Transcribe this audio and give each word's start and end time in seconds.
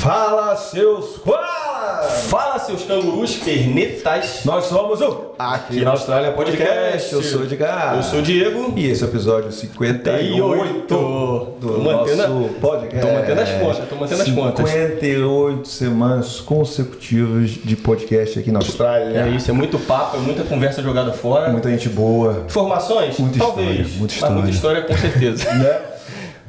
Fala, 0.00 0.56
seus 0.56 1.18
koalas! 1.18 2.22
Fala, 2.30 2.58
seus 2.58 2.82
cangurus 2.84 3.36
pernetas. 3.36 4.40
Nós 4.46 4.64
somos 4.64 5.02
o 5.02 5.32
Aqui 5.38 5.82
na 5.82 5.90
Austrália 5.90 6.32
Podcast. 6.32 7.12
Eu 7.12 7.22
sou 7.22 7.40
o 7.40 7.44
Edgar. 7.44 7.96
Eu 7.96 8.02
sou 8.02 8.20
o 8.20 8.22
Diego. 8.22 8.72
E 8.74 8.86
esse 8.86 9.02
é 9.02 9.06
o 9.06 9.10
episódio 9.10 9.52
58 9.52 10.86
do 10.88 11.56
Tô 11.60 11.78
mantendo 11.82 12.16
nosso 12.16 12.54
podcast. 12.54 13.00
tô 13.06 13.12
mantendo 13.12 13.40
as 13.42 13.50
contas, 13.50 13.88
tô 13.88 13.96
mantendo 13.96 14.22
as 14.22 14.30
contas. 14.30 14.70
58 14.70 15.68
semanas 15.68 16.40
consecutivas 16.40 17.50
de 17.50 17.76
podcast 17.76 18.38
aqui 18.38 18.50
na 18.50 18.60
Austrália. 18.60 19.26
É 19.26 19.28
isso, 19.28 19.50
é 19.50 19.52
muito 19.52 19.78
papo, 19.78 20.16
é 20.16 20.20
muita 20.20 20.42
conversa 20.44 20.82
jogada 20.82 21.12
fora. 21.12 21.50
Muita 21.50 21.68
gente 21.68 21.90
boa. 21.90 22.44
Informações? 22.46 23.18
Muita 23.18 23.38
Talvez. 23.38 23.68
história, 23.68 23.98
muita 23.98 24.14
Mas 24.20 24.32
muita 24.32 24.50
história. 24.50 24.80
história 24.80 24.82
com 24.82 24.96
certeza. 24.96 25.52
né? 25.52 25.80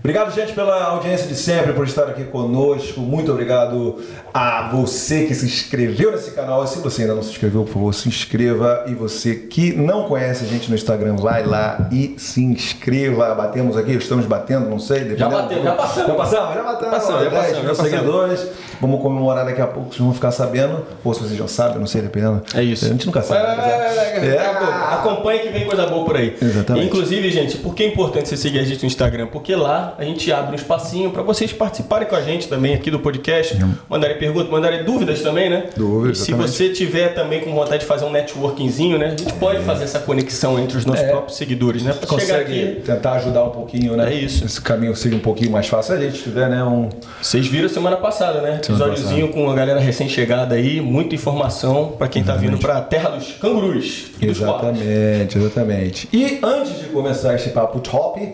Obrigado, 0.03 0.33
gente, 0.33 0.53
pela 0.53 0.83
audiência 0.85 1.27
de 1.27 1.35
sempre, 1.35 1.73
por 1.73 1.85
estar 1.85 2.05
aqui 2.05 2.23
conosco. 2.23 2.99
Muito 3.01 3.31
obrigado 3.31 3.97
a 4.33 4.67
você 4.73 5.25
que 5.25 5.35
se 5.35 5.45
inscreveu 5.45 6.11
nesse 6.11 6.31
canal. 6.31 6.65
Se 6.65 6.79
você 6.79 7.03
ainda 7.03 7.13
não 7.13 7.21
se 7.21 7.29
inscreveu, 7.29 7.63
por 7.65 7.73
favor, 7.73 7.93
se 7.93 8.09
inscreva. 8.09 8.85
E 8.87 8.95
você 8.95 9.35
que 9.35 9.73
não 9.75 10.05
conhece 10.07 10.43
a 10.43 10.47
gente 10.47 10.69
no 10.69 10.75
Instagram, 10.75 11.17
vai 11.17 11.45
lá 11.45 11.87
e 11.91 12.15
se 12.17 12.43
inscreva. 12.43 13.35
Batemos 13.35 13.77
aqui, 13.77 13.91
estamos 13.93 14.25
batendo, 14.25 14.67
não 14.67 14.79
sei. 14.79 15.01
dependendo- 15.01 15.29
bateu, 15.35 15.61
já 15.63 15.73
passamos. 15.73 16.07
Já 16.07 16.15
passamos, 16.15 16.55
já 16.55 16.63
batemos. 16.63 16.91
Passamos, 16.95 17.23
já 17.23 17.29
10 17.29 17.41
passamos, 17.43 17.63
mil 17.65 17.75
já 17.75 17.83
seguidores. 17.83 18.47
Vamos 18.81 19.01
comemorar 19.03 19.45
daqui 19.45 19.61
a 19.61 19.67
pouco, 19.67 19.89
vocês 19.89 19.99
vão 20.01 20.13
ficar 20.15 20.31
sabendo. 20.31 20.83
Ou 21.03 21.13
se 21.13 21.19
vocês 21.21 21.37
já 21.37 21.47
sabem, 21.47 21.77
não 21.77 21.85
sei, 21.85 22.01
dependendo. 22.01 22.41
É 22.55 22.63
isso. 22.63 22.85
A 22.85 22.87
gente 22.87 23.05
nunca 23.05 23.21
sabe. 23.21 23.43
Vai. 23.55 23.69
É. 24.15 24.35
Daqui 24.35 24.45
a 24.47 24.53
pouco. 24.55 24.73
Acompanhe 24.73 25.39
que 25.41 25.49
vem 25.49 25.65
coisa 25.67 25.85
boa 25.85 26.03
por 26.05 26.15
aí. 26.17 26.35
Exatamente. 26.41 26.87
Inclusive, 26.87 27.29
gente, 27.29 27.57
por 27.57 27.75
que 27.75 27.83
é 27.83 27.87
importante 27.87 28.27
você 28.29 28.35
seguir 28.35 28.57
a 28.59 28.63
gente 28.63 28.81
no 28.81 28.87
Instagram? 28.87 29.27
Porque 29.27 29.55
lá 29.55 29.90
a 29.97 30.03
gente 30.03 30.31
abre 30.31 30.51
um 30.51 30.55
espacinho 30.55 31.11
para 31.11 31.21
vocês 31.21 31.51
participarem 31.53 32.07
com 32.07 32.15
a 32.15 32.21
gente 32.21 32.47
também 32.47 32.73
aqui 32.73 32.89
do 32.91 32.99
podcast, 32.99 33.57
mandarem 33.89 34.17
perguntas, 34.17 34.49
mandarem 34.51 34.83
dúvidas 34.83 35.21
também, 35.21 35.49
né? 35.49 35.65
Dúvidas, 35.75 36.19
E 36.19 36.21
se 36.25 36.31
exatamente. 36.31 36.51
você 36.55 36.69
tiver 36.69 37.13
também 37.13 37.41
com 37.41 37.53
vontade 37.53 37.79
de 37.79 37.85
fazer 37.85 38.05
um 38.05 38.11
networkingzinho, 38.11 38.97
né? 38.97 39.07
A 39.07 39.09
gente 39.09 39.33
pode 39.33 39.61
fazer 39.63 39.83
essa 39.83 39.99
conexão 39.99 40.59
entre 40.59 40.77
os 40.77 40.85
nossos 40.85 41.03
É. 41.03 41.09
próprios 41.09 41.37
seguidores, 41.37 41.83
né? 41.83 41.93
Pra 41.93 42.01
chegar 42.19 42.39
Consegue 42.39 42.63
aqui. 42.63 42.81
tentar 42.81 43.13
ajudar 43.13 43.43
um 43.43 43.49
pouquinho, 43.49 43.95
né? 43.95 44.11
É 44.11 44.15
isso. 44.15 44.45
Esse 44.45 44.61
caminho 44.61 44.95
seja 44.95 45.15
um 45.15 45.19
pouquinho 45.19 45.51
mais 45.51 45.67
fácil. 45.67 45.95
Se 45.97 46.03
a 46.03 46.09
gente 46.09 46.21
tiver, 46.23 46.49
né, 46.49 46.63
um... 46.63 46.89
Vocês 47.21 47.47
viram 47.47 47.67
semana 47.69 47.97
passada, 47.97 48.41
né? 48.41 48.59
Semana 48.63 48.85
Episódiozinho 48.85 49.29
com 49.29 49.49
a 49.49 49.53
galera 49.55 49.79
recém-chegada 49.79 50.55
aí, 50.55 50.81
muita 50.81 51.15
informação 51.15 51.93
para 51.97 52.07
quem 52.07 52.23
tá 52.23 52.35
vindo 52.35 52.57
pra 52.57 52.81
terra 52.81 53.09
dos 53.09 53.33
cangurus 53.33 54.05
e 54.21 54.27
dos. 54.27 54.37
Exatamente, 54.41 55.37
exatamente. 55.37 56.09
E 56.13 56.39
antes 56.43 56.79
de 56.79 56.85
começar 56.85 57.35
esse 57.35 57.49
papo 57.49 57.79
top, 57.79 58.33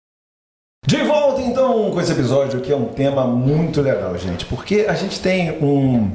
De 0.87 0.97
volta 1.03 1.41
então 1.41 1.91
com 1.91 2.01
esse 2.01 2.11
episódio 2.11 2.59
que 2.59 2.71
é 2.71 2.75
um 2.75 2.85
tema 2.85 3.27
muito 3.27 3.81
legal, 3.81 4.17
gente, 4.17 4.45
porque 4.45 4.87
a 4.89 4.95
gente 4.95 5.19
tem 5.19 5.51
um 5.63 6.09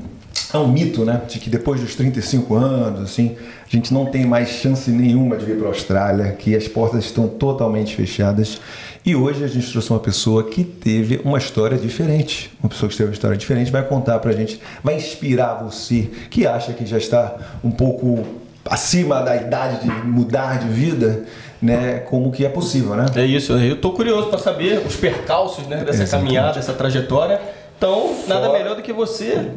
é 0.53 0.59
um 0.59 0.66
mito, 0.66 1.04
né, 1.04 1.22
de 1.28 1.38
que 1.38 1.49
depois 1.49 1.81
dos 1.81 1.94
35 1.94 2.54
anos, 2.56 3.00
assim, 3.00 3.37
a 3.65 3.69
gente 3.69 3.94
não 3.94 4.06
tem 4.06 4.26
mais 4.26 4.49
chance 4.49 4.91
nenhuma 4.91 5.37
de 5.37 5.44
vir 5.44 5.56
para 5.56 5.66
a 5.66 5.71
Austrália, 5.71 6.32
que 6.32 6.56
as 6.56 6.66
portas 6.66 7.05
estão 7.05 7.28
totalmente 7.28 7.94
fechadas. 7.94 8.60
E 9.05 9.15
hoje 9.15 9.44
a 9.44 9.49
gente 9.49 9.71
trouxe 9.71 9.91
uma 9.91 10.00
pessoa 10.00 10.43
que 10.43 10.65
teve 10.65 11.21
uma 11.25 11.38
história 11.38 11.78
diferente. 11.78 12.50
Uma 12.60 12.69
pessoa 12.69 12.88
que 12.91 12.97
teve 12.97 13.10
uma 13.10 13.15
história 13.15 13.37
diferente 13.37 13.71
vai 13.71 13.84
contar 13.84 14.19
pra 14.19 14.32
gente, 14.32 14.60
vai 14.82 14.97
inspirar 14.97 15.62
você 15.62 16.10
que 16.28 16.44
acha 16.44 16.72
que 16.72 16.84
já 16.84 16.99
está 16.99 17.37
um 17.62 17.71
pouco 17.71 18.25
acima 18.69 19.22
da 19.22 19.37
idade 19.37 19.81
de 19.84 19.91
mudar 20.06 20.59
de 20.59 20.69
vida, 20.69 21.25
né, 21.61 21.99
como 22.00 22.31
que 22.31 22.44
é 22.44 22.49
possível, 22.49 22.94
né? 22.94 23.06
É 23.17 23.25
isso, 23.25 23.53
eu 23.55 23.77
tô 23.81 23.93
curioso 23.93 24.28
para 24.28 24.39
saber 24.39 24.78
os 24.87 24.97
percalços 24.97 25.67
né, 25.67 25.78
dessa 25.84 26.03
Exatamente. 26.03 26.28
caminhada, 26.34 26.55
dessa 26.55 26.72
trajetória. 26.72 27.41
Então, 27.78 28.15
nada 28.27 28.47
Fora- 28.47 28.59
melhor 28.59 28.77
do 28.77 28.83
que 28.83 28.93
você 28.93 29.49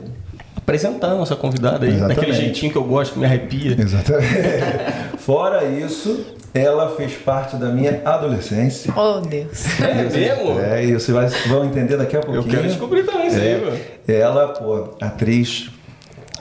apresentar 0.56 1.12
a 1.12 1.16
nossa 1.16 1.36
convidada 1.36 1.86
aí, 1.86 1.92
Exatamente. 1.94 2.16
daquele 2.20 2.34
jeitinho 2.38 2.72
que 2.72 2.78
eu 2.78 2.84
gosto, 2.84 3.14
que 3.14 3.20
me 3.20 3.26
arrepia. 3.26 3.76
Exatamente. 3.80 4.34
Fora 5.18 5.64
isso, 5.66 6.26
ela 6.54 6.96
fez 6.96 7.14
parte 7.14 7.56
da 7.56 7.68
minha 7.68 8.02
adolescência. 8.06 8.94
Oh, 8.96 9.20
Deus. 9.20 9.80
É 9.82 9.94
mesmo? 10.04 10.60
É, 10.60 10.84
e 10.86 10.94
você 10.94 11.12
vai 11.12 11.28
vão 11.48 11.66
entender 11.66 11.98
daqui 11.98 12.16
a 12.16 12.20
pouquinho. 12.20 12.44
Eu 12.44 12.48
quero 12.50 12.68
descobrir 12.68 13.04
também 13.04 13.28
isso 13.28 13.38
aí, 13.40 13.62
mano. 13.62 13.78
É, 14.08 14.20
ela, 14.20 14.48
pô, 14.50 14.90
atriz, 15.02 15.70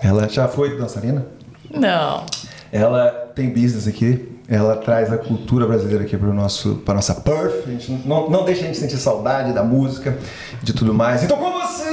ela 0.03 0.29
já 0.29 0.47
foi 0.49 0.77
dançarina? 0.77 1.27
Não. 1.71 2.25
Ela 2.73 3.31
tem 3.35 3.49
business 3.51 3.87
aqui. 3.87 4.29
Ela 4.51 4.77
traz 4.77 5.13
a 5.13 5.19
cultura 5.19 5.67
brasileira 5.67 6.05
aqui 6.05 6.17
para 6.17 6.29
nosso, 6.29 6.77
para 6.77 6.95
nossa 6.95 7.15
Perth. 7.17 7.67
A 7.67 7.71
gente 7.71 7.93
não, 8.07 8.31
não 8.31 8.47
deixa 8.47 8.63
a 8.63 8.67
gente 8.67 8.79
sentir 8.79 8.97
saudade 8.97 9.53
da 9.53 9.63
música, 9.63 10.17
de 10.63 10.73
tudo 10.73 10.95
mais. 10.95 11.23
Então 11.23 11.37
com 11.37 11.53
vocês, 11.53 11.89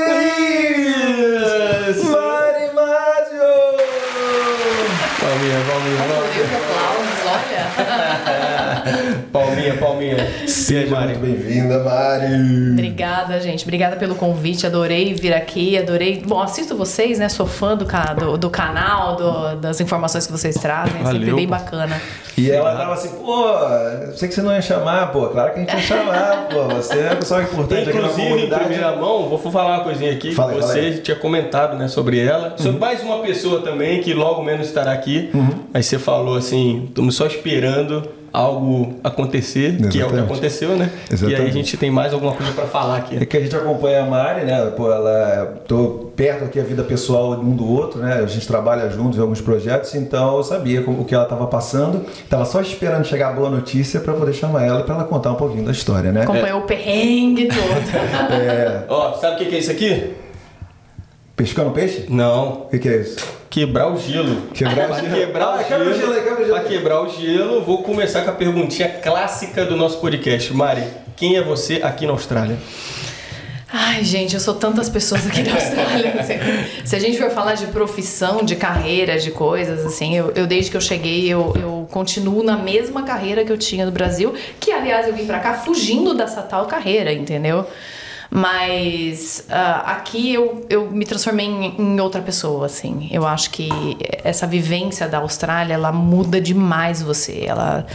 Mari 2.06 2.74
Maggio! 2.74 3.76
Palminha, 5.20 5.60
palminha, 5.68 6.00
os 6.46 6.54
aplausos, 6.56 7.20
olha. 7.28 8.46
Seja 10.48 10.90
Mari? 10.92 11.18
muito 11.18 11.20
bem-vinda, 11.22 11.80
Mari! 11.84 12.72
Obrigada, 12.72 13.40
gente. 13.40 13.64
Obrigada 13.64 13.96
pelo 13.96 14.16
convite. 14.16 14.66
Adorei 14.66 15.14
vir 15.14 15.34
aqui. 15.34 15.78
Adorei. 15.78 16.22
Bom, 16.26 16.42
assisto 16.42 16.76
vocês, 16.76 17.20
né? 17.20 17.30
Sou 17.30 17.46
fã 17.48 17.76
do, 17.76 17.86
do, 18.20 18.38
do 18.38 18.50
canal, 18.50 19.16
do- 19.16 19.56
das 19.58 19.80
informações 19.82 20.26
que 20.26 20.32
vocês 20.32 20.56
trazem. 20.56 20.96
É 21.02 21.04
sempre 21.06 21.20
Valeu. 21.20 21.36
bem 21.36 21.48
bacana. 21.48 22.02
E 22.38 22.52
ela 22.52 22.76
tava 22.76 22.94
assim, 22.94 23.10
pô, 23.10 23.48
eu 23.48 24.12
sei 24.18 24.28
que 24.28 24.34
você 24.36 24.42
não 24.42 24.52
ia 24.52 24.62
chamar, 24.62 25.12
pô, 25.12 25.28
claro 25.28 25.54
que 25.54 25.60
a 25.60 25.62
gente 25.62 25.74
ia 25.74 25.82
chamar, 25.82 26.48
pô, 26.52 26.66
você 26.66 27.00
é 27.00 27.08
uma 27.12 27.16
pessoa 27.16 27.42
importante 27.42 27.90
aqui 27.90 27.98
na 27.98 28.04
Inclusive, 28.08 28.22
em 28.22 28.30
comunidade. 28.30 28.64
primeira 28.66 28.96
mão, 28.98 29.30
vou 29.30 29.40
falar 29.40 29.76
uma 29.78 29.84
coisinha 29.86 30.12
aqui 30.12 30.34
Fala 30.34 30.54
que 30.54 30.62
você 30.62 30.92
fala 30.92 31.02
tinha 31.02 31.16
comentado 31.18 31.78
né, 31.78 31.88
sobre 31.88 32.20
ela. 32.20 32.54
Sobre 32.58 32.78
mais 32.80 33.02
uma 33.02 33.20
pessoa 33.20 33.62
também 33.62 34.02
que 34.02 34.14
logo 34.14 34.44
menos 34.44 34.68
estará 34.68 34.92
aqui. 34.92 35.30
Uhum. 35.34 35.50
Aí 35.74 35.82
você 35.82 35.98
falou 35.98 36.36
assim: 36.36 36.86
estamos 36.90 37.16
só 37.16 37.26
esperando 37.26 38.04
algo 38.36 38.96
acontecer, 39.04 39.78
que 39.78 39.84
é 39.84 39.88
o 39.88 39.90
que 39.90 39.98
Exatamente. 40.00 40.26
aconteceu, 40.26 40.70
né? 40.76 40.90
E 40.94 40.98
aí 40.98 41.14
Exatamente. 41.14 41.50
a 41.50 41.52
gente 41.54 41.78
tem 41.78 41.90
mais 41.90 42.14
alguma 42.14 42.34
coisa 42.34 42.52
pra 42.52 42.66
falar 42.66 42.98
aqui. 42.98 43.18
É 43.18 43.26
que 43.26 43.38
a 43.38 43.40
gente 43.40 43.56
acompanha 43.56 44.04
a 44.04 44.06
Mari, 44.06 44.46
né? 44.46 44.66
Pô, 44.76 44.92
ela 44.92 45.62
tô 45.68 46.12
perto 46.16 46.46
aqui 46.46 46.60
a 46.60 46.64
vida 46.64 46.84
pessoal 46.84 47.32
um 47.34 47.56
do 47.56 47.68
outro, 47.70 48.00
né? 48.00 48.16
A 48.24 48.26
gente 48.28 48.48
trabalha 48.48 48.90
juntos 48.90 49.18
em 49.18 49.22
alguns 49.22 49.42
projetos, 49.42 49.96
então 49.96 50.38
eu 50.38 50.44
sabia 50.44 50.82
como- 50.82 51.02
o 51.02 51.06
que 51.06 51.14
ela 51.16 51.24
estava 51.24 51.48
passando. 51.48 52.06
Tava 52.30 52.46
só 52.46 52.62
esperando 52.62 53.06
chegar 53.06 53.30
a 53.30 53.34
boa 53.34 53.50
notícia 53.50 54.00
para 54.00 54.14
poder 54.14 54.34
chamar 54.34 54.64
ela 54.66 54.84
para 54.84 54.96
ela 54.96 55.04
contar 55.06 55.32
um 55.32 55.36
pouquinho 55.36 55.64
da 55.66 55.72
história, 55.72 56.12
né? 56.12 56.24
Acompanhou 56.24 56.60
o 56.60 56.64
perrengue 56.64 57.48
todo. 57.48 58.34
É, 58.34 58.84
Ó, 58.90 59.14
sabe 59.14 59.36
o 59.36 59.38
que 59.40 59.46
que 59.46 59.56
é 59.56 59.60
isso 59.60 59.72
aqui? 59.72 60.14
pescando 61.36 61.72
peixe? 61.72 62.06
Não, 62.10 62.50
O 62.66 62.70
que, 62.70 62.80
que 62.80 62.88
é 62.90 62.98
isso? 63.02 63.18
Quebrar 63.56 63.88
o 63.90 63.98
gelo. 63.98 64.42
Quebrar 64.54 64.86
o 64.86 64.88
Pra 64.90 65.00
gelo. 65.00 65.16
quebrar 65.16 65.46
Ah, 65.46 65.56
o 65.62 65.64
quebra 65.66 65.90
o 65.90 65.94
gelo. 65.94 65.98
gelo 65.98 66.14
aí, 66.14 66.24
quebra 66.24 66.42
o 66.44 66.46
gelo 66.46 66.60
Pra 66.60 66.70
quebrar 66.70 67.02
o 67.04 67.10
gelo, 67.10 67.62
vou 67.64 67.82
começar 67.84 68.22
com 68.24 68.30
a 68.30 68.34
perguntinha 68.34 68.90
clássica 69.02 69.64
do 69.66 69.78
nosso 69.78 69.98
podcast. 70.00 70.54
Mari, 70.54 70.84
quem 71.16 71.38
é 71.38 71.42
você 71.42 71.80
aqui 71.82 72.06
na 72.06 72.12
Austrália? 72.12 72.58
Ai, 73.72 74.04
gente, 74.04 74.34
eu 74.34 74.40
sou 74.42 74.56
tantas 74.56 74.90
pessoas 74.90 75.26
aqui 75.28 75.42
na 75.42 75.54
Austrália. 75.54 76.14
Se 76.86 76.96
a 76.96 77.00
gente 77.00 77.18
for 77.18 77.30
falar 77.30 77.56
de 77.56 77.68
profissão, 77.68 78.44
de 78.44 78.56
carreira, 78.58 79.18
de 79.18 79.32
coisas, 79.32 79.86
assim, 79.86 80.16
eu, 80.18 80.32
eu 80.36 80.46
desde 80.46 80.70
que 80.72 80.78
eu 80.78 80.82
cheguei, 80.82 81.26
eu, 81.28 81.54
eu 81.56 81.88
continuo 81.92 82.44
na 82.44 82.58
mesma 82.58 83.04
carreira 83.04 83.46
que 83.46 83.52
eu 83.52 83.58
tinha 83.58 83.86
no 83.86 83.92
Brasil, 83.92 84.34
que 84.60 84.72
aliás 84.72 85.08
eu 85.08 85.14
vim 85.14 85.26
pra 85.26 85.40
cá 85.40 85.54
fugindo 85.54 86.14
dessa 86.14 86.42
tal 86.42 86.66
carreira, 86.66 87.12
entendeu? 87.14 87.66
Mas 88.30 89.46
uh, 89.50 89.82
aqui 89.86 90.34
eu, 90.34 90.66
eu 90.70 90.90
me 90.92 91.06
transformei 91.06 91.46
em, 91.46 91.76
em, 91.80 92.00
outra 92.00 92.22
pessoa, 92.22 92.66
assim. 92.66 93.08
Eu 93.12 93.26
acho 93.26 93.50
que 93.52 93.70
essa 94.24 94.48
vivência 94.48 95.08
da 95.08 95.20
Austrália, 95.20 95.74
ela 95.74 95.92
muda 95.92 96.42
demais 96.42 97.02
você. 97.02 97.46
Ela, 97.46 97.86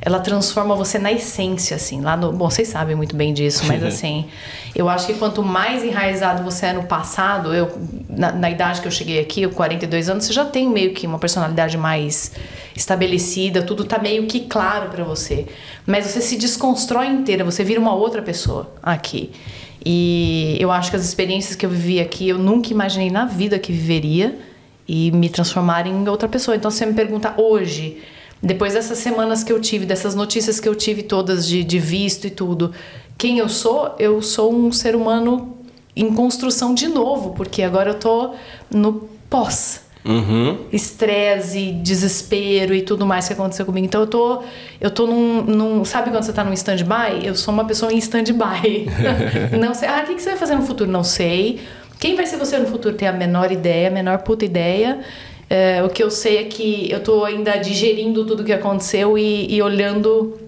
ela 0.00 0.20
transforma 0.20 0.74
você 0.74 0.98
na 0.98 1.10
essência, 1.10 1.76
assim. 1.76 2.00
Lá 2.00 2.16
no, 2.16 2.32
bom, 2.32 2.48
vocês 2.48 2.68
sabem 2.68 2.94
muito 2.94 3.16
bem 3.16 3.32
disso, 3.32 3.64
mas 3.66 3.82
assim, 3.82 4.26
eu 4.74 4.88
acho 4.88 5.06
que 5.06 5.14
quanto 5.14 5.42
mais 5.42 5.82
enraizado 5.82 6.42
você 6.42 6.66
é 6.66 6.72
no 6.72 6.84
passado, 6.84 7.54
eu, 7.54 7.72
na, 8.08 8.32
na 8.32 8.50
idade 8.50 8.80
que 8.80 8.86
eu 8.86 8.92
cheguei 8.92 9.20
aqui, 9.20 9.46
42 9.48 10.08
anos, 10.08 10.24
você 10.24 10.32
já 10.32 10.44
tem 10.44 10.68
meio 10.68 10.92
que 10.92 11.06
uma 11.06 11.18
personalidade 11.18 11.76
mais 11.78 12.32
estabelecida, 12.76 13.62
tudo 13.62 13.84
tá 13.84 13.98
meio 13.98 14.26
que 14.26 14.40
claro 14.40 14.90
para 14.90 15.04
você. 15.04 15.46
Mas 15.86 16.06
você 16.06 16.20
se 16.20 16.36
desconstrói 16.36 17.06
inteira, 17.06 17.44
você 17.44 17.64
vira 17.64 17.80
uma 17.80 17.94
outra 17.94 18.20
pessoa 18.20 18.72
aqui. 18.82 19.30
E 19.84 20.56
eu 20.58 20.70
acho 20.70 20.90
que 20.90 20.96
as 20.96 21.04
experiências 21.04 21.54
que 21.54 21.66
eu 21.66 21.70
vivi 21.70 22.00
aqui, 22.00 22.28
eu 22.28 22.38
nunca 22.38 22.70
imaginei 22.70 23.10
na 23.10 23.26
vida 23.26 23.58
que 23.58 23.72
viveria 23.72 24.38
e 24.88 25.10
me 25.12 25.28
transformar 25.28 25.86
em 25.86 26.08
outra 26.08 26.28
pessoa. 26.28 26.56
Então, 26.56 26.70
se 26.70 26.78
você 26.78 26.86
me 26.86 26.94
pergunta 26.94 27.34
hoje, 27.36 27.98
depois 28.42 28.74
dessas 28.74 28.98
semanas 28.98 29.42
que 29.44 29.52
eu 29.52 29.60
tive, 29.60 29.84
dessas 29.84 30.14
notícias 30.14 30.58
que 30.58 30.68
eu 30.68 30.74
tive 30.74 31.02
todas 31.02 31.46
de, 31.46 31.62
de 31.62 31.78
visto 31.78 32.26
e 32.26 32.30
tudo, 32.30 32.72
quem 33.18 33.38
eu 33.38 33.48
sou? 33.48 33.94
Eu 33.98 34.20
sou 34.22 34.54
um 34.54 34.72
ser 34.72 34.96
humano 34.96 35.56
em 35.94 36.12
construção 36.12 36.74
de 36.74 36.88
novo, 36.88 37.34
porque 37.34 37.62
agora 37.62 37.90
eu 37.90 37.94
tô 37.94 38.34
no 38.70 39.08
pós. 39.30 39.83
Uhum. 40.04 40.58
Estresse, 40.70 41.72
desespero 41.72 42.74
e 42.74 42.82
tudo 42.82 43.06
mais 43.06 43.26
que 43.26 43.32
aconteceu 43.32 43.64
comigo. 43.64 43.86
Então 43.86 44.02
eu 44.02 44.06
tô, 44.06 44.42
eu 44.80 44.90
tô 44.90 45.06
num, 45.06 45.42
num 45.42 45.84
Sabe 45.84 46.10
quando 46.10 46.24
você 46.24 46.32
tá 46.32 46.44
num 46.44 46.52
stand-by? 46.52 47.24
Eu 47.24 47.34
sou 47.34 47.54
uma 47.54 47.64
pessoa 47.64 47.92
em 47.92 47.96
stand-by. 47.98 48.86
não 49.58 49.72
sei. 49.72 49.88
Ah, 49.88 50.02
o 50.04 50.06
que, 50.06 50.14
que 50.14 50.22
você 50.22 50.30
vai 50.30 50.38
fazer 50.38 50.56
no 50.56 50.62
futuro? 50.62 50.90
Não 50.90 51.02
sei. 51.02 51.60
Quem 51.98 52.14
vai 52.14 52.26
ser 52.26 52.36
você 52.36 52.58
no 52.58 52.66
futuro? 52.66 52.94
Tem 52.94 53.08
a 53.08 53.12
menor 53.12 53.50
ideia, 53.50 53.88
a 53.88 53.90
menor 53.90 54.18
puta 54.18 54.44
ideia. 54.44 55.00
É, 55.48 55.82
o 55.82 55.88
que 55.88 56.02
eu 56.02 56.10
sei 56.10 56.38
é 56.38 56.44
que 56.44 56.90
eu 56.90 57.00
tô 57.00 57.24
ainda 57.24 57.56
digerindo 57.56 58.26
tudo 58.26 58.44
que 58.44 58.52
aconteceu 58.52 59.16
e, 59.16 59.54
e 59.54 59.62
olhando 59.62 60.38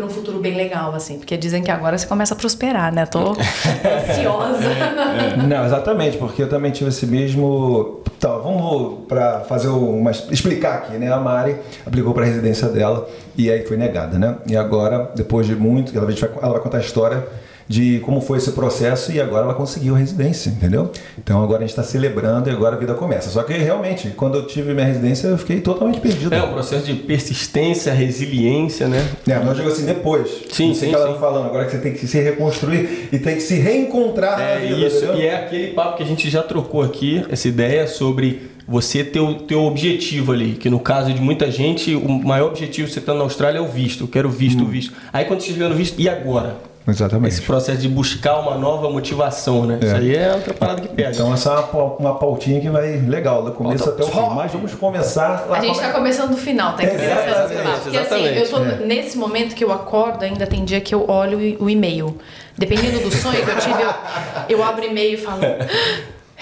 para 0.00 0.06
um 0.06 0.10
futuro 0.10 0.38
bem 0.38 0.56
legal, 0.56 0.94
assim, 0.94 1.18
porque 1.18 1.36
dizem 1.36 1.62
que 1.62 1.70
agora 1.70 1.96
você 1.98 2.06
começa 2.06 2.32
a 2.32 2.36
prosperar, 2.36 2.92
né? 2.92 3.04
Tô 3.04 3.32
ansiosa. 3.32 4.70
Não, 5.46 5.66
exatamente, 5.66 6.16
porque 6.16 6.42
eu 6.42 6.48
também 6.48 6.70
tive 6.70 6.88
esse 6.88 7.06
mesmo. 7.06 8.00
Então, 8.16 8.42
vamos 8.42 9.06
para 9.06 9.40
fazer 9.40 9.68
uma. 9.68 10.10
explicar 10.10 10.76
aqui, 10.76 10.94
né? 10.94 11.12
A 11.12 11.18
Mari 11.18 11.56
aplicou 11.86 12.14
para 12.14 12.24
a 12.24 12.26
residência 12.26 12.68
dela 12.68 13.06
e 13.36 13.50
aí 13.50 13.66
foi 13.66 13.76
negada, 13.76 14.18
né? 14.18 14.36
E 14.46 14.56
agora, 14.56 15.10
depois 15.14 15.46
de 15.46 15.54
muito, 15.54 15.96
ela 15.96 16.06
vai, 16.06 16.14
ela 16.42 16.52
vai 16.52 16.60
contar 16.60 16.78
a 16.78 16.80
história 16.80 17.26
de 17.70 18.00
como 18.00 18.20
foi 18.20 18.38
esse 18.38 18.50
processo 18.50 19.12
e 19.12 19.20
agora 19.20 19.44
ela 19.44 19.54
conseguiu 19.54 19.94
a 19.94 19.98
residência, 19.98 20.50
entendeu? 20.50 20.90
Então 21.16 21.40
agora 21.40 21.58
a 21.58 21.60
gente 21.60 21.70
está 21.70 21.84
celebrando 21.84 22.50
e 22.50 22.52
agora 22.52 22.74
a 22.74 22.78
vida 22.80 22.94
começa. 22.94 23.30
Só 23.30 23.44
que 23.44 23.52
realmente, 23.52 24.08
quando 24.16 24.34
eu 24.34 24.44
tive 24.44 24.74
minha 24.74 24.86
residência, 24.86 25.28
eu 25.28 25.38
fiquei 25.38 25.60
totalmente 25.60 26.00
perdido. 26.00 26.34
É 26.34 26.42
um 26.42 26.52
processo 26.52 26.84
de 26.84 26.94
persistência, 26.94 27.92
resiliência, 27.92 28.88
né? 28.88 29.08
É, 29.24 29.38
mas 29.38 29.46
eu 29.46 29.54
digo 29.54 29.68
assim, 29.68 29.84
depois. 29.84 30.28
Sim, 30.50 30.74
sim, 30.74 30.88
que 30.88 30.94
ela 30.96 31.12
tá 31.12 31.20
falando, 31.20 31.46
agora 31.46 31.64
que 31.64 31.70
você 31.70 31.78
tem 31.78 31.92
que 31.92 32.08
se 32.08 32.20
reconstruir 32.20 33.08
e 33.12 33.20
tem 33.20 33.36
que 33.36 33.40
se 33.40 33.54
reencontrar 33.54 34.40
é, 34.40 34.54
na 34.54 34.60
vida, 34.62 34.86
isso, 34.88 35.04
entendeu? 35.04 35.16
e 35.20 35.26
é 35.26 35.36
aquele 35.36 35.68
papo 35.68 35.96
que 35.96 36.02
a 36.02 36.06
gente 36.06 36.28
já 36.28 36.42
trocou 36.42 36.82
aqui, 36.82 37.24
essa 37.30 37.46
ideia 37.46 37.86
sobre 37.86 38.50
você 38.66 39.04
ter 39.04 39.20
o 39.20 39.34
teu 39.34 39.62
objetivo 39.62 40.32
ali, 40.32 40.54
que 40.54 40.68
no 40.68 40.80
caso 40.80 41.12
de 41.12 41.20
muita 41.20 41.48
gente, 41.52 41.94
o 41.94 42.08
maior 42.08 42.48
objetivo 42.48 42.88
você 42.88 42.98
está 42.98 43.14
na 43.14 43.20
Austrália 43.20 43.58
é 43.58 43.62
o 43.62 43.68
visto, 43.68 44.02
eu 44.02 44.08
quero 44.08 44.28
visto, 44.28 44.64
hum. 44.64 44.66
visto. 44.66 44.92
Aí 45.12 45.24
quando 45.24 45.40
você 45.40 45.52
chega 45.52 45.68
no 45.68 45.76
visto, 45.76 46.00
e 46.00 46.08
agora? 46.08 46.69
Exatamente. 46.88 47.34
Esse 47.34 47.42
processo 47.42 47.78
de 47.78 47.88
buscar 47.88 48.38
uma 48.40 48.56
nova 48.56 48.88
motivação, 48.90 49.66
né? 49.66 49.78
É. 49.80 49.86
Isso 49.86 49.94
aí 49.96 50.16
é 50.16 50.34
outra 50.34 50.54
parada 50.54 50.80
que 50.80 50.88
pega. 50.88 51.10
Então 51.10 51.32
essa 51.32 51.50
é 51.50 51.76
uma, 51.76 51.84
uma 51.96 52.14
pautinha 52.18 52.60
que 52.60 52.68
vai 52.68 52.96
legal, 52.96 53.44
do 53.44 53.52
começo 53.52 53.84
Pauta 53.84 54.02
até 54.02 54.10
o 54.10 54.14
fim. 54.14 54.34
Mas 54.34 54.52
vamos 54.52 54.74
começar. 54.74 55.46
A 55.50 55.60
gente 55.60 55.74
está 55.74 55.92
começando 55.92 56.30
do 56.30 56.36
final, 56.36 56.74
tá? 56.74 56.82
É, 56.82 56.86
exatamente, 56.86 57.58
final. 57.58 57.80
Porque 57.80 57.96
assim, 57.98 58.24
eu 58.24 58.48
tô 58.48 58.58
é. 58.64 58.76
nesse 58.86 59.18
momento 59.18 59.54
que 59.54 59.62
eu 59.62 59.72
acordo, 59.72 60.24
ainda 60.24 60.46
tem 60.46 60.64
dia 60.64 60.80
que 60.80 60.94
eu 60.94 61.08
olho 61.08 61.38
o 61.60 61.68
e-mail. 61.68 62.16
Dependendo 62.56 63.00
do 63.00 63.10
sonho 63.10 63.42
que 63.44 63.50
eu 63.50 63.58
tive, 63.58 63.82
eu, 63.82 64.58
eu 64.58 64.64
abro 64.64 64.84
e-mail 64.84 65.14
e 65.14 65.16
falo. 65.16 65.40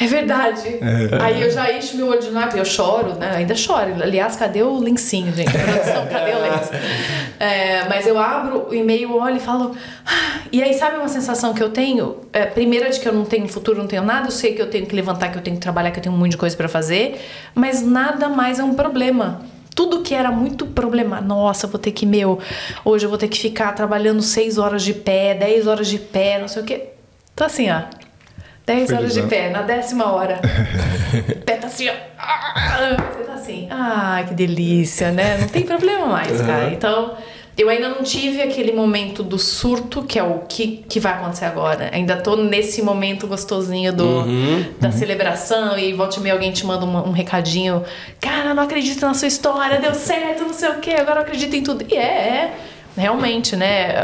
É 0.00 0.06
verdade. 0.06 0.68
É. 0.68 1.22
Aí 1.22 1.42
eu 1.42 1.50
já 1.50 1.72
encho 1.72 1.96
meu 1.96 2.06
olho 2.06 2.20
de 2.20 2.58
eu 2.58 2.64
choro, 2.64 3.14
né? 3.14 3.32
Ainda 3.36 3.54
choro. 3.56 3.94
Aliás, 4.00 4.36
cadê 4.36 4.62
o 4.62 4.78
lencinho, 4.78 5.32
gente? 5.32 5.50
produção, 5.50 6.06
cadê 6.06 6.32
o 6.34 6.40
lenço? 6.40 6.70
É, 7.40 7.88
mas 7.88 8.06
eu 8.06 8.16
abro 8.16 8.68
o 8.70 8.74
e-mail, 8.74 9.16
olho 9.16 9.36
e 9.36 9.40
falo. 9.40 9.74
Ah", 10.06 10.40
e 10.52 10.62
aí, 10.62 10.72
sabe 10.74 10.96
uma 10.98 11.08
sensação 11.08 11.52
que 11.52 11.62
eu 11.62 11.70
tenho? 11.70 12.16
É, 12.32 12.46
primeira, 12.46 12.88
de 12.90 13.00
que 13.00 13.08
eu 13.08 13.12
não 13.12 13.24
tenho 13.24 13.48
futuro, 13.48 13.78
não 13.78 13.88
tenho 13.88 14.02
nada. 14.02 14.28
Eu 14.28 14.30
sei 14.30 14.54
que 14.54 14.62
eu 14.62 14.70
tenho 14.70 14.86
que 14.86 14.94
levantar, 14.94 15.30
que 15.30 15.38
eu 15.38 15.42
tenho 15.42 15.56
que 15.56 15.62
trabalhar, 15.62 15.90
que 15.90 15.98
eu 15.98 16.02
tenho 16.02 16.14
um 16.14 16.18
monte 16.18 16.32
de 16.32 16.36
coisa 16.36 16.56
para 16.56 16.68
fazer. 16.68 17.20
Mas 17.54 17.82
nada 17.82 18.28
mais 18.28 18.58
é 18.58 18.64
um 18.64 18.74
problema 18.74 19.40
tudo 19.74 20.02
que 20.02 20.12
era 20.12 20.32
muito 20.32 20.66
problema. 20.66 21.20
Nossa, 21.20 21.68
vou 21.68 21.78
ter 21.78 21.92
que, 21.92 22.04
meu, 22.04 22.40
hoje 22.84 23.06
eu 23.06 23.08
vou 23.08 23.16
ter 23.16 23.28
que 23.28 23.38
ficar 23.38 23.72
trabalhando 23.72 24.20
seis 24.22 24.58
horas 24.58 24.82
de 24.82 24.92
pé, 24.92 25.34
dez 25.34 25.68
horas 25.68 25.86
de 25.86 26.00
pé, 26.00 26.40
não 26.40 26.48
sei 26.48 26.62
o 26.62 26.64
quê. 26.64 26.88
Então, 27.32 27.46
assim, 27.46 27.70
ó, 27.70 27.82
10 28.68 28.92
horas 28.92 29.14
de 29.14 29.22
pé, 29.22 29.48
na 29.48 29.62
décima 29.62 30.12
hora. 30.12 30.38
pé 31.46 31.56
tá 31.56 31.68
assim, 31.68 31.88
ó. 31.88 31.92
Você 33.14 33.24
tá 33.24 33.32
assim, 33.32 33.66
ah, 33.70 34.22
que 34.28 34.34
delícia, 34.34 35.10
né? 35.10 35.38
Não 35.40 35.48
tem 35.48 35.62
problema 35.62 36.06
mais, 36.06 36.38
cara. 36.42 36.70
Então, 36.70 37.16
eu 37.56 37.70
ainda 37.70 37.88
não 37.88 38.02
tive 38.02 38.42
aquele 38.42 38.72
momento 38.72 39.22
do 39.22 39.38
surto, 39.38 40.02
que 40.02 40.18
é 40.18 40.22
o 40.22 40.40
que, 40.40 40.84
que 40.86 41.00
vai 41.00 41.14
acontecer 41.14 41.46
agora. 41.46 41.88
Ainda 41.94 42.18
tô 42.18 42.36
nesse 42.36 42.82
momento 42.82 43.26
gostosinho 43.26 43.90
do, 43.90 44.04
uhum, 44.04 44.66
da 44.78 44.88
uhum. 44.88 44.92
celebração 44.92 45.78
e 45.78 45.94
volte 45.94 46.20
e 46.20 46.22
meia 46.22 46.34
alguém 46.34 46.52
te 46.52 46.66
manda 46.66 46.84
um, 46.84 47.08
um, 47.08 47.10
recadinho. 47.10 47.82
Cara, 48.20 48.52
não 48.52 48.64
acredito 48.64 49.00
na 49.00 49.14
sua 49.14 49.28
história, 49.28 49.80
deu 49.80 49.94
certo, 49.94 50.42
não 50.42 50.52
sei 50.52 50.68
o 50.68 50.78
quê, 50.78 50.90
agora 50.90 51.20
eu 51.20 51.22
acredito 51.22 51.56
em 51.56 51.62
tudo. 51.62 51.86
E 51.88 51.96
é, 51.96 52.00
é 52.00 52.54
realmente, 52.98 53.56
né? 53.56 53.94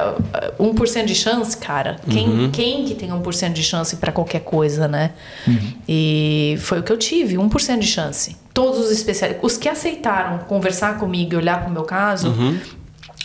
1% 0.58 1.04
de 1.04 1.14
chance, 1.14 1.56
cara. 1.56 1.96
Quem, 2.08 2.28
uhum. 2.28 2.50
quem 2.50 2.84
que 2.84 2.94
tem 2.94 3.10
1% 3.10 3.52
de 3.52 3.62
chance 3.62 3.96
para 3.96 4.12
qualquer 4.12 4.40
coisa, 4.40 4.88
né? 4.88 5.10
Uhum. 5.46 5.72
E 5.88 6.56
foi 6.60 6.80
o 6.80 6.82
que 6.82 6.92
eu 6.92 6.96
tive, 6.96 7.34
1% 7.34 7.78
de 7.78 7.86
chance. 7.86 8.36
Todos 8.54 8.78
os 8.78 8.90
especialistas, 8.90 9.44
os 9.44 9.58
que 9.58 9.68
aceitaram 9.68 10.38
conversar 10.38 10.98
comigo 10.98 11.34
e 11.34 11.36
olhar 11.36 11.60
para 11.60 11.68
o 11.68 11.72
meu 11.72 11.82
caso, 11.82 12.28
uhum. 12.28 12.58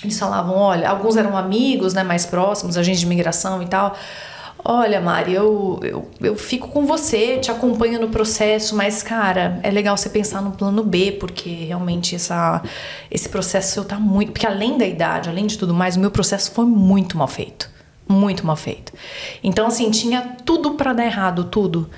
eles 0.04 0.18
falavam, 0.18 0.56
olha, 0.56 0.90
alguns 0.90 1.16
eram 1.16 1.38
amigos, 1.38 1.94
né, 1.94 2.04
mais 2.04 2.26
próximos, 2.26 2.76
agentes 2.78 3.00
de 3.00 3.06
imigração 3.06 3.62
e 3.62 3.68
tal. 3.68 3.96
Olha, 4.64 5.00
Mari, 5.00 5.34
eu, 5.34 5.80
eu, 5.82 6.12
eu 6.20 6.36
fico 6.36 6.68
com 6.68 6.86
você, 6.86 7.38
te 7.38 7.50
acompanho 7.50 8.00
no 8.00 8.10
processo, 8.10 8.76
mas, 8.76 9.02
cara, 9.02 9.60
é 9.64 9.72
legal 9.72 9.96
você 9.96 10.10
pensar 10.10 10.42
no 10.42 10.52
plano 10.52 10.84
B, 10.84 11.14
porque 11.14 11.50
realmente 11.50 12.16
essa, 12.16 12.62
esse 13.10 13.30
processo 13.30 13.74
seu 13.74 13.86
tá 13.86 13.98
muito. 13.98 14.34
Porque 14.34 14.46
além 14.46 14.78
da 14.78 14.86
idade, 14.86 15.30
além 15.30 15.48
de 15.48 15.58
tudo 15.58 15.74
mais, 15.74 15.96
o 15.96 16.00
meu 16.00 16.12
processo 16.12 16.52
foi 16.52 16.66
muito 16.66 17.18
mal 17.18 17.28
feito. 17.28 17.70
Muito 18.08 18.46
mal 18.46 18.56
feito. 18.56 18.92
Então, 19.44 19.68
assim, 19.68 19.90
tinha 19.92 20.36
tudo 20.44 20.72
para 20.72 20.92
dar 20.92 21.06
errado, 21.06 21.46
tudo. 21.46 21.90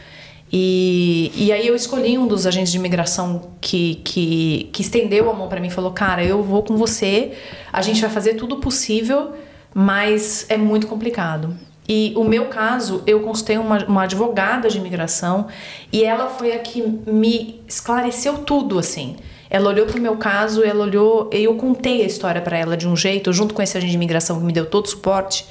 E, 0.54 1.32
e 1.34 1.52
aí 1.52 1.66
eu 1.66 1.76
escolhi 1.76 2.18
um 2.18 2.28
dos 2.28 2.46
agentes 2.46 2.72
de 2.72 2.78
imigração 2.78 3.54
que, 3.60 3.96
que, 4.04 4.70
que 4.72 4.82
estendeu 4.82 5.30
a 5.30 5.34
mão 5.34 5.48
para 5.48 5.60
mim 5.60 5.68
e 5.68 5.72
falou: 5.72 5.92
Cara, 5.92 6.24
eu 6.24 6.44
vou 6.44 6.62
com 6.62 6.76
você, 6.76 7.32
a 7.72 7.82
gente 7.82 8.02
vai 8.02 8.10
fazer 8.10 8.36
tudo 8.36 8.58
possível, 8.58 9.32
mas 9.74 10.46
é 10.50 10.58
muito 10.58 10.88
complicado. 10.88 11.56
E 11.88 12.14
o 12.16 12.24
meu 12.24 12.46
caso, 12.46 13.04
eu 13.06 13.20
consultei 13.22 13.58
uma, 13.58 13.84
uma 13.86 14.04
advogada 14.04 14.70
de 14.70 14.78
imigração 14.78 15.48
e 15.92 16.04
ela 16.04 16.28
foi 16.30 16.54
a 16.54 16.60
que 16.60 16.82
me 16.82 17.62
esclareceu 17.68 18.40
tudo, 18.40 18.80
assim. 18.80 19.18
Ela 19.50 19.70
olhou 19.70 19.86
pro 19.86 20.00
meu 20.00 20.16
caso, 20.16 20.64
ela 20.64 20.86
olhou, 20.86 21.30
eu 21.32 21.56
contei 21.56 22.04
a 22.04 22.06
história 22.06 22.42
para 22.42 22.58
ela 22.58 22.78
de 22.78 22.88
um 22.88 22.96
jeito, 22.96 23.34
junto 23.34 23.54
com 23.54 23.62
esse 23.62 23.78
agente 23.78 23.92
de 23.92 23.98
imigração 23.98 24.40
que 24.40 24.46
me 24.46 24.54
deu 24.54 24.66
todo 24.66 24.86
o 24.86 24.90
suporte. 24.90 25.46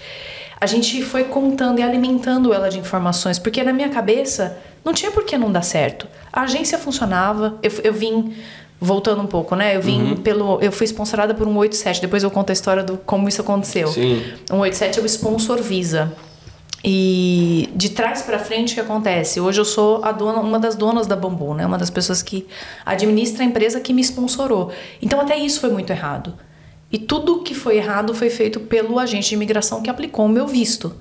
A 0.59 0.67
gente 0.67 1.03
foi 1.03 1.25
contando 1.25 1.81
e 1.81 1.83
alimentando 1.83 2.53
ela 2.53 2.71
de 2.71 2.79
informações, 2.79 3.39
porque 3.39 3.63
na 3.63 3.73
minha 3.73 3.91
cabeça 3.91 4.59
não 4.85 4.95
tinha 4.95 5.11
por 5.11 5.25
que 5.25 5.37
não 5.37 5.53
dar 5.53 5.63
certo. 5.63 6.07
A 6.33 6.43
agência 6.43 6.79
funcionava, 6.79 7.59
eu, 7.63 7.71
eu 7.85 7.93
vim 7.93 8.35
voltando 8.81 9.21
um 9.21 9.27
pouco, 9.27 9.55
né? 9.55 9.77
Eu 9.77 9.83
vim 9.83 10.01
uhum. 10.03 10.17
pelo. 10.17 10.59
Eu 10.61 10.73
fui 10.73 10.87
sponsorada 10.87 11.35
por 11.35 11.47
um 11.47 11.57
87. 11.57 12.01
Depois 12.01 12.23
eu 12.23 12.31
conto 12.31 12.51
a 12.51 12.53
história 12.53 12.83
do 12.83 12.97
como 12.97 13.29
isso 13.29 13.43
aconteceu. 13.43 13.89
Sim. 13.89 14.23
Um 14.51 14.59
87 14.59 14.99
é 14.99 15.03
o 15.03 15.07
sponsor 15.07 15.61
Visa. 15.63 16.13
E 16.83 17.69
de 17.77 17.91
trás 17.91 18.23
para 18.23 18.39
frente 18.39 18.73
o 18.73 18.75
que 18.75 18.81
acontece? 18.81 19.39
Hoje 19.39 19.61
eu 19.61 19.67
sou 19.67 20.03
a 20.03 20.13
dona, 20.13 20.41
uma 20.41 20.59
das 20.59 20.75
donas 20.75 21.07
da 21.07 21.15
Bambu, 21.15 21.53
né? 21.53 21.67
Uma 21.67 21.77
das 21.77 21.91
pessoas 21.91 22.23
que 22.23 22.47
administra 22.87 23.45
a 23.45 23.47
empresa 23.47 23.81
que 23.81 23.93
me 23.93 24.01
sponsorou. 24.01 24.73
Então 25.03 25.21
até 25.21 25.37
isso 25.37 25.61
foi 25.61 25.69
muito 25.69 25.91
errado. 25.91 26.35
E 26.91 26.99
tudo 26.99 27.43
que 27.43 27.55
foi 27.55 27.77
errado 27.77 28.15
foi 28.15 28.31
feito 28.31 28.61
pelo 28.61 28.99
agente 28.99 29.29
de 29.29 29.35
imigração 29.35 29.83
que 29.83 29.91
aplicou 29.91 30.25
o 30.25 30.29
meu 30.29 30.47
visto. 30.47 30.97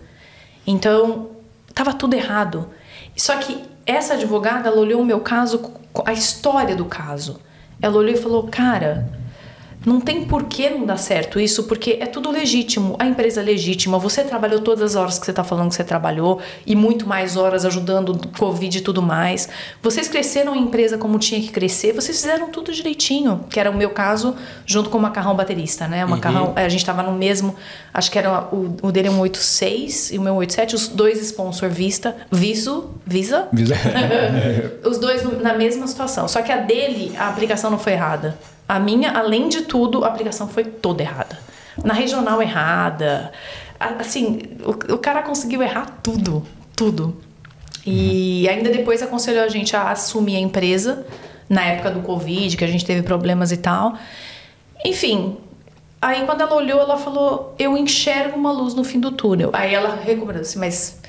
Então, 0.68 1.30
tava 1.74 1.94
tudo 1.94 2.14
errado. 2.14 2.70
Só 3.16 3.38
que 3.38 3.64
essa 3.86 4.14
advogada, 4.14 4.70
ela 4.70 4.80
olhou 4.80 5.02
o 5.02 5.06
meu 5.06 5.22
caso, 5.22 5.72
a 6.06 6.14
história 6.14 6.76
do 6.76 6.86
caso. 6.86 7.40
Ela 7.82 7.98
olhou 7.98 8.14
e 8.14 8.18
falou: 8.18 8.44
"Cara, 8.48 9.08
Não 9.86 10.02
tem 10.02 10.26
por 10.26 10.44
que 10.46 10.70
não 10.70 10.86
dar 10.86 10.98
certo 10.98 11.40
isso, 11.40 11.64
porque 11.64 11.98
é 12.02 12.06
tudo 12.06 12.30
legítimo. 12.30 12.96
A 13.00 13.06
empresa 13.06 13.40
é 13.40 13.44
legítima. 13.44 13.98
Você 13.98 14.24
trabalhou 14.24 14.60
todas 14.60 14.92
as 14.92 14.96
horas 14.96 15.18
que 15.18 15.26
você 15.26 15.32
está 15.32 15.44
falando 15.44 15.70
que 15.70 15.76
você 15.76 15.84
trabalhou 15.84 16.40
e 16.66 16.76
muito 16.76 17.08
mais 17.08 17.38
horas 17.38 17.64
ajudando 17.66 18.20
Covid 18.38 18.78
e 18.78 18.82
tudo 18.82 19.02
mais. 19.02 19.48
Vocês 19.82 20.10
cresceram 20.10 20.54
a 20.54 20.58
empresa 20.58 20.98
como 20.98 21.18
tinha 21.18 21.40
que 21.40 21.50
crescer, 21.50 21.94
vocês 21.94 22.20
fizeram 22.20 22.50
tudo 22.50 22.72
direitinho, 22.74 23.46
que 23.50 23.60
era 23.60 23.72
o 23.72 23.76
meu 23.76 23.92
caso, 23.92 24.36
junto 24.66 24.90
com 24.90 24.98
o 24.98 25.02
Macarrão 25.02 25.36
Baterista, 25.36 25.88
né? 25.88 26.04
O 26.04 26.10
Macarrão, 26.10 26.54
a 26.56 26.68
gente 26.68 26.82
estava 26.82 27.02
no 27.02 27.14
mesmo, 27.14 27.56
acho 27.94 28.12
que 28.12 28.20
era 28.20 28.54
o, 28.54 28.76
o 28.82 28.92
dele 28.92 29.08
é 29.08 29.12
um 29.12 29.20
86 29.20 30.12
e 30.12 30.18
o 30.18 30.22
meu 30.22 30.36
87, 30.36 30.76
os 30.76 30.88
dois 30.90 31.22
sponsor 31.22 31.70
Vista, 31.70 32.16
Viso, 32.30 32.92
Visa, 33.06 33.48
Visa. 33.54 33.78
os 34.84 34.98
dois 34.98 35.24
na 35.42 35.54
mesma 35.54 35.88
situação. 35.88 36.28
Só 36.28 36.42
que 36.42 36.52
a 36.52 36.58
dele, 36.58 37.14
a 37.18 37.30
aplicação 37.30 37.72
não 37.72 37.80
foi 37.80 37.94
errada. 37.94 38.38
A 38.70 38.80
minha, 38.80 39.12
além 39.14 39.50
de 39.50 39.64
tudo, 39.64 40.06
a 40.06 40.10
aplicação 40.10 40.48
foi 40.48 40.64
toda 40.64 41.02
errada. 41.02 41.40
Na 41.84 41.92
regional 41.92 42.40
errada. 42.40 43.32
Assim, 43.80 44.42
o, 44.64 44.94
o 44.94 44.98
cara 45.00 45.24
conseguiu 45.24 45.64
errar 45.64 45.88
tudo. 46.04 46.46
Tudo. 46.76 47.18
E 47.84 48.48
ainda 48.48 48.70
depois 48.70 49.02
aconselhou 49.02 49.44
a 49.44 49.48
gente 49.48 49.76
a 49.76 49.90
assumir 49.90 50.36
a 50.36 50.40
empresa 50.40 51.04
na 51.50 51.66
época 51.66 51.90
do 51.90 52.02
Covid, 52.02 52.56
que 52.56 52.64
a 52.64 52.68
gente 52.68 52.86
teve 52.86 53.02
problemas 53.02 53.52
e 53.52 53.58
tal. 53.58 53.96
Enfim, 54.86 55.38
aí 56.00 56.24
quando 56.28 56.42
ela 56.42 56.54
olhou, 56.54 56.80
ela 56.80 56.98
falou: 56.98 57.56
Eu 57.58 57.76
enxergo 57.76 58.38
uma 58.38 58.52
luz 58.52 58.76
no 58.76 58.84
fim 58.84 59.00
do 59.00 59.10
túnel. 59.12 59.50
Aí 59.52 59.74
ela 59.74 59.96
recomendou 59.96 60.44
assim, 60.44 60.60
mas, 60.60 61.00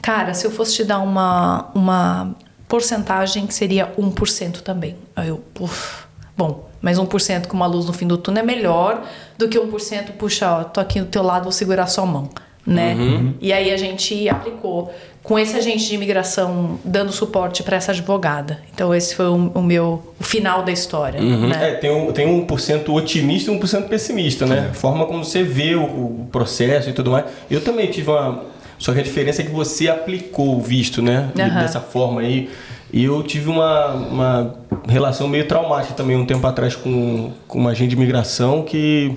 cara, 0.00 0.34
se 0.34 0.46
eu 0.46 0.52
fosse 0.52 0.76
te 0.76 0.84
dar 0.84 1.00
uma, 1.00 1.68
uma 1.74 2.36
porcentagem, 2.68 3.50
seria 3.50 3.92
1% 3.98 4.60
também. 4.60 4.96
Aí 5.16 5.26
eu, 5.26 5.42
uff, 5.58 6.06
bom, 6.42 6.68
mas 6.80 6.98
1% 6.98 7.46
com 7.46 7.56
uma 7.56 7.66
luz 7.66 7.86
no 7.86 7.92
fim 7.92 8.06
do 8.06 8.16
túnel 8.16 8.42
é 8.42 8.46
melhor 8.46 9.04
do 9.38 9.48
que 9.48 9.58
1%, 9.58 10.12
puxa, 10.18 10.50
ó, 10.50 10.64
tô 10.64 10.80
aqui 10.80 11.00
do 11.00 11.06
teu 11.06 11.22
lado, 11.22 11.44
vou 11.44 11.52
segurar 11.52 11.86
sua 11.86 12.04
mão, 12.04 12.28
né? 12.66 12.96
E 13.40 13.52
aí 13.52 13.70
a 13.72 13.76
gente 13.76 14.28
aplicou 14.28 14.92
com 15.22 15.38
esse 15.38 15.56
agente 15.56 15.86
de 15.86 15.94
imigração 15.94 16.80
dando 16.84 17.12
suporte 17.12 17.62
para 17.62 17.76
essa 17.76 17.92
advogada. 17.92 18.60
Então 18.74 18.92
esse 18.92 19.14
foi 19.14 19.26
o, 19.26 19.52
o 19.54 19.62
meu 19.62 20.02
o 20.18 20.24
final 20.24 20.64
da 20.64 20.72
história, 20.72 21.20
né? 21.20 21.70
É, 21.70 21.74
tem 21.74 21.90
um, 21.90 22.12
tem 22.12 22.26
um 22.26 22.44
por 22.44 22.60
cento 22.60 22.92
otimista 22.92 23.50
e 23.50 23.54
um 23.54 23.58
por 23.58 23.68
cento 23.68 23.88
pessimista, 23.88 24.46
né? 24.46 24.68
A 24.70 24.74
forma 24.74 25.06
como 25.06 25.24
você 25.24 25.44
vê 25.44 25.76
o, 25.76 25.84
o 25.84 26.28
processo 26.32 26.90
e 26.90 26.92
tudo 26.92 27.12
mais. 27.12 27.26
Eu 27.48 27.60
também 27.60 27.88
tive 27.88 28.10
uma. 28.10 28.42
Só 28.78 28.92
que 28.92 28.98
a 28.98 29.02
diferença 29.02 29.42
é 29.42 29.44
que 29.44 29.52
você 29.52 29.88
aplicou 29.88 30.56
o 30.56 30.60
visto, 30.60 31.00
né? 31.00 31.30
Aham. 31.38 31.60
Dessa 31.60 31.80
forma 31.80 32.20
aí. 32.20 32.50
E 32.92 33.04
eu 33.04 33.22
tive 33.22 33.48
uma, 33.48 33.86
uma 33.94 34.54
relação 34.86 35.26
meio 35.26 35.48
traumática 35.48 35.94
também 35.94 36.16
um 36.16 36.26
tempo 36.26 36.46
atrás 36.46 36.76
com, 36.76 37.32
com 37.48 37.58
uma 37.58 37.70
agente 37.70 37.90
de 37.90 37.96
imigração 37.96 38.62
que. 38.62 39.16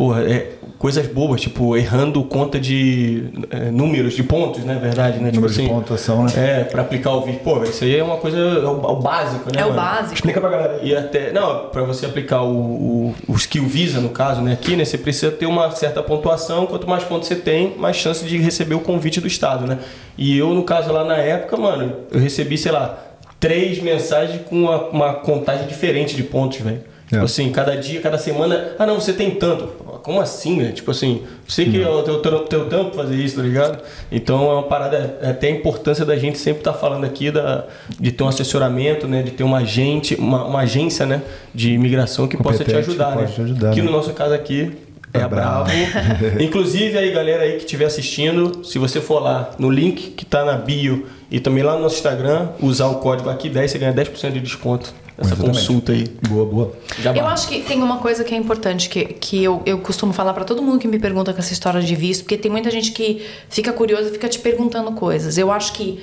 Porra, 0.00 0.22
é, 0.22 0.52
coisas 0.78 1.06
bobas, 1.06 1.42
tipo, 1.42 1.76
errando 1.76 2.24
conta 2.24 2.58
de 2.58 3.24
é, 3.50 3.70
números, 3.70 4.14
de 4.14 4.22
pontos, 4.22 4.64
né? 4.64 4.78
Verdade, 4.80 5.18
né? 5.18 5.30
Número 5.30 5.52
tipo 5.52 5.62
de 5.64 5.68
pontuação, 5.68 6.24
né? 6.24 6.32
É, 6.36 6.64
pra 6.64 6.80
aplicar 6.80 7.10
o 7.10 7.20
visto. 7.20 7.40
Pô, 7.40 7.62
isso 7.64 7.84
aí 7.84 7.96
é 7.96 8.02
uma 8.02 8.16
coisa. 8.16 8.38
É 8.38 8.64
o, 8.64 8.80
é 8.80 8.92
o 8.92 8.96
básico, 8.96 9.54
né? 9.54 9.60
É 9.60 9.64
o 9.66 9.68
mano? 9.68 9.76
básico. 9.76 10.14
Explica 10.14 10.40
pra 10.40 10.48
galera. 10.48 10.80
E 10.82 10.96
até, 10.96 11.30
não, 11.32 11.66
para 11.66 11.82
você 11.82 12.06
aplicar 12.06 12.40
o, 12.40 12.48
o, 12.50 13.14
o 13.28 13.34
skill 13.34 13.66
visa, 13.66 14.00
no 14.00 14.08
caso, 14.08 14.40
né, 14.40 14.54
aqui, 14.54 14.74
né, 14.74 14.86
você 14.86 14.96
precisa 14.96 15.30
ter 15.30 15.44
uma 15.44 15.70
certa 15.72 16.02
pontuação. 16.02 16.64
Quanto 16.64 16.88
mais 16.88 17.04
pontos 17.04 17.28
você 17.28 17.36
tem, 17.36 17.76
mais 17.76 17.96
chance 17.96 18.24
de 18.24 18.38
receber 18.38 18.76
o 18.76 18.80
convite 18.80 19.20
do 19.20 19.26
Estado, 19.26 19.66
né? 19.66 19.80
E 20.16 20.38
eu, 20.38 20.54
no 20.54 20.62
caso, 20.62 20.90
lá 20.90 21.04
na 21.04 21.18
época, 21.18 21.58
mano, 21.58 21.92
eu 22.10 22.18
recebi, 22.18 22.56
sei 22.56 22.72
lá, 22.72 22.98
três 23.38 23.82
mensagens 23.82 24.40
com 24.48 24.62
uma, 24.62 24.82
uma 24.84 25.12
contagem 25.12 25.66
diferente 25.66 26.16
de 26.16 26.22
pontos, 26.22 26.56
velho. 26.60 26.88
Tipo 27.10 27.22
É. 27.22 27.24
assim, 27.24 27.50
cada 27.50 27.76
dia, 27.76 28.00
cada 28.00 28.16
semana, 28.16 28.72
ah 28.78 28.86
não, 28.86 29.00
você 29.00 29.12
tem 29.12 29.32
tanto. 29.32 29.66
Como 30.04 30.20
assim, 30.20 30.58
né? 30.62 30.70
Tipo 30.70 30.92
assim, 30.92 31.24
sei 31.48 31.68
que 31.68 31.82
é 31.82 31.88
o 31.88 32.02
teu, 32.04 32.22
teu, 32.22 32.38
teu 32.40 32.66
trampo 32.66 32.94
fazer 32.94 33.16
isso, 33.16 33.34
tá 33.36 33.42
ligado? 33.42 33.82
Então 34.12 34.48
é 34.48 34.54
uma 34.54 34.62
parada, 34.62 35.18
é 35.20 35.30
até 35.30 35.48
a 35.48 35.50
importância 35.50 36.04
da 36.04 36.16
gente 36.16 36.38
sempre 36.38 36.60
estar 36.60 36.72
falando 36.72 37.04
aqui 37.04 37.32
da, 37.32 37.64
de 37.98 38.12
ter 38.12 38.22
um 38.22 38.28
assessoramento, 38.28 39.08
né? 39.08 39.24
De 39.24 39.32
ter 39.32 39.42
uma 39.42 39.58
agente, 39.58 40.14
uma, 40.14 40.44
uma 40.44 40.60
agência, 40.60 41.04
né? 41.04 41.20
De 41.52 41.72
imigração 41.72 42.28
que 42.28 42.36
possa 42.36 42.64
te 42.64 42.76
ajudar, 42.76 43.16
que 43.16 43.22
né? 43.22 43.26
te 43.26 43.40
ajudar, 43.42 43.70
que 43.72 43.80
né? 43.80 43.86
no 43.86 43.90
nosso 43.90 44.12
caso 44.12 44.32
aqui 44.32 44.70
é, 45.12 45.18
É 45.18 45.22
a 45.22 45.28
Bravo. 45.28 45.64
Bravo. 45.64 46.38
Inclusive 46.40 46.96
aí, 46.96 47.10
galera 47.10 47.42
aí 47.42 47.54
que 47.54 47.64
estiver 47.64 47.86
assistindo, 47.86 48.64
se 48.64 48.78
você 48.78 49.00
for 49.00 49.18
lá 49.20 49.50
no 49.58 49.68
link 49.68 50.10
que 50.10 50.24
tá 50.24 50.44
na 50.44 50.54
bio 50.54 51.06
e 51.28 51.40
também 51.40 51.64
lá 51.64 51.74
no 51.74 51.82
nosso 51.82 51.96
Instagram, 51.96 52.50
usar 52.60 52.86
o 52.86 52.94
código 53.00 53.28
aqui 53.28 53.48
10, 53.48 53.68
você 53.68 53.78
ganha 53.78 53.92
10% 53.92 54.30
de 54.30 54.40
desconto 54.40 54.94
nessa 55.20 55.34
Exatamente. 55.34 55.58
consulta 55.58 55.92
aí. 55.92 56.08
Boa, 56.28 56.46
boa. 56.46 56.72
Já 56.98 57.14
Eu 57.14 57.26
acho 57.26 57.46
que 57.48 57.60
tem 57.60 57.82
uma 57.82 57.98
coisa 57.98 58.24
que 58.24 58.34
é 58.34 58.38
importante 58.38 58.88
que, 58.88 59.04
que 59.04 59.44
eu, 59.44 59.62
eu 59.66 59.78
costumo 59.78 60.12
falar 60.12 60.32
pra 60.32 60.44
todo 60.44 60.62
mundo 60.62 60.78
que 60.78 60.88
me 60.88 60.98
pergunta 60.98 61.32
com 61.32 61.38
essa 61.38 61.52
história 61.52 61.80
de 61.82 61.94
visto, 61.94 62.22
porque 62.22 62.38
tem 62.38 62.50
muita 62.50 62.70
gente 62.70 62.92
que 62.92 63.24
fica 63.48 63.72
curiosa 63.72 64.08
e 64.08 64.12
fica 64.12 64.28
te 64.28 64.38
perguntando 64.38 64.92
coisas. 64.92 65.36
Eu 65.36 65.52
acho 65.52 65.74
que 65.74 66.02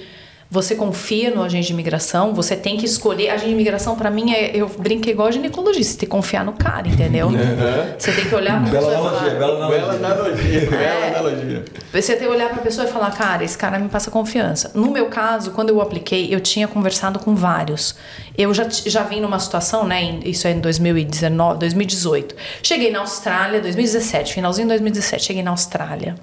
você 0.50 0.76
confia 0.76 1.30
no 1.30 1.44
agente 1.44 1.68
de 1.68 1.74
imigração, 1.74 2.34
você 2.34 2.56
tem 2.56 2.78
que 2.78 2.86
escolher. 2.86 3.30
Agente 3.30 3.48
de 3.48 3.54
imigração, 3.54 3.96
pra 3.96 4.10
mim, 4.10 4.32
é, 4.32 4.56
eu 4.56 4.68
brinco 4.70 5.10
igual 5.10 5.32
ginecologista, 5.32 5.94
você 5.94 6.00
tem 6.00 6.08
que 6.10 6.12
confiar 6.12 6.46
no 6.46 6.54
cara, 6.54 6.88
entendeu? 6.88 7.30
Você 7.98 8.12
tem 8.12 8.26
que 8.26 8.36
olhar 8.36 8.62
pra 8.62 8.72
Bela 8.72 8.88
pessoa 8.92 9.10
analogia, 9.10 9.30
falar, 9.32 9.40
bela 9.40 9.68
Bela 9.70 9.94
analogia. 9.94 10.08
analogia, 10.08 10.70
bela 10.70 10.84
É. 10.84 11.10
analogia. 11.10 11.66
Você 11.92 12.16
tem 12.16 12.28
que 12.28 12.34
olhar 12.34 12.50
pra 12.50 12.62
pessoa 12.62 12.88
e 12.88 12.92
falar, 12.92 13.12
cara, 13.12 13.44
esse 13.44 13.58
cara 13.58 13.78
me 13.80 13.90
passa 13.90 14.10
confiança. 14.12 14.72
No 14.74 14.92
meu 14.92 15.08
caso, 15.08 15.52
quando 15.52 15.70
eu 15.70 15.82
apliquei, 15.82 16.34
eu 16.34 16.40
tinha 16.40 16.68
conversado 16.68 17.20
com 17.20 17.36
vários. 17.36 17.96
Eu 18.38 18.54
já, 18.54 18.68
já 18.70 19.04
vim 19.04 19.20
numa 19.20 19.40
situação, 19.40 19.86
né? 19.86 20.20
Isso 20.24 20.48
é 20.48 20.52
em 20.52 20.60
2019, 20.60 21.60
2018. 21.60 22.36
Cheguei 22.62 22.92
na 22.92 23.00
Austrália, 23.00 23.60
2017, 23.62 24.34
finalzinho 24.36 24.68
de 24.68 24.74
2017, 24.74 25.24
cheguei 25.26 25.44
na 25.44 25.52
Austrália. 25.52 26.16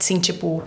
Assim, 0.00 0.18
tipo, 0.18 0.62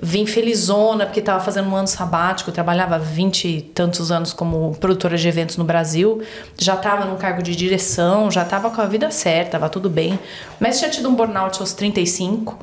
vim 0.00 0.24
felizona 0.26 1.06
porque 1.06 1.20
tava 1.20 1.42
fazendo 1.42 1.68
um 1.68 1.74
ano 1.74 1.88
sabático, 1.88 2.52
trabalhava 2.52 2.98
20 2.98 3.48
e 3.48 3.60
tantos 3.60 4.12
anos 4.12 4.32
como 4.32 4.76
produtora 4.76 5.16
de 5.16 5.26
eventos 5.26 5.56
no 5.56 5.64
Brasil, 5.64 6.22
já 6.56 6.76
tava 6.76 7.04
num 7.04 7.16
cargo 7.16 7.42
de 7.42 7.56
direção, 7.56 8.30
já 8.30 8.44
tava 8.44 8.70
com 8.70 8.80
a 8.80 8.86
vida 8.86 9.10
certa, 9.10 9.52
tava 9.52 9.68
tudo 9.68 9.90
bem. 9.90 10.18
Mas 10.60 10.78
tinha 10.78 10.90
tido 10.90 11.08
um 11.08 11.14
burnout 11.14 11.60
aos 11.60 11.72
35. 11.72 12.56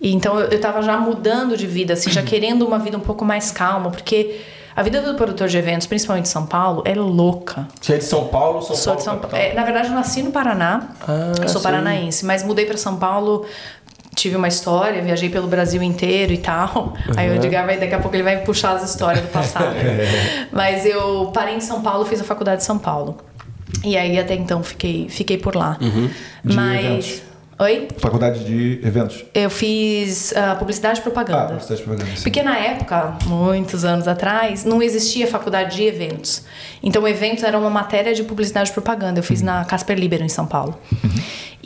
E 0.00 0.14
então 0.14 0.38
eu, 0.38 0.48
eu 0.48 0.60
tava 0.60 0.80
já 0.80 0.96
mudando 0.96 1.56
de 1.56 1.66
vida, 1.66 1.94
assim, 1.94 2.10
já 2.10 2.22
querendo 2.22 2.64
uma 2.64 2.78
vida 2.78 2.96
um 2.96 3.00
pouco 3.00 3.24
mais 3.24 3.50
calma, 3.50 3.90
porque 3.90 4.40
a 4.76 4.82
vida 4.82 5.00
do 5.00 5.14
produtor 5.14 5.46
de 5.46 5.56
eventos, 5.56 5.86
principalmente 5.86 6.26
em 6.26 6.30
São 6.30 6.46
Paulo, 6.46 6.82
é 6.84 6.94
louca. 6.94 7.68
Você 7.80 7.94
é 7.94 7.98
de 7.98 8.04
São 8.04 8.26
Paulo, 8.26 8.60
São 8.60 8.74
Sou 8.74 8.84
Paulo. 8.86 8.98
de 8.98 9.04
São 9.04 9.18
Paulo. 9.18 9.36
É, 9.36 9.54
na 9.54 9.62
verdade, 9.62 9.88
eu 9.88 9.94
nasci 9.94 10.20
no 10.22 10.32
Paraná. 10.32 10.88
Ah, 11.06 11.32
eu 11.40 11.48
sou 11.48 11.60
sim. 11.60 11.62
paranaense, 11.62 12.24
mas 12.26 12.42
mudei 12.42 12.66
para 12.66 12.76
São 12.76 12.96
Paulo. 12.96 13.46
Tive 14.14 14.36
uma 14.36 14.48
história, 14.48 15.02
viajei 15.02 15.28
pelo 15.28 15.46
Brasil 15.48 15.82
inteiro 15.82 16.32
e 16.32 16.38
tal. 16.38 16.94
Aí 17.16 17.28
o 17.30 17.34
Edgar 17.34 17.66
vai, 17.66 17.78
daqui 17.78 17.94
a 17.94 17.98
pouco 17.98 18.14
ele 18.16 18.22
vai 18.22 18.38
puxar 18.42 18.76
as 18.76 18.88
histórias 18.88 19.22
do 19.24 19.28
passado. 19.30 19.74
mas 20.52 20.86
eu 20.86 21.30
parei 21.34 21.56
em 21.56 21.60
São 21.60 21.82
Paulo, 21.82 22.04
fiz 22.06 22.20
a 22.20 22.24
faculdade 22.24 22.58
de 22.58 22.64
São 22.64 22.78
Paulo. 22.78 23.18
E 23.82 23.96
aí 23.96 24.18
até 24.18 24.34
então 24.34 24.62
fiquei, 24.62 25.08
fiquei 25.08 25.36
por 25.36 25.54
lá. 25.56 25.76
De 26.44 26.54
Mas. 26.56 26.84
eventos. 26.84 27.22
Oi? 27.56 27.86
Faculdade 27.98 28.44
de 28.44 28.80
eventos. 28.84 29.24
Eu 29.32 29.48
fiz 29.48 30.34
ah, 30.36 30.56
publicidade 30.56 30.98
e 30.98 31.00
Ah, 31.00 31.02
propaganda. 31.02 31.44
publicidade 31.46 31.80
de 31.82 31.86
propaganda. 31.86 32.16
sim. 32.16 32.22
Porque 32.24 32.42
na 32.42 32.58
época, 32.58 33.16
muitos 33.26 33.84
anos 33.84 34.08
atrás, 34.08 34.64
não 34.64 34.82
existia 34.82 35.26
faculdade 35.28 35.76
de 35.76 35.84
eventos. 35.84 36.42
Então, 36.82 37.06
eventos 37.06 37.44
era 37.44 37.56
uma 37.56 37.70
matéria 37.70 38.12
de 38.12 38.24
publicidade 38.24 38.70
e 38.70 38.72
propaganda. 38.72 39.20
Eu 39.20 39.22
fiz 39.22 39.38
Uhum. 39.38 39.46
na 39.46 39.64
Casper 39.64 39.96
Libero, 39.96 40.24
em 40.24 40.28
São 40.28 40.46
Paulo. 40.46 40.76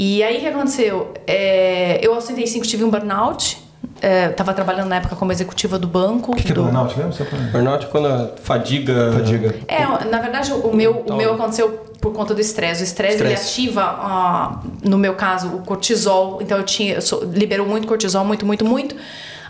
E 0.01 0.23
aí, 0.23 0.37
o 0.37 0.41
que 0.41 0.47
aconteceu? 0.47 1.13
É, 1.27 1.99
eu, 2.01 2.15
aos 2.15 2.25
35, 2.25 2.65
tive 2.65 2.85
um 2.85 2.91
burnout. 2.91 3.67
É, 4.01 4.29
tava 4.29 4.55
trabalhando 4.55 4.87
na 4.89 4.97
época 4.97 5.17
como 5.17 5.33
executiva 5.33 5.77
do 5.77 5.89
banco. 5.89 6.31
O 6.31 6.37
que, 6.37 6.45
que 6.45 6.53
é 6.53 6.55
do... 6.55 6.63
burnout 6.63 6.97
mesmo? 6.97 7.13
Burnout 7.51 7.85
é 7.85 7.89
quando 7.89 8.07
a 8.07 8.31
fadiga. 8.41 9.13
Fadiga. 9.13 9.57
É, 9.67 9.85
na 10.05 10.21
verdade, 10.21 10.53
o 10.53 10.73
meu, 10.73 11.01
o 11.01 11.17
meu 11.17 11.35
aconteceu 11.35 11.69
por 12.01 12.13
conta 12.13 12.33
do 12.33 12.41
estresse. 12.41 12.81
O 12.81 12.85
estresse 12.85 13.21
ele 13.25 13.35
ativa, 13.35 13.83
ah, 13.83 14.61
no 14.85 14.97
meu 14.99 15.15
caso, 15.15 15.49
o 15.49 15.63
cortisol. 15.63 16.39
Então 16.41 16.57
eu 16.59 16.65
tinha, 16.65 16.95
eu 16.95 17.03
sou- 17.03 17.25
liberou 17.25 17.67
muito 17.67 17.89
cortisol, 17.89 18.25
muito, 18.25 18.47
muito, 18.47 18.65
muito, 18.65 18.95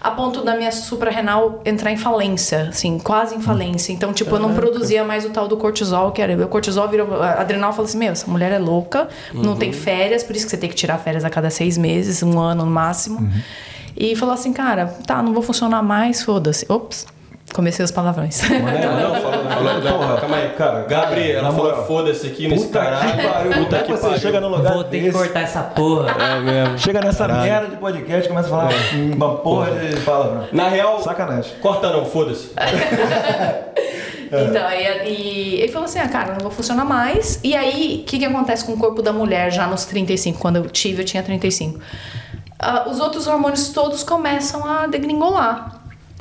a 0.01 0.11
ponto 0.11 0.43
da 0.43 0.57
minha 0.57 0.71
suprarrenal 0.71 1.63
entrar 1.65 1.91
em 1.91 1.97
falência, 1.97 2.69
assim, 2.69 2.99
quase 2.99 3.35
em 3.35 3.41
falência. 3.41 3.93
Então, 3.93 4.13
tipo, 4.13 4.35
eu 4.35 4.39
não 4.39 4.55
produzia 4.55 5.05
mais 5.05 5.25
o 5.25 5.31
tal 5.31 5.49
do 5.49 5.57
cortisol, 5.57 6.13
que 6.13 6.23
era. 6.23 6.45
O 6.45 6.49
cortisol 6.49 6.89
virou. 6.89 7.23
A 7.23 7.41
adrenal 7.41 7.73
falou 7.73 7.87
assim: 7.87 7.99
meu, 7.99 8.13
essa 8.13 8.31
mulher 8.31 8.53
é 8.53 8.59
louca, 8.59 9.09
não 9.33 9.57
tem 9.57 9.73
férias, 9.73 10.23
por 10.23 10.37
isso 10.37 10.45
que 10.45 10.51
você 10.51 10.57
tem 10.57 10.69
que 10.69 10.77
tirar 10.77 10.99
férias 10.99 11.25
a 11.25 11.31
cada 11.31 11.51
seis 11.51 11.79
meses, 11.79 12.23
um 12.23 12.39
ano 12.39 12.65
no 12.65 12.71
máximo. 12.71 13.31
E 13.97 14.15
falou 14.15 14.35
assim, 14.35 14.53
cara, 14.53 14.87
tá, 15.07 15.21
não 15.23 15.33
vou 15.33 15.43
funcionar 15.43 15.83
mais, 15.83 16.23
foda-se. 16.23 16.65
Ops, 16.69 17.07
comecei 17.53 17.85
os 17.85 17.91
palavrões. 17.91 18.41
Não, 18.49 18.59
não, 18.61 19.21
falou, 19.21 19.45
falou, 19.49 19.81
não, 19.81 19.99
Porra, 19.99 20.17
calma 20.21 20.37
aí. 20.37 20.49
cara, 20.51 20.83
Gabri, 20.89 21.33
ela 21.33 21.51
na 21.51 21.55
falou 21.55 21.85
foda-se 21.87 22.27
aqui 22.27 22.49
nesse 22.49 22.67
Puta 22.67 22.79
caralho. 22.81 23.17
que 23.17 23.27
pariu. 23.27 23.53
Como 23.53 23.75
é 23.77 23.83
que 23.83 23.91
você 23.93 24.03
pariu. 24.03 24.19
chega 24.21 24.41
no 24.41 24.49
lugar 24.49 24.73
Vou 24.75 24.85
ter 24.85 25.03
que 25.03 25.13
cortar 25.13 25.41
essa 25.41 25.63
porra. 25.63 26.11
É 26.11 26.41
mesmo. 26.41 26.79
Chega 26.79 27.01
nessa 27.01 27.29
merda 27.29 27.69
de 27.69 27.77
podcast 27.77 28.25
e 28.25 28.29
começa 28.29 28.49
a 28.49 28.51
falar 28.51 28.71
uma 29.15 29.37
porra 29.37 29.71
de 29.73 30.01
palavrão. 30.01 30.45
Na 30.53 30.69
real, 30.69 31.01
Sacanagem. 31.03 31.53
corta 31.61 31.91
não, 31.91 32.05
foda-se. 32.05 32.51
Então, 34.31 34.67
aí, 34.67 35.09
e 35.11 35.55
ele 35.63 35.73
falou 35.73 35.87
assim: 35.87 35.99
ah, 36.01 36.07
cara, 36.09 36.33
não 36.35 36.41
vou 36.41 36.51
funcionar 36.51 36.85
mais. 36.85 37.41
E 37.43 37.57
aí, 37.57 38.01
o 38.03 38.05
que, 38.07 38.19
que 38.19 38.25
acontece 38.27 38.63
com 38.63 38.73
o 38.73 38.77
corpo 38.79 39.01
da 39.01 39.11
mulher 39.11 39.51
já 39.51 39.67
nos 39.67 39.87
35? 39.87 40.39
Quando 40.39 40.57
eu 40.57 40.67
tive, 40.69 41.01
eu 41.01 41.07
tinha 41.07 41.23
35. 41.23 41.81
Ah, 42.59 42.87
os 42.91 43.01
outros 43.01 43.27
hormônios 43.27 43.71
todos 43.71 44.03
começam 44.03 44.65
a 44.67 44.87
degringolar. 44.87 45.78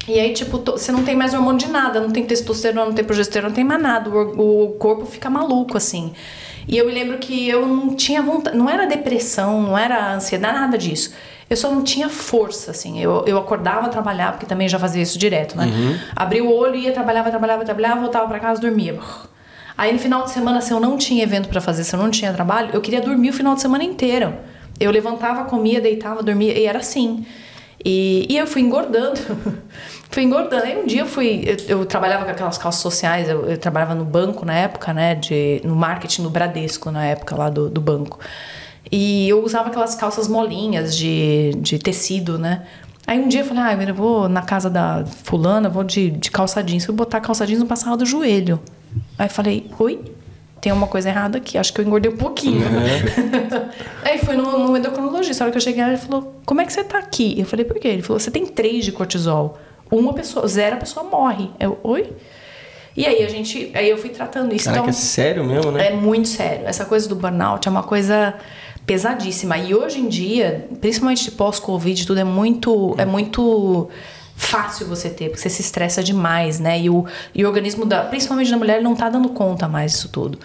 E 0.07 0.19
aí, 0.19 0.33
tipo, 0.33 0.57
você 0.59 0.91
não 0.91 1.03
tem 1.03 1.15
mais 1.15 1.33
hormônio 1.33 1.59
de 1.59 1.67
nada, 1.67 1.99
não 1.99 2.11
tem 2.11 2.23
testosterona, 2.25 2.85
não 2.85 2.93
tem 2.93 3.03
progesterona, 3.03 3.49
não 3.49 3.55
tem 3.55 3.63
mais 3.63 3.81
nada. 3.81 4.09
O, 4.09 4.65
o 4.65 4.71
corpo 4.73 5.05
fica 5.05 5.29
maluco, 5.29 5.75
assim. 5.75 6.13
E 6.67 6.77
eu 6.77 6.85
me 6.85 6.93
lembro 6.93 7.17
que 7.17 7.47
eu 7.47 7.65
não 7.67 7.95
tinha 7.95 8.21
vontade, 8.21 8.57
não 8.57 8.69
era 8.69 8.85
depressão, 8.85 9.61
não 9.61 9.77
era 9.77 10.13
ansiedade, 10.13 10.53
nada 10.59 10.77
disso. 10.77 11.13
Eu 11.49 11.55
só 11.55 11.69
não 11.71 11.81
tinha 11.83 12.09
força, 12.09 12.71
assim. 12.71 13.01
Eu, 13.01 13.23
eu 13.25 13.37
acordava 13.37 13.87
a 13.87 13.89
trabalhar, 13.89 14.33
porque 14.33 14.45
também 14.45 14.67
já 14.67 14.77
fazia 14.79 15.01
isso 15.01 15.17
direto, 15.17 15.57
né? 15.57 15.65
Abria 16.15 16.43
o 16.43 16.53
olho, 16.53 16.75
ia, 16.75 16.91
trabalhava, 16.91 17.29
trabalhava, 17.29 17.63
trabalhava, 17.65 18.01
voltava 18.01 18.27
pra 18.27 18.39
casa, 18.39 18.59
dormia. 18.61 18.99
Aí 19.77 19.93
no 19.93 19.99
final 19.99 20.23
de 20.23 20.31
semana, 20.31 20.59
se 20.59 20.71
eu 20.71 20.79
não 20.79 20.97
tinha 20.97 21.23
evento 21.23 21.47
pra 21.47 21.61
fazer, 21.61 21.83
se 21.83 21.93
eu 21.95 21.99
não 21.99 22.09
tinha 22.09 22.33
trabalho, 22.33 22.69
eu 22.73 22.81
queria 22.81 22.99
dormir 22.99 23.29
o 23.29 23.33
final 23.33 23.55
de 23.55 23.61
semana 23.61 23.83
inteiro. 23.83 24.33
Eu 24.79 24.91
levantava, 24.91 25.45
comia, 25.45 25.79
deitava, 25.79 26.21
dormia, 26.23 26.57
e 26.57 26.65
era 26.65 26.79
assim. 26.79 27.25
E, 27.83 28.25
e 28.29 28.37
eu 28.37 28.45
fui 28.45 28.61
engordando. 28.61 29.19
fui 30.17 30.23
engordando. 30.23 30.63
Aí 30.63 30.75
um 30.75 30.87
dia 30.87 31.01
eu 31.01 31.05
fui. 31.05 31.43
Eu, 31.45 31.77
eu 31.79 31.85
trabalhava 31.85 32.25
com 32.25 32.31
aquelas 32.31 32.57
calças 32.57 32.81
sociais, 32.81 33.29
eu, 33.29 33.45
eu 33.45 33.55
trabalhava 33.55 33.93
no 33.93 34.03
banco 34.03 34.43
na 34.43 34.53
época, 34.55 34.91
né? 34.91 35.13
De, 35.13 35.61
no 35.63 35.75
marketing 35.75 36.23
no 36.23 36.29
Bradesco, 36.31 36.89
na 36.89 37.05
época 37.05 37.35
lá 37.35 37.51
do, 37.51 37.69
do 37.69 37.79
banco. 37.79 38.19
E 38.91 39.29
eu 39.29 39.43
usava 39.43 39.67
aquelas 39.69 39.93
calças 39.93 40.27
molinhas 40.27 40.97
de, 40.97 41.51
de 41.57 41.77
tecido, 41.77 42.39
né? 42.39 42.65
Aí 43.05 43.19
um 43.19 43.27
dia 43.27 43.41
eu 43.41 43.45
falei, 43.45 43.63
ah, 43.63 43.83
eu 43.87 43.93
vou 43.93 44.27
na 44.27 44.41
casa 44.41 44.69
da 44.69 45.05
fulana, 45.23 45.69
vou 45.69 45.83
de, 45.83 46.09
de 46.09 46.31
calça 46.31 46.63
jeans. 46.63 46.85
Fui 46.85 46.95
botar 46.95 47.21
calça 47.21 47.45
jeans 47.45 47.59
no 47.59 47.67
passado 47.67 47.97
do 47.97 48.05
joelho. 48.05 48.59
Aí 49.19 49.29
falei, 49.29 49.69
oi? 49.77 50.01
Tem 50.59 50.71
uma 50.71 50.87
coisa 50.87 51.09
errada 51.09 51.37
aqui, 51.37 51.59
acho 51.59 51.71
que 51.71 51.79
eu 51.79 51.85
engordei 51.85 52.11
um 52.11 52.17
pouquinho. 52.17 52.65
Aí 54.03 54.17
fui 54.17 54.35
no, 54.35 54.67
no 54.67 54.75
endocrinologista. 54.75 55.43
A 55.43 55.45
hora 55.45 55.51
que 55.51 55.57
eu 55.57 55.61
cheguei, 55.61 55.83
ele 55.83 55.97
falou: 55.97 56.41
Como 56.43 56.59
é 56.59 56.65
que 56.65 56.73
você 56.73 56.83
tá 56.83 56.97
aqui? 56.97 57.39
Eu 57.39 57.45
falei: 57.45 57.63
Por 57.63 57.77
quê? 57.77 57.89
Ele 57.89 58.01
falou: 58.01 58.19
Você 58.19 58.31
tem 58.31 58.47
três 58.47 58.83
de 58.83 58.91
cortisol. 58.91 59.59
Uma 59.89 60.13
pessoa, 60.13 60.47
zero, 60.47 60.75
a 60.75 60.79
pessoa 60.79 61.05
morre. 61.05 61.49
Eu, 61.59 61.79
oi? 61.83 62.11
E 62.95 63.05
aí 63.05 63.23
a 63.23 63.29
gente. 63.29 63.71
Aí 63.75 63.89
eu 63.89 63.97
fui 63.97 64.09
tratando 64.09 64.53
isso. 64.55 64.65
Caraca, 64.65 64.87
é 64.87 64.89
então, 64.89 64.93
sério 64.93 65.43
mesmo, 65.43 65.71
né? 65.71 65.87
é 65.87 65.91
muito 65.93 66.27
sério. 66.27 66.65
Essa 66.65 66.83
coisa 66.83 67.07
do 67.07 67.15
burnout 67.15 67.67
é 67.67 67.71
uma 67.71 67.83
coisa 67.83 68.33
pesadíssima. 68.87 69.57
E 69.57 69.75
hoje 69.75 69.99
em 69.99 70.07
dia, 70.07 70.67
principalmente 70.81 71.29
pós-Covid, 71.29 72.07
tudo 72.07 72.19
é 72.19 72.23
muito, 72.23 72.95
é 72.97 73.05
muito 73.05 73.87
fácil 74.35 74.87
você 74.87 75.09
ter, 75.09 75.29
porque 75.29 75.41
você 75.41 75.49
se 75.49 75.61
estressa 75.61 76.01
demais, 76.01 76.59
né? 76.59 76.79
E 76.79 76.89
o, 76.89 77.05
e 77.35 77.43
o 77.45 77.47
organismo, 77.47 77.85
da, 77.85 78.03
principalmente 78.03 78.49
da 78.49 78.57
mulher, 78.57 78.81
não 78.81 78.95
tá 78.95 79.09
dando 79.09 79.29
conta 79.29 79.67
mais 79.67 79.91
disso 79.91 80.09
tudo. 80.09 80.39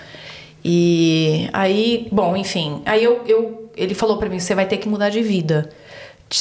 E 0.65 1.49
aí, 1.53 2.09
bom, 2.13 2.37
enfim. 2.37 2.83
Aí 2.85 3.03
eu, 3.03 3.23
eu, 3.27 3.71
ele 3.77 3.95
falou 3.95 4.19
pra 4.19 4.29
mim: 4.29 4.39
você 4.39 4.55
vai 4.55 4.67
ter 4.67 4.77
que 4.77 4.89
mudar 4.89 5.09
de 5.09 5.23
vida. 5.23 5.71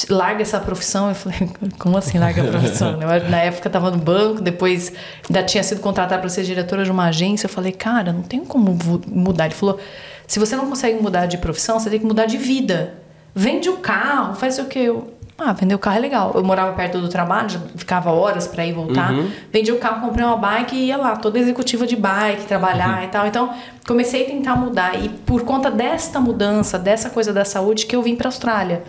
Larga 0.08 0.42
essa 0.42 0.58
profissão. 0.60 1.08
Eu 1.08 1.14
falei: 1.14 1.50
como 1.78 1.96
assim 1.96 2.18
larga 2.18 2.42
a 2.42 2.46
profissão? 2.48 3.00
Eu, 3.00 3.30
na 3.30 3.38
época 3.38 3.68
eu 3.68 3.72
tava 3.72 3.90
no 3.90 3.98
banco, 3.98 4.40
depois 4.40 4.92
ainda 5.28 5.42
tinha 5.42 5.62
sido 5.62 5.80
contratada 5.80 6.20
para 6.20 6.28
ser 6.28 6.42
diretora 6.42 6.84
de 6.84 6.90
uma 6.90 7.06
agência. 7.06 7.46
Eu 7.46 7.50
falei: 7.50 7.72
cara, 7.72 8.12
não 8.12 8.22
tem 8.22 8.44
como 8.44 8.76
mudar. 9.06 9.46
Ele 9.46 9.54
falou: 9.54 9.78
se 10.26 10.38
você 10.38 10.56
não 10.56 10.66
consegue 10.68 11.00
mudar 11.02 11.26
de 11.26 11.38
profissão, 11.38 11.78
você 11.78 11.90
tem 11.90 11.98
que 11.98 12.06
mudar 12.06 12.26
de 12.26 12.38
vida. 12.38 12.94
Vende 13.34 13.68
o 13.68 13.78
carro, 13.78 14.34
faz 14.34 14.58
o 14.58 14.66
que? 14.66 14.78
Eu, 14.78 15.14
ah, 15.44 15.52
vender 15.52 15.74
o 15.74 15.78
carro 15.78 15.96
é 15.96 16.00
legal. 16.00 16.32
Eu 16.34 16.44
morava 16.44 16.72
perto 16.72 17.00
do 17.00 17.08
trabalho, 17.08 17.60
ficava 17.74 18.12
horas 18.12 18.46
pra 18.46 18.64
ir 18.64 18.70
e 18.70 18.72
voltar. 18.72 19.12
Vendi 19.52 19.72
o 19.72 19.78
carro, 19.78 20.00
comprei 20.00 20.24
uma 20.24 20.36
bike 20.36 20.76
e 20.76 20.86
ia 20.86 20.96
lá, 20.96 21.16
toda 21.16 21.38
executiva 21.38 21.86
de 21.86 21.96
bike, 21.96 22.46
trabalhar 22.46 23.04
e 23.04 23.08
tal. 23.08 23.26
Então, 23.26 23.50
comecei 23.86 24.22
a 24.22 24.26
tentar 24.26 24.56
mudar. 24.56 25.02
E 25.02 25.08
por 25.08 25.42
conta 25.42 25.70
desta 25.70 26.20
mudança, 26.20 26.78
dessa 26.78 27.10
coisa 27.10 27.32
da 27.32 27.44
saúde, 27.44 27.86
que 27.86 27.96
eu 27.96 28.02
vim 28.02 28.14
pra 28.14 28.28
Austrália. 28.28 28.84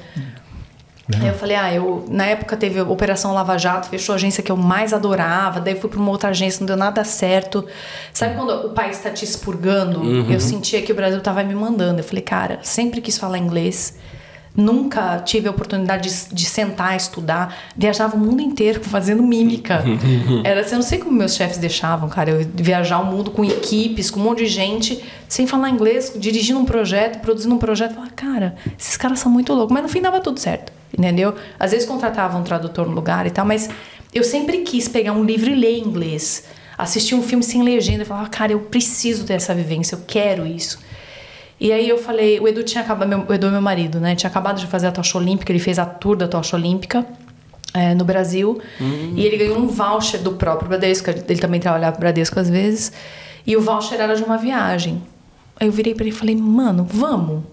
Aí 1.21 1.27
eu 1.27 1.33
falei, 1.33 1.55
ah, 1.55 1.73
eu 1.73 2.05
na 2.09 2.25
época 2.25 2.55
teve 2.57 2.79
a 2.79 2.83
Operação 2.83 3.33
Lava 3.33 3.57
Jato, 3.57 3.87
fechou 3.89 4.13
a 4.13 4.15
agência 4.15 4.41
que 4.43 4.51
eu 4.51 4.57
mais 4.57 4.93
adorava, 4.93 5.59
daí 5.59 5.75
fui 5.75 5.89
pra 5.89 5.99
uma 5.99 6.11
outra 6.11 6.29
agência, 6.29 6.59
não 6.59 6.67
deu 6.67 6.77
nada 6.77 7.03
certo. 7.03 7.65
Sabe 8.13 8.35
quando 8.35 8.67
o 8.67 8.69
país 8.71 8.97
tá 8.99 9.09
te 9.09 9.25
expurgando? 9.25 10.01
Eu 10.31 10.39
sentia 10.39 10.81
que 10.81 10.91
o 10.91 10.95
Brasil 10.95 11.19
tava 11.21 11.43
me 11.43 11.55
mandando. 11.55 11.99
Eu 11.99 12.03
falei, 12.03 12.23
cara, 12.23 12.59
sempre 12.63 13.01
quis 13.01 13.17
falar 13.17 13.37
inglês. 13.37 13.97
Nunca 14.55 15.17
tive 15.17 15.47
a 15.47 15.51
oportunidade 15.51 16.07
de, 16.07 16.35
de 16.35 16.45
sentar, 16.45 16.95
estudar. 16.95 17.55
Viajava 17.75 18.15
o 18.15 18.19
mundo 18.19 18.39
inteiro 18.39 18.81
fazendo 18.85 19.23
mímica. 19.23 19.83
Era 20.45 20.61
assim, 20.61 20.73
eu 20.73 20.75
não 20.75 20.83
sei 20.83 20.99
como 20.99 21.11
meus 21.11 21.35
chefes 21.35 21.57
deixavam, 21.57 22.07
cara. 22.07 22.29
Eu 22.29 22.47
viajar 22.53 22.99
o 22.99 23.05
mundo 23.05 23.31
com 23.31 23.43
equipes, 23.43 24.11
com 24.11 24.19
um 24.19 24.23
monte 24.23 24.39
de 24.43 24.47
gente, 24.47 25.03
sem 25.27 25.47
falar 25.47 25.69
inglês, 25.69 26.13
dirigindo 26.15 26.59
um 26.59 26.65
projeto, 26.65 27.19
produzindo 27.19 27.55
um 27.55 27.57
projeto. 27.57 27.95
Falar, 27.95 28.11
cara, 28.11 28.55
esses 28.79 28.95
caras 28.95 29.19
são 29.19 29.31
muito 29.31 29.51
loucos. 29.53 29.73
Mas 29.73 29.81
no 29.81 29.89
fim 29.89 30.01
dava 30.01 30.19
tudo 30.19 30.39
certo, 30.39 30.71
entendeu? 30.97 31.35
Às 31.59 31.71
vezes 31.71 31.87
contratavam 31.87 32.41
um 32.41 32.43
tradutor 32.43 32.87
no 32.87 32.93
lugar 32.93 33.25
e 33.25 33.31
tal, 33.31 33.45
mas 33.45 33.69
eu 34.13 34.23
sempre 34.23 34.59
quis 34.59 34.87
pegar 34.87 35.13
um 35.13 35.23
livro 35.23 35.49
e 35.49 35.55
ler 35.55 35.77
inglês. 35.77 36.45
Assistir 36.77 37.15
um 37.15 37.21
filme 37.21 37.43
sem 37.43 37.63
legenda 37.63 38.03
e 38.03 38.05
falar, 38.05 38.29
cara, 38.29 38.51
eu 38.51 38.59
preciso 38.59 39.25
ter 39.25 39.33
essa 39.33 39.53
vivência, 39.53 39.95
eu 39.95 40.01
quero 40.05 40.45
isso. 40.45 40.79
E 41.59 41.71
aí 41.71 41.87
eu 41.87 41.97
falei, 41.97 42.39
o 42.39 42.47
Edu 42.47 42.63
tinha 42.63 42.83
acabado, 42.83 43.07
meu, 43.07 43.25
o 43.27 43.33
Edu 43.33 43.47
é 43.47 43.51
meu 43.51 43.61
marido, 43.61 43.99
né? 43.99 44.15
Tinha 44.15 44.29
acabado 44.29 44.59
de 44.59 44.67
fazer 44.67 44.87
a 44.87 44.91
tocha 44.91 45.17
olímpica, 45.17 45.51
ele 45.51 45.59
fez 45.59 45.79
a 45.79 45.85
tour 45.85 46.15
da 46.15 46.27
tocha 46.27 46.55
olímpica 46.55 47.05
é, 47.73 47.95
no 47.95 48.03
Brasil. 48.03 48.59
E 49.15 49.25
ele 49.25 49.37
ganhou 49.37 49.57
um 49.57 49.67
voucher 49.67 50.21
do 50.21 50.33
próprio 50.33 50.67
Bradesco, 50.67 51.09
ele 51.09 51.39
também 51.39 51.59
trabalhava 51.59 51.93
pro 51.93 52.01
Bradesco 52.01 52.39
às 52.39 52.49
vezes. 52.49 52.91
E 53.45 53.55
o 53.55 53.61
voucher 53.61 53.99
era 53.99 54.15
de 54.15 54.23
uma 54.23 54.37
viagem. 54.37 55.01
Aí 55.59 55.67
eu 55.67 55.71
virei 55.71 55.93
pra 55.93 56.03
ele 56.03 56.13
e 56.13 56.17
falei, 56.17 56.35
mano, 56.35 56.85
vamos. 56.89 57.43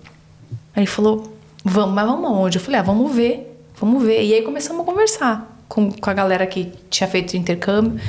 Aí 0.74 0.82
ele 0.82 0.86
falou, 0.86 1.36
vamos, 1.64 1.94
mas 1.94 2.06
vamos 2.06 2.30
aonde? 2.30 2.58
Eu 2.58 2.62
falei, 2.62 2.80
ah, 2.80 2.82
vamos 2.82 3.14
ver, 3.14 3.62
vamos 3.80 4.02
ver. 4.02 4.22
E 4.22 4.34
aí 4.34 4.42
começamos 4.42 4.82
a 4.82 4.84
conversar 4.84 5.58
com, 5.68 5.90
com 5.90 6.10
a 6.10 6.12
galera 6.12 6.46
que 6.46 6.72
tinha 6.90 7.08
feito 7.08 7.36
intercâmbio. 7.36 8.00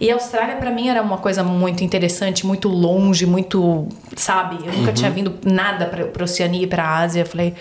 E 0.00 0.10
a 0.10 0.14
Austrália, 0.14 0.56
pra 0.56 0.70
mim, 0.70 0.88
era 0.88 1.00
uma 1.00 1.18
coisa 1.18 1.44
muito 1.44 1.84
interessante, 1.84 2.44
muito 2.44 2.68
longe, 2.68 3.24
muito. 3.24 3.86
Sabe? 4.16 4.58
Eu 4.66 4.72
nunca 4.72 4.92
tinha 4.92 5.10
vindo 5.10 5.38
nada 5.44 5.86
pra, 5.86 6.06
pra 6.06 6.24
Oceania 6.24 6.64
e 6.64 6.66
pra 6.66 6.98
Ásia. 6.98 7.20
Eu 7.20 7.26
falei, 7.26 7.54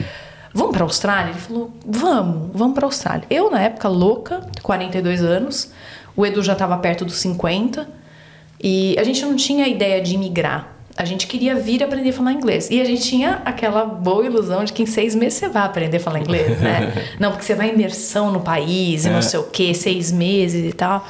vamos 0.52 0.72
pra 0.72 0.84
Austrália? 0.84 1.32
Ele 1.32 1.40
falou, 1.40 1.72
vamos, 1.86 2.50
vamos 2.52 2.74
pra 2.74 2.88
Austrália. 2.88 3.26
Eu, 3.30 3.52
na 3.52 3.62
época, 3.62 3.88
louca, 3.88 4.42
42 4.64 5.24
anos. 5.24 5.72
O 6.16 6.26
Edu 6.26 6.42
já 6.42 6.56
tava 6.56 6.76
perto 6.78 7.06
dos 7.06 7.18
50. 7.18 7.88
E 8.64 8.96
a 8.98 9.04
gente 9.04 9.22
não 9.24 9.36
tinha 9.36 9.68
ideia 9.68 10.02
de 10.02 10.16
imigrar. 10.16 10.76
A 10.98 11.06
gente 11.06 11.28
queria 11.28 11.56
vir 11.56 11.84
aprender 11.84 12.10
a 12.10 12.14
falar 12.14 12.34
inglês. 12.34 12.70
E 12.70 12.82
a 12.82 12.86
gente 12.86 13.04
tinha 13.04 13.42
aquela 13.46 13.86
boa 13.86 14.26
ilusão 14.26 14.64
de 14.64 14.74
que 14.74 14.84
em 14.84 14.86
seis 14.86 15.16
meses 15.16 15.40
você 15.40 15.50
vai 15.50 15.64
aprender 15.64 15.98
a 15.98 16.00
falar 16.00 16.20
inglês, 16.20 16.60
né? 16.62 16.94
não, 17.20 17.32
porque 17.32 17.46
você 17.46 17.56
vai 17.56 17.70
imersão 17.70 18.32
no 18.32 18.42
país 18.42 19.06
e 19.06 19.10
não 19.10 19.22
sei 19.22 19.40
o 19.40 19.44
quê, 19.44 19.74
seis 19.74 20.12
meses 20.12 20.70
e 20.70 20.74
tal. 20.74 21.08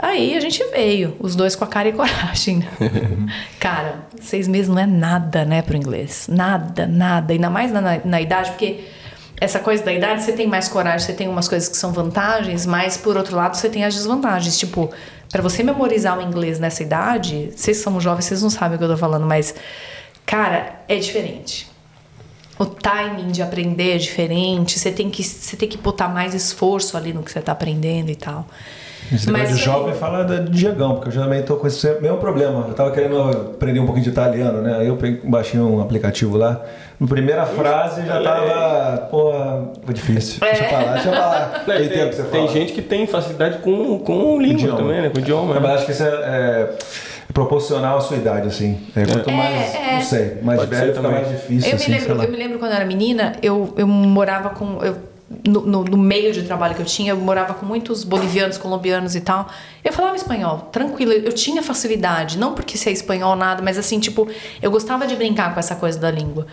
Aí 0.00 0.36
a 0.36 0.40
gente 0.40 0.62
veio, 0.70 1.16
os 1.18 1.34
dois 1.34 1.56
com 1.56 1.64
a 1.64 1.66
cara 1.66 1.88
e 1.88 1.92
coragem. 1.92 2.64
cara, 3.58 4.06
seis 4.20 4.46
meses 4.46 4.68
não 4.68 4.78
é 4.78 4.86
nada, 4.86 5.44
né, 5.44 5.60
pro 5.60 5.76
inglês. 5.76 6.28
Nada, 6.30 6.86
nada. 6.86 7.32
Ainda 7.32 7.50
mais 7.50 7.72
na, 7.72 7.80
na, 7.80 8.00
na 8.04 8.20
idade, 8.20 8.50
porque 8.50 8.84
essa 9.40 9.58
coisa 9.58 9.84
da 9.84 9.92
idade, 9.92 10.22
você 10.22 10.32
tem 10.32 10.46
mais 10.46 10.68
coragem, 10.68 11.06
você 11.06 11.12
tem 11.12 11.26
umas 11.26 11.48
coisas 11.48 11.68
que 11.68 11.76
são 11.76 11.92
vantagens, 11.92 12.64
mas 12.64 12.96
por 12.96 13.16
outro 13.16 13.36
lado 13.36 13.56
você 13.56 13.68
tem 13.68 13.84
as 13.84 13.94
desvantagens. 13.94 14.56
Tipo, 14.56 14.90
para 15.30 15.42
você 15.42 15.62
memorizar 15.62 16.18
o 16.18 16.22
inglês 16.22 16.58
nessa 16.58 16.82
idade, 16.82 17.52
vocês 17.54 17.76
são 17.78 18.00
jovens, 18.00 18.24
vocês 18.24 18.42
não 18.42 18.50
sabem 18.50 18.76
o 18.76 18.78
que 18.78 18.84
eu 18.84 18.88
tô 18.88 18.96
falando, 18.96 19.26
mas, 19.26 19.54
cara, 20.24 20.82
é 20.88 20.96
diferente. 20.96 21.68
O 22.58 22.64
timing 22.64 23.30
de 23.30 23.42
aprender 23.42 23.94
é 23.94 23.98
diferente, 23.98 24.78
você 24.78 24.90
tem 24.90 25.10
que, 25.10 25.22
você 25.22 25.56
tem 25.56 25.68
que 25.68 25.78
botar 25.78 26.08
mais 26.08 26.34
esforço 26.34 26.96
ali 26.96 27.12
no 27.12 27.22
que 27.22 27.30
você 27.30 27.40
tá 27.40 27.52
aprendendo 27.52 28.10
e 28.10 28.16
tal. 28.16 28.46
Esse 29.12 29.30
Mas 29.30 29.48
de 29.56 29.62
jovem 29.62 29.94
fala 29.94 30.22
de 30.24 30.50
Diegão, 30.50 30.96
porque 30.96 31.08
eu 31.16 31.22
também 31.22 31.42
tô 31.42 31.56
com 31.56 31.66
esse 31.66 31.88
mesmo 32.00 32.18
problema. 32.18 32.66
Eu 32.68 32.74
tava 32.74 32.90
querendo 32.90 33.18
aprender 33.54 33.80
um 33.80 33.86
pouquinho 33.86 34.04
de 34.04 34.10
italiano, 34.10 34.60
né? 34.60 34.76
Aí 34.80 34.86
eu 34.88 34.98
baixei 35.24 35.58
um 35.58 35.80
aplicativo 35.80 36.36
lá. 36.36 36.60
Na 37.00 37.06
primeira 37.06 37.46
frase 37.46 38.04
já 38.04 38.20
tava. 38.22 38.98
Porra, 39.10 39.68
foi 39.84 39.94
difícil. 39.94 40.40
Deixa 40.40 40.64
pra 40.64 40.78
lá, 40.82 40.92
deixa 40.94 41.10
pra 41.10 41.18
lá. 41.20 41.52
Não, 41.66 41.74
Tem 41.76 41.88
tem, 41.88 41.98
tempo 41.98 42.12
você 42.14 42.22
tem 42.24 42.48
gente 42.48 42.72
que 42.72 42.82
tem 42.82 43.06
facilidade 43.06 43.58
com, 43.58 43.98
com 44.00 44.40
língua 44.40 44.60
Idioma. 44.60 44.78
também, 44.78 45.02
né? 45.02 45.08
Com 45.10 45.18
idioma. 45.20 45.54
Mas 45.54 45.62
né? 45.62 45.74
acho 45.74 45.86
que 45.86 45.92
isso 45.92 46.02
é, 46.02 46.06
é 46.08 46.68
proporcional 47.32 47.98
à 47.98 48.00
sua 48.00 48.16
idade, 48.16 48.48
assim. 48.48 48.78
É, 48.96 49.06
quanto 49.06 49.30
É, 49.30 49.32
mais, 49.32 49.74
é. 49.74 49.92
não 49.94 50.02
sei, 50.02 50.38
mais 50.42 50.58
Pode 50.60 50.70
velho 50.70 50.86
fica 50.92 51.02
também. 51.02 51.12
mais 51.22 51.28
difícil, 51.28 51.70
Eu, 51.70 51.76
assim, 51.76 51.90
me 51.92 51.98
sei 51.98 52.08
lembro, 52.08 52.16
lá. 52.18 52.24
eu 52.24 52.30
me 52.30 52.36
lembro 52.36 52.58
quando 52.58 52.70
eu 52.72 52.76
era 52.76 52.84
menina, 52.84 53.32
eu, 53.42 53.72
eu 53.76 53.86
morava 53.86 54.50
com. 54.50 54.78
Eu, 54.82 54.96
no, 55.46 55.60
no- 55.60 55.84
no 55.84 55.96
meio 55.96 56.32
de 56.32 56.42
trabalho 56.42 56.74
que 56.74 56.80
eu 56.82 56.86
tinha, 56.86 57.12
eu 57.12 57.16
morava 57.16 57.52
com 57.54 57.66
muitos 57.66 58.02
bolivianos, 58.04 58.56
colombianos 58.58 59.14
e 59.14 59.20
tal. 59.20 59.48
Eu 59.84 59.92
falava 59.92 60.16
espanhol, 60.16 60.68
tranquilo. 60.72 61.12
Eu 61.12 61.32
tinha 61.32 61.62
facilidade, 61.62 62.38
não 62.38 62.54
porque 62.54 62.76
ser 62.78 62.90
espanhol 62.92 63.36
nada, 63.36 63.62
mas 63.62 63.76
assim, 63.78 63.98
tipo, 64.00 64.26
eu 64.62 64.70
gostava 64.70 65.06
de 65.06 65.14
brincar 65.16 65.52
com 65.52 65.60
essa 65.60 65.74
coisa 65.76 65.98
da 65.98 66.10
língua. 66.10 66.46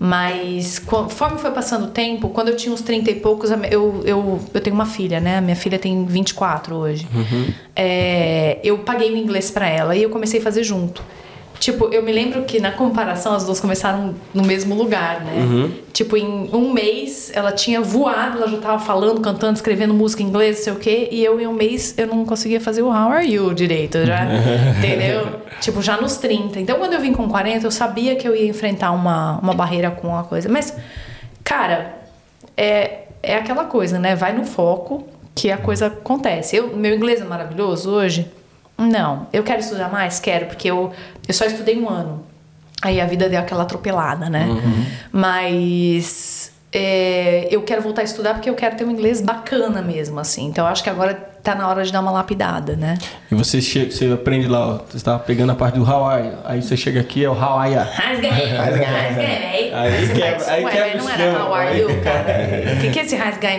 Mas 0.00 0.78
conforme 0.78 1.38
foi 1.38 1.50
passando 1.50 1.86
o 1.86 1.88
tempo, 1.90 2.28
quando 2.28 2.48
eu 2.48 2.56
tinha 2.56 2.72
uns 2.72 2.82
30 2.82 3.10
e 3.10 3.14
poucos, 3.16 3.50
eu, 3.50 4.00
eu, 4.04 4.40
eu 4.54 4.60
tenho 4.60 4.74
uma 4.74 4.86
filha, 4.86 5.18
né? 5.18 5.40
Minha 5.40 5.56
filha 5.56 5.76
tem 5.78 6.04
24 6.04 6.76
hoje. 6.76 7.08
Uhum. 7.12 7.52
É, 7.74 8.60
eu 8.62 8.78
paguei 8.78 9.10
o 9.12 9.16
inglês 9.16 9.50
para 9.50 9.66
ela 9.68 9.96
e 9.96 10.02
eu 10.02 10.10
comecei 10.10 10.38
a 10.38 10.42
fazer 10.42 10.62
junto. 10.62 11.02
Tipo, 11.58 11.86
eu 11.92 12.02
me 12.02 12.12
lembro 12.12 12.44
que 12.44 12.60
na 12.60 12.70
comparação 12.70 13.34
as 13.34 13.44
duas 13.44 13.58
começaram 13.58 14.14
no 14.32 14.44
mesmo 14.44 14.74
lugar, 14.74 15.24
né? 15.24 15.32
Uhum. 15.34 15.72
Tipo, 15.92 16.16
em 16.16 16.48
um 16.52 16.72
mês 16.72 17.32
ela 17.34 17.50
tinha 17.50 17.80
voado, 17.80 18.38
ela 18.38 18.48
já 18.48 18.58
tava 18.58 18.78
falando, 18.78 19.20
cantando, 19.20 19.54
escrevendo 19.54 19.92
música 19.92 20.22
em 20.22 20.26
inglês, 20.26 20.58
não 20.58 20.64
sei 20.64 20.72
o 20.72 20.76
quê, 20.76 21.08
e 21.10 21.24
eu 21.24 21.40
em 21.40 21.46
um 21.46 21.52
mês 21.52 21.94
eu 21.98 22.06
não 22.06 22.24
conseguia 22.24 22.60
fazer 22.60 22.82
o 22.82 22.88
How 22.88 23.10
are 23.10 23.28
you 23.28 23.52
direito, 23.52 24.06
já, 24.06 24.24
entendeu? 24.78 25.40
Tipo, 25.60 25.82
já 25.82 26.00
nos 26.00 26.16
30. 26.18 26.60
Então 26.60 26.78
quando 26.78 26.92
eu 26.92 27.00
vim 27.00 27.12
com 27.12 27.28
40, 27.28 27.66
eu 27.66 27.70
sabia 27.70 28.14
que 28.14 28.26
eu 28.26 28.36
ia 28.36 28.48
enfrentar 28.48 28.92
uma, 28.92 29.38
uma 29.40 29.54
barreira 29.54 29.90
com 29.90 30.16
a 30.16 30.22
coisa. 30.22 30.48
Mas, 30.48 30.76
cara, 31.42 31.96
é, 32.56 33.00
é 33.22 33.36
aquela 33.36 33.64
coisa, 33.64 33.98
né? 33.98 34.14
Vai 34.14 34.32
no 34.32 34.44
foco 34.44 35.04
que 35.34 35.50
a 35.50 35.56
coisa 35.56 35.86
acontece. 35.86 36.56
Eu, 36.56 36.76
meu 36.76 36.94
inglês 36.94 37.20
é 37.20 37.24
maravilhoso 37.24 37.90
hoje? 37.90 38.30
Não. 38.78 39.26
Eu 39.32 39.42
quero 39.42 39.58
estudar 39.60 39.90
mais? 39.90 40.20
Quero, 40.20 40.46
porque 40.46 40.70
eu, 40.70 40.92
eu 41.26 41.34
só 41.34 41.44
estudei 41.44 41.76
um 41.78 41.88
ano. 41.88 42.24
Aí 42.80 43.00
a 43.00 43.06
vida 43.06 43.28
deu 43.28 43.40
aquela 43.40 43.64
atropelada, 43.64 44.30
né? 44.30 44.46
Uhum. 44.46 44.84
Mas 45.10 46.52
é, 46.72 47.48
eu 47.50 47.62
quero 47.62 47.82
voltar 47.82 48.02
a 48.02 48.04
estudar 48.04 48.34
porque 48.34 48.48
eu 48.48 48.54
quero 48.54 48.76
ter 48.76 48.84
um 48.84 48.90
inglês 48.90 49.20
bacana 49.20 49.82
mesmo, 49.82 50.20
assim. 50.20 50.46
Então 50.46 50.64
eu 50.64 50.70
acho 50.70 50.84
que 50.84 50.90
agora 50.90 51.14
tá 51.42 51.54
na 51.54 51.66
hora 51.68 51.82
de 51.82 51.90
dar 51.90 52.00
uma 52.00 52.10
lapidada, 52.12 52.76
né? 52.76 52.98
E 53.32 53.34
você 53.34 53.60
chega, 53.60 53.90
você 53.90 54.12
aprende 54.12 54.46
lá, 54.46 54.74
ó, 54.74 54.78
você 54.88 54.98
está 54.98 55.18
pegando 55.18 55.50
a 55.50 55.54
parte 55.54 55.76
do 55.76 55.84
Hawaii, 55.84 56.32
aí 56.44 56.62
você 56.62 56.76
chega 56.76 57.00
aqui 57.00 57.24
é 57.24 57.30
o 57.30 57.32
Hawaii. 57.32 57.74
Rasguei, 57.74 58.30
Aí 59.72 60.08
quebra, 60.08 60.52
aí 60.52 60.64
quebra 60.66 60.98
não 60.98 61.10
era 61.10 61.42
how 61.42 61.54
are 61.54 61.80
you, 61.80 61.88
cara? 62.02 62.26
O 62.76 62.80
que, 62.80 62.90
que 62.90 62.98
é 62.98 63.02
esse 63.02 63.16
rasguei, 63.16 63.58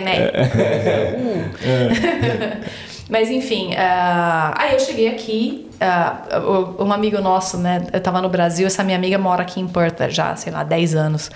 uh. 1.20 2.89
Mas 3.10 3.28
enfim, 3.28 3.72
uh, 3.72 4.54
aí 4.54 4.74
eu 4.74 4.78
cheguei 4.78 5.08
aqui, 5.08 5.68
uh, 5.80 6.82
um 6.82 6.92
amigo 6.92 7.20
nosso, 7.20 7.58
né? 7.58 7.84
Eu 7.92 8.00
tava 8.00 8.22
no 8.22 8.28
Brasil, 8.28 8.66
essa 8.68 8.84
minha 8.84 8.96
amiga 8.96 9.18
mora 9.18 9.42
aqui 9.42 9.60
em 9.60 9.66
Perth 9.66 10.08
já, 10.10 10.36
sei 10.36 10.52
lá, 10.52 10.62
10 10.62 10.94
anos. 10.94 11.30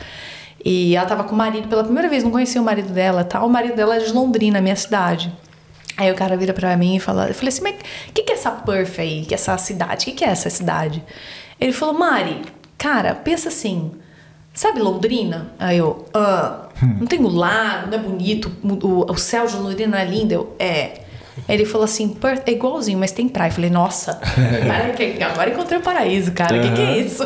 E 0.64 0.94
ela 0.96 1.06
tava 1.06 1.24
com 1.24 1.34
o 1.34 1.38
marido 1.38 1.68
pela 1.68 1.82
primeira 1.82 2.08
vez, 2.08 2.22
não 2.22 2.30
conhecia 2.30 2.60
o 2.60 2.64
marido 2.64 2.92
dela, 2.92 3.24
tá? 3.24 3.44
O 3.44 3.50
marido 3.50 3.74
dela 3.74 3.96
é 3.96 3.98
de 3.98 4.12
Londrina, 4.12 4.60
minha 4.60 4.76
cidade. 4.76 5.32
Aí 5.96 6.10
o 6.10 6.14
cara 6.14 6.36
vira 6.36 6.52
pra 6.52 6.76
mim 6.76 6.96
e 6.96 7.00
fala, 7.00 7.28
eu 7.28 7.34
falei 7.34 7.48
assim, 7.48 7.62
mas 7.62 7.74
o 7.74 8.12
que, 8.12 8.22
que 8.22 8.32
é 8.32 8.34
essa 8.36 8.50
Perth 8.52 8.98
aí, 8.98 9.24
que 9.26 9.34
é 9.34 9.36
essa 9.36 9.58
cidade? 9.58 10.02
O 10.02 10.04
que, 10.06 10.12
que 10.12 10.24
é 10.24 10.28
essa 10.28 10.48
cidade? 10.48 11.02
Ele 11.60 11.72
falou, 11.72 11.94
Mari, 11.98 12.42
cara, 12.78 13.14
pensa 13.14 13.48
assim, 13.48 13.92
sabe 14.52 14.80
Londrina? 14.80 15.52
Aí 15.58 15.78
eu, 15.78 16.06
ah, 16.14 16.68
não 17.00 17.06
tem 17.06 17.20
o 17.20 17.28
lago, 17.28 17.88
não 17.88 17.98
é 17.98 18.00
bonito, 18.00 18.50
o, 18.62 19.10
o 19.12 19.16
céu 19.16 19.46
de 19.46 19.56
Londrina 19.56 20.00
é 20.00 20.04
lindo? 20.04 20.32
Eu, 20.32 20.56
é. 20.58 21.03
Ele 21.48 21.64
falou 21.64 21.84
assim, 21.84 22.08
Perth 22.08 22.42
é 22.46 22.52
igualzinho, 22.52 22.98
mas 22.98 23.10
tem 23.10 23.28
praia. 23.28 23.48
Eu 23.48 23.54
falei, 23.54 23.70
nossa, 23.70 24.20
agora 25.32 25.50
encontrei 25.50 25.78
o 25.78 25.82
paraíso, 25.82 26.32
cara. 26.32 26.54
O 26.54 26.58
uhum. 26.58 26.62
que, 26.62 26.74
que, 26.74 26.80
é 26.80 26.98
isso? 26.98 27.24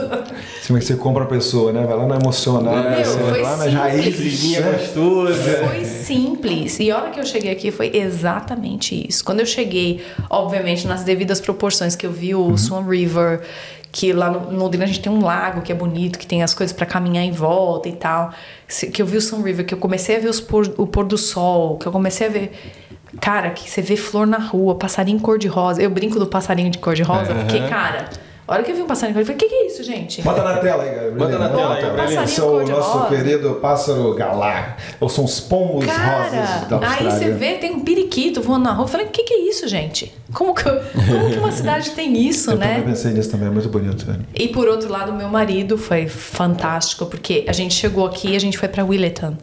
Sim, 0.62 0.72
mas 0.72 0.84
você 0.84 0.96
compra 0.96 1.24
a 1.24 1.26
pessoa, 1.26 1.72
né? 1.72 1.84
Vai 1.86 1.96
lá 1.96 2.06
na 2.06 2.16
emocional, 2.16 2.74
você 2.74 3.18
vai 3.18 3.42
lá 3.42 3.56
nas 3.56 3.72
raízes. 3.72 4.58
Né? 4.58 4.72
gostosa. 4.72 5.66
Foi 5.66 5.84
simples. 5.84 6.78
E 6.80 6.90
a 6.90 6.96
hora 6.96 7.10
que 7.10 7.20
eu 7.20 7.26
cheguei 7.26 7.52
aqui 7.52 7.70
foi 7.70 7.90
exatamente 7.94 9.06
isso. 9.08 9.22
Quando 9.24 9.40
eu 9.40 9.46
cheguei, 9.46 10.02
obviamente, 10.30 10.86
nas 10.86 11.04
devidas 11.04 11.40
proporções, 11.40 11.94
que 11.94 12.06
eu 12.06 12.12
vi 12.12 12.34
o 12.34 12.40
uhum. 12.40 12.56
Swan 12.56 12.88
River, 12.88 13.42
que 13.92 14.12
lá 14.12 14.30
no, 14.30 14.52
no 14.52 14.58
Londrina 14.58 14.84
a 14.84 14.86
gente 14.86 15.00
tem 15.00 15.12
um 15.12 15.22
lago 15.22 15.60
que 15.60 15.72
é 15.72 15.74
bonito, 15.74 16.18
que 16.18 16.26
tem 16.26 16.42
as 16.42 16.54
coisas 16.54 16.74
para 16.74 16.86
caminhar 16.86 17.24
em 17.24 17.32
volta 17.32 17.88
e 17.88 17.92
tal. 17.92 18.32
Que 18.92 19.00
eu 19.00 19.06
vi 19.06 19.16
o 19.16 19.20
Sun 19.20 19.42
River, 19.42 19.64
que 19.64 19.74
eu 19.74 19.78
comecei 19.78 20.16
a 20.16 20.18
ver 20.18 20.28
os 20.28 20.40
por, 20.40 20.74
o 20.76 20.86
pôr 20.86 21.04
do 21.04 21.16
sol, 21.16 21.78
que 21.78 21.86
eu 21.86 21.92
comecei 21.92 22.26
a 22.26 22.30
ver 22.30 22.52
Cara, 23.20 23.50
que 23.50 23.68
você 23.68 23.80
vê 23.80 23.96
flor 23.96 24.26
na 24.26 24.38
rua, 24.38 24.74
passarinho 24.74 25.20
cor-de-rosa. 25.20 25.82
Eu 25.82 25.90
brinco 25.90 26.18
do 26.18 26.26
passarinho 26.26 26.70
de 26.70 26.78
cor-de-rosa, 26.78 27.32
uhum. 27.32 27.38
porque, 27.40 27.60
cara, 27.68 28.10
a 28.46 28.52
hora 28.54 28.62
que 28.62 28.70
eu 28.70 28.76
vi 28.76 28.82
um 28.82 28.86
passarinho 28.86 29.14
cor-de-rosa, 29.14 29.32
eu 29.32 29.36
falei, 29.36 29.36
o 29.36 29.38
que, 29.38 29.56
que 29.56 29.64
é 29.64 29.66
isso, 29.66 29.82
gente? 29.82 30.22
Bota 30.22 30.42
na 30.42 30.58
tela 30.58 30.82
aí, 30.82 30.90
Gabriel. 30.90 31.14
Bota 31.16 31.38
na 31.38 31.48
tela 31.48 31.74
aí, 31.74 31.82
Gabriel. 31.82 32.22
Esse 32.22 32.40
é 32.40 32.44
o 32.44 32.66
nosso 32.66 33.08
querido 33.08 33.54
pássaro 33.56 34.14
galá. 34.14 34.76
Ou 35.00 35.08
são 35.08 35.24
os 35.24 35.40
pombos 35.40 35.86
cara, 35.86 36.22
rosas 36.22 36.68
da 36.68 36.76
Austrália. 36.76 37.12
Aí 37.12 37.18
você 37.18 37.30
vê, 37.30 37.54
tem 37.54 37.72
um 37.72 37.80
periquito 37.80 38.42
voando 38.42 38.64
na 38.64 38.72
rua. 38.72 38.84
Eu 38.84 38.88
falei, 38.88 39.06
o 39.06 39.10
que, 39.10 39.22
que 39.22 39.34
é 39.34 39.48
isso, 39.48 39.66
gente? 39.66 40.14
Como 40.32 40.54
que, 40.54 40.64
como 40.64 41.30
que 41.30 41.38
uma 41.38 41.52
cidade 41.52 41.90
tem 41.90 42.16
isso, 42.16 42.52
eu 42.52 42.56
né? 42.56 42.66
Eu 42.66 42.80
também 42.80 42.94
pensei 42.94 43.12
nisso 43.12 43.30
também, 43.30 43.48
é 43.48 43.50
muito 43.50 43.68
bonito. 43.68 44.04
Velho. 44.04 44.24
E 44.34 44.48
por 44.48 44.68
outro 44.68 44.90
lado, 44.90 45.12
meu 45.12 45.28
marido 45.28 45.78
foi 45.78 46.06
fantástico, 46.08 47.06
porque 47.06 47.44
a 47.48 47.52
gente 47.52 47.74
chegou 47.74 48.06
aqui 48.06 48.32
e 48.32 48.36
a 48.36 48.40
gente 48.40 48.58
foi 48.58 48.68
pra 48.68 48.84
Willetton. 48.84 49.36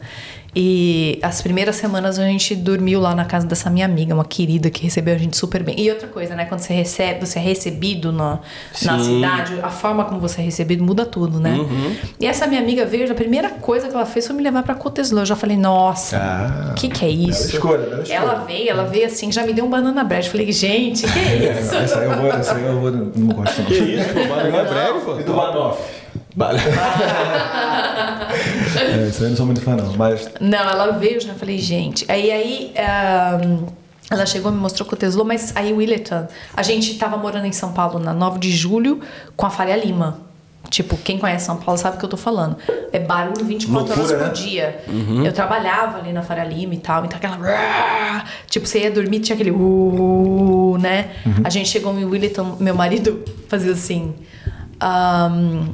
E 0.58 1.18
as 1.20 1.42
primeiras 1.42 1.76
semanas 1.76 2.18
a 2.18 2.24
gente 2.24 2.54
dormiu 2.54 2.98
lá 2.98 3.14
na 3.14 3.26
casa 3.26 3.46
dessa 3.46 3.68
minha 3.68 3.84
amiga, 3.84 4.14
uma 4.14 4.24
querida 4.24 4.70
que 4.70 4.82
recebeu 4.82 5.14
a 5.14 5.18
gente 5.18 5.36
super 5.36 5.62
bem. 5.62 5.78
E 5.78 5.90
outra 5.90 6.08
coisa, 6.08 6.34
né? 6.34 6.46
Quando 6.46 6.60
você 6.60 6.72
recebe, 6.72 7.26
você 7.26 7.38
é 7.38 7.42
recebido 7.42 8.10
na, 8.10 8.38
na 8.82 8.98
cidade, 8.98 9.60
a 9.62 9.68
forma 9.68 10.06
como 10.06 10.18
você 10.18 10.40
é 10.40 10.44
recebido 10.44 10.82
muda 10.82 11.04
tudo, 11.04 11.38
né? 11.38 11.56
Uhum. 11.56 11.94
E 12.18 12.24
essa 12.24 12.46
minha 12.46 12.62
amiga 12.62 12.86
veio, 12.86 13.12
a 13.12 13.14
primeira 13.14 13.50
coisa 13.50 13.88
que 13.88 13.94
ela 13.94 14.06
fez 14.06 14.26
foi 14.26 14.34
me 14.34 14.42
levar 14.42 14.62
pra 14.62 14.74
Coteslã. 14.74 15.20
Eu 15.20 15.26
já 15.26 15.36
falei, 15.36 15.58
nossa, 15.58 16.16
o 16.16 16.20
ah, 16.20 16.74
que, 16.74 16.88
que 16.88 17.04
é 17.04 17.10
isso? 17.10 17.48
Bela 17.48 17.52
escolha, 17.52 17.78
bela 17.78 18.02
escolha. 18.02 18.16
Ela 18.16 18.34
veio, 18.46 18.70
ela 18.70 18.84
veio 18.84 19.06
assim, 19.06 19.30
já 19.30 19.44
me 19.44 19.52
deu 19.52 19.66
um 19.66 19.68
banana 19.68 20.02
bread. 20.04 20.24
Eu 20.24 20.32
falei, 20.32 20.50
gente, 20.52 21.06
que 21.06 21.18
é 21.18 21.52
isso? 21.52 21.74
essa 21.74 21.98
aí 21.98 22.06
eu 22.06 22.16
vou, 22.16 22.32
essa 22.32 22.54
aí 22.54 22.64
eu 22.64 22.80
vou, 22.80 22.90
não 22.90 23.26
gosto 23.26 23.60
não. 23.60 23.66
Que 23.66 23.74
isso, 23.74 24.14
banana 24.14 24.64
bread, 24.64 25.04
pô? 25.04 25.20
E 25.20 25.22
do 25.22 25.34
Banoff. 25.34 25.95
é, 28.78 29.08
isso 29.08 29.20
aí 29.20 29.24
eu 29.24 29.30
não 29.30 29.36
sou 29.36 29.46
muito 29.46 29.62
fã, 29.62 29.74
não. 29.74 29.96
Mas... 29.96 30.30
Não, 30.40 30.58
ela 30.58 30.92
veio, 30.92 31.20
já 31.20 31.34
falei, 31.34 31.58
gente. 31.58 32.04
Aí, 32.08 32.30
aí 32.30 32.74
um, 33.42 33.66
ela 34.10 34.26
chegou, 34.26 34.52
me 34.52 34.58
mostrou 34.58 34.86
com 34.86 34.94
o 34.94 34.98
Tesla, 34.98 35.24
mas 35.24 35.56
aí 35.56 35.72
Willerton, 35.72 36.28
a 36.54 36.62
gente 36.62 36.94
tava 36.94 37.16
morando 37.16 37.46
em 37.46 37.52
São 37.52 37.72
Paulo 37.72 37.98
na 37.98 38.12
9 38.12 38.38
de 38.38 38.52
julho 38.52 39.00
com 39.34 39.46
a 39.46 39.50
Faria 39.50 39.76
Lima. 39.76 40.26
Tipo, 40.68 40.96
quem 40.96 41.18
conhece 41.18 41.46
São 41.46 41.56
Paulo 41.56 41.78
sabe 41.78 41.96
o 41.96 41.98
que 41.98 42.04
eu 42.04 42.08
tô 42.08 42.16
falando. 42.16 42.56
É 42.92 42.98
barulho 42.98 43.44
24 43.44 43.72
Loucura, 43.72 44.00
horas 44.00 44.12
por 44.12 44.26
né? 44.26 44.32
dia. 44.32 44.84
Uhum. 44.88 45.24
Eu 45.24 45.32
trabalhava 45.32 45.98
ali 45.98 46.12
na 46.12 46.22
Faria 46.22 46.44
Lima 46.44 46.74
e 46.74 46.78
tal, 46.78 47.04
então 47.04 47.16
aquela. 47.16 48.24
Tipo, 48.48 48.66
você 48.66 48.80
ia 48.80 48.90
dormir, 48.90 49.20
tinha 49.20 49.34
aquele. 49.34 49.52
Uh, 49.52 50.76
né? 50.80 51.10
Uhum. 51.24 51.34
A 51.44 51.50
gente 51.50 51.68
chegou 51.68 51.96
em 51.98 52.04
Willerton, 52.04 52.56
meu 52.58 52.74
marido 52.74 53.24
fazia 53.48 53.72
assim. 53.72 54.14
Um, 54.82 55.72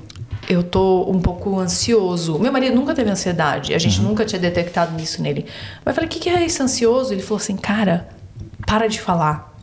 eu 0.49 0.63
tô 0.63 1.09
um 1.11 1.21
pouco 1.21 1.59
ansioso. 1.59 2.39
Meu 2.39 2.53
marido 2.53 2.75
nunca 2.75 2.95
teve 2.95 3.11
ansiedade, 3.11 3.75
a 3.75 3.79
gente 3.79 4.01
uhum. 4.01 4.09
nunca 4.09 4.25
tinha 4.25 4.41
detectado 4.41 5.01
isso 5.01 5.23
nele. 5.23 5.47
Mas 5.85 5.93
eu 5.93 5.95
falei, 5.95 6.09
o 6.09 6.11
que, 6.11 6.19
que 6.19 6.29
é 6.29 6.45
esse 6.45 6.63
ansioso? 6.63 7.13
Ele 7.13 7.23
falou 7.23 7.37
assim, 7.39 7.57
cara, 7.57 8.09
para 8.67 8.89
de 8.89 9.01
falar. 9.01 9.55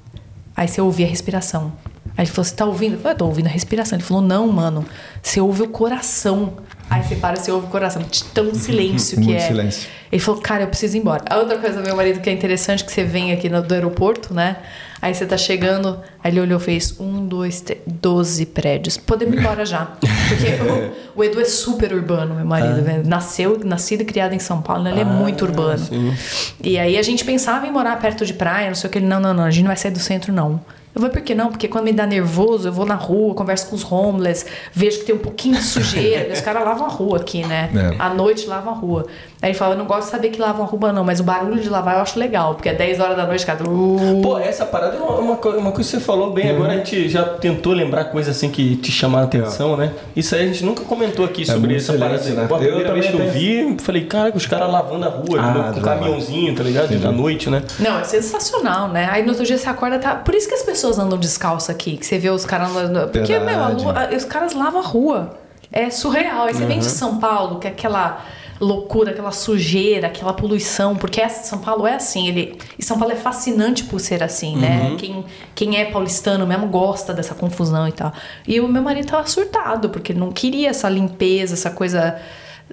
Aí 0.56 0.68
você 0.68 0.82
ouvia 0.82 1.06
a 1.06 1.10
respiração. 1.10 1.74
Aí 2.18 2.26
ele 2.26 2.32
falou, 2.32 2.44
você 2.44 2.56
tá 2.56 2.65
ouvindo? 2.65 2.94
Eu 2.96 3.00
falei, 3.00 3.18
tô 3.18 3.26
ouvindo 3.26 3.48
a 3.48 3.50
respiração. 3.50 3.98
Ele 3.98 4.06
falou, 4.06 4.22
não, 4.22 4.48
mano, 4.48 4.86
você 5.22 5.39
ouve 5.39 5.62
o 5.63 5.70
coração. 5.70 6.58
Aí 6.89 7.04
você 7.04 7.15
para, 7.15 7.36
você 7.36 7.52
ouve 7.52 7.67
o 7.67 7.69
coração. 7.69 8.02
De 8.02 8.23
tão 8.23 8.54
silêncio 8.56 9.17
que 9.17 9.25
Muito 9.25 9.38
é. 9.38 9.47
silêncio. 9.47 9.89
Ele 10.12 10.19
falou, 10.19 10.41
cara, 10.41 10.63
eu 10.63 10.67
preciso 10.67 10.97
ir 10.97 11.02
embora. 11.02 11.23
A 11.30 11.38
outra 11.38 11.60
coisa, 11.60 11.82
meu 11.82 11.95
marido, 11.95 12.19
que 12.19 12.30
é 12.30 12.34
interessante, 12.34 12.84
que 12.84 12.91
você 12.91 13.04
vem 13.04 13.32
aqui 13.32 13.47
no, 13.47 13.62
do 13.62 13.73
aeroporto, 13.73 14.34
né? 14.34 14.58
Aí 15.02 15.13
você 15.13 15.25
tá 15.25 15.38
chegando, 15.38 15.99
aí 16.21 16.32
ele 16.32 16.41
olhou 16.41 16.60
e 16.60 16.63
fez 16.63 16.99
um, 16.99 17.25
dois, 17.25 17.62
três, 17.62 17.80
doze 17.86 18.45
prédios. 18.45 18.97
Podemos 18.97 19.36
ir 19.36 19.39
embora 19.39 19.65
já. 19.65 19.86
Porque 19.86 20.91
o, 21.15 21.19
o, 21.19 21.23
Edu 21.23 21.39
é 21.39 21.45
super 21.45 21.93
urbano, 21.93 22.36
meu 22.36 22.45
marido. 22.45 22.84
Ah. 22.86 23.08
Nasceu, 23.08 23.62
nascido 23.63 24.02
e 24.02 24.06
criado 24.06 24.34
em 24.34 24.39
São 24.39 24.62
Paulo, 24.62 24.88
ele 24.88 24.99
é 24.99 25.04
ah, 25.04 25.06
muito 25.06 25.45
urbano. 25.45 25.86
Sim. 25.86 26.13
E 26.62 26.78
aí 26.78 26.97
a 26.97 27.04
gente 27.04 27.23
pensava 27.23 27.67
em 27.67 27.71
morar 27.71 27.97
perto 27.99 28.25
de 28.25 28.34
praia, 28.34 28.67
não 28.67 28.75
sei 28.75 28.89
o 28.89 28.91
que. 28.91 28.97
Ele, 28.97 29.06
não, 29.06 29.19
não, 29.19 29.34
não, 29.34 29.43
a 29.43 29.52
gente 29.52 29.63
não 29.63 29.69
vai 29.69 29.78
sair 29.78 29.91
do 29.91 29.99
centro, 29.99 30.34
não. 30.34 30.60
Eu 30.93 31.02
vou, 31.02 31.10
por 31.10 31.21
que 31.21 31.36
não? 31.36 31.49
Porque 31.49 31.67
quando 31.67 31.86
me 31.86 31.93
dá 31.93 32.06
nervoso, 32.06 32.67
eu 32.67 32.71
vou 32.71 32.86
na 32.86 32.95
rua, 32.95 33.36
converso 33.36 33.67
com 33.67 33.75
os 33.75 33.89
homeless, 33.89 34.45
vejo 34.73 34.99
que 34.99 35.06
tem 35.06 35.15
um 35.15 35.19
pouquinho 35.19 35.56
de 35.56 35.63
sujeira. 35.63 36.34
os 36.34 36.41
caras 36.41 36.63
lavam 36.63 36.88
a 36.88 36.89
rua 36.89 37.17
aqui, 37.17 37.45
né? 37.45 37.69
É. 37.73 37.95
À 38.02 38.13
noite 38.13 38.47
lavam 38.47 38.73
a 38.73 38.75
rua. 38.75 39.06
Aí 39.41 39.52
ele 39.52 39.58
fala, 39.58 39.73
eu 39.73 39.78
não 39.78 39.86
gosto 39.86 40.06
de 40.06 40.12
saber 40.12 40.30
que 40.32 40.39
lavam 40.39 40.65
a 40.65 40.67
rua, 40.67 40.91
não, 40.91 41.06
mas 41.06 41.21
o 41.21 41.23
barulho 41.23 41.62
de 41.62 41.69
lavar 41.69 41.95
eu 41.95 42.02
acho 42.02 42.19
legal, 42.19 42.56
porque 42.56 42.67
é 42.67 42.73
10 42.73 42.99
horas 42.99 43.15
da 43.15 43.25
noite, 43.25 43.45
cara. 43.45 43.63
Uh... 43.63 44.19
Pô, 44.21 44.38
essa 44.38 44.65
parada 44.65 44.97
é 44.97 44.99
uma, 44.99 45.13
uma, 45.13 45.21
uma, 45.21 45.71
coisa 45.71 45.71
que 45.71 45.84
você 45.84 45.99
falou 46.02 46.34
bem, 46.34 46.49
uhum. 46.49 46.56
agora 46.58 46.73
a 46.73 46.75
gente 46.75 47.08
já 47.08 47.23
tentou 47.23 47.71
lembrar 47.71 48.06
coisas 48.06 48.36
assim 48.36 48.49
que 48.49 48.75
te 48.75 48.91
chamaram 48.91 49.23
a 49.23 49.28
atenção, 49.28 49.75
é. 49.75 49.86
né? 49.86 49.93
Isso 50.13 50.36
aí 50.36 50.43
a 50.43 50.47
gente 50.47 50.65
nunca 50.65 50.84
comentou 50.84 51.23
aqui 51.23 51.43
é 51.43 51.45
sobre 51.45 51.73
essa 51.73 51.93
parada. 51.93 52.21
Né? 52.21 52.47
Pô, 52.49 52.56
a 52.56 52.58
primeira 52.58 52.93
vez 52.93 53.08
que 53.08 53.13
eu 53.13 53.32
vi, 53.32 53.78
falei, 53.80 54.04
cara, 54.04 54.34
os 54.36 54.45
caras 54.45 54.69
lavando 54.69 55.06
a 55.06 55.10
rua, 55.10 55.39
ah, 55.39 55.71
com 55.73 55.80
um 55.80 55.84
caminhãozinho, 55.84 56.54
tá 56.54 56.63
ligado? 56.63 56.99
Da 56.99 57.12
noite, 57.12 57.49
né? 57.49 57.63
Não, 57.80 57.97
é 57.97 58.04
sensacional, 58.04 58.89
né? 58.89 59.08
Aí 59.10 59.23
no 59.23 59.30
outro 59.30 59.45
dia 59.45 59.58
você 59.58 59.69
acorda, 59.69 59.99
tá. 59.99 60.15
Por 60.15 60.36
isso 60.36 60.49
que 60.49 60.56
as 60.56 60.63
pessoas 60.63 60.99
andam 60.99 61.17
descalço 61.17 61.71
aqui, 61.71 61.95
que 61.95 62.06
você 62.06 62.17
vê 62.17 62.30
os 62.30 62.45
caras 62.45 62.75
andando. 62.75 63.10
Porque, 63.10 63.39
meu, 63.39 63.58
a, 63.63 64.10
os 64.13 64.25
caras 64.25 64.54
lavam 64.54 64.82
a 64.82 64.86
rua. 64.86 65.39
É 65.71 65.89
surreal. 65.91 66.47
Aí 66.47 66.54
você 66.54 66.63
uhum. 66.63 66.67
vem 66.67 66.80
de 66.80 66.86
uhum. 66.86 66.91
São 66.91 67.17
Paulo, 67.19 67.60
que 67.60 67.67
é 67.67 67.69
aquela 67.69 68.25
loucura, 68.60 69.12
aquela 69.12 69.32
sujeira, 69.32 70.08
aquela 70.08 70.34
poluição, 70.34 70.95
porque 70.95 71.28
São 71.30 71.60
Paulo 71.60 71.88
é 71.88 71.95
assim, 71.95 72.28
ele 72.28 72.58
e 72.78 72.84
São 72.84 73.00
Paulo 73.00 73.13
é 73.13 73.17
fascinante 73.17 73.86
por 73.86 74.00
ser 74.00 74.22
assim, 74.22 74.58
né? 74.58 74.82
uhum. 74.84 74.89
né? 74.91 74.95
Quem, 74.98 75.26
quem 75.56 75.78
é 75.78 75.86
paulistano 75.86 76.45
mesmo 76.45 76.67
gosta 76.67 77.13
dessa 77.13 77.34
confusão 77.34 77.88
e 77.88 77.91
tal. 77.91 78.12
E 78.48 78.60
o 78.60 78.67
meu 78.67 78.82
marido 78.82 79.08
tava 79.08 79.26
surtado, 79.28 79.89
porque 79.89 80.12
ele 80.12 80.19
não 80.19 80.32
queria 80.32 80.69
essa 80.69 80.89
limpeza, 80.89 81.54
essa 81.54 81.69
coisa 81.72 82.19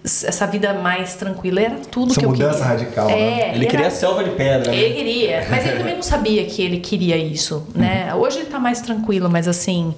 essa 0.04 0.46
vida 0.46 0.74
mais 0.74 1.14
tranquila. 1.14 1.60
Era 1.60 1.76
tudo 1.90 2.10
Essa 2.10 2.20
que 2.20 2.26
eu 2.26 2.30
mudança 2.30 2.52
queria. 2.58 2.66
radical, 2.68 3.08
É, 3.08 3.14
né? 3.14 3.48
Ele 3.54 3.64
era- 3.64 3.70
queria 3.70 3.86
a 3.86 3.90
selva 3.90 4.22
de 4.24 4.30
pedra, 4.30 4.70
né? 4.70 4.76
ele 4.76 4.94
queria, 4.94 5.46
mas 5.48 5.66
ele 5.66 5.78
também 5.78 5.94
não 5.94 6.02
sabia 6.02 6.44
que 6.44 6.60
ele 6.60 6.80
queria 6.80 7.16
isso, 7.16 7.66
né? 7.74 8.14
Hoje 8.14 8.40
ele 8.40 8.46
tá 8.46 8.58
mais 8.58 8.80
tranquilo, 8.82 9.30
mas 9.30 9.48
assim, 9.48 9.94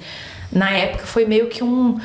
na 0.53 0.71
época 0.71 1.05
foi 1.05 1.25
meio 1.25 1.49
que 1.49 1.65
um, 1.65 1.99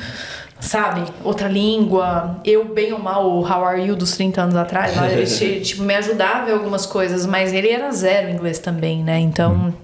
sabe, 0.60 1.02
outra 1.22 1.48
língua. 1.48 2.38
Eu, 2.44 2.64
bem 2.66 2.92
ou 2.92 2.98
mal, 2.98 3.26
o 3.30 3.40
How 3.40 3.64
Are 3.64 3.82
You 3.86 3.96
dos 3.96 4.12
30 4.16 4.42
anos 4.42 4.54
atrás, 4.56 4.96
lá, 4.96 5.10
ele 5.10 5.26
te- 5.26 5.60
tipo, 5.60 5.82
me 5.82 5.94
ajudava 5.94 6.50
em 6.50 6.52
algumas 6.54 6.86
coisas, 6.86 7.26
mas 7.26 7.52
ele 7.52 7.68
era 7.68 7.90
zero 7.92 8.30
inglês 8.30 8.58
também, 8.58 9.02
né? 9.02 9.18
Então, 9.20 9.74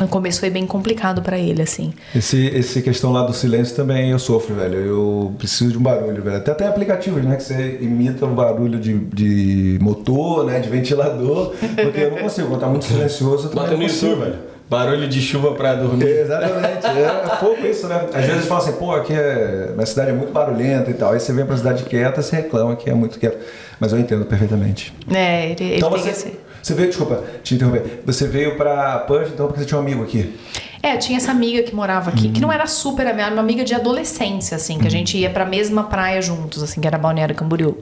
no 0.00 0.08
começo 0.08 0.40
foi 0.40 0.48
bem 0.48 0.66
complicado 0.66 1.20
pra 1.20 1.38
ele, 1.38 1.60
assim. 1.60 1.92
Esse, 2.14 2.46
esse 2.46 2.80
questão 2.80 3.12
lá 3.12 3.22
do 3.22 3.34
silêncio 3.34 3.76
também 3.76 4.10
eu 4.12 4.18
sofro, 4.18 4.54
velho. 4.54 4.76
Eu 4.78 5.34
preciso 5.36 5.72
de 5.72 5.76
um 5.78 5.82
barulho, 5.82 6.22
velho. 6.22 6.38
Até 6.38 6.54
tem 6.54 6.66
aplicativos, 6.66 7.22
né? 7.22 7.36
Que 7.36 7.42
você 7.42 7.78
imita 7.82 8.24
o 8.24 8.28
barulho 8.34 8.78
de, 8.78 8.98
de 8.98 9.78
motor, 9.82 10.46
né? 10.46 10.58
De 10.58 10.70
ventilador. 10.70 11.52
Porque 11.76 12.00
eu 12.00 12.12
não 12.12 12.18
consigo. 12.18 12.48
Quando 12.48 12.60
tá 12.60 12.66
muito 12.68 12.86
silencioso, 12.86 13.48
eu 13.48 13.54
Bota 13.54 13.72
também 13.72 13.76
no 13.76 13.82
não 13.82 13.88
consigo, 13.90 14.12
YouTube, 14.12 14.24
velho. 14.30 14.49
Barulho 14.70 15.08
de 15.08 15.20
chuva 15.20 15.52
pra 15.54 15.74
dormir. 15.74 16.06
Exatamente, 16.06 16.86
é 16.86 17.36
pouco 17.40 17.66
isso, 17.66 17.88
né? 17.88 18.06
Às 18.14 18.24
vezes 18.24 18.46
falam 18.46 18.62
assim, 18.62 18.72
pô, 18.78 18.92
aqui 18.92 19.12
é. 19.12 19.72
Minha 19.74 19.84
cidade 19.84 20.10
é 20.10 20.12
muito 20.12 20.32
barulhenta 20.32 20.88
e 20.92 20.94
tal. 20.94 21.12
Aí 21.12 21.18
você 21.18 21.32
vem 21.32 21.44
pra 21.44 21.56
cidade 21.56 21.82
quieta, 21.82 22.22
você 22.22 22.36
reclama 22.36 22.76
que 22.76 22.88
é 22.88 22.94
muito 22.94 23.18
quieta. 23.18 23.36
Mas 23.80 23.92
eu 23.92 23.98
entendo 23.98 24.24
perfeitamente. 24.24 24.94
É, 25.12 25.50
ele, 25.50 25.64
ele 25.64 25.76
Então 25.78 25.90
tem 25.90 26.00
você, 26.00 26.10
esse... 26.10 26.38
você 26.62 26.72
veio, 26.74 26.88
desculpa, 26.88 27.24
te 27.42 27.56
interromper. 27.56 28.00
Você 28.06 28.28
veio 28.28 28.56
pra 28.56 29.00
Perth 29.00 29.30
então 29.34 29.48
porque 29.48 29.58
você 29.60 29.66
tinha 29.66 29.78
um 29.78 29.82
amigo 29.82 30.04
aqui. 30.04 30.38
É, 30.82 30.96
tinha 30.96 31.18
essa 31.18 31.30
amiga 31.32 31.62
que 31.62 31.74
morava 31.74 32.08
aqui, 32.08 32.30
que 32.30 32.40
não 32.40 32.50
era 32.50 32.66
super 32.66 33.06
amiga, 33.06 33.24
era 33.24 33.34
uma 33.34 33.42
amiga 33.42 33.62
de 33.64 33.74
adolescência, 33.74 34.56
assim, 34.56 34.78
que 34.78 34.86
a 34.86 34.90
gente 34.90 35.18
ia 35.18 35.28
pra 35.28 35.44
mesma 35.44 35.84
praia 35.84 36.22
juntos, 36.22 36.62
assim, 36.62 36.80
que 36.80 36.86
era 36.86 36.96
Balneário 36.96 37.34
Camboriú. 37.34 37.76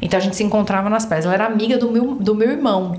Então 0.00 0.18
a 0.18 0.22
gente 0.22 0.36
se 0.36 0.42
encontrava 0.42 0.88
nas 0.88 1.04
praias. 1.04 1.26
Ela 1.26 1.34
era 1.34 1.44
amiga 1.44 1.76
do 1.76 1.90
meu, 1.90 2.14
do 2.14 2.34
meu 2.34 2.50
irmão. 2.50 2.96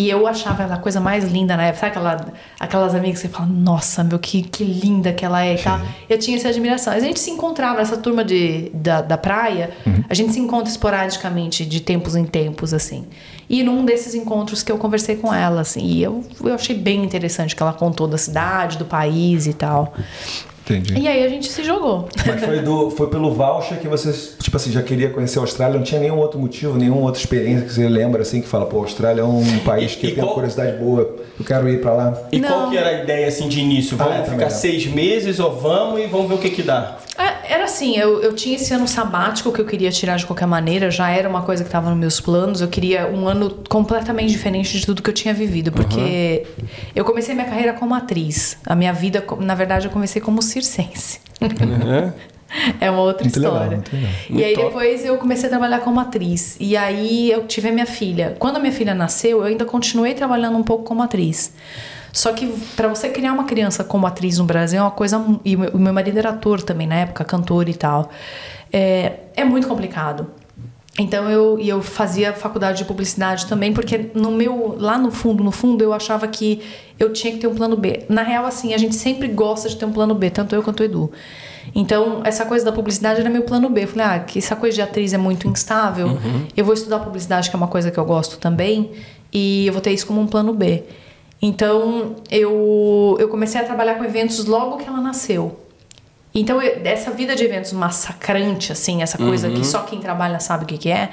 E 0.00 0.08
eu 0.08 0.26
achava 0.26 0.62
ela 0.62 0.76
a 0.76 0.78
coisa 0.78 0.98
mais 0.98 1.30
linda 1.30 1.54
na 1.58 1.64
época. 1.64 1.80
Sabe 1.80 1.90
aquela, 1.90 2.32
aquelas 2.58 2.94
amigas 2.94 3.20
que 3.20 3.28
você 3.28 3.34
fala, 3.34 3.46
nossa, 3.46 4.02
meu, 4.02 4.18
que, 4.18 4.40
que 4.40 4.64
linda 4.64 5.12
que 5.12 5.26
ela 5.26 5.44
é 5.44 5.56
e 5.56 5.58
tal. 5.58 5.78
Eu 6.08 6.18
tinha 6.18 6.38
essa 6.38 6.48
admiração. 6.48 6.94
A 6.94 6.98
gente 6.98 7.20
se 7.20 7.30
encontrava 7.30 7.80
nessa 7.80 7.98
turma 7.98 8.24
de, 8.24 8.70
da, 8.72 9.02
da 9.02 9.18
praia, 9.18 9.72
a 10.08 10.14
gente 10.14 10.32
se 10.32 10.40
encontra 10.40 10.70
esporadicamente, 10.70 11.66
de 11.66 11.80
tempos 11.80 12.16
em 12.16 12.24
tempos, 12.24 12.72
assim. 12.72 13.04
E 13.46 13.62
num 13.62 13.84
desses 13.84 14.14
encontros 14.14 14.62
que 14.62 14.72
eu 14.72 14.78
conversei 14.78 15.16
com 15.16 15.34
ela, 15.34 15.60
assim, 15.60 15.84
e 15.84 16.02
eu, 16.02 16.24
eu 16.42 16.54
achei 16.54 16.74
bem 16.74 17.04
interessante 17.04 17.54
que 17.54 17.62
ela 17.62 17.74
contou 17.74 18.08
da 18.08 18.16
cidade, 18.16 18.78
do 18.78 18.86
país 18.86 19.46
e 19.46 19.52
tal. 19.52 19.92
Entendi. 20.72 20.98
E 21.00 21.08
aí 21.08 21.24
a 21.24 21.28
gente 21.28 21.50
se 21.50 21.62
jogou. 21.64 22.08
Mas 22.26 22.44
foi, 22.44 22.58
do, 22.60 22.90
foi 22.90 23.08
pelo 23.08 23.32
voucher 23.32 23.78
que 23.78 23.88
você, 23.88 24.12
tipo 24.42 24.56
assim, 24.56 24.70
já 24.70 24.82
queria 24.82 25.10
conhecer 25.10 25.38
a 25.38 25.42
Austrália, 25.42 25.76
não 25.76 25.84
tinha 25.84 26.00
nenhum 26.00 26.18
outro 26.18 26.38
motivo, 26.38 26.76
nenhuma 26.78 27.02
outra 27.02 27.20
experiência 27.20 27.66
que 27.66 27.72
você 27.74 27.88
lembra, 27.88 28.22
assim, 28.22 28.40
que 28.40 28.48
fala, 28.48 28.66
pô, 28.66 28.78
a 28.78 28.80
Austrália 28.80 29.22
é 29.22 29.24
um 29.24 29.58
país 29.64 29.94
que 29.94 30.06
E 30.06 30.10
eu 30.10 30.14
tenho 30.14 30.26
qual- 30.26 30.34
curiosidade 30.34 30.76
boa, 30.78 31.16
eu 31.38 31.44
quero 31.44 31.68
ir 31.68 31.80
pra 31.80 31.92
lá. 31.92 32.22
E 32.32 32.40
qual 32.40 32.60
Não. 32.62 32.70
que 32.70 32.76
era 32.76 32.88
a 32.90 33.02
ideia 33.02 33.26
assim 33.28 33.48
de 33.48 33.60
início? 33.60 33.96
Vamos 33.96 34.14
Ah, 34.14 34.18
é, 34.18 34.24
ficar 34.24 34.50
seis 34.50 34.86
meses 34.86 35.38
ou 35.40 35.52
vamos 35.58 36.00
e 36.00 36.06
vamos 36.06 36.28
ver 36.28 36.34
o 36.34 36.38
que 36.38 36.50
que 36.50 36.62
dá? 36.62 36.98
É, 37.18 37.39
Era 37.50 37.64
assim, 37.64 37.96
eu, 37.96 38.22
eu 38.22 38.32
tinha 38.32 38.54
esse 38.54 38.72
ano 38.72 38.86
sabático 38.86 39.50
que 39.52 39.60
eu 39.60 39.64
queria 39.66 39.90
tirar 39.90 40.16
de 40.16 40.24
qualquer 40.24 40.46
maneira, 40.46 40.88
já 40.88 41.10
era 41.10 41.28
uma 41.28 41.42
coisa 41.42 41.64
que 41.64 41.68
estava 41.68 41.90
nos 41.90 41.98
meus 41.98 42.20
planos. 42.20 42.60
Eu 42.60 42.68
queria 42.68 43.08
um 43.08 43.26
ano 43.26 43.50
completamente 43.68 44.30
diferente 44.30 44.78
de 44.78 44.86
tudo 44.86 45.02
que 45.02 45.10
eu 45.10 45.14
tinha 45.14 45.34
vivido, 45.34 45.72
porque 45.72 46.46
eu 46.94 47.04
comecei 47.04 47.34
minha 47.34 47.46
carreira 47.48 47.72
como 47.72 47.92
atriz. 47.92 48.56
A 48.64 48.76
minha 48.76 48.92
vida, 48.92 49.24
na 49.40 49.56
verdade, 49.56 49.86
eu 49.86 49.90
comecei 49.90 50.22
como 50.22 50.40
circense. 50.40 51.18
É 52.80 52.90
uma 52.90 53.02
outra 53.02 53.22
Muito 53.22 53.38
legal, 53.38 53.52
história. 53.54 53.76
muito 53.76 53.94
legal. 53.94 54.10
E 54.28 54.32
Muito 54.32 54.44
aí 54.44 54.54
top. 54.54 54.66
depois 54.66 55.04
eu 55.04 55.16
comecei 55.18 55.46
a 55.46 55.50
trabalhar 55.50 55.78
como 55.80 56.00
atriz. 56.00 56.56
E 56.58 56.76
aí 56.76 57.30
eu 57.30 57.46
tive 57.46 57.68
a 57.68 57.72
minha 57.72 57.86
filha. 57.86 58.34
Quando 58.40 58.56
a 58.56 58.58
minha 58.58 58.72
filha 58.72 58.92
nasceu, 58.92 59.38
eu 59.38 59.44
ainda 59.44 59.64
continuei 59.64 60.14
trabalhando 60.14 60.58
um 60.58 60.62
pouco 60.64 60.82
como 60.82 61.00
atriz. 61.00 61.52
Só 62.12 62.32
que 62.32 62.46
pra 62.76 62.88
você 62.88 63.08
criar 63.08 63.32
uma 63.32 63.44
criança 63.44 63.84
como 63.84 64.06
atriz 64.06 64.38
no 64.38 64.44
Brasil 64.44 64.78
é 64.80 64.82
uma 64.82 64.90
coisa. 64.90 65.24
E 65.44 65.56
o 65.56 65.78
meu- 65.78 65.92
marido 65.92 66.18
era 66.18 66.30
ator 66.30 66.60
também 66.62 66.86
na 66.86 66.96
época, 66.96 67.24
cantor 67.24 67.68
e 67.68 67.74
tal. 67.74 68.10
É, 68.72 69.12
é 69.36 69.44
muito 69.44 69.66
complicado. 69.68 70.26
Então 70.98 71.30
eu, 71.30 71.58
eu 71.60 71.80
fazia 71.80 72.32
faculdade 72.32 72.78
de 72.78 72.84
publicidade 72.84 73.46
também, 73.46 73.72
porque 73.72 74.10
no 74.12 74.30
meu 74.32 74.76
lá 74.78 74.98
no 74.98 75.10
fundo, 75.10 75.42
no 75.42 75.52
fundo 75.52 75.82
eu 75.82 75.92
achava 75.94 76.26
que 76.28 76.60
eu 76.98 77.12
tinha 77.12 77.32
que 77.32 77.38
ter 77.38 77.46
um 77.46 77.54
plano 77.54 77.76
B. 77.76 78.04
Na 78.08 78.22
real 78.22 78.44
assim, 78.44 78.74
a 78.74 78.78
gente 78.78 78.96
sempre 78.96 79.28
gosta 79.28 79.68
de 79.68 79.76
ter 79.76 79.84
um 79.84 79.92
plano 79.92 80.14
B, 80.14 80.28
tanto 80.30 80.54
eu 80.54 80.62
quanto 80.62 80.80
o 80.80 80.84
Edu. 80.84 81.10
Então, 81.74 82.20
essa 82.24 82.44
coisa 82.44 82.64
da 82.64 82.72
publicidade 82.72 83.20
era 83.20 83.30
meu 83.30 83.42
plano 83.42 83.68
B. 83.70 83.84
Eu 83.84 83.88
falei: 83.88 84.06
"Ah, 84.06 84.18
que 84.18 84.40
essa 84.40 84.56
coisa 84.56 84.74
de 84.74 84.82
atriz 84.82 85.12
é 85.14 85.18
muito 85.18 85.46
instável. 85.48 86.18
Eu 86.56 86.64
vou 86.64 86.74
estudar 86.74 86.98
publicidade, 86.98 87.48
que 87.48 87.56
é 87.56 87.58
uma 87.58 87.68
coisa 87.68 87.90
que 87.90 87.98
eu 87.98 88.04
gosto 88.04 88.38
também, 88.38 88.90
e 89.32 89.68
eu 89.68 89.72
vou 89.72 89.80
ter 89.80 89.92
isso 89.92 90.06
como 90.06 90.20
um 90.20 90.26
plano 90.26 90.52
B". 90.52 90.82
Então, 91.42 92.16
eu 92.30 93.16
eu 93.18 93.28
comecei 93.28 93.60
a 93.60 93.64
trabalhar 93.64 93.94
com 93.94 94.04
eventos 94.04 94.44
logo 94.44 94.76
que 94.76 94.86
ela 94.88 95.00
nasceu. 95.00 95.58
Então, 96.34 96.60
eu- 96.62 96.80
essa 96.84 97.10
vida 97.10 97.34
de 97.34 97.44
eventos 97.44 97.72
massacrante, 97.72 98.70
assim, 98.72 99.02
essa 99.02 99.18
coisa 99.18 99.48
que 99.50 99.64
só 99.66 99.80
quem 99.82 99.98
trabalha 100.00 100.38
sabe 100.38 100.64
o 100.64 100.66
que, 100.66 100.78
que 100.78 100.90
é, 100.90 101.08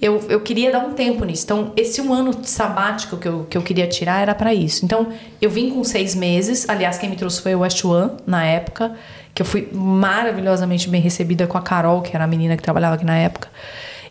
eu, 0.00 0.22
eu 0.28 0.40
queria 0.40 0.70
dar 0.72 0.78
um 0.80 0.92
tempo 0.94 1.24
nisso. 1.24 1.44
Então, 1.44 1.72
esse 1.76 2.00
um 2.00 2.12
ano 2.14 2.32
sabático 2.44 3.16
que 3.16 3.28
eu, 3.28 3.46
que 3.50 3.58
eu 3.58 3.62
queria 3.62 3.86
tirar 3.86 4.22
era 4.22 4.34
para 4.34 4.54
isso. 4.54 4.84
Então, 4.84 5.08
eu 5.40 5.50
vim 5.50 5.70
com 5.70 5.82
seis 5.84 6.14
meses. 6.14 6.68
Aliás, 6.68 6.96
quem 6.98 7.10
me 7.10 7.16
trouxe 7.16 7.42
foi 7.42 7.54
o 7.54 7.60
West 7.60 7.84
One, 7.84 8.12
na 8.26 8.44
época, 8.44 8.92
que 9.34 9.42
eu 9.42 9.46
fui 9.46 9.68
maravilhosamente 9.72 10.88
bem 10.88 11.00
recebida 11.00 11.46
com 11.46 11.58
a 11.58 11.62
Carol, 11.62 12.00
que 12.02 12.14
era 12.14 12.24
a 12.24 12.26
menina 12.28 12.56
que 12.56 12.62
trabalhava 12.62 12.94
aqui 12.94 13.04
na 13.04 13.16
época. 13.16 13.48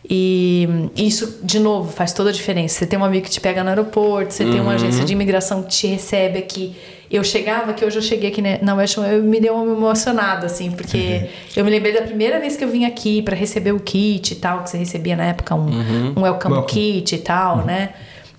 E 0.08 0.68
isso, 0.96 1.38
de 1.42 1.58
novo, 1.58 1.90
faz 1.90 2.12
toda 2.12 2.28
a 2.28 2.32
diferença. 2.32 2.78
Você 2.78 2.86
tem 2.86 2.98
um 2.98 3.04
amigo 3.04 3.24
que 3.24 3.30
te 3.30 3.40
pega 3.40 3.62
no 3.62 3.70
aeroporto, 3.70 4.34
você 4.34 4.44
tem 4.44 4.60
uma 4.60 4.74
agência 4.74 5.04
de 5.04 5.12
imigração 5.12 5.62
que 5.62 5.70
te 5.70 5.86
recebe 5.86 6.38
aqui. 6.38 6.76
Eu 7.10 7.22
chegava, 7.22 7.72
que 7.72 7.84
hoje 7.84 7.96
eu 7.96 8.02
cheguei 8.02 8.30
aqui 8.30 8.42
na 8.62 8.74
West 8.74 8.98
One, 8.98 9.14
eu 9.14 9.22
me 9.22 9.40
deu 9.40 9.54
uma 9.54 9.72
emocionada, 9.72 10.46
assim, 10.46 10.72
porque 10.72 11.28
eu 11.56 11.64
me 11.64 11.70
lembrei 11.70 11.92
da 11.92 12.02
primeira 12.02 12.40
vez 12.40 12.56
que 12.56 12.64
eu 12.64 12.68
vim 12.68 12.84
aqui 12.84 13.22
para 13.22 13.36
receber 13.36 13.72
o 13.72 13.80
kit 13.80 14.32
e 14.32 14.36
tal, 14.36 14.62
que 14.62 14.70
você 14.70 14.76
recebia 14.78 15.14
na 15.16 15.26
época 15.26 15.54
um, 15.54 15.68
um 16.16 16.22
welcome, 16.22 16.54
Welcome. 16.56 16.66
kit 16.66 17.14
e 17.14 17.18
tal, 17.18 17.64
né? 17.64 17.90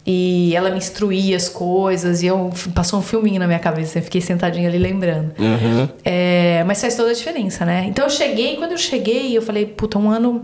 E 0.05 0.55
ela 0.55 0.69
me 0.69 0.77
instruía 0.77 1.35
as 1.35 1.49
coisas 1.49 2.21
e 2.21 2.27
eu 2.27 2.51
passou 2.75 2.99
um 2.99 3.01
filminho 3.01 3.39
na 3.39 3.47
minha 3.47 3.57
cabeça, 3.59 3.97
eu 3.97 4.03
fiquei 4.03 4.21
sentadinha 4.21 4.69
ali 4.69 4.77
lembrando. 4.77 5.31
É, 6.03 6.63
mas 6.67 6.79
faz 6.79 6.95
toda 6.95 7.09
a 7.09 7.13
diferença, 7.13 7.65
né? 7.65 7.85
Então 7.87 8.05
eu 8.05 8.09
cheguei, 8.11 8.55
quando 8.57 8.73
eu 8.73 8.77
cheguei, 8.77 9.35
eu 9.35 9.41
falei, 9.41 9.65
puta, 9.65 9.97
um 9.97 10.09
ano, 10.09 10.43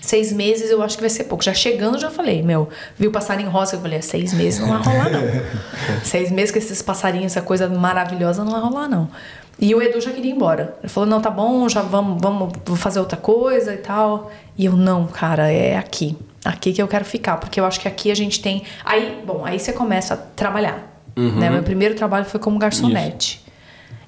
seis 0.00 0.32
meses 0.32 0.70
eu 0.70 0.82
acho 0.82 0.96
que 0.96 1.02
vai 1.02 1.10
ser 1.10 1.24
pouco. 1.24 1.42
Já 1.42 1.54
chegando, 1.54 1.98
já 1.98 2.10
falei, 2.10 2.42
meu, 2.42 2.68
viu 2.98 3.10
passarinho 3.10 3.50
rosa? 3.50 3.76
Eu 3.76 3.80
falei, 3.80 3.98
é, 3.98 4.02
seis 4.02 4.32
meses 4.32 4.60
não 4.60 4.68
vai 4.68 4.82
rolar, 4.82 5.10
não. 5.10 5.22
seis 6.04 6.30
meses 6.30 6.50
com 6.50 6.58
esses 6.58 6.82
passarinhos, 6.82 7.32
essa 7.32 7.42
coisa 7.42 7.68
maravilhosa, 7.68 8.44
não 8.44 8.52
vai 8.52 8.60
rolar, 8.60 8.88
não. 8.88 9.10
E 9.58 9.74
o 9.74 9.80
Edu 9.80 10.00
já 10.00 10.12
queria 10.12 10.30
ir 10.30 10.34
embora. 10.34 10.76
Ele 10.80 10.88
falou, 10.88 11.08
não, 11.08 11.20
tá 11.20 11.30
bom, 11.30 11.68
já 11.68 11.80
vamos, 11.82 12.20
vamos 12.20 12.52
fazer 12.78 13.00
outra 13.00 13.16
coisa 13.16 13.72
e 13.72 13.78
tal. 13.78 14.30
E 14.56 14.66
eu, 14.66 14.76
não, 14.76 15.06
cara, 15.06 15.50
é 15.50 15.76
aqui. 15.76 16.16
Aqui 16.44 16.72
que 16.72 16.80
eu 16.80 16.86
quero 16.86 17.04
ficar, 17.04 17.38
porque 17.38 17.58
eu 17.58 17.64
acho 17.64 17.80
que 17.80 17.88
aqui 17.88 18.10
a 18.10 18.14
gente 18.14 18.40
tem. 18.40 18.62
Aí, 18.84 19.22
bom, 19.26 19.44
aí 19.44 19.58
você 19.58 19.72
começa 19.72 20.14
a 20.14 20.16
trabalhar. 20.16 20.96
Né? 21.16 21.48
Meu 21.48 21.62
primeiro 21.62 21.94
trabalho 21.94 22.26
foi 22.26 22.38
como 22.38 22.58
garçonete. 22.58 23.42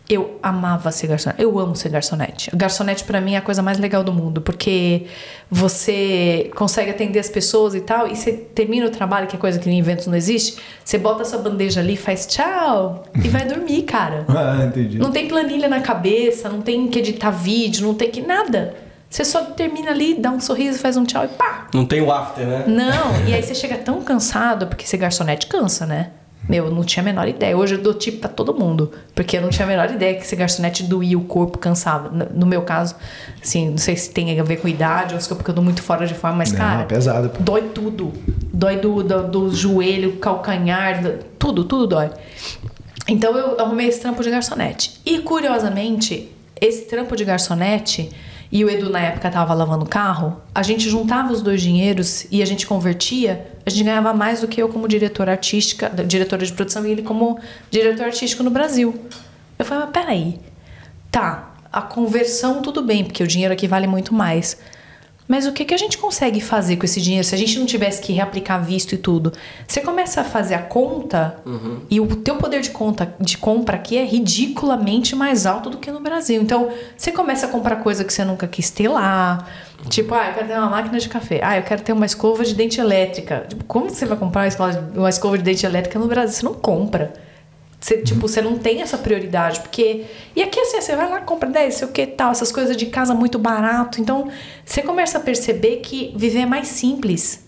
Eu 0.09 0.39
amava 0.43 0.91
ser 0.91 1.07
garçonete. 1.07 1.43
Eu 1.43 1.59
amo 1.59 1.77
ser 1.77 1.91
garçonete. 1.91 2.51
Garçonete 2.57 3.05
pra 3.05 3.21
mim 3.21 3.35
é 3.35 3.37
a 3.37 3.43
coisa 3.43 3.63
mais 3.63 3.79
legal 3.79 4.03
do 4.03 4.13
mundo, 4.13 4.41
porque 4.41 5.05
você 5.51 6.51
consegue 6.55 6.91
atender 6.91 7.19
as 7.19 7.29
pessoas 7.29 7.75
e 7.75 7.81
tal, 7.81 8.07
e 8.07 8.17
você 8.17 8.33
termina 8.33 8.87
o 8.87 8.91
trabalho, 8.91 9.27
que 9.27 9.37
é 9.37 9.39
coisa 9.39 9.59
que 9.59 9.69
em 9.69 9.79
eventos 9.79 10.07
não 10.07 10.15
existe, 10.15 10.57
você 10.85 10.97
bota 10.99 11.23
a 11.23 11.25
sua 11.25 11.39
bandeja 11.41 11.81
ali, 11.81 11.97
faz 11.97 12.27
tchau 12.27 13.05
e 13.23 13.29
vai 13.29 13.45
dormir, 13.49 13.83
cara. 13.83 14.25
Ah, 14.29 14.65
entendi. 14.67 14.99
Não 14.99 15.11
tem 15.11 15.29
planilha 15.29 15.69
na 15.69 15.81
cabeça, 15.81 16.49
não 16.49 16.63
tem 16.63 16.87
que 16.89 16.99
editar 17.01 17.31
vídeo, 17.31 17.87
não 17.87 17.95
tem 17.95 18.11
que 18.11 18.21
nada. 18.23 18.75
Você 19.11 19.25
só 19.25 19.43
termina 19.43 19.91
ali, 19.91 20.15
dá 20.15 20.31
um 20.31 20.39
sorriso, 20.41 20.79
faz 20.79 20.97
um 20.99 21.05
tchau 21.05 21.25
e 21.25 21.29
pá, 21.29 21.67
Não 21.73 21.87
tem 21.87 22.03
o 22.03 22.13
after, 22.13 22.47
né? 22.47 22.65
não, 22.67 23.27
e 23.27 23.33
aí 23.33 23.41
você 23.45 23.55
chega 23.55 23.77
tão 23.79 24.03
cansado, 24.03 24.67
porque 24.67 24.87
ser 24.87 24.99
garçonete 24.99 25.47
cansa, 25.47 25.87
né? 25.87 26.11
Meu, 26.49 26.65
eu 26.67 26.71
não 26.71 26.83
tinha 26.83 27.03
a 27.03 27.05
menor 27.05 27.29
ideia. 27.29 27.57
Hoje 27.57 27.75
eu 27.75 27.83
dou 27.83 27.93
tipo 27.93 28.19
pra 28.21 28.29
todo 28.29 28.55
mundo. 28.55 28.91
Porque 29.15 29.37
eu 29.37 29.43
não 29.43 29.51
tinha 29.51 29.67
a 29.67 29.69
menor 29.69 29.91
ideia 29.91 30.15
que 30.15 30.27
ser 30.27 30.37
garçonete 30.37 30.83
doía 30.83 31.19
o 31.19 31.25
corpo, 31.25 31.59
cansava. 31.59 32.09
No- 32.09 32.47
meu 32.47 32.63
caso, 32.63 32.95
assim, 33.43 33.69
não 33.71 33.77
sei 33.79 33.97
se 33.97 34.11
tem 34.11 34.39
a 34.41 34.43
ver 34.43 34.57
com 34.57 34.67
idade 34.67 35.15
ou 35.15 35.21
se 35.21 35.31
é 35.31 35.37
porque 35.37 35.51
eu 35.51 35.55
tô 35.55 35.61
muito 35.63 35.83
fora 35.83 36.07
de 36.07 36.15
forma, 36.15 36.39
mas, 36.39 36.51
Não, 36.53 36.59
cara. 36.59 36.83
é 36.83 36.85
pesado, 36.87 37.29
pô. 37.29 37.43
Dói 37.43 37.63
tudo. 37.75 38.13
Dói 38.53 38.77
do, 38.79 39.03
do, 39.03 39.29
do 39.29 39.55
joelho, 39.55 40.17
calcanhar, 40.17 41.03
do- 41.03 41.19
tudo, 41.39 41.65
tudo 41.65 41.87
dói. 41.87 42.11
Então 43.07 43.37
eu 43.37 43.61
arrumei 43.61 43.87
esse 43.89 44.01
trampo 44.01 44.23
de 44.23 44.31
garçonete. 44.31 45.01
E 45.05 45.19
curiosamente, 45.21 46.31
esse 46.61 46.83
trampo 46.87 47.15
de 47.17 47.25
garçonete 47.25 48.11
e 48.51 48.65
o 48.65 48.71
Edu 48.71 48.89
na 48.89 49.01
época 49.01 49.31
tava 49.31 49.53
lavando 49.53 49.85
o 49.85 49.89
carro, 49.89 50.41
a 50.55 50.63
gente 50.63 50.89
juntava 50.89 51.33
os 51.33 51.43
dois 51.43 51.61
dinheiros 51.61 52.27
e 52.31 52.43
a 52.43 52.47
gente 52.47 52.67
convertia, 52.67 53.47
a 53.65 53.71
gente 53.71 53.85
ganhava 53.85 54.15
mais 54.15 54.41
do 54.41 54.49
que 54.49 54.61
eu 54.61 54.69
como 54.69 54.89
diretora 54.89 55.33
artística, 55.33 55.91
diretora 56.07 56.45
de 56.45 56.53
produção 56.53 56.87
e 56.87 56.91
ele 56.91 57.03
como 57.03 57.39
diretor 57.71 58.07
artístico 58.07 58.43
no 58.43 58.51
Brasil. 58.51 58.95
Eu 59.59 59.65
falei, 59.65 59.85
mas 59.85 59.93
peraí, 59.93 60.41
tá, 61.11 61.55
a 61.71 61.83
conversão 61.83 62.63
tudo 62.63 62.83
bem, 62.83 63.05
porque 63.05 63.23
o 63.23 63.27
dinheiro 63.27 63.53
aqui 63.53 63.69
vale 63.69 63.87
muito 63.87 64.15
mais. 64.15 64.57
Mas 65.29 65.47
o 65.47 65.53
que, 65.53 65.67
que 65.67 65.75
a 65.75 65.77
gente 65.77 65.99
consegue 65.99 66.41
fazer 66.41 66.77
com 66.77 66.87
esse 66.87 67.03
dinheiro 67.03 67.23
se 67.23 67.35
a 67.35 67.39
gente 67.39 67.59
não 67.59 67.67
tivesse 67.67 68.01
que 68.01 68.15
reaplicar 68.15 68.65
visto 68.65 68.95
e 68.95 68.99
tudo? 68.99 69.31
Você 69.67 69.83
começa 69.83 70.23
a 70.23 70.25
fazer 70.25 70.55
a 70.55 70.63
conta 70.63 71.37
e 71.91 72.01
o 72.01 72.07
teu 72.17 72.37
poder 72.37 72.63
de 72.63 72.71
conta 72.71 73.15
de 73.21 73.37
compra 73.37 73.77
aqui 73.77 73.99
é 73.99 74.05
ridiculamente 74.05 75.15
mais 75.15 75.45
alto 75.45 75.69
do 75.69 75.77
que 75.77 75.91
no 75.91 76.01
Brasil. 76.01 76.41
Então, 76.41 76.71
você 76.97 77.13
começa 77.13 77.47
a 77.47 77.49
comprar 77.51 77.77
coisa 77.77 78.03
que 78.05 78.13
você 78.13 78.25
nunca 78.25 78.49
quis 78.49 78.71
ter 78.71 78.89
lá. 78.89 79.47
Tipo, 79.91 80.15
ah, 80.15 80.29
eu 80.29 80.35
quero 80.35 80.49
ter 80.49 80.55
uma 80.55 80.71
máquina 80.71 80.99
de 80.99 81.09
café. 81.09 81.41
Ah, 81.43 81.59
eu 81.59 81.63
quero 81.63 81.83
ter 81.83 81.93
uma 81.93 82.07
escova 82.07 82.43
de 82.43 82.55
dente 82.55 82.81
elétrica. 82.81 83.45
Tipo, 83.47 83.65
como 83.65 83.91
você 83.91 84.07
vai 84.07 84.17
comprar 84.17 84.49
uma 84.95 85.11
escova 85.11 85.37
de 85.37 85.45
dente 85.45 85.67
elétrica 85.67 85.99
no 85.99 86.07
Brasil? 86.07 86.35
Você 86.35 86.45
não 86.45 86.55
compra. 86.55 87.28
Você, 87.81 87.99
tipo, 87.99 88.27
você 88.27 88.43
não 88.43 88.59
tem 88.59 88.83
essa 88.83 88.99
prioridade, 88.99 89.61
porque... 89.61 90.05
E 90.35 90.43
aqui, 90.43 90.59
assim, 90.59 90.81
você 90.81 90.97
vai 90.97 91.09
lá, 91.09 91.21
compra 91.21 91.49
10, 91.49 91.75
sei 91.75 91.89
o 91.89 91.93
que, 91.93 92.07
tal, 92.07 92.33
essas 92.33 92.51
coisas 92.51 92.77
de 92.77 92.87
casa 92.87 93.15
muito 93.15 93.39
barato. 93.39 94.01
Então, 94.01 94.29
você 94.65 94.83
começa 94.83 95.19
a 95.19 95.21
perceber 95.21 95.77
que 95.77 96.13
viver 96.17 96.41
é 96.41 96.47
mais 96.47 96.69
simples. 96.69 97.45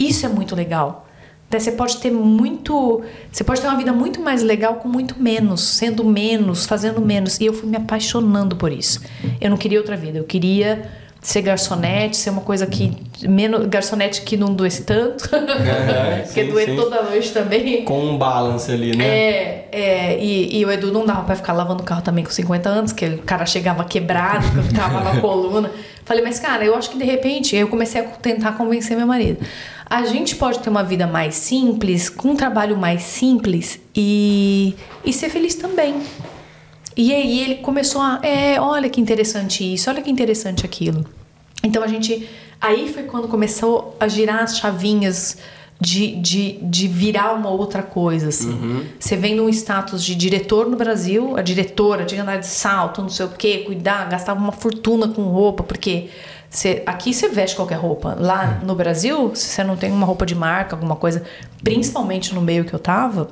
Isso 0.00 0.24
é 0.24 0.28
muito 0.28 0.56
legal. 0.56 1.06
Né, 1.50 1.60
Você 1.60 1.72
pode 1.72 1.98
ter 1.98 2.10
muito... 2.10 3.02
Você 3.30 3.44
pode 3.44 3.60
ter 3.60 3.66
uma 3.68 3.76
vida 3.76 3.92
muito 3.92 4.20
mais 4.20 4.42
legal 4.42 4.76
com 4.76 4.88
muito 4.88 5.22
menos, 5.22 5.60
sendo 5.60 6.04
menos, 6.04 6.64
fazendo 6.64 7.00
menos. 7.00 7.38
E 7.38 7.44
eu 7.44 7.52
fui 7.52 7.68
me 7.68 7.76
apaixonando 7.76 8.56
por 8.56 8.72
isso. 8.72 9.02
Eu 9.40 9.50
não 9.50 9.58
queria 9.58 9.78
outra 9.78 9.96
vida, 9.96 10.18
eu 10.18 10.24
queria 10.24 10.90
ser 11.24 11.40
garçonete, 11.40 12.18
ser 12.18 12.28
uma 12.28 12.42
coisa 12.42 12.66
que... 12.66 12.92
Menos, 13.22 13.66
garçonete 13.66 14.20
que 14.20 14.36
não 14.36 14.52
doesse 14.52 14.84
tanto, 14.84 15.26
porque 16.26 16.44
sim, 16.44 16.50
doer 16.50 16.68
sim. 16.68 16.76
toda 16.76 17.02
noite 17.02 17.32
também. 17.32 17.82
Com 17.82 17.98
um 17.98 18.18
balance 18.18 18.70
ali, 18.70 18.94
né? 18.94 19.04
É, 19.06 19.68
é 19.72 20.18
e, 20.22 20.58
e 20.58 20.64
o 20.66 20.70
Edu 20.70 20.92
não 20.92 21.06
dava 21.06 21.22
pra 21.22 21.34
ficar 21.34 21.54
lavando 21.54 21.82
o 21.82 21.86
carro 21.86 22.02
também 22.02 22.22
com 22.22 22.30
50 22.30 22.68
anos, 22.68 22.92
que 22.92 23.06
o 23.06 23.18
cara 23.22 23.46
chegava 23.46 23.82
quebrado, 23.84 24.50
que 24.50 24.58
eu 24.58 24.62
ficava 24.64 25.00
na 25.00 25.18
coluna. 25.18 25.70
Falei, 26.04 26.22
mas 26.22 26.38
cara, 26.38 26.62
eu 26.62 26.74
acho 26.76 26.90
que 26.90 26.98
de 26.98 27.04
repente 27.04 27.56
eu 27.56 27.68
comecei 27.68 28.02
a 28.02 28.04
tentar 28.04 28.52
convencer 28.52 28.94
meu 28.94 29.06
marido. 29.06 29.38
A 29.88 30.04
gente 30.04 30.36
pode 30.36 30.58
ter 30.58 30.68
uma 30.68 30.84
vida 30.84 31.06
mais 31.06 31.34
simples, 31.36 32.10
com 32.10 32.32
um 32.32 32.36
trabalho 32.36 32.76
mais 32.76 33.02
simples 33.02 33.80
e, 33.96 34.74
e 35.02 35.10
ser 35.10 35.30
feliz 35.30 35.54
também. 35.54 36.02
E 36.96 37.12
aí 37.12 37.40
ele 37.40 37.54
começou 37.56 38.00
a, 38.00 38.20
é, 38.22 38.60
olha 38.60 38.88
que 38.88 39.00
interessante 39.00 39.74
isso, 39.74 39.90
olha 39.90 40.00
que 40.00 40.10
interessante 40.10 40.64
aquilo. 40.64 41.04
Então 41.62 41.82
a 41.82 41.86
gente, 41.86 42.28
aí 42.60 42.92
foi 42.92 43.04
quando 43.04 43.26
começou 43.26 43.96
a 43.98 44.06
girar 44.06 44.42
as 44.42 44.58
chavinhas 44.58 45.38
de, 45.80 46.14
de, 46.16 46.58
de 46.62 46.88
virar 46.88 47.32
uma 47.34 47.50
outra 47.50 47.82
coisa, 47.82 48.28
assim. 48.28 48.86
Você 48.98 49.16
vem 49.16 49.34
num 49.34 49.48
status 49.48 50.04
de 50.04 50.14
diretor 50.14 50.68
no 50.68 50.76
Brasil, 50.76 51.36
a 51.36 51.42
diretora 51.42 52.04
tinha 52.04 52.22
que 52.22 52.22
andar 52.22 52.38
de 52.38 52.46
salto, 52.46 53.02
não 53.02 53.08
sei 53.08 53.26
o 53.26 53.30
quê, 53.30 53.58
cuidar, 53.66 54.08
gastava 54.08 54.38
uma 54.38 54.52
fortuna 54.52 55.08
com 55.08 55.22
roupa, 55.22 55.62
porque 55.62 56.08
você, 56.48 56.82
aqui 56.86 57.12
você 57.12 57.28
veste 57.28 57.56
qualquer 57.56 57.76
roupa. 57.76 58.16
Lá 58.18 58.60
no 58.62 58.74
Brasil, 58.74 59.32
se 59.34 59.48
você 59.48 59.64
não 59.64 59.76
tem 59.76 59.90
uma 59.90 60.06
roupa 60.06 60.24
de 60.24 60.34
marca, 60.34 60.76
alguma 60.76 60.96
coisa, 60.96 61.22
principalmente 61.62 62.34
no 62.34 62.40
meio 62.40 62.64
que 62.64 62.72
eu 62.72 62.78
tava, 62.78 63.28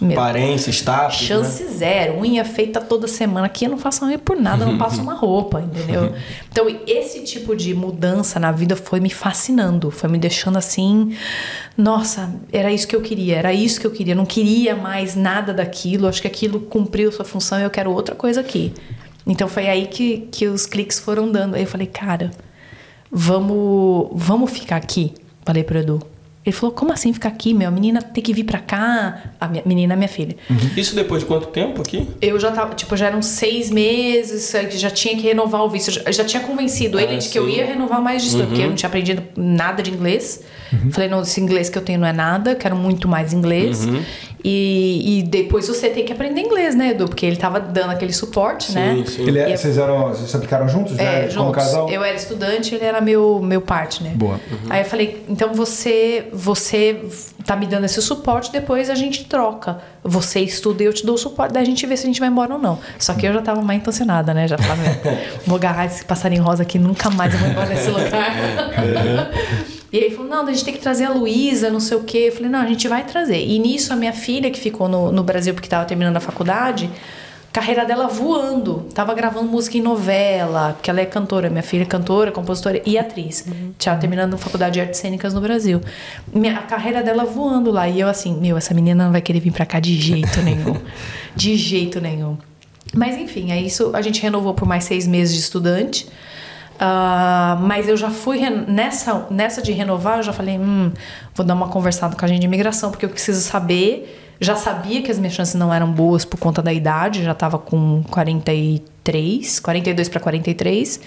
meu, 0.00 0.18
Aparência, 0.18 0.70
status, 0.70 1.20
né? 1.20 1.26
Chance 1.26 1.66
zero. 1.68 2.20
Unha 2.20 2.44
feita 2.44 2.80
toda 2.80 3.08
semana. 3.08 3.46
Aqui 3.46 3.64
eu 3.64 3.70
não 3.70 3.78
faço 3.78 4.04
unha 4.04 4.18
por 4.18 4.36
nada, 4.36 4.64
eu 4.64 4.68
não 4.68 4.78
passo 4.78 5.00
uma 5.02 5.14
roupa, 5.14 5.60
entendeu? 5.60 6.12
Então, 6.56 6.66
esse 6.86 7.22
tipo 7.22 7.54
de 7.54 7.74
mudança 7.74 8.40
na 8.40 8.50
vida 8.50 8.74
foi 8.74 8.98
me 8.98 9.10
fascinando. 9.10 9.90
Foi 9.90 10.08
me 10.08 10.16
deixando 10.16 10.56
assim. 10.56 11.14
Nossa, 11.76 12.34
era 12.50 12.72
isso 12.72 12.88
que 12.88 12.96
eu 12.96 13.02
queria, 13.02 13.36
era 13.36 13.52
isso 13.52 13.78
que 13.78 13.86
eu 13.86 13.90
queria. 13.90 14.14
Eu 14.14 14.16
não 14.16 14.24
queria 14.24 14.74
mais 14.74 15.14
nada 15.14 15.52
daquilo. 15.52 16.08
Acho 16.08 16.22
que 16.22 16.26
aquilo 16.26 16.60
cumpriu 16.60 17.12
sua 17.12 17.26
função 17.26 17.60
e 17.60 17.62
eu 17.62 17.68
quero 17.68 17.92
outra 17.92 18.14
coisa 18.14 18.40
aqui. 18.40 18.72
Então, 19.26 19.48
foi 19.48 19.68
aí 19.68 19.86
que, 19.86 20.28
que 20.32 20.46
os 20.46 20.64
cliques 20.64 20.98
foram 20.98 21.30
dando. 21.30 21.56
Aí 21.56 21.62
eu 21.62 21.66
falei, 21.66 21.86
cara, 21.86 22.30
vamos, 23.10 24.08
vamos 24.12 24.50
ficar 24.50 24.76
aqui. 24.76 25.12
Falei 25.44 25.62
pro 25.62 25.78
Edu. 25.78 26.15
Ele 26.46 26.54
falou, 26.54 26.72
como 26.72 26.92
assim 26.92 27.12
ficar 27.12 27.28
aqui, 27.30 27.52
meu? 27.52 27.66
A 27.66 27.70
menina 27.72 28.00
tem 28.00 28.22
que 28.22 28.32
vir 28.32 28.44
pra 28.44 28.60
cá. 28.60 29.32
A 29.40 29.48
minha, 29.48 29.64
menina 29.66 29.94
é 29.94 29.96
minha 29.96 30.08
filha. 30.08 30.36
Isso 30.76 30.94
depois 30.94 31.22
de 31.22 31.26
quanto 31.26 31.48
tempo 31.48 31.82
aqui? 31.82 32.08
Eu 32.22 32.38
já 32.38 32.52
tava, 32.52 32.72
tipo, 32.76 32.96
já 32.96 33.06
eram 33.08 33.20
seis 33.20 33.68
meses, 33.68 34.54
já 34.74 34.88
tinha 34.88 35.16
que 35.16 35.22
renovar 35.22 35.64
o 35.64 35.68
visto. 35.68 36.00
Eu 36.06 36.12
já- 36.12 36.24
tinha 36.24 36.40
convencido 36.44 37.00
ele 37.00 37.14
Ah, 37.16 37.18
de 37.18 37.28
que 37.30 37.36
eu 37.38 37.48
ia 37.48 37.66
renovar 37.66 38.00
mais 38.00 38.22
de 38.22 38.28
estudo, 38.28 38.46
porque 38.46 38.62
eu 38.62 38.68
não 38.68 38.76
tinha 38.76 38.86
aprendido 38.86 39.24
nada 39.36 39.82
de 39.82 39.90
inglês. 39.90 40.44
Falei, 40.92 41.08
não, 41.08 41.22
esse 41.22 41.40
inglês 41.40 41.68
que 41.68 41.78
eu 41.78 41.82
tenho 41.82 41.98
não 41.98 42.06
é 42.06 42.12
nada, 42.12 42.52
eu 42.52 42.56
quero 42.56 42.76
muito 42.76 43.08
mais 43.08 43.32
inglês. 43.32 43.84
E, 44.48 45.18
e 45.18 45.22
depois 45.24 45.66
você 45.66 45.88
tem 45.90 46.04
que 46.04 46.12
aprender 46.12 46.40
inglês, 46.40 46.76
né, 46.76 46.90
Edu? 46.90 47.06
Porque 47.06 47.26
ele 47.26 47.34
tava 47.34 47.58
dando 47.58 47.90
aquele 47.90 48.12
suporte, 48.12 48.70
né? 48.70 49.02
sim. 49.04 49.22
Ele 49.26 49.40
é- 49.40 49.50
E- 49.50 49.56
vocês, 49.58 49.76
eram, 49.76 50.10
vocês 50.10 50.32
aplicaram 50.36 50.68
juntos, 50.68 50.92
né? 50.96 51.04
É, 51.04 51.20
Como 51.22 51.46
juntos. 51.48 51.54
casal? 51.64 51.90
Eu 51.90 52.04
era 52.04 52.14
estudante, 52.16 52.72
ele 52.72 52.84
era 52.84 53.00
meu, 53.00 53.40
meu 53.42 53.60
partner. 53.60 54.12
Boa. 54.16 54.38
Aí 54.70 54.82
eu 54.82 54.84
falei, 54.84 55.24
então 55.28 55.52
você, 55.52 56.28
você 56.32 57.00
tá 57.44 57.56
me 57.56 57.66
dando 57.66 57.86
esse 57.86 58.00
suporte, 58.00 58.52
depois 58.52 58.88
a 58.88 58.94
gente 58.94 59.24
troca. 59.24 59.80
Você 60.04 60.38
estuda 60.38 60.80
e 60.80 60.86
eu 60.86 60.92
te 60.92 61.04
dou 61.04 61.16
o 61.16 61.18
suporte, 61.18 61.52
daí 61.52 61.64
a 61.64 61.66
gente 61.66 61.84
vê 61.84 61.96
se 61.96 62.04
a 62.04 62.06
gente 62.06 62.20
vai 62.20 62.28
embora 62.28 62.52
ou 62.54 62.60
não. 62.60 62.78
Só 63.00 63.14
que 63.14 63.26
eu 63.26 63.32
já 63.32 63.42
tava 63.42 63.62
mais 63.62 63.80
intencionada, 63.80 64.32
né? 64.32 64.46
Já 64.46 64.56
falava, 64.58 64.82
vou 65.44 65.56
agarrar 65.56 65.86
esse 65.86 66.04
passarinho 66.04 66.44
rosa 66.44 66.62
aqui, 66.62 66.78
nunca 66.78 67.10
mais 67.10 67.34
eu 67.34 67.40
vou 67.40 67.48
embora 67.48 67.66
desse 67.66 67.90
lugar. 67.90 68.30
E 69.96 69.98
aí 69.98 70.04
ele 70.04 70.14
falou, 70.14 70.30
não, 70.30 70.46
a 70.46 70.52
gente 70.52 70.62
tem 70.62 70.74
que 70.74 70.80
trazer 70.80 71.04
a 71.04 71.10
Luísa, 71.10 71.70
não 71.70 71.80
sei 71.80 71.96
o 71.96 72.02
quê. 72.02 72.26
Eu 72.28 72.32
falei, 72.32 72.50
não, 72.50 72.60
a 72.60 72.66
gente 72.66 72.86
vai 72.86 73.02
trazer. 73.02 73.42
E 73.42 73.58
nisso 73.58 73.94
a 73.94 73.96
minha 73.96 74.12
filha, 74.12 74.50
que 74.50 74.60
ficou 74.60 74.88
no, 74.88 75.10
no 75.10 75.22
Brasil 75.22 75.54
porque 75.54 75.70
tava 75.70 75.86
terminando 75.86 76.18
a 76.18 76.20
faculdade, 76.20 76.90
carreira 77.50 77.82
dela 77.82 78.06
voando. 78.06 78.86
Tava 78.92 79.14
gravando 79.14 79.48
música 79.48 79.78
em 79.78 79.80
novela, 79.80 80.74
porque 80.74 80.90
ela 80.90 81.00
é 81.00 81.06
cantora. 81.06 81.48
Minha 81.48 81.62
filha 81.62 81.80
é 81.80 81.86
cantora, 81.86 82.30
compositora 82.30 82.82
e 82.84 82.98
atriz. 82.98 83.46
Tava 83.78 83.98
terminando 83.98 84.34
a 84.34 84.36
faculdade 84.36 84.74
de 84.74 84.80
artes 84.82 85.00
cênicas 85.00 85.32
no 85.32 85.40
Brasil. 85.40 85.80
Minha, 86.30 86.58
a 86.58 86.62
carreira 86.62 87.02
dela 87.02 87.24
voando 87.24 87.70
lá. 87.70 87.88
E 87.88 87.98
eu 87.98 88.06
assim, 88.06 88.38
meu, 88.38 88.58
essa 88.58 88.74
menina 88.74 89.02
não 89.02 89.12
vai 89.12 89.22
querer 89.22 89.40
vir 89.40 89.52
pra 89.52 89.64
cá 89.64 89.80
de 89.80 89.98
jeito 89.98 90.42
nenhum. 90.42 90.76
de 91.34 91.56
jeito 91.56 92.02
nenhum. 92.02 92.36
Mas 92.92 93.16
enfim, 93.16 93.50
é 93.50 93.58
isso. 93.58 93.92
A 93.94 94.02
gente 94.02 94.20
renovou 94.20 94.52
por 94.52 94.68
mais 94.68 94.84
seis 94.84 95.06
meses 95.06 95.34
de 95.34 95.40
estudante. 95.40 96.06
Ah, 96.78 97.58
mas 97.60 97.88
eu 97.88 97.96
já 97.96 98.10
fui 98.10 98.38
nessa, 98.50 99.26
nessa 99.30 99.62
de 99.62 99.72
renovar, 99.72 100.18
eu 100.18 100.22
já 100.22 100.32
falei, 100.32 100.58
hum, 100.58 100.92
vou 101.34 101.44
dar 101.44 101.54
uma 101.54 101.68
conversada 101.68 102.16
com 102.16 102.24
a 102.24 102.28
gente 102.28 102.40
de 102.40 102.46
imigração, 102.46 102.90
porque 102.90 103.04
eu 103.04 103.10
preciso 103.10 103.40
saber. 103.40 104.22
Já 104.38 104.54
sabia 104.54 105.00
que 105.00 105.10
as 105.10 105.18
minhas 105.18 105.32
chances 105.32 105.54
não 105.54 105.72
eram 105.72 105.90
boas 105.90 106.24
por 106.24 106.38
conta 106.38 106.60
da 106.60 106.72
idade, 106.72 107.24
já 107.24 107.34
tava 107.34 107.58
com 107.58 108.02
43, 108.10 109.60
42 109.60 110.08
para 110.10 110.20
43. 110.20 111.00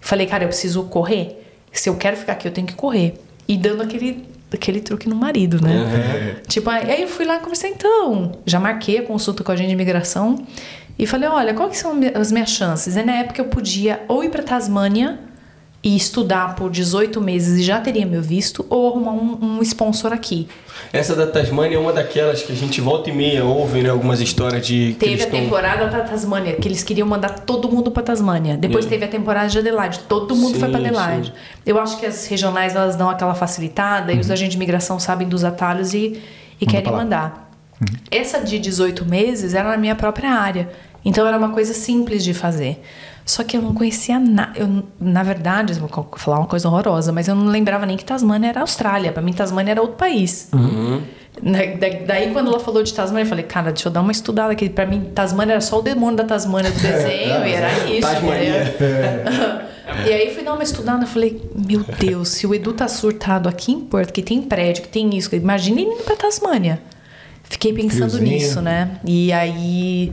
Falei, 0.00 0.26
cara, 0.26 0.44
eu 0.44 0.48
preciso 0.48 0.82
correr. 0.84 1.40
Se 1.72 1.88
eu 1.88 1.96
quero 1.96 2.16
ficar 2.16 2.32
aqui, 2.32 2.48
eu 2.48 2.52
tenho 2.52 2.66
que 2.66 2.74
correr. 2.74 3.14
E 3.46 3.56
dando 3.56 3.82
aquele, 3.82 4.24
aquele 4.52 4.80
truque 4.80 5.08
no 5.08 5.14
marido, 5.14 5.60
né? 5.62 6.36
Tipo, 6.48 6.68
aí 6.70 7.02
eu 7.02 7.08
fui 7.08 7.24
lá 7.24 7.36
e 7.36 7.40
conversei, 7.40 7.70
então. 7.70 8.32
Já 8.44 8.58
marquei 8.58 8.98
a 8.98 9.02
consulta 9.02 9.44
com 9.44 9.52
a 9.52 9.56
gente 9.56 9.68
de 9.68 9.74
imigração. 9.74 10.44
E 10.98 11.06
falei, 11.06 11.28
olha, 11.28 11.52
quais 11.54 11.70
que 11.72 11.76
são 11.78 11.98
as 12.14 12.30
minhas 12.30 12.50
chances? 12.50 12.96
E 12.96 13.02
na 13.02 13.12
época 13.16 13.40
eu 13.40 13.46
podia 13.46 14.02
ou 14.06 14.22
ir 14.22 14.30
pra 14.30 14.42
Tasmânia 14.42 15.18
e 15.82 15.94
estudar 15.96 16.54
por 16.54 16.70
18 16.70 17.20
meses 17.20 17.60
e 17.60 17.62
já 17.62 17.78
teria 17.78 18.06
meu 18.06 18.22
visto, 18.22 18.64
ou 18.70 18.88
arrumar 18.88 19.10
um, 19.12 19.58
um 19.58 19.62
sponsor 19.62 20.14
aqui. 20.14 20.48
Essa 20.90 21.14
da 21.14 21.26
Tasmânia 21.26 21.76
é 21.76 21.78
uma 21.78 21.92
daquelas 21.92 22.42
que 22.42 22.52
a 22.52 22.56
gente 22.56 22.80
volta 22.80 23.10
e 23.10 23.12
meia 23.12 23.44
ouve, 23.44 23.82
né? 23.82 23.90
Algumas 23.90 24.18
histórias 24.20 24.66
de. 24.66 24.96
que 24.98 25.06
Teve 25.06 25.22
a 25.24 25.26
tão- 25.26 25.40
temporada 25.40 25.86
da 25.88 26.00
Tasmânia, 26.00 26.54
que 26.54 26.66
eles 26.66 26.82
queriam 26.82 27.06
mandar 27.06 27.40
todo 27.40 27.68
mundo 27.70 27.90
pra 27.90 28.02
Tasmânia. 28.02 28.56
Depois 28.56 28.84
Sim. 28.84 28.90
teve 28.92 29.04
a 29.04 29.08
temporada 29.08 29.48
de 29.48 29.58
Adelaide, 29.58 29.98
todo 30.08 30.34
mundo 30.34 30.58
foi 30.58 30.70
pra 30.70 30.78
Sim, 30.78 30.86
Adelaide. 30.86 31.26
sim. 31.28 31.32
Eu 31.66 31.78
acho 31.78 31.98
que 31.98 32.06
as 32.06 32.26
regionais 32.28 32.74
elas 32.74 32.96
dão 32.96 33.10
aquela 33.10 33.34
facilitada 33.34 34.10
e 34.12 34.18
os 34.18 34.30
agentes 34.30 34.52
de 34.52 34.56
imigração 34.56 34.98
sabem 34.98 35.28
dos 35.28 35.44
atalhos 35.44 35.92
e, 35.92 36.18
e 36.58 36.64
querem 36.64 36.82
pra 36.84 37.04
mandar. 37.80 37.98
Essa 38.10 38.40
de 38.40 38.58
18 38.58 39.04
meses 39.04 39.54
era 39.54 39.70
na 39.70 39.76
minha 39.76 39.94
própria 39.94 40.30
área. 40.30 40.68
Então 41.04 41.26
era 41.26 41.36
uma 41.36 41.50
coisa 41.50 41.74
simples 41.74 42.24
de 42.24 42.32
fazer. 42.32 42.80
Só 43.26 43.42
que 43.42 43.56
eu 43.56 43.62
não 43.62 43.72
conhecia 43.74 44.18
nada. 44.18 44.52
Na 45.00 45.22
verdade, 45.22 45.72
vou 45.74 45.88
falar 46.16 46.38
uma 46.38 46.46
coisa 46.46 46.68
horrorosa, 46.68 47.10
mas 47.12 47.26
eu 47.28 47.34
não 47.34 47.46
lembrava 47.46 47.86
nem 47.86 47.96
que 47.96 48.04
Tasmânia 48.04 48.48
era 48.48 48.60
Austrália. 48.60 49.12
Pra 49.12 49.22
mim, 49.22 49.32
Tasmânia 49.32 49.72
era 49.72 49.80
outro 49.80 49.96
país. 49.96 50.48
Na- 51.42 51.58
da- 51.58 52.04
Daí, 52.06 52.32
quando 52.32 52.48
ela 52.48 52.60
falou 52.60 52.82
de 52.82 52.92
Tasmânia, 52.92 53.24
eu 53.24 53.28
falei, 53.28 53.44
cara, 53.44 53.72
deixa 53.72 53.88
eu 53.88 53.92
dar 53.92 54.02
uma 54.02 54.12
estudada 54.12 54.52
aqui. 54.52 54.68
Pra 54.68 54.86
mim, 54.86 55.10
Tasmânia 55.14 55.52
era 55.54 55.60
só 55.60 55.78
o 55.78 55.82
demônio 55.82 56.16
da 56.16 56.24
Tasmânia 56.24 56.70
do 56.70 56.78
desenho, 56.80 57.46
e 57.46 57.52
era 57.52 57.70
isso. 57.90 58.00
Tasmania. 58.02 58.62
entendeu? 58.74 59.74
E 60.06 60.12
aí 60.12 60.34
fui 60.34 60.42
dar 60.42 60.54
uma 60.54 60.62
estudada, 60.62 61.04
eu 61.04 61.06
falei, 61.06 61.42
meu 61.54 61.84
Deus, 61.98 62.28
se 62.30 62.46
o 62.46 62.54
Edu 62.54 62.72
tá 62.72 62.88
surtado 62.88 63.48
aqui 63.50 63.70
em 63.70 63.80
Porto, 63.80 64.12
que 64.14 64.22
tem 64.22 64.40
prédio, 64.40 64.82
que 64.82 64.88
tem 64.88 65.14
isso, 65.16 65.34
imagina 65.36 65.78
ele 65.80 65.90
indo 65.90 66.02
pra 66.02 66.16
Tasmânia. 66.16 66.80
Fiquei 67.44 67.72
pensando 67.72 68.16
Friozinho. 68.16 68.30
nisso, 68.30 68.60
né? 68.60 68.98
E 69.04 69.32
aí. 69.32 70.12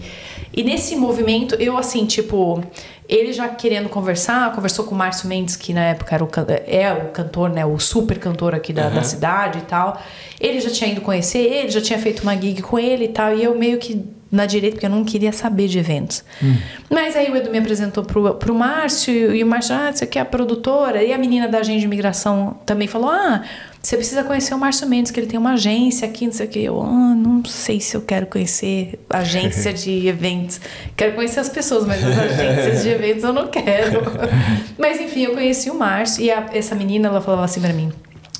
E 0.53 0.63
nesse 0.63 0.95
movimento, 0.95 1.55
eu 1.55 1.77
assim, 1.77 2.05
tipo, 2.05 2.61
ele 3.07 3.32
já 3.32 3.47
querendo 3.49 3.89
conversar, 3.89 4.53
conversou 4.53 4.86
com 4.86 4.93
o 4.93 4.97
Márcio 4.97 5.27
Mendes, 5.27 5.55
que 5.55 5.73
na 5.73 5.82
época 5.86 6.13
era 6.13 6.23
o, 6.23 6.29
é 6.67 6.93
o 6.93 7.09
cantor, 7.09 7.49
né? 7.49 7.65
O 7.65 7.79
super 7.79 8.19
cantor 8.19 8.53
aqui 8.53 8.73
da, 8.73 8.89
da 8.89 9.03
cidade 9.03 9.59
e 9.59 9.61
tal. 9.61 10.01
Ele 10.39 10.59
já 10.59 10.69
tinha 10.69 10.91
ido 10.91 11.01
conhecer 11.01 11.39
ele, 11.39 11.69
já 11.69 11.82
tinha 11.82 11.99
feito 11.99 12.23
uma 12.23 12.36
gig 12.36 12.61
com 12.61 12.77
ele 12.77 13.05
e 13.05 13.09
tal. 13.09 13.36
E 13.36 13.43
eu 13.43 13.57
meio 13.57 13.77
que 13.77 14.05
na 14.32 14.45
direita, 14.45 14.75
porque 14.75 14.86
eu 14.86 14.89
não 14.89 15.03
queria 15.03 15.34
saber 15.34 15.67
de 15.67 15.77
eventos. 15.77 16.23
Mas 16.89 17.17
aí 17.17 17.29
o 17.29 17.36
Edu 17.36 17.51
me 17.51 17.57
apresentou 17.57 18.05
pro, 18.05 18.36
pro 18.36 18.55
Márcio, 18.55 19.36
e 19.36 19.43
o 19.43 19.47
Márcio, 19.47 19.75
ah, 19.75 19.91
você 19.91 20.07
quer 20.07 20.21
a 20.21 20.25
produtora? 20.25 21.03
E 21.03 21.11
a 21.11 21.17
menina 21.17 21.49
da 21.49 21.59
agência 21.59 21.82
de 21.82 21.86
imigração 21.86 22.57
também 22.65 22.88
falou, 22.88 23.09
ah, 23.09 23.43
você 23.82 23.97
precisa 23.97 24.23
conhecer 24.23 24.53
o 24.53 24.57
Márcio 24.59 24.88
Mendes, 24.88 25.11
que 25.11 25.19
ele 25.19 25.27
tem 25.27 25.39
uma 25.39 25.53
agência 25.53 26.07
aqui, 26.07 26.25
não 26.27 26.34
sei 26.34 26.45
o 26.45 26.49
quê. 26.49 26.59
Eu, 26.59 26.82
ah, 26.82 27.15
não 27.15 27.43
sei 27.43 27.79
se 27.79 27.95
eu 27.97 28.01
quero 28.01 28.27
conhecer 28.27 28.99
agência 29.09 29.73
de 29.73 30.05
eventos. 30.07 30.61
Quero 30.95 31.13
conhecer 31.15 31.39
as 31.39 31.49
pessoas, 31.49 31.86
mas 31.88 32.03
as 32.03 32.17
agências 32.17 32.84
de 32.84 32.89
eventos 32.89 33.23
eu 33.23 33.34
não 33.34 33.47
quero. 33.47 34.01
mas 34.77 34.99
enfim, 35.01 35.21
eu 35.21 35.34
conheci 35.34 35.69
o 35.71 35.73
Márcio, 35.75 36.23
e 36.23 36.29
a- 36.29 36.49
essa 36.53 36.75
menina, 36.75 37.07
ela 37.07 37.21
falava 37.21 37.43
assim 37.45 37.59
pra 37.59 37.73
mim, 37.73 37.91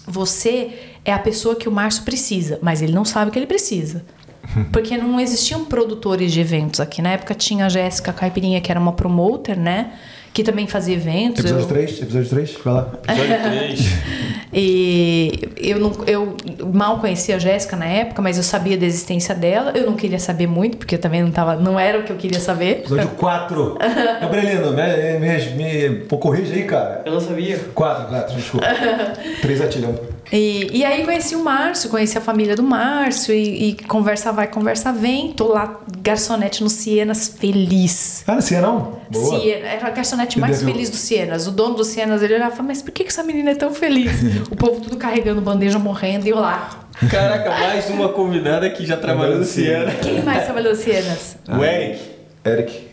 você 0.06 0.72
é 1.04 1.12
a 1.12 1.20
pessoa 1.20 1.56
que 1.56 1.68
o 1.68 1.72
Márcio 1.72 2.04
precisa, 2.04 2.60
mas 2.62 2.82
ele 2.82 2.94
não 2.94 3.04
sabe 3.04 3.30
o 3.30 3.34
que 3.34 3.40
ele 3.40 3.48
precisa. 3.48 4.06
Porque 4.72 4.98
não 4.98 5.20
existiam 5.20 5.66
produtores 5.66 6.32
de 6.32 6.40
eventos 6.42 6.80
aqui. 6.80 7.02
Na 7.02 7.12
época 7.14 7.34
tinha 7.34 7.66
a 7.66 7.70
Jéssica 7.70 8.12
Caipirinha, 8.14 8.60
que 8.62 8.70
era 8.72 8.80
uma 8.80 8.92
promoter, 8.94 9.58
né? 9.58 9.94
Que 10.34 10.44
também 10.44 10.66
fazia 10.66 10.96
eventos. 10.96 11.40
Episódio 11.40 11.64
Eu- 11.64 11.68
3? 11.68 12.02
Episódio 12.02 12.30
3? 12.30 12.58
Vai 12.64 12.74
lá. 12.74 12.94
Episódio 13.08 13.44
3. 13.44 13.80
E 14.54 15.50
eu, 15.56 15.80
não, 15.80 15.94
eu 16.06 16.36
mal 16.74 17.00
conhecia 17.00 17.38
a 17.38 17.40
Jéssica 17.40 17.78
na 17.78 17.86
época, 17.86 18.22
mas 18.22 18.36
eu 18.36 18.44
sabia 18.44 18.78
da 18.78 18.86
existência 18.86 19.34
dela. 19.34 19.72
Eu 19.74 19.86
não 19.86 19.96
queria 19.96 20.20
saber 20.20 20.46
muito, 20.46 20.76
porque 20.76 20.96
eu 20.96 21.00
também 21.00 21.24
não, 21.24 21.32
tava, 21.32 21.56
não 21.56 21.80
era 21.80 22.00
o 22.00 22.04
que 22.04 22.12
eu 22.12 22.18
queria 22.18 22.40
saber. 22.40 22.80
Episódio 22.80 23.08
4. 23.12 23.78
Gabrielino, 24.20 24.72
me, 24.72 25.20
me, 25.20 25.90
me, 25.90 25.96
pô, 26.02 26.18
corrige 26.18 26.52
aí, 26.54 26.64
cara. 26.64 27.02
Eu 27.06 27.14
não 27.14 27.22
sabia. 27.22 27.58
4, 27.74 28.08
4, 28.10 28.36
desculpa. 28.36 28.68
3 29.42 29.62
atilhão. 29.62 29.96
E, 30.32 30.70
e 30.78 30.86
aí 30.86 31.04
conheci 31.04 31.36
o 31.36 31.44
Márcio, 31.44 31.90
conheci 31.90 32.18
a 32.18 32.22
família 32.22 32.56
do 32.56 32.64
Márcio 32.64 33.34
e, 33.36 33.70
e 33.70 33.74
conversa 33.84 34.32
vai, 34.32 34.48
conversa 34.48 34.94
vem. 34.94 35.34
Tô 35.34 35.48
lá, 35.48 35.80
garçonete 36.02 36.64
no 36.64 36.70
Sienas, 36.70 37.28
feliz. 37.38 38.24
Ah, 38.26 38.36
não 38.36 38.42
sei 38.42 38.60
não? 38.60 39.02
Boa. 39.10 39.40
Siena, 39.40 39.68
era 39.68 39.88
a 39.88 39.90
garçonete 39.90 40.40
mais 40.40 40.60
deve- 40.62 40.72
feliz 40.72 40.90
do 40.90 40.96
Sienas. 40.96 41.48
O 41.48 41.52
dono 41.52 41.76
do 41.76 41.84
Sienas, 41.84 42.22
ele 42.24 42.36
olhava 42.36 42.54
e 42.54 42.56
falava, 42.56 42.68
mas 42.70 42.82
por 42.82 42.92
que, 42.92 43.04
que 43.04 43.10
essa 43.10 43.24
menina 43.24 43.52
é 43.52 43.56
tão 43.56 43.74
feliz? 43.74 44.12
o 44.50 44.56
povo 44.56 44.80
tudo 44.80 44.96
carregando 44.96 45.42
bandeja, 45.42 45.78
morrendo, 45.78 46.26
e 46.26 46.30
eu 46.30 46.40
lá. 46.40 46.80
Caraca, 47.10 47.50
mais 47.50 47.90
uma 47.90 48.10
convidada 48.10 48.70
que 48.70 48.86
já 48.86 48.96
trabalhou 48.96 49.38
no 49.40 49.44
Ciena. 49.46 49.92
Quem 49.96 50.22
mais 50.22 50.46
trabalhou 50.46 50.72
no 50.74 50.78
Sienas? 50.78 51.36
O 51.50 51.64
Eric. 51.64 52.00
Eric. 52.46 52.91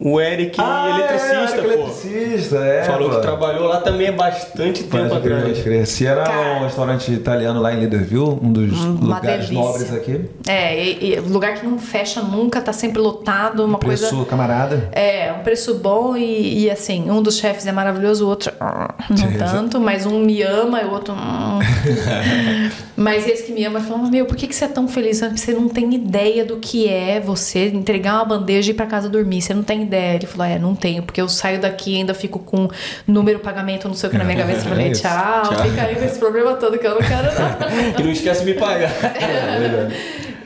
O 0.00 0.20
Eric, 0.20 0.56
Ah, 0.60 0.90
eletricista, 0.98 1.34
é, 1.60 1.64
Eric, 1.64 1.76
pô. 1.78 1.82
eletricista, 1.84 2.56
é. 2.58 2.82
Falou 2.84 3.10
pô. 3.10 3.16
que 3.16 3.22
trabalhou 3.22 3.68
lá 3.68 3.80
também 3.80 4.08
há 4.08 4.12
bastante 4.12 4.82
tempo 4.82 5.08
Pode 5.08 5.16
atrás. 5.16 5.42
pode 5.44 5.62
crer. 5.62 5.86
Se 5.86 6.04
era 6.06 6.24
Cara. 6.24 6.58
um 6.58 6.64
restaurante 6.64 7.12
italiano 7.12 7.60
lá 7.60 7.72
em 7.72 7.78
Leaderville, 7.78 8.38
um 8.42 8.52
dos 8.52 8.72
uma 8.84 9.16
lugares 9.16 9.46
delícia. 9.48 9.54
nobres 9.54 9.92
aqui. 9.94 10.24
É, 10.48 10.84
e, 10.84 11.12
e 11.14 11.20
lugar 11.20 11.54
que 11.54 11.64
não 11.64 11.78
fecha 11.78 12.20
nunca, 12.22 12.60
tá 12.60 12.72
sempre 12.72 13.00
lotado, 13.00 13.64
uma 13.64 13.78
Preço 13.78 14.08
coisa. 14.10 14.24
camarada. 14.28 14.88
É, 14.92 15.32
um 15.32 15.42
preço 15.44 15.74
bom 15.76 16.16
e, 16.16 16.64
e, 16.64 16.70
assim, 16.70 17.08
um 17.10 17.22
dos 17.22 17.36
chefes 17.38 17.64
é 17.66 17.72
maravilhoso, 17.72 18.26
o 18.26 18.28
outro 18.28 18.52
ah, 18.60 18.94
não 19.08 19.32
tanto, 19.38 19.80
mas 19.80 20.04
um 20.06 20.18
me 20.18 20.42
ama 20.42 20.80
e 20.82 20.84
o 20.86 20.90
outro. 20.90 21.14
mas 22.96 23.26
esse 23.26 23.42
que 23.44 23.52
me 23.52 23.64
ama 23.64 23.80
falou: 23.80 24.06
Meu, 24.08 24.24
por 24.26 24.36
que, 24.36 24.46
que 24.46 24.54
você 24.54 24.66
é 24.66 24.68
tão 24.68 24.86
feliz? 24.86 25.20
Você 25.20 25.52
não 25.52 25.68
tem 25.68 25.92
ideia 25.94 26.44
do 26.44 26.58
que 26.58 26.88
é 26.88 27.18
você 27.20 27.68
entregar 27.68 28.14
uma 28.14 28.24
bandeja 28.24 28.70
e 28.70 28.72
ir 28.72 28.76
pra 28.76 28.86
casa 28.86 29.08
dormir. 29.08 29.42
Você 29.42 29.52
não 29.52 29.62
tem 29.62 29.82
ideia. 29.82 30.14
Ele 30.16 30.26
falou: 30.26 30.46
É, 30.46 30.58
não 30.58 30.74
tenho, 30.74 31.02
porque 31.02 31.20
eu 31.20 31.28
saio 31.28 31.60
daqui 31.60 31.94
e 31.94 31.96
ainda 31.96 32.14
fico 32.14 32.38
com 32.38 32.68
número, 33.06 33.40
pagamento, 33.40 33.88
não 33.88 33.94
sei 33.94 34.08
o 34.08 34.12
que 34.12 34.18
na 34.18 34.24
minha 34.24 34.36
cabeça. 34.38 34.60
Eu 34.60 34.68
falei: 34.70 34.88
É. 34.90 34.92
Tchau, 34.92 35.42
Tchau. 35.42 35.64
fica 35.68 35.82
aí 35.82 35.96
com 35.96 36.04
esse 36.04 36.18
problema 36.18 36.54
todo 36.54 36.78
que 36.78 36.86
eu 36.86 36.92
não 36.94 37.00
quero, 37.00 37.24
não. 37.34 37.94
E 37.98 38.02
não 38.02 38.10
esquece 38.12 38.44
de 38.44 38.52
me 38.52 38.58
pagar. 38.58 38.90
É 39.20 39.58
verdade. 39.58 39.94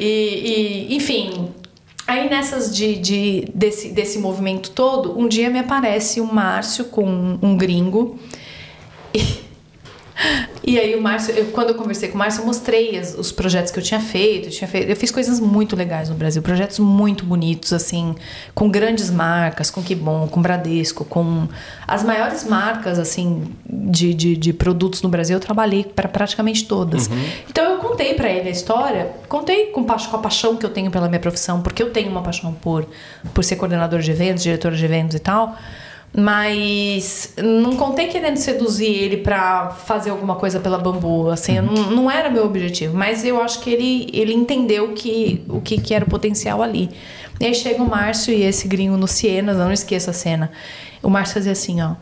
E, 0.01 0.87
e, 0.91 0.97
enfim, 0.97 1.49
aí 2.07 2.31
nessas 2.31 2.75
de, 2.75 2.95
de- 2.97 3.49
desse, 3.55 3.89
desse 3.91 4.19
movimento 4.19 4.71
todo, 4.71 5.19
um 5.19 5.27
dia 5.29 5.51
me 5.51 5.59
aparece 5.59 6.21
o 6.21 6.25
Márcio 6.25 6.85
com 6.87 7.05
um, 7.05 7.39
um 7.43 7.57
gringo. 7.57 8.19
E, 9.13 9.48
e 10.65 10.79
aí 10.79 10.95
o 10.97 11.01
Márcio, 11.01 11.33
eu- 11.35 11.47
quando 11.47 11.69
eu 11.71 11.75
conversei 11.77 12.09
com 12.09 12.17
o 12.17 12.19
Márcio, 12.19 12.41
eu 12.43 12.47
mostrei 12.47 12.99
as- 12.99 13.15
os 13.17 13.31
projetos 13.33 13.71
que 13.73 13.79
eu 13.79 13.83
tinha 13.83 14.01
feito. 14.01 14.49
Eu, 14.49 14.51
tinha 14.53 14.67
feito. 14.69 14.89
eu 14.91 14.97
fiz 14.97 15.11
coisas 15.11 15.39
muito 15.41 15.75
legais 15.77 16.09
no 16.09 16.15
Brasil, 16.15 16.43
projetos 16.43 16.79
muito 16.79 17.25
bonitos, 17.25 17.73
assim, 17.73 18.15
com 18.55 18.69
grandes 18.69 19.11
marcas, 19.11 19.71
com 19.71 19.83
Kibon, 19.83 20.27
com 20.29 20.43
Bradesco, 20.43 21.05
com 21.05 21.49
as 21.87 22.03
maiores 22.03 22.45
marcas, 22.45 22.99
assim, 22.99 23.45
de, 23.69 24.13
de, 24.13 24.37
de 24.37 24.53
produtos 24.53 25.01
no 25.03 25.09
Brasil, 25.09 25.37
eu 25.37 25.41
trabalhei 25.41 25.85
para 25.85 26.09
praticamente 26.09 26.65
todas. 26.67 27.09
Então 27.49 27.73
eu 27.73 27.79
contei 27.79 28.15
para 28.15 28.29
ele 28.29 28.49
a 28.49 28.53
história, 28.53 29.11
contei 29.29 29.67
com, 29.67 29.85
pa- 29.85 29.97
com 29.99 30.17
a 30.17 30.21
paixão 30.21 30.57
que 30.57 30.67
eu 30.67 30.71
tenho 30.71 30.91
pela 30.91 31.09
minha 31.09 31.21
profissão, 31.21 31.63
porque 31.63 31.83
eu 31.83 31.91
tenho 31.91 32.11
uma 32.11 32.23
paixão 32.23 32.53
por, 32.53 32.87
por 33.33 33.45
ser 33.45 33.57
coordenador 33.57 34.01
de 34.01 34.11
eventos, 34.11 34.43
diretor 34.43 34.73
de 34.73 34.85
eventos 34.85 35.15
e 35.17 35.21
tal. 35.21 35.57
Mas 36.17 37.35
não 37.37 37.77
contei 37.77 38.09
querendo 38.09 38.39
seduzir 38.39 38.87
ele 38.87 39.19
pra 39.19 39.71
fazer 39.71 40.11
alguma 40.11 40.37
coisa 40.37 40.59
pela 40.59 40.79
bambu, 40.79 41.29
assim, 41.29 41.61
não, 41.61 41.91
não 41.91 42.11
era 42.11 42.31
meu 42.31 42.45
objetivo, 42.47 42.97
mas 42.97 43.25
eu 43.25 43.41
acho 43.43 43.61
que 43.61 43.71
ele, 43.71 44.09
ele 44.13 44.33
entendeu 44.33 44.95
que, 44.95 45.45
o 45.49 45.61
que, 45.61 45.79
que 45.79 45.95
era 45.95 46.05
o 46.05 46.09
potencial 46.09 46.63
ali. 46.63 46.91
E 47.41 47.47
aí 47.47 47.55
chega 47.55 47.83
o 47.83 47.89
Márcio 47.89 48.35
e 48.35 48.43
esse 48.43 48.67
gringo 48.67 48.97
no 48.97 49.07
Sienas, 49.07 49.59
não 49.59 49.71
esqueça 49.71 50.11
a 50.11 50.15
cena. 50.15 50.51
O 51.03 51.09
Márcio 51.09 51.35
fazia 51.35 51.53
assim, 51.53 51.81
ó. 51.81 51.95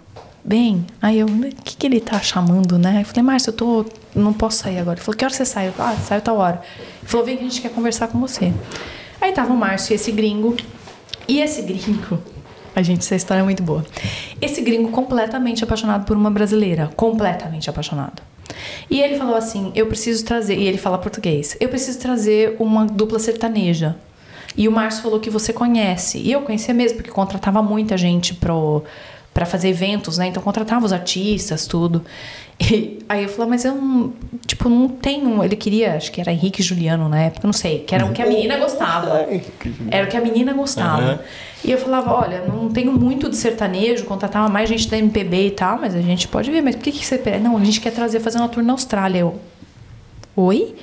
Bem, 0.43 0.87
aí 1.03 1.19
eu, 1.19 1.27
o 1.27 1.63
que, 1.65 1.77
que 1.77 1.87
ele 1.87 2.01
tá 2.01 2.21
chamando, 2.21 2.79
né? 2.79 3.01
Eu 3.01 3.05
falei, 3.05 3.23
Márcio, 3.23 3.51
eu 3.51 3.55
tô. 3.55 3.85
Não 4.15 4.33
posso 4.33 4.59
sair 4.59 4.79
agora. 4.79 4.97
Ele 4.97 5.05
falou, 5.05 5.19
que 5.19 5.25
hora 5.25 5.35
você 5.35 5.45
sai? 5.45 5.69
Eu 5.69 5.73
falei, 5.73 5.97
ah, 5.97 6.01
saiu 6.01 6.21
tal 6.23 6.37
hora. 6.37 6.63
Ele 6.79 7.09
falou, 7.09 7.27
vem 7.27 7.37
que 7.37 7.45
a 7.45 7.49
gente 7.49 7.61
quer 7.61 7.71
conversar 7.71 8.07
com 8.09 8.19
você. 8.21 8.53
Aí 9.21 9.33
tava 9.33 9.53
o 9.53 9.57
Márcio 9.57 9.93
e 9.93 9.97
esse 9.97 10.13
gringo. 10.13 10.57
E 11.27 11.41
esse 11.41 11.63
gringo. 11.63 12.23
A 12.77 12.83
gente, 12.83 13.01
essa 13.01 13.17
história 13.17 13.41
é 13.41 13.43
muito 13.43 13.63
boa. 13.63 13.83
Esse 14.39 14.61
gringo 14.61 14.91
completamente 14.91 15.65
apaixonado 15.65 16.05
por 16.05 16.15
uma 16.15 16.31
brasileira. 16.31 16.91
Completamente 16.95 17.71
apaixonado. 17.71 18.23
E 18.91 19.01
ele 19.01 19.17
falou 19.17 19.35
assim: 19.35 19.73
eu 19.75 19.87
preciso 19.87 20.23
trazer. 20.27 20.59
E 20.59 20.69
ele 20.69 20.77
fala 20.77 20.99
português. 20.99 21.57
Eu 21.59 21.71
preciso 21.71 21.99
trazer 21.99 22.55
uma 22.59 22.85
dupla 22.85 23.19
sertaneja. 23.19 23.97
E 24.55 24.69
o 24.69 24.73
Márcio 24.73 25.03
falou 25.03 25.19
que 25.19 25.31
você 25.31 25.55
conhece. 25.55 26.19
E 26.19 26.31
eu 26.31 26.43
conhecia 26.43 26.75
mesmo, 26.75 26.99
porque 26.99 27.11
contratava 27.11 27.63
muita 27.63 27.97
gente 27.97 28.35
pro, 28.35 28.85
pra 29.33 29.47
fazer 29.47 29.69
eventos, 29.69 30.19
né? 30.19 30.27
Então 30.27 30.43
contratava 30.43 30.85
os 30.85 30.93
artistas, 30.93 31.67
tudo. 31.67 32.05
E 32.59 32.99
aí 33.09 33.23
eu 33.23 33.29
falei, 33.29 33.51
mas 33.51 33.65
eu 33.65 33.75
não, 33.75 34.13
tipo, 34.47 34.69
não 34.69 34.89
tenho. 34.89 35.45
Ele 35.45 35.57
queria, 35.57 35.95
acho 35.95 36.11
que 36.11 36.21
era 36.21 36.33
Henrique 36.33 36.63
e 36.63 36.65
Juliano 36.65 37.09
na 37.09 37.21
época, 37.21 37.47
não 37.47 37.53
sei, 37.53 37.81
que 37.81 37.95
era 37.95 38.07
o 38.07 38.13
que 38.13 38.23
a 38.23 38.27
menina 38.27 38.57
gostava. 38.57 39.27
Era 39.91 40.07
o 40.07 40.09
que 40.09 40.17
a 40.17 40.21
menina 40.21 40.53
gostava. 40.53 41.03
Aham. 41.03 41.21
E 41.65 41.71
eu 41.71 41.79
falava, 41.79 42.13
olha, 42.13 42.45
não 42.47 42.69
tenho 42.69 42.93
muito 42.93 43.29
de 43.29 43.37
sertanejo, 43.37 44.05
contratava 44.05 44.49
mais 44.49 44.69
gente 44.69 44.89
da 44.89 44.97
MPB 44.97 45.49
e 45.49 45.51
tal, 45.51 45.79
mas 45.79 45.95
a 45.95 46.01
gente 46.01 46.29
pode 46.29 46.51
ver, 46.51 46.63
mas 46.63 46.77
por 46.77 46.85
que, 46.85 46.93
que 46.93 47.05
você? 47.05 47.19
Não, 47.41 47.57
a 47.57 47.65
gente 47.65 47.81
quer 47.81 47.91
trazer, 47.91 48.21
fazer 48.21 48.39
uma 48.39 48.49
tour 48.49 48.63
na 48.63 48.73
Austrália. 48.73 49.21
Eu, 49.21 49.41
oi? 50.37 50.75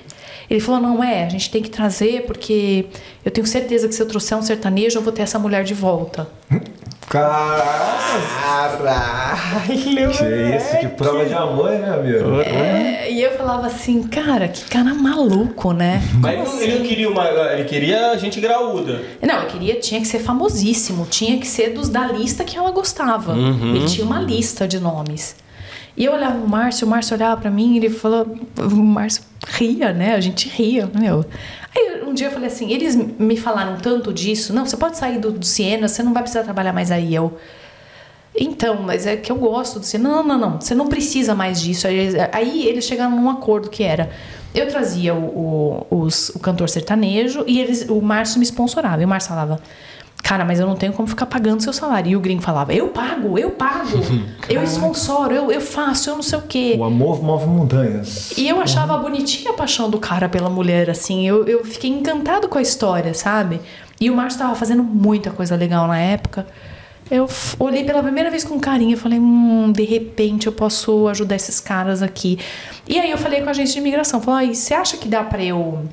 Ele 0.49 0.59
falou, 0.59 0.82
não, 0.82 1.03
é, 1.03 1.26
a 1.26 1.30
gente 1.30 1.49
tem 1.49 1.61
que 1.61 1.69
trazer 1.69 2.26
porque 2.26 2.86
eu 3.24 3.32
tenho 3.32 3.47
certeza 3.47 3.88
que 3.88 3.95
se 3.95 4.01
eu 4.01 4.07
trouxer 4.07 4.38
um 4.38 4.41
sertanejo, 4.41 4.97
eu 4.97 5.01
vou 5.01 5.13
ter 5.13 5.21
essa 5.21 5.39
mulher 5.39 5.63
de 5.63 5.74
volta. 5.74 6.28
Caralho! 7.10 8.12
Que 9.84 10.56
isso, 10.56 10.78
que 10.80 10.88
prova 10.89 11.26
de 11.26 11.34
amor, 11.34 11.72
né, 11.72 11.93
amigo? 11.93 12.41
É, 12.41 13.12
e 13.12 13.22
eu 13.22 13.32
falava 13.38 13.68
assim, 13.68 14.04
cara, 14.04 14.47
que 14.47 14.66
cara 14.66 14.93
maluco, 14.93 15.72
né? 15.74 16.01
Mas 16.16 16.34
ele 16.34 16.43
não- 16.43 16.62
ele 16.62 16.80
não 16.80 16.86
queria 16.86 17.10
uma. 17.10 17.28
Ele 17.28 17.64
queria 17.66 18.18
gente 18.18 18.39
graúda. 18.39 19.01
Não, 19.22 19.36
eu 19.41 19.47
queria, 19.47 19.76
tinha 19.80 19.99
que 20.01 20.08
ser 20.08 20.20
famosíssimo, 20.20 21.06
tinha 21.10 21.38
que 21.38 21.47
ser 21.47 21.70
dos 21.74 21.89
da 21.89 22.06
lista 22.08 22.43
que 22.43 22.58
ela 22.58 22.72
gostava. 22.72 23.34
Ele 23.36 23.86
tinha 23.86 24.06
uma 24.06 24.20
lista 24.20 24.68
de 24.68 24.80
nomes. 24.80 25.36
E 25.95 26.06
eu 26.06 26.14
olhava 26.14 26.38
o 26.38 26.47
Márcio, 26.49 26.88
o 26.88 26.89
Márcio 26.89 27.16
olhava 27.16 27.39
pra 27.39 27.51
mim 27.51 27.74
e 27.74 27.78
ele 27.78 27.89
falou, 27.91 28.26
o 28.58 28.76
Márcio 28.76 29.22
ria, 29.48 29.91
né? 29.94 30.16
A 30.16 30.20
gente 30.22 30.48
ria, 30.50 30.89
meu. 31.00 31.26
Aí 31.76 32.02
um 32.06 32.14
dia 32.14 32.28
eu 32.28 32.32
falei 32.32 32.48
assim, 32.48 32.72
eles 32.72 32.96
me 32.96 33.36
falaram 33.38 33.78
tanto 33.78 34.14
disso, 34.14 34.54
não, 34.54 34.66
você 34.66 34.78
pode 34.78 34.98
sair 34.98 35.18
do, 35.20 35.32
do 35.32 35.46
Siena, 35.46 35.88
você 35.88 36.04
não 36.04 36.14
vai 36.14 36.22
precisar 36.24 36.44
trabalhar 36.44 36.72
mais 36.74 36.91
aí. 36.91 37.14
Eu, 37.16 37.38
então, 38.36 38.82
mas 38.82 39.06
é 39.06 39.16
que 39.16 39.32
eu 39.32 39.36
gosto 39.36 39.80
do 39.80 39.86
Siena. 39.86 40.10
Não, 40.10 40.24
não, 40.24 40.38
não, 40.38 40.62
você 40.62 40.74
não 40.74 40.88
precisa 40.88 41.36
mais 41.36 41.62
disso. 41.62 41.88
Aí, 41.88 41.96
eles- 41.96 42.16
aí 42.32 42.68
eles 42.68 42.86
chegaram 42.86 43.12
num 43.16 43.30
acordo 43.30 43.70
que 43.70 43.84
era, 43.84 44.10
eu 44.56 44.68
trazia 44.68 45.14
o, 45.14 45.86
o, 45.89 45.98
os- 46.02 46.30
o 46.30 46.39
cantor 46.39 46.68
sertanejo 46.70 47.44
e 47.48 47.60
eles, 47.60 47.88
o 47.89 48.02
Márcio 48.02 48.39
me 48.39 48.46
sponsorava. 48.46 49.02
E 49.02 49.06
o 49.06 49.08
Márcio 49.08 49.30
falava, 49.30 49.60
cara, 50.24 50.45
mas 50.45 50.57
eu 50.59 50.65
não 50.65 50.76
tenho 50.76 50.93
como 50.93 51.05
ficar 51.07 51.26
pagando 51.26 51.61
seu 51.61 51.74
salário. 51.74 52.09
E 52.09 52.15
o 52.15 52.19
gringo 52.21 52.41
falava, 52.41 52.74
eu 52.74 52.88
pago, 52.88 53.38
eu 53.38 53.51
pago, 53.51 53.99
eu 54.49 54.63
sponsoro, 54.63 55.34
eu, 55.36 55.51
eu 55.51 55.59
faço, 55.61 56.09
eu 56.09 56.15
não 56.15 56.24
sei 56.24 56.39
o 56.39 56.41
quê. 56.43 56.76
O 56.80 56.84
amor 56.86 57.21
move 57.21 57.45
montanhas. 57.45 58.32
E 58.38 58.47
eu 58.47 58.59
achava 58.61 58.97
bonitinha 58.97 59.51
a 59.51 59.53
paixão 59.53 59.89
do 59.89 59.99
cara 59.99 60.30
pela 60.30 60.49
mulher, 60.49 60.89
assim. 60.89 61.28
Eu, 61.28 61.45
eu 61.45 61.65
fiquei 61.65 61.89
encantado 61.89 62.47
com 62.47 62.57
a 62.57 62.61
história, 62.61 63.13
sabe? 63.13 63.59
E 63.99 64.09
o 64.09 64.15
Márcio 64.15 64.39
tava 64.39 64.55
fazendo 64.55 64.82
muita 64.82 65.30
coisa 65.30 65.55
legal 65.55 65.88
na 65.88 65.99
época. 65.99 66.47
Eu 67.11 67.28
olhei 67.59 67.84
pela 67.84 68.01
primeira 68.01 68.32
vez 68.32 68.45
com 68.45 68.57
carinho 68.59 68.93
e 68.93 68.95
falei, 68.97 69.19
hum, 69.19 69.71
de 69.71 69.84
repente 69.84 70.47
eu 70.47 70.53
posso 70.53 71.07
ajudar 71.09 71.36
esses 71.36 71.59
caras 71.59 72.01
aqui. 72.01 72.39
E 72.88 72.97
aí 72.97 73.11
eu 73.11 73.17
falei 73.17 73.41
com 73.41 73.49
a 73.49 73.51
agência 73.51 73.74
de 73.74 73.80
imigração, 73.80 74.21
falei, 74.21 74.47
"Ai, 74.47 74.55
você 74.55 74.74
acha 74.74 74.95
que 74.97 75.07
dá 75.07 75.21
pra 75.21 75.43
eu, 75.43 75.84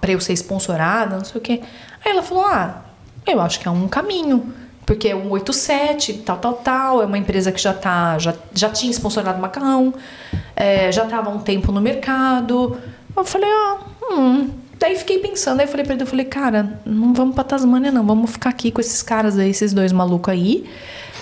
pra 0.00 0.10
eu 0.10 0.20
ser 0.20 0.32
sponsorada, 0.32 1.16
não 1.16 1.24
sei 1.24 1.38
o 1.38 1.40
quê? 1.40 1.60
Aí 2.04 2.10
ela 2.12 2.22
falou: 2.22 2.44
ah, 2.44 2.83
eu 3.26 3.40
acho 3.40 3.60
que 3.60 3.68
é 3.68 3.70
um 3.70 3.88
caminho. 3.88 4.52
Porque 4.86 5.08
é 5.08 5.16
um 5.16 5.30
87, 5.30 6.12
tal, 6.24 6.36
tal, 6.36 6.52
tal. 6.54 7.02
É 7.02 7.06
uma 7.06 7.16
empresa 7.16 7.50
que 7.50 7.60
já, 7.60 7.72
tá, 7.72 8.18
já, 8.18 8.34
já 8.52 8.68
tinha 8.68 8.92
sponsorado 8.92 9.40
macarrão, 9.40 9.94
é, 10.54 10.92
já 10.92 11.04
estava 11.04 11.30
há 11.30 11.32
um 11.32 11.38
tempo 11.38 11.72
no 11.72 11.80
mercado. 11.80 12.76
Eu 13.16 13.24
falei, 13.24 13.48
ah, 13.50 13.78
hum. 14.10 14.50
Daí 14.78 14.96
fiquei 14.96 15.18
pensando, 15.18 15.60
aí 15.60 15.66
falei 15.66 15.84
pra 15.84 15.94
ele, 15.94 16.02
eu 16.02 16.06
falei, 16.06 16.26
cara, 16.26 16.80
não 16.84 17.14
vamos 17.14 17.34
pra 17.34 17.44
Tasmânia, 17.44 17.90
não, 17.90 18.04
vamos 18.04 18.32
ficar 18.32 18.50
aqui 18.50 18.70
com 18.70 18.80
esses 18.80 19.02
caras 19.02 19.38
aí, 19.38 19.48
esses 19.48 19.72
dois 19.72 19.92
malucos 19.92 20.32
aí. 20.32 20.68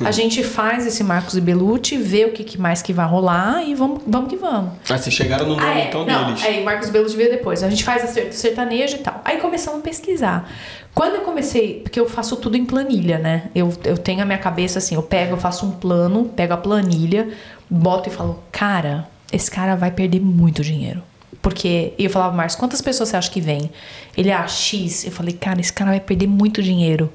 A 0.00 0.10
gente 0.10 0.42
faz 0.42 0.86
esse 0.86 1.04
Marcos 1.04 1.36
e 1.36 1.40
Belucci, 1.40 1.96
vê 1.96 2.24
o 2.24 2.32
que, 2.32 2.42
que 2.44 2.58
mais 2.58 2.80
que 2.82 2.92
vai 2.92 3.06
rolar 3.06 3.62
e 3.64 3.74
vamos, 3.74 4.02
vamos 4.06 4.28
que 4.30 4.36
vamos. 4.36 4.72
Ah, 4.88 4.96
vocês 4.98 5.14
chegaram 5.14 5.46
no 5.46 5.56
nome 5.56 5.66
Ah, 5.66 5.78
é. 5.78 5.88
então 5.88 6.04
Não, 6.06 6.26
deles. 6.26 6.42
Aí 6.44 6.64
Marcos 6.64 6.88
Belucci 6.90 7.16
veio 7.16 7.30
depois. 7.30 7.62
A 7.62 7.68
gente 7.70 7.84
faz 7.84 8.02
a 8.04 8.06
ser- 8.06 8.32
sertanejo 8.32 8.96
e 8.96 8.98
tal. 9.00 9.20
Aí 9.24 9.36
começamos 9.38 9.80
a 9.80 9.82
pesquisar. 9.82 10.50
Quando 10.94 11.16
eu 11.16 11.20
comecei, 11.22 11.80
porque 11.82 11.98
eu 12.00 12.08
faço 12.08 12.36
tudo 12.36 12.56
em 12.56 12.64
planilha, 12.64 13.18
né? 13.18 13.44
Eu, 13.54 13.72
eu 13.84 13.96
tenho 13.98 14.22
a 14.22 14.24
minha 14.24 14.38
cabeça 14.38 14.78
assim, 14.78 14.94
eu 14.94 15.02
pego, 15.02 15.34
eu 15.34 15.38
faço 15.38 15.64
um 15.66 15.70
plano, 15.72 16.24
pego 16.36 16.52
a 16.54 16.56
planilha, 16.56 17.28
boto 17.70 18.08
e 18.08 18.12
falo, 18.12 18.42
cara, 18.50 19.06
esse 19.32 19.50
cara 19.50 19.74
vai 19.76 19.90
perder 19.90 20.20
muito 20.20 20.62
dinheiro. 20.62 21.02
Porque 21.40 21.92
e 21.98 22.04
eu 22.04 22.10
falava, 22.10 22.34
Marcos, 22.36 22.54
quantas 22.56 22.80
pessoas 22.80 23.08
você 23.08 23.16
acha 23.16 23.30
que 23.30 23.40
vem? 23.40 23.70
Ele 24.16 24.30
é 24.30 24.46
X. 24.48 25.04
Eu 25.04 25.10
falei, 25.12 25.34
cara, 25.34 25.60
esse 25.60 25.72
cara 25.72 25.90
vai 25.90 26.00
perder 26.00 26.26
muito 26.28 26.62
dinheiro. 26.62 27.12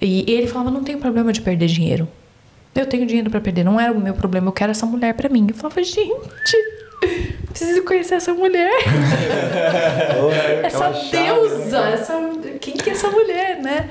E 0.00 0.30
ele 0.30 0.46
falava, 0.46 0.70
não 0.70 0.84
tenho 0.84 0.98
problema 0.98 1.32
de 1.32 1.40
perder 1.40 1.66
dinheiro. 1.66 2.08
Eu 2.74 2.86
tenho 2.86 3.06
dinheiro 3.06 3.30
pra 3.30 3.40
perder, 3.40 3.64
não 3.64 3.80
era 3.80 3.92
o 3.92 4.00
meu 4.00 4.12
problema, 4.12 4.48
eu 4.48 4.52
quero 4.52 4.70
essa 4.70 4.84
mulher 4.84 5.14
pra 5.14 5.28
mim. 5.28 5.46
Eu 5.48 5.54
falava, 5.54 5.82
gente, 5.82 6.56
preciso 7.48 7.82
conhecer 7.84 8.16
essa 8.16 8.34
mulher. 8.34 8.70
essa 10.62 10.90
deusa, 11.10 11.78
essa, 11.88 12.30
quem 12.60 12.74
que 12.74 12.90
é 12.90 12.92
essa 12.92 13.10
mulher, 13.10 13.62
né? 13.62 13.88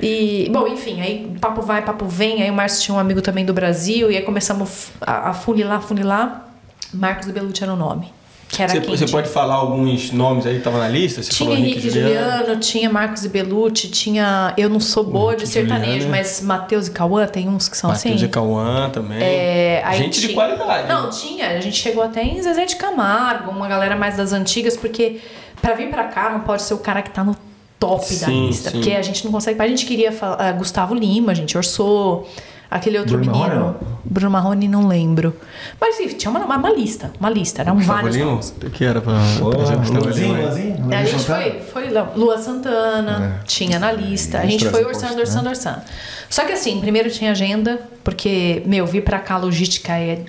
E, 0.00 0.48
bom, 0.52 0.66
enfim, 0.66 1.00
aí 1.00 1.36
papo 1.40 1.62
vai, 1.62 1.82
papo 1.82 2.06
vem. 2.06 2.42
Aí 2.42 2.50
o 2.50 2.54
Márcio 2.54 2.82
tinha 2.82 2.94
um 2.94 2.98
amigo 3.00 3.22
também 3.22 3.44
do 3.44 3.54
Brasil, 3.54 4.10
e 4.10 4.16
aí 4.16 4.22
começamos 4.22 4.90
a, 5.00 5.30
a 5.30 5.34
funilar, 5.34 5.80
funilar. 5.82 6.48
Marcos 6.92 7.26
do 7.26 7.32
Belucci 7.32 7.62
era 7.62 7.72
o 7.72 7.76
nome. 7.76 8.12
Você, 8.50 9.06
pode 9.06 9.28
falar 9.28 9.54
alguns 9.54 10.10
nomes 10.10 10.44
aí 10.46 10.54
que 10.54 10.58
estavam 10.58 10.80
na 10.80 10.88
lista? 10.88 11.22
Você 11.22 11.30
tinha 11.30 11.48
falou 11.50 11.62
Henrique 11.62 11.86
e 11.86 11.90
Juliano, 11.90 12.56
tinha 12.56 12.90
Marcos 12.90 13.24
e 13.24 13.28
Belucci, 13.28 13.88
tinha. 13.88 14.52
Eu 14.56 14.68
não 14.68 14.80
sou 14.80 15.04
boa 15.04 15.36
de 15.36 15.42
Henrique 15.42 15.52
sertanejo, 15.52 15.92
Juliano. 15.92 16.10
mas 16.10 16.40
Matheus 16.40 16.86
e 16.88 16.90
Cauã 16.90 17.26
tem 17.26 17.48
uns 17.48 17.68
que 17.68 17.76
são 17.76 17.90
Matheus 17.90 18.16
assim. 18.16 18.24
e 18.24 18.28
Cauã 18.28 18.90
também. 18.90 19.18
É, 19.22 19.84
Gente 19.94 20.20
de 20.20 20.26
tinha- 20.28 20.34
qualidade. 20.34 20.88
Não, 20.88 21.10
tinha. 21.10 21.50
A 21.50 21.60
gente 21.60 21.76
chegou 21.76 22.02
até 22.02 22.22
em 22.24 22.42
Zezé 22.42 22.64
de 22.64 22.76
Camargo, 22.76 23.50
uma 23.50 23.68
galera 23.68 23.94
mais 23.96 24.16
das 24.16 24.32
antigas, 24.32 24.76
porque 24.76 25.20
pra 25.62 25.74
vir 25.74 25.88
pra 25.90 26.04
cá 26.04 26.30
não 26.30 26.40
pode 26.40 26.62
ser 26.62 26.74
o 26.74 26.78
cara 26.78 27.02
que 27.02 27.10
tá 27.10 27.22
no 27.22 27.36
top 27.78 28.00
da 28.16 28.26
Sim, 28.26 28.46
lista. 28.48 28.70
sim. 28.70 28.76
Porque 28.78 28.92
a 28.92 29.02
gente 29.02 29.24
não 29.24 29.30
consegue. 29.30 29.60
A 29.62 29.68
gente 29.68 29.86
queria 29.86 30.10
falar, 30.10 30.36
ah, 30.40 30.52
Gustavo 30.52 30.94
Lima, 30.94 31.30
a 31.32 31.34
gente 31.34 31.56
orçou. 31.56 32.28
Aquele 32.70 32.98
outro 32.98 33.16
Bruno 33.16 33.32
menino. 33.32 33.54
Marrone, 33.56 33.76
Bruno 34.04 34.30
Marrone, 34.30 34.68
não 34.68 34.86
lembro. 34.86 35.34
Mas 35.80 35.98
enfim, 36.00 36.16
tinha 36.16 36.30
uma, 36.30 36.44
uma 36.44 36.70
lista. 36.70 37.10
Uma 37.18 37.30
lista. 37.30 37.62
Eram 37.62 37.78
vários 37.78 38.14
Gustavo 38.16 38.30
nomes. 38.30 38.54
Lima? 38.58 38.68
O 38.68 38.70
que 38.70 38.84
era 38.84 39.00
pra 39.00 39.12
Ô, 39.42 39.50
trazer 39.50 39.74
o 39.74 39.78
Gustavo 39.78 40.04
Luazinho, 40.04 40.26
Lima? 40.36 40.42
Luazinho, 40.42 40.94
A 40.94 41.04
gente 41.04 41.20
Santana. 41.22 41.42
foi, 41.42 41.60
foi 41.62 41.90
lá, 41.90 42.12
Lua 42.14 42.36
Santana, 42.38 43.40
tinha 43.46 43.78
na 43.78 43.90
lista. 43.90 44.38
A 44.40 44.46
gente 44.46 44.68
foi 44.68 44.84
orçando, 44.84 45.14
post, 45.14 45.20
orçando, 45.20 45.48
orçando. 45.48 45.80
Só 46.28 46.44
que 46.44 46.52
assim, 46.52 46.78
primeiro 46.80 47.10
tinha 47.10 47.30
agenda, 47.30 47.80
porque, 48.04 48.62
meu, 48.66 48.86
vir 48.86 49.02
pra 49.02 49.18
cá, 49.18 49.36
a 49.36 49.38
logística 49.38 49.92
é. 49.98 50.24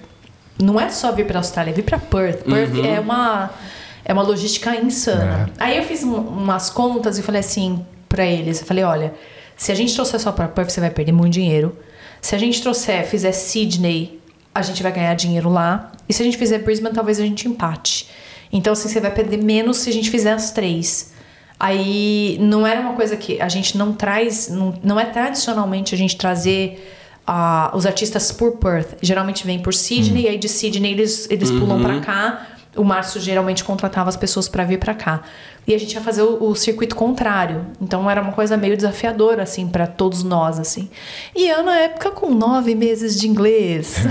Não 0.62 0.80
é 0.80 0.90
só 0.90 1.12
vir 1.12 1.26
pra 1.26 1.40
Austrália, 1.40 1.72
é 1.72 1.74
vir 1.74 1.84
pra 1.84 1.98
Perth. 2.00 2.44
Perth 2.44 2.86
é 2.86 3.00
uma. 3.02 3.50
É 4.06 4.14
uma 4.14 4.24
logística 4.24 4.74
insana. 4.78 5.50
Aí 5.60 5.78
eu 5.78 5.84
fiz 5.84 6.04
um- 6.04 6.16
umas 6.16 6.70
contas 6.70 7.18
e 7.18 7.22
falei 7.22 7.42
assim 7.42 7.86
pra 8.08 8.26
eles: 8.26 8.62
eu 8.62 8.66
falei, 8.66 8.84
olha, 8.86 9.14
se 9.58 9.72
a 9.72 9.76
gente 9.76 9.94
trouxer 9.94 10.20
só 10.22 10.32
pra 10.32 10.48
Perth, 10.48 10.70
você 10.70 10.80
vai 10.80 10.90
perder 10.90 11.12
muito 11.12 11.34
dinheiro. 11.34 11.76
Se 12.22 12.36
a 12.36 12.38
gente 12.38 12.62
trouxer, 12.62 13.06
fizer 13.06 13.32
Sydney, 13.32 14.20
a 14.54 14.62
gente 14.62 14.84
vai 14.84 14.92
ganhar 14.92 15.14
dinheiro 15.14 15.50
lá. 15.50 15.92
E 16.08 16.14
se 16.14 16.22
a 16.22 16.26
gente 16.26 16.38
fizer 16.38 16.60
Brisbane, 16.60 16.94
talvez 16.94 17.20
a 17.20 17.24
gente 17.24 17.48
empate. 17.48 18.08
Então, 18.52 18.74
assim, 18.74 18.90
você 18.90 19.00
vai 19.00 19.12
perder 19.12 19.38
menos 19.38 19.78
se 19.78 19.90
a 19.90 19.94
gente 19.94 20.10
fizer 20.10 20.34
as 20.34 20.52
três. 20.52 21.14
Aí 21.60 22.38
não 22.40 22.66
era 22.66 22.80
uma 22.80 22.94
coisa 22.94 23.18
que 23.18 23.42
a 23.42 23.50
gente 23.50 23.78
não 23.78 23.94
traz, 23.94 24.48
não, 24.48 24.74
não 24.82 25.00
é 25.00 25.06
tradicionalmente 25.06 25.94
a 25.94 25.98
gente 25.98 26.16
trazer 26.16 26.96
ah, 27.28 27.72
os 27.76 27.86
artistas 27.86 28.32
por 28.32 28.54
Perth. 28.58 28.98
Geralmente 29.02 29.46
vem 29.46 29.60
por 29.60 29.74
Sydney, 29.74 30.24
e 30.24 30.28
aí 30.30 30.38
de 30.38 30.48
Sydney 30.48 30.94
eles, 30.94 31.30
eles 31.30 31.52
pulam 31.52 31.82
pra 31.82 32.00
cá. 32.00 32.48
O 32.76 32.84
Márcio 32.84 33.20
geralmente 33.20 33.64
contratava 33.64 34.10
as 34.10 34.16
pessoas 34.16 34.48
pra 34.48 34.64
vir 34.64 34.78
pra 34.78 34.94
cá. 34.94 35.22
E 35.68 35.74
a 35.74 35.78
gente 35.78 35.94
ia 35.94 36.02
fazer 36.02 36.22
o, 36.22 36.50
o 36.50 36.56
circuito 36.56 36.96
contrário. 36.96 37.66
Então 37.82 38.10
era 38.10 38.22
uma 38.22 38.32
coisa 38.32 38.56
meio 38.58 38.76
desafiadora, 38.76 39.44
assim, 39.44 39.68
pra 39.68 39.86
todos 39.86 40.24
nós, 40.24 40.60
assim. 40.60 40.90
E 41.36 41.48
eu, 41.48 41.64
na 41.64 41.76
época, 41.78 42.12
com 42.12 42.34
nove 42.34 42.74
meses 42.76 43.20
de 43.20 43.28
inglês. 43.28 43.96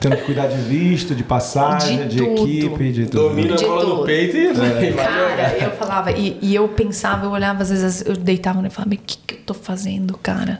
Tendo 0.00 0.16
que 0.16 0.22
cuidar 0.22 0.46
de 0.46 0.56
visto, 0.56 1.14
de 1.14 1.22
passagem, 1.22 2.08
De 2.08 2.16
de, 2.16 2.18
tudo. 2.18 2.42
equipe, 2.42 2.92
de 2.92 3.06
tudo. 3.06 3.28
Domina 3.28 3.54
a 3.54 3.58
bola 3.58 3.84
no 3.84 4.04
peito 4.04 4.36
e 4.36 4.52
vai 4.52 4.92
Cara, 4.92 5.56
eu 5.58 5.70
falava, 5.72 6.12
e, 6.12 6.38
e 6.42 6.54
eu 6.54 6.68
pensava, 6.68 7.26
eu 7.26 7.30
olhava, 7.30 7.62
às 7.62 7.70
vezes 7.70 8.04
eu 8.06 8.16
deitava 8.16 8.66
e 8.66 8.70
falava, 8.70 8.94
o 8.94 8.98
que, 8.98 9.16
que 9.26 9.34
eu 9.34 9.38
tô 9.46 9.54
fazendo, 9.54 10.16
cara? 10.18 10.56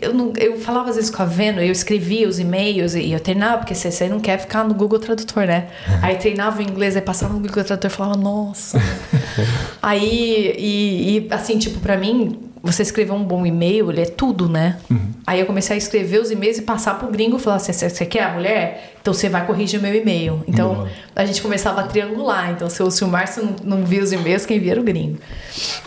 Eu, 0.00 0.14
não, 0.14 0.32
eu 0.36 0.58
falava 0.60 0.90
às 0.90 0.96
vezes 0.96 1.10
com 1.10 1.22
a 1.22 1.26
Veno, 1.26 1.60
eu 1.60 1.72
escrevia 1.72 2.28
os 2.28 2.38
e-mails 2.38 2.94
e 2.94 3.10
eu 3.10 3.18
treinava, 3.18 3.58
porque 3.58 3.74
você, 3.74 3.90
você 3.90 4.08
não 4.08 4.20
quer 4.20 4.38
ficar 4.38 4.62
no 4.62 4.74
Google 4.74 5.00
Tradutor, 5.00 5.44
né? 5.44 5.68
Aí 6.02 6.16
treinava 6.16 6.60
o 6.60 6.62
inglês, 6.62 6.94
aí 6.94 7.02
passava 7.02 7.32
no 7.32 7.40
Google 7.40 7.64
Tradutor 7.64 7.90
e 7.90 7.94
falava, 7.94 8.16
nossa. 8.16 8.80
aí, 9.82 10.54
e, 10.56 11.18
e, 11.18 11.28
assim, 11.30 11.58
tipo, 11.58 11.80
pra 11.80 11.96
mim, 11.96 12.38
você 12.62 12.82
escrever 12.82 13.12
um 13.12 13.24
bom 13.24 13.46
e-mail, 13.46 13.90
ele 13.90 14.02
é 14.02 14.06
tudo, 14.06 14.48
né? 14.48 14.78
Aí 15.26 15.40
eu 15.40 15.46
comecei 15.46 15.74
a 15.74 15.78
escrever 15.78 16.20
os 16.20 16.30
e-mails 16.30 16.58
e 16.58 16.62
passar 16.62 16.98
pro 16.98 17.08
gringo 17.08 17.36
e 17.36 17.40
falar 17.40 17.56
assim: 17.56 17.72
você 17.72 18.06
quer 18.06 18.24
a 18.24 18.32
mulher? 18.32 18.94
Então 19.00 19.14
você 19.14 19.28
vai 19.28 19.46
corrigir 19.46 19.78
o 19.78 19.82
meu 19.82 19.94
e-mail. 19.94 20.42
Então 20.48 20.74
Boa. 20.74 20.90
a 21.14 21.24
gente 21.24 21.40
começava 21.40 21.80
a 21.80 21.84
triangular. 21.84 22.50
Então 22.50 22.68
se 22.68 22.82
o, 22.82 22.90
se 22.90 23.04
o 23.04 23.08
Márcio 23.08 23.44
não, 23.44 23.78
não 23.78 23.84
via 23.84 24.02
os 24.02 24.12
e-mails, 24.12 24.44
quem 24.44 24.58
via 24.58 24.72
era 24.72 24.80
o 24.80 24.84
gringo. 24.84 25.18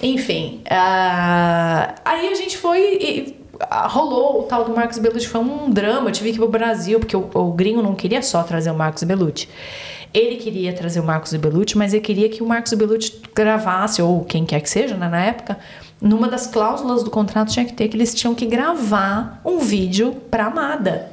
Enfim, 0.02 0.62
ah, 0.70 1.96
aí 2.06 2.30
a 2.30 2.36
gente 2.36 2.58
foi 2.58 2.80
e 3.02 3.39
rolou 3.88 4.42
o 4.42 4.44
tal 4.44 4.64
do 4.64 4.74
Marcos 4.74 4.98
Bellucci. 4.98 5.28
Foi 5.28 5.42
um 5.42 5.70
drama. 5.70 6.10
Eu 6.10 6.14
tive 6.14 6.30
que 6.30 6.36
ir 6.36 6.40
pro 6.40 6.48
Brasil, 6.48 7.00
porque 7.00 7.16
o, 7.16 7.30
o 7.34 7.52
gringo 7.52 7.82
não 7.82 7.96
queria 7.96 8.22
só 8.22 8.44
trazer 8.44 8.72
o 8.72 8.76
Marcos 8.76 9.04
Bellucci. 9.04 9.50
Ele 10.14 10.38
queria 10.38 10.74
trazer 10.74 11.00
o 11.00 11.04
Marcos 11.04 11.34
Bellucci, 11.34 11.78
mas 11.78 11.94
ele 11.94 12.02
queria 12.02 12.30
que 12.30 12.42
o 12.42 12.48
Marcos 12.48 12.74
Bellucci 12.74 13.22
gravasse, 13.36 14.02
ou 14.02 14.24
quem 14.24 14.46
quer 14.46 14.60
que 14.60 14.70
seja, 14.70 14.96
né, 14.96 15.08
na 15.08 15.24
época, 15.24 15.60
numa 16.02 16.28
das 16.28 16.48
cláusulas 16.48 17.04
do 17.04 17.12
contrato 17.12 17.52
tinha 17.52 17.66
que 17.66 17.74
ter 17.74 17.88
que 17.88 17.96
eles 17.96 18.16
tinham 18.16 18.34
que 18.34 18.46
gravar 18.46 19.40
um 19.46 19.60
vídeo 19.60 20.16
pra 20.32 20.46
Amada. 20.46 21.12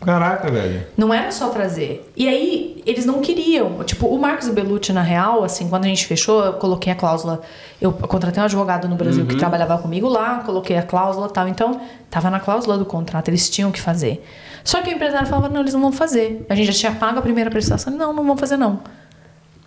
Caraca, 0.00 0.50
velho. 0.50 0.86
Não 0.96 1.12
era 1.14 1.30
só 1.30 1.48
trazer. 1.48 2.10
E 2.16 2.28
aí, 2.28 2.82
eles 2.84 3.06
não 3.06 3.20
queriam. 3.20 3.82
Tipo, 3.84 4.06
o 4.06 4.18
Marcos 4.18 4.48
Bellucci, 4.48 4.92
na 4.92 5.00
real, 5.02 5.42
assim, 5.42 5.68
quando 5.68 5.84
a 5.84 5.88
gente 5.88 6.06
fechou, 6.06 6.44
eu 6.44 6.52
coloquei 6.54 6.92
a 6.92 6.96
cláusula. 6.96 7.40
Eu 7.80 7.92
contratei 7.92 8.42
um 8.42 8.44
advogado 8.44 8.88
no 8.88 8.96
Brasil 8.96 9.24
que 9.26 9.36
trabalhava 9.36 9.78
comigo 9.78 10.08
lá, 10.08 10.40
coloquei 10.40 10.76
a 10.76 10.82
cláusula 10.82 11.28
e 11.28 11.32
tal. 11.32 11.48
Então, 11.48 11.80
tava 12.10 12.30
na 12.30 12.38
cláusula 12.40 12.76
do 12.76 12.84
contrato, 12.84 13.28
eles 13.28 13.48
tinham 13.48 13.72
que 13.72 13.80
fazer. 13.80 14.24
Só 14.62 14.82
que 14.82 14.90
o 14.90 14.92
empresário 14.92 15.26
falava: 15.26 15.48
não, 15.48 15.60
eles 15.60 15.72
não 15.74 15.80
vão 15.80 15.92
fazer. 15.92 16.44
A 16.48 16.54
gente 16.54 16.66
já 16.66 16.72
tinha 16.72 16.92
pago 16.92 17.18
a 17.18 17.22
primeira 17.22 17.50
prestação. 17.50 17.92
Não, 17.92 18.12
não 18.12 18.24
vão 18.24 18.36
fazer, 18.36 18.56
não. 18.56 18.80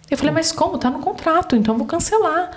Eu 0.09 0.17
falei, 0.17 0.33
mas 0.33 0.51
como? 0.51 0.77
Tá 0.77 0.89
no 0.89 0.99
contrato, 0.99 1.55
então 1.55 1.73
eu 1.73 1.77
vou 1.77 1.87
cancelar. 1.87 2.51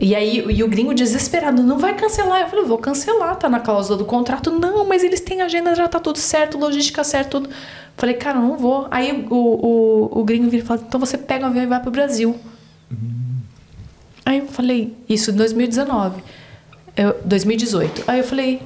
E 0.00 0.14
aí, 0.14 0.44
e 0.48 0.62
o 0.62 0.68
gringo 0.68 0.94
desesperado, 0.94 1.62
não 1.62 1.78
vai 1.78 1.94
cancelar. 1.94 2.42
Eu 2.42 2.48
falei, 2.48 2.64
vou 2.64 2.78
cancelar, 2.78 3.36
tá 3.36 3.48
na 3.48 3.60
cláusula 3.60 3.98
do 3.98 4.04
contrato. 4.04 4.50
Não, 4.50 4.86
mas 4.86 5.02
eles 5.02 5.20
têm 5.20 5.42
agenda, 5.42 5.74
já 5.74 5.88
tá 5.88 6.00
tudo 6.00 6.18
certo, 6.18 6.58
logística 6.58 7.04
certo, 7.04 7.40
tudo. 7.40 7.50
Falei, 7.96 8.14
cara, 8.14 8.38
não 8.38 8.56
vou. 8.56 8.86
Aí 8.90 9.26
o, 9.30 9.36
o, 9.36 10.20
o 10.20 10.24
gringo 10.24 10.48
vira 10.48 10.62
e 10.62 10.66
fala, 10.66 10.82
então 10.86 10.98
você 10.98 11.18
pega 11.18 11.44
o 11.44 11.48
avião 11.48 11.64
e 11.64 11.66
vai 11.66 11.80
pro 11.80 11.90
Brasil. 11.90 12.38
Aí 14.24 14.38
eu 14.38 14.46
falei, 14.46 14.96
isso 15.08 15.30
em 15.30 15.34
2019. 15.34 16.22
Eu, 16.96 17.16
2018. 17.24 18.04
Aí 18.06 18.18
eu 18.18 18.24
falei, 18.24 18.62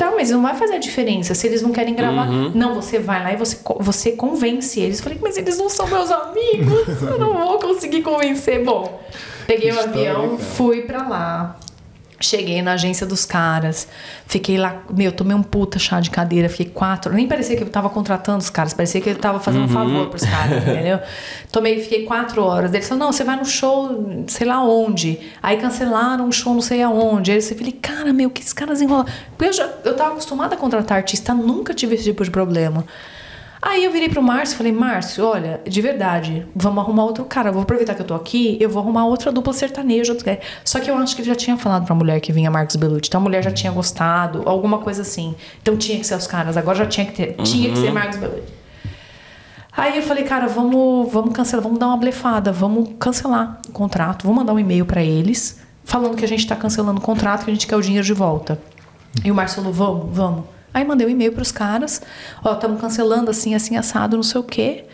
tá, 0.00 0.10
mas 0.16 0.30
não 0.30 0.40
vai 0.40 0.56
fazer 0.56 0.76
a 0.76 0.78
diferença. 0.78 1.34
Se 1.34 1.46
eles 1.46 1.60
não 1.60 1.72
querem 1.72 1.94
gravar, 1.94 2.26
não, 2.54 2.74
você 2.74 2.98
vai 2.98 3.22
lá 3.22 3.32
e 3.34 3.36
você, 3.36 3.58
você 3.80 4.12
convence 4.12 4.80
eles. 4.80 4.96
Eu 4.96 5.04
falei, 5.04 5.18
mas 5.20 5.36
eles 5.36 5.58
não 5.58 5.68
são 5.68 5.86
meus 5.86 6.10
amigos. 6.10 7.02
Eu 7.02 7.18
não 7.18 7.34
vou 7.34 7.58
conseguir 7.58 8.00
convencer. 8.00 8.64
Bom, 8.64 8.98
peguei 9.46 9.70
o 9.70 9.74
história, 9.74 9.90
avião, 9.90 10.28
cara. 10.30 10.38
fui 10.38 10.82
pra 10.82 11.06
lá. 11.06 11.56
Cheguei 12.22 12.60
na 12.60 12.72
agência 12.74 13.06
dos 13.06 13.24
caras, 13.24 13.88
fiquei 14.26 14.58
lá, 14.58 14.82
meu, 14.94 15.10
tomei 15.10 15.34
um 15.34 15.42
puta 15.42 15.78
chá 15.78 16.00
de 16.00 16.10
cadeira, 16.10 16.50
fiquei 16.50 16.66
quatro, 16.66 17.14
nem 17.14 17.26
parecia 17.26 17.56
que 17.56 17.62
eu 17.62 17.70
tava 17.70 17.88
contratando 17.88 18.38
os 18.38 18.50
caras, 18.50 18.74
parecia 18.74 19.00
que 19.00 19.08
eu 19.08 19.16
tava 19.16 19.40
fazendo 19.40 19.64
um 19.64 19.68
favor 19.68 20.08
pros 20.08 20.22
caras, 20.22 20.62
entendeu? 20.68 21.00
Tomei, 21.50 21.80
fiquei 21.80 22.04
quatro 22.04 22.44
horas. 22.44 22.74
Eles 22.74 22.86
falaram, 22.86 23.06
não, 23.06 23.12
você 23.12 23.24
vai 23.24 23.36
no 23.36 23.44
show, 23.46 24.24
sei 24.26 24.46
lá 24.46 24.62
onde. 24.62 25.18
Aí 25.42 25.56
cancelaram 25.56 26.26
um 26.26 26.32
show 26.32 26.52
não 26.52 26.60
sei 26.60 26.82
aonde. 26.82 27.32
Aí 27.32 27.38
eu 27.38 27.42
falei, 27.42 27.72
cara, 27.72 28.12
meu, 28.12 28.28
que 28.28 28.42
esses 28.42 28.52
caras 28.52 28.80
enrolam. 28.80 29.06
Porque 29.36 29.46
eu, 29.46 29.52
já, 29.52 29.68
eu 29.84 29.96
tava 29.96 30.12
acostumada 30.12 30.54
a 30.54 30.58
contratar 30.58 30.98
artista, 30.98 31.32
nunca 31.32 31.72
tive 31.72 31.94
esse 31.94 32.04
tipo 32.04 32.22
de 32.22 32.30
problema. 32.30 32.84
Aí 33.62 33.84
eu 33.84 33.92
virei 33.92 34.08
pro 34.08 34.22
Márcio 34.22 34.54
e 34.54 34.56
falei, 34.56 34.72
Márcio, 34.72 35.24
olha, 35.24 35.60
de 35.68 35.82
verdade, 35.82 36.46
vamos 36.56 36.82
arrumar 36.82 37.04
outro 37.04 37.24
cara. 37.26 37.50
Eu 37.50 37.52
vou 37.52 37.62
aproveitar 37.62 37.94
que 37.94 38.00
eu 38.00 38.06
tô 38.06 38.14
aqui, 38.14 38.56
eu 38.58 38.70
vou 38.70 38.82
arrumar 38.82 39.04
outra 39.04 39.30
dupla 39.30 39.52
sertaneja. 39.52 40.12
outro 40.12 40.24
cara." 40.24 40.40
Só 40.64 40.80
que 40.80 40.90
eu 40.90 40.96
acho 40.96 41.14
que 41.14 41.20
ele 41.20 41.28
já 41.28 41.34
tinha 41.34 41.58
falado 41.58 41.84
pra 41.84 41.94
mulher 41.94 42.20
que 42.20 42.32
vinha 42.32 42.50
Marcos 42.50 42.76
Belucci. 42.76 43.08
Então 43.08 43.20
a 43.20 43.24
mulher 43.24 43.42
já 43.42 43.50
tinha 43.50 43.70
gostado, 43.70 44.42
alguma 44.46 44.78
coisa 44.78 45.02
assim. 45.02 45.34
Então 45.60 45.76
tinha 45.76 45.98
que 45.98 46.06
ser 46.06 46.14
os 46.14 46.26
caras, 46.26 46.56
agora 46.56 46.78
já 46.78 46.86
tinha 46.86 47.04
que 47.04 47.12
ter. 47.12 47.34
Tinha 47.42 47.70
que 47.70 47.76
ser 47.76 47.92
Marcos 47.92 48.16
Belucci. 48.16 48.60
Aí 49.76 49.96
eu 49.96 50.02
falei, 50.02 50.24
cara, 50.24 50.46
vamos, 50.46 51.12
vamos 51.12 51.32
cancelar, 51.32 51.62
vamos 51.62 51.78
dar 51.78 51.86
uma 51.88 51.96
blefada, 51.96 52.50
vamos 52.50 52.90
cancelar 52.98 53.60
o 53.68 53.72
contrato, 53.72 54.24
vamos 54.24 54.38
mandar 54.38 54.52
um 54.52 54.58
e-mail 54.58 54.84
pra 54.84 55.02
eles, 55.02 55.60
falando 55.84 56.16
que 56.16 56.24
a 56.24 56.28
gente 56.28 56.46
tá 56.46 56.56
cancelando 56.56 56.98
o 56.98 57.02
contrato, 57.02 57.44
que 57.44 57.50
a 57.50 57.54
gente 57.54 57.66
quer 57.66 57.76
o 57.76 57.80
dinheiro 57.80 58.04
de 58.04 58.12
volta. 58.12 58.58
E 59.24 59.30
o 59.30 59.34
Márcio 59.34 59.62
falou, 59.62 59.72
vamos, 59.72 60.16
vamos. 60.16 60.44
Aí 60.72 60.84
mandei 60.84 61.06
um 61.06 61.10
e-mail 61.10 61.32
pros 61.32 61.50
caras, 61.50 62.00
ó, 62.44 62.54
estamos 62.54 62.80
cancelando 62.80 63.30
assim, 63.30 63.54
assim, 63.54 63.76
assado, 63.76 64.16
não 64.16 64.22
sei 64.22 64.40
o 64.40 64.44
quê. 64.44 64.84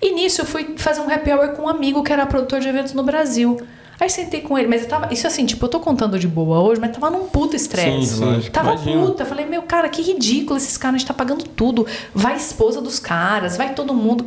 E 0.00 0.12
nisso 0.12 0.40
eu 0.40 0.46
fui 0.46 0.74
fazer 0.76 1.00
um 1.00 1.10
happy 1.12 1.32
hour 1.32 1.48
com 1.50 1.62
um 1.62 1.68
amigo 1.68 2.02
que 2.02 2.12
era 2.12 2.24
produtor 2.24 2.60
de 2.60 2.68
eventos 2.68 2.92
no 2.92 3.02
Brasil. 3.02 3.60
Aí 4.00 4.08
sentei 4.08 4.40
com 4.40 4.56
ele, 4.56 4.68
mas 4.68 4.82
eu 4.82 4.88
tava. 4.88 5.12
Isso 5.12 5.26
assim, 5.26 5.44
tipo, 5.44 5.64
eu 5.64 5.68
tô 5.68 5.80
contando 5.80 6.18
de 6.18 6.28
boa 6.28 6.60
hoje, 6.60 6.80
mas 6.80 6.92
tava 6.92 7.10
num 7.10 7.26
puto 7.28 7.56
estresse. 7.56 8.14
Sim, 8.16 8.24
lógico, 8.24 8.50
Tava 8.52 8.72
imagino. 8.74 9.06
puta. 9.06 9.24
Falei, 9.24 9.44
meu, 9.46 9.62
cara, 9.62 9.88
que 9.88 10.00
ridículo 10.02 10.56
esses 10.56 10.76
caras, 10.76 10.96
a 10.96 10.98
gente 10.98 11.08
tá 11.08 11.14
pagando 11.14 11.44
tudo. 11.44 11.86
Vai 12.14 12.34
a 12.34 12.36
esposa 12.36 12.80
dos 12.80 12.98
caras, 13.00 13.56
vai 13.56 13.74
todo 13.74 13.92
mundo. 13.94 14.24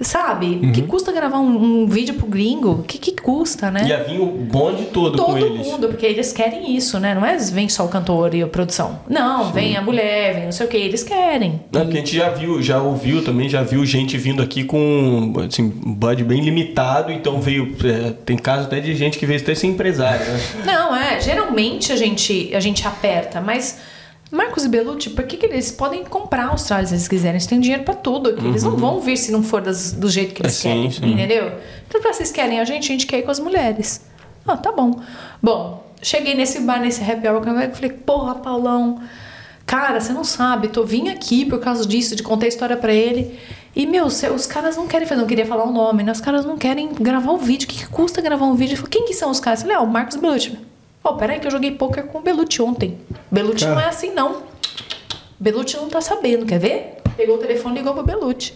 Sabe? 0.00 0.46
O 0.62 0.66
Uhum. 0.66 0.72
que 0.72 0.82
custa 0.82 1.12
gravar 1.12 1.38
um, 1.38 1.82
um 1.82 1.86
vídeo 1.86 2.14
pro 2.14 2.26
gringo? 2.26 2.70
O 2.70 2.82
que, 2.82 2.98
que 2.98 3.12
custa, 3.20 3.70
né? 3.70 3.86
Ia 3.88 4.02
vir 4.04 4.20
o 4.20 4.26
bonde 4.26 4.84
todo, 4.86 5.18
com 5.18 5.24
Todo 5.32 5.46
eles. 5.46 5.66
mundo, 5.66 5.88
porque 5.88 6.06
eles 6.06 6.32
querem 6.32 6.74
isso, 6.76 6.98
né? 7.00 7.14
Não 7.14 7.24
é 7.24 7.36
vem 7.36 7.68
só 7.68 7.84
o 7.84 7.88
cantor 7.88 8.34
e 8.34 8.42
a 8.42 8.46
produção. 8.46 9.00
Não, 9.08 9.52
vem 9.52 9.76
a 9.76 9.82
mulher, 9.82 10.34
vem 10.34 10.44
não 10.44 10.52
sei 10.52 10.66
o 10.66 10.68
que, 10.68 10.76
eles 10.76 11.02
querem. 11.02 11.60
Não, 11.72 11.82
porque 11.82 11.96
a 11.98 12.00
gente 12.00 12.16
já 12.16 12.30
viu, 12.30 12.62
já 12.62 12.80
ouviu 12.80 13.24
também, 13.24 13.48
já 13.48 13.62
viu 13.62 13.84
gente 13.84 14.16
vindo 14.16 14.42
aqui 14.42 14.64
com 14.64 15.32
assim, 15.46 15.72
um 15.84 15.92
bud 15.94 16.22
bem 16.24 16.40
limitado, 16.40 17.10
então 17.12 17.40
veio. 17.40 17.74
é, 17.84 18.10
tem 18.24 18.36
caso 18.36 18.66
até 18.66 18.80
de 18.80 18.91
gente 18.94 19.18
que 19.18 19.26
veio 19.26 19.40
até 19.40 19.54
ser 19.54 19.66
empresário, 19.66 20.24
né? 20.26 20.40
Não, 20.64 20.94
é, 20.96 21.20
geralmente 21.20 21.92
a 21.92 21.96
gente, 21.96 22.54
a 22.54 22.60
gente 22.60 22.86
aperta, 22.86 23.40
mas 23.40 23.78
Marcos 24.30 24.64
e 24.64 24.68
Belucci, 24.68 25.10
por 25.10 25.24
que, 25.24 25.36
que 25.36 25.44
eles 25.46 25.70
podem 25.70 26.04
comprar 26.04 26.44
a 26.46 26.48
Austrália 26.52 26.86
se 26.86 26.94
eles 26.94 27.06
quiserem? 27.06 27.32
Eles 27.34 27.46
têm 27.46 27.60
dinheiro 27.60 27.82
pra 27.84 27.94
tudo 27.94 28.30
aqui. 28.30 28.46
Eles 28.46 28.62
não 28.62 28.76
vão 28.76 28.98
vir 29.00 29.16
se 29.18 29.30
não 29.30 29.42
for 29.42 29.60
das- 29.60 29.92
do 29.92 30.08
jeito 30.10 30.32
que 30.34 30.40
eles 30.42 30.54
É, 30.58 30.60
sim, 30.60 30.68
querem, 30.68 30.90
sim. 30.90 31.12
entendeu? 31.12 31.52
Então, 31.86 32.00
pra 32.00 32.12
vocês 32.14 32.32
querem 32.32 32.58
a 32.58 32.64
gente, 32.64 32.84
a 32.84 32.92
gente 32.92 33.06
quer 33.06 33.18
ir 33.18 33.22
com 33.24 33.30
as 33.30 33.38
mulheres. 33.38 34.00
Ah, 34.46 34.56
tá 34.56 34.72
bom. 34.72 34.98
Bom, 35.42 35.86
cheguei 36.00 36.34
nesse 36.34 36.60
bar, 36.60 36.80
nesse 36.80 37.02
happy 37.02 37.28
hour, 37.28 37.42
eu 37.46 37.74
falei, 37.74 37.90
porra, 37.90 38.34
Paulão, 38.36 39.00
cara, 39.66 40.00
você 40.00 40.12
não 40.14 40.24
sabe, 40.24 40.68
tô 40.68 40.82
vim 40.82 41.10
aqui 41.10 41.44
por 41.44 41.60
causa 41.60 41.84
disso, 41.86 42.16
de 42.16 42.22
contar 42.22 42.46
a 42.46 42.48
história 42.48 42.76
pra 42.76 42.92
ele. 42.92 43.38
E, 43.74 43.86
meu, 43.86 44.04
os 44.06 44.46
caras 44.46 44.76
não 44.76 44.86
querem 44.86 45.06
fazer, 45.06 45.20
não 45.20 45.26
queria 45.26 45.46
falar 45.46 45.64
o 45.64 45.72
nome, 45.72 46.02
né? 46.02 46.12
Os 46.12 46.20
caras 46.20 46.44
não 46.44 46.58
querem 46.58 46.92
gravar 46.92 47.32
um 47.32 47.38
vídeo. 47.38 47.64
O 47.64 47.68
que, 47.68 47.78
que 47.78 47.86
custa 47.88 48.20
gravar 48.20 48.44
um 48.44 48.54
vídeo? 48.54 48.74
Eu 48.74 48.76
falei, 48.76 48.90
quem 48.90 49.06
que 49.06 49.14
são 49.14 49.30
os 49.30 49.40
caras? 49.40 49.60
Eu 49.60 49.66
falei, 49.66 49.76
ah, 49.76 49.80
o 49.80 49.90
Marcos 49.90 50.16
Belucci. 50.16 50.58
Ó, 51.02 51.14
peraí 51.14 51.40
que 51.40 51.46
eu 51.46 51.50
joguei 51.50 51.70
poker 51.70 52.04
com 52.04 52.18
o 52.18 52.20
Belucci 52.20 52.60
ontem. 52.60 52.98
Belucci 53.30 53.64
não 53.66 53.80
é 53.80 53.86
assim, 53.86 54.12
não. 54.12 54.42
Belucci 55.40 55.76
não 55.76 55.88
tá 55.88 56.00
sabendo, 56.00 56.44
quer 56.44 56.58
ver? 56.58 56.98
Pegou 57.16 57.36
o 57.36 57.38
telefone 57.38 57.76
e 57.76 57.78
ligou 57.78 57.94
pro 57.94 58.02
Belucci. 58.02 58.54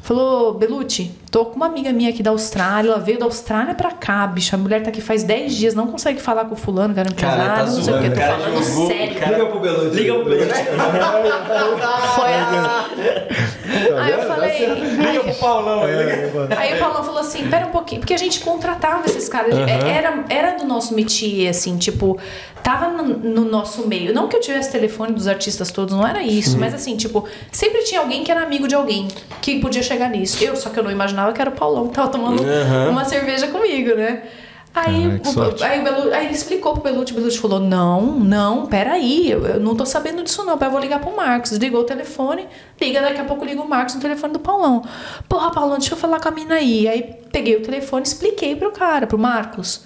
Falou, 0.00 0.54
Belucci, 0.54 1.12
tô 1.30 1.46
com 1.46 1.56
uma 1.56 1.66
amiga 1.66 1.92
minha 1.92 2.10
aqui 2.10 2.22
da 2.22 2.30
Austrália, 2.30 2.90
ela 2.90 2.98
veio 2.98 3.18
da 3.18 3.24
Austrália 3.24 3.74
pra 3.74 3.92
cá, 3.92 4.26
bicho. 4.26 4.54
A 4.54 4.58
mulher 4.58 4.82
tá 4.82 4.90
aqui 4.90 5.00
faz 5.00 5.22
10 5.22 5.54
dias, 5.54 5.74
não 5.74 5.86
consegue 5.86 6.20
falar 6.20 6.44
com 6.46 6.54
o 6.54 6.56
fulano, 6.56 6.92
que 6.92 7.00
era 7.00 7.08
um 7.10 7.14
Cara, 7.14 7.34
empresário, 7.34 7.66
tá 7.66 7.72
não 7.72 7.82
sei 7.82 7.94
o 7.94 8.00
que. 8.00 8.10
Tô 8.10 8.16
cara 8.16 8.32
falando 8.38 8.62
jogou, 8.64 8.86
sério. 8.88 9.14
cara. 9.14 9.32
Liga 9.32 9.46
pro 9.46 9.60
Belucci. 9.60 9.96
Liga 9.96 10.14
pro 10.14 10.24
Belucci. 10.24 10.50
Foi 12.14 12.34
assim. 12.34 13.50
Aí 13.98 14.10
eu 14.12 14.22
falei. 14.22 14.66
Liga 14.66 15.20
pro 15.20 15.34
Paulão 15.34 15.84
aí. 15.84 15.94
Aí 16.56 16.74
o 16.74 16.78
Paulão 16.78 17.04
falou 17.04 17.20
assim, 17.20 17.48
pera 17.48 17.66
um 17.66 17.70
pouquinho, 17.70 18.00
porque 18.00 18.14
a 18.14 18.18
gente 18.18 18.40
contratava 18.40 19.06
esses 19.06 19.28
caras, 19.28 19.54
é, 19.56 19.88
era, 19.88 20.24
era 20.28 20.56
do 20.58 20.64
nosso 20.64 20.94
métier, 20.94 21.48
assim, 21.50 21.76
tipo, 21.76 22.18
tava 22.62 22.88
no, 22.88 23.04
no 23.04 23.44
nosso 23.44 23.86
meio. 23.86 24.12
Não 24.12 24.26
que 24.26 24.36
eu 24.36 24.40
tivesse 24.40 24.72
telefone 24.72 25.12
dos 25.12 25.26
artistas 25.28 25.70
todos, 25.70 25.94
não 25.94 26.06
era 26.06 26.22
isso, 26.22 26.58
mas 26.58 26.74
assim, 26.74 26.96
tipo, 26.96 27.26
sempre 27.52 27.82
tinha 27.84 28.00
alguém 28.00 28.24
que 28.24 28.30
era 28.30 28.42
amigo 28.42 28.66
de 28.66 28.74
alguém 28.74 29.06
que 29.40 29.60
podia 29.60 29.82
chegar 29.82 30.08
nisso. 30.08 30.42
Eu, 30.42 30.56
só 30.56 30.70
que 30.70 30.78
eu 30.78 30.82
não 30.82 30.90
imaginava 30.90 31.19
que 31.32 31.40
era 31.40 31.50
o 31.50 31.54
Paulão 31.54 31.88
que 31.88 31.94
tava 31.94 32.08
tomando 32.08 32.42
uma 32.90 33.04
cerveja 33.04 33.46
comigo, 33.48 33.94
né? 33.94 34.22
Aí, 34.72 35.18
que 35.18 35.28
o- 35.28 35.64
aí, 35.64 35.80
o 35.80 35.82
Belu- 35.84 36.14
aí 36.14 36.26
ele 36.26 36.34
explicou 36.34 36.74
pro 36.74 36.82
Belucci, 36.84 37.12
o 37.12 37.16
Belucci 37.16 37.38
falou, 37.40 37.58
não, 37.58 38.02
não, 38.20 38.66
peraí, 38.66 39.28
eu, 39.28 39.44
eu 39.44 39.58
não 39.60 39.74
tô 39.74 39.84
sabendo 39.84 40.22
disso 40.22 40.44
não, 40.44 40.56
eu 40.60 40.70
vou 40.70 40.78
ligar 40.80 41.00
pro 41.00 41.14
Marcos. 41.16 41.50
Desligou 41.50 41.80
o 41.80 41.84
telefone, 41.84 42.46
liga, 42.80 43.00
daqui 43.00 43.20
a 43.20 43.24
pouco 43.24 43.44
liga 43.44 43.60
o 43.60 43.68
Marcos 43.68 43.96
no 43.96 44.00
telefone 44.00 44.32
do 44.32 44.38
Paulão. 44.38 44.84
Porra, 45.28 45.50
Paulão, 45.50 45.76
deixa 45.76 45.94
eu 45.94 45.98
falar 45.98 46.20
com 46.20 46.28
a 46.28 46.30
mina 46.30 46.54
aí. 46.54 46.86
Aí 46.86 47.02
peguei 47.32 47.56
o 47.56 47.62
telefone, 47.62 48.04
expliquei 48.04 48.54
pro 48.54 48.70
cara, 48.70 49.08
pro 49.08 49.18
Marcos. 49.18 49.82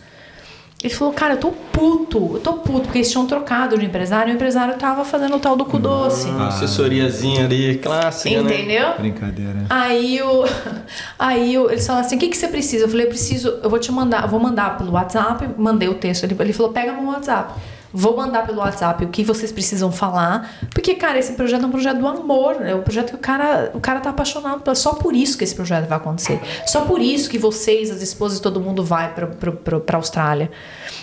Ele 0.84 0.92
falou, 0.92 1.14
cara, 1.14 1.32
eu 1.32 1.38
tô 1.38 1.50
puto, 1.72 2.32
eu 2.34 2.40
tô 2.40 2.52
puto, 2.58 2.82
porque 2.82 2.98
eles 2.98 3.10
tinham 3.10 3.26
trocado 3.26 3.78
de 3.78 3.86
empresário, 3.86 4.30
e 4.30 4.34
o 4.34 4.36
empresário 4.36 4.74
tava 4.74 5.02
fazendo 5.02 5.36
o 5.36 5.40
tal 5.40 5.56
do 5.56 5.64
cu 5.64 5.78
doce. 5.78 6.28
Uma 6.28 6.48
assessoriazinha 6.48 7.46
ali, 7.46 7.78
clássica, 7.78 8.42
né? 8.42 8.54
Entendeu? 8.54 8.92
Brincadeira. 8.98 9.64
Aí 9.70 10.20
o. 10.20 10.44
Aí 11.18 11.56
o, 11.56 11.70
eles 11.70 11.86
falaram 11.86 12.04
assim: 12.04 12.16
o 12.16 12.18
que, 12.18 12.28
que 12.28 12.36
você 12.36 12.48
precisa? 12.48 12.84
Eu 12.84 12.88
falei, 12.90 13.06
eu 13.06 13.08
preciso, 13.08 13.60
eu 13.62 13.70
vou 13.70 13.78
te 13.78 13.90
mandar, 13.90 14.24
eu 14.24 14.28
vou 14.28 14.38
mandar 14.38 14.76
pelo 14.76 14.92
WhatsApp, 14.92 15.48
mandei 15.56 15.88
o 15.88 15.94
texto. 15.94 16.24
Ele, 16.24 16.36
ele 16.38 16.52
falou, 16.52 16.70
pega 16.70 16.92
meu 16.92 17.06
WhatsApp. 17.06 17.54
Vou 17.96 18.16
mandar 18.16 18.44
pelo 18.44 18.58
WhatsApp 18.58 19.04
o 19.04 19.08
que 19.08 19.22
vocês 19.22 19.52
precisam 19.52 19.92
falar. 19.92 20.50
Porque, 20.74 20.96
cara, 20.96 21.16
esse 21.16 21.34
projeto 21.34 21.62
é 21.62 21.66
um 21.66 21.70
projeto 21.70 21.98
do 21.98 22.08
amor. 22.08 22.56
É 22.60 22.74
um 22.74 22.82
projeto 22.82 23.10
que 23.10 23.14
o 23.14 23.18
cara, 23.18 23.70
o 23.72 23.78
cara 23.80 24.00
tá 24.00 24.10
apaixonado. 24.10 24.62
por- 24.62 24.74
Só 24.74 24.94
por 24.94 25.14
isso 25.14 25.38
que 25.38 25.44
esse 25.44 25.54
projeto 25.54 25.86
vai 25.88 25.96
acontecer. 25.98 26.40
Só 26.66 26.80
por 26.80 27.00
isso 27.00 27.30
que 27.30 27.38
vocês, 27.38 27.92
as 27.92 28.02
esposas, 28.02 28.40
todo 28.40 28.60
mundo 28.60 28.82
vai 28.84 29.14
pra, 29.14 29.28
pra, 29.28 29.52
pra, 29.52 29.78
pra 29.78 29.96
Austrália. 29.96 30.50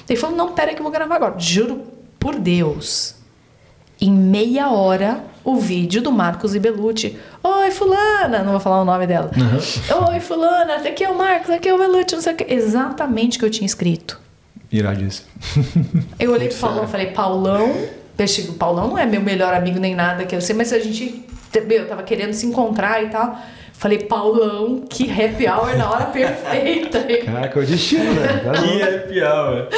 Ele 0.09 0.19
falou: 0.19 0.35
não, 0.35 0.51
pera 0.51 0.73
que 0.73 0.79
eu 0.79 0.83
vou 0.83 0.91
gravar 0.91 1.15
agora. 1.15 1.35
Juro 1.39 1.81
por 2.19 2.35
Deus. 2.37 3.15
Em 4.01 4.11
meia 4.11 4.69
hora, 4.71 5.23
o 5.43 5.57
vídeo 5.57 6.01
do 6.01 6.11
Marcos 6.11 6.55
e 6.55 6.59
Belucci. 6.59 7.17
Oi, 7.43 7.71
fulana! 7.71 8.39
Não 8.43 8.51
vou 8.51 8.59
falar 8.59 8.81
o 8.81 8.85
nome 8.85 9.07
dela. 9.07 9.29
Oi, 10.11 10.19
fulana! 10.19 10.75
Aqui 10.75 11.03
é 11.03 11.09
o 11.09 11.17
Marcos, 11.17 11.51
aqui 11.51 11.69
é 11.69 11.73
o 11.73 11.77
Belucci, 11.77 12.15
não 12.15 12.21
sei 12.21 12.33
o 12.33 12.35
que. 12.35 12.51
Exatamente 12.53 13.37
o 13.37 13.39
que 13.39 13.45
eu 13.45 13.49
tinha 13.51 13.65
escrito. 13.65 14.19
Iradíssimo. 14.71 15.27
Eu 16.19 16.31
olhei 16.31 16.47
pro 16.47 16.57
Paulão 16.57 16.83
e 16.83 16.87
falei, 16.87 17.07
Paulão... 17.07 17.75
Peixe, 18.15 18.41
o 18.49 18.53
Paulão 18.53 18.89
não 18.89 18.97
é 18.97 19.05
meu 19.05 19.21
melhor 19.21 19.53
amigo 19.53 19.79
nem 19.79 19.95
nada 19.95 20.25
que 20.25 20.35
eu 20.35 20.41
sei, 20.41 20.55
mas 20.55 20.71
a 20.71 20.77
gente, 20.79 21.25
meu, 21.65 21.87
tava 21.87 22.03
querendo 22.03 22.33
se 22.33 22.45
encontrar 22.45 23.01
e 23.03 23.09
tal. 23.09 23.35
Falei, 23.73 23.97
Paulão, 23.99 24.81
que 24.87 25.09
happy 25.09 25.47
hour 25.47 25.75
na 25.75 25.89
hora 25.89 26.05
perfeita. 26.05 26.99
Caraca, 27.25 27.59
é 27.59 27.63
o 27.63 27.65
destino, 27.65 28.13
né? 28.13 28.27
Tá 28.45 28.51
Que 28.61 28.81
é 28.81 28.97
pior, 28.99 29.69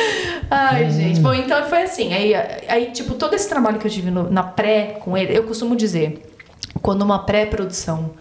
Ai, 0.51 0.91
gente. 0.91 1.21
Bom, 1.21 1.33
então 1.33 1.63
foi 1.69 1.83
assim. 1.83 2.13
Aí, 2.13 2.33
aí, 2.67 2.91
tipo, 2.91 3.13
todo 3.13 3.33
esse 3.33 3.47
trabalho 3.47 3.79
que 3.79 3.87
eu 3.87 3.91
tive 3.91 4.11
no- 4.11 4.29
na 4.29 4.43
pré 4.43 4.97
com 4.99 5.17
ele, 5.17 5.37
eu 5.37 5.43
costumo 5.43 5.73
dizer, 5.73 6.21
quando 6.81 7.01
uma 7.03 7.19
pré-produção 7.19 8.11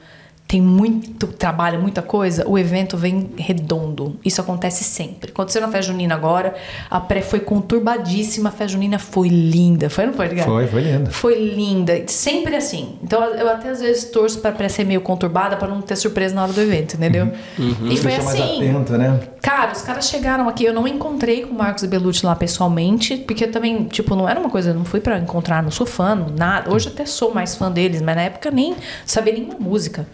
tem 0.52 0.60
muito 0.60 1.28
trabalho, 1.28 1.80
muita 1.80 2.02
coisa, 2.02 2.46
o 2.46 2.58
evento 2.58 2.94
vem 2.94 3.30
redondo. 3.38 4.20
Isso 4.22 4.38
acontece 4.38 4.84
sempre. 4.84 5.30
Aconteceu 5.30 5.62
na 5.62 5.68
festa 5.68 5.90
junina 5.90 6.14
agora, 6.14 6.54
a 6.90 7.00
pré 7.00 7.22
foi 7.22 7.40
conturbadíssima, 7.40 8.50
a 8.50 8.52
festa 8.52 8.74
junina 8.74 8.98
foi 8.98 9.28
linda. 9.28 9.88
Foi 9.88 10.04
não 10.04 10.12
foi, 10.12 10.26
Edgar? 10.26 10.44
Foi, 10.44 10.66
foi 10.66 10.82
lindo. 10.82 11.10
Foi 11.10 11.54
linda, 11.54 12.02
sempre 12.06 12.54
assim. 12.54 12.96
Então 13.02 13.24
eu 13.24 13.48
até 13.48 13.70
às 13.70 13.80
vezes 13.80 14.04
torço 14.10 14.40
pra, 14.40 14.52
pra 14.52 14.68
ser 14.68 14.84
meio 14.84 15.00
conturbada 15.00 15.56
pra 15.56 15.66
não 15.66 15.80
ter 15.80 15.96
surpresa 15.96 16.34
na 16.34 16.42
hora 16.42 16.52
do 16.52 16.60
evento, 16.60 16.96
entendeu? 16.96 17.32
E 17.58 17.96
foi 17.96 18.10
Deixa 18.10 18.22
mais 18.22 18.28
assim. 18.28 18.68
atento, 18.68 18.92
né? 18.98 19.20
Cara, 19.40 19.72
os 19.72 19.80
caras 19.80 20.06
chegaram 20.06 20.50
aqui, 20.50 20.66
eu 20.66 20.74
não 20.74 20.86
encontrei 20.86 21.46
com 21.46 21.54
o 21.54 21.56
Marcos 21.56 21.82
e 21.82 21.86
Belucci 21.86 22.26
lá 22.26 22.36
pessoalmente, 22.36 23.16
porque 23.16 23.46
também, 23.46 23.84
tipo, 23.84 24.14
não 24.14 24.28
era 24.28 24.38
uma 24.38 24.50
coisa, 24.50 24.68
eu 24.68 24.74
não 24.74 24.84
fui 24.84 25.00
pra 25.00 25.18
encontrar, 25.18 25.62
não 25.62 25.70
sou 25.70 25.86
fã, 25.86 26.14
nada. 26.14 26.70
Hoje 26.70 26.88
até 26.88 27.06
sou 27.06 27.32
mais 27.32 27.56
fã 27.56 27.72
deles, 27.72 28.02
mas 28.02 28.16
na 28.16 28.22
época 28.24 28.50
nem 28.50 28.76
sabia 29.06 29.32
nenhuma 29.32 29.56
música. 29.58 30.06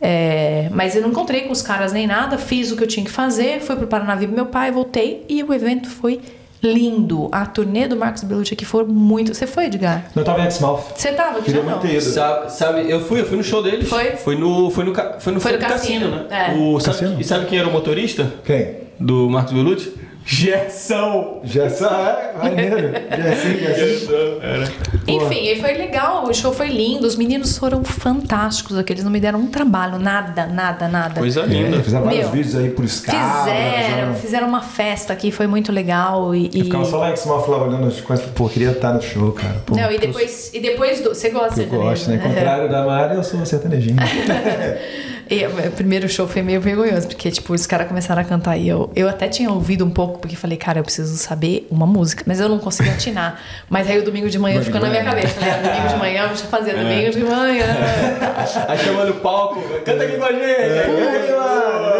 É, 0.00 0.68
mas 0.72 0.96
eu 0.96 1.02
não 1.02 1.10
encontrei 1.10 1.42
com 1.42 1.52
os 1.52 1.60
caras 1.62 1.92
nem 1.92 2.06
nada, 2.06 2.38
fiz 2.38 2.72
o 2.72 2.76
que 2.76 2.82
eu 2.82 2.88
tinha 2.88 3.04
que 3.04 3.10
fazer, 3.10 3.60
fui 3.60 3.76
pro 3.76 3.86
Paraná 3.86 4.14
ver 4.14 4.28
meu 4.28 4.46
pai, 4.46 4.70
voltei 4.70 5.24
e 5.28 5.42
o 5.42 5.52
evento 5.52 5.88
foi 5.90 6.20
lindo. 6.62 7.28
A 7.32 7.46
turnê 7.46 7.88
do 7.88 7.96
Marcos 7.96 8.22
Belucci 8.22 8.54
aqui 8.54 8.64
foi 8.64 8.84
muito. 8.84 9.34
Você 9.34 9.46
foi, 9.46 9.66
Edgar? 9.66 10.04
Não 10.14 10.22
tava 10.22 10.42
em 10.42 10.46
Exmouth. 10.46 10.82
Você 10.94 11.12
tava 11.12 11.38
aqui 11.38 11.46
Queria 11.46 11.62
já 11.62 11.66
não? 11.70 11.78
muito 11.78 11.90
ter. 11.90 12.00
Sabe, 12.00 12.52
sabe, 12.52 12.90
eu 12.90 13.00
fui, 13.00 13.20
eu 13.20 13.26
fui 13.26 13.36
no 13.36 13.44
show 13.44 13.62
deles. 13.62 13.88
Foi? 13.88 14.10
Foi 14.16 14.36
no, 14.36 14.70
foi 14.70 14.84
no, 14.84 14.94
foi 14.94 15.32
no, 15.32 15.40
Foi 15.40 15.40
foi 15.40 15.52
no 15.52 15.58
no 15.58 15.66
cassino, 15.66 16.10
cassino, 16.10 16.28
né? 16.28 16.50
é. 16.50 16.58
O, 16.58 16.80
sabe, 16.80 16.98
Cassino? 16.98 17.20
E 17.20 17.24
sabe 17.24 17.46
quem 17.46 17.58
era 17.58 17.68
o 17.68 17.72
motorista 17.72 18.32
Quem? 18.44 18.76
do 18.98 19.28
Marcos 19.30 19.52
Belucci? 19.52 19.92
Gerson. 20.24 21.40
Gerson, 21.42 21.86
é, 21.86 22.32
maneiro. 22.38 22.76
Gerson, 22.78 24.40
Gerson. 24.40 24.72
Enfim, 25.06 25.48
aí 25.48 25.60
foi 25.60 25.74
legal, 25.74 26.24
o 26.24 26.34
show 26.34 26.52
foi 26.52 26.68
lindo, 26.68 27.06
os 27.06 27.16
meninos 27.16 27.56
foram 27.58 27.82
fantásticos 27.82 28.76
aqui, 28.78 28.92
eles 28.92 29.04
não 29.04 29.10
me 29.10 29.18
deram 29.20 29.40
um 29.40 29.46
trabalho, 29.46 29.98
nada, 29.98 30.46
nada, 30.46 30.88
nada. 30.88 31.20
Coisa 31.20 31.40
É, 31.42 31.46
linda. 31.46 31.82
fizeram 31.82 32.04
vários 32.04 32.22
Meu, 32.24 32.30
vídeos 32.32 32.54
aí 32.56 32.70
por 32.70 32.84
Skype. 32.84 33.16
Fizeram, 33.16 34.14
fizeram 34.14 34.48
uma 34.48 34.62
festa 34.62 35.12
aqui, 35.12 35.30
foi 35.32 35.46
muito 35.46 35.72
legal 35.72 36.34
e... 36.34 36.46
Eu 36.54 36.64
ficava 36.64 36.84
só 36.84 36.98
lá 36.98 37.10
em 37.12 37.16
cima 37.16 37.40
falava 37.40 37.64
olhando 37.66 37.86
as 37.86 38.00
coisas. 38.00 38.26
Pô, 38.26 38.48
queria 38.48 38.70
estar 38.70 38.92
no 38.92 39.02
show, 39.02 39.32
cara. 39.32 39.62
Pô, 39.66 39.74
Não, 39.74 39.90
e 39.90 39.98
depois, 39.98 40.50
e 40.54 40.60
depois 40.60 41.00
do... 41.00 41.10
Você 41.10 41.30
gosta 41.30 41.60
Eu 41.60 41.64
de 41.68 41.76
gosto, 41.76 42.10
né? 42.10 42.20
Ao 42.22 42.28
contrário 42.28 42.70
da 42.70 42.84
Mari, 42.86 43.14
eu 43.16 43.24
sou 43.24 43.44
sertanejinho. 43.44 43.96
E 45.30 45.46
o 45.46 45.70
primeiro 45.70 46.08
show 46.08 46.26
foi 46.26 46.42
meio 46.42 46.60
vergonhoso, 46.60 47.06
porque, 47.06 47.30
tipo, 47.30 47.54
os 47.54 47.64
caras 47.64 47.86
começaram 47.86 48.20
a 48.20 48.24
cantar 48.24 48.56
e 48.56 48.68
eu, 48.68 48.90
eu 48.96 49.08
até 49.08 49.28
tinha 49.28 49.48
ouvido 49.48 49.84
um 49.84 49.90
pouco, 49.90 50.18
porque 50.20 50.36
falei, 50.36 50.56
cara, 50.56 50.78
eu 50.78 50.84
preciso 50.84 51.16
saber 51.16 51.66
uma 51.70 51.86
música, 51.86 52.22
mas 52.26 52.38
eu 52.38 52.48
não 52.48 52.58
conseguia 52.58 52.92
atinar. 52.92 53.40
Mas 53.68 53.88
aí 53.88 53.98
o 53.98 54.04
domingo 54.04 54.28
de 54.28 54.38
manhã 54.38 54.62
ficou 54.62 54.80
na 54.80 54.88
minha 54.88 55.04
cabeça. 55.04 55.34
Falei, 55.34 55.50
ah, 55.50 55.56
domingo 55.56 55.88
de 55.88 55.96
manhã, 55.96 56.22
eu 56.22 56.36
já 56.36 56.44
fazia 56.44 56.74
domingo 56.74 57.10
de 57.10 57.20
manhã. 57.20 57.66
Aí 58.68 58.78
chamando 58.78 59.10
o 59.10 59.14
palco, 59.14 59.60
canta 59.84 60.04
aqui 60.04 60.16
com 60.16 60.24
a 60.24 60.32
gente. 60.32 60.42
canta 60.86 61.18
aqui 61.18 61.32
lá. 61.32 61.90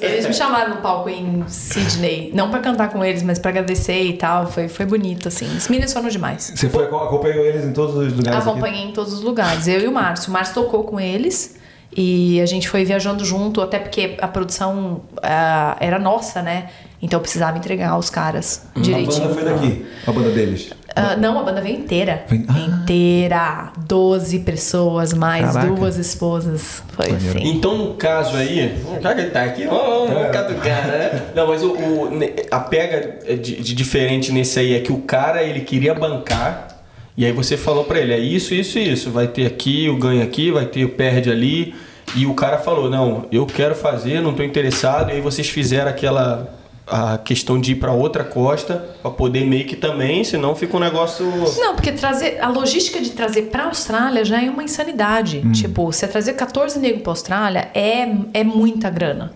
Eles 0.00 0.26
me 0.26 0.34
chamaram 0.34 0.74
no 0.74 0.80
palco 0.80 1.08
em 1.08 1.44
Sydney, 1.48 2.30
não 2.34 2.50
pra 2.50 2.60
cantar 2.60 2.90
com 2.90 3.04
eles, 3.04 3.22
mas 3.22 3.38
pra 3.38 3.50
agradecer 3.50 4.02
e 4.02 4.12
tal. 4.14 4.46
Foi, 4.46 4.68
foi 4.68 4.86
bonito, 4.86 5.28
assim. 5.28 5.46
Os 5.56 5.68
meninos 5.68 5.92
foram 5.92 6.08
demais. 6.08 6.52
Você 6.54 6.68
foi, 6.68 6.84
acompanhou 6.84 7.44
eles 7.44 7.64
em 7.64 7.72
todos 7.72 7.94
os 7.96 8.12
lugares 8.12 8.40
aqui? 8.40 8.48
Acompanhei 8.48 8.84
em 8.84 8.92
todos 8.92 9.12
os 9.12 9.22
lugares. 9.22 9.66
Eu 9.66 9.80
e 9.80 9.86
o 9.86 9.92
Márcio. 9.92 10.30
O 10.30 10.32
Márcio 10.32 10.54
tocou 10.54 10.84
com 10.84 11.00
eles 11.00 11.56
e 11.96 12.40
a 12.42 12.46
gente 12.46 12.68
foi 12.68 12.84
viajando 12.84 13.24
junto, 13.24 13.62
até 13.62 13.78
porque 13.78 14.16
a 14.20 14.28
produção 14.28 15.02
ah, 15.22 15.76
era 15.80 15.98
nossa, 15.98 16.42
né? 16.42 16.68
Então 17.02 17.18
eu 17.18 17.22
precisava 17.22 17.58
entregar 17.58 17.96
os 17.98 18.08
caras 18.10 18.62
A 18.74 18.80
direitinho. 18.80 19.28
banda 19.28 19.34
foi 19.34 19.44
daqui, 19.44 19.86
a 20.06 20.12
banda 20.12 20.30
deles. 20.30 20.70
Ah, 20.98 21.14
não, 21.14 21.38
a 21.38 21.42
banda 21.42 21.60
veio 21.60 21.76
inteira. 21.76 22.24
Vem- 22.26 22.46
Ah. 22.48 22.58
Inteira. 22.58 23.72
12 23.86 24.38
pessoas, 24.40 25.12
mais 25.12 25.52
Caraca. 25.52 25.66
duas 25.74 25.98
esposas. 25.98 26.82
Foi 26.92 27.12
Maneiro. 27.12 27.38
assim. 27.38 27.48
Então, 27.50 27.76
no 27.76 27.94
caso 27.94 28.34
aí, 28.36 28.74
já 29.02 29.14
que 29.14 29.20
ele 29.20 29.30
tá 29.30 29.42
aqui, 29.44 29.66
vamos, 29.66 30.10
vamos 30.10 30.30
catucar, 30.32 30.86
né? 30.86 31.22
Não, 31.34 31.46
mas 31.48 31.62
o, 31.62 31.72
o- 31.72 32.10
a 32.50 32.60
pega 32.60 33.36
de, 33.36 33.56
de 33.60 33.74
diferente 33.74 34.32
nesse 34.32 34.58
aí 34.58 34.74
é 34.74 34.80
que 34.80 34.90
o 34.90 34.98
cara, 35.02 35.42
ele 35.42 35.60
queria 35.60 35.94
bancar, 35.94 36.68
e 37.14 37.26
aí 37.26 37.32
você 37.32 37.58
falou 37.58 37.84
pra 37.84 38.00
ele, 38.00 38.14
é 38.14 38.18
isso, 38.18 38.54
isso 38.54 38.78
e 38.78 38.90
isso, 38.92 39.10
vai 39.10 39.26
ter 39.28 39.44
aqui 39.46 39.88
o 39.90 39.96
ganho 39.98 40.22
aqui, 40.22 40.50
vai 40.50 40.64
ter 40.64 40.84
o 40.84 40.88
perde 40.88 41.30
ali, 41.30 41.74
e 42.14 42.24
o 42.24 42.32
cara 42.34 42.56
falou, 42.58 42.88
não, 42.88 43.26
eu 43.30 43.44
quero 43.44 43.74
fazer, 43.74 44.20
não 44.22 44.32
tô 44.32 44.42
interessado, 44.42 45.10
e 45.10 45.14
aí 45.14 45.20
vocês 45.20 45.48
fizeram 45.48 45.90
aquela... 45.90 46.55
A 46.88 47.18
questão 47.18 47.60
de 47.60 47.72
ir 47.72 47.74
pra 47.76 47.90
outra 47.92 48.22
costa 48.22 48.90
pra 49.02 49.10
poder 49.10 49.44
meio 49.44 49.64
que 49.66 49.74
também, 49.74 50.22
senão 50.22 50.54
fica 50.54 50.76
um 50.76 50.80
negócio. 50.80 51.26
Não, 51.58 51.74
porque 51.74 51.90
trazer 51.90 52.38
a 52.40 52.48
logística 52.48 53.00
de 53.00 53.10
trazer 53.10 53.42
pra 53.42 53.64
Austrália 53.64 54.24
já 54.24 54.40
é 54.40 54.48
uma 54.48 54.62
insanidade. 54.62 55.42
Tipo, 55.52 55.86
você 55.90 56.06
trazer 56.06 56.34
14 56.34 56.78
negros 56.78 57.02
pra 57.02 57.10
Austrália 57.10 57.68
é, 57.74 58.08
é 58.32 58.44
muita 58.44 58.88
grana. 58.88 59.32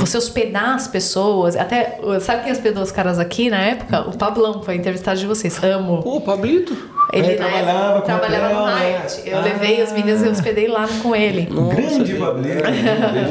Você 0.00 0.16
hospedar 0.18 0.74
as 0.74 0.88
pessoas, 0.88 1.54
até 1.54 2.00
sabe 2.20 2.42
quem 2.42 2.50
hospedou 2.52 2.82
os 2.82 2.90
caras 2.90 3.20
aqui 3.20 3.48
na 3.48 3.60
época? 3.60 4.00
O 4.08 4.18
Pablão, 4.18 4.60
foi 4.64 4.74
entrevistado 4.74 5.20
de 5.20 5.24
vocês. 5.26 5.62
Amo. 5.62 6.02
Pô, 6.02 6.20
Pablito. 6.20 6.76
Ele, 7.12 7.26
Ele 7.28 7.38
na 7.38 7.44
trabalhava 7.46 7.78
época, 7.98 8.00
com 8.00 8.06
trabalhava 8.06 8.54
no 8.54 8.66
né? 8.66 8.72
Hyatt. 8.96 9.22
Eu 9.24 9.38
Ah. 9.38 9.42
levei 9.42 9.82
os 9.84 9.92
meninos 9.92 10.22
e 10.22 10.28
hospedei 10.28 10.66
lá 10.66 10.88
com 11.00 11.14
ele. 11.14 11.42
Grande 11.76 12.14
Pableiro. 12.14 12.60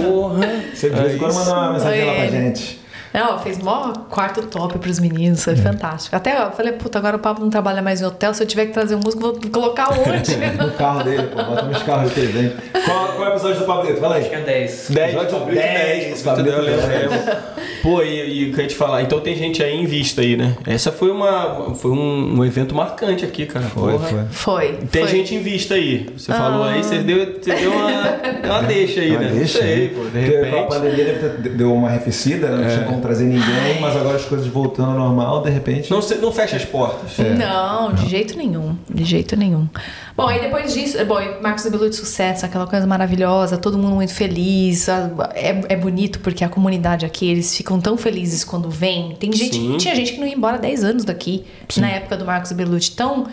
Porra. 0.06 0.40
Você 0.74 0.90
de 0.90 0.96
vez 1.02 1.16
em 1.16 1.18
quando 1.18 1.34
manda 1.34 1.52
uma 1.52 1.74
mensagem 1.74 2.06
lá 2.06 2.14
pra 2.14 2.28
gente. 2.28 2.81
Não, 3.14 3.38
fez 3.40 3.58
mó 3.60 3.92
quarto 4.10 4.44
top 4.44 4.78
pros 4.80 5.00
meninos, 5.00 5.44
foi 5.44 5.56
fantástico. 5.56 6.16
Até 6.16 6.42
eu 6.46 6.52
falei, 6.52 6.72
puta, 6.74 6.98
agora 6.98 7.18
o 7.18 7.20
Pablo 7.20 7.44
não 7.44 7.50
trabalha 7.52 7.82
mais 7.82 8.02
em 8.02 8.06
hotel, 8.06 8.34
se 8.34 8.42
eu 8.42 8.48
tiver 8.48 8.68
que 8.68 8.74
trazer 8.74 8.96
um 8.96 9.00
músico, 9.00 9.22
vou 9.22 9.40
colocar 9.52 9.90
onde? 9.94 10.36
No 10.58 10.72
carro 10.72 11.04
dele, 11.04 11.24
pô. 11.24 11.44
Bota 11.44 11.64
nos 11.64 11.84
carros 11.84 12.10
de 12.14 12.22
presente. 12.22 12.56
Qual, 12.86 13.08
qual 13.14 13.26
é 13.26 13.30
o 13.30 13.32
episódio 13.34 13.60
do 13.60 13.66
Pablito? 13.66 14.00
Fala 14.00 14.16
aí. 14.16 14.22
Acho 14.22 14.30
que 14.30 14.36
é 14.36 14.40
10. 14.42 14.90
10, 14.92 15.10
Episódio 15.14 15.40
Pablito 15.40 15.62
10, 15.62 16.04
10, 16.06 16.22
Pablito 16.24 16.50
eu 16.50 16.62
lembro, 16.62 16.88
10. 16.88 17.12
lembro. 17.12 17.38
Pô, 17.84 18.04
e, 18.04 18.30
e 18.46 18.50
o 18.50 18.54
que 18.54 18.60
eu 18.60 18.64
ia 18.64 18.68
te 18.70 18.76
falar, 18.76 19.02
então 19.02 19.20
tem 19.20 19.36
gente 19.36 19.62
aí 19.64 19.76
em 19.76 19.86
vista 19.86 20.22
aí, 20.22 20.38
né? 20.38 20.56
Essa 20.68 20.92
foi 20.92 21.10
uma 21.12 21.74
foi 21.76 21.92
um, 21.92 22.40
um 22.40 22.46
evento 22.46 22.76
marcante 22.76 23.26
aqui, 23.26 23.46
cara. 23.46 23.66
Foi, 23.66 23.94
Porra. 23.94 24.08
foi. 24.08 24.26
Foi. 24.32 24.78
Tem 24.92 25.02
foi. 25.04 25.12
gente 25.12 25.34
em 25.36 25.42
vista 25.42 25.74
aí. 25.74 26.08
Você 26.16 26.32
falou 26.32 26.64
aí, 26.64 26.84
você 26.84 27.00
deu, 27.00 27.18
você 27.42 27.54
deu 27.56 27.72
uma, 27.72 28.52
uma 28.58 28.64
deixa 28.64 29.02
aí, 29.02 29.12
Uma 29.12 29.20
né? 29.22 29.32
deixa 29.34 29.64
aí. 29.64 29.90
pô, 29.90 30.04
de 30.06 30.12
Com 30.12 30.18
a 30.18 30.22
repente. 30.46 30.68
pandemia 30.70 31.06
deve 31.06 31.20
ter, 31.42 31.50
deu 31.50 31.74
uma 31.74 31.88
arrefecida, 31.88 32.50
né? 32.50 32.64
não 32.64 32.70
tinha 32.70 32.86
como 32.86 33.01
trazer 33.02 33.26
ninguém, 33.26 33.80
mas 33.82 33.96
agora 33.96 34.16
as 34.16 34.26
coisas 34.26 34.48
voltando 34.48 34.92
ao 34.92 34.98
normal, 34.98 35.42
de 35.42 35.50
repente. 35.50 35.90
Não, 35.92 36.02
se- 36.02 36.16
não 36.16 36.32
fecha 36.32 36.56
as 36.56 36.64
portas. 36.66 37.12
Não, 37.38 37.94
de 37.94 38.08
jeito 38.10 38.38
nenhum. 38.38 38.76
De 38.90 39.04
jeito 39.04 39.36
nenhum. 39.36 39.68
Bom, 40.16 40.28
aí 40.28 40.40
depois 40.40 40.74
disso, 40.74 41.04
bom, 41.06 41.20
e 41.20 41.42
Marcos 41.42 41.64
Rebelo 41.64 41.90
de 41.90 41.96
sucesso, 41.96 42.46
aquela 42.46 42.68
coisa 42.68 42.86
maravilhosa, 42.86 43.58
todo 43.58 43.78
mundo 43.78 43.96
muito 43.96 44.14
feliz. 44.14 44.88
É, 44.88 45.62
é 45.70 45.76
bonito 45.76 46.20
porque 46.20 46.44
a 46.44 46.50
comunidade 46.50 47.06
aqui, 47.06 47.28
eles 47.30 47.56
ficam 47.56 47.80
tão 47.82 47.98
felizes 47.98 48.44
quando 48.44 48.70
vem. 48.70 49.16
Tem 49.20 49.32
gente, 49.32 49.56
Sim. 49.56 49.78
tinha 49.78 49.96
gente 49.96 50.14
que 50.14 50.20
não 50.20 50.28
ia 50.28 50.36
embora 50.36 50.58
10 50.58 50.84
anos 50.84 51.04
daqui, 51.06 51.44
na 51.78 51.90
época 51.90 52.16
do 52.18 52.26
Marcos 52.26 52.52
Belucci. 52.52 52.92
Então, 52.94 53.28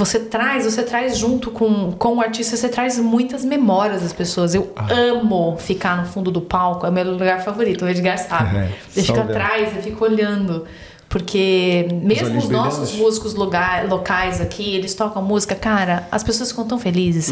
você 0.00 0.18
traz, 0.18 0.64
você 0.64 0.82
traz 0.82 1.18
junto 1.18 1.50
com, 1.50 1.92
com 1.92 2.16
o 2.16 2.20
artista, 2.20 2.56
você 2.56 2.68
traz 2.68 2.98
muitas 2.98 3.44
memórias 3.44 4.00
das 4.02 4.14
pessoas. 4.14 4.54
Eu 4.54 4.72
amo 4.88 5.56
ficar 5.58 5.96
no 5.98 6.06
fundo 6.06 6.30
do 6.30 6.40
palco, 6.40 6.86
é 6.86 6.88
o 6.88 6.92
meu 6.92 7.04
lugar 7.04 7.44
favorito, 7.44 7.84
o 7.84 7.88
Edgar 7.88 8.18
sabe. 8.18 8.50
É, 8.60 8.68
eu 8.96 9.04
fico 9.04 9.20
atrás, 9.20 9.76
eu 9.76 9.82
fico 9.82 10.04
olhando. 10.04 10.64
Porque 11.08 11.88
mesmo 11.90 12.26
olhinhos 12.26 12.44
os 12.44 12.50
nossos 12.50 12.92
músicos 12.92 13.34
lugar, 13.34 13.88
locais 13.88 14.40
aqui, 14.40 14.74
eles 14.74 14.94
tocam 14.94 15.22
música, 15.22 15.54
cara, 15.54 16.06
as 16.10 16.22
pessoas 16.22 16.50
ficam 16.50 16.66
tão 16.66 16.78
felizes. 16.78 17.30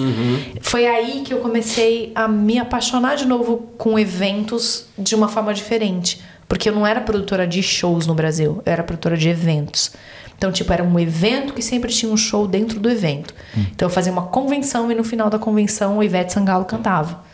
Foi 0.60 0.86
aí 0.86 1.22
que 1.22 1.32
eu 1.32 1.38
comecei 1.38 2.12
a 2.14 2.26
me 2.26 2.58
apaixonar 2.58 3.16
de 3.16 3.24
novo 3.24 3.68
com 3.78 3.98
eventos 3.98 4.86
de 4.98 5.14
uma 5.14 5.28
forma 5.28 5.54
diferente. 5.54 6.20
Porque 6.48 6.68
eu 6.68 6.74
não 6.74 6.86
era 6.86 7.00
produtora 7.00 7.46
de 7.46 7.62
shows 7.62 8.06
no 8.06 8.14
Brasil, 8.14 8.62
eu 8.64 8.72
era 8.72 8.82
produtora 8.82 9.16
de 9.16 9.28
eventos. 9.28 9.92
Então, 10.38 10.52
tipo, 10.52 10.72
era 10.72 10.84
um 10.84 10.98
evento 11.00 11.52
que 11.52 11.60
sempre 11.60 11.92
tinha 11.92 12.10
um 12.10 12.16
show 12.16 12.46
dentro 12.46 12.78
do 12.78 12.88
evento. 12.88 13.34
Então, 13.72 13.88
eu 13.88 13.90
fazia 13.90 14.12
uma 14.12 14.22
convenção 14.22 14.90
e 14.90 14.94
no 14.94 15.02
final 15.02 15.28
da 15.28 15.38
convenção 15.38 15.98
o 15.98 16.02
Ivete 16.02 16.32
Sangalo 16.32 16.64
cantava. 16.64 17.24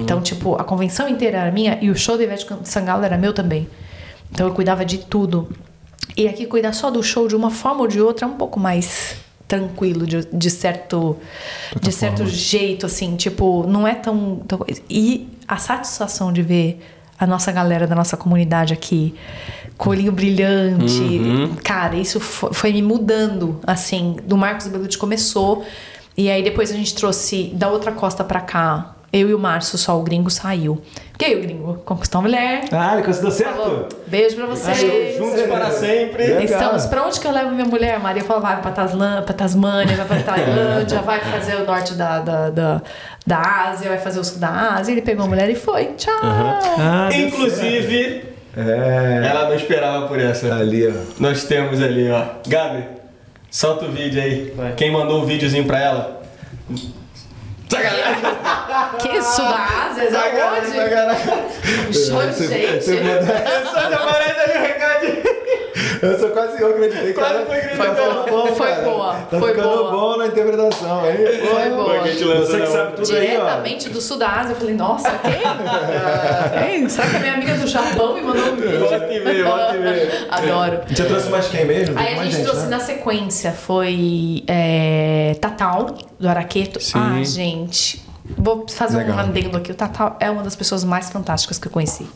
Então, 0.00 0.22
tipo, 0.22 0.56
a 0.56 0.64
convenção 0.64 1.06
inteira 1.06 1.38
era 1.38 1.52
minha 1.52 1.78
e 1.82 1.90
o 1.90 1.96
show 1.96 2.16
da 2.16 2.24
Ivete 2.24 2.46
Sangalo 2.64 3.04
era 3.04 3.18
meu 3.18 3.34
também. 3.34 3.68
Então, 4.32 4.48
eu 4.48 4.54
cuidava 4.54 4.82
de 4.82 4.96
tudo. 4.96 5.46
E 6.16 6.26
aqui 6.26 6.46
cuidar 6.46 6.72
só 6.72 6.90
do 6.90 7.02
show 7.02 7.28
de 7.28 7.36
uma 7.36 7.50
forma 7.50 7.82
ou 7.82 7.86
de 7.86 8.00
outra 8.00 8.24
é 8.26 8.28
um 8.28 8.36
pouco 8.36 8.58
mais 8.58 9.16
tranquilo, 9.46 10.06
de, 10.06 10.26
de 10.32 10.50
certo 10.50 11.16
de 11.80 11.92
certo 11.92 12.26
jeito, 12.26 12.86
assim, 12.86 13.14
tipo, 13.14 13.66
não 13.66 13.86
é 13.86 13.94
tão, 13.94 14.36
tão. 14.48 14.64
E 14.88 15.28
a 15.46 15.58
satisfação 15.58 16.32
de 16.32 16.40
ver 16.40 16.80
a 17.18 17.26
nossa 17.26 17.52
galera 17.52 17.86
da 17.86 17.94
nossa 17.94 18.16
comunidade 18.16 18.72
aqui, 18.72 19.14
com 19.76 19.88
o 19.90 19.92
olhinho 19.92 20.12
brilhante, 20.12 21.02
cara, 21.62 21.96
isso 21.96 22.20
foi, 22.20 22.52
foi 22.52 22.72
me 22.72 22.82
mudando, 22.82 23.60
assim, 23.66 24.16
do 24.24 24.36
Marcos 24.36 24.68
Belucci 24.68 24.96
começou, 24.98 25.64
e 26.16 26.30
aí 26.30 26.42
depois 26.42 26.70
a 26.70 26.74
gente 26.74 26.94
trouxe 26.94 27.50
da 27.54 27.68
outra 27.68 27.92
costa 27.92 28.22
pra 28.22 28.40
cá, 28.40 28.94
eu 29.12 29.28
e 29.28 29.34
o 29.34 29.38
Márcio, 29.38 29.78
só 29.78 29.96
o 29.96 30.02
gringo 30.02 30.28
saiu. 30.28 30.82
Porque 31.12 31.24
aí 31.26 31.36
o 31.36 31.40
gringo 31.40 31.74
conquistou 31.84 32.20
uma 32.20 32.28
mulher. 32.28 32.64
Ah, 32.72 32.94
ele 32.94 33.04
conseguiu 33.04 33.30
Falou, 33.30 33.78
certo? 33.88 33.96
beijo 34.08 34.34
pra 34.34 34.46
vocês. 34.46 35.16
Juntos 35.16 35.42
para 35.42 35.70
sempre. 35.70 36.24
Legal. 36.24 36.42
Estamos, 36.42 36.86
pra 36.86 37.06
onde 37.06 37.20
que 37.20 37.26
eu 37.28 37.30
levo 37.30 37.52
minha 37.52 37.64
mulher? 37.64 38.00
Maria 38.00 38.24
falou, 38.24 38.42
vai 38.42 38.60
pra, 38.60 38.72
Taslan, 38.72 39.22
pra 39.22 39.32
Tasmânia, 39.32 39.96
vai 39.96 40.06
pra 40.06 40.20
Tailândia, 40.20 41.00
vai 41.02 41.20
fazer 41.20 41.54
o 41.54 41.64
norte 41.64 41.94
da, 41.94 42.18
da, 42.18 42.50
da, 42.50 42.82
da 43.24 43.68
Ásia, 43.68 43.88
vai 43.88 43.98
fazer 43.98 44.18
o 44.18 44.24
sul 44.24 44.40
da 44.40 44.74
Ásia. 44.74 44.90
Ele 44.90 45.02
pegou 45.02 45.24
a 45.24 45.28
mulher 45.28 45.48
e 45.48 45.54
foi. 45.54 45.92
Tchau. 45.96 46.12
Ah, 46.20 47.08
deu 47.12 47.28
Inclusive. 47.28 48.33
É. 48.56 49.26
ela 49.28 49.48
não 49.48 49.54
esperava 49.54 50.06
por 50.06 50.18
essa. 50.20 50.54
Ali, 50.54 50.86
ó. 50.86 50.92
Nós 51.18 51.44
temos 51.44 51.82
ali, 51.82 52.10
ó. 52.10 52.24
Gabi, 52.46 52.84
solta 53.50 53.84
o 53.86 53.90
vídeo 53.92 54.22
aí. 54.22 54.52
Vai. 54.56 54.72
Quem 54.74 54.90
mandou 54.90 55.22
um 55.22 55.26
videozinho 55.26 55.64
pra 55.64 55.78
ela? 55.80 56.22
Que 59.00 59.22
sul 59.22 59.44
da 59.44 59.66
Ásia? 59.90 60.10
Da 60.10 60.24
onde? 60.52 61.92
Gente. 61.92 62.84
você 62.84 63.00
manda- 63.02 63.44
Só 63.72 63.78
aparece 63.94 64.40
ali 64.40 64.58
o 64.58 64.62
recadinho. 64.62 65.33
Eu 66.04 66.18
sou 66.18 66.30
quase 66.30 66.60
eu 66.60 66.70
acreditei, 66.70 67.12
Quase 67.12 67.32
cara. 67.34 67.46
foi 67.46 67.60
ficando 67.60 68.30
bom, 68.30 68.46
Foi 68.54 68.68
cara. 68.68 68.82
boa, 68.82 69.14
Tá 69.30 69.38
foi 69.38 69.48
ficando 69.50 69.68
boa. 69.68 69.90
bom 69.90 70.16
na 70.18 70.26
interpretação. 70.26 71.00
Aí, 71.04 71.40
Foi 71.40 71.68
boa. 71.70 71.84
Foi 71.84 72.00
que 72.00 72.08
gente 72.12 72.24
Você 72.24 72.60
que 72.60 72.66
sabe 72.66 72.96
tudo 72.96 73.16
aí. 73.16 73.26
Diretamente 73.28 73.88
do 73.88 74.00
sul 74.00 74.16
da 74.18 74.28
Ásia. 74.30 74.52
Eu 74.52 74.56
falei, 74.56 74.74
nossa, 74.74 75.10
quem? 75.10 76.80
quem? 76.80 76.88
Será 76.88 77.08
que 77.08 77.16
a 77.16 77.20
minha 77.20 77.34
amiga 77.34 77.54
do 77.54 77.66
Japão 77.66 78.14
me 78.14 78.20
mandou 78.22 78.52
um 78.52 78.56
vídeo? 78.56 78.86
E 79.10 79.16
e 79.16 79.20
meia. 79.24 80.26
Adoro. 80.30 80.80
Você 80.88 81.04
trouxe 81.04 81.28
mais 81.30 81.48
quem 81.48 81.64
mesmo? 81.64 81.98
Aí 81.98 82.14
a 82.14 82.16
mais 82.16 82.32
gente, 82.32 82.44
trouxe 82.44 82.62
né? 82.62 82.68
na 82.68 82.80
sequência, 82.80 83.52
foi 83.52 84.42
é, 84.46 85.36
Tatal, 85.40 85.86
do 86.18 86.28
Araqueto. 86.28 86.80
Sim. 86.80 86.98
Ah, 86.98 87.22
gente. 87.24 88.02
Vou 88.38 88.66
fazer 88.68 88.98
Legal. 88.98 89.16
um 89.16 89.20
adendo 89.20 89.56
aqui. 89.58 89.70
O 89.70 89.74
Tatal 89.74 90.16
é 90.18 90.30
uma 90.30 90.42
das 90.42 90.56
pessoas 90.56 90.82
mais 90.82 91.10
fantásticas 91.10 91.58
que 91.58 91.68
eu 91.68 91.72
conheci. 91.72 92.06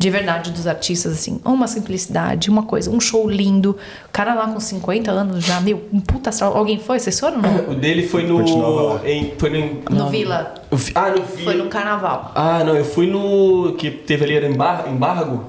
De 0.00 0.08
verdade, 0.08 0.50
dos 0.50 0.66
artistas, 0.66 1.12
assim. 1.12 1.42
Uma 1.44 1.66
simplicidade, 1.66 2.48
uma 2.48 2.62
coisa, 2.62 2.90
um 2.90 2.98
show 2.98 3.28
lindo. 3.28 3.76
O 4.08 4.10
cara 4.10 4.32
lá 4.32 4.46
com 4.48 4.58
50 4.58 5.10
anos 5.10 5.44
já, 5.44 5.60
meu, 5.60 5.86
um 5.92 6.00
puta 6.00 6.30
astral. 6.30 6.56
Alguém 6.56 6.78
foi? 6.78 6.98
Vocês 6.98 7.20
foram? 7.20 7.36
Não? 7.36 7.50
O 7.72 7.74
dele 7.74 8.08
foi 8.08 8.22
no. 8.26 8.40
Em, 9.06 9.34
foi 9.36 9.50
no. 9.50 9.74
No 9.90 10.04
não. 10.04 10.08
Vila. 10.08 10.54
Fi- 10.74 10.92
Ah, 10.94 11.10
no 11.10 11.22
Vila. 11.22 11.44
Foi 11.44 11.54
no 11.54 11.68
carnaval. 11.68 12.32
Ah, 12.34 12.64
não, 12.64 12.74
eu 12.74 12.84
fui 12.86 13.06
no. 13.08 13.74
Que 13.76 13.90
teve 13.90 14.24
ali, 14.24 14.34
era 14.36 14.46
embar... 14.48 14.88
embargo? 14.88 15.44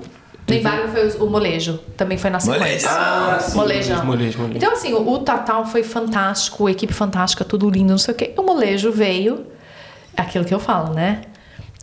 No 0.50 0.54
embargo 0.54 0.90
foi 0.90 1.08
o 1.26 1.30
molejo. 1.30 1.80
Também 1.96 2.18
foi 2.18 2.30
na 2.30 2.42
sequência. 2.42 2.90
Ah, 2.92 3.40
sim. 3.40 3.56
Molejão. 3.56 4.04
Molejo, 4.06 4.38
molejo. 4.38 4.58
Então, 4.58 4.74
assim, 4.74 4.92
o, 4.94 5.10
o 5.14 5.20
Tatal 5.20 5.66
foi 5.66 5.82
fantástico, 5.82 6.68
a 6.68 6.72
equipe 6.72 6.92
fantástica, 6.94 7.46
tudo 7.46 7.70
lindo, 7.70 7.92
não 7.92 7.98
sei 7.98 8.14
o 8.14 8.18
quê. 8.18 8.34
O 8.38 8.42
molejo 8.44 8.92
veio, 8.92 9.46
aquilo 10.18 10.44
que 10.44 10.54
eu 10.54 10.60
falo, 10.60 10.94
né? 10.94 11.22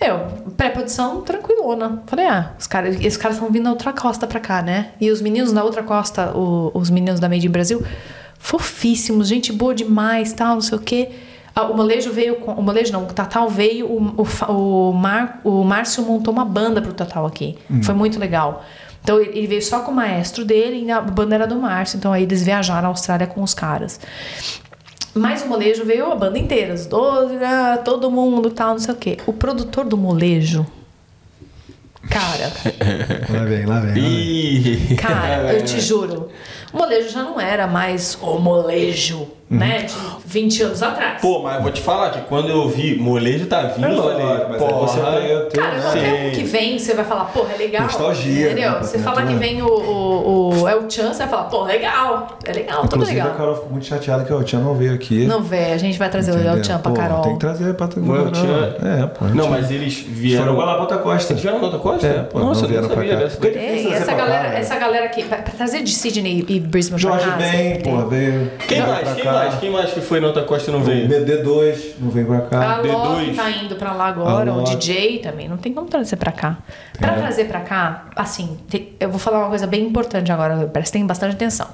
Eu, 0.01 0.19
pré-produção 0.57 1.23
tranquilona. 1.23 2.03
Falei, 2.07 2.27
ah, 2.27 2.53
os 2.59 2.67
caras, 2.67 2.95
esses 2.97 3.17
caras 3.17 3.37
estão 3.37 3.51
vindo 3.51 3.65
da 3.65 3.71
outra 3.71 3.93
costa 3.93 4.27
pra 4.27 4.39
cá, 4.39 4.63
né? 4.63 4.91
E 5.01 5.11
os 5.11 5.21
meninos 5.21 5.53
da 5.53 5.65
outra 5.65 5.83
costa, 5.83 6.31
o- 6.37 6.71
os 6.73 6.89
meninos 6.89 7.19
da 7.19 7.29
Made 7.29 7.47
in 7.47 7.51
Brasil, 7.51 7.83
fofíssimos, 8.39 9.27
gente 9.29 9.53
boa 9.53 9.75
demais, 9.75 10.33
tal, 10.33 10.55
não 10.55 10.61
sei 10.61 10.79
o 10.79 10.81
quê. 10.81 11.11
Ah, 11.55 11.65
O 11.65 11.77
molejo 11.77 12.13
veio 12.13 12.37
com. 12.37 12.53
O 12.53 12.63
molejo 12.63 12.93
não, 12.93 13.03
o 13.03 13.07
Tatal 13.07 13.49
veio, 13.49 13.87
o, 13.87 14.23
o, 14.49 14.53
o, 14.91 14.93
Mar, 14.93 15.41
o 15.43 15.65
Márcio 15.65 16.05
montou 16.05 16.33
uma 16.33 16.45
banda 16.45 16.81
pro 16.81 16.93
Tatal 16.93 17.27
aqui. 17.27 17.59
Foi 17.83 17.95
muito 17.95 18.19
legal. 18.21 18.65
Então 19.03 19.19
ele 19.21 19.37
ele 19.39 19.47
veio 19.49 19.63
só 19.63 19.81
com 19.81 19.91
o 19.91 19.95
maestro 19.95 20.45
dele 20.45 20.85
e 20.85 20.91
a 20.91 21.01
banda 21.01 21.35
era 21.35 21.47
do 21.47 21.57
Márcio. 21.57 21.97
Então 21.97 22.13
aí 22.13 22.23
eles 22.23 22.43
viajaram 22.45 22.87
à 22.87 22.91
Austrália 22.91 23.27
com 23.27 23.43
os 23.43 23.55
caras. 23.55 23.99
Mas 25.15 25.43
o 25.43 25.49
molejo 25.49 25.85
veio 25.85 26.11
a 26.13 26.15
banda 26.15 26.39
inteira, 26.39 26.75
os 26.75 26.87
12, 26.87 27.35
né, 27.35 27.79
todo 27.85 28.11
mundo 28.11 28.51
tal, 28.51 28.71
não 28.71 28.79
sei 28.79 28.95
o 28.95 28.97
quê. 28.97 29.17
O 29.27 29.33
produtor 29.33 29.85
do 29.85 29.97
molejo. 29.97 30.67
Cara, 32.11 32.51
Lá 33.29 33.45
vem, 33.45 33.67
lá 33.67 33.81
vem. 33.81 33.89
lá 34.03 34.09
vem. 34.89 34.97
Cara, 34.97 35.53
eu 35.53 35.65
te 35.65 35.81
juro. 35.83 36.29
O 36.73 36.77
molejo 36.79 37.09
já 37.11 37.23
não 37.23 37.41
era 37.41 37.67
mais 37.67 38.17
o 38.23 38.39
molejo, 38.39 39.29
né? 39.51 39.83
De 39.83 39.95
20 40.27 40.63
anos 40.63 40.83
atrás. 40.83 41.21
Pô, 41.23 41.43
mas 41.43 41.57
eu 41.57 41.63
vou 41.63 41.73
te 41.73 41.81
falar 41.81 42.11
que 42.11 42.21
quando 42.23 42.49
eu 42.51 42.69
vi 42.69 42.97
molejo 42.99 43.47
tá 43.47 43.63
vindo, 43.63 43.87
É 43.87 43.93
eu 43.93 44.03
falei, 44.03 44.27
mas 44.27 44.53
aí 44.53 44.59
porra. 44.59 44.87
você 44.87 45.01
tem 45.51 45.61
Cara, 45.63 45.81
qualquer 45.81 46.29
um 46.29 46.31
que 46.33 46.43
vem, 46.45 46.79
você 46.79 46.95
vai 46.95 47.05
falar, 47.05 47.25
porra, 47.27 47.55
é 47.55 47.57
legal. 47.57 47.83
Nostalgia, 47.83 48.47
Entendeu? 48.53 48.73
né? 48.73 48.79
Você 48.83 48.99
Pra 48.99 49.13
fala 49.13 49.23
que 49.23 49.29
tudo. 49.29 49.39
vem 49.39 49.63
o, 49.63 49.67
o, 49.67 50.61
o 50.63 50.69
El 50.69 50.91
Chan, 50.91 51.09
você 51.13 51.19
vai 51.21 51.29
falar, 51.29 51.45
pô, 51.45 51.65
legal. 51.65 52.39
É 52.45 52.53
legal, 52.53 52.83
tudo 52.83 52.97
Inclusive, 52.97 53.21
a 53.21 53.25
legal. 53.25 53.39
Carol 53.39 53.55
ficou 53.55 53.71
muito 53.71 53.87
chateada 53.87 54.25
que 54.25 54.33
o 54.33 54.43
Tchan 54.45 54.59
não 54.61 54.75
veio 54.75 54.95
aqui. 54.95 55.27
Não 55.27 55.43
vê, 55.43 55.73
a 55.73 55.79
gente 55.79 55.99
vai 55.99 56.11
trazer 56.11 56.33
o 56.33 56.35
El 56.35 56.41
Entendeu? 56.41 56.65
Chan 56.65 56.79
pra 56.79 56.93
Carol. 56.93 57.23
Tem 57.23 57.33
que 57.33 57.39
trazer 57.41 57.75
pra 57.75 57.89
todo 57.89 58.03
O 58.11 58.15
El 58.17 58.25
mundo. 58.27 58.37
Chan- 58.37 58.75
É, 59.03 59.07
pô. 59.07 59.25
Não, 59.27 59.49
mas 59.49 59.71
eles 59.71 59.95
vieram. 60.07 60.45
Foram 60.47 60.59
lá 60.59 60.73
pra 60.75 60.81
outra 60.83 60.99
costa. 60.99 61.33
Eles 61.33 61.43
vieram 61.43 61.59
na 61.59 61.65
outra 61.65 61.81
costa? 61.81 62.07
É, 62.07 62.23
pô, 62.25 62.39
Nossa, 62.41 62.63
não 62.63 62.69
vieram 62.69 62.89
pra 62.89 62.97
cá. 63.05 63.15
dessa. 63.17 63.47
Ei, 63.47 63.87
essa 63.87 63.89
trazer 63.89 64.05
pra 64.05 64.15
galera, 64.15 64.59
essa 64.59 64.77
galera 64.79 65.07
aqui, 65.07 65.25
pra, 65.25 65.39
pra 65.39 65.53
trazer 65.55 65.83
de 65.83 65.91
Sydney 65.95 66.45
e 66.49 66.61
Brisbane 66.61 67.01
pra 67.01 67.11
Jorge 67.13 67.27
cá, 67.31 67.37
Ben, 67.37 67.75
você 67.75 67.81
pô, 67.83 67.97
veio. 68.09 68.51
Quem 68.69 68.77
veio 68.83 68.87
mais? 68.93 69.01
pra 69.05 69.15
Quem 69.15 69.25
cá. 69.25 69.38
Mais? 69.39 69.55
Quem 69.61 69.71
mais 69.71 69.91
que 69.93 70.01
foi 70.01 70.21
na 70.21 70.27
outra 70.29 70.43
costa 70.43 70.71
e 70.71 70.73
não 70.75 70.83
veio? 70.83 71.09
BD2 71.09 71.95
não 72.01 72.11
vem 72.11 72.25
pra 72.25 72.41
cá. 72.43 72.77
A 72.77 72.83
D2. 72.83 73.35
tá 73.37 73.51
indo 73.51 73.77
pra 73.77 73.93
lá 73.93 74.07
agora, 74.07 74.53
o. 74.53 74.63
DJ 74.65 75.19
também, 75.19 75.49
não 75.49 75.57
tem 75.57 75.73
como 75.73 75.87
trazer 75.89 76.17
pra 76.17 76.33
cá. 76.33 76.59
Pra 76.99 77.13
É. 77.13 77.17
trazer 77.19 77.45
pra 77.47 77.61
cá, 77.61 78.07
assim, 78.17 78.59
eu 78.99 79.09
vou 79.09 79.19
falar 79.19 79.39
uma 79.41 79.49
coisa 79.49 79.67
bem 79.67 79.85
importante 79.85 80.31
agora, 80.33 80.67
prestem 80.67 81.07
bastante 81.07 81.35
atenção. 81.35 81.69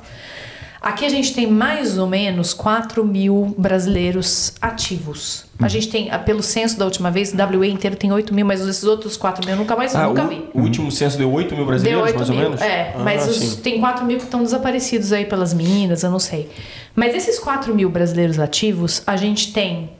Aqui 0.81 1.07
a 1.07 1.09
gente 1.09 1.33
tem 1.35 1.47
mais 1.47 1.97
ou 1.97 2.07
menos 2.07 2.53
4 2.53 3.03
mil 3.07 3.55
brasileiros 3.57 4.53
ativos. 4.61 5.47
A 5.59 5.67
gente 5.67 5.89
tem, 5.89 6.11
ah, 6.11 6.19
pelo 6.19 6.43
censo 6.43 6.79
da 6.79 6.85
última 6.85 7.11
vez, 7.11 7.33
o 7.33 7.37
WA 7.39 7.67
inteiro 7.69 7.97
tem 7.97 8.12
8 8.12 8.35
mil, 8.35 8.45
mas 8.45 8.61
esses 8.61 8.85
outros 8.85 9.17
4 9.17 9.47
mil 9.47 9.55
eu 9.55 9.59
nunca 9.59 9.75
mais 9.75 9.95
Ah, 9.97 10.07
nunca 10.09 10.25
o, 10.25 10.29
vi. 10.29 10.45
o 10.53 10.61
último 10.61 10.93
censo 10.93 11.17
deu 11.17 11.33
8 11.33 11.57
mil 11.57 11.65
brasileiros, 11.65 12.03
Deu 12.03 12.07
8 12.07 12.17
mais 12.19 12.29
mil, 12.29 12.39
ou 12.39 12.45
menos? 12.51 12.61
é. 12.61 12.93
Ah, 12.95 12.99
mas 13.03 13.27
os- 13.27 13.57
tem 13.57 13.81
4 13.81 14.05
mil 14.05 14.19
que 14.19 14.25
estão 14.25 14.43
desaparecidos 14.43 15.11
aí 15.11 15.25
pelas 15.25 15.55
minas, 15.55 16.03
eu 16.03 16.11
não 16.11 16.19
sei. 16.19 16.51
Mas 16.95 17.14
esses 17.14 17.38
4 17.38 17.74
mil 17.74 17.90
brasileiros 17.90 18.38
ativos, 18.38 19.03
a 19.07 19.16
gente 19.16 19.53
tem 19.53 19.90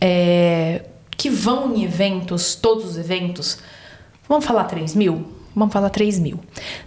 é, 0.00 0.82
que 1.16 1.28
vão 1.28 1.74
em 1.74 1.84
eventos, 1.84 2.54
todos 2.54 2.84
os 2.84 2.98
eventos. 2.98 3.58
Vamos 4.28 4.44
falar 4.44 4.64
3 4.64 4.94
mil? 4.94 5.26
Vamos 5.54 5.72
falar 5.72 5.90
3 5.90 6.18
mil. 6.18 6.40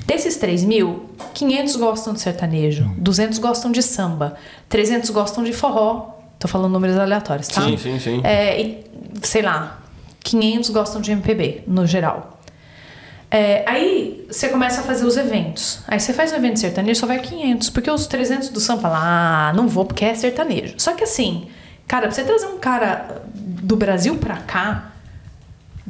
Desses 0.06 0.38
3 0.38 0.64
mil, 0.66 1.10
500 1.34 1.76
gostam 1.78 2.14
de 2.14 2.20
sertanejo, 2.20 2.92
200 2.98 3.40
gostam 3.40 3.72
de 3.72 3.82
samba, 3.82 4.36
300 4.68 5.10
gostam 5.12 5.44
de 5.44 5.54
forró. 5.54 6.16
Tô 6.38 6.48
falando 6.48 6.74
números 6.74 6.98
aleatórios, 6.98 7.48
tá? 7.48 7.62
Sim, 7.62 7.78
sim, 7.78 8.00
sim. 8.00 8.22
É, 8.24 8.62
e, 8.62 8.84
sei 9.24 9.42
lá, 9.42 9.82
500 10.20 10.70
gostam 10.70 11.02
de 11.02 11.12
MPB, 11.12 11.64
no 11.66 11.88
geral. 11.88 12.37
É, 13.30 13.64
aí 13.68 14.26
você 14.30 14.48
começa 14.50 14.82
a 14.82 14.84
fazer 14.84 15.06
os 15.06 15.18
eventos. 15.18 15.80
Aí 15.88 16.00
você 16.00 16.14
faz 16.14 16.32
um 16.32 16.36
evento 16.38 16.60
sertanejo, 16.60 17.00
só 17.00 17.06
vai 17.06 17.20
500. 17.20 17.70
Porque 17.70 17.92
os 17.92 18.08
300 18.08 18.50
do 18.50 18.60
samba 18.62 18.84
falam, 18.84 19.00
ah, 19.02 19.54
não 19.56 19.68
vou 19.68 19.84
porque 19.86 20.06
é 20.06 20.14
sertanejo. 20.14 20.76
Só 20.78 20.94
que 20.94 21.04
assim, 21.04 21.48
cara, 21.88 22.04
pra 22.08 22.12
você 22.16 22.24
trazer 22.24 22.46
um 22.48 22.58
cara 22.58 23.22
do 23.36 23.76
Brasil 23.76 24.16
pra 24.16 24.38
cá, 24.38 24.92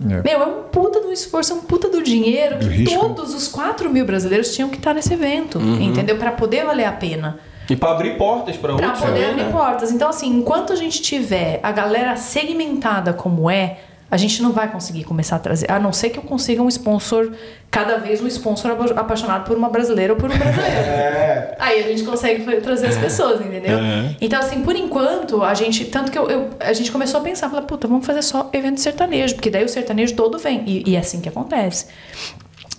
É. 0.10 0.22
meu, 0.24 0.42
é 0.42 0.46
um 0.48 0.64
puta 0.64 1.00
do 1.00 1.12
esforço, 1.14 1.54
é 1.54 1.56
um 1.56 1.62
puta 1.62 1.90
do 1.90 2.02
dinheiro 2.04 2.58
que 2.58 2.66
risco. 2.66 3.00
todos 3.00 3.34
os 3.36 3.48
4 3.48 3.88
mil 3.90 4.06
brasileiros 4.06 4.56
tinham 4.56 4.70
que 4.70 4.78
estar 4.78 4.94
nesse 4.96 5.14
evento, 5.14 5.60
entendeu? 5.60 6.18
Pra 6.18 6.32
poder 6.32 6.66
valer 6.66 6.86
a 6.86 6.92
pena. 6.92 7.38
E 7.70 7.76
pra 7.76 7.92
abrir 7.92 8.18
portas 8.18 8.56
pra 8.56 8.74
Pra 8.76 8.88
outros 8.88 9.04
poder 9.04 9.14
também, 9.14 9.30
abrir 9.32 9.44
né? 9.44 9.52
portas. 9.52 9.92
Então, 9.92 10.10
assim, 10.10 10.28
enquanto 10.30 10.72
a 10.72 10.76
gente 10.76 11.02
tiver 11.02 11.60
a 11.62 11.72
galera 11.72 12.16
segmentada 12.16 13.12
como 13.14 13.50
é, 13.52 13.80
a 14.10 14.16
gente 14.18 14.42
não 14.42 14.52
vai 14.54 14.72
conseguir 14.72 15.04
começar 15.04 15.36
a 15.36 15.40
trazer. 15.40 15.70
A 15.72 15.80
não 15.80 15.92
ser 15.92 16.10
que 16.12 16.18
eu 16.20 16.24
consiga 16.24 16.62
um 16.62 16.70
sponsor, 16.70 17.32
cada 17.70 17.98
vez 17.98 18.22
um 18.22 18.28
sponsor 18.28 18.72
apa- 18.72 18.94
apaixonado 19.00 19.46
por 19.46 19.58
uma 19.58 19.70
brasileira 19.70 20.14
ou 20.14 20.20
por 20.20 20.30
um 20.32 20.38
brasileiro. 20.38 20.78
É. 21.28 21.56
Aí 21.60 21.80
a 21.84 21.88
gente 21.88 22.04
consegue 22.04 22.44
trazer 22.62 22.88
as 22.88 22.98
pessoas, 22.98 23.42
entendeu? 23.42 23.78
Então, 24.22 24.40
assim, 24.40 24.62
por 24.64 24.76
enquanto, 24.76 25.44
a 25.44 25.54
gente. 25.54 25.86
Tanto 25.86 26.12
que 26.12 26.18
eu, 26.18 26.30
eu- 26.30 26.50
a 26.60 26.72
gente 26.74 26.92
começou 26.92 27.20
a 27.20 27.24
pensar, 27.24 27.50
falar, 27.50 27.64
puta, 27.64 27.88
vamos 27.88 28.06
fazer 28.06 28.22
só 28.22 28.50
evento 28.54 28.80
sertanejo, 28.80 29.36
porque 29.36 29.50
daí 29.50 29.66
o 29.66 29.70
sertanejo 29.70 30.16
todo 30.16 30.38
vem. 30.38 30.64
E, 30.68 30.90
e 30.92 30.96
é 30.96 31.00
assim 31.00 31.20
que 31.20 31.28
acontece. 31.30 31.88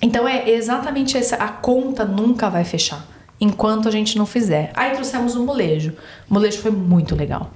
Então 0.00 0.26
é 0.28 0.48
exatamente 0.48 1.16
essa. 1.18 1.36
A 1.36 1.48
conta 1.48 2.04
nunca 2.04 2.48
vai 2.48 2.64
fechar 2.64 3.04
enquanto 3.40 3.88
a 3.88 3.90
gente 3.90 4.16
não 4.16 4.24
fizer. 4.26 4.70
Aí 4.74 4.92
trouxemos 4.92 5.34
o 5.34 5.44
molejo. 5.44 5.92
O 6.30 6.34
molejo 6.34 6.58
foi 6.58 6.70
muito 6.70 7.14
legal. 7.14 7.50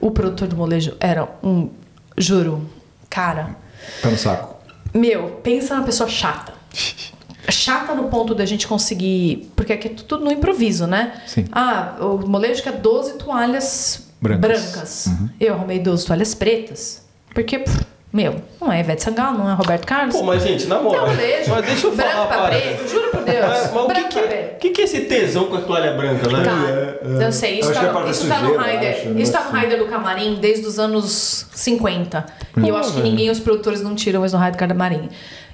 O 0.00 0.10
produtor 0.10 0.48
do 0.48 0.56
molejo 0.56 0.96
era 0.98 1.28
um. 1.42 1.68
Juro, 2.16 2.62
cara. 3.14 3.56
Pé 4.02 4.10
no 4.10 4.18
saco. 4.18 4.56
Meu, 4.92 5.40
pensa 5.42 5.74
numa 5.74 5.84
pessoa 5.86 6.08
chata. 6.08 6.52
Chata 7.50 7.94
no 7.94 8.04
ponto 8.04 8.34
da 8.34 8.46
gente 8.46 8.66
conseguir. 8.66 9.52
Porque 9.54 9.74
aqui 9.74 9.88
é 9.88 9.90
tudo 9.90 10.24
no 10.24 10.32
improviso, 10.32 10.86
né? 10.86 11.20
Sim. 11.26 11.44
Ah, 11.52 11.94
o 12.00 12.26
molejo 12.26 12.62
quer 12.62 12.72
12 12.72 13.18
toalhas 13.18 14.08
Brancas. 14.18 14.40
brancas. 14.40 15.08
Eu 15.38 15.52
arrumei 15.52 15.78
12 15.78 16.06
toalhas 16.06 16.34
pretas. 16.34 17.02
Porque, 17.34 17.58
pff, 17.58 17.84
meu, 18.14 18.36
não 18.60 18.70
é 18.70 18.78
Ivete 18.78 19.02
Sangalo, 19.02 19.38
não 19.38 19.50
é 19.50 19.54
Roberto 19.54 19.84
Carlos. 19.84 20.14
Pô, 20.14 20.22
mas 20.22 20.40
gente, 20.40 20.66
na 20.66 20.80
moral. 20.80 21.08
Não, 21.08 21.14
molejo. 21.16 21.50
Mas 21.50 21.66
deixa 21.66 21.86
eu 21.88 21.96
branco 21.96 22.12
falar, 22.12 22.26
pra 22.28 22.36
para. 22.36 22.48
preto, 22.50 22.88
juro 22.88 23.10
por 23.10 23.24
Deus. 23.24 23.44
Mas, 23.44 23.72
mas 23.72 23.84
o 23.84 23.86
branco 23.88 24.08
que 24.08 24.08
que, 24.08 24.20
pra 24.20 24.22
é, 24.22 24.28
preto. 24.28 24.54
o 24.54 24.58
que 24.60 24.70
que 24.70 24.80
é 24.80 24.84
esse 24.84 25.00
tesão 25.00 25.46
com 25.46 25.56
a 25.56 25.60
toalha 25.62 25.94
branca, 25.94 26.30
né? 26.30 26.44
Tá. 26.44 27.24
Eu 27.24 27.32
sei, 27.32 27.58
isso 27.58 27.72
tá, 27.72 27.82
é 27.82 27.88
pra 27.90 28.00
no, 28.02 28.10
isso 28.10 28.28
tá 28.28 28.38
no 28.38 28.50
sujeira, 28.50 28.70
rider. 28.70 28.96
acho, 28.96 29.08
né? 29.08 29.20
Isso 29.20 29.32
tá 29.32 29.40
no 29.42 29.58
rider 29.58 29.78
do 29.80 29.86
camarim 29.86 30.36
desde 30.36 30.64
os 30.64 30.78
anos 30.78 31.48
50. 31.52 32.24
E 32.62 32.68
eu 32.68 32.76
acho 32.76 32.92
que 32.92 33.00
ninguém, 33.00 33.30
os 33.30 33.40
produtores, 33.40 33.82
não 33.82 33.96
tiram 33.96 34.24
isso 34.24 34.38
no 34.38 34.44
rider 34.44 34.60
do 34.60 34.68
camarim. 34.68 35.08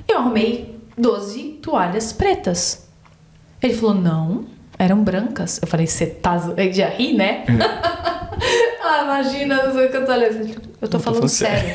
Eu 0.06 0.18
arrumei 0.18 0.78
12 0.98 1.42
toalhas 1.62 2.12
pretas. 2.12 2.86
Ele 3.62 3.72
falou, 3.72 3.94
não, 3.94 4.44
eram 4.78 5.02
brancas. 5.02 5.58
Eu 5.62 5.66
falei, 5.66 5.86
você 5.86 6.04
tá. 6.04 6.38
Ele 6.58 6.74
já 6.74 6.90
ri, 6.90 7.14
né? 7.14 7.44
ah, 8.90 9.04
imagina, 9.04 9.62
não 9.64 9.72
sei 9.72 9.86
o 9.86 9.90
que 9.90 9.96
eu 9.96 10.04
tô 10.04 10.12
olhando. 10.12 10.70
Eu 10.80 10.88
tô 10.88 10.98
falando 10.98 11.16
falando 11.16 11.28
sério. 11.28 11.74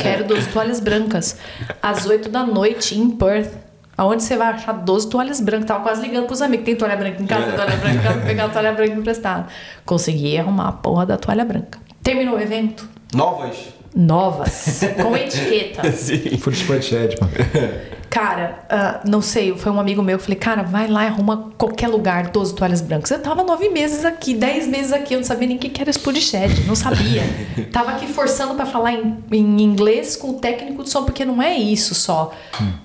Quero 0.00 0.24
12 0.24 0.48
toalhas 0.48 0.80
brancas. 0.80 1.36
Às 1.82 2.06
8 2.06 2.28
da 2.28 2.44
noite, 2.44 2.98
em 2.98 3.10
Perth. 3.10 3.52
Aonde 3.96 4.22
você 4.22 4.36
vai 4.36 4.48
achar 4.48 4.72
12 4.72 5.08
toalhas 5.08 5.40
brancas? 5.40 5.66
Tava 5.66 5.82
quase 5.82 6.02
ligando 6.02 6.26
pros 6.26 6.42
amigos. 6.42 6.66
Tem 6.66 6.76
toalha 6.76 6.96
branca 6.96 7.22
em 7.22 7.26
casa? 7.26 7.46
Tem 7.46 7.54
toalha 7.54 7.76
branca 7.76 7.94
em 7.94 8.02
casa? 8.02 8.18
Vou 8.18 8.26
pegar 8.26 8.44
a 8.44 8.48
toalha 8.50 8.72
branca 8.72 8.92
emprestada. 8.92 9.46
Consegui 9.84 10.36
arrumar 10.36 10.68
a 10.68 10.72
porra 10.72 11.06
da 11.06 11.16
toalha 11.16 11.44
branca. 11.44 11.78
Terminou 12.02 12.36
o 12.36 12.40
evento. 12.40 12.88
Novas? 13.14 13.56
Novas. 13.94 14.80
com 15.02 15.16
etiqueta. 15.16 15.90
Sim. 15.92 16.36
Fui 16.38 16.52
de 16.52 16.58
superchat, 16.58 17.16
mano. 17.20 17.32
Cara, 18.16 18.64
ah, 18.70 19.00
não 19.04 19.20
sei, 19.20 19.54
foi 19.58 19.70
um 19.70 19.78
amigo 19.78 20.02
meu 20.02 20.16
que 20.16 20.24
falei, 20.24 20.38
cara, 20.38 20.62
vai 20.62 20.88
lá 20.88 21.04
e 21.04 21.08
arruma 21.08 21.50
qualquer 21.58 21.86
lugar 21.86 22.28
12 22.28 22.54
toalhas 22.54 22.80
brancas. 22.80 23.10
Eu 23.10 23.20
tava 23.20 23.44
nove 23.44 23.68
meses 23.68 24.06
aqui, 24.06 24.32
dez 24.32 24.66
meses 24.66 24.90
aqui, 24.90 25.12
eu 25.12 25.18
não 25.18 25.26
sabia 25.26 25.46
nem 25.46 25.58
o 25.58 25.60
que 25.60 25.68
que 25.68 25.82
era 25.82 25.92
Shed, 25.92 26.64
não 26.66 26.74
sabia. 26.74 27.24
tava 27.70 27.90
aqui 27.90 28.06
forçando 28.06 28.54
pra 28.54 28.64
falar 28.64 28.94
em, 28.94 29.18
em 29.30 29.60
inglês 29.60 30.16
com 30.16 30.30
o 30.30 30.34
técnico 30.38 30.82
de 30.82 30.88
som, 30.88 31.04
porque 31.04 31.26
não 31.26 31.42
é 31.42 31.58
isso 31.58 31.94
só. 31.94 32.32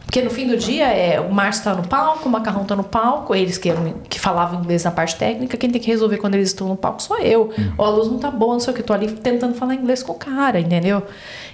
Porque 0.01 0.21
no 0.21 0.29
fim 0.29 0.45
do 0.45 0.57
dia 0.57 0.87
é 0.87 1.21
o 1.21 1.31
Márcio 1.31 1.63
tá 1.63 1.75
no 1.75 1.87
palco, 1.87 2.27
o 2.27 2.31
Macarrão 2.31 2.65
tá 2.65 2.75
no 2.75 2.83
palco, 2.83 3.33
eles 3.33 3.57
que, 3.57 3.69
que 4.09 4.19
falavam 4.19 4.59
inglês 4.59 4.83
na 4.83 4.91
parte 4.91 5.15
técnica, 5.15 5.55
quem 5.55 5.69
tem 5.69 5.81
que 5.81 5.89
resolver 5.89 6.17
quando 6.17 6.35
eles 6.35 6.49
estão 6.49 6.67
no 6.67 6.75
palco 6.75 7.01
sou 7.01 7.17
eu. 7.19 7.53
Ou 7.77 7.85
a 7.85 7.89
luz 7.89 8.09
não 8.09 8.19
tá 8.19 8.29
boa, 8.29 8.51
não 8.51 8.59
sei 8.59 8.73
o 8.73 8.75
que, 8.75 8.83
tô 8.83 8.91
ali 8.91 9.09
tentando 9.09 9.55
falar 9.55 9.75
inglês 9.75 10.03
com 10.03 10.11
o 10.11 10.15
cara, 10.15 10.59
entendeu? 10.59 11.01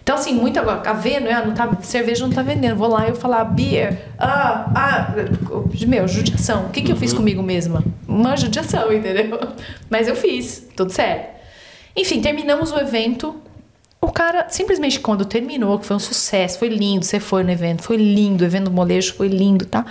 Então, 0.07 0.15
assim, 0.15 0.33
muita. 0.33 0.61
A 0.61 0.93
ver, 0.93 1.19
não 1.19 1.29
é? 1.29 1.45
Não 1.45 1.53
tá, 1.53 1.69
cerveja 1.81 2.25
não 2.25 2.33
tá 2.33 2.41
vendendo. 2.41 2.77
Vou 2.77 2.87
lá 2.87 3.05
e 3.05 3.09
eu 3.09 3.15
falar, 3.15 3.43
Bi, 3.43 3.66
Ah, 4.17 4.71
ah, 4.75 5.15
meu, 5.87 6.07
judiação. 6.07 6.67
O 6.67 6.69
que, 6.69 6.81
que 6.81 6.91
eu 6.91 6.95
fiz 6.95 7.13
comigo 7.13 7.41
mesma? 7.43 7.83
Uma 8.07 8.35
judiação, 8.37 8.91
entendeu? 8.91 9.39
Mas 9.89 10.07
eu 10.07 10.15
fiz, 10.15 10.67
tudo 10.75 10.91
certo. 10.91 11.37
Enfim, 11.95 12.21
terminamos 12.21 12.71
o 12.71 12.79
evento. 12.79 13.35
O 13.99 14.11
cara, 14.11 14.47
simplesmente 14.49 14.99
quando 14.99 15.25
terminou, 15.25 15.79
que 15.79 15.85
foi 15.85 15.95
um 15.95 15.99
sucesso, 15.99 16.59
foi 16.59 16.69
lindo, 16.69 17.03
você 17.03 17.19
foi 17.19 17.43
no 17.43 17.51
evento, 17.51 17.81
foi 17.81 17.97
lindo, 17.97 18.43
o 18.43 18.47
evento 18.47 18.65
do 18.65 18.71
molejo 18.71 19.15
foi 19.15 19.27
lindo, 19.27 19.65
tá? 19.65 19.85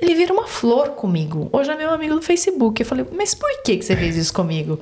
Ele 0.00 0.14
vira 0.14 0.32
uma 0.32 0.46
flor 0.46 0.90
comigo. 0.90 1.48
Hoje 1.52 1.70
é 1.70 1.76
meu 1.76 1.90
amigo 1.90 2.16
do 2.16 2.22
Facebook. 2.22 2.82
Eu 2.82 2.86
falei, 2.86 3.06
mas 3.12 3.34
por 3.34 3.48
que, 3.62 3.76
que 3.76 3.84
você 3.84 3.96
fez 3.96 4.16
isso 4.16 4.32
comigo? 4.32 4.80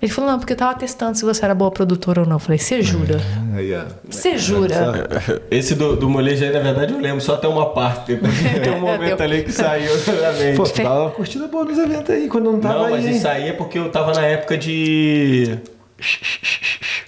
Ele 0.00 0.12
falou, 0.12 0.30
não, 0.30 0.38
porque 0.38 0.52
eu 0.52 0.56
tava 0.56 0.78
testando 0.78 1.18
se 1.18 1.24
você 1.24 1.44
era 1.44 1.54
boa 1.54 1.72
produtora 1.72 2.20
ou 2.20 2.26
não. 2.26 2.36
Eu 2.36 2.40
falei, 2.40 2.56
você 2.58 2.80
jura? 2.82 3.20
Aí, 3.56 3.74
ó. 3.74 3.82
Você 4.08 4.38
jura? 4.38 5.08
Esse 5.50 5.74
do, 5.74 5.96
do 5.96 6.08
molejo 6.08 6.44
aí, 6.44 6.52
na 6.52 6.60
verdade, 6.60 6.92
eu 6.92 7.00
lembro 7.00 7.20
só 7.20 7.34
até 7.34 7.48
uma 7.48 7.66
parte. 7.70 8.16
Tem 8.62 8.72
um 8.72 8.80
momento 8.80 9.20
ali 9.20 9.42
que 9.42 9.50
saiu 9.50 9.90
na 10.22 10.32
mente. 10.32 10.56
Pô, 10.56 10.62
tu 10.62 10.82
dava 10.82 11.00
uma 11.02 11.10
curtida 11.10 11.48
boa 11.48 11.64
nos 11.64 11.76
eventos 11.78 12.10
aí, 12.10 12.28
quando 12.28 12.52
não 12.52 12.60
tava 12.60 12.74
Não, 12.84 12.90
mas 12.90 13.04
aí. 13.06 13.16
isso 13.16 13.26
aí 13.26 13.48
é 13.48 13.52
porque 13.52 13.76
eu 13.78 13.90
tava 13.90 14.12
na 14.14 14.22
época 14.24 14.56
de. 14.56 15.58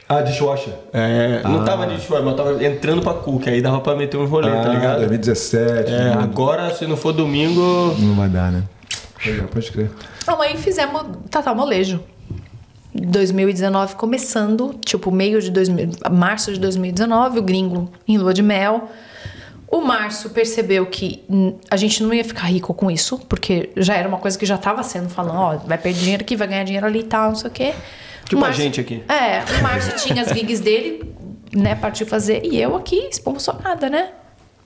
Ah, 0.08 0.22
dishwasher. 0.22 0.72
É, 0.92 1.40
não 1.44 1.64
tava 1.64 1.86
de 1.86 1.92
mas 2.10 2.26
eu 2.26 2.34
tava 2.34 2.64
entrando 2.64 3.00
pra 3.02 3.14
Cook, 3.14 3.46
aí 3.46 3.62
dava 3.62 3.80
pra 3.80 3.94
meter 3.94 4.16
uns 4.16 4.28
rolês, 4.28 4.52
tá 4.52 4.68
Ah, 4.68 4.74
ligado? 4.74 4.96
2017. 4.98 5.92
É, 5.92 6.14
não, 6.16 6.22
agora, 6.22 6.74
se 6.74 6.84
não 6.88 6.96
for 6.96 7.12
domingo. 7.12 7.94
não 8.00 8.16
vai 8.16 8.28
dar, 8.28 8.50
né? 8.50 8.64
Pode 9.52 9.70
crer. 9.70 9.90
Não, 10.26 10.42
aí 10.42 10.56
fizemos 10.56 11.04
Tatá 11.30 11.54
Molejo. 11.54 12.00
2019 12.94 13.94
começando, 13.94 14.78
tipo, 14.84 15.10
meio 15.10 15.40
de 15.40 15.50
2000, 15.50 15.90
março 16.10 16.52
de 16.52 16.58
2019, 16.58 17.38
o 17.38 17.42
gringo 17.42 17.90
em 18.06 18.18
lua 18.18 18.34
de 18.34 18.42
mel. 18.42 18.90
O 19.68 19.80
Márcio 19.80 20.30
percebeu 20.30 20.84
que 20.86 21.22
a 21.70 21.76
gente 21.76 22.02
não 22.02 22.12
ia 22.12 22.24
ficar 22.24 22.46
rico 22.46 22.74
com 22.74 22.90
isso, 22.90 23.18
porque 23.28 23.70
já 23.76 23.94
era 23.94 24.08
uma 24.08 24.18
coisa 24.18 24.36
que 24.36 24.44
já 24.44 24.56
estava 24.56 24.82
sendo 24.82 25.08
falando, 25.08 25.38
ó, 25.38 25.56
vai 25.58 25.78
perder 25.78 26.00
dinheiro 26.00 26.22
aqui, 26.24 26.34
vai 26.34 26.48
ganhar 26.48 26.64
dinheiro 26.64 26.86
ali 26.86 27.00
e 27.00 27.04
tal, 27.04 27.28
não 27.28 27.36
sei 27.36 27.48
o 27.48 27.52
quê. 27.52 27.74
Tipo 28.28 28.44
a 28.44 28.50
gente 28.50 28.80
aqui. 28.80 29.04
É, 29.08 29.44
o 29.58 29.62
Márcio 29.62 29.96
tinha 29.98 30.22
as 30.22 30.28
gigs 30.28 30.60
dele, 30.60 31.14
né, 31.54 31.76
partiu 31.76 32.04
fazer, 32.04 32.44
e 32.44 32.60
eu 32.60 32.74
aqui, 32.74 32.96
esponsorada, 33.10 33.88
né? 33.88 34.10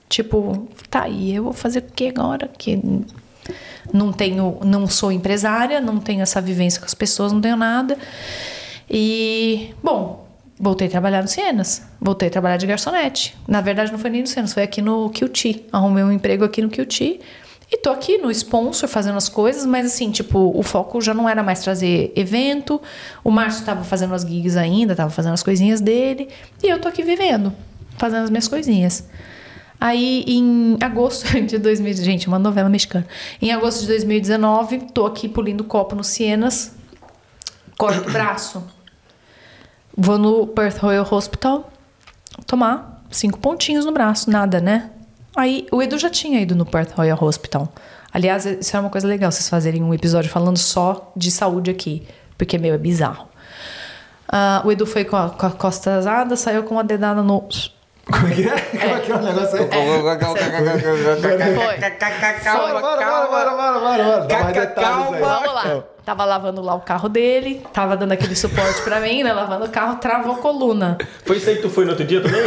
Tipo, 0.09 0.67
tá, 0.89 1.07
e 1.07 1.35
eu 1.35 1.43
vou 1.43 1.53
fazer 1.53 1.79
o 1.79 1.81
que 1.83 2.07
agora? 2.07 2.49
Que 2.57 2.81
não 3.93 4.11
tenho, 4.11 4.59
não 4.63 4.87
sou 4.87 5.11
empresária, 5.11 5.79
não 5.79 5.99
tenho 5.99 6.21
essa 6.21 6.41
vivência 6.41 6.79
com 6.79 6.85
as 6.85 6.93
pessoas, 6.93 7.31
não 7.31 7.41
tenho 7.41 7.55
nada. 7.55 7.97
E, 8.89 9.73
bom, 9.83 10.27
voltei 10.59 10.87
a 10.87 10.89
trabalhar 10.89 11.21
no 11.21 11.27
Cienas. 11.27 11.81
Voltei 11.99 12.27
a 12.27 12.31
trabalhar 12.31 12.57
de 12.57 12.67
garçonete. 12.67 13.35
Na 13.47 13.61
verdade, 13.61 13.91
não 13.91 13.99
foi 13.99 14.09
nem 14.09 14.21
no 14.21 14.27
Cienas, 14.27 14.53
foi 14.53 14.63
aqui 14.63 14.81
no 14.81 15.09
QT. 15.09 15.65
Arrumei 15.71 16.03
um 16.03 16.11
emprego 16.11 16.43
aqui 16.43 16.61
no 16.61 16.69
QT. 16.69 17.19
E 17.71 17.77
tô 17.77 17.89
aqui 17.89 18.19
no 18.19 18.29
sponsor 18.29 18.87
fazendo 18.87 19.17
as 19.17 19.27
coisas, 19.27 19.65
mas 19.65 19.87
assim, 19.87 20.11
tipo, 20.11 20.51
o 20.55 20.61
foco 20.61 21.01
já 21.01 21.13
não 21.13 21.27
era 21.27 21.41
mais 21.41 21.61
trazer 21.61 22.13
evento. 22.15 22.79
O 23.23 23.31
Márcio 23.31 23.65
tava 23.65 23.83
fazendo 23.83 24.13
as 24.13 24.21
gigs 24.21 24.55
ainda, 24.55 24.95
tava 24.95 25.09
fazendo 25.09 25.33
as 25.33 25.41
coisinhas 25.41 25.81
dele. 25.81 26.29
E 26.61 26.67
eu 26.67 26.79
tô 26.79 26.87
aqui 26.87 27.01
vivendo, 27.01 27.51
fazendo 27.97 28.23
as 28.23 28.29
minhas 28.29 28.47
coisinhas. 28.47 29.07
Aí, 29.85 30.25
em 30.27 30.77
agosto 30.81 31.27
de 31.45 31.59
2000... 31.59 31.93
Gente, 31.97 32.27
uma 32.27 32.39
novela 32.39 32.67
mexicana. 32.67 33.05
Em 33.39 33.51
agosto 33.51 33.81
de 33.81 33.87
2019, 33.89 34.79
tô 34.91 35.05
aqui 35.05 35.29
polindo 35.29 35.63
copo 35.63 35.95
no 35.95 36.03
Cienas. 36.03 36.73
Corto 37.77 38.09
o 38.09 38.11
braço. 38.11 38.63
Vou 39.95 40.17
no 40.17 40.47
Perth 40.47 40.79
Royal 40.79 41.07
Hospital 41.11 41.71
tomar 42.47 43.05
cinco 43.11 43.37
pontinhos 43.37 43.85
no 43.85 43.91
braço. 43.91 44.27
Nada, 44.31 44.59
né? 44.59 44.89
Aí, 45.35 45.67
o 45.71 45.83
Edu 45.83 45.99
já 45.99 46.09
tinha 46.09 46.41
ido 46.41 46.55
no 46.55 46.65
Perth 46.65 46.93
Royal 46.93 47.23
Hospital. 47.23 47.71
Aliás, 48.11 48.43
isso 48.43 48.75
é 48.75 48.79
uma 48.79 48.89
coisa 48.89 49.07
legal, 49.07 49.31
vocês 49.31 49.47
fazerem 49.47 49.83
um 49.83 49.93
episódio 49.93 50.31
falando 50.31 50.57
só 50.57 51.11
de 51.15 51.29
saúde 51.29 51.69
aqui. 51.69 52.07
Porque, 52.39 52.57
meu, 52.57 52.73
é 52.73 52.77
bizarro. 52.79 53.27
Ah, 54.27 54.63
o 54.65 54.71
Edu 54.71 54.87
foi 54.87 55.05
com 55.05 55.15
a, 55.15 55.29
com 55.29 55.45
a 55.45 55.51
costa 55.51 55.97
asada, 55.97 56.35
saiu 56.35 56.63
com 56.63 56.73
uma 56.73 56.83
dedada 56.83 57.21
no... 57.21 57.47
Como 58.11 58.27
é 58.27 58.31
que 58.35 58.47
é? 58.47 58.51
Como 58.59 58.95
é 58.95 58.99
que 58.99 59.11
é 59.11 59.15
o 59.15 59.21
negócio 59.21 59.57
aí? 59.57 59.67
Foi. 61.55 61.77
Bora, 62.57 62.81
bora, 62.81 63.01
bora, 63.27 63.27
bora, 63.27 63.51
bora, 63.51 63.79
bora, 63.79 64.03
bora. 64.03 64.19
Dá 64.27 64.43
mais 64.43 64.53
detalhes 64.55 65.13
aí. 65.13 65.19
Vamos 65.21 65.53
lá. 65.53 65.83
Tava 66.05 66.23
lavando 66.23 66.61
lá 66.61 66.75
o 66.75 66.81
carro 66.81 67.09
dele, 67.09 67.65
tava 67.73 67.97
dando 67.97 68.11
aquele 68.11 68.35
suporte 68.35 68.79
pra 68.83 68.99
mim, 68.99 69.23
né? 69.23 69.33
Lavando 69.33 69.65
o 69.65 69.69
carro, 69.69 69.95
travou 69.95 70.33
a 70.35 70.37
coluna. 70.37 70.99
Foi 71.25 71.37
isso 71.37 71.49
aí 71.49 71.55
que 71.55 71.63
tu 71.63 71.69
foi 71.71 71.83
no 71.83 71.91
outro 71.91 72.05
dia 72.05 72.21
também? 72.21 72.41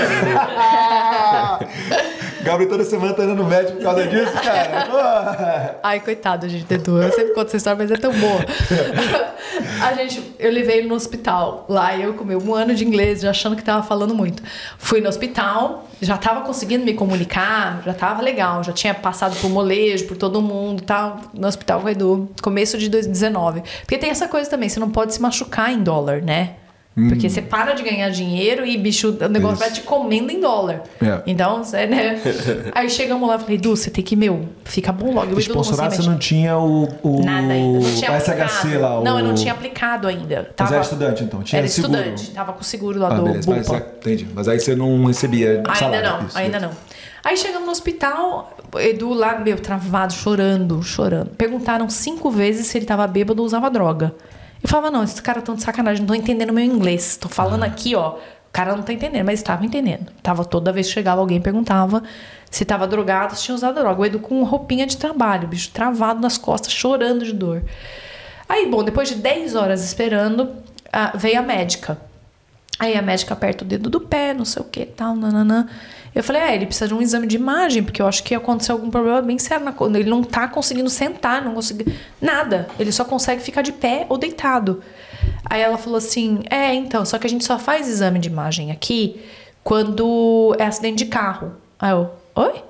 Gabriel 2.43 2.69
toda 2.69 2.85
semana 2.85 3.15
tá 3.15 3.25
indo 3.25 3.35
no 3.35 3.45
médico 3.45 3.79
por 3.79 3.83
causa 3.85 4.07
disso, 4.07 4.33
cara. 4.33 5.79
Ai, 5.83 6.01
coitado, 6.01 6.49
gente, 6.49 6.65
do 6.65 6.75
Edu. 6.75 7.03
Eu 7.03 7.13
sempre 7.13 7.35
conto 7.35 7.49
essa 7.49 7.57
história, 7.57 7.79
mas 7.79 7.91
é 7.91 7.97
tão 7.97 8.13
boa. 8.13 8.41
a 9.83 9.93
gente, 9.95 10.35
eu 10.39 10.51
levei 10.51 10.79
ele 10.79 10.89
no 10.89 10.95
hospital. 10.95 11.67
Lá 11.69 11.97
eu 11.97 12.15
com 12.15 12.25
meu 12.25 12.41
um 12.41 12.55
ano 12.55 12.75
de 12.75 12.85
inglês, 12.85 13.21
já 13.21 13.31
achando 13.31 13.57
que 13.57 13.63
tava 13.63 13.83
falando 13.83 14.15
muito. 14.15 14.43
Fui 14.79 15.01
no 15.01 15.09
hospital, 15.09 15.89
já 16.01 16.17
tava 16.17 16.43
conseguindo 16.43 16.85
me 16.85 16.95
comunicar, 16.95 17.83
já 17.85 17.95
tava 17.95 18.23
legal. 18.23 18.63
Já 18.63 18.73
tinha 18.73 18.95
passado 18.95 19.37
por 19.41 19.51
molejo, 19.51 20.07
por 20.07 20.17
todo 20.17 20.41
mundo, 20.41 20.83
tal. 20.83 21.21
No 21.35 21.49
hospital 21.49 21.81
com 21.81 21.87
o 21.87 21.91
Edu. 21.91 22.29
Começo 22.43 22.79
de 22.79 22.89
2019. 22.89 23.63
Porque 23.81 23.99
tem 23.99 24.11
essa 24.11 24.29
coisa 24.29 24.49
também, 24.49 24.69
você 24.69 24.81
não 24.81 24.91
pode 24.91 25.15
se 25.15 25.21
machucar 25.21 25.73
em 25.73 25.83
dólar, 25.83 26.23
né? 26.23 26.55
Porque 27.09 27.31
você 27.31 27.41
para 27.41 27.75
de 27.75 27.85
ganhar 27.85 28.09
dinheiro 28.11 28.67
e, 28.67 28.77
bicho, 28.77 29.17
o 29.21 29.29
negócio 29.29 29.55
Isso. 29.55 29.63
vai 29.63 29.71
te 29.71 29.83
comendo 29.83 30.33
em 30.33 30.41
dólar. 30.41 30.83
É. 31.01 31.23
Então, 31.29 31.63
você, 31.63 31.87
né? 31.87 32.21
Aí 32.75 32.91
chegamos 32.91 33.29
lá 33.29 33.37
e 33.37 33.39
falei, 33.39 33.55
Edu, 33.55 33.77
você 33.77 33.89
tem 33.89 34.03
que, 34.03 34.17
meu, 34.17 34.49
fica 34.65 34.91
bom 34.91 35.13
logo. 35.13 35.27
E 35.27 35.29
não 35.29 35.35
conseguia 35.37 35.55
Sponsorado, 35.55 35.95
você 35.95 36.03
não 36.03 36.19
tinha 36.19 36.59
o, 36.59 36.89
o, 37.05 37.23
Nada 37.25 37.53
ainda. 37.53 37.79
Não 37.79 37.95
tinha 37.95 38.11
o 38.13 38.21
SHC 38.21 38.79
lá. 38.79 39.01
Não, 39.01 39.15
o... 39.15 39.19
eu 39.21 39.25
não 39.27 39.35
tinha 39.35 39.53
aplicado 39.53 40.09
ainda. 40.09 40.39
Mas 40.49 40.55
Tava... 40.57 40.75
era 40.75 40.83
estudante, 40.83 41.23
então? 41.23 41.41
Tinha 41.43 41.61
Era 41.61 41.69
seguro? 41.69 41.95
estudante. 41.99 42.31
Tava 42.33 42.53
com 42.53 42.63
o 42.63 42.65
seguro 42.65 42.99
lá 42.99 43.09
Ah, 43.13 43.15
do 43.15 43.23
beleza. 43.23 43.49
Mas, 43.49 43.71
é, 43.71 43.77
entendi. 43.77 44.27
Mas 44.35 44.49
aí 44.49 44.59
você 44.59 44.75
não 44.75 45.05
recebia 45.05 45.59
Ainda 45.59 45.75
salário. 45.77 46.11
não, 46.11 46.27
Isso, 46.27 46.37
ainda 46.37 46.59
beleza. 46.59 46.75
não. 46.75 46.99
Aí 47.25 47.37
chegamos 47.37 47.67
no 47.67 47.71
hospital, 47.71 48.57
Edu 48.77 49.13
lá, 49.13 49.39
meu, 49.39 49.57
travado, 49.59 50.13
chorando, 50.15 50.83
chorando. 50.83 51.31
Perguntaram 51.31 51.89
cinco 51.89 52.29
vezes 52.29 52.67
se 52.67 52.77
ele 52.77 52.87
tava 52.87 53.07
bêbado 53.07 53.41
ou 53.41 53.47
usava 53.47 53.71
droga. 53.71 54.13
Eu 54.63 54.69
falava, 54.69 54.91
não, 54.91 55.05
esses 55.05 55.21
caras 55.21 55.43
estão 55.43 55.55
de 55.55 55.63
sacanagem, 55.63 56.01
não 56.01 56.09
tô 56.09 56.15
entendendo 56.15 56.53
meu 56.53 56.65
inglês. 56.65 57.17
Tô 57.17 57.29
falando 57.29 57.63
aqui, 57.63 57.95
ó. 57.95 58.17
O 58.17 58.53
cara 58.53 58.75
não 58.75 58.83
tá 58.83 58.93
entendendo, 58.93 59.25
mas 59.25 59.41
estava 59.41 59.65
entendendo. 59.65 60.11
Tava 60.23 60.45
toda 60.45 60.73
vez 60.73 60.89
que 60.89 60.95
chegava 60.95 61.21
alguém 61.21 61.41
perguntava 61.41 62.03
se 62.51 62.65
tava 62.65 62.87
drogado, 62.87 63.37
se 63.37 63.45
tinha 63.45 63.55
usado 63.55 63.75
droga. 63.75 64.01
O 64.01 64.07
Edu 64.07 64.19
com 64.19 64.43
roupinha 64.43 64.87
de 64.87 64.97
trabalho, 64.97 65.47
bicho 65.47 65.71
travado 65.71 66.21
nas 66.21 66.39
costas, 66.39 66.73
chorando 66.73 67.25
de 67.25 67.33
dor. 67.33 67.63
Aí, 68.49 68.67
bom, 68.67 68.83
depois 68.83 69.09
de 69.09 69.17
10 69.17 69.55
horas 69.55 69.85
esperando, 69.85 70.51
ah, 70.93 71.13
veio 71.15 71.39
a 71.39 71.43
médica. 71.43 71.99
Aí 72.79 72.97
a 72.97 73.03
médica 73.03 73.35
aperta 73.35 73.65
o 73.65 73.67
dedo 73.67 73.91
do 73.91 74.01
pé, 74.01 74.33
não 74.33 74.45
sei 74.45 74.63
o 74.63 74.65
que 74.65 74.87
tal, 74.87 75.15
nananã. 75.15 75.69
Eu 76.15 76.25
falei, 76.25 76.43
é, 76.43 76.55
ele 76.55 76.67
precisa 76.67 76.89
de 76.89 76.95
um 76.95 77.03
exame 77.03 77.27
de 77.27 77.37
imagem, 77.37 77.83
porque 77.83 78.01
eu 78.01 78.07
acho 78.07 78.23
que 78.23 78.35
aconteceu 78.35 78.75
algum 78.75 78.91
problema 78.91 79.23
bem 79.23 79.39
sério 79.39 79.65
na 79.65 79.73
coluna. 79.73 79.99
Ele 79.99 80.11
não 80.11 80.23
tá 80.23 80.49
conseguindo 80.49 80.91
sentar, 80.91 81.45
não 81.45 81.55
consegue. 81.55 81.95
Nada. 82.21 82.69
Ele 82.79 82.91
só 82.91 83.05
consegue 83.05 83.43
ficar 83.43 83.63
de 83.63 83.73
pé 83.73 84.07
ou 84.09 84.19
deitado. 84.19 84.83
Aí 85.45 85.61
ela 85.61 85.79
falou 85.79 85.99
assim: 85.99 86.41
é, 86.51 86.75
então, 86.75 87.05
só 87.05 87.19
que 87.19 87.27
a 87.27 87.31
gente 87.31 87.45
só 87.45 87.59
faz 87.59 87.89
exame 87.89 88.19
de 88.19 88.29
imagem 88.29 88.71
aqui 88.71 89.21
quando 89.63 90.57
é 90.59 90.65
acidente 90.65 91.05
de 91.05 91.07
carro. 91.07 91.53
Aí 91.79 91.91
eu, 91.91 92.11
oi? 92.35 92.63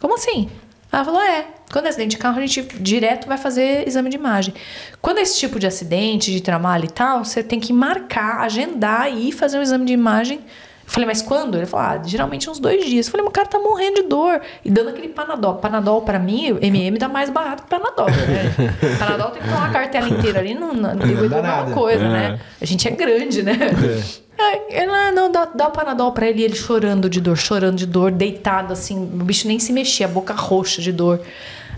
Como 0.00 0.14
assim? 0.14 0.48
Ela 0.92 1.04
falou: 1.04 1.20
é, 1.20 1.46
quando 1.72 1.86
é 1.86 1.88
acidente 1.88 2.16
de 2.16 2.18
carro, 2.18 2.38
a 2.38 2.46
gente 2.46 2.62
direto 2.80 3.26
vai 3.26 3.36
fazer 3.36 3.86
exame 3.86 4.10
de 4.10 4.16
imagem. 4.16 4.54
Quando 5.02 5.18
é 5.18 5.22
esse 5.22 5.38
tipo 5.38 5.58
de 5.58 5.66
acidente, 5.66 6.32
de 6.32 6.40
trabalho 6.40 6.86
e 6.86 6.90
tal, 6.90 7.24
você 7.24 7.42
tem 7.42 7.60
que 7.60 7.72
marcar, 7.72 8.40
agendar 8.40 9.12
e 9.12 9.28
ir 9.28 9.32
fazer 9.32 9.58
um 9.58 9.62
exame 9.62 9.84
de 9.84 9.92
imagem. 9.92 10.40
Eu 10.88 10.92
falei, 10.92 11.06
mas 11.06 11.20
quando? 11.20 11.58
Ele 11.58 11.66
falou, 11.66 11.86
ah, 11.86 12.02
geralmente 12.02 12.48
uns 12.48 12.58
dois 12.58 12.82
dias. 12.86 13.06
Eu 13.06 13.12
falei, 13.12 13.22
mas 13.22 13.30
o 13.30 13.34
cara 13.34 13.46
tá 13.46 13.58
morrendo 13.58 13.96
de 13.96 14.08
dor. 14.08 14.40
E 14.64 14.70
dando 14.70 14.88
aquele 14.88 15.08
Panadol. 15.08 15.56
Panadol, 15.56 16.00
pra 16.00 16.18
mim, 16.18 16.56
MM 16.62 16.98
dá 16.98 17.06
mais 17.10 17.28
barato 17.28 17.64
que 17.64 17.68
Panadol, 17.68 18.06
né? 18.06 18.74
Panadol 18.98 19.30
tem 19.32 19.42
que 19.42 19.48
tomar 19.48 19.66
a 19.66 19.70
cartela 19.70 20.08
inteira 20.08 20.38
ali, 20.40 20.54
não, 20.54 20.72
não, 20.72 20.94
não 20.94 20.96
dá 20.96 21.28
dá 21.28 21.36
uma 21.36 21.42
nada. 21.42 21.72
coisa, 21.72 22.08
né? 22.08 22.40
A 22.58 22.64
gente 22.64 22.88
é 22.88 22.90
grande, 22.90 23.42
né? 23.42 23.52
Aí, 24.38 24.60
Ela, 24.70 25.12
não, 25.12 25.30
dá, 25.30 25.44
dá 25.44 25.68
o 25.68 25.70
Panadol 25.72 26.12
pra 26.12 26.26
ele, 26.26 26.40
e 26.40 26.44
ele 26.44 26.56
chorando 26.56 27.10
de 27.10 27.20
dor, 27.20 27.36
chorando 27.36 27.76
de 27.76 27.86
dor, 27.86 28.10
deitado 28.10 28.72
assim, 28.72 28.98
o 28.98 29.24
bicho 29.24 29.46
nem 29.46 29.58
se 29.58 29.74
mexia, 29.74 30.06
a 30.06 30.08
boca 30.08 30.32
roxa 30.32 30.80
de 30.80 30.90
dor. 30.90 31.20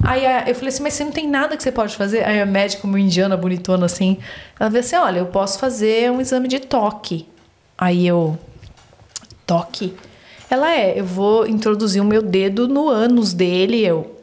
Aí 0.04 0.22
eu 0.48 0.54
falei 0.54 0.68
assim, 0.68 0.82
mas 0.84 0.94
você 0.94 1.04
não 1.04 1.10
tem 1.12 1.28
nada 1.28 1.56
que 1.56 1.62
você 1.64 1.72
pode 1.72 1.96
fazer? 1.96 2.24
Aí 2.24 2.40
a 2.40 2.46
médica, 2.46 2.86
uma 2.86 2.98
indiana 3.00 3.36
bonitona 3.36 3.86
assim, 3.86 4.18
ela 4.58 4.70
veio 4.70 4.84
assim, 4.84 4.94
olha, 4.96 5.18
eu 5.18 5.26
posso 5.26 5.58
fazer 5.58 6.10
um 6.12 6.20
exame 6.20 6.46
de 6.46 6.60
toque. 6.60 7.26
Aí 7.76 8.06
eu, 8.06 8.38
toque? 9.50 9.96
Ela 10.48 10.72
é, 10.72 11.00
eu 11.00 11.04
vou 11.04 11.44
introduzir 11.44 12.00
o 12.00 12.04
meu 12.04 12.22
dedo 12.22 12.68
no 12.68 12.88
ânus 12.88 13.32
dele, 13.32 13.84
eu, 13.84 14.16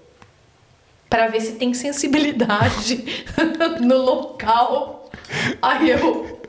Pra 1.09 1.27
ver 1.27 1.39
se 1.41 1.53
tem 1.53 1.73
sensibilidade 1.73 3.25
no 3.79 3.97
local. 3.97 5.09
Aí 5.61 5.89
eu, 5.89 6.41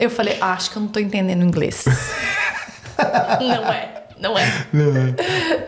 eu 0.00 0.10
falei, 0.10 0.36
"Ah, 0.40 0.52
acho 0.52 0.70
que 0.70 0.76
eu 0.78 0.82
não 0.82 0.88
tô 0.88 0.98
entendendo 0.98 1.44
inglês. 1.44 1.84
não 3.40 3.72
é. 3.72 4.04
Não 4.18 4.38
é. 4.38 4.46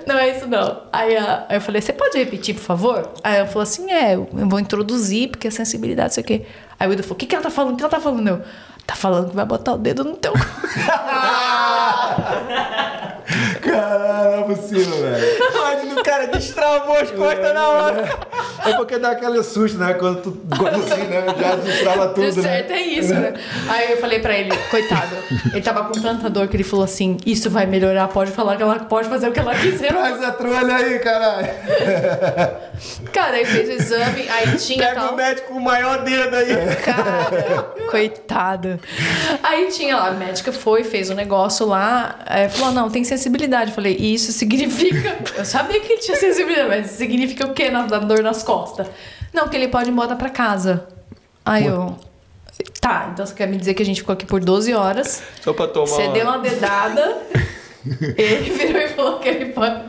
Não 0.06 0.18
é 0.18 0.36
isso, 0.36 0.46
não. 0.46 0.82
Aí, 0.92 1.16
aí 1.16 1.56
eu 1.56 1.60
falei, 1.60 1.80
você 1.80 1.92
pode 1.92 2.16
repetir, 2.16 2.54
por 2.54 2.62
favor? 2.62 3.12
Aí 3.22 3.36
ela 3.36 3.46
falou 3.46 3.62
assim, 3.62 3.90
é, 3.92 4.14
eu 4.14 4.28
vou 4.32 4.58
introduzir, 4.58 5.30
porque 5.30 5.48
a 5.48 5.50
sensibilidade, 5.50 6.12
isso 6.12 6.20
aqui. 6.20 6.46
Aí 6.78 6.88
o 6.88 6.92
Edu 6.92 7.02
falou, 7.02 7.14
o 7.14 7.18
que, 7.18 7.26
que 7.26 7.34
ela 7.34 7.42
tá 7.44 7.50
falando? 7.50 7.74
O 7.74 7.76
que 7.76 7.82
ela 7.82 7.90
tá 7.90 8.00
falando? 8.00 8.28
Eu, 8.28 8.42
tá 8.86 8.94
falando 8.94 9.30
que 9.30 9.36
vai 9.36 9.44
botar 9.44 9.74
o 9.74 9.78
dedo 9.78 10.04
no 10.04 10.16
teu. 10.16 10.32
Caralho, 13.80 14.30
não 14.30 14.38
é 14.38 14.54
possível, 14.54 15.02
velho. 15.02 15.36
Imagina 15.54 16.00
o 16.00 16.04
cara 16.04 16.26
destravou 16.26 16.96
as 16.96 17.10
costas 17.10 17.54
na 17.54 17.68
hora. 17.68 18.04
É 18.64 18.72
porque 18.74 18.98
dá 18.98 19.10
aquele 19.12 19.42
susto, 19.42 19.78
né? 19.78 19.94
Quando 19.94 20.22
tu, 20.22 20.42
quando 20.56 20.76
assim, 20.76 21.02
né? 21.04 21.24
Já 21.38 21.56
destrava 21.56 22.08
tudo, 22.08 22.32
Deu 22.32 22.42
né? 22.42 22.42
certo, 22.42 22.70
é 22.72 22.80
isso, 22.80 23.14
né? 23.14 23.34
Aí 23.68 23.92
eu 23.92 23.98
falei 23.98 24.18
pra 24.18 24.36
ele, 24.36 24.50
coitado, 24.70 25.16
ele 25.52 25.60
tava 25.60 25.84
com 25.84 26.00
tanta 26.00 26.28
dor 26.28 26.48
que 26.48 26.56
ele 26.56 26.64
falou 26.64 26.84
assim, 26.84 27.16
isso 27.24 27.48
vai 27.48 27.66
melhorar, 27.66 28.08
pode 28.08 28.32
falar 28.32 28.56
que 28.56 28.62
ela 28.62 28.78
pode 28.80 29.08
fazer 29.08 29.28
o 29.28 29.32
que 29.32 29.40
ela 29.40 29.54
quiser. 29.54 29.88
Traz 29.88 30.22
a 30.22 30.32
trolha 30.32 30.76
aí, 30.76 30.98
caralho. 30.98 31.48
Cara, 33.12 33.36
aí 33.36 33.44
fez 33.44 33.68
o 33.68 33.72
exame, 33.72 34.28
aí 34.28 34.56
tinha 34.56 34.88
Pega 34.88 35.00
tal... 35.00 35.12
o 35.12 35.16
médico 35.16 35.48
com 35.48 35.54
o 35.54 35.62
maior 35.62 36.02
dedo 36.02 36.36
aí. 36.36 36.76
Cara, 36.84 37.74
coitado. 37.90 38.78
Aí 39.42 39.68
tinha 39.68 39.96
lá, 39.96 40.08
a 40.08 40.12
médica 40.12 40.52
foi, 40.52 40.84
fez 40.84 41.08
o 41.08 41.12
um 41.12 41.16
negócio 41.16 41.66
lá, 41.66 42.18
é, 42.26 42.48
falou: 42.48 42.72
não, 42.72 42.90
tem 42.90 43.04
sensibilidade. 43.04 43.65
Eu 43.70 43.74
falei, 43.74 43.96
e 43.98 44.14
isso 44.14 44.32
significa. 44.32 45.16
Eu 45.36 45.44
sabia 45.44 45.80
que 45.80 45.92
ele 45.92 46.00
tinha 46.02 46.16
sensibilidade, 46.16 46.68
mas 46.68 46.90
significa 46.90 47.46
o 47.46 47.52
quê 47.54 47.70
na 47.70 47.82
dor 47.86 48.22
nas 48.22 48.42
costas? 48.42 48.86
Não, 49.32 49.48
que 49.48 49.56
ele 49.56 49.68
pode 49.68 49.88
ir 49.90 49.92
embora 49.92 50.16
pra 50.16 50.30
casa. 50.30 50.86
Aí 51.44 51.66
eu. 51.66 51.96
Tá, 52.80 53.10
então 53.12 53.26
você 53.26 53.34
quer 53.34 53.46
me 53.46 53.56
dizer 53.56 53.74
que 53.74 53.82
a 53.82 53.86
gente 53.86 54.00
ficou 54.00 54.12
aqui 54.14 54.24
por 54.24 54.40
12 54.40 54.72
horas. 54.72 55.22
Só 55.42 55.52
pra 55.52 55.66
tomar 55.68 55.86
Você 55.86 56.02
uma- 56.04 56.12
deu 56.12 56.24
uma 56.24 56.38
dedada. 56.38 57.18
ele 58.16 58.50
virou 58.50 58.80
e 58.82 58.88
falou 58.88 59.18
que 59.18 59.28
ele 59.28 59.46
pode. 59.46 59.82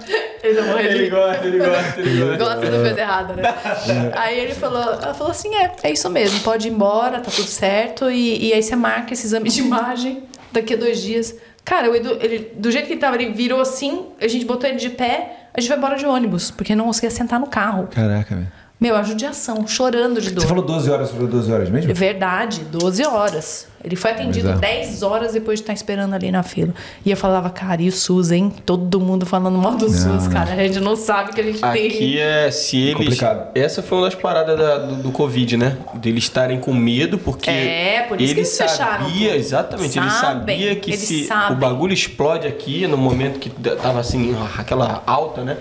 Ele 0.43 0.61
não 0.61 0.67
morreu 0.67 0.89
de 0.89 0.95
Ele 0.97 1.09
gosta, 1.09 1.45
ele 1.47 1.57
gosta, 1.59 1.99
ele 2.01 2.19
gosta. 2.25 2.37
Gosta 2.37 2.59
da 2.71 2.77
coisa 2.79 2.99
errada, 2.99 3.33
né? 3.35 3.43
aí 4.15 4.39
ele 4.39 4.53
falou, 4.53 4.83
ela 4.83 5.13
falou 5.13 5.31
assim, 5.31 5.55
é, 5.55 5.71
é 5.83 5.91
isso 5.91 6.09
mesmo, 6.09 6.39
pode 6.41 6.67
ir 6.67 6.71
embora, 6.71 7.19
tá 7.19 7.31
tudo 7.31 7.47
certo. 7.47 8.11
E, 8.11 8.49
e 8.49 8.53
aí 8.53 8.61
você 8.61 8.75
marca 8.75 9.13
esse 9.13 9.25
exame 9.25 9.49
de 9.49 9.61
imagem 9.61 10.23
daqui 10.51 10.73
a 10.73 10.77
dois 10.77 11.01
dias. 11.01 11.33
Cara, 11.67 11.91
o 11.91 11.95
Edu, 11.97 12.17
ele, 12.21 12.53
do 12.55 12.71
jeito 12.71 12.87
que 12.87 12.93
ele 12.93 13.01
tava, 13.01 13.17
ele 13.17 13.33
virou 13.33 13.59
assim, 13.59 14.05
a 14.21 14.27
gente 14.29 14.45
botou 14.45 14.69
ele 14.69 14.79
de 14.79 14.89
pé, 14.89 15.49
a 15.53 15.59
gente 15.59 15.67
vai 15.67 15.77
embora 15.77 15.97
de 15.97 16.05
ônibus, 16.05 16.49
porque 16.49 16.73
não 16.73 16.85
conseguia 16.85 17.11
sentar 17.11 17.41
no 17.41 17.47
carro. 17.47 17.87
Caraca, 17.87 18.33
velho. 18.35 18.47
Meu, 18.79 18.95
a 18.95 19.01
judiação, 19.01 19.65
chorando 19.67 20.21
de 20.21 20.29
dor. 20.29 20.41
Você 20.41 20.47
falou 20.47 20.63
12 20.63 20.91
horas, 20.91 21.09
falou 21.09 21.27
12 21.27 21.51
horas 21.51 21.69
mesmo? 21.69 21.91
Verdade, 21.95 22.61
12 22.71 23.03
horas. 23.07 23.67
Ele 23.83 23.95
foi 23.95 24.11
atendido 24.11 24.49
é. 24.51 24.53
10 24.55 25.01
horas 25.01 25.33
depois 25.33 25.57
de 25.57 25.63
estar 25.63 25.73
esperando 25.73 26.13
ali 26.13 26.31
na 26.31 26.43
fila. 26.43 26.75
E 27.03 27.09
eu 27.09 27.17
falava, 27.17 27.49
cara, 27.49 27.81
e 27.81 27.87
o 27.89 27.91
SUS, 27.91 28.31
hein? 28.31 28.53
Todo 28.67 28.99
mundo 28.99 29.25
falando 29.25 29.57
mal 29.57 29.75
do 29.75 29.89
SUS, 29.89 30.27
cara. 30.27 30.51
A 30.53 30.55
gente 30.57 30.79
não 30.79 30.95
sabe 30.95 31.33
que 31.33 31.41
a 31.41 31.43
gente 31.43 31.59
tem. 31.59 31.69
Aqui 31.87 32.19
é 32.19 32.51
se 32.51 32.77
eles. 32.77 32.93
Complicado. 32.97 33.47
Essa 33.55 33.81
foi 33.81 33.97
uma 33.97 34.05
das 34.05 34.15
paradas 34.15 34.55
da- 34.59 34.77
do, 34.77 34.95
do 34.97 35.11
Covid, 35.11 35.57
né? 35.57 35.75
Deles 35.95 36.25
estarem 36.25 36.59
com 36.59 36.71
medo, 36.71 37.17
porque. 37.17 37.49
É, 37.49 38.05
por 38.07 38.21
isso 38.21 38.33
que 38.35 38.41
ele 38.41 38.47
eles 38.47 38.57
fecharam 38.57 39.05
sabia, 39.07 39.29
tudo. 39.29 39.39
exatamente, 39.39 39.97
ele 39.97 40.09
Sabem, 40.11 40.21
sabia 40.39 40.75
que 40.75 40.91
eles 40.91 40.99
se 41.01 41.25
sabem. 41.25 41.57
o 41.57 41.59
bagulho 41.59 41.93
explode 41.93 42.45
aqui, 42.47 42.85
no 42.85 42.97
momento 42.97 43.39
que 43.39 43.49
tava 43.49 43.99
assim, 43.99 44.35
aquela 44.57 45.01
alta, 45.07 45.41
né? 45.43 45.57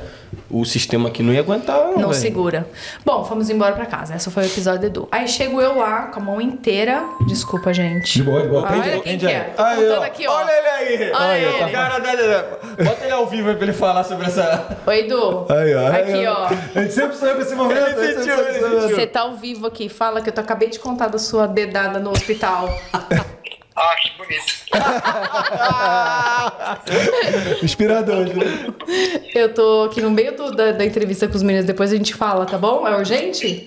O 0.48 0.64
sistema 0.64 1.08
aqui 1.08 1.22
não 1.22 1.32
ia 1.32 1.40
aguentar. 1.40 1.76
Não 1.96 2.12
segura. 2.12 2.68
Bom, 3.04 3.24
fomos 3.24 3.50
embora 3.50 3.74
pra 3.74 3.84
casa. 3.86 4.14
Esse 4.14 4.30
foi 4.30 4.44
o 4.44 4.46
episódio 4.46 4.80
do 4.80 4.86
Edu. 4.86 5.08
Aí 5.10 5.26
chego 5.26 5.60
eu 5.60 5.78
lá 5.78 6.02
com 6.06 6.20
a 6.20 6.22
mão 6.22 6.40
inteira. 6.40 7.04
Desculpa, 7.26 7.72
gente. 7.74 8.12
De 8.14 8.22
boa, 8.22 8.42
de 8.42 8.48
boa. 8.48 8.62
Olha 8.62 8.70
Prende 8.70 8.88
aí, 8.90 9.00
quem 9.00 9.18
que 9.18 9.26
aí. 9.26 9.32
é. 9.32 9.54
Aí, 9.58 9.88
ó. 9.90 10.02
aqui, 10.02 10.26
ó. 10.28 10.32
Olha 10.36 10.50
ele 10.52 10.68
aí. 10.68 11.10
Olha 11.12 11.18
Aí, 11.28 11.46
ó. 11.46 11.62
ele. 11.64 11.72
Cara, 11.72 11.98
dá- 11.98 12.14
dá- 12.14 12.84
bota 12.84 13.04
ele 13.04 13.12
ao 13.12 13.26
vivo 13.26 13.48
aí 13.48 13.56
pra 13.56 13.64
ele 13.64 13.72
falar 13.72 14.04
sobre 14.04 14.26
essa. 14.26 14.76
Oi, 14.86 14.98
Edu. 15.00 15.46
Aí, 15.50 15.74
ó. 15.74 15.88
aí, 15.92 16.02
Aqui, 16.02 16.26
ó. 16.26 16.46
A 16.78 16.82
gente 16.82 16.92
sempre 16.94 17.16
sonhou 17.16 17.34
com 17.36 17.42
esse 17.42 17.54
momento. 17.54 17.80
Ele 17.98 18.14
sentiu, 18.14 18.38
ele 18.38 18.52
sentiu. 18.60 18.80
Você 18.90 19.06
tá 19.06 19.20
ao 19.22 19.34
vivo 19.34 19.66
aqui. 19.66 19.88
Fala 19.88 20.20
que 20.20 20.28
eu 20.28 20.32
tô, 20.32 20.40
acabei 20.40 20.68
de 20.68 20.78
contar 20.78 21.08
da 21.08 21.18
sua 21.18 21.46
dedada 21.48 21.98
no 21.98 22.10
hospital. 22.10 22.68
Ah, 23.76 23.94
que 24.00 24.10
bonito. 24.16 24.46
Inspirador, 27.62 28.24
né? 28.26 28.72
Eu 29.34 29.52
tô 29.52 29.84
aqui 29.84 30.00
no 30.00 30.10
meio 30.10 30.34
do- 30.36 30.52
da, 30.54 30.72
da 30.72 30.84
entrevista 30.84 31.28
com 31.28 31.34
os 31.36 31.42
meninos. 31.42 31.66
Depois 31.66 31.92
a 31.92 31.96
gente 31.96 32.14
fala, 32.14 32.46
tá 32.46 32.56
bom? 32.56 32.86
É 32.88 32.96
urgente? 32.96 33.66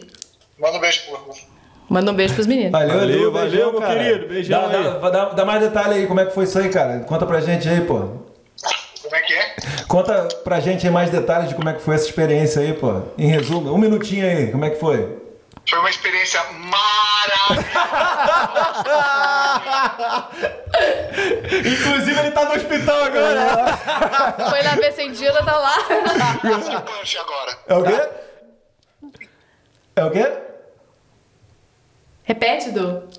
Manda 0.59 0.77
um 0.77 0.81
beijo 0.81 1.01
pro 1.05 1.19
Manda 1.89 2.11
um 2.11 2.15
beijo 2.15 2.33
pros 2.35 2.45
meninos. 2.47 2.71
Valeu, 2.71 2.99
Valeu, 2.99 3.31
valeu, 3.31 3.71
meu 3.71 3.81
cara. 3.81 4.03
querido, 4.03 4.27
beijão 4.27 4.69
dá, 4.69 4.77
aí. 4.77 4.83
Dá, 4.83 5.09
dá- 5.09 5.29
dá 5.29 5.45
mais 5.45 5.61
detalhe 5.61 5.93
aí, 5.95 6.05
como 6.07 6.19
é 6.19 6.25
que 6.25 6.33
foi 6.33 6.43
isso 6.43 6.59
aí, 6.59 6.69
cara? 6.69 6.99
Conta 7.01 7.25
pra 7.25 7.41
gente 7.41 7.67
aí, 7.67 7.81
pô. 7.81 7.99
Como 9.01 9.15
é 9.15 9.21
que 9.21 9.33
é? 9.33 9.55
Conta 9.87 10.27
pra 10.43 10.59
gente 10.59 10.85
aí 10.85 10.93
mais 10.93 11.09
detalhes 11.09 11.49
de 11.49 11.55
como 11.55 11.67
é 11.69 11.73
que 11.73 11.81
foi 11.81 11.95
essa 11.95 12.05
experiência 12.05 12.61
aí, 12.61 12.73
pô. 12.73 13.01
Em 13.17 13.27
resumo, 13.27 13.73
um 13.73 13.77
minutinho 13.77 14.23
aí, 14.25 14.51
como 14.51 14.65
é 14.65 14.69
que 14.69 14.79
foi? 14.79 15.17
Foi 15.67 15.79
uma 15.79 15.89
experiência 15.89 16.39
maravilhosa. 16.51 17.69
Inclusive, 21.65 22.19
ele 22.19 22.31
tá 22.31 22.45
no 22.45 22.55
hospital 22.55 23.03
agora. 23.03 23.77
Foi 24.49 24.63
lá 24.63 24.75
ver 24.75 24.93
sem 24.93 25.11
dia, 25.11 25.29
ela 25.29 25.43
tá 25.43 25.57
lá. 25.57 25.77
Punch 26.81 27.17
agora. 27.17 27.57
É 27.67 27.75
o 27.75 27.83
quê? 27.83 28.09
É 29.95 30.05
o 30.05 30.11
quê? 30.11 30.31
Repete, 32.23 32.69
Edu. 32.69 33.09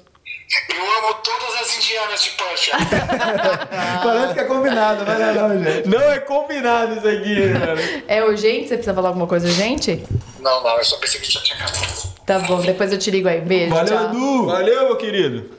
Eu 0.69 0.99
amo 0.99 1.15
todas 1.23 1.61
as 1.61 1.77
indianas 1.79 2.23
de 2.23 2.31
punch. 2.31 2.71
Parece 4.03 4.35
que 4.35 4.41
é 4.41 4.45
combinado, 4.45 5.05
mas 5.07 5.19
não 5.19 5.29
é 5.29 5.33
não, 5.33 5.65
gente. 5.65 5.89
Não 5.89 6.13
é 6.13 6.19
combinado 6.21 6.97
isso 6.97 7.09
aqui, 7.09 7.53
cara. 7.53 8.05
É 8.09 8.25
urgente? 8.25 8.69
Você 8.69 8.75
precisa 8.75 8.95
falar 8.95 9.09
alguma 9.11 9.27
coisa 9.29 9.47
urgente? 9.47 10.05
Não, 10.41 10.63
não, 10.63 10.77
eu 10.79 10.85
só 10.85 10.97
pensei 10.97 11.21
que 11.21 11.31
já 11.31 11.41
tinha 11.41 11.57
acabado. 11.57 12.10
Tá 12.31 12.39
bom, 12.39 12.61
depois 12.61 12.93
eu 12.93 12.99
te 12.99 13.11
ligo 13.11 13.29
aí. 13.29 13.41
Beijo, 13.41 13.75
Valeu, 13.75 13.87
tchau. 13.93 14.05
Edu! 14.11 14.47
Valeu, 14.47 14.85
meu 14.85 14.97
querido. 14.97 15.51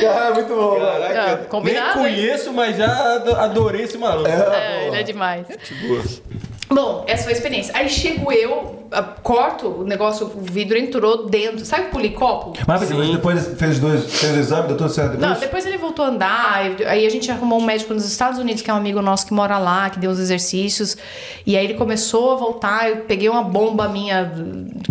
Cara, 0.00 0.34
muito 0.34 0.54
bom. 0.54 0.78
Caraca, 0.78 1.44
combinado, 1.48 1.98
nem 2.00 2.06
hein? 2.06 2.14
conheço, 2.14 2.52
mas 2.52 2.76
já 2.76 2.86
ado- 3.16 3.34
adorei 3.34 3.82
esse 3.82 3.98
maluco. 3.98 4.28
É, 4.28 4.86
ele 4.86 4.96
é 4.96 5.02
demais. 5.02 5.46
Bom, 6.68 7.04
essa 7.06 7.24
foi 7.24 7.32
a 7.32 7.36
experiência. 7.36 7.72
Aí 7.76 7.88
chego 7.88 8.32
eu, 8.32 8.86
corto 9.22 9.68
o 9.68 9.84
negócio, 9.84 10.26
o 10.26 10.40
vidro 10.40 10.76
entrou 10.76 11.26
dentro. 11.26 11.64
Sabe 11.64 11.84
o 11.86 11.90
policopo? 11.90 12.54
Mas 12.66 12.88
depois 12.88 13.46
fez, 13.56 13.78
dois, 13.78 14.04
fez 14.12 14.36
o 14.36 14.40
exame, 14.40 14.68
deu 14.68 14.76
tudo 14.76 14.90
certo 14.90 15.12
depois? 15.12 15.30
Não, 15.30 15.38
depois 15.38 15.66
ele 15.66 15.76
voltou 15.76 16.04
a 16.04 16.08
andar, 16.08 16.54
aí 16.86 17.06
a 17.06 17.10
gente 17.10 17.30
arrumou 17.30 17.60
um 17.60 17.64
médico 17.64 17.94
nos 17.94 18.04
Estados 18.04 18.38
Unidos, 18.38 18.62
que 18.62 18.70
é 18.70 18.74
um 18.74 18.76
amigo 18.76 19.00
nosso 19.00 19.26
que 19.26 19.34
mora 19.34 19.58
lá, 19.58 19.90
que 19.90 19.98
deu 19.98 20.10
os 20.10 20.18
exercícios. 20.18 20.96
E 21.44 21.56
aí 21.56 21.64
ele 21.64 21.74
começou 21.74 22.32
a 22.32 22.36
voltar, 22.36 22.88
eu 22.88 22.96
peguei 22.98 23.28
uma 23.28 23.42
bomba 23.42 23.88
minha 23.88 24.32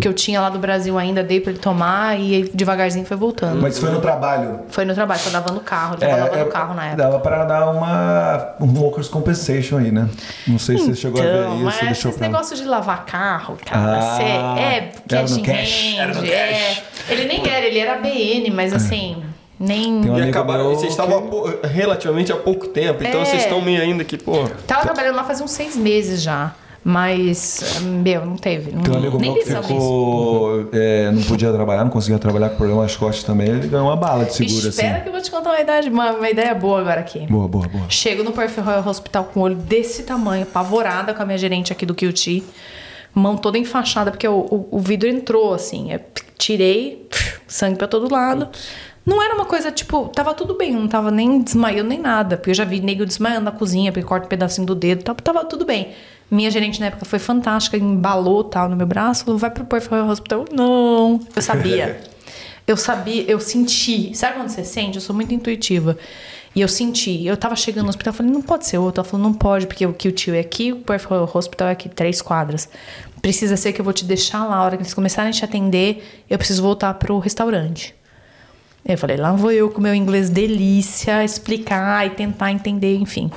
que 0.00 0.06
eu 0.06 0.12
tinha 0.12 0.40
lá 0.40 0.48
do 0.50 0.58
Brasil 0.58 0.98
ainda, 0.98 1.22
dei 1.22 1.40
pra 1.40 1.50
ele 1.50 1.60
tomar 1.60 2.18
e 2.18 2.34
aí 2.36 2.50
devagarzinho 2.52 3.04
foi 3.04 3.16
voltando. 3.16 3.60
Mas 3.60 3.78
foi 3.78 3.90
no 3.90 4.00
trabalho. 4.00 4.60
Foi 4.68 4.84
no 4.84 4.94
trabalho, 4.94 5.20
foi 5.20 5.32
lavando 5.32 5.58
o 5.58 5.62
carro, 5.62 5.94
ele 5.94 6.00
tava 6.00 6.24
lavando 6.24 6.42
o 6.42 6.48
carro 6.48 6.74
na 6.74 6.86
época. 6.86 7.02
Dava 7.02 7.18
pra 7.20 7.44
dar 7.44 7.70
uma 7.70 8.54
um 8.60 8.78
workers 8.80 9.08
compensation 9.08 9.78
aí, 9.78 9.90
né? 9.90 10.08
Não 10.46 10.58
sei 10.58 10.78
se 10.78 10.86
você 10.86 10.94
chegou 10.94 11.20
a 11.20 11.24
ver 11.24 11.40
Então, 11.40 11.56
isso, 11.56 11.65
mas 11.66 11.80
deixou 11.86 12.10
esse 12.10 12.18
pra... 12.18 12.28
negócio 12.28 12.56
de 12.56 12.64
lavar 12.64 13.04
carro, 13.04 13.58
cara, 13.64 13.98
Ah, 13.98 14.16
cê- 14.16 14.22
é 14.22 14.92
era 15.10 15.22
cash 15.22 15.30
no 15.32 15.38
in 15.38 15.42
cash, 15.42 15.94
no 16.16 16.26
é. 16.26 16.82
Ele 17.08 17.24
nem 17.26 17.48
era, 17.48 17.66
ele 17.66 17.78
era 17.78 17.98
BN, 17.98 18.50
mas 18.50 18.72
assim, 18.72 19.22
nem... 19.58 20.00
Tem 20.02 20.10
um 20.10 20.18
E 20.18 20.28
acabaram, 20.28 20.64
vocês 20.74 20.90
estavam 20.90 21.30
relativamente 21.64 22.32
há 22.32 22.36
pouco 22.36 22.66
tempo, 22.68 23.02
então 23.04 23.20
É. 23.20 23.24
vocês 23.24 23.42
estão 23.42 23.60
meio 23.60 23.80
ainda 23.80 24.02
que, 24.04 24.16
pô. 24.18 24.44
Tava 24.66 24.82
trabalhando 24.82 25.16
lá 25.16 25.24
faz 25.24 25.40
uns 25.40 25.50
seis 25.52 25.76
meses 25.76 26.22
já, 26.22 26.52
mas, 26.88 27.80
meu, 27.82 28.24
não 28.24 28.36
teve. 28.36 28.70
Não, 28.70 28.80
Tem 28.80 28.94
um 28.94 28.98
amigo 28.98 29.18
meu 29.18 29.34
que 29.34 29.44
ficou. 29.44 30.68
é, 30.72 31.10
não 31.10 31.20
podia 31.24 31.52
trabalhar, 31.52 31.82
não 31.82 31.90
conseguia 31.90 32.16
trabalhar 32.16 32.50
com 32.50 32.56
problema 32.58 32.86
costas 32.86 33.24
também. 33.24 33.48
Ele 33.48 33.66
ganhou 33.66 33.88
uma 33.88 33.96
bala 33.96 34.24
de 34.24 34.32
seguro 34.36 34.68
Espera 34.68 34.92
assim. 34.92 35.02
que 35.02 35.08
eu 35.08 35.12
vou 35.12 35.20
te 35.20 35.28
contar 35.28 35.50
uma, 35.50 35.60
idade, 35.60 35.88
uma, 35.90 36.12
uma 36.12 36.30
ideia 36.30 36.54
boa 36.54 36.78
agora 36.80 37.00
aqui. 37.00 37.26
Boa, 37.26 37.48
boa, 37.48 37.66
boa. 37.66 37.86
Chego 37.88 38.22
no 38.22 38.30
Perfect 38.30 38.60
Royal 38.60 38.86
Hospital 38.86 39.24
com 39.24 39.40
o 39.40 39.42
olho 39.42 39.56
desse 39.56 40.04
tamanho, 40.04 40.44
apavorada 40.44 41.12
com 41.12 41.20
a 41.20 41.26
minha 41.26 41.38
gerente 41.38 41.72
aqui 41.72 41.84
do 41.84 41.92
QT. 41.92 42.44
Mão 43.12 43.36
toda 43.36 43.58
enfaixada, 43.58 44.12
porque 44.12 44.28
o, 44.28 44.38
o, 44.38 44.68
o 44.70 44.78
vidro 44.78 45.08
entrou, 45.08 45.54
assim. 45.54 45.90
Eu 45.92 46.00
tirei, 46.38 47.08
sangue 47.48 47.78
pra 47.78 47.88
todo 47.88 48.08
lado. 48.12 48.48
Não 49.06 49.22
era 49.22 49.36
uma 49.36 49.44
coisa, 49.44 49.70
tipo, 49.70 50.08
tava 50.08 50.34
tudo 50.34 50.54
bem, 50.54 50.72
não 50.72 50.88
tava 50.88 51.12
nem 51.12 51.40
desmaiando 51.40 51.88
nem 51.88 52.00
nada. 52.00 52.36
Porque 52.36 52.50
eu 52.50 52.54
já 52.54 52.64
vi 52.64 52.80
nego 52.80 53.06
desmaiando 53.06 53.44
na 53.44 53.52
cozinha, 53.52 53.92
porque 53.92 54.04
corta 54.04 54.26
um 54.26 54.28
pedacinho 54.28 54.66
do 54.66 54.74
dedo, 54.74 55.04
tava, 55.04 55.22
tava 55.22 55.44
tudo 55.44 55.64
bem. 55.64 55.92
Minha 56.28 56.50
gerente 56.50 56.80
na 56.80 56.86
época 56.86 57.04
foi 57.04 57.20
fantástica, 57.20 57.76
embalou 57.76 58.42
tal 58.42 58.68
no 58.68 58.74
meu 58.74 58.86
braço, 58.86 59.24
falou, 59.24 59.38
vai 59.38 59.48
pro 59.48 59.64
Perfect 59.64 59.94
Hospital. 59.94 60.44
Não, 60.50 61.20
eu 61.34 61.42
sabia. 61.42 62.00
Eu 62.66 62.76
sabia, 62.76 63.24
eu 63.30 63.38
senti. 63.38 64.12
Sabe 64.12 64.34
quando 64.34 64.48
você 64.48 64.64
sente? 64.64 64.96
Eu 64.96 65.00
sou 65.00 65.14
muito 65.14 65.32
intuitiva. 65.32 65.96
E 66.52 66.60
eu 66.60 66.66
senti. 66.66 67.24
Eu 67.24 67.36
tava 67.36 67.54
chegando 67.54 67.84
no 67.84 67.90
hospital, 67.90 68.12
falei, 68.12 68.32
não 68.32 68.42
pode 68.42 68.66
ser 68.66 68.78
outro. 68.78 69.02
Ela 69.02 69.08
falou, 69.08 69.24
não 69.24 69.32
pode, 69.32 69.68
porque 69.68 69.86
o 69.86 69.92
que 69.92 70.08
o 70.08 70.10
tio 70.10 70.34
é 70.34 70.40
aqui, 70.40 70.72
o 70.72 70.78
Perfect 70.78 71.36
Hospital 71.36 71.68
é 71.68 71.70
aqui, 71.70 71.88
três 71.88 72.20
quadras. 72.20 72.68
Precisa 73.22 73.56
ser 73.56 73.72
que 73.72 73.80
eu 73.80 73.84
vou 73.84 73.94
te 73.94 74.04
deixar 74.04 74.44
lá. 74.44 74.56
A 74.56 74.64
hora 74.64 74.76
que 74.76 74.82
eles 74.82 74.94
começarem 74.94 75.30
a 75.30 75.32
te 75.32 75.44
atender, 75.44 76.24
eu 76.28 76.36
preciso 76.36 76.60
voltar 76.60 76.92
pro 76.94 77.20
restaurante. 77.20 77.94
Eu 78.88 78.96
falei, 78.96 79.16
lá 79.16 79.32
vou 79.32 79.50
eu 79.50 79.68
com 79.68 79.80
meu 79.80 79.94
inglês 79.94 80.30
delícia 80.30 81.24
explicar 81.24 82.06
e 82.06 82.10
tentar 82.10 82.52
entender, 82.52 82.96
enfim. 82.96 83.30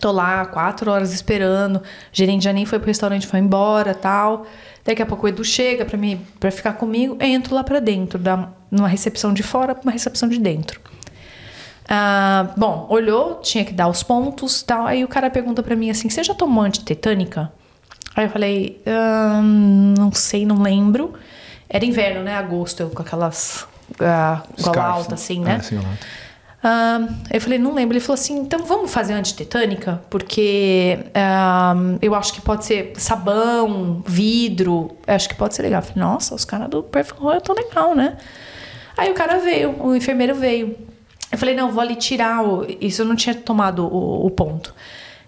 Tô 0.00 0.10
lá 0.10 0.44
quatro 0.46 0.90
horas 0.90 1.12
esperando, 1.12 1.76
o 1.76 1.82
gerente 2.12 2.44
já 2.44 2.52
nem 2.52 2.66
foi 2.66 2.80
pro 2.80 2.88
restaurante, 2.88 3.26
foi 3.26 3.38
embora 3.38 3.94
tal. 3.94 4.46
Daqui 4.84 5.00
a 5.00 5.06
pouco 5.06 5.26
o 5.26 5.28
Edu 5.28 5.44
chega 5.44 5.84
pra, 5.84 5.96
mim, 5.96 6.20
pra 6.40 6.50
ficar 6.50 6.72
comigo, 6.72 7.16
entro 7.20 7.54
lá 7.54 7.62
pra 7.62 7.78
dentro, 7.78 8.18
da, 8.18 8.48
numa 8.70 8.88
recepção 8.88 9.32
de 9.32 9.42
fora 9.42 9.74
pra 9.74 9.82
uma 9.84 9.92
recepção 9.92 10.28
de 10.28 10.38
dentro. 10.38 10.80
Ah, 11.88 12.52
bom, 12.56 12.86
olhou, 12.90 13.36
tinha 13.36 13.64
que 13.64 13.72
dar 13.72 13.88
os 13.88 14.02
pontos 14.02 14.62
tal. 14.62 14.86
Aí 14.86 15.04
o 15.04 15.08
cara 15.08 15.30
pergunta 15.30 15.62
pra 15.62 15.76
mim 15.76 15.90
assim: 15.90 16.08
Você 16.08 16.24
já 16.24 16.34
tomou 16.34 16.64
antitetânica? 16.64 17.52
Aí 18.16 18.26
eu 18.26 18.30
falei: 18.30 18.82
ah, 18.86 19.40
Não 19.42 20.10
sei, 20.12 20.44
não 20.46 20.62
lembro. 20.62 21.14
Era 21.68 21.84
inverno, 21.84 22.22
né? 22.22 22.34
Agosto, 22.34 22.80
eu 22.80 22.90
com 22.90 23.02
aquelas. 23.02 23.66
Uh, 23.94 24.62
gola 24.62 24.72
Scarf, 24.72 24.78
alta, 24.78 25.14
assim, 25.14 25.40
né? 25.40 25.60
Ah. 25.72 25.96
Ah, 26.66 27.06
eu 27.30 27.38
falei, 27.42 27.58
não 27.58 27.74
lembro. 27.74 27.92
Ele 27.92 28.00
falou 28.00 28.14
assim, 28.14 28.38
então 28.38 28.64
vamos 28.64 28.90
fazer 28.90 29.12
antitetânica? 29.12 30.00
Porque 30.08 30.98
ah, 31.14 31.74
eu 32.00 32.14
acho 32.14 32.32
que 32.32 32.40
pode 32.40 32.64
ser 32.64 32.94
sabão, 32.96 34.02
vidro. 34.06 34.96
Acho 35.06 35.28
que 35.28 35.34
pode 35.34 35.54
ser 35.54 35.60
legal. 35.60 35.82
Eu 35.82 35.86
falei, 35.86 36.02
nossa, 36.02 36.34
os 36.34 36.46
caras 36.46 36.70
do 36.70 36.82
Perfect 36.82 37.20
Royal 37.20 37.38
estão 37.38 37.54
legal, 37.54 37.94
né? 37.94 38.16
Aí 38.96 39.10
o 39.10 39.14
cara 39.14 39.38
veio, 39.40 39.76
o 39.78 39.94
enfermeiro 39.94 40.34
veio. 40.34 40.74
Eu 41.30 41.36
falei, 41.36 41.54
não, 41.54 41.70
vou 41.70 41.82
ali 41.82 41.96
tirar 41.96 42.42
o... 42.42 42.64
Isso 42.80 43.02
eu 43.02 43.06
não 43.06 43.16
tinha 43.16 43.34
tomado 43.34 43.84
o, 43.84 44.24
o 44.24 44.30
ponto. 44.30 44.74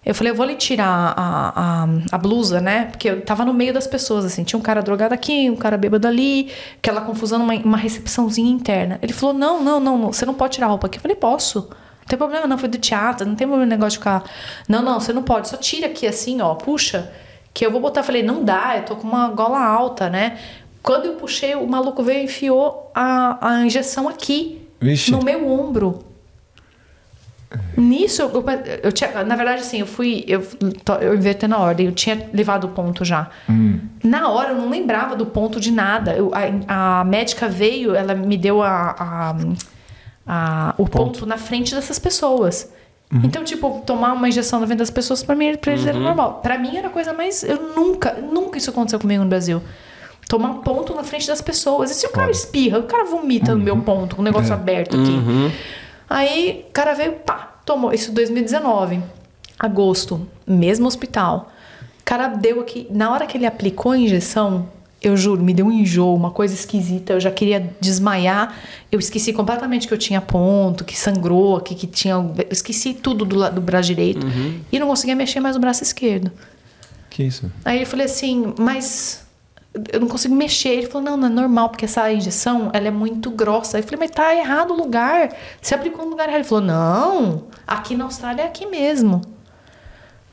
Eu 0.07 0.15
falei, 0.15 0.31
eu 0.31 0.37
vou 0.37 0.45
ali 0.45 0.55
tirar 0.55 0.87
a, 1.17 1.83
a, 1.83 1.89
a 2.13 2.19
blusa, 2.19 2.61
né? 2.61 2.85
Porque 2.85 3.11
eu 3.11 3.23
tava 3.23 3.45
no 3.45 3.53
meio 3.53 3.75
das 3.75 3.89
pessoas, 3.89 4.25
assim. 4.25 4.45
Tinha 4.45 4.57
um 4.57 4.63
cara 4.63 4.81
drogado 4.81 5.13
aqui, 5.13 5.51
um 5.51 5.57
cara 5.57 5.77
bêbado 5.77 6.07
ali. 6.07 6.53
Aquela 6.79 7.01
confusão, 7.01 7.43
uma, 7.43 7.55
uma 7.55 7.77
recepçãozinha 7.77 8.49
interna. 8.49 9.01
Ele 9.03 9.13
falou, 9.13 9.35
não, 9.35 9.61
não, 9.61 9.81
não, 9.81 9.99
não, 9.99 10.13
você 10.13 10.25
não 10.25 10.33
pode 10.33 10.55
tirar 10.55 10.69
a 10.69 10.71
roupa 10.71 10.87
aqui. 10.87 10.99
Eu 10.99 11.03
falei, 11.03 11.17
posso. 11.17 11.69
Não 11.69 12.07
tem 12.07 12.17
problema 12.17 12.47
não, 12.47 12.57
foi 12.57 12.69
do 12.69 12.79
teatro. 12.79 13.27
Não 13.27 13.35
tem 13.35 13.49
problema 13.49 13.69
negócio 13.69 13.91
de 13.91 13.99
ficar... 13.99 14.23
Não, 14.69 14.81
não, 14.81 15.01
você 15.01 15.13
não 15.13 15.25
pode. 15.25 15.49
Só 15.49 15.57
tira 15.57 15.89
aqui 15.89 16.07
assim, 16.07 16.41
ó, 16.41 16.55
puxa. 16.55 17.11
Que 17.53 17.67
eu 17.67 17.73
vou 17.73 17.81
botar. 17.81 18.03
Eu 18.03 18.05
falei, 18.05 18.23
não 18.23 18.45
dá, 18.45 18.77
eu 18.77 18.85
tô 18.85 18.95
com 18.95 19.09
uma 19.09 19.29
gola 19.31 19.59
alta, 19.59 20.09
né? 20.09 20.39
Quando 20.85 21.07
eu 21.07 21.15
puxei, 21.15 21.57
o 21.57 21.67
maluco 21.67 22.05
veio 22.05 22.21
e 22.21 22.25
enfiou 22.27 22.93
a, 22.95 23.55
a 23.55 23.67
injeção 23.67 24.09
aqui. 24.09 24.69
Vixe. 24.81 25.11
No 25.11 25.21
meu 25.25 25.51
ombro. 25.51 26.06
Nisso, 27.77 28.23
eu, 28.23 28.45
eu, 28.83 28.93
tinha, 28.93 29.23
na 29.25 29.37
verdade, 29.37 29.61
assim, 29.61 29.79
eu 29.81 29.87
fui, 29.87 30.25
eu, 30.27 30.45
tô- 30.85 30.95
eu 30.95 31.15
invertendo 31.15 31.55
a 31.55 31.59
ordem, 31.59 31.87
eu 31.87 31.93
tinha 31.93 32.29
levado 32.33 32.65
o 32.65 32.69
ponto 32.69 33.05
já. 33.05 33.29
Na 34.03 34.29
hora, 34.29 34.51
eu 34.51 34.57
não 34.57 34.69
lembrava 34.69 35.15
do 35.15 35.27
ponto 35.27 35.61
de 35.61 35.71
nada. 35.71 36.13
Eu- 36.13 36.33
a, 36.67 37.01
a 37.01 37.05
médica 37.05 37.49
veio, 37.49 37.95
ela 37.95 38.15
me 38.15 38.37
deu 38.37 38.63
a, 38.63 38.97
a- 38.99 39.37
a- 40.27 40.75
o 40.79 40.89
ponto. 40.89 41.25
na 41.27 41.37
frente 41.39 41.75
dessas 41.75 41.99
pessoas. 41.99 42.73
Então, 43.25 43.45
tipo, 43.45 43.83
tomar 43.87 44.13
uma 44.15 44.29
injeção 44.29 44.59
na 44.59 44.67
frente 44.67 44.81
das 44.81 44.91
pessoas, 44.91 45.23
pra 45.23 45.37
mim, 45.37 45.55
pra 45.57 45.73
eles 45.73 45.87
era 45.87 45.97
normal. 46.05 46.41
Pra 46.43 46.59
mim, 46.59 46.77
era 46.77 46.89
a 46.89 46.91
coisa 46.91 47.13
mais. 47.13 47.45
Eu 47.45 47.73
nunca, 47.77 48.15
nunca 48.15 48.59
isso 48.59 48.69
aconteceu 48.71 48.99
comigo 48.99 49.23
no 49.23 49.29
Brasil. 49.29 49.63
Tomar 50.29 50.49
um 50.51 50.55
ponto 50.63 50.93
na 50.93 51.05
frente 51.05 51.25
das 51.29 51.41
pessoas. 51.41 51.93
E 51.93 51.95
se 51.95 52.05
o 52.05 52.11
cara 52.11 52.33
espirra, 52.33 52.81
o 52.81 52.83
cara 52.83 53.05
vomita 53.05 53.55
no 53.55 53.63
meu 53.63 53.77
ponto, 53.77 54.17
com 54.17 54.23
o 54.23 54.25
negócio 54.25 54.53
aberto 54.53 54.97
aqui. 55.01 55.13
Aí 56.09 56.65
o 56.69 56.73
cara 56.73 56.95
veio, 56.95 57.13
pá, 57.15 57.61
tomou. 57.65 57.93
Isso 57.93 58.11
em 58.11 58.15
2019, 58.15 59.01
agosto, 59.59 60.27
mesmo 60.47 60.87
hospital. 60.87 61.51
O 62.01 62.05
cara 62.05 62.29
deu 62.29 62.61
aqui. 62.61 62.87
Na 62.91 63.11
hora 63.11 63.27
que 63.27 63.37
ele 63.37 63.47
aplicou 63.47 63.93
a 63.93 63.99
injeção, 63.99 64.69
eu 65.03 65.17
juro, 65.17 65.43
me 65.43 65.53
deu 65.53 65.67
um 65.67 65.73
enjoo, 65.73 66.15
uma 66.15 66.31
coisa 66.31 66.55
esquisita. 66.55 67.15
Eu 67.15 67.21
já 67.21 67.31
queria 67.31 67.75
desmaiar. 67.81 68.55
Eu 68.91 68.99
esqueci 68.99 69.33
completamente 69.33 69.89
que 69.89 69.93
eu 69.93 69.99
tinha 69.99 70.21
ponto, 70.21 70.85
que 70.85 70.97
sangrou, 70.97 71.61
que, 71.61 71.75
que 71.75 71.87
tinha. 71.87 72.15
Eu 72.15 72.35
esqueci 72.51 72.95
tudo 72.95 73.25
do, 73.25 73.51
do 73.51 73.61
braço 73.61 73.89
direito. 73.89 74.27
E 74.71 74.79
não 74.79 74.87
conseguia 74.87 75.17
mexer 75.17 75.41
mais 75.41 75.57
o 75.57 75.59
braço 75.59 75.83
esquerdo. 75.83 76.31
Que 77.11 77.25
isso? 77.25 77.51
Aí 77.65 77.81
eu 77.81 77.87
falei 77.87 78.07
assim, 78.07 78.55
mas 78.59 79.26
eu 79.93 80.01
não 80.01 80.09
consigo 80.09 80.35
mexer. 80.35 80.71
Ele 80.71 80.87
falou, 80.87 81.03
não, 81.03 81.17
não 81.17 81.27
é 81.27 81.31
normal, 81.31 81.69
porque 81.69 81.85
essa 81.85 82.13
injeção, 82.13 82.71
ela 82.73 82.89
é 82.89 82.91
muito 82.91 83.31
grossa. 83.31 83.77
Aí 83.77 83.83
eu 83.83 83.87
falei, 83.87 84.01
mas 84.01 84.11
tá 84.11 84.35
errado 84.35 84.73
o 84.73 84.77
lugar. 84.77 85.35
Você 85.61 85.75
aplicou 85.75 86.05
no 86.05 86.11
lugar 86.11 86.29
errado. 86.29 86.41
Ele 86.41 86.49
falou, 86.49 86.65
não, 86.65 87.45
aqui 87.67 87.97
na 87.97 88.05
Austrália 88.05 88.43
é 88.43 88.47
aqui 88.47 88.67
mesmo. 88.67 89.23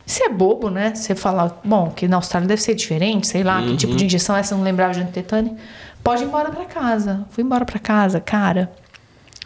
Isso 0.06 0.24
é 0.24 0.30
bobo, 0.30 0.70
né? 0.70 0.94
Você 0.94 1.16
falar, 1.16 1.62
bom, 1.64 1.90
que 1.90 2.08
na 2.08 2.18
Austrália 2.18 2.48
deve 2.48 2.62
ser 2.62 2.76
diferente, 2.76 3.26
sei 3.26 3.44
lá, 3.44 3.62
que 3.62 3.78
tipo 3.78 3.96
de 3.96 4.06
injeção 4.06 4.36
é 4.36 4.42
essa, 4.42 4.56
não 4.56 4.64
lembrava 4.64 4.94
de 4.94 5.00
antitetânica. 5.00 5.56
Pode 6.04 6.24
ir 6.24 6.26
embora 6.26 6.52
pra 6.52 6.66
casa. 6.66 7.26
Fui 7.30 7.44
embora 7.44 7.64
pra 7.64 7.80
casa, 7.80 8.20
cara. 8.20 8.72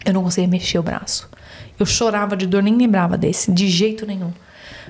Eu 0.04 0.14
não 0.14 0.24
conseguia 0.24 0.48
mexer 0.48 0.80
o 0.80 0.84
braço. 0.84 1.30
Eu 1.80 1.86
chorava 1.86 2.36
de 2.36 2.48
dor, 2.48 2.64
nem 2.64 2.76
lembrava 2.76 3.18
desse, 3.18 3.52
de 3.52 3.68
jeito 3.68 4.06
nenhum. 4.06 4.34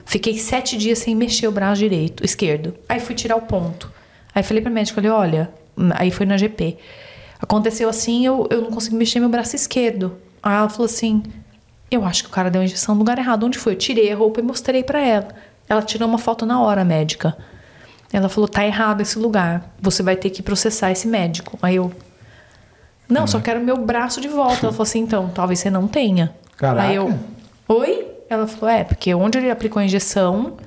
Fiquei 0.06 0.38
sete 0.38 0.78
dias 0.78 1.00
sem 1.00 1.14
mexer 1.14 1.48
o 1.48 1.52
braço 1.52 1.80
direito, 1.80 2.24
esquerdo. 2.24 2.76
Aí 2.88 3.02
fui 3.02 3.14
tirar 3.14 3.36
o 3.36 3.42
ponto. 3.42 3.92
Aí 4.34 4.44
falei 4.44 4.62
pra 4.62 4.72
médica, 4.72 4.96
falei, 4.96 5.12
olha, 5.12 5.50
aí 5.96 6.12
foi 6.12 6.26
na 6.26 6.38
GP. 6.38 6.78
Aconteceu 7.40 7.90
assim, 7.90 8.26
eu, 8.26 8.48
eu 8.50 8.62
não 8.62 8.72
consegui 8.72 8.96
mexer 8.96 9.20
meu 9.20 9.30
braço 9.30 9.56
esquerdo. 9.56 10.18
Aí 10.42 10.56
ela 10.56 10.70
falou 10.70 10.86
assim, 10.86 11.24
eu 11.90 12.06
acho 12.06 12.24
que 12.24 12.30
o 12.30 12.32
cara 12.32 12.50
deu 12.50 12.62
a 12.62 12.66
injeção 12.66 12.96
no 12.96 13.00
lugar 13.00 13.18
errado. 13.18 13.46
Onde 13.46 13.58
foi? 13.58 13.74
Eu 13.74 13.78
tirei 13.78 14.12
a 14.12 14.16
roupa 14.16 14.40
e 14.40 14.44
mostrei 14.44 14.84
pra 14.84 15.00
ela. 15.00 15.28
Ela 15.70 15.82
tirou 15.82 16.08
uma 16.08 16.18
foto 16.18 16.46
na 16.46 16.62
hora, 16.62 16.82
a 16.82 16.86
médica. 16.86 17.38
Ela 18.12 18.30
falou, 18.30 18.48
tá 18.48 18.66
errado 18.66 19.02
esse 19.02 19.20
lugar. 19.20 19.74
Você 19.82 20.02
vai 20.02 20.16
ter 20.16 20.30
que 20.30 20.42
processar 20.42 20.92
esse 20.92 21.08
médico. 21.08 21.58
Aí 21.62 21.76
eu, 21.76 21.92
não, 23.10 23.28
só 23.28 23.40
quero 23.40 23.60
meu 23.60 23.78
braço 23.78 24.20
de 24.20 24.28
volta. 24.28 24.66
Ela 24.66 24.72
falou 24.72 24.84
assim, 24.84 25.00
então, 25.00 25.30
talvez 25.30 25.60
você 25.60 25.70
não 25.70 25.88
tenha. 25.88 26.34
Caraca. 26.58 26.88
Aí 26.88 26.96
eu, 26.96 27.18
oi? 27.68 28.08
Ela 28.30 28.48
falou, 28.48 28.74
é, 28.74 28.84
porque 28.84 29.14
onde 29.14 29.38
ele 29.38 29.50
aplicou 29.50 29.80
a 29.80 29.86
injeção, 29.86 30.58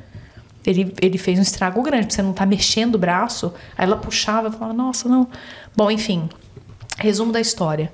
ele, 0.67 0.95
ele 1.01 1.19
fez 1.19 1.39
um 1.39 1.43
estrago 1.43 1.83
grande, 1.83 2.13
você 2.13 2.23
não 2.23 2.33
tá 2.33 2.45
mexendo 2.45 2.97
o 2.97 2.99
braço. 2.99 3.53
Aí 3.77 3.85
ela 3.87 3.97
puxava 3.97 4.49
e 4.49 4.53
falava, 4.53 4.73
nossa, 4.73 5.09
não. 5.09 5.29
Bom, 5.77 5.91
enfim, 5.91 6.29
resumo 6.99 7.33
da 7.33 7.41
história. 7.41 7.93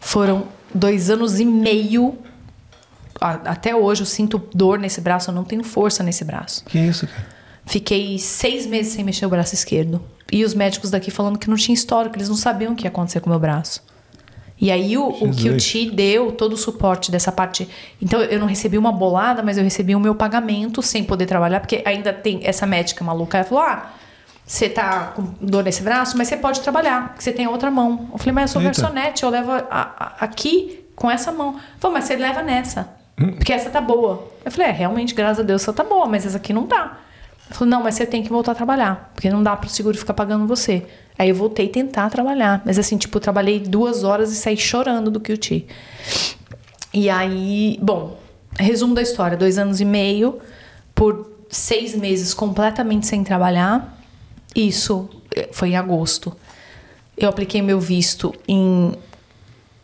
Foram 0.00 0.44
dois 0.74 1.10
anos 1.10 1.38
e 1.38 1.44
meio. 1.44 2.18
Até 3.20 3.74
hoje 3.74 4.02
eu 4.02 4.06
sinto 4.06 4.42
dor 4.52 4.78
nesse 4.78 5.00
braço, 5.00 5.30
eu 5.30 5.34
não 5.34 5.44
tenho 5.44 5.62
força 5.62 6.02
nesse 6.02 6.24
braço. 6.24 6.64
Que 6.64 6.78
isso, 6.78 7.06
cara? 7.06 7.26
Fiquei 7.64 8.18
seis 8.18 8.66
meses 8.66 8.92
sem 8.94 9.04
mexer 9.04 9.24
o 9.24 9.28
braço 9.28 9.54
esquerdo. 9.54 10.02
E 10.30 10.44
os 10.44 10.54
médicos 10.54 10.90
daqui 10.90 11.10
falando 11.10 11.38
que 11.38 11.48
não 11.48 11.56
tinha 11.56 11.74
histórico, 11.74 12.16
eles 12.16 12.28
não 12.28 12.36
sabiam 12.36 12.72
o 12.72 12.76
que 12.76 12.84
ia 12.84 12.88
acontecer 12.88 13.20
com 13.20 13.26
o 13.26 13.30
meu 13.30 13.38
braço. 13.38 13.82
E 14.64 14.70
aí 14.70 14.96
o, 14.96 15.08
o 15.08 15.30
que 15.34 15.48
o. 15.50 15.56
Ti 15.56 15.90
deu 15.90 16.30
todo 16.30 16.52
o 16.52 16.56
suporte 16.56 17.10
dessa 17.10 17.32
parte. 17.32 17.68
Então 18.00 18.20
eu 18.22 18.38
não 18.38 18.46
recebi 18.46 18.78
uma 18.78 18.92
bolada, 18.92 19.42
mas 19.42 19.58
eu 19.58 19.64
recebi 19.64 19.92
o 19.96 19.98
meu 20.00 20.14
pagamento 20.14 20.80
sem 20.80 21.02
poder 21.02 21.26
trabalhar, 21.26 21.58
porque 21.58 21.82
ainda 21.84 22.12
tem 22.12 22.40
essa 22.44 22.64
médica 22.64 23.02
maluca. 23.04 23.38
Ela 23.38 23.44
falou: 23.44 23.64
ah, 23.64 23.90
você 24.46 24.68
tá 24.68 25.12
com 25.16 25.22
dor 25.40 25.64
nesse 25.64 25.82
braço, 25.82 26.16
mas 26.16 26.28
você 26.28 26.36
pode 26.36 26.60
trabalhar, 26.60 27.08
porque 27.08 27.22
você 27.24 27.32
tem 27.32 27.46
a 27.46 27.50
outra 27.50 27.72
mão. 27.72 28.08
Eu 28.12 28.18
falei, 28.18 28.32
mas 28.32 28.50
eu 28.50 28.60
sou 28.60 28.62
Eita. 28.62 28.80
garçonete, 28.80 29.24
eu 29.24 29.30
levo 29.30 29.50
a- 29.50 29.64
a- 29.70 30.12
aqui 30.20 30.84
com 30.94 31.10
essa 31.10 31.32
mão. 31.32 31.56
Falou, 31.80 31.94
mas 31.96 32.04
você 32.04 32.14
leva 32.14 32.40
nessa. 32.42 32.88
Porque 33.16 33.52
essa 33.52 33.68
tá 33.68 33.80
boa. 33.80 34.28
Eu 34.44 34.50
falei, 34.52 34.68
é, 34.68 34.72
realmente, 34.72 35.12
graças 35.14 35.40
a 35.40 35.42
Deus, 35.42 35.62
essa 35.62 35.72
tá 35.72 35.82
boa, 35.84 36.06
mas 36.06 36.24
essa 36.24 36.36
aqui 36.36 36.52
não 36.52 36.66
tá. 36.66 36.98
Ela 37.46 37.58
falou, 37.58 37.68
não, 37.70 37.82
mas 37.82 37.96
você 37.96 38.06
tem 38.06 38.22
que 38.22 38.28
voltar 38.30 38.52
a 38.52 38.54
trabalhar, 38.54 39.10
porque 39.14 39.28
não 39.28 39.42
dá 39.42 39.56
pro 39.56 39.68
seguro 39.68 39.96
ficar 39.98 40.14
pagando 40.14 40.46
você. 40.46 40.86
Aí 41.18 41.28
eu 41.28 41.34
voltei 41.34 41.68
tentar 41.68 42.10
trabalhar. 42.10 42.62
Mas 42.64 42.78
assim, 42.78 42.96
tipo, 42.96 43.20
trabalhei 43.20 43.60
duas 43.60 44.04
horas 44.04 44.32
e 44.32 44.36
saí 44.36 44.56
chorando 44.56 45.10
do 45.10 45.20
QT. 45.20 45.66
E 46.92 47.08
aí, 47.08 47.78
bom, 47.80 48.18
resumo 48.58 48.94
da 48.94 49.02
história: 49.02 49.36
dois 49.36 49.58
anos 49.58 49.80
e 49.80 49.84
meio, 49.84 50.38
por 50.94 51.30
seis 51.48 51.94
meses 51.94 52.34
completamente 52.34 53.06
sem 53.06 53.22
trabalhar. 53.22 53.98
Isso 54.54 55.08
eh, 55.34 55.48
foi 55.52 55.70
em 55.70 55.76
agosto. 55.76 56.34
Eu 57.16 57.28
apliquei 57.28 57.62
meu 57.62 57.78
visto 57.78 58.34
em 58.48 58.92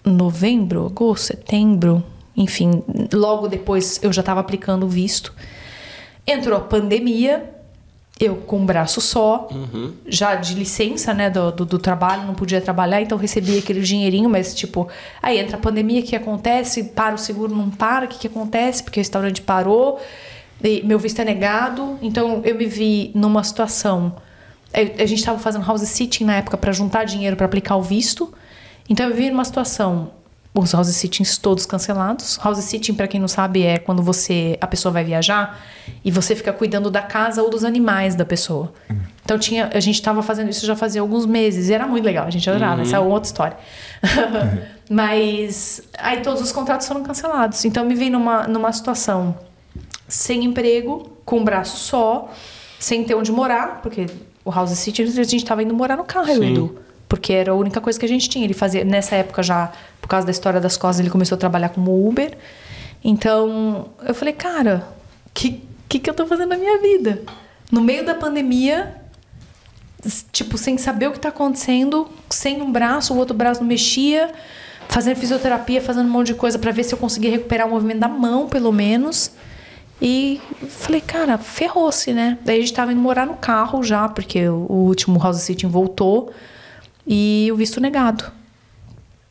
novembro, 0.04 0.86
agosto, 0.86 1.26
setembro, 1.26 2.02
enfim, 2.36 2.82
logo 3.12 3.48
depois 3.48 3.98
eu 4.02 4.12
já 4.12 4.20
estava 4.20 4.40
aplicando 4.40 4.86
o 4.86 4.88
visto. 4.88 5.34
Entrou 6.26 6.56
a 6.56 6.60
pandemia, 6.60 7.57
eu 8.20 8.36
com 8.36 8.58
um 8.58 8.66
braço 8.66 9.00
só, 9.00 9.48
já 10.06 10.34
de 10.34 10.54
licença, 10.54 11.14
né, 11.14 11.30
do, 11.30 11.52
do, 11.52 11.64
do 11.64 11.78
trabalho, 11.78 12.26
não 12.26 12.34
podia 12.34 12.60
trabalhar, 12.60 13.00
então 13.00 13.16
recebia 13.16 13.58
aquele 13.58 13.80
dinheirinho, 13.80 14.28
mas 14.28 14.54
tipo, 14.54 14.88
aí 15.22 15.38
entra 15.38 15.56
a 15.56 15.60
pandemia, 15.60 16.00
o 16.00 16.02
que 16.02 16.16
acontece? 16.16 16.84
Para 16.84 17.14
o 17.14 17.18
seguro, 17.18 17.54
não 17.54 17.70
para, 17.70 18.06
o 18.06 18.08
que, 18.08 18.18
que 18.18 18.26
acontece? 18.26 18.82
Porque 18.82 18.98
o 18.98 19.02
restaurante 19.02 19.40
parou, 19.42 20.00
e 20.62 20.82
meu 20.84 20.98
visto 20.98 21.20
é 21.20 21.24
negado, 21.24 21.98
então 22.02 22.40
eu 22.44 22.56
me 22.56 22.66
vi 22.66 23.12
numa 23.14 23.44
situação. 23.44 24.16
eu- 24.74 24.94
A 24.98 25.06
gente 25.06 25.18
estava 25.20 25.38
fazendo 25.38 25.64
house 25.64 25.82
sitting 25.82 26.24
na 26.24 26.36
época 26.36 26.56
para 26.58 26.72
juntar 26.72 27.04
dinheiro 27.04 27.36
para 27.36 27.46
aplicar 27.46 27.76
o 27.76 27.82
visto, 27.82 28.32
então 28.90 29.08
eu 29.08 29.14
vi 29.14 29.30
numa 29.30 29.44
situação. 29.44 30.10
Os 30.58 30.72
house 30.72 30.88
sittings 30.88 31.38
todos 31.38 31.66
cancelados. 31.66 32.38
House 32.42 32.58
sitting, 32.58 32.94
para 32.94 33.06
quem 33.06 33.20
não 33.20 33.28
sabe, 33.28 33.62
é 33.62 33.78
quando 33.78 34.02
você 34.02 34.58
a 34.60 34.66
pessoa 34.66 34.92
vai 34.92 35.04
viajar 35.04 35.60
e 36.04 36.10
você 36.10 36.34
fica 36.34 36.52
cuidando 36.52 36.90
da 36.90 37.02
casa 37.02 37.42
ou 37.42 37.50
dos 37.50 37.64
animais 37.64 38.14
da 38.14 38.24
pessoa. 38.24 38.72
Então 39.24 39.38
tinha, 39.38 39.70
a 39.72 39.80
gente 39.80 40.00
tava 40.00 40.22
fazendo 40.22 40.48
isso 40.48 40.64
já 40.66 40.74
fazia 40.74 41.00
alguns 41.00 41.26
meses 41.26 41.68
e 41.68 41.72
era 41.72 41.86
muito 41.86 42.04
legal, 42.04 42.26
a 42.26 42.30
gente 42.30 42.48
adorava, 42.48 42.82
essa 42.82 42.96
é 42.96 42.98
outra 42.98 43.26
história. 43.26 43.56
Mas 44.88 45.82
aí 45.98 46.20
todos 46.20 46.40
os 46.40 46.50
contratos 46.50 46.88
foram 46.88 47.02
cancelados. 47.02 47.64
Então 47.64 47.82
eu 47.82 47.88
me 47.88 47.94
vi 47.94 48.08
numa, 48.10 48.48
numa 48.48 48.72
situação 48.72 49.36
sem 50.06 50.44
emprego, 50.44 51.12
com 51.24 51.40
um 51.40 51.44
braço 51.44 51.76
só, 51.76 52.30
sem 52.78 53.04
ter 53.04 53.14
onde 53.14 53.30
morar, 53.30 53.82
porque 53.82 54.06
o 54.44 54.50
House 54.50 54.70
City 54.70 55.02
a 55.02 55.22
gente 55.24 55.44
tava 55.44 55.62
indo 55.62 55.74
morar 55.74 55.96
no 55.96 56.04
carro, 56.04 56.32
o 56.32 56.42
Edu. 56.42 56.87
Porque 57.08 57.32
era 57.32 57.52
a 57.52 57.54
única 57.54 57.80
coisa 57.80 57.98
que 57.98 58.04
a 58.04 58.08
gente 58.08 58.28
tinha. 58.28 58.44
Ele 58.44 58.54
fazia, 58.54 58.84
nessa 58.84 59.16
época 59.16 59.42
já, 59.42 59.72
por 60.00 60.08
causa 60.08 60.26
da 60.26 60.30
história 60.30 60.60
das 60.60 60.76
costas, 60.76 61.00
ele 61.00 61.10
começou 61.10 61.36
a 61.36 61.38
trabalhar 61.38 61.70
como 61.70 62.06
Uber. 62.06 62.36
Então, 63.02 63.88
eu 64.06 64.14
falei, 64.14 64.34
cara, 64.34 64.86
que, 65.32 65.62
que, 65.88 65.98
que 65.98 66.10
eu 66.10 66.14
tô 66.14 66.26
fazendo 66.26 66.50
na 66.50 66.56
minha 66.56 66.78
vida? 66.80 67.22
No 67.70 67.80
meio 67.80 68.04
da 68.04 68.14
pandemia, 68.14 68.94
tipo, 70.32 70.58
sem 70.58 70.76
saber 70.78 71.08
o 71.08 71.12
que 71.12 71.20
tá 71.20 71.28
acontecendo, 71.28 72.08
sem 72.28 72.60
um 72.60 72.70
braço, 72.70 73.14
o 73.14 73.16
outro 73.16 73.36
braço 73.36 73.60
não 73.60 73.68
mexia, 73.68 74.32
fazendo 74.88 75.16
fisioterapia, 75.16 75.80
fazendo 75.80 76.06
um 76.06 76.10
monte 76.10 76.28
de 76.28 76.34
coisa 76.34 76.58
pra 76.58 76.72
ver 76.72 76.84
se 76.84 76.94
eu 76.94 76.98
conseguia 76.98 77.30
recuperar 77.30 77.66
o 77.66 77.70
movimento 77.70 78.00
da 78.00 78.08
mão, 78.08 78.48
pelo 78.48 78.72
menos. 78.72 79.30
E 80.00 80.40
falei, 80.68 81.00
cara, 81.00 81.36
ferrou-se, 81.38 82.12
né? 82.12 82.38
Daí 82.44 82.58
a 82.58 82.60
gente 82.60 82.72
tava 82.72 82.92
indo 82.92 83.00
morar 83.00 83.26
no 83.26 83.34
carro 83.34 83.82
já, 83.82 84.08
porque 84.08 84.48
o 84.48 84.66
último 84.70 85.18
house 85.18 85.42
sitting 85.42 85.68
voltou 85.68 86.32
e 87.08 87.48
o 87.50 87.56
visto 87.56 87.80
negado. 87.80 88.24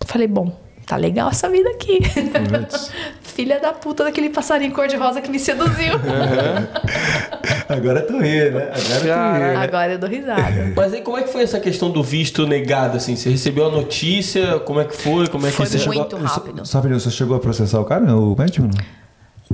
Falei, 0.06 0.28
bom, 0.28 0.58
tá 0.86 0.95
legal 0.95 1.30
essa 1.30 1.48
vida 1.49 1.70
aqui. 1.70 1.99
Filha 3.22 3.60
da 3.60 3.72
puta 3.72 4.04
daquele 4.04 4.32
passarinho 4.32 4.72
cor-de-rosa 4.72 5.22
que 5.22 5.30
me 5.30 5.38
seduziu. 5.38 5.94
Agora 7.70 8.02
tu 8.02 8.20
ri, 8.20 8.49
né? 8.49 8.72
Agora 8.72 8.99
tu 8.99 9.04
ri. 9.04 9.56
Agora 9.58 9.91
eu 9.94 9.99
dou 9.99 10.10
risada. 10.10 10.74
Mas 10.76 10.94
aí 10.94 11.02
como 11.02 11.18
é 11.18 11.24
que 11.24 11.30
foi 11.32 11.44
essa 11.44 11.60
questão 11.60 11.91
do 11.91 12.02
visto 12.02 12.48
negado, 12.48 12.98
assim? 12.98 13.16
Você 13.16 13.30
recebeu 13.30 13.68
a 13.68 13.70
notícia? 13.70 14.60
Como 14.60 14.80
é 14.80 14.86
que 14.86 14.95
foi? 14.95 15.28
Como 15.28 15.45
é 15.45 15.52
que 15.52 15.56
Foi 15.56 15.66
você 15.68 15.78
muito 15.86 16.16
chegou? 16.16 16.28
rápido. 16.28 16.58
Só, 16.60 16.66
só 16.66 16.82
pediu, 16.82 16.99
você 16.99 17.12
chegou 17.12 17.38
a 17.38 17.40
processar 17.40 17.80
o 17.80 17.86
cara, 17.86 18.16
o 18.16 18.36
médico? 18.36 18.68
Não? 18.68 18.74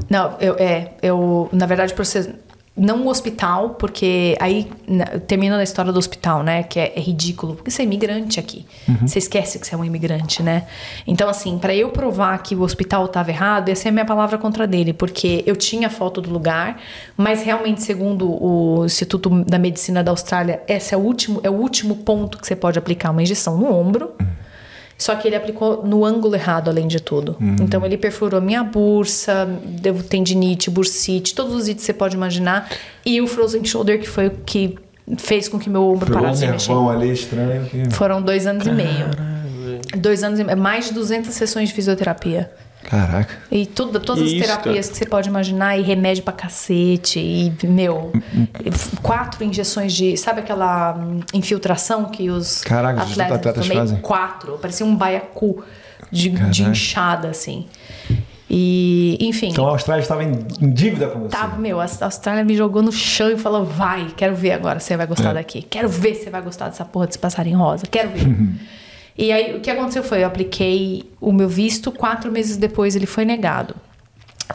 Não, 0.09 0.37
eu, 0.39 0.55
é, 0.57 0.91
eu, 1.01 1.49
na 1.51 1.65
verdade, 1.65 1.93
processo, 1.93 2.29
não 2.75 3.05
o 3.05 3.07
hospital, 3.07 3.71
porque 3.71 4.35
aí, 4.39 4.67
na- 4.87 5.05
terminando 5.05 5.59
a 5.59 5.63
história 5.63 5.91
do 5.91 5.99
hospital, 5.99 6.41
né, 6.41 6.63
que 6.63 6.79
é, 6.79 6.93
é 6.95 6.99
ridículo, 6.99 7.53
porque 7.55 7.69
você 7.69 7.83
é 7.83 7.85
imigrante 7.85 8.39
aqui. 8.39 8.65
Você 9.07 9.19
esquece 9.19 9.59
que 9.59 9.67
você 9.67 9.75
é 9.75 9.77
um 9.77 9.85
imigrante, 9.85 10.41
né? 10.41 10.65
Então, 11.05 11.29
assim, 11.29 11.59
pra 11.59 11.75
eu 11.75 11.89
provar 11.89 12.35
que 12.41 12.55
o 12.55 12.61
hospital 12.61 13.07
tava 13.07 13.29
errado, 13.29 13.69
essa 13.69 13.87
é 13.87 13.89
a 13.89 13.91
minha 13.91 14.05
palavra 14.05 14.37
contra 14.39 14.65
dele, 14.65 14.91
porque 14.91 15.43
eu 15.45 15.55
tinha 15.55 15.87
foto 15.89 16.19
do 16.19 16.31
lugar, 16.31 16.79
mas 17.15 17.43
realmente, 17.43 17.83
segundo 17.83 18.27
o 18.27 18.85
Instituto 18.85 19.29
da 19.45 19.59
Medicina 19.59 20.03
da 20.03 20.09
Austrália, 20.11 20.61
esse 20.67 20.95
é 20.95 20.97
o 20.97 21.01
último, 21.01 21.39
é 21.43 21.49
o 21.51 21.53
último 21.53 21.97
ponto 21.97 22.39
que 22.39 22.47
você 22.47 22.55
pode 22.55 22.79
aplicar 22.79 23.11
uma 23.11 23.21
injeção 23.21 23.55
no 23.57 23.71
ombro. 23.71 24.13
Só 25.03 25.15
que 25.15 25.27
ele 25.27 25.35
aplicou 25.35 25.85
no 25.85 26.05
ângulo 26.05 26.33
errado, 26.33 26.69
além 26.69 26.87
de 26.87 27.01
tudo. 27.01 27.35
Então 27.61 27.85
ele 27.85 27.97
perfurou 27.97 28.39
minha 28.39 28.63
bursa, 28.63 29.45
deu 29.65 30.01
tendinite, 30.01 30.69
bursite, 30.69 31.35
todos 31.35 31.53
os 31.53 31.67
itens 31.67 31.81
que 31.81 31.85
você 31.87 31.93
pode 31.93 32.15
imaginar. 32.15 32.69
E 33.05 33.19
o 33.19 33.27
frozen 33.27 33.65
shoulder, 33.65 33.99
que 33.99 34.07
foi 34.07 34.27
o 34.27 34.31
que 34.45 34.79
fez 35.17 35.49
com 35.49 35.59
que 35.59 35.69
meu 35.69 35.83
ombro 35.83 36.09
um 36.09 36.13
parasse 36.13 36.45
de 36.45 36.51
mexer. 36.53 36.69
nervão 36.69 36.89
ali 36.89 37.11
estranho. 37.11 37.65
Que... 37.65 37.89
Foram 37.91 38.21
dois 38.21 38.47
anos 38.47 38.65
e 38.65 38.71
meio. 38.71 39.07
Dois 39.97 40.23
anos 40.23 40.39
e 40.39 40.43
meio. 40.45 40.57
Mais 40.57 40.85
de 40.85 40.93
200 40.93 41.33
sessões 41.33 41.67
de 41.67 41.75
fisioterapia. 41.75 42.49
Caraca. 42.83 43.33
E 43.51 43.65
tudo, 43.65 43.99
todas 43.99 44.23
as 44.23 44.31
Isso, 44.31 44.41
terapias 44.41 44.89
que 44.89 44.97
você 44.97 45.05
pode 45.05 45.29
imaginar, 45.29 45.77
e 45.77 45.81
remédio 45.81 46.23
pra 46.23 46.33
cacete, 46.33 47.19
e, 47.19 47.53
meu, 47.65 48.11
quatro 49.01 49.43
injeções 49.43 49.93
de. 49.93 50.17
Sabe 50.17 50.41
aquela 50.41 50.93
hum, 50.97 51.21
infiltração 51.33 52.05
que 52.05 52.29
os 52.29 52.61
Caraca, 52.61 53.03
os 53.03 53.19
atletas 53.19 53.53
tomei? 53.63 53.77
fazem? 53.77 53.99
Quatro. 53.99 54.57
Parecia 54.59 54.85
um 54.85 54.95
baiacu 54.95 55.63
de, 56.11 56.29
de 56.29 56.63
inchada, 56.63 57.29
assim. 57.29 57.67
E, 58.49 59.17
enfim. 59.19 59.49
Então 59.49 59.65
a 59.65 59.71
Austrália 59.71 60.01
estava 60.01 60.23
em, 60.23 60.45
em 60.61 60.69
dívida 60.71 61.07
com 61.07 61.21
você. 61.21 61.29
Tava, 61.29 61.57
meu, 61.57 61.79
a 61.79 61.87
Austrália 62.01 62.43
me 62.43 62.55
jogou 62.55 62.83
no 62.83 62.91
chão 62.91 63.31
e 63.31 63.37
falou: 63.37 63.65
vai, 63.65 64.09
quero 64.15 64.35
ver 64.35 64.51
agora 64.51 64.79
se 64.79 64.87
você 64.87 64.97
vai 64.97 65.07
gostar 65.07 65.31
É. 65.31 65.33
daqui. 65.35 65.61
Quero 65.63 65.89
ver 65.89 66.13
se 66.15 66.25
você 66.25 66.29
vai 66.29 66.41
gostar 66.41 66.69
dessa 66.69 66.85
porra 66.85 67.07
desse 67.07 67.17
passarinho 67.17 67.57
rosa. 67.57 67.85
Quero 67.89 68.09
ver. 68.09 68.27
e 69.17 69.31
aí, 69.31 69.55
o 69.55 69.59
que 69.59 69.69
aconteceu 69.69 70.03
foi: 70.03 70.23
eu 70.23 70.27
apliquei 70.27 71.09
o 71.21 71.31
meu 71.31 71.47
visto, 71.49 71.91
quatro 71.91 72.31
meses 72.31 72.57
depois 72.57 72.95
ele 72.95 73.05
foi 73.05 73.25
negado. 73.25 73.75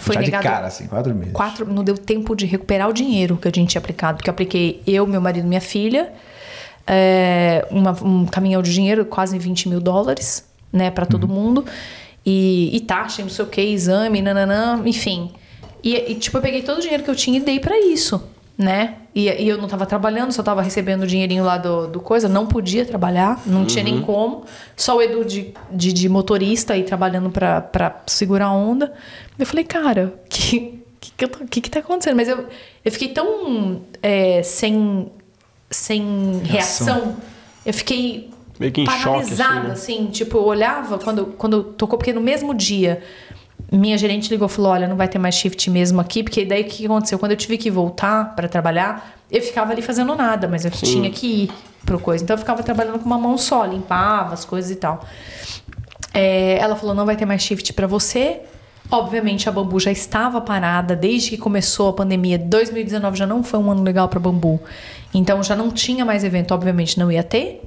Foi 0.00 0.14
Já 0.16 0.20
de 0.20 0.26
negado. 0.26 0.42
cara, 0.44 0.66
assim, 0.66 0.86
quatro 0.86 1.14
meses. 1.14 1.32
Quatro, 1.32 1.66
não 1.66 1.82
deu 1.82 1.96
tempo 1.96 2.36
de 2.36 2.44
recuperar 2.46 2.88
o 2.88 2.92
dinheiro 2.92 3.36
que 3.36 3.48
a 3.48 3.50
gente 3.54 3.70
tinha 3.70 3.80
aplicado, 3.80 4.18
porque 4.18 4.28
eu 4.30 4.32
apliquei 4.32 4.82
eu, 4.86 5.06
meu 5.06 5.20
marido 5.20 5.44
e 5.44 5.48
minha 5.48 5.60
filha, 5.60 6.12
é, 6.86 7.66
uma- 7.70 7.96
um 8.04 8.26
caminhão 8.26 8.62
de 8.62 8.72
dinheiro, 8.72 9.04
quase 9.04 9.38
20 9.38 9.68
mil 9.68 9.80
dólares, 9.80 10.44
né, 10.72 10.90
para 10.90 11.06
todo 11.06 11.26
mundo, 11.26 11.64
e, 12.24 12.70
e 12.76 12.80
taxa, 12.80 13.22
não 13.22 13.28
sei 13.30 13.44
o 13.44 13.48
que, 13.48 13.60
exame, 13.60 14.20
nananã, 14.20 14.82
enfim. 14.84 15.30
E, 15.82 15.94
e, 16.12 16.14
tipo, 16.16 16.36
eu 16.36 16.42
peguei 16.42 16.62
todo 16.62 16.78
o 16.78 16.80
dinheiro 16.80 17.02
que 17.02 17.10
eu 17.10 17.16
tinha 17.16 17.38
e 17.38 17.40
dei 17.40 17.58
para 17.58 17.78
isso, 17.80 18.22
né? 18.56 18.96
E, 19.18 19.28
e 19.42 19.48
eu 19.48 19.58
não 19.58 19.66
tava 19.66 19.84
trabalhando, 19.84 20.30
só 20.30 20.44
tava 20.44 20.62
recebendo 20.62 21.02
o 21.02 21.06
dinheirinho 21.08 21.42
lá 21.42 21.58
do, 21.58 21.88
do 21.88 21.98
coisa, 22.00 22.28
não 22.28 22.46
podia 22.46 22.84
trabalhar, 22.84 23.42
não 23.44 23.66
tinha 23.66 23.82
nem 23.82 24.00
como. 24.00 24.44
Só 24.76 24.96
o 24.96 25.02
Edu 25.02 25.24
de, 25.24 25.52
de, 25.72 25.92
de 25.92 26.08
motorista 26.08 26.74
aí 26.74 26.84
trabalhando 26.84 27.28
pra, 27.28 27.60
pra 27.60 28.00
segurar 28.06 28.46
a 28.46 28.52
onda. 28.52 28.92
Eu 29.36 29.44
falei, 29.44 29.64
cara, 29.64 30.14
que, 30.30 30.80
que, 31.00 31.10
que, 31.16 31.24
eu 31.24 31.28
tô- 31.28 31.44
que, 31.46 31.60
que 31.60 31.68
tá 31.68 31.80
acontecendo? 31.80 32.14
Mas 32.14 32.28
eu, 32.28 32.46
eu 32.84 32.92
fiquei 32.92 33.08
tão 33.08 33.80
é, 34.00 34.40
sem, 34.44 35.10
sem 35.68 36.40
reação. 36.44 37.16
Eu 37.66 37.74
fiquei 37.74 38.30
Meio 38.58 38.72
que 38.72 38.82
em 38.82 38.86
choque, 38.86 39.02
paralisada, 39.04 39.72
assim, 39.72 39.98
assim, 40.02 40.06
tipo, 40.10 40.36
eu 40.38 40.44
olhava 40.44 40.96
quando, 40.98 41.26
quando 41.38 41.62
tocou, 41.64 41.98
porque 41.98 42.12
no 42.12 42.20
mesmo 42.20 42.54
dia 42.54 43.02
minha 43.70 43.98
gerente 43.98 44.30
ligou 44.30 44.48
e 44.48 44.50
falou: 44.50 44.72
Olha, 44.72 44.88
não 44.88 44.96
vai 44.96 45.08
ter 45.08 45.18
mais 45.18 45.34
shift 45.34 45.70
mesmo 45.70 46.00
aqui, 46.00 46.22
porque 46.22 46.44
daí 46.44 46.62
o 46.62 46.64
que 46.64 46.86
aconteceu? 46.86 47.18
Quando 47.18 47.32
eu 47.32 47.36
tive 47.36 47.58
que 47.58 47.70
voltar 47.70 48.34
para 48.34 48.48
trabalhar, 48.48 49.14
eu 49.30 49.42
ficava 49.42 49.72
ali 49.72 49.82
fazendo 49.82 50.14
nada, 50.14 50.48
mas 50.48 50.64
eu 50.64 50.70
tinha 50.70 51.10
que 51.10 51.44
ir 51.44 51.50
pro 51.84 51.98
coisa. 51.98 52.24
Então 52.24 52.34
eu 52.34 52.38
ficava 52.38 52.62
trabalhando 52.62 52.98
com 52.98 53.06
uma 53.06 53.18
mão 53.18 53.36
só, 53.36 53.64
limpava 53.64 54.32
as 54.32 54.44
coisas 54.44 54.70
e 54.70 54.76
tal. 54.76 55.04
É, 56.14 56.58
ela 56.58 56.76
falou: 56.76 56.94
Não 56.94 57.04
vai 57.04 57.16
ter 57.16 57.26
mais 57.26 57.42
shift 57.42 57.72
para 57.74 57.86
você. 57.86 58.40
Obviamente 58.90 59.46
a 59.50 59.52
Bambu 59.52 59.78
já 59.78 59.92
estava 59.92 60.40
parada 60.40 60.96
desde 60.96 61.30
que 61.30 61.36
começou 61.36 61.90
a 61.90 61.92
pandemia. 61.92 62.38
2019 62.38 63.18
já 63.18 63.26
não 63.26 63.42
foi 63.42 63.60
um 63.60 63.70
ano 63.70 63.82
legal 63.82 64.08
para 64.08 64.18
Bambu. 64.18 64.58
Então 65.12 65.42
já 65.42 65.54
não 65.54 65.70
tinha 65.70 66.06
mais 66.06 66.24
evento, 66.24 66.54
obviamente 66.54 66.98
não 66.98 67.12
ia 67.12 67.22
ter. 67.22 67.62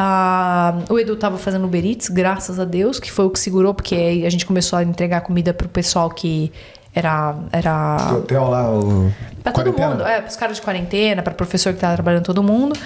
Ah, 0.00 0.78
o 0.88 0.96
Edu 0.98 1.16
tava 1.16 1.38
fazendo 1.38 1.64
Uber 1.64 1.84
Eats, 1.84 2.08
graças 2.08 2.60
a 2.60 2.64
Deus, 2.64 3.00
que 3.00 3.10
foi 3.10 3.24
o 3.24 3.30
que 3.30 3.40
segurou, 3.40 3.74
porque 3.74 4.22
a 4.24 4.30
gente 4.30 4.46
começou 4.46 4.78
a 4.78 4.84
entregar 4.84 5.22
comida 5.22 5.52
pro 5.52 5.68
pessoal 5.68 6.08
que 6.08 6.52
era. 6.94 7.34
era 7.50 7.96
Do 7.96 8.18
hotel 8.18 8.48
lá, 8.48 8.72
o. 8.72 9.12
Pra 9.42 9.52
todo 9.52 9.72
quarentena? 9.72 9.88
mundo, 9.90 10.06
é, 10.06 10.20
pros 10.20 10.36
caras 10.36 10.56
de 10.56 10.62
quarentena, 10.62 11.22
pra 11.22 11.34
professor 11.34 11.72
que 11.72 11.80
tava 11.80 11.94
trabalhando 11.94 12.22
todo 12.22 12.42
mundo. 12.44 12.78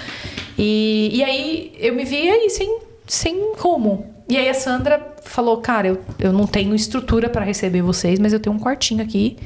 E, 0.57 1.11
e 1.13 1.23
aí 1.23 1.71
eu 1.79 1.93
me 1.93 2.03
vi 2.03 2.29
aí 2.29 2.49
sem, 2.49 2.79
sem 3.05 3.53
rumo. 3.57 4.11
E 4.27 4.35
aí 4.35 4.49
a 4.49 4.53
Sandra 4.55 5.13
falou, 5.23 5.57
cara, 5.57 5.89
eu, 5.89 6.01
eu 6.17 6.33
não 6.33 6.47
tenho 6.47 6.73
estrutura 6.73 7.29
pra 7.29 7.43
receber 7.43 7.83
vocês, 7.83 8.17
mas 8.17 8.33
eu 8.33 8.39
tenho 8.39 8.55
um 8.55 8.59
quartinho 8.59 9.03
aqui. 9.03 9.37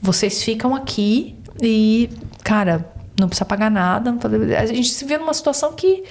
Vocês 0.00 0.44
ficam 0.44 0.76
aqui 0.76 1.36
e, 1.60 2.08
cara, 2.44 2.86
não 3.18 3.28
precisa 3.28 3.44
pagar 3.44 3.70
nada. 3.70 4.14
A 4.58 4.66
gente 4.66 4.90
se 4.90 5.04
vê 5.04 5.18
numa 5.18 5.34
situação 5.34 5.72
que 5.72 6.04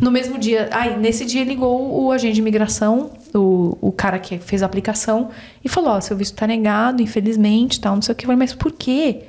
no 0.00 0.10
mesmo 0.10 0.38
dia. 0.38 0.68
Ai, 0.72 0.96
nesse 0.96 1.24
dia 1.24 1.44
ligou 1.44 2.04
o 2.04 2.12
agente 2.12 2.34
de 2.34 2.40
imigração, 2.40 3.10
o, 3.34 3.76
o 3.80 3.92
cara 3.92 4.18
que 4.18 4.38
fez 4.38 4.62
a 4.62 4.66
aplicação, 4.66 5.30
e 5.64 5.68
falou: 5.68 5.90
Ó, 5.90 6.00
seu 6.00 6.16
visto 6.16 6.34
tá 6.34 6.46
negado, 6.46 7.02
infelizmente, 7.02 7.80
tal, 7.80 7.94
não 7.94 8.02
sei 8.02 8.12
o 8.12 8.16
que. 8.16 8.24
Eu 8.24 8.28
falei, 8.28 8.38
Mas 8.38 8.52
por 8.52 8.72
quê? 8.72 9.24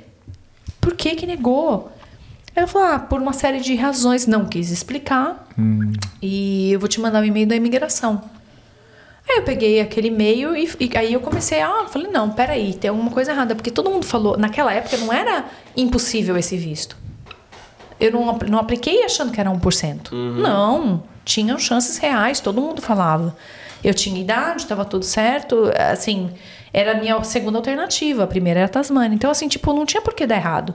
Por 0.80 0.94
que 0.94 1.14
que 1.16 1.26
negou? 1.26 1.90
Aí 2.54 2.62
eu 2.62 2.68
falei, 2.68 2.94
ah, 2.94 2.98
por 2.98 3.20
uma 3.20 3.34
série 3.34 3.60
de 3.60 3.74
razões, 3.74 4.26
não 4.26 4.46
quis 4.46 4.70
explicar. 4.70 5.46
E 6.22 6.72
eu 6.72 6.80
vou 6.80 6.88
te 6.88 6.98
mandar 6.98 7.22
o 7.22 7.24
e-mail 7.24 7.46
da 7.46 7.54
imigração. 7.54 8.22
Aí 9.28 9.38
eu 9.38 9.42
peguei 9.42 9.80
aquele 9.80 10.08
e-mail 10.08 10.56
e, 10.56 10.64
e 10.80 10.96
aí 10.96 11.12
eu 11.12 11.20
comecei 11.20 11.60
a. 11.60 11.68
Ah, 11.68 11.86
falei, 11.86 12.10
não, 12.10 12.30
peraí, 12.30 12.72
tem 12.72 12.88
alguma 12.88 13.10
coisa 13.10 13.32
errada. 13.32 13.54
Porque 13.54 13.70
todo 13.70 13.90
mundo 13.90 14.06
falou, 14.06 14.38
naquela 14.38 14.72
época 14.72 14.96
não 14.96 15.12
era 15.12 15.44
impossível 15.76 16.36
esse 16.36 16.56
visto. 16.56 16.96
Eu 17.98 18.12
não, 18.12 18.38
não 18.48 18.58
apliquei 18.58 19.04
achando 19.04 19.32
que 19.32 19.40
era 19.40 19.50
1%. 19.50 20.12
Não, 20.12 21.02
tinham 21.24 21.58
chances 21.58 21.98
reais, 21.98 22.40
todo 22.40 22.60
mundo 22.60 22.82
falava. 22.82 23.36
Eu 23.82 23.94
tinha 23.94 24.20
idade, 24.20 24.62
estava 24.62 24.84
tudo 24.84 25.04
certo. 25.04 25.70
Assim, 25.92 26.30
era 26.72 26.92
a 26.92 26.94
minha 26.94 27.22
segunda 27.24 27.58
alternativa. 27.58 28.24
A 28.24 28.26
primeira 28.26 28.60
era 28.60 28.66
a 28.66 28.70
Tasmania. 28.70 29.14
Então, 29.14 29.30
assim, 29.30 29.48
tipo, 29.48 29.72
não 29.72 29.86
tinha 29.86 30.02
por 30.02 30.14
que 30.14 30.26
dar 30.26 30.36
errado. 30.36 30.74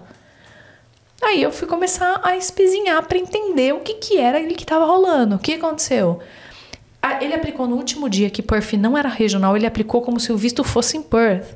Aí 1.22 1.42
eu 1.44 1.52
fui 1.52 1.68
começar 1.68 2.20
a 2.24 2.36
espezinhar 2.36 3.04
para 3.06 3.18
entender 3.18 3.74
o 3.74 3.82
que, 3.82 3.94
que 3.96 4.18
era 4.18 4.40
ali 4.40 4.56
que 4.56 4.64
estava 4.64 4.86
rolando. 4.86 5.36
O 5.36 5.40
que 5.40 5.54
aconteceu? 5.54 6.20
Ele 7.20 7.34
aplicou 7.34 7.68
no 7.68 7.76
último 7.76 8.10
dia 8.10 8.30
que 8.30 8.42
Perth 8.42 8.74
não 8.74 8.98
era 8.98 9.10
regional, 9.10 9.56
ele 9.56 9.66
aplicou 9.66 10.02
como 10.02 10.20
se 10.20 10.32
o 10.32 10.38
visto 10.38 10.64
fosse 10.64 10.98
em 10.98 11.02
Perth. 11.02 11.56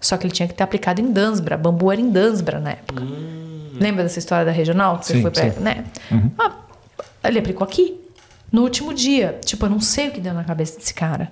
Só 0.00 0.16
que 0.16 0.26
ele 0.26 0.32
tinha 0.32 0.46
que 0.46 0.54
ter 0.54 0.62
aplicado 0.62 1.00
em 1.00 1.10
Dunsborough. 1.10 1.58
Bambu 1.58 1.90
era 1.90 2.00
em 2.00 2.10
Dunsborough 2.10 2.60
na 2.60 2.70
época. 2.70 3.02
Lembra 3.80 4.02
dessa 4.02 4.18
história 4.18 4.44
da 4.44 4.50
regional? 4.52 4.98
Que 4.98 5.06
você 5.06 5.12
Sim, 5.14 5.22
foi 5.22 5.30
pra, 5.30 5.50
sim. 5.50 5.60
né? 5.60 5.84
Ah, 6.38 6.52
ele 7.24 7.38
aplicou 7.38 7.64
aqui. 7.64 8.00
No 8.52 8.62
último 8.62 8.94
dia. 8.94 9.38
Tipo, 9.44 9.66
eu 9.66 9.70
não 9.70 9.80
sei 9.80 10.08
o 10.08 10.12
que 10.12 10.20
deu 10.20 10.32
na 10.34 10.44
cabeça 10.44 10.78
desse 10.78 10.94
cara. 10.94 11.30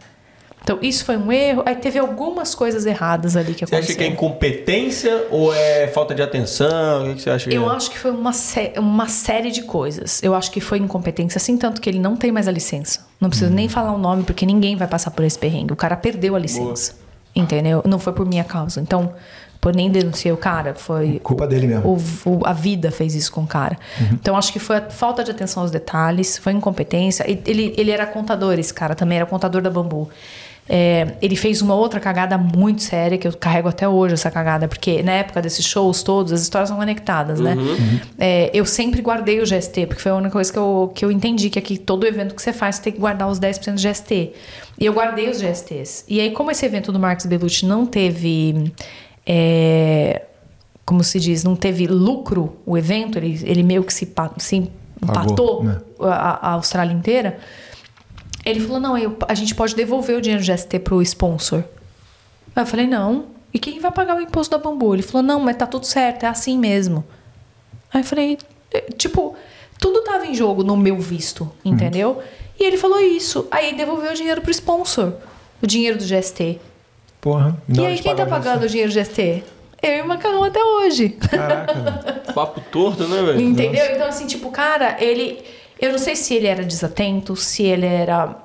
Então, 0.63 0.79
isso 0.81 1.05
foi 1.05 1.17
um 1.19 1.31
erro. 1.31 1.63
Aí 1.67 1.77
teve 1.77 1.99
algumas 1.99 2.55
coisas 2.55 2.87
erradas 2.87 3.37
ali 3.37 3.53
que 3.53 3.61
Você 3.67 3.75
acha 3.75 3.75
aconteceram. 3.77 3.99
que 3.99 4.05
é 4.05 4.07
incompetência 4.09 5.27
ou 5.31 5.55
é 5.55 5.87
falta 5.89 6.15
de 6.15 6.23
atenção? 6.23 7.11
O 7.11 7.15
que 7.15 7.21
você 7.23 7.31
acha 7.31 7.51
que 7.51 7.55
Eu 7.55 7.71
é? 7.71 7.77
acho 7.77 7.91
que 7.91 7.99
foi 7.99 8.11
uma, 8.11 8.33
sé- 8.33 8.73
uma 8.79 9.07
série 9.07 9.51
de 9.51 9.63
coisas. 9.63 10.23
Eu 10.23 10.35
acho 10.35 10.51
que 10.51 10.61
foi 10.63 10.79
incompetência, 10.79 11.37
assim, 11.39 11.59
tanto 11.59 11.81
que 11.83 11.89
ele 11.91 11.99
não 11.99 12.17
tem 12.17 12.33
mais 12.33 12.49
a 12.49 12.51
licença. 12.51 13.07
Não 13.21 13.29
preciso 13.29 13.53
nem 13.53 13.69
falar 13.69 13.93
o 13.93 13.99
nome, 13.99 14.23
porque 14.25 14.47
ninguém 14.47 14.75
vai 14.75 14.89
passar 14.89 15.11
por 15.11 15.23
esse 15.25 15.39
perrengue. 15.39 15.73
O 15.73 15.77
cara 15.77 15.97
perdeu 15.97 16.35
a 16.35 16.39
licença. 16.39 16.95
Entendeu? 17.37 17.83
Não 17.87 17.99
foi 17.99 18.13
por 18.15 18.25
minha 18.27 18.45
causa. 18.45 18.81
Então, 18.81 19.13
por 19.65 19.75
nem 19.75 19.91
denunciei 19.91 20.31
o 20.31 20.37
cara, 20.37 20.75
foi. 20.75 21.19
Culpa 21.23 21.47
dele 21.47 21.67
mesmo. 21.67 21.89
O, 22.27 22.31
o- 22.31 22.41
a 22.47 22.53
vida 22.53 22.91
fez 22.91 23.15
isso 23.15 23.33
com 23.33 23.41
o 23.41 23.47
cara. 23.47 23.79
Então, 24.13 24.37
acho 24.37 24.53
que 24.53 24.59
foi 24.59 24.77
a 24.77 24.83
falta 24.91 25.25
de 25.25 25.31
atenção 25.31 25.63
aos 25.63 25.71
detalhes, 25.71 26.37
foi 26.37 26.53
incompetência. 26.53 27.25
Ele, 27.27 27.73
ele 27.79 27.91
era 27.91 28.05
contador, 28.05 28.59
esse 28.59 28.75
cara 28.75 28.95
também 28.95 29.17
era 29.17 29.25
contador 29.27 29.63
da 29.63 29.71
Bambu. 29.71 30.11
É, 30.67 31.17
ele 31.21 31.37
fez 31.37 31.61
uma 31.61 31.75
outra 31.75 32.01
cagada 32.01 32.39
muito 32.39 32.83
séria, 32.83 33.19
que 33.19 33.29
eu 33.29 33.33
carrego 33.35 33.69
até 33.69 33.87
hoje 33.87 34.15
essa 34.15 34.31
cagada, 34.31 34.67
porque 34.67 35.03
na 35.03 35.13
época 35.13 35.43
desses 35.43 35.65
shows 35.67 36.03
todos, 36.03 36.33
as 36.33 36.41
histórias 36.41 36.71
são 36.71 36.79
conectadas, 36.79 37.39
né? 37.39 37.55
É, 38.19 38.51
eu 38.55 38.65
sempre 38.65 39.03
guardei 39.03 39.41
o 39.41 39.45
GST, 39.45 39.87
porque 39.87 40.01
foi 40.03 40.13
a 40.13 40.15
única 40.15 40.31
coisa 40.31 40.51
que 40.51 40.59
eu, 40.59 40.91
que 40.95 41.05
eu 41.05 41.13
entendi, 41.13 41.51
que 41.51 41.59
aqui 41.59 41.77
todo 41.77 42.07
evento 42.07 42.35
que 42.35 42.41
você 42.41 42.51
faz, 42.53 42.77
você 42.77 42.83
tem 42.83 42.93
que 42.95 42.99
guardar 42.99 43.29
os 43.29 43.39
10% 43.39 43.75
de 43.75 43.83
GST. 43.89 44.33
E 44.81 44.87
eu 44.87 44.93
guardei 44.95 45.29
os 45.29 45.39
GSTs. 45.39 46.05
E 46.09 46.19
aí, 46.19 46.31
como 46.31 46.51
esse 46.51 46.65
evento 46.65 46.91
do 46.91 46.99
Marcos 46.99 47.27
Bellucci 47.27 47.67
não 47.67 47.85
teve... 47.85 48.73
é, 49.27 50.23
como 50.85 51.03
se 51.03 51.19
diz, 51.19 51.45
não 51.45 51.57
teve 51.57 51.87
lucro 51.87 52.57
o 52.67 52.77
evento, 52.77 53.17
ele, 53.19 53.41
ele 53.45 53.63
meio 53.63 53.83
que 53.85 53.93
se, 53.93 54.11
se 54.39 54.71
empatou 55.03 55.65
né? 55.65 55.81
a, 56.01 56.49
a 56.49 56.53
Austrália 56.53 56.93
inteira. 56.93 57.39
Ele 58.45 58.61
falou: 58.61 58.79
não, 58.81 58.97
eu- 58.99 59.17
a 59.27 59.35
gente 59.35 59.55
pode 59.55 59.75
devolver 59.75 60.17
o 60.17 60.21
dinheiro 60.21 60.43
do 60.45 60.47
GST 60.47 60.79
pro 60.81 61.01
sponsor. 61.03 61.65
Aí 62.55 62.63
eu 62.63 62.67
falei: 62.67 62.87
não. 62.87 63.27
E 63.53 63.59
quem 63.59 63.79
vai 63.81 63.91
pagar 63.93 64.17
o 64.17 64.21
imposto 64.21 64.57
da 64.57 64.63
bambu? 64.63 64.95
Ele 64.95 65.03
falou: 65.03 65.23
não, 65.23 65.41
mas 65.41 65.57
tá 65.57 65.67
tudo 65.67 65.87
certo, 65.87 66.25
é 66.25 66.27
assim 66.29 66.59
mesmo. 66.59 67.05
Aí 67.93 68.01
eu 68.01 68.05
falei: 68.05 68.37
eh, 68.73 68.91
tipo, 68.99 69.35
tudo 69.79 70.03
tava 70.03 70.27
em 70.27 70.35
jogo 70.35 70.63
no 70.63 70.77
meu 70.77 70.99
visto, 70.99 71.51
entendeu? 71.65 72.21
E 72.61 72.65
ele 72.65 72.77
falou 72.77 73.01
isso. 73.01 73.47
Aí 73.51 73.75
devolveu 73.75 74.11
o 74.13 74.15
dinheiro 74.15 74.43
pro 74.43 74.51
sponsor, 74.51 75.15
o 75.63 75.67
dinheiro 75.67 75.97
do 75.99 76.05
GST. 76.05 76.61
Porra. 77.25 77.57
e 77.67 77.87
aí 77.87 77.99
quem 78.01 78.15
tá 78.15 78.27
pagando 78.27 78.65
o 78.65 78.69
dinheiro 78.69 78.93
do 78.93 79.01
GST? 79.01 79.43
Eu 79.83 79.97
e 79.97 80.03
o 80.03 80.07
Macarrão 80.07 80.45
até 80.45 80.63
hoje. 80.63 81.09
Caraca. 81.09 82.23
Papo 82.35 82.61
torto, 82.71 83.09
né, 83.09 83.23
velho? 83.23 83.41
Entendeu? 83.41 83.83
Então, 83.95 84.07
assim, 84.07 84.27
tipo, 84.27 84.51
cara, 84.51 85.03
ele. 85.03 85.43
Eu 85.81 85.91
não 85.91 85.99
sei 85.99 86.17
se 86.17 86.35
ele 86.35 86.47
era 86.47 86.63
desatento, 86.63 87.35
se 87.35 87.63
ele 87.63 87.87
era. 87.87 88.37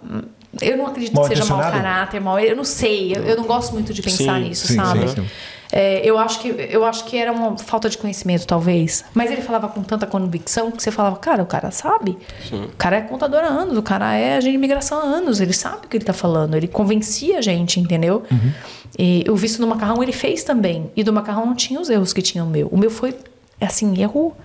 Eu 0.61 0.77
não 0.77 0.87
acredito 0.87 1.13
Mal 1.13 1.27
que 1.27 1.35
seja 1.35 1.43
mau 1.53 1.59
caráter, 1.59 2.21
mal. 2.21 2.39
Eu 2.39 2.55
não 2.55 2.63
sei. 2.63 3.13
Eu, 3.13 3.23
eu 3.23 3.35
não 3.35 3.43
gosto 3.43 3.73
muito 3.73 3.93
de 3.93 4.01
pensar 4.01 4.39
Sim, 4.39 4.47
nisso, 4.47 4.67
sim, 4.67 4.75
sabe? 4.77 5.09
sim, 5.09 5.15
sim. 5.15 5.29
É, 5.71 6.01
eu, 6.03 6.17
acho 6.17 6.39
que, 6.39 6.47
eu 6.71 6.83
acho 6.83 7.05
que 7.05 7.15
era 7.15 7.31
uma 7.31 7.55
falta 7.57 7.87
de 7.89 7.97
conhecimento, 7.97 8.47
talvez. 8.47 9.05
Mas 9.13 9.29
ele 9.31 9.41
falava 9.41 9.67
com 9.67 9.83
tanta 9.83 10.07
convicção 10.07 10.71
que 10.71 10.81
você 10.81 10.89
falava, 10.91 11.15
cara, 11.17 11.43
o 11.43 11.45
cara 11.45 11.69
sabe. 11.69 12.17
O 12.51 12.75
cara 12.77 12.97
é 12.97 13.01
contador 13.01 13.41
há 13.43 13.47
anos, 13.47 13.77
o 13.77 13.83
cara 13.83 14.15
é 14.15 14.37
agente 14.37 14.51
de 14.51 14.55
imigração 14.57 14.97
há 14.99 15.03
anos, 15.03 15.39
ele 15.39 15.53
sabe 15.53 15.85
o 15.85 15.89
que 15.89 15.97
ele 15.97 16.03
tá 16.05 16.13
falando, 16.13 16.55
ele 16.55 16.67
convencia 16.67 17.37
a 17.37 17.41
gente, 17.41 17.79
entendeu? 17.79 18.23
Uhum. 18.31 18.51
E 18.97 19.23
o 19.29 19.35
visto 19.35 19.59
do 19.59 19.67
macarrão 19.67 20.01
ele 20.01 20.11
fez 20.11 20.43
também. 20.43 20.89
E 20.95 21.03
do 21.03 21.13
macarrão 21.13 21.45
não 21.45 21.53
tinha 21.55 21.79
os 21.79 21.89
erros 21.89 22.13
que 22.13 22.21
tinha 22.23 22.43
o 22.43 22.47
meu. 22.47 22.67
O 22.71 22.77
meu 22.77 22.89
foi, 22.89 23.15
assim, 23.61 24.01
erro 24.01 24.35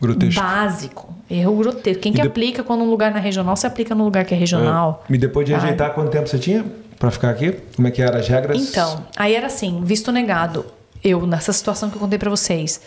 Grotesco. 0.00 0.40
básico. 0.40 1.14
Erro 1.28 1.56
grotesco. 1.56 2.00
Quem 2.00 2.12
E 2.12 2.14
que 2.14 2.22
de- 2.22 2.28
aplica 2.28 2.62
quando 2.62 2.82
um 2.82 2.88
lugar 2.90 3.10
não 3.10 3.18
é 3.18 3.20
regional, 3.20 3.56
você 3.56 3.66
aplica 3.66 3.94
no 3.94 4.04
lugar 4.04 4.24
que 4.24 4.34
é 4.34 4.36
regional. 4.36 5.04
E 5.10 5.18
depois 5.18 5.44
de 5.46 5.52
rejeitar, 5.52 5.92
quanto 5.94 6.10
tempo 6.10 6.28
você 6.28 6.38
tinha 6.38 6.64
pra 7.00 7.10
ficar 7.10 7.30
aqui? 7.30 7.52
Como 7.74 7.88
é 7.88 7.90
que 7.90 8.02
eram 8.02 8.18
as 8.20 8.28
regras? 8.28 8.60
Então, 8.60 9.06
aí 9.16 9.34
era 9.34 9.46
assim, 9.46 9.82
visto 9.82 10.12
negado. 10.12 10.66
Eu, 11.02 11.26
nessa 11.26 11.50
situação 11.50 11.88
que 11.88 11.96
eu 11.96 12.00
contei 12.00 12.18
pra 12.18 12.28
vocês, 12.28 12.82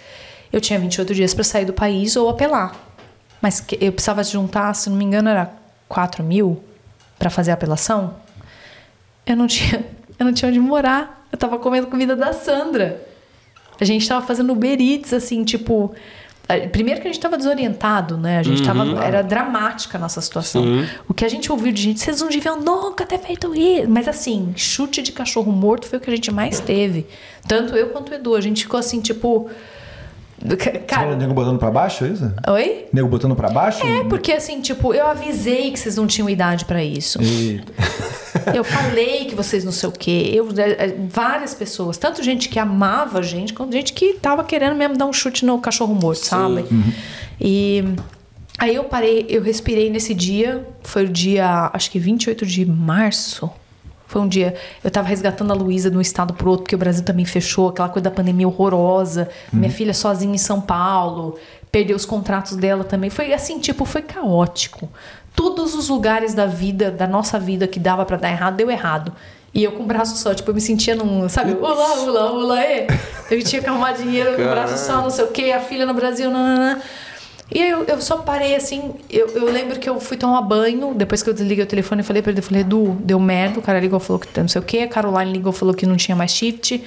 eu 0.52 0.62
tinha 0.62 0.78
28 0.78 1.16
dias 1.16 1.34
pra 1.34 1.44
sair 1.44 1.66
do 1.66 1.74
país 1.74 2.16
ou 2.16 2.30
apelar. 2.30 2.76
Mas 3.42 3.66
eu 3.82 3.92
precisava 3.92 4.24
juntar, 4.24 4.72
se 4.76 4.88
não 4.88 4.96
me 4.96 5.04
engano, 5.04 5.28
era 5.30 5.52
4 5.90 6.24
mil 6.24 6.64
pra 7.18 7.32
fazer 7.32 7.50
a 7.50 7.56
apelação. 7.56 8.14
Eu 9.26 9.36
não 9.36 9.48
tinha, 9.48 9.84
eu 10.20 10.26
não 10.26 10.32
tinha 10.32 10.48
onde 10.48 10.60
morar. 10.60 11.28
Eu 11.32 11.38
tava 11.38 11.58
comendo 11.58 11.88
comida 11.88 12.16
da 12.16 12.32
Sandra. 12.34 13.02
A 13.82 13.84
gente 13.84 14.08
tava 14.08 14.24
fazendo 14.26 14.54
Uber 14.54 14.80
Eats, 14.80 15.12
assim, 15.12 15.44
tipo. 15.44 15.94
Primeiro 16.72 17.02
que 17.02 17.08
a 17.08 17.12
gente 17.12 17.22
tava 17.22 17.38
desorientado, 17.38 18.18
né? 18.18 18.38
A 18.38 18.44
gente 18.44 18.62
tava. 18.64 18.84
Era 19.04 19.22
dramática 19.22 19.98
a 19.98 20.02
nossa 20.02 20.20
situação. 20.20 20.64
O 21.08 21.14
que 21.14 21.24
a 21.24 21.30
gente 21.30 21.52
ouviu 21.52 21.72
de 21.72 21.82
gente, 21.82 22.00
vocês 22.02 22.22
não 22.22 22.30
deviam 22.30 22.60
nunca 22.60 23.06
ter 23.06 23.18
feito 23.20 23.56
isso. 23.56 23.90
Mas 23.90 24.08
assim, 24.08 24.54
chute 24.56 25.02
de 25.02 25.12
cachorro 25.12 25.52
morto 25.52 25.88
foi 25.88 26.00
o 26.00 26.02
que 26.02 26.10
a 26.10 26.16
gente 26.16 26.32
mais 26.32 26.60
teve. 26.60 27.08
Tanto 27.48 27.76
eu 27.76 27.90
quanto 27.90 28.12
o 28.12 28.14
Edu. 28.16 28.36
A 28.36 28.42
gente 28.42 28.64
ficou 28.64 28.80
assim, 28.80 29.00
tipo. 29.00 29.50
Falou 30.40 30.86
Cara. 30.88 31.16
nego 31.16 31.34
botando 31.34 31.58
pra 31.58 31.72
baixo, 31.72 32.06
é 32.06 32.10
isso? 32.10 32.34
Oi? 32.48 32.86
Nego 32.92 33.08
botando 33.08 33.36
pra 33.36 33.50
baixo? 33.50 33.86
É, 33.86 34.04
porque 34.04 34.32
assim, 34.32 34.62
tipo, 34.62 34.94
eu 34.94 35.08
avisei 35.08 35.72
que 35.72 35.80
vocês 35.80 35.96
não 35.96 36.08
tinham 36.08 36.30
idade 36.30 36.66
pra 36.66 36.84
isso. 36.84 37.20
Eita. 37.22 37.72
Eu 38.54 38.64
falei 38.64 39.26
que 39.26 39.36
vocês 39.36 39.64
não 39.64 39.72
sei 39.72 39.90
o 39.90 39.92
quê. 39.92 40.32
Eu, 40.34 40.50
é, 40.58 40.86
é, 40.88 40.96
várias 41.10 41.54
pessoas, 41.54 41.98
tanto 41.98 42.22
gente 42.24 42.50
que 42.50 42.60
amava 42.60 43.20
a 43.20 43.22
gente, 43.22 43.54
quanto 43.54 43.72
gente 43.72 43.94
que 43.94 44.14
tava 44.16 44.44
querendo 44.44 44.76
mesmo 44.76 44.98
dar 44.98 45.06
um 45.06 45.14
chute 45.14 45.46
no 45.46 45.60
cachorro 45.60 45.94
morto, 45.96 46.26
sabe? 46.26 46.66
E 47.40 47.84
aí 48.58 48.76
eu 48.76 48.84
parei, 48.86 49.26
eu 49.30 49.42
respirei 49.42 49.90
nesse 49.90 50.14
dia. 50.14 50.66
Foi 50.84 51.06
o 51.06 51.10
dia, 51.10 51.70
acho 51.74 51.90
que 51.92 52.00
28 52.00 52.46
de 52.46 52.66
março. 52.66 53.50
Foi 54.14 54.22
um 54.22 54.28
dia. 54.28 54.54
Eu 54.84 54.92
tava 54.92 55.08
resgatando 55.08 55.50
a 55.50 55.56
Luísa 55.56 55.90
de 55.90 55.98
um 55.98 56.02
estado 56.02 56.36
pro 56.36 56.52
outro, 56.52 56.66
porque 56.66 56.76
o 56.76 56.78
Brasil 56.78 57.04
também 57.04 57.26
fechou, 57.26 57.70
aquela 57.70 57.90
coisa 57.90 58.04
da 58.04 58.12
pandemia 58.12 58.48
horrorosa. 58.48 59.28
Minha 59.52 59.72
filha 59.72 59.92
sozinha 59.92 60.36
em 60.36 60.38
São 60.38 60.62
Paulo. 60.62 61.40
Perdeu 61.72 61.96
os 61.96 62.06
contratos 62.06 62.56
dela 62.56 62.84
também. 62.84 63.10
Foi 63.10 63.34
assim, 63.34 63.58
tipo, 63.58 63.86
foi 63.86 64.04
caótico. 64.04 64.88
Todos 65.36 65.74
os 65.74 65.90
lugares 65.90 66.36
da 66.36 66.46
vida, 66.46 66.92
da 66.92 67.08
nossa 67.08 67.40
vida, 67.40 67.66
que 67.66 67.80
dava 67.80 68.06
pra 68.06 68.16
dar 68.16 68.30
errado, 68.30 68.56
deu 68.56 68.70
errado. 68.70 69.12
E 69.52 69.64
eu 69.64 69.72
com 69.72 69.82
o 69.82 69.86
braço 69.88 70.16
só, 70.18 70.32
tipo, 70.32 70.52
eu 70.52 70.54
me 70.54 70.62
sentia 70.62 70.94
num, 70.94 71.28
sabe, 71.28 71.54
ula, 71.54 71.98
ula, 72.04 72.32
ula, 72.34 72.64
é. 72.64 72.86
Eu 73.32 73.44
tinha 73.44 73.64
que 73.64 73.68
arrumar 73.68 73.94
dinheiro 73.94 74.36
com 74.36 74.44
o 74.44 74.50
braço 74.50 74.78
só, 74.78 75.02
não 75.02 75.10
sei 75.10 75.26
o 75.26 75.30
quê, 75.30 75.52
a 75.52 75.60
filha 75.60 75.88
no 75.88 75.94
Brasil, 75.96 76.30
nananã. 76.30 76.80
E 77.54 77.62
aí 77.62 77.70
eu, 77.70 77.84
eu 77.84 78.02
só 78.02 78.18
parei 78.18 78.56
assim, 78.56 78.96
eu, 79.10 79.28
eu 79.30 79.46
lembro 79.46 79.80
que 79.80 79.88
eu 79.88 80.00
fui 80.00 80.18
tomar 80.18 80.42
banho, 80.42 80.96
depois 80.96 81.22
que 81.22 81.30
eu 81.30 81.34
desliguei 81.36 81.64
o 81.64 81.68
telefone, 81.68 82.02
eu 82.02 82.06
falei 82.06 82.22
pra 82.22 82.32
ele, 82.32 82.40
eu 82.40 82.44
falei, 82.44 82.62
Edu, 82.62 82.98
deu 83.02 83.20
merda, 83.20 83.60
o 83.60 83.62
cara 83.62 83.80
ligou, 83.80 84.00
falou 84.00 84.20
que 84.20 84.40
não 84.40 84.48
sei 84.48 84.60
o 84.60 84.64
quê, 84.64 84.80
a 84.80 84.88
Caroline 84.88 85.32
ligou, 85.32 85.54
falou 85.54 85.76
que 85.76 85.86
não 85.86 85.96
tinha 85.96 86.16
mais 86.16 86.32
shift. 86.32 86.84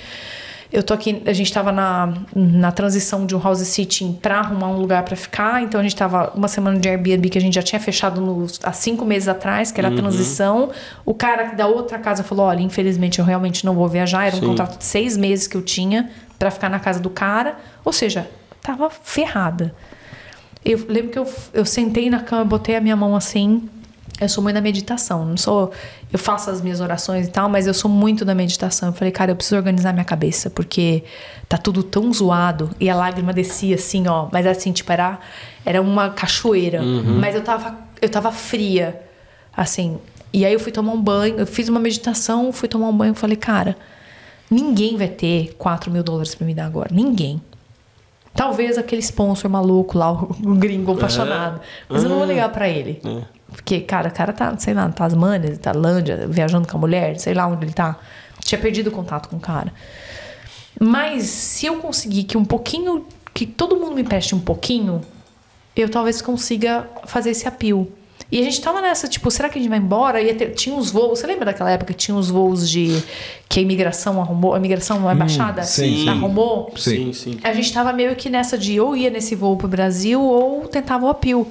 Eu 0.73 0.83
tô 0.83 0.93
aqui, 0.93 1.23
a 1.25 1.33
gente 1.33 1.53
tava 1.53 1.71
na, 1.71 2.13
na 2.35 2.73
transição 2.73 3.25
de 3.25 3.37
um 3.37 3.41
house 3.41 3.61
sitting 3.61 4.19
pra 4.21 4.41
arrumar 4.41 4.67
um 4.67 4.81
lugar 4.81 5.05
pra 5.05 5.15
ficar, 5.15 5.63
então 5.63 5.79
a 5.79 5.83
gente 5.85 5.95
tava 5.95 6.33
uma 6.35 6.49
semana 6.49 6.81
de 6.81 6.89
Airbnb 6.89 7.31
que 7.31 7.39
a 7.39 7.41
gente 7.41 7.55
já 7.55 7.63
tinha 7.63 7.79
fechado 7.79 8.21
nos, 8.21 8.59
há 8.65 8.73
cinco 8.73 9.05
meses 9.05 9.29
atrás, 9.29 9.71
que 9.71 9.81
era 9.81 9.89
a 9.89 9.95
transição. 9.95 10.71
O 11.05 11.15
cara 11.15 11.55
da 11.55 11.69
outra 11.69 12.01
casa 12.01 12.25
falou, 12.25 12.47
olha, 12.47 12.61
infelizmente 12.61 13.21
eu 13.21 13.25
realmente 13.25 13.65
não 13.65 13.75
vou 13.77 13.89
viajar, 13.89 14.27
era 14.27 14.35
um 14.35 14.41
Sim. 14.41 14.47
contrato 14.47 14.79
de 14.79 14.85
seis 14.85 15.17
meses 15.17 15.47
que 15.47 15.57
eu 15.57 15.63
tinha 15.63 16.11
pra 16.37 16.51
ficar 16.51 16.69
na 16.69 16.81
casa 16.81 16.99
do 16.99 17.09
cara, 17.09 17.57
ou 17.85 17.93
seja, 17.93 18.29
tava 18.61 18.91
ferrada. 18.91 19.73
Eu 20.69 20.85
lembro 20.89 21.13
que 21.13 21.19
eu, 21.19 21.33
eu 21.55 21.65
sentei 21.65 22.11
na 22.11 22.19
cama, 22.19 22.45
botei 22.45 22.75
a 22.75 22.81
minha 22.81 22.97
mão 22.97 23.15
assim. 23.15 23.69
Eu 24.21 24.29
sou 24.29 24.43
muito 24.43 24.57
da 24.57 24.61
meditação. 24.61 25.25
Não 25.25 25.37
sou. 25.37 25.71
Eu 26.13 26.19
faço 26.19 26.51
as 26.51 26.61
minhas 26.61 26.81
orações 26.81 27.29
e 27.29 27.31
tal, 27.31 27.49
mas 27.49 27.69
eu 27.69 27.75
sou 27.75 27.89
muito 27.89 28.25
da 28.25 28.35
meditação. 28.35 28.89
Eu 28.89 28.93
falei, 28.93 29.13
cara, 29.13 29.31
eu 29.31 29.37
preciso 29.37 29.55
organizar 29.57 29.93
minha 29.93 30.05
cabeça, 30.05 30.51
porque 30.51 31.05
tá 31.49 31.57
tudo 31.57 31.85
tão 31.85 32.13
zoado. 32.13 32.69
E 32.81 32.91
a 32.91 32.97
lágrima 32.97 33.33
descia 33.33 33.77
assim, 33.77 34.09
ó. 34.09 34.29
Mas 34.33 34.45
assim, 34.45 34.73
tipo, 34.73 34.91
era, 34.91 35.21
era 35.65 35.81
uma 35.81 36.11
cachoeira. 36.11 36.83
Mas 37.21 37.37
eu 37.37 37.43
tava, 37.43 37.79
eu 38.03 38.09
tava 38.09 38.33
fria. 38.33 39.01
Assim. 39.57 39.99
E 40.33 40.45
aí 40.45 40.53
eu 40.53 40.59
fui 40.59 40.73
tomar 40.73 40.93
um 40.93 41.01
banho, 41.01 41.37
eu 41.39 41.47
fiz 41.47 41.69
uma 41.69 41.79
meditação, 41.79 42.53
fui 42.53 42.69
tomar 42.69 42.89
um 42.89 42.97
banho 42.97 43.13
e 43.13 43.17
falei, 43.17 43.37
cara, 43.37 43.77
ninguém 44.51 44.97
vai 44.97 45.09
ter 45.09 45.55
4 45.57 45.93
mil 45.93 46.03
dólares 46.03 46.35
pra 46.35 46.45
me 46.45 46.55
dar 46.55 46.67
agora. 46.67 46.89
Ninguém. 46.93 47.41
Talvez 48.37 48.77
aquele 48.77 49.01
sponsor 49.01 49.51
maluco 49.51 49.97
lá, 49.97 50.13
o 50.13 50.55
gringo 50.55 50.93
apaixonado. 50.93 51.61
Mas 51.89 52.03
eu 52.03 52.11
não 52.11 52.19
vou 52.19 52.27
ligar 52.27 52.51
pra 52.51 52.69
ele. 52.69 53.01
Porque, 53.49 53.81
cara, 53.81 54.09
o 54.09 54.13
cara 54.13 54.33
tá, 54.33 54.57
sei 54.59 54.75
lá, 54.75 54.87
na 54.87 54.93
Tasmânia, 54.93 55.57
Tailândia, 55.57 56.27
viajando 56.29 56.69
com 56.69 56.77
a 56.77 56.81
mulher, 56.81 57.19
sei 57.19 57.33
lá 57.33 57.47
onde 57.47 57.65
ele 57.65 57.73
tá. 57.73 57.99
Tinha 58.41 58.61
perdido 58.61 58.89
o 58.89 58.91
contato 58.91 59.29
com 59.29 59.37
o 59.37 59.41
cara. 59.41 59.73
Mas 60.79 61.25
se 61.25 61.67
eu 61.67 61.77
conseguir 61.77 62.25
que 62.25 62.37
um 62.37 62.45
pouquinho, 62.45 63.07
que 63.33 63.47
todo 63.47 63.77
mundo 63.77 63.95
me 63.95 64.05
preste 64.05 64.35
um 64.35 64.41
pouquinho, 64.41 65.01
eu 65.75 65.89
talvez 65.89 66.21
consiga 66.21 66.87
fazer 67.07 67.31
esse 67.31 67.49
apio. 67.49 67.91
E 68.31 68.41
a 68.41 68.43
gente 68.43 68.61
tava 68.61 68.81
nessa, 68.81 69.07
tipo, 69.07 69.31
será 69.31 69.49
que 69.49 69.59
a 69.59 69.63
gente 69.63 69.71
vai 69.71 69.79
embora? 69.79 70.19
Ter- 70.35 70.51
tinha 70.51 70.75
uns 70.75 70.91
voos, 70.91 71.19
você 71.21 71.27
lembra 71.27 71.45
daquela 71.45 71.71
época 71.71 71.93
que 71.93 71.99
tinha 71.99 72.15
uns 72.17 72.29
voos 72.29 72.69
de 72.69 73.01
que 73.49 73.61
a 73.61 73.63
imigração 73.63 74.21
arrumou, 74.21 74.55
a 74.55 74.59
imigração, 74.59 75.09
a 75.09 75.15
embaixada 75.15 75.63
sim, 75.63 76.03
sim. 76.03 76.09
arrumou? 76.09 76.73
Sim, 76.77 77.13
sim. 77.13 77.39
A 77.45 77.53
gente 77.53 77.73
tava 77.73 77.93
meio 77.93 78.17
que 78.17 78.29
nessa 78.29 78.59
de 78.59 78.81
ou 78.81 78.97
ia 78.97 79.11
nesse 79.11 79.37
voo 79.37 79.57
pro 79.57 79.69
Brasil 79.69 80.21
ou 80.21 80.67
tentava 80.67 81.07
o 81.07 81.09
apio. 81.09 81.47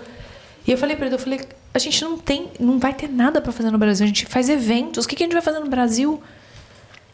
E 0.67 0.71
eu 0.71 0.77
falei 0.77 0.95
pra 0.97 1.05
ele, 1.05 1.15
eu 1.15 1.19
falei, 1.19 1.39
a 1.73 1.79
gente 1.79 2.03
não 2.03 2.17
tem, 2.17 2.47
não 2.59 2.77
vai 2.77 2.93
ter 2.93 3.07
nada 3.07 3.39
pra 3.39 3.51
fazer 3.53 3.71
no 3.71 3.77
Brasil, 3.77 4.03
a 4.03 4.07
gente 4.07 4.25
faz 4.25 4.49
eventos, 4.49 5.05
o 5.05 5.07
que, 5.07 5.15
que 5.15 5.23
a 5.23 5.25
gente 5.25 5.33
vai 5.33 5.41
fazer 5.41 5.59
no 5.59 5.69
Brasil? 5.69 6.21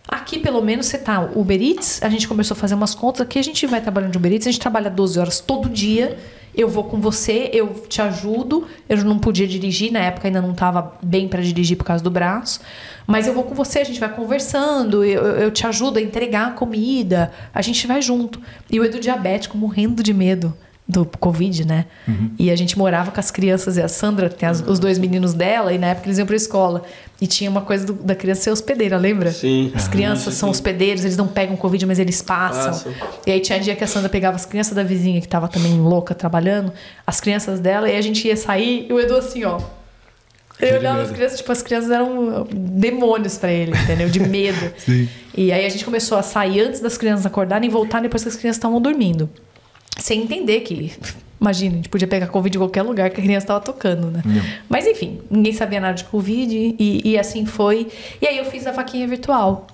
Aqui, 0.07 0.39
pelo 0.39 0.61
menos, 0.61 0.87
você 0.87 0.97
tá 0.97 1.29
Uber 1.35 1.61
Eats, 1.61 2.01
a 2.03 2.09
gente 2.09 2.27
começou 2.27 2.55
a 2.55 2.59
fazer 2.59 2.73
umas 2.75 2.93
contas, 2.93 3.21
aqui 3.21 3.39
a 3.39 3.43
gente 3.43 3.65
vai 3.67 3.79
trabalhando 3.81 4.11
de 4.11 4.17
Uber 4.17 4.31
Eats, 4.33 4.47
a 4.47 4.51
gente 4.51 4.59
trabalha 4.59 4.89
12 4.89 5.17
horas 5.19 5.39
todo 5.39 5.69
dia, 5.69 6.17
eu 6.53 6.67
vou 6.67 6.83
com 6.83 6.99
você, 6.99 7.49
eu 7.53 7.67
te 7.87 8.01
ajudo, 8.01 8.67
eu 8.89 8.97
não 9.05 9.17
podia 9.19 9.47
dirigir, 9.47 9.89
na 9.91 9.99
época 9.99 10.27
ainda 10.27 10.41
não 10.41 10.53
tava 10.53 10.97
bem 11.01 11.27
pra 11.29 11.41
dirigir 11.41 11.77
por 11.77 11.85
causa 11.85 12.03
do 12.03 12.09
braço, 12.11 12.59
mas 13.07 13.25
eu 13.25 13.33
vou 13.33 13.43
com 13.43 13.55
você, 13.55 13.79
a 13.79 13.83
gente 13.85 13.99
vai 14.01 14.13
conversando, 14.13 15.05
eu- 15.05 15.23
eu 15.23 15.51
te 15.51 15.65
ajudo 15.65 15.97
a 15.97 16.01
entregar 16.01 16.47
a 16.47 16.51
comida, 16.51 17.31
a 17.53 17.61
gente 17.61 17.87
vai 17.87 18.01
junto. 18.01 18.41
E 18.69 18.79
o 18.79 18.83
Edu 18.83 18.99
diabético 18.99 19.57
morrendo 19.57 20.03
de 20.03 20.13
medo 20.13 20.53
do 20.91 21.05
Covid, 21.19 21.65
né? 21.65 21.85
E 22.37 22.51
a 22.51 22.55
gente 22.55 22.77
morava 22.77 23.09
com 23.11 23.19
as 23.19 23.31
crianças 23.31 23.77
e 23.77 23.81
a 23.81 23.87
Sandra 23.87 24.29
tem 24.29 24.47
as- 24.49 24.61
os 24.61 24.77
dois 24.79 24.99
meninos 24.99 25.33
dela, 25.33 25.71
e 25.73 25.77
na 25.77 25.87
época 25.87 26.07
eles 26.07 26.17
iam 26.17 26.27
pra 26.27 26.35
escola. 26.35 26.83
E 27.21 27.27
tinha 27.27 27.49
uma 27.49 27.61
coisa 27.61 27.85
do- 27.85 27.93
da 27.93 28.13
criança 28.15 28.41
ser 28.41 28.51
hospedeira, 28.51 28.97
lembra? 28.97 29.31
Sim. 29.31 29.71
As 29.73 29.87
crianças 29.87 30.33
são 30.33 30.49
hospedeiros, 30.49 31.03
eles 31.05 31.15
não 31.17 31.27
pegam 31.27 31.55
Covid, 31.55 31.85
mas 31.85 31.99
eles 31.99 32.21
passam. 32.21 32.71
Passam. 32.73 32.93
E 33.25 33.31
aí 33.31 33.39
tinha 33.39 33.59
dia 33.59 33.75
que 33.75 33.83
a 33.83 33.87
Sandra 33.87 34.09
pegava 34.09 34.35
as 34.35 34.45
crianças 34.45 34.73
da 34.73 34.83
vizinha, 34.83 35.21
que 35.21 35.27
tava 35.27 35.47
também 35.47 35.79
louca 35.79 36.13
trabalhando, 36.13 36.73
as 37.07 37.21
crianças 37.21 37.59
dela, 37.59 37.89
e 37.89 37.95
a 37.95 38.01
gente 38.01 38.27
ia 38.27 38.35
sair, 38.35 38.87
e 38.89 38.93
o 38.93 38.99
Edu 38.99 39.15
assim, 39.15 39.43
ó. 39.45 39.59
Eu 40.59 40.77
olhava 40.77 41.01
as 41.01 41.09
crianças, 41.09 41.39
tipo, 41.39 41.51
as 41.51 41.61
crianças 41.63 41.89
eram 41.89 42.45
demônios 42.53 43.35
pra 43.35 43.51
ele, 43.51 43.71
entendeu? 43.75 44.07
De 44.09 44.19
medo. 44.19 44.71
Sim. 44.77 45.09
E 45.35 45.51
aí 45.51 45.65
a 45.65 45.69
gente 45.69 45.83
começou 45.83 46.17
a 46.19 46.21
sair 46.21 46.59
antes 46.61 46.79
das 46.79 46.97
crianças 46.99 47.25
acordarem 47.25 47.67
e 47.67 47.71
voltar 47.71 47.99
depois 47.99 48.21
que 48.21 48.29
as 48.29 48.35
crianças 48.35 48.57
estavam 48.57 48.79
dormindo. 48.79 49.27
Sem 50.01 50.23
entender 50.23 50.61
que, 50.61 50.91
imagina, 51.39 51.73
a 51.73 51.75
gente 51.77 51.89
podia 51.89 52.07
pegar 52.07 52.27
Covid 52.27 52.57
em 52.57 52.59
qualquer 52.59 52.81
lugar 52.81 53.09
que 53.11 53.19
a 53.21 53.23
criança 53.23 53.43
estava 53.45 53.59
tocando, 53.59 54.07
né? 54.07 54.21
Mas 54.67 54.87
enfim, 54.87 55.19
ninguém 55.29 55.53
sabia 55.53 55.79
nada 55.79 55.93
de 55.93 56.03
Covid 56.05 56.75
e, 56.79 57.01
e 57.11 57.17
assim 57.19 57.45
foi. 57.45 57.87
E 58.21 58.27
aí 58.27 58.37
eu 58.37 58.45
fiz 58.45 58.65
a 58.65 58.71
vaquinha 58.71 59.07
virtual. 59.07 59.67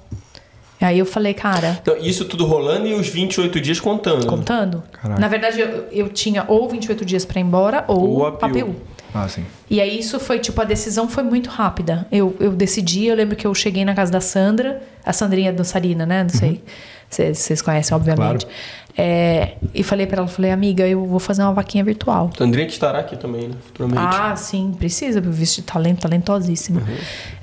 E 0.79 0.85
aí 0.85 0.99
eu 0.99 1.05
falei, 1.07 1.33
cara, 1.33 1.79
Então, 1.81 1.97
isso 1.97 2.25
tudo 2.25 2.45
rolando 2.45 2.85
e 2.87 2.93
os 2.93 3.07
28 3.07 3.59
dias 3.59 3.79
contando. 3.79 4.27
contando. 4.27 4.83
Caraca. 4.91 5.19
Na 5.19 5.27
verdade, 5.27 5.59
eu, 5.59 5.85
eu 5.91 6.09
tinha 6.09 6.45
ou 6.47 6.69
28 6.69 7.03
dias 7.03 7.25
pra 7.25 7.39
ir 7.39 7.43
embora 7.43 7.83
ou 7.87 8.19
Ou 8.19 8.25
APU. 8.27 8.75
Ah, 9.13 9.27
sim. 9.27 9.43
E 9.69 9.81
aí 9.81 9.97
isso 9.97 10.19
foi, 10.19 10.37
tipo, 10.37 10.61
a 10.61 10.65
decisão 10.65 11.09
foi 11.09 11.23
muito 11.23 11.49
rápida. 11.49 12.05
Eu, 12.11 12.35
eu 12.39 12.51
decidi, 12.51 13.05
eu 13.05 13.15
lembro 13.15 13.35
que 13.35 13.47
eu 13.47 13.55
cheguei 13.55 13.83
na 13.85 13.95
casa 13.95 14.11
da 14.11 14.21
Sandra, 14.21 14.83
a 15.03 15.11
Sandrinha 15.11 15.51
dançarina, 15.51 16.05
né? 16.05 16.21
Não 16.23 16.29
sei. 16.29 16.49
Vocês 16.49 16.61
vocês 17.09 17.61
conhecem, 17.61 17.95
obviamente. 17.95 18.45
Claro. 18.45 18.57
É, 18.99 19.57
e 19.75 19.83
falei 19.83 20.07
pra 20.07 20.19
ela, 20.19 20.27
falei, 20.27 20.51
amiga, 20.51 20.87
eu 20.87 21.05
vou 21.05 21.19
fazer 21.19 21.43
uma 21.43 21.53
vaquinha 21.53 21.83
virtual. 21.83 22.31
André 22.39 22.65
que 22.65 22.71
estará 22.71 22.99
aqui 22.99 23.15
também, 23.15 23.47
né? 23.47 23.55
Futuramente. 23.67 24.01
Ah, 24.01 24.35
sim, 24.35 24.73
precisa, 24.75 25.21
meu 25.21 25.31
visto 25.31 25.57
de 25.57 25.61
talento, 25.61 26.01
talentosíssima. 26.01 26.81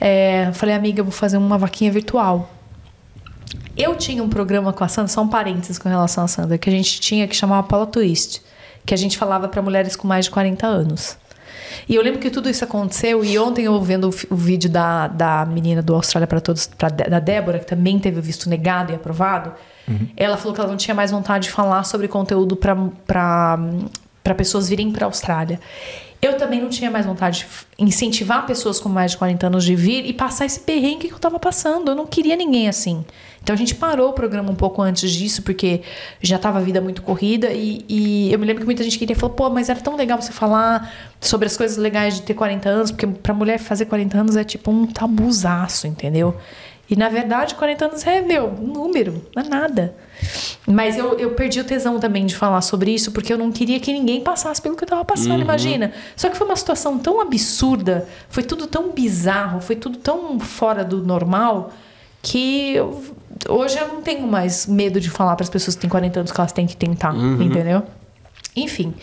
É, 0.01 0.51
falei, 0.53 0.75
amiga, 0.75 1.01
eu 1.01 1.05
vou 1.05 1.13
fazer 1.13 1.37
uma 1.37 1.57
vaquinha 1.57 1.93
virtual. 1.93 2.51
Eu 3.77 3.95
tinha 3.95 4.23
um 4.23 4.29
programa 4.29 4.73
com 4.73 4.83
a 4.83 4.89
Sandra, 4.89 5.09
só 5.09 5.23
um 5.23 5.29
parênteses 5.29 5.79
com 5.79 5.89
relação 5.89 6.25
à 6.25 6.29
Sandra, 6.29 6.59
que 6.59 6.69
a 6.69 6.73
gente 6.73 7.01
tinha 7.01 7.27
que 7.29 7.37
chamava 7.37 7.67
Paula 7.67 7.87
Twist, 7.87 8.43
que 8.85 8.93
a 8.93 8.97
gente 8.97 9.17
falava 9.17 9.47
para 9.47 9.63
mulheres 9.63 9.95
com 9.95 10.09
mais 10.09 10.25
de 10.25 10.33
40 10.33 10.67
anos. 10.67 11.17
E 11.89 11.95
eu 11.95 12.03
lembro 12.03 12.21
que 12.21 12.31
tudo 12.31 12.49
isso 12.49 12.65
aconteceu, 12.65 13.25
e 13.25 13.39
ontem 13.39 13.65
eu 13.65 13.81
vendo 13.81 14.11
o, 14.11 14.35
o 14.35 14.37
vídeo 14.37 14.71
da, 14.71 15.09
da 15.09 15.45
menina 15.45 15.83
do 15.83 15.95
Austrália 15.95 16.27
para 16.27 16.41
Todos, 16.41 16.67
pra, 16.67 16.89
da 16.89 17.19
Débora, 17.21 17.59
que 17.59 17.67
também 17.67 17.99
teve 17.99 18.19
o 18.19 18.23
visto 18.23 18.49
negado 18.49 18.93
e 18.93 18.95
aprovado, 18.95 19.53
ela 20.17 20.37
falou 20.37 20.55
que 20.55 20.61
ela 20.61 20.71
não 20.71 20.77
tinha 20.77 20.95
mais 20.95 21.11
vontade 21.11 21.45
de 21.45 21.51
falar 21.51 21.85
sobre 21.85 22.09
conteúdo 22.09 22.57
para 22.57 23.59
pessoas 24.37 24.69
virem 24.69 24.91
para 24.91 25.05
a 25.05 25.09
Austrália. 25.09 25.61
Eu 26.23 26.39
também 26.39 26.59
não 26.59 26.71
tinha 26.71 26.91
mais 26.91 27.05
vontade 27.05 27.41
de 27.41 27.85
incentivar 27.85 28.47
pessoas 28.47 28.81
com 28.81 28.89
mais 28.89 29.11
de 29.11 29.19
40 29.19 29.47
anos 29.47 29.63
de 29.63 29.77
vir 29.77 30.07
e 30.07 30.13
passar 30.15 30.47
esse 30.47 30.59
perrengue 30.59 31.09
que 31.09 31.13
eu 31.13 31.19
tava 31.19 31.39
passando. 31.39 31.91
Eu 31.91 31.95
não 31.95 32.07
queria 32.07 32.35
ninguém 32.35 32.67
assim. 32.67 33.05
Então 33.45 33.53
a 33.53 33.57
gente 33.57 33.75
parou 33.75 34.09
o 34.09 34.13
programa 34.15 34.51
um 34.51 34.55
pouco 34.55 34.81
antes 34.81 35.11
disso, 35.13 35.43
porque 35.43 35.83
já 36.21 36.39
tava 36.39 36.59
a 36.59 36.63
vida 36.63 36.81
muito 36.81 37.03
corrida. 37.03 37.53
E, 37.53 37.85
e 37.89 38.33
eu 38.33 38.39
me 38.39 38.47
lembro 38.47 38.63
que 38.63 38.67
muita 38.67 38.83
gente 38.83 38.99
queria 38.99 39.15
falar, 39.15 39.35
pô, 39.35 39.51
mas 39.51 39.69
era 39.69 39.79
tão 39.81 39.95
legal 39.97 40.21
você 40.21 40.33
falar 40.33 40.91
sobre 41.21 41.47
as 41.47 41.55
coisas 41.55 41.77
legais 41.77 42.15
de 42.15 42.23
ter 42.23 42.33
40 42.33 42.69
anos, 42.71 42.91
porque 42.91 43.07
pra 43.07 43.35
mulher 43.35 43.59
fazer 43.59 43.85
40 43.85 44.19
anos 44.19 44.37
é 44.37 44.45
tipo 44.45 44.71
um 44.71 44.87
tabuzaço, 44.87 45.87
entendeu? 45.87 46.35
E 46.89 46.97
na 46.97 47.09
verdade, 47.11 47.55
40 47.55 47.85
anos 47.87 48.07
é, 48.07 48.21
meu, 48.23 48.47
um 48.47 48.67
número, 48.67 49.27
não 49.37 49.43
é 49.43 49.49
nada. 49.49 49.95
Mas 50.67 50.97
eu, 50.97 51.19
eu 51.19 51.31
perdi 51.33 51.61
o 51.61 51.65
tesão 51.65 51.99
também 52.01 52.25
de 52.25 52.35
falar 52.35 52.61
sobre 52.63 52.91
isso, 52.95 53.13
porque 53.13 53.31
eu 53.33 53.39
não 53.39 53.53
queria 53.53 53.79
que 53.79 53.93
ninguém 53.93 54.23
passasse 54.23 54.61
pelo 54.61 54.75
que 54.77 54.85
eu 54.85 54.89
tava 54.89 55.05
passando, 55.05 55.41
imagina. 55.43 55.93
Só 56.17 56.29
que 56.31 56.37
foi 56.37 56.47
uma 56.47 56.57
situação 56.57 56.99
tão 56.99 57.21
absurda, 57.21 58.07
foi 58.31 58.43
tudo 58.43 58.67
tão 58.67 58.91
bizarro, 58.91 59.61
foi 59.61 59.77
tudo 59.77 59.99
tão 59.99 60.39
fora 60.41 60.83
do 60.85 61.03
normal, 61.05 61.73
que 62.23 62.75
eu- 62.75 63.03
hoje 63.49 63.79
eu 63.79 63.89
não 63.89 64.03
tenho 64.03 64.27
mais 64.27 64.67
medo 64.67 65.01
de 65.01 65.11
falar 65.11 65.37
para 65.37 65.45
as 65.45 65.51
pessoas 65.51 65.75
que 65.75 65.81
têm 65.81 65.91
40 65.91 66.21
anos 66.21 66.33
que 66.33 66.41
elas 66.41 66.53
têm 66.53 66.67
que 66.67 66.77
tentar, 66.77 67.15
entendeu? 67.15 67.83
Enfim. 68.57 68.95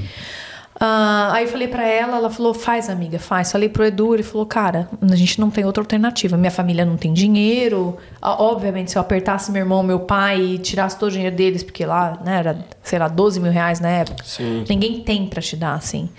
Ah, 0.84 1.30
aí 1.34 1.46
eu 1.46 1.50
falei 1.50 1.68
pra 1.68 1.88
ela, 1.88 2.18
ela 2.18 2.30
falou, 2.32 2.56
faz 2.56 2.90
amiga, 2.90 3.20
faz. 3.20 3.52
Falei 3.52 3.70
pro 3.70 3.86
Edu, 3.86 4.16
ele 4.16 4.24
falou, 4.24 4.48
cara, 4.48 4.90
a 5.00 5.16
gente 5.16 5.40
não 5.40 5.52
tem 5.52 5.64
outra 5.64 5.84
alternativa. 5.84 6.36
Minha 6.36 6.50
família 6.50 6.84
não 6.84 6.98
tem 6.98 7.14
dinheiro. 7.14 7.98
Obviamente, 8.20 8.90
se 8.90 8.98
eu 8.98 9.02
apertasse 9.02 9.52
meu 9.52 9.62
irmão, 9.62 9.84
meu 9.84 10.00
pai 10.00 10.42
e 10.42 10.58
tirasse 10.58 10.98
todo 10.98 11.10
o 11.10 11.12
dinheiro 11.12 11.36
deles, 11.36 11.62
porque 11.62 11.86
lá, 11.86 12.20
né, 12.26 12.40
era, 12.40 12.66
sei 12.82 12.98
lá, 12.98 13.08
12 13.08 13.40
mil 13.40 13.52
reais 13.52 13.80
na 13.80 13.90
época. 13.90 14.24
Sim. 14.24 14.66
Ninguém 14.68 15.02
tem 15.02 15.28
pra 15.28 15.40
te 15.40 15.56
dar, 15.56 15.76
assim. 15.76 16.10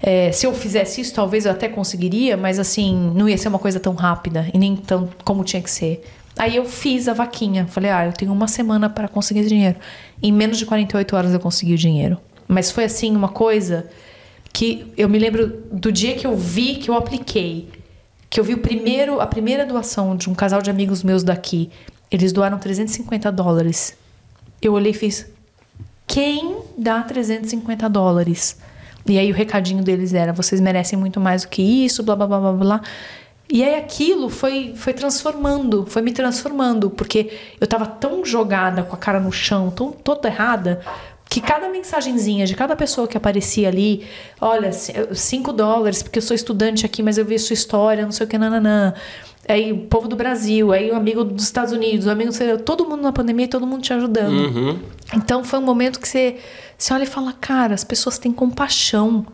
É, 0.00 0.32
se 0.32 0.46
eu 0.46 0.54
fizesse 0.54 1.02
isso, 1.02 1.12
talvez 1.12 1.44
eu 1.44 1.52
até 1.52 1.68
conseguiria, 1.68 2.34
mas 2.34 2.58
assim, 2.58 3.12
não 3.14 3.28
ia 3.28 3.36
ser 3.36 3.48
uma 3.48 3.58
coisa 3.58 3.78
tão 3.78 3.94
rápida 3.94 4.48
e 4.54 4.58
nem 4.58 4.74
tão 4.74 5.08
como 5.22 5.44
tinha 5.44 5.60
que 5.60 5.70
ser. 5.70 6.02
Aí 6.38 6.56
eu 6.56 6.64
fiz 6.64 7.08
a 7.08 7.12
vaquinha. 7.12 7.66
Falei, 7.66 7.90
ah, 7.90 8.06
eu 8.06 8.12
tenho 8.12 8.32
uma 8.32 8.48
semana 8.48 8.88
para 8.88 9.08
conseguir 9.08 9.46
dinheiro. 9.46 9.78
Em 10.22 10.32
menos 10.32 10.58
de 10.58 10.66
48 10.66 11.16
horas 11.16 11.32
eu 11.32 11.40
consegui 11.40 11.74
o 11.74 11.78
dinheiro. 11.78 12.18
Mas 12.48 12.70
foi 12.70 12.84
assim, 12.84 13.14
uma 13.14 13.28
coisa 13.28 13.88
que 14.52 14.92
eu 14.96 15.08
me 15.08 15.18
lembro 15.18 15.62
do 15.72 15.90
dia 15.90 16.14
que 16.14 16.26
eu 16.26 16.36
vi 16.36 16.76
que 16.76 16.90
eu 16.90 16.94
apliquei. 16.94 17.68
Que 18.28 18.40
eu 18.40 18.44
vi 18.44 18.54
o 18.54 18.58
primeiro, 18.58 19.20
a 19.20 19.26
primeira 19.26 19.66
doação 19.66 20.16
de 20.16 20.28
um 20.28 20.34
casal 20.34 20.62
de 20.62 20.70
amigos 20.70 21.02
meus 21.02 21.22
daqui. 21.22 21.70
Eles 22.10 22.32
doaram 22.32 22.58
350 22.58 23.30
dólares. 23.32 23.96
Eu 24.60 24.74
olhei 24.74 24.92
e 24.92 24.94
fiz, 24.94 25.26
quem 26.06 26.58
dá 26.76 27.02
350 27.02 27.88
dólares? 27.88 28.58
E 29.06 29.18
aí 29.18 29.30
o 29.30 29.34
recadinho 29.34 29.82
deles 29.82 30.14
era: 30.14 30.32
vocês 30.32 30.60
merecem 30.60 30.98
muito 30.98 31.20
mais 31.20 31.42
do 31.42 31.48
que 31.48 31.62
isso, 31.62 32.02
blá 32.02 32.14
blá 32.14 32.26
blá 32.26 32.40
blá 32.40 32.52
blá. 32.52 32.82
E 33.52 33.62
aí 33.62 33.74
aquilo 33.74 34.30
foi, 34.30 34.72
foi 34.74 34.94
transformando, 34.94 35.84
foi 35.84 36.00
me 36.00 36.10
transformando, 36.10 36.88
porque 36.88 37.30
eu 37.60 37.66
tava 37.66 37.84
tão 37.84 38.24
jogada 38.24 38.82
com 38.82 38.94
a 38.94 38.98
cara 38.98 39.20
no 39.20 39.30
chão, 39.30 39.70
tão 39.70 39.92
toda 39.92 40.26
errada, 40.26 40.80
que 41.28 41.38
cada 41.38 41.68
mensagenzinha 41.68 42.46
de 42.46 42.54
cada 42.56 42.74
pessoa 42.74 43.06
que 43.06 43.14
aparecia 43.14 43.68
ali, 43.68 44.06
olha, 44.40 44.72
5 44.72 45.52
dólares, 45.52 46.02
porque 46.02 46.18
eu 46.18 46.22
sou 46.22 46.34
estudante 46.34 46.86
aqui, 46.86 47.02
mas 47.02 47.18
eu 47.18 47.26
vi 47.26 47.38
sua 47.38 47.52
história, 47.52 48.06
não 48.06 48.10
sei 48.10 48.24
o 48.24 48.28
que, 48.28 48.38
nananã. 48.38 48.94
Aí 49.46 49.70
o 49.70 49.80
povo 49.80 50.08
do 50.08 50.16
Brasil, 50.16 50.72
aí 50.72 50.90
o 50.90 50.96
amigo 50.96 51.22
dos 51.22 51.44
Estados 51.44 51.74
Unidos, 51.74 52.06
o 52.06 52.10
amigo, 52.10 52.32
todo 52.64 52.88
mundo 52.88 53.02
na 53.02 53.12
pandemia 53.12 53.44
e 53.44 53.48
todo 53.48 53.66
mundo 53.66 53.82
te 53.82 53.92
ajudando. 53.92 54.32
Uhum. 54.32 54.78
Então 55.14 55.44
foi 55.44 55.58
um 55.58 55.62
momento 55.62 56.00
que 56.00 56.08
você, 56.08 56.38
você 56.78 56.94
olha 56.94 57.02
e 57.02 57.06
fala, 57.06 57.34
cara, 57.34 57.74
as 57.74 57.84
pessoas 57.84 58.16
têm 58.16 58.32
compaixão. 58.32 59.26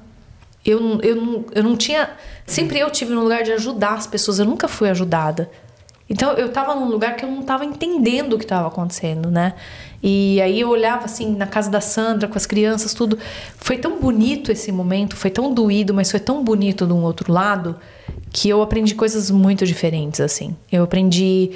Eu, 0.70 0.81
não- 0.81 1.01
eu, 1.03 1.47
eu 1.55 1.62
não 1.62 1.77
tinha. 1.77 2.11
Sempre 2.47 2.78
eu 2.78 2.90
tive 2.90 3.12
no 3.12 3.23
lugar 3.23 3.43
de 3.43 3.53
ajudar 3.53 3.95
as 3.95 4.07
pessoas, 4.07 4.39
eu 4.39 4.45
nunca 4.45 4.69
fui 4.69 4.89
ajudada. 4.90 5.51
Então 6.11 6.32
eu 6.32 6.49
tava 6.51 6.74
num 6.74 6.89
lugar 6.89 7.16
que 7.16 7.24
eu 7.24 7.31
não 7.31 7.43
tava 7.43 7.65
entendendo 7.66 8.32
o 8.35 8.39
que 8.39 8.47
tava 8.47 8.69
acontecendo, 8.69 9.31
né? 9.31 9.53
E 10.03 10.40
aí 10.40 10.59
eu 10.61 10.70
olhava 10.70 11.05
assim 11.05 11.36
na 11.36 11.47
casa 11.47 11.70
da 11.70 11.81
Sandra 11.82 12.27
com 12.28 12.36
as 12.39 12.47
crianças, 12.47 12.95
tudo. 12.95 13.19
Foi 13.57 13.77
tão 13.77 13.99
bonito 14.01 14.51
esse 14.51 14.73
momento, 14.73 15.16
foi 15.16 15.31
tão 15.31 15.53
doído, 15.53 15.93
mas 15.93 16.11
foi 16.11 16.20
tão 16.20 16.43
bonito 16.43 16.86
de 16.86 16.93
um 16.95 17.03
outro 17.03 17.31
lado 17.31 17.77
que 18.32 18.49
eu 18.49 18.62
aprendi 18.62 18.95
coisas 18.95 19.31
muito 19.31 19.66
diferentes, 19.66 20.20
assim. 20.20 20.57
Eu 20.73 20.85
aprendi 20.85 21.51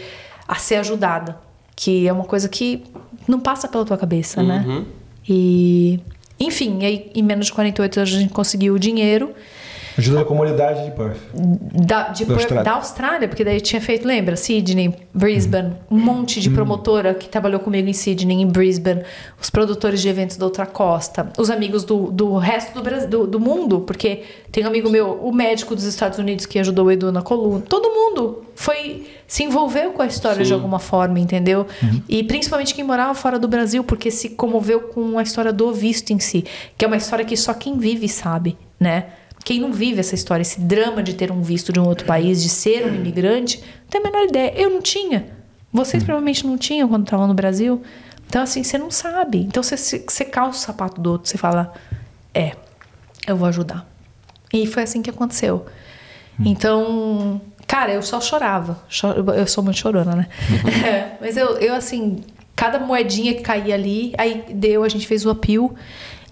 a 0.46 0.56
ser 0.56 0.76
ajudada, 0.76 1.38
que 1.74 2.06
é 2.06 2.12
uma 2.12 2.24
coisa 2.24 2.46
que 2.46 2.84
não 3.26 3.40
passa 3.40 3.66
pela 3.68 3.86
tua 3.86 3.96
cabeça, 3.96 4.42
né? 4.42 4.84
E, 5.26 5.98
enfim, 6.44 6.84
aí 6.84 7.10
em 7.14 7.22
menos 7.22 7.46
de 7.46 7.52
48 7.52 8.00
horas 8.00 8.14
a 8.14 8.18
gente 8.18 8.32
conseguiu 8.32 8.74
o 8.74 8.78
dinheiro. 8.78 9.34
Ajuda 9.98 10.20
a 10.22 10.24
comunidade 10.24 10.84
de 10.84 10.90
Perth. 10.92 11.18
da, 11.34 12.08
de 12.08 12.24
Da 12.24 12.34
Perth- 12.34 12.40
Austrália. 12.42 12.64
da 12.64 12.72
Austrália, 12.72 13.28
porque 13.28 13.44
daí 13.44 13.60
tinha 13.60 13.80
feito, 13.80 14.06
lembra? 14.06 14.36
Sydney, 14.36 14.94
Brisbane, 15.12 15.74
um 15.90 15.98
monte 15.98 16.40
de 16.40 16.48
promotora 16.50 17.14
que 17.14 17.28
trabalhou 17.28 17.60
comigo 17.60 17.88
em 17.88 17.92
Sydney, 17.92 18.40
em 18.42 18.46
Brisbane, 18.46 19.02
os 19.40 19.50
produtores 19.50 20.00
de 20.00 20.08
eventos 20.08 20.36
da 20.36 20.44
outra 20.46 20.64
costa, 20.66 21.30
os 21.38 21.50
amigos 21.50 21.84
do, 21.84 22.10
do 22.10 22.36
resto 22.38 22.74
do, 22.74 22.82
Brasil, 22.82 23.08
do, 23.08 23.26
do 23.26 23.40
mundo, 23.40 23.80
porque 23.80 24.22
tem 24.50 24.64
um 24.64 24.68
amigo 24.68 24.88
meu, 24.90 25.12
o 25.22 25.32
médico 25.32 25.74
dos 25.74 25.84
Estados 25.84 26.18
Unidos 26.18 26.46
que 26.46 26.58
ajudou 26.58 26.86
o 26.86 26.90
Edu 26.90 27.10
na 27.12 27.22
coluna. 27.22 27.62
Todo 27.68 27.88
mundo 27.90 28.44
foi 28.54 29.06
se 29.26 29.44
envolveu 29.44 29.92
com 29.92 30.02
a 30.02 30.06
história 30.06 30.44
de 30.44 30.52
alguma 30.52 30.78
forma, 30.78 31.18
entendeu? 31.18 31.66
E 32.08 32.22
principalmente 32.22 32.74
quem 32.74 32.84
morava 32.84 33.14
fora 33.14 33.38
do 33.38 33.48
Brasil, 33.48 33.82
porque 33.82 34.10
se 34.10 34.30
comoveu 34.30 34.80
com 34.80 35.18
a 35.18 35.22
história 35.22 35.52
do 35.52 35.72
visto 35.72 36.12
em 36.12 36.18
si, 36.18 36.44
que 36.76 36.84
é 36.84 36.88
uma 36.88 36.96
história 36.98 37.24
que 37.24 37.36
só 37.36 37.54
quem 37.54 37.78
vive 37.78 38.08
sabe, 38.08 38.58
né? 38.78 39.06
Quem 39.44 39.60
não 39.60 39.72
vive 39.72 40.00
essa 40.00 40.14
história, 40.14 40.42
esse 40.42 40.60
drama 40.60 41.02
de 41.02 41.14
ter 41.14 41.30
um 41.32 41.42
visto 41.42 41.72
de 41.72 41.80
um 41.80 41.84
outro 41.86 42.06
país, 42.06 42.42
de 42.42 42.48
ser 42.48 42.86
um 42.86 42.94
imigrante, 42.94 43.58
não 43.58 43.88
tem 43.90 44.00
a 44.00 44.04
menor 44.04 44.24
ideia. 44.28 44.52
Eu 44.56 44.70
não 44.70 44.80
tinha. 44.80 45.26
Vocês 45.72 46.02
provavelmente 46.04 46.46
não 46.46 46.56
tinham 46.56 46.88
quando 46.88 47.04
estavam 47.04 47.26
no 47.26 47.34
Brasil. 47.34 47.82
Então, 48.28 48.42
assim, 48.42 48.62
você 48.62 48.78
não 48.78 48.90
sabe. 48.90 49.38
Então, 49.42 49.62
você, 49.62 49.76
você 49.76 50.24
calça 50.24 50.58
o 50.58 50.62
sapato 50.62 51.00
do 51.00 51.10
outro, 51.10 51.28
você 51.28 51.36
fala, 51.36 51.72
é, 52.32 52.52
eu 53.26 53.36
vou 53.36 53.48
ajudar. 53.48 53.86
E 54.52 54.66
foi 54.66 54.82
assim 54.84 55.02
que 55.02 55.10
aconteceu. 55.10 55.66
Então, 56.44 57.40
cara, 57.66 57.92
eu 57.92 58.02
só 58.02 58.20
chorava. 58.20 58.82
Cho- 58.88 59.14
Eu 59.36 59.46
sou 59.46 59.62
muito 59.64 59.78
chorona, 59.78 60.14
né? 60.16 60.28
Mas 61.20 61.36
eu, 61.36 61.56
eu, 61.58 61.74
assim, 61.74 62.20
cada 62.54 62.78
moedinha 62.78 63.34
que 63.34 63.40
caía 63.42 63.74
ali, 63.74 64.12
aí 64.16 64.44
deu, 64.54 64.84
a 64.84 64.88
gente 64.88 65.06
fez 65.06 65.24
o 65.26 65.30
apio. 65.30 65.74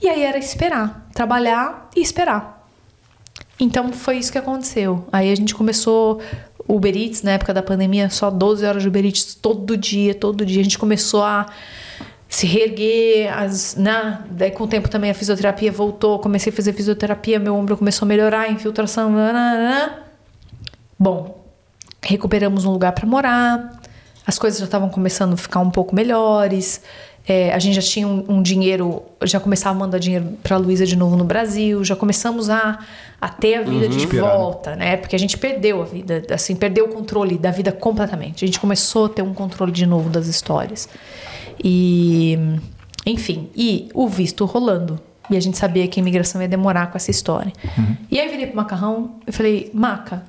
E 0.01 0.09
aí 0.09 0.23
era 0.23 0.39
esperar. 0.39 1.09
Trabalhar 1.15 1.91
e 1.97 2.01
esperar. 2.01 2.60
Então 3.61 3.93
foi 3.93 4.19
isso 4.19 4.32
que 4.32 4.39
aconteceu. 4.39 5.07
Aí 5.12 5.31
a 5.31 5.35
gente 5.35 5.55
começou 5.55 6.20
Uber 6.66 6.97
Eats 6.97 7.23
na 7.23 7.32
época 7.32 7.53
da 7.53 7.62
pandemia, 7.62 8.09
só 8.11 8.31
12 8.31 8.65
horas 8.65 8.82
de 8.82 8.89
Uber 8.89 9.05
Eats 9.05 9.35
todo 9.35 9.77
dia, 9.77 10.15
todo 10.15 10.47
dia. 10.47 10.61
A 10.61 10.65
gente 10.65 10.78
começou 10.78 11.23
a 11.23 11.47
se 12.28 12.47
reerguer, 12.47 13.37
as, 13.37 13.74
né? 13.74 14.23
daí 14.31 14.53
com 14.53 14.62
o 14.62 14.69
tempo 14.69 14.89
também 14.89 15.11
a 15.11 15.15
fisioterapia 15.15 15.73
voltou, 15.73 16.20
comecei 16.20 16.53
a 16.53 16.55
fazer 16.55 16.73
fisioterapia, 16.73 17.41
meu 17.41 17.57
ombro 17.57 17.77
começou 17.77 18.07
a 18.07 18.09
melhorar, 18.09 18.51
infiltração, 18.51 19.11
nananana. 19.11 20.05
Bom, 20.97 21.45
recuperamos 22.01 22.65
um 22.65 22.70
lugar 22.70 22.93
para 22.93 23.05
morar, 23.05 23.81
as 24.24 24.39
coisas 24.39 24.61
já 24.61 24.66
estavam 24.66 24.89
começando 24.89 25.32
a 25.32 25.37
ficar 25.37 25.59
um 25.59 25.70
pouco 25.70 25.93
melhores. 25.93 26.82
É, 27.31 27.55
a 27.55 27.61
gente 27.61 27.77
já 27.77 27.81
tinha 27.81 28.09
um, 28.09 28.24
um 28.28 28.43
dinheiro, 28.43 29.05
já 29.23 29.39
começava 29.39 29.77
a 29.77 29.78
mandar 29.78 29.98
dinheiro 29.98 30.36
para 30.43 30.57
Luísa 30.57 30.85
de 30.85 30.97
novo 30.97 31.15
no 31.15 31.23
Brasil, 31.23 31.85
já 31.85 31.94
começamos 31.94 32.51
a, 32.51 32.81
a 33.20 33.28
ter 33.28 33.55
a 33.55 33.62
vida 33.62 33.89
de 33.89 33.98
Inspirar, 33.98 34.27
né? 34.27 34.36
volta, 34.36 34.74
né? 34.74 34.97
Porque 34.97 35.15
a 35.15 35.19
gente 35.19 35.39
perdeu 35.39 35.81
a 35.81 35.85
vida, 35.85 36.27
assim, 36.35 36.57
perdeu 36.57 36.86
o 36.86 36.89
controle 36.89 37.39
da 37.39 37.52
vida 37.52 37.70
completamente. 37.70 38.44
A 38.44 38.48
gente 38.48 38.59
começou 38.59 39.07
a 39.07 39.09
ter 39.09 39.23
um 39.23 39.32
controle 39.32 39.70
de 39.70 39.86
novo 39.86 40.11
das 40.11 40.27
histórias. 40.27 40.89
E, 41.62 42.36
enfim, 43.07 43.48
e 43.55 43.89
o 43.94 44.09
visto 44.09 44.44
rolando. 44.44 44.98
E 45.31 45.36
a 45.36 45.40
gente 45.40 45.57
sabia 45.57 45.86
que 45.86 46.01
a 46.01 46.02
imigração 46.02 46.43
ia 46.43 46.48
demorar 46.48 46.90
com 46.90 46.97
essa 46.97 47.12
história. 47.12 47.52
E 48.11 48.19
aí 48.19 48.27
eu 48.27 48.32
virei 48.32 48.48
pro 48.48 48.57
Macarrão 48.57 49.12
e 49.24 49.31
falei, 49.31 49.70
Maca, 49.73 50.24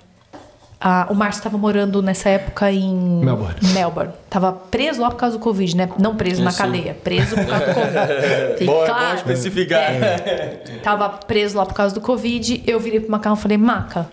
ah, 0.84 1.06
o 1.12 1.14
Márcio 1.14 1.40
estava 1.40 1.60
morando 1.60 2.02
nessa 2.02 2.28
época 2.28 2.72
em 2.72 3.24
Melbourne. 3.24 3.56
Melbourne. 3.72 4.14
Tava 4.28 4.52
preso 4.52 4.99
lá 4.99 5.12
por 5.12 5.18
causa 5.18 5.38
do 5.38 5.44
Covid, 5.44 5.78
né? 5.78 5.90
Não 5.99 6.16
preso 6.16 6.41
na 6.41 6.49
Isso. 6.49 6.58
cadeia, 6.58 6.95
preso 6.95 7.36
por 7.36 7.45
causa 7.45 7.66
do 7.68 7.74
Covid. 7.76 8.66
Bom, 8.66 8.84
é 8.84 8.88
bom 8.88 8.94
claro. 8.94 9.16
especificar. 9.18 9.80
É. 9.80 10.80
Tava 10.82 11.08
preso 11.10 11.56
lá 11.56 11.68
por 11.68 11.76
causa 11.76 11.94
do 11.94 12.02
Covid. 12.02 12.64
Eu 12.66 12.80
virei 12.80 12.99
pro 12.99 13.12
Macarrão 13.12 13.38
e 13.38 13.40
falei, 13.40 13.58
Maca, 13.60 14.10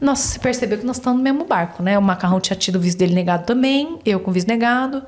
nossa, 0.00 0.26
você 0.26 0.38
percebeu 0.38 0.78
que 0.78 0.86
nós 0.86 0.96
estamos 0.96 1.18
no 1.18 1.22
mesmo 1.22 1.44
barco, 1.44 1.82
né? 1.82 1.98
O 1.98 2.02
Macarrão 2.02 2.40
tinha 2.40 2.56
tido 2.56 2.76
o 2.76 2.80
visto 2.80 2.98
dele 2.98 3.14
negado 3.14 3.44
também, 3.44 3.98
eu 4.04 4.18
com 4.18 4.32
visto 4.32 4.48
negado. 4.48 5.02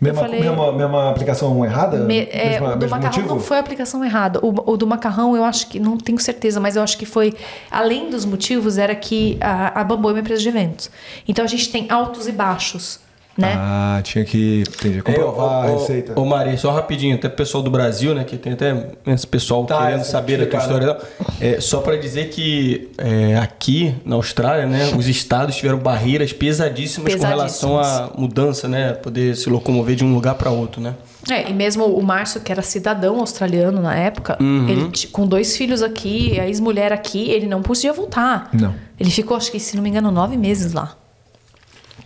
Mesma, 0.00 0.22
falei, 0.22 0.40
mesma, 0.40 0.72
mesma 0.72 1.10
aplicação 1.10 1.62
errada? 1.64 1.98
me- 1.98 2.26
é, 2.30 2.52
Mesma- 2.52 2.74
o 2.74 2.76
do 2.78 2.88
macarrão 2.88 3.06
motivo? 3.16 3.28
não 3.34 3.40
foi 3.40 3.56
a 3.58 3.60
aplicação 3.60 4.02
errada. 4.04 4.40
O, 4.42 4.72
o 4.72 4.76
do 4.76 4.86
macarrão, 4.86 5.36
eu 5.36 5.44
acho 5.44 5.66
que, 5.68 5.78
não 5.78 5.98
tenho 5.98 6.18
certeza, 6.18 6.58
mas 6.58 6.74
eu 6.76 6.82
acho 6.82 6.96
que 6.96 7.04
foi, 7.04 7.34
além 7.70 8.08
dos 8.08 8.24
motivos, 8.24 8.78
era 8.78 8.94
que 8.94 9.36
a, 9.42 9.78
a 9.80 9.84
Bambu 9.84 10.08
é 10.08 10.12
uma 10.14 10.20
empresa 10.20 10.40
de 10.40 10.48
eventos. 10.48 10.90
Então 11.28 11.44
a 11.44 11.48
gente 11.48 11.70
tem 11.70 11.86
altos 11.90 12.26
e 12.26 12.32
baixos, 12.32 12.98
né? 13.40 13.54
Ah, 13.56 14.00
tinha 14.02 14.24
que 14.24 14.62
entendi, 14.68 15.02
comprovar 15.02 15.64
É, 15.64 15.68
a 15.68 15.76
receita. 15.78 16.20
Ô, 16.20 16.24
Mari, 16.24 16.56
só 16.58 16.70
rapidinho, 16.70 17.14
até 17.16 17.28
pro 17.28 17.36
pessoal 17.38 17.62
do 17.62 17.70
Brasil, 17.70 18.14
né? 18.14 18.24
Que 18.24 18.36
tem 18.36 18.52
até 18.52 18.90
esse 19.06 19.26
pessoal 19.26 19.64
Tá, 19.64 19.86
querendo 19.86 20.04
saber 20.04 20.38
da 20.38 20.46
tua 20.46 20.58
história. 20.58 20.96
É, 21.40 21.60
só 21.60 21.80
pra 21.80 21.96
dizer 21.96 22.28
que 22.30 22.90
é, 22.98 23.36
aqui 23.38 23.94
na 24.04 24.16
Austrália, 24.16 24.66
né? 24.66 24.90
Os 24.96 25.08
estados 25.08 25.56
tiveram 25.56 25.78
barreiras 25.78 26.32
pesadíssimas, 26.32 27.14
com 27.14 27.26
relação 27.26 27.78
à 27.78 28.10
mudança, 28.16 28.68
né? 28.68 28.92
Poder 28.92 29.36
se 29.36 29.48
locomover 29.48 29.96
de 29.96 30.04
um 30.04 30.12
lugar 30.14 30.34
pra 30.34 30.50
outro, 30.50 30.80
né? 30.80 30.94
É, 31.30 31.50
e 31.50 31.52
mesmo 31.52 31.84
o 31.84 32.02
Márcio, 32.02 32.40
que 32.40 32.50
era 32.50 32.62
cidadão 32.62 33.20
australiano 33.20 33.80
na 33.82 33.94
época, 33.94 34.38
Uhum. 34.40 34.68
ele 34.68 34.90
com 35.12 35.26
dois 35.26 35.54
filhos 35.56 35.82
aqui, 35.82 36.40
a 36.40 36.46
ex-mulher 36.46 36.92
aqui, 36.92 37.30
ele 37.30 37.46
não 37.46 37.60
podia 37.60 37.92
voltar. 37.92 38.48
Não. 38.52 38.74
Ele 38.98 39.10
ficou, 39.10 39.36
acho 39.36 39.52
que, 39.52 39.60
se 39.60 39.76
não 39.76 39.82
me 39.82 39.90
engano, 39.90 40.10
nove 40.10 40.36
meses 40.36 40.72
lá. 40.72 40.94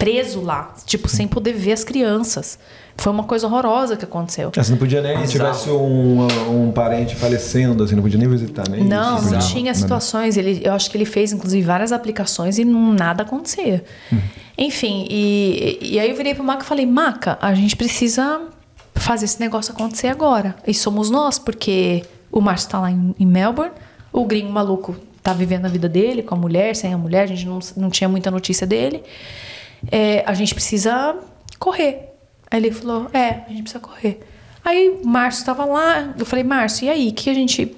Preso 0.04 0.40
lá, 0.42 0.74
tipo, 0.84 1.08
sem 1.08 1.26
poder 1.26 1.52
ver 1.54 1.72
as 1.72 1.82
crianças. 1.84 2.58
Foi 2.96 3.10
uma 3.10 3.24
coisa 3.24 3.46
horrorosa 3.46 3.96
que 3.96 4.04
aconteceu. 4.04 4.52
Você 4.54 4.70
não 4.70 4.78
podia 4.78 5.00
nem, 5.00 5.26
se 5.26 5.32
tivesse 5.32 5.68
um, 5.70 6.26
um 6.48 6.70
parente 6.70 7.16
falecendo, 7.16 7.82
assim, 7.82 7.96
não 7.96 8.02
podia 8.02 8.18
nem 8.18 8.28
visitar, 8.28 8.68
nem 8.68 8.84
Não, 8.84 9.16
isso. 9.16 9.24
não 9.24 9.38
Bizarro. 9.38 9.52
tinha 9.54 9.74
situações. 9.74 10.36
Ele, 10.36 10.60
eu 10.62 10.72
acho 10.72 10.90
que 10.90 10.96
ele 10.96 11.04
fez, 11.04 11.32
inclusive, 11.32 11.64
várias 11.66 11.90
aplicações 11.90 12.58
e 12.58 12.64
não, 12.64 12.92
nada 12.92 13.22
acontecia. 13.22 13.82
Enfim, 14.56 15.06
e, 15.10 15.78
e 15.80 15.98
aí 15.98 16.08
eu 16.10 16.16
virei 16.16 16.34
pro 16.34 16.44
Maca 16.44 16.62
e 16.62 16.66
falei, 16.66 16.86
Maca, 16.86 17.36
a 17.40 17.52
gente 17.54 17.74
precisa 17.74 18.42
fazer 18.94 19.24
esse 19.24 19.40
negócio 19.40 19.72
acontecer 19.72 20.08
agora. 20.08 20.54
E 20.66 20.72
somos 20.72 21.10
nós, 21.10 21.38
porque 21.38 22.04
o 22.30 22.40
Márcio 22.40 22.68
tá 22.68 22.80
lá 22.80 22.90
em, 22.90 23.14
em 23.18 23.26
Melbourne, 23.26 23.72
o 24.12 24.24
gringo 24.24 24.52
maluco 24.52 24.94
tá 25.22 25.32
vivendo 25.32 25.64
a 25.64 25.68
vida 25.68 25.88
dele 25.88 26.22
com 26.22 26.34
a 26.34 26.38
mulher, 26.38 26.76
sem 26.76 26.92
a 26.92 26.98
mulher, 26.98 27.22
a 27.22 27.26
gente 27.26 27.46
não, 27.46 27.58
não 27.76 27.90
tinha 27.90 28.08
muita 28.08 28.30
notícia 28.30 28.66
dele. 28.66 29.02
É, 29.90 30.22
a 30.26 30.34
gente 30.34 30.54
precisa 30.54 31.16
correr. 31.58 32.14
Aí 32.50 32.58
ele 32.60 32.70
falou, 32.70 33.08
é, 33.12 33.42
a 33.46 33.50
gente 33.50 33.62
precisa 33.62 33.80
correr. 33.80 34.20
Aí 34.64 34.88
o 34.88 35.06
Márcio 35.06 35.40
estava 35.40 35.64
lá, 35.64 36.14
eu 36.18 36.24
falei, 36.24 36.44
Márcio, 36.44 36.86
e 36.86 36.90
aí, 36.90 37.08
o 37.08 37.12
que 37.12 37.28
a 37.28 37.34
gente... 37.34 37.76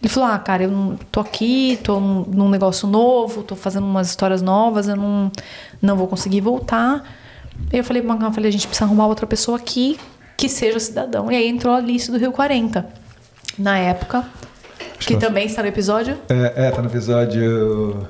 Ele 0.00 0.08
falou, 0.08 0.28
ah, 0.28 0.38
cara, 0.38 0.62
eu 0.62 0.70
não, 0.70 0.96
tô 1.10 1.18
aqui, 1.18 1.78
tô 1.82 1.98
num, 1.98 2.48
negócio 2.48 2.86
novo, 2.86 3.42
tô 3.42 3.56
fazendo 3.56 3.84
umas 3.84 4.08
histórias 4.08 4.40
novas, 4.40 4.86
eu 4.86 4.94
não, 4.94 5.32
não 5.82 5.96
vou 5.96 6.06
conseguir 6.06 6.40
voltar. 6.40 7.02
Aí 7.72 7.80
eu 7.80 7.84
falei, 7.84 8.02
eu 8.02 8.32
falei, 8.32 8.48
a 8.48 8.52
gente 8.52 8.68
precisa 8.68 8.84
arrumar 8.84 9.08
outra 9.08 9.26
pessoa 9.26 9.56
aqui 9.56 9.98
que 10.36 10.48
seja 10.48 10.78
cidadão. 10.78 11.32
E 11.32 11.36
aí 11.36 11.48
entrou 11.48 11.74
a 11.74 11.78
Alice 11.78 12.08
do 12.10 12.16
Rio 12.16 12.30
40, 12.30 12.86
na 13.58 13.76
época, 13.76 14.24
que 15.00 15.14
que 15.14 15.16
também 15.16 15.46
está 15.46 15.62
no 15.62 15.68
episódio. 15.68 16.16
É, 16.28 16.68
é, 16.68 16.70
tá 16.70 16.80
no 16.80 16.88
episódio 16.88 18.06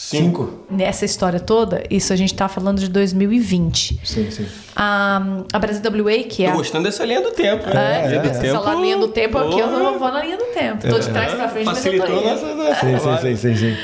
Cinco. 0.00 0.44
5. 0.44 0.58
Nessa 0.70 1.04
história 1.04 1.40
toda, 1.40 1.82
isso 1.90 2.12
a 2.12 2.16
gente 2.16 2.32
tá 2.32 2.46
falando 2.48 2.78
de 2.78 2.88
2020. 2.88 4.00
Sim, 4.04 4.30
sim. 4.30 4.46
A, 4.76 5.20
a 5.52 5.58
Brasil 5.58 5.82
WA, 5.82 6.22
que 6.22 6.44
é 6.44 6.46
Tô 6.46 6.52
a 6.52 6.56
gostando 6.56 6.84
dessa 6.84 7.04
linha 7.04 7.20
do 7.20 7.32
tempo. 7.32 7.68
É, 7.68 7.74
né? 7.74 8.08
Linha 8.08 8.20
do 8.22 8.28
essa 8.28 8.40
tempo. 8.40 8.80
linha 8.80 8.96
do 8.96 9.08
tempo 9.08 9.36
aqui, 9.36 9.58
eu 9.58 9.66
não 9.66 9.98
vou 9.98 10.12
na 10.12 10.22
linha 10.22 10.36
do 10.36 10.44
tempo. 10.54 10.86
Tô 10.88 11.00
de 11.00 11.08
trás 11.10 11.34
pra 11.34 11.48
frente, 11.48 11.66
mas 11.66 11.84
eu 11.84 11.92
tô 11.96 12.06
Facilitou 12.06 12.30
nossa... 12.30 12.74
Sim, 12.76 12.98
sim, 12.98 13.36
sim, 13.36 13.56
sim, 13.56 13.56
sim. 13.56 13.76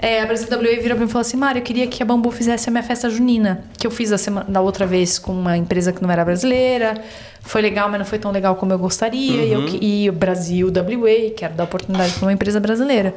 É, 0.00 0.22
a 0.22 0.26
Brasil 0.26 0.48
WA 0.50 0.58
virou 0.58 0.80
pra 0.82 0.96
mim 0.96 1.04
e 1.04 1.08
falou 1.08 1.20
assim: 1.20 1.36
Mário, 1.36 1.60
eu 1.60 1.62
queria 1.64 1.86
que 1.86 2.02
a 2.02 2.06
Bambu 2.06 2.32
fizesse 2.32 2.68
a 2.68 2.72
minha 2.72 2.82
festa 2.82 3.08
junina, 3.08 3.62
que 3.78 3.86
eu 3.86 3.92
fiz 3.92 4.10
a 4.10 4.18
semana, 4.18 4.46
da 4.48 4.60
outra 4.60 4.84
vez 4.86 5.20
com 5.20 5.30
uma 5.30 5.56
empresa 5.56 5.92
que 5.92 6.02
não 6.02 6.10
era 6.10 6.24
brasileira. 6.24 6.94
Foi 7.42 7.62
legal, 7.62 7.88
mas 7.88 7.98
não 8.00 8.04
foi 8.06 8.18
tão 8.18 8.32
legal 8.32 8.56
como 8.56 8.72
eu 8.72 8.78
gostaria. 8.78 9.44
E, 9.44 9.52
eu, 9.52 9.66
que- 9.66 9.78
e 9.80 10.10
o 10.10 10.12
Brasil 10.12 10.66
WA, 10.68 11.30
quero 11.36 11.54
dar 11.54 11.62
oportunidade 11.64 12.12
pra 12.14 12.22
uma 12.26 12.32
empresa 12.32 12.58
brasileira. 12.58 13.14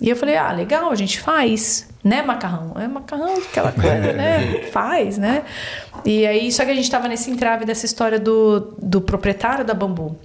E 0.00 0.08
eu 0.08 0.16
falei: 0.16 0.36
ah, 0.36 0.50
legal, 0.52 0.90
a 0.90 0.94
gente 0.94 1.20
faz. 1.20 1.88
Né, 2.02 2.22
macarrão? 2.22 2.72
É 2.80 2.88
macarrão, 2.88 3.34
aquela 3.36 3.72
coisa, 3.72 4.12
né? 4.14 4.62
Faz, 4.72 5.18
né? 5.18 5.42
E 6.04 6.26
aí, 6.26 6.50
só 6.50 6.64
que 6.64 6.70
a 6.70 6.74
gente 6.74 6.90
tava 6.90 7.06
nesse 7.08 7.30
entrave 7.30 7.66
dessa 7.66 7.84
história 7.84 8.18
do, 8.18 8.74
do 8.80 9.00
proprietário 9.02 9.64
da 9.66 9.74
Bambu. 9.74 10.16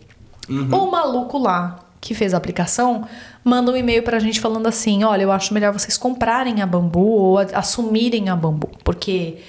O 0.49 0.89
maluco 0.91 1.37
lá 1.37 1.79
que 1.99 2.13
fez 2.13 2.33
a 2.33 2.37
aplicação 2.37 3.05
manda 3.43 3.71
um 3.71 3.75
e-mail 3.75 4.03
pra 4.03 4.19
gente 4.19 4.39
falando 4.39 4.67
assim: 4.67 5.03
olha, 5.03 5.23
eu 5.23 5.31
acho 5.31 5.53
melhor 5.53 5.73
vocês 5.73 5.97
comprarem 5.97 6.61
a 6.61 6.65
bambu 6.67 6.99
ou 7.07 7.39
a- 7.39 7.47
assumirem 7.55 8.29
a 8.29 8.35
bambu, 8.35 8.69
porque 8.83 9.39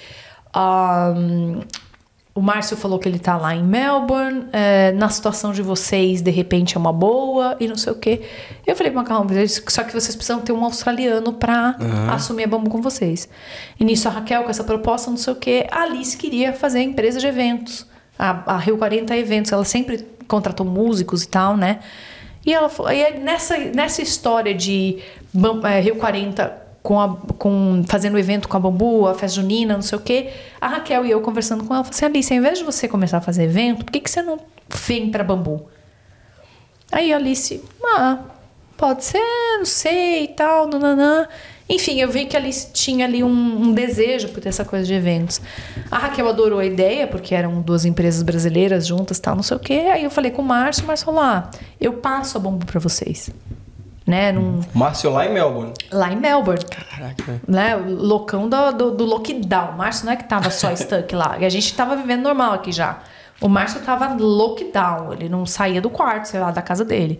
ahn, 0.53 1.61
o 2.37 2.41
Márcio 2.41 2.77
falou 2.77 2.99
que 2.99 3.09
ele 3.09 3.17
tá 3.17 3.35
lá 3.35 3.55
em 3.55 3.63
Melbourne, 3.63 4.45
é, 4.53 4.91
na 4.91 5.09
situação 5.09 5.51
de 5.51 5.63
vocês, 5.63 6.21
de 6.21 6.29
repente 6.29 6.77
é 6.77 6.79
uma 6.79 6.93
boa 6.93 7.57
e 7.59 7.67
não 7.67 7.75
sei 7.75 7.91
o 7.91 7.95
quê. 7.95 8.21
Eu 8.63 8.75
falei, 8.75 8.93
Macarrão, 8.93 9.25
só 9.67 9.83
que 9.83 9.91
vocês 9.91 10.15
precisam 10.15 10.39
ter 10.41 10.51
um 10.51 10.63
australiano 10.63 11.33
pra 11.33 11.75
assumir 12.11 12.43
a 12.43 12.47
bambu 12.47 12.69
com 12.69 12.79
vocês. 12.79 13.27
E 13.79 13.83
nisso 13.83 14.07
a 14.07 14.11
Raquel, 14.11 14.43
com 14.43 14.51
essa 14.51 14.63
proposta, 14.63 15.09
não 15.09 15.17
sei 15.17 15.33
o 15.33 15.35
quê, 15.35 15.65
a 15.71 15.81
Alice 15.81 16.15
queria 16.15 16.53
fazer 16.53 16.77
a 16.77 16.83
empresa 16.83 17.19
de 17.19 17.25
eventos. 17.25 17.87
A, 18.19 18.53
a 18.53 18.57
Rio 18.57 18.77
40 18.77 19.17
Eventos, 19.17 19.51
ela 19.51 19.65
sempre 19.65 20.07
contratou 20.27 20.63
músicos 20.63 21.23
e 21.23 21.27
tal, 21.27 21.57
né? 21.57 21.79
E 22.45 22.53
ela 22.53 22.69
falou, 22.69 22.91
e 22.91 23.03
aí 23.03 23.19
nessa, 23.19 23.57
nessa 23.57 24.03
história 24.03 24.53
de 24.53 24.99
é, 25.63 25.79
Rio 25.79 25.95
40 25.95 26.66
com, 26.87 27.01
a, 27.01 27.17
com 27.37 27.83
fazendo 27.85 28.17
evento 28.17 28.47
com 28.47 28.55
a 28.55 28.59
Bambu, 28.61 29.07
a 29.07 29.13
festa 29.13 29.41
junina, 29.41 29.73
não 29.73 29.81
sei 29.81 29.97
o 29.97 30.01
quê, 30.01 30.29
a 30.61 30.69
Raquel 30.69 31.05
e 31.05 31.11
eu 31.11 31.19
conversando 31.19 31.65
com 31.65 31.73
ela, 31.73 31.83
falou 31.83 31.93
assim, 31.93 32.05
Alice, 32.05 32.31
ao 32.31 32.39
invés 32.39 32.59
de 32.59 32.63
você 32.63 32.87
começar 32.87 33.17
a 33.17 33.21
fazer 33.21 33.43
evento, 33.43 33.83
por 33.83 33.91
que, 33.91 33.99
que 33.99 34.09
você 34.09 34.21
não 34.21 34.39
vem 34.87 35.11
pra 35.11 35.21
Bambu? 35.21 35.67
Aí 36.89 37.11
a 37.11 37.17
Alice, 37.17 37.61
ah, 37.97 38.19
pode 38.77 39.03
ser, 39.03 39.19
não 39.57 39.65
sei 39.65 40.23
e 40.23 40.27
tal, 40.29 40.65
nananã. 40.69 41.27
Enfim, 41.67 41.99
eu 41.99 42.09
vi 42.09 42.25
que 42.25 42.37
a 42.37 42.39
Alice 42.39 42.71
tinha 42.71 43.05
ali 43.05 43.21
um, 43.21 43.63
um 43.63 43.73
desejo 43.73 44.29
por 44.29 44.39
ter 44.39 44.47
essa 44.47 44.63
coisa 44.63 44.85
de 44.85 44.93
eventos. 44.93 45.41
A 45.91 45.97
Raquel 45.97 46.29
adorou 46.29 46.59
a 46.59 46.65
ideia, 46.65 47.05
porque 47.05 47.35
eram 47.35 47.59
duas 47.59 47.83
empresas 47.83 48.23
brasileiras 48.23 48.87
juntas 48.87 49.19
tal, 49.19 49.35
não 49.35 49.43
sei 49.43 49.57
o 49.57 49.59
quê. 49.59 49.89
Aí 49.91 50.05
eu 50.05 50.09
falei 50.09 50.31
com 50.31 50.41
o 50.41 50.45
Márcio, 50.45 50.85
o 50.85 50.87
Márcio 50.87 51.05
falou, 51.05 51.19
ah, 51.19 51.51
eu 51.81 51.91
passo 51.91 52.37
a 52.37 52.39
bomba 52.39 52.65
pra 52.65 52.79
vocês. 52.79 53.29
Né, 54.07 54.31
num, 54.31 54.61
Márcio 54.73 55.11
lá 55.11 55.25
em 55.25 55.33
Melbourne. 55.33 55.73
lá 55.91 56.09
em 56.13 56.15
Melbourne 56.15 56.63
Caraca. 56.63 57.41
né, 57.45 57.75
o 57.75 57.93
loucão 57.93 58.47
do, 58.47 58.71
do, 58.71 58.91
do 58.91 59.03
lockdown. 59.03 59.71
O 59.71 59.77
Márcio 59.77 60.05
não 60.05 60.13
é 60.13 60.15
que 60.15 60.23
tava 60.23 60.49
só 60.49 60.71
stuck 60.75 61.13
lá. 61.13 61.35
E 61.37 61.43
a 61.45 61.49
gente 61.49 61.75
tava 61.75 61.93
vivendo 61.97 62.23
normal 62.23 62.53
aqui 62.53 62.71
já. 62.71 62.99
O 63.41 63.49
Márcio 63.49 63.81
tava 63.81 64.07
lockdown. 64.17 65.11
Ele 65.11 65.27
não 65.27 65.45
saía 65.45 65.81
do 65.81 65.89
quarto, 65.89 66.25
sei 66.29 66.39
lá, 66.39 66.51
da 66.51 66.61
casa 66.61 66.85
dele. 66.85 67.19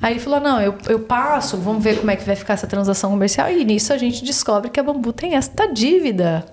Aí 0.00 0.12
ele 0.12 0.20
falou: 0.20 0.38
não, 0.38 0.60
eu, 0.62 0.78
eu 0.88 1.00
passo, 1.00 1.56
vamos 1.56 1.82
ver 1.82 1.98
como 1.98 2.10
é 2.10 2.14
que 2.16 2.24
vai 2.24 2.36
ficar 2.36 2.54
essa 2.54 2.68
transação 2.68 3.10
comercial. 3.10 3.50
E 3.50 3.64
nisso 3.64 3.92
a 3.92 3.98
gente 3.98 4.24
descobre 4.24 4.70
que 4.70 4.78
a 4.78 4.82
Bambu 4.84 5.12
tem 5.12 5.34
esta 5.34 5.66
dívida 5.66 6.46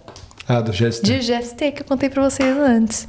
Ah, 0.48 0.62
do 0.62 0.74
gesto. 0.74 1.04
de 1.06 1.20
GST 1.20 1.72
que 1.74 1.82
eu 1.84 1.86
contei 1.86 2.10
pra 2.10 2.24
vocês 2.28 2.58
antes. 2.58 3.06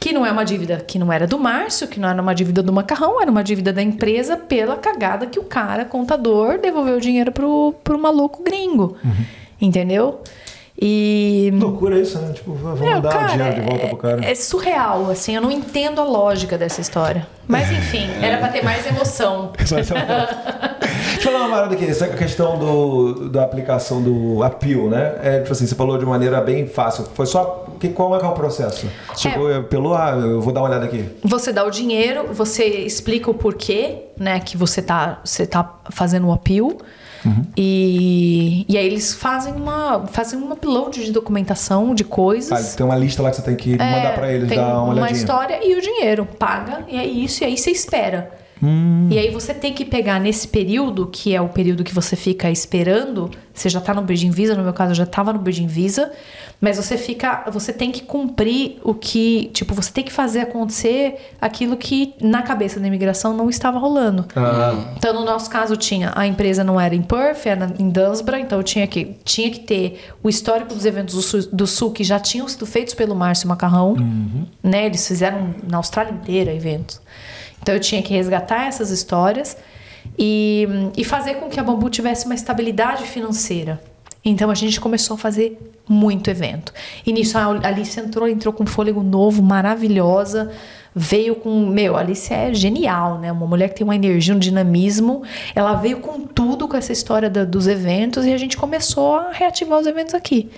Que 0.00 0.12
não 0.14 0.24
é 0.24 0.32
uma 0.32 0.44
dívida 0.44 0.78
que 0.78 0.98
não 0.98 1.12
era 1.12 1.26
do 1.26 1.38
Márcio, 1.38 1.86
que 1.86 2.00
não 2.00 2.08
era 2.08 2.20
uma 2.22 2.34
dívida 2.34 2.62
do 2.62 2.72
macarrão, 2.72 3.20
era 3.20 3.30
uma 3.30 3.44
dívida 3.44 3.70
da 3.70 3.82
empresa 3.82 4.34
pela 4.36 4.76
cagada 4.76 5.26
que 5.26 5.38
o 5.38 5.44
cara, 5.44 5.84
contador, 5.84 6.58
devolveu 6.58 6.96
o 6.96 7.00
dinheiro 7.00 7.30
pro, 7.30 7.74
pro 7.84 7.98
maluco 7.98 8.42
gringo. 8.42 8.96
Entendeu? 9.60 10.22
E. 10.80 11.50
Loucura 11.54 11.98
isso, 11.98 12.18
né? 12.18 12.32
Tipo, 12.32 12.54
vamos 12.54 12.80
Meu, 12.80 13.02
dar 13.02 13.10
o 13.10 13.12
cara, 13.12 13.26
dinheiro 13.26 13.54
de 13.54 13.60
volta 13.60 13.86
pro 13.88 13.96
cara. 13.98 14.24
É, 14.24 14.30
é 14.30 14.34
surreal, 14.34 15.10
assim, 15.10 15.34
eu 15.34 15.42
não 15.42 15.50
entendo 15.50 16.00
a 16.00 16.04
lógica 16.04 16.56
dessa 16.56 16.80
história. 16.80 17.26
Mas 17.46 17.70
enfim, 17.70 18.08
era 18.22 18.38
pra 18.38 18.48
ter 18.48 18.64
mais 18.64 18.86
emoção. 18.86 19.52
Mas 19.60 19.72
é. 19.72 19.80
Deixa 21.14 21.28
eu 21.28 21.32
falar 21.32 21.46
uma 21.46 21.54
parada 21.54 21.74
aqui, 21.74 21.84
essa 21.84 22.08
questão 22.08 22.58
do, 22.58 23.28
da 23.28 23.44
aplicação 23.44 24.00
do 24.00 24.42
appeal, 24.42 24.88
né? 24.88 25.16
É, 25.22 25.40
tipo 25.40 25.52
assim, 25.52 25.66
você 25.66 25.74
falou 25.74 25.98
de 25.98 26.06
maneira 26.06 26.40
bem 26.40 26.66
fácil. 26.66 27.04
Foi 27.12 27.26
só. 27.26 27.66
Que, 27.78 27.90
qual 27.90 28.16
é, 28.16 28.18
que 28.18 28.24
é 28.24 28.28
o 28.28 28.32
processo? 28.32 28.86
Chegou 29.16 29.52
é. 29.52 29.60
pelo. 29.60 29.94
Ah, 29.94 30.12
eu 30.12 30.40
vou 30.40 30.52
dar 30.52 30.60
uma 30.60 30.70
olhada 30.70 30.86
aqui. 30.86 31.04
Você 31.22 31.52
dá 31.52 31.62
o 31.62 31.70
dinheiro, 31.70 32.32
você 32.32 32.64
explica 32.64 33.30
o 33.30 33.34
porquê, 33.34 34.04
né, 34.18 34.40
que 34.40 34.56
você 34.56 34.80
tá, 34.80 35.20
você 35.22 35.46
tá 35.46 35.78
fazendo 35.90 36.26
o 36.28 36.32
appeal. 36.32 36.72
E, 37.56 38.64
e 38.68 38.76
aí 38.78 38.86
eles 38.86 39.14
fazem 39.14 39.52
uma 39.54 40.06
fazem 40.06 40.38
um 40.38 40.50
upload 40.52 41.04
de 41.04 41.12
documentação 41.12 41.94
de 41.94 42.04
coisas. 42.04 42.72
Ah, 42.72 42.76
tem 42.76 42.84
uma 42.86 42.96
lista 42.96 43.22
lá 43.22 43.30
que 43.30 43.36
você 43.36 43.42
tem 43.42 43.56
que 43.56 43.74
É, 43.74 43.76
mandar 43.76 44.14
pra 44.14 44.32
eles, 44.32 44.48
dar 44.48 44.56
uma 44.74 44.82
uma 44.82 44.92
olhadinha. 44.94 45.16
história 45.18 45.60
e 45.62 45.74
o 45.76 45.80
dinheiro. 45.80 46.26
Paga, 46.38 46.84
e 46.88 46.96
é 46.98 47.04
isso, 47.04 47.42
e 47.42 47.46
aí 47.46 47.56
você 47.56 47.70
espera. 47.70 48.30
Hum. 48.62 49.08
E 49.10 49.18
aí 49.18 49.30
você 49.30 49.54
tem 49.54 49.72
que 49.72 49.84
pegar 49.84 50.20
nesse 50.20 50.46
período, 50.46 51.06
que 51.06 51.34
é 51.34 51.40
o 51.40 51.48
período 51.48 51.82
que 51.82 51.94
você 51.94 52.14
fica 52.14 52.50
esperando, 52.50 53.30
você 53.54 53.68
já 53.68 53.80
tá 53.80 53.94
no 53.94 54.02
Bridging 54.02 54.30
Visa, 54.30 54.54
no 54.54 54.62
meu 54.62 54.72
caso 54.72 54.92
eu 54.92 54.94
já 54.96 55.06
tava 55.06 55.32
no 55.32 55.38
Bridging 55.38 55.66
Visa, 55.66 56.12
mas 56.60 56.76
você 56.76 56.98
fica, 56.98 57.44
você 57.50 57.72
tem 57.72 57.90
que 57.90 58.02
cumprir 58.02 58.78
o 58.84 58.92
que, 58.92 59.50
tipo, 59.54 59.74
você 59.74 59.90
tem 59.90 60.04
que 60.04 60.12
fazer 60.12 60.40
acontecer 60.40 61.30
aquilo 61.40 61.76
que 61.76 62.14
na 62.20 62.42
cabeça 62.42 62.78
da 62.78 62.86
imigração 62.86 63.34
não 63.34 63.48
estava 63.48 63.78
rolando. 63.78 64.26
Ah, 64.36 64.92
Então, 64.96 65.14
no 65.14 65.24
nosso 65.24 65.48
caso, 65.48 65.76
tinha 65.76 66.12
a 66.14 66.26
empresa 66.26 66.62
não 66.62 66.78
era 66.78 66.94
em 66.94 67.02
Perth, 67.02 67.46
era 67.46 67.72
em 67.78 67.88
Dunsborough, 67.88 68.40
então 68.40 68.58
eu 68.58 68.62
tinha 68.62 68.86
que, 68.86 69.16
tinha 69.24 69.50
que 69.50 69.60
ter 69.60 70.00
o 70.22 70.28
histórico 70.28 70.74
dos 70.74 70.84
eventos 70.84 71.14
do 71.14 71.22
sul, 71.22 71.40
do 71.50 71.66
sul 71.66 71.90
que 71.92 72.04
já 72.04 72.20
tinham 72.20 72.46
sido 72.46 72.66
feitos 72.66 72.92
pelo 72.92 73.14
Márcio 73.14 73.48
Macarrão, 73.48 73.96
né? 74.62 74.84
Eles 74.86 75.06
fizeram 75.06 75.54
na 75.66 75.78
Austrália 75.78 76.12
inteira 76.12 76.52
eventos. 76.52 77.00
Então 77.62 77.74
eu 77.74 77.80
tinha 77.80 78.02
que 78.02 78.12
resgatar 78.14 78.66
essas 78.66 78.90
histórias 78.90 79.56
e, 80.18 80.66
e 80.96 81.04
fazer 81.04 81.34
com 81.34 81.48
que 81.48 81.60
a 81.60 81.62
Bambu 81.62 81.88
tivesse 81.90 82.26
uma 82.26 82.34
estabilidade 82.34 83.04
financeira. 83.04 83.80
Então 84.24 84.50
a 84.50 84.54
gente 84.54 84.80
começou 84.80 85.14
a 85.14 85.18
fazer 85.18 85.58
muito 85.88 86.28
evento. 86.28 86.72
E 87.06 87.12
nisso 87.12 87.38
a 87.38 87.46
Alice 87.66 87.98
entrou, 87.98 88.28
entrou 88.28 88.52
com 88.52 88.64
um 88.64 88.66
fôlego 88.66 89.02
novo, 89.02 89.42
maravilhosa. 89.42 90.50
Veio 90.94 91.36
com. 91.36 91.66
Meu, 91.66 91.96
a 91.96 92.00
Alice 92.00 92.32
é 92.32 92.52
genial, 92.52 93.18
né? 93.18 93.30
Uma 93.32 93.46
mulher 93.46 93.68
que 93.68 93.76
tem 93.76 93.84
uma 93.84 93.94
energia, 93.94 94.34
um 94.34 94.38
dinamismo. 94.38 95.22
Ela 95.54 95.74
veio 95.74 96.00
com 96.00 96.20
tudo 96.20 96.68
com 96.68 96.76
essa 96.76 96.92
história 96.92 97.30
da- 97.30 97.44
dos 97.44 97.66
eventos 97.66 98.26
e 98.26 98.32
a 98.32 98.36
gente 98.36 98.56
começou 98.56 99.14
a 99.16 99.30
reativar 99.32 99.78
os 99.78 99.86
eventos 99.86 100.14
aqui. 100.14 100.50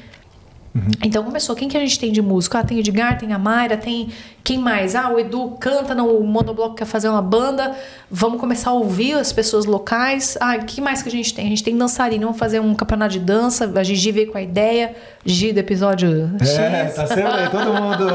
Então 1.05 1.23
começou, 1.23 1.55
quem 1.55 1.69
que 1.69 1.77
a 1.77 1.81
gente 1.81 2.01
tem 2.01 2.11
de 2.11 2.23
músico? 2.23 2.57
Ah, 2.57 2.65
tem 2.65 2.79
Edgar, 2.79 3.19
tem 3.19 3.31
a 3.35 3.39
Mayra, 3.39 3.77
tem 3.77 4.09
quem 4.45 4.59
mais? 4.59 4.95
Ah, 4.95 5.09
o 5.11 5.19
Edu 5.19 5.57
canta 5.61 5.95
no 5.95 6.21
Monobloco, 6.21 6.75
quer 6.75 6.85
fazer 6.85 7.09
uma 7.09 7.23
banda. 7.23 7.75
Vamos 8.11 8.41
começar 8.41 8.71
a 8.71 8.73
ouvir 8.73 9.15
as 9.15 9.33
pessoas 9.33 9.65
locais. 9.65 10.37
Ah, 10.41 10.57
o 10.57 10.65
que 10.65 10.81
mais 10.81 11.03
que 11.03 11.09
a 11.09 11.13
gente 11.13 11.33
tem? 11.33 11.47
A 11.47 11.49
gente 11.49 11.63
tem 11.63 11.77
dançarino, 11.77 12.25
vamos 12.27 12.39
fazer 12.39 12.61
um 12.61 12.75
campeonato 12.75 13.13
de 13.13 13.21
dança. 13.21 13.71
A 13.75 13.83
Gigi 13.83 14.11
veio 14.13 14.33
com 14.33 14.39
a 14.39 14.43
ideia. 14.43 14.95
Gigi 15.25 15.53
do 15.53 15.59
episódio 15.61 16.31
X. 16.41 16.59
É, 16.59 16.85
tá 16.87 17.07
sempre 17.07 17.23
aí, 17.25 17.49
todo 17.51 17.73
mundo 17.73 18.07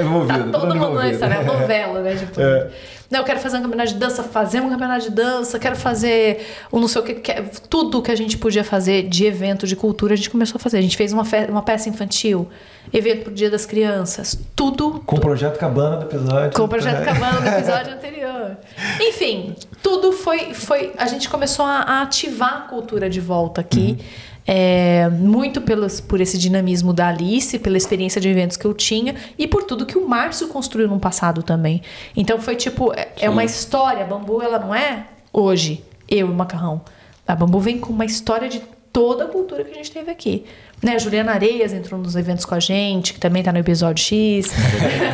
envolvido. 0.00 0.52
Tá 0.52 0.58
todo 0.60 0.74
mundo 0.74 0.76
envolvido. 0.76 1.02
nessa, 1.02 1.26
né? 1.28 1.42
Novela, 1.42 2.00
né? 2.00 2.14
Tipo, 2.16 2.40
É. 2.40 2.70
Não, 3.10 3.18
eu 3.20 3.24
quero 3.26 3.40
fazer 3.40 3.58
um 3.58 3.62
campeonato 3.62 3.90
de 3.92 3.96
dança, 3.98 4.22
fazer 4.22 4.60
um 4.62 4.70
campeonato 4.70 5.02
de 5.02 5.10
dança, 5.10 5.58
quero 5.58 5.76
fazer 5.76 6.46
um 6.72 6.80
não 6.80 6.88
sei 6.88 7.02
o 7.02 7.04
que, 7.04 7.12
que- 7.16 7.42
tudo 7.68 8.00
que 8.00 8.10
a 8.10 8.16
gente 8.16 8.38
podia 8.38 8.64
fazer 8.64 9.02
de 9.06 9.26
evento, 9.26 9.66
de 9.66 9.76
cultura, 9.76 10.14
a 10.14 10.16
gente 10.16 10.30
começou 10.30 10.56
a 10.56 10.58
fazer. 10.58 10.78
A 10.78 10.80
gente 10.80 10.96
fez 10.96 11.12
uma, 11.12 11.22
uma 11.50 11.60
peça 11.60 11.90
infantil, 11.90 12.48
evento 12.92 13.24
pro 13.24 13.32
Dia 13.32 13.50
das 13.50 13.66
Crianças, 13.66 14.38
tudo 14.56 15.02
Com 15.04 15.16
o 15.16 15.20
projeto 15.20 15.58
Cabana 15.58 15.96
do 15.96 16.04
episódio. 16.06 16.52
com 16.52 16.62
o 16.64 16.68
projeto 16.68 17.00
É. 17.00 17.04
Cabana 17.04 17.40
do 17.40 17.48
episódio 17.48 17.92
anterior. 17.94 18.56
Enfim, 19.00 19.54
tudo 19.82 20.12
foi. 20.12 20.54
foi 20.54 20.92
a 20.96 21.06
gente 21.06 21.28
começou 21.28 21.64
a, 21.64 21.78
a 21.80 22.02
ativar 22.02 22.54
a 22.54 22.60
cultura 22.62 23.08
de 23.10 23.20
volta 23.20 23.60
aqui. 23.60 23.98
é, 24.46 25.08
muito 25.08 25.60
pelos, 25.60 26.00
por 26.00 26.20
esse 26.20 26.36
dinamismo 26.36 26.92
da 26.92 27.08
Alice, 27.08 27.58
pela 27.60 27.76
experiência 27.76 28.20
de 28.20 28.28
eventos 28.28 28.56
que 28.56 28.64
eu 28.66 28.74
tinha 28.74 29.14
e 29.38 29.46
por 29.46 29.62
tudo 29.62 29.86
que 29.86 29.96
o 29.96 30.08
Márcio 30.08 30.48
construiu 30.48 30.88
no 30.88 30.98
passado 30.98 31.42
também. 31.44 31.80
Então 32.16 32.40
foi 32.40 32.56
tipo, 32.56 32.92
é, 32.92 33.08
é 33.20 33.30
uma 33.30 33.44
história. 33.44 34.02
A 34.02 34.06
Bambu, 34.06 34.42
ela 34.42 34.58
não 34.58 34.74
é 34.74 35.06
hoje, 35.32 35.84
eu 36.08 36.26
e 36.26 36.30
o 36.30 36.34
Macarrão. 36.34 36.80
A 37.26 37.36
Bambu 37.36 37.60
vem 37.60 37.78
com 37.78 37.92
uma 37.92 38.04
história 38.04 38.48
de 38.48 38.60
toda 38.92 39.24
a 39.24 39.28
cultura 39.28 39.62
que 39.64 39.70
a 39.70 39.74
gente 39.74 39.90
teve 39.92 40.10
aqui. 40.10 40.44
Né, 40.82 40.98
Juliana 40.98 41.32
Areias 41.32 41.72
entrou 41.72 42.00
nos 42.00 42.16
eventos 42.16 42.44
com 42.44 42.56
a 42.56 42.60
gente, 42.60 43.14
que 43.14 43.20
também 43.20 43.40
tá 43.40 43.52
no 43.52 43.58
episódio 43.58 44.02
X. 44.02 44.50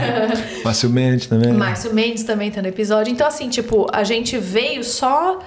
Facilmente 0.65 1.28
também. 1.28 1.53
Márcio 1.53 1.93
Mendes 1.93 2.24
também 2.24 2.51
tá 2.51 2.62
no 2.62 2.69
episódio. 2.69 3.12
Então, 3.12 3.27
assim, 3.27 3.51
tipo, 3.51 3.86
a 3.93 4.03
gente 4.03 4.39
veio 4.39 4.82
só 4.82 5.40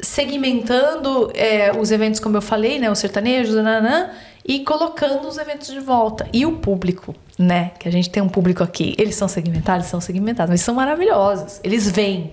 segmentando 0.00 1.30
é, 1.32 1.70
os 1.78 1.92
eventos, 1.92 2.18
como 2.18 2.36
eu 2.36 2.42
falei, 2.42 2.80
né? 2.80 2.90
Os 2.90 2.98
sertanejos, 2.98 3.54
nananã, 3.54 4.10
e 4.44 4.64
colocando 4.64 5.28
os 5.28 5.38
eventos 5.38 5.68
de 5.68 5.78
volta. 5.78 6.26
E 6.32 6.44
o 6.44 6.56
público, 6.56 7.14
né? 7.38 7.70
Que 7.78 7.88
a 7.88 7.92
gente 7.92 8.10
tem 8.10 8.20
um 8.20 8.28
público 8.28 8.64
aqui. 8.64 8.96
Eles 8.98 9.14
são 9.14 9.28
segmentados? 9.28 9.86
São 9.86 10.00
segmentados, 10.00 10.50
mas 10.50 10.60
são 10.60 10.74
maravilhosos. 10.74 11.60
Eles 11.62 11.88
vêm. 11.88 12.32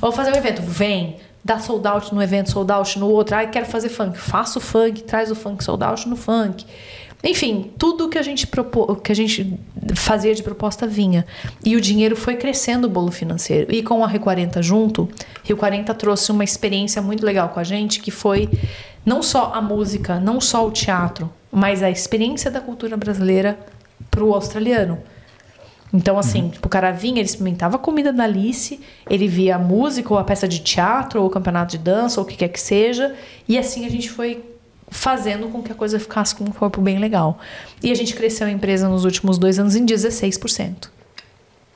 Vou 0.00 0.12
fazer 0.12 0.32
um 0.32 0.36
evento, 0.36 0.62
vem. 0.62 1.16
Dá 1.48 1.58
sold 1.58 1.88
out 1.88 2.14
no 2.14 2.22
evento, 2.22 2.50
sold 2.50 2.70
out 2.70 2.98
no 2.98 3.08
outro. 3.08 3.34
Ai, 3.34 3.48
quero 3.48 3.64
fazer 3.64 3.88
funk. 3.88 4.18
Faça 4.18 4.58
o 4.58 4.60
funk, 4.60 5.02
traz 5.02 5.30
o 5.30 5.34
funk 5.34 5.64
sold 5.64 5.82
out 5.82 6.06
no 6.06 6.14
funk. 6.14 6.66
Enfim, 7.24 7.72
tudo 7.78 8.06
que 8.10 8.18
a 8.18 8.22
gente 8.22 8.46
propô, 8.46 8.94
que 8.96 9.10
a 9.10 9.14
gente 9.14 9.58
fazia 9.94 10.34
de 10.34 10.42
proposta 10.42 10.86
vinha. 10.86 11.24
E 11.64 11.74
o 11.74 11.80
dinheiro 11.80 12.14
foi 12.14 12.36
crescendo 12.36 12.84
o 12.86 12.90
bolo 12.90 13.10
financeiro. 13.10 13.74
E 13.74 13.82
com 13.82 14.04
a 14.04 14.06
Rio 14.06 14.20
40 14.20 14.60
junto, 14.60 15.08
Rio 15.42 15.56
40 15.56 15.94
trouxe 15.94 16.30
uma 16.30 16.44
experiência 16.44 17.00
muito 17.00 17.24
legal 17.24 17.48
com 17.48 17.58
a 17.58 17.64
gente, 17.64 18.00
que 18.00 18.10
foi 18.10 18.50
não 19.02 19.22
só 19.22 19.52
a 19.54 19.62
música, 19.62 20.20
não 20.20 20.42
só 20.42 20.66
o 20.66 20.70
teatro, 20.70 21.32
mas 21.50 21.82
a 21.82 21.90
experiência 21.90 22.50
da 22.50 22.60
cultura 22.60 22.94
brasileira 22.94 23.58
pro 24.10 24.34
australiano. 24.34 24.98
Então, 25.92 26.18
assim, 26.18 26.50
tipo, 26.50 26.66
o 26.66 26.70
cara 26.70 26.90
vinha, 26.90 27.18
ele 27.18 27.28
experimentava 27.28 27.76
a 27.76 27.78
comida 27.78 28.12
da 28.12 28.24
Alice, 28.24 28.78
ele 29.08 29.26
via 29.26 29.56
a 29.56 29.58
música, 29.58 30.12
ou 30.12 30.18
a 30.18 30.24
peça 30.24 30.46
de 30.46 30.58
teatro, 30.58 31.20
ou 31.20 31.26
o 31.26 31.30
campeonato 31.30 31.70
de 31.72 31.78
dança, 31.78 32.20
ou 32.20 32.26
o 32.26 32.28
que 32.28 32.36
quer 32.36 32.48
que 32.48 32.60
seja, 32.60 33.14
e 33.48 33.58
assim 33.58 33.86
a 33.86 33.90
gente 33.90 34.10
foi 34.10 34.44
fazendo 34.90 35.48
com 35.48 35.62
que 35.62 35.72
a 35.72 35.74
coisa 35.74 35.98
ficasse 35.98 36.34
com 36.34 36.44
um 36.44 36.50
corpo 36.50 36.80
bem 36.80 36.98
legal. 36.98 37.38
E 37.82 37.90
a 37.90 37.94
gente 37.94 38.14
cresceu 38.14 38.46
a 38.46 38.50
empresa 38.50 38.88
nos 38.88 39.04
últimos 39.04 39.38
dois 39.38 39.58
anos 39.58 39.74
em 39.76 39.84
16%. 39.84 40.88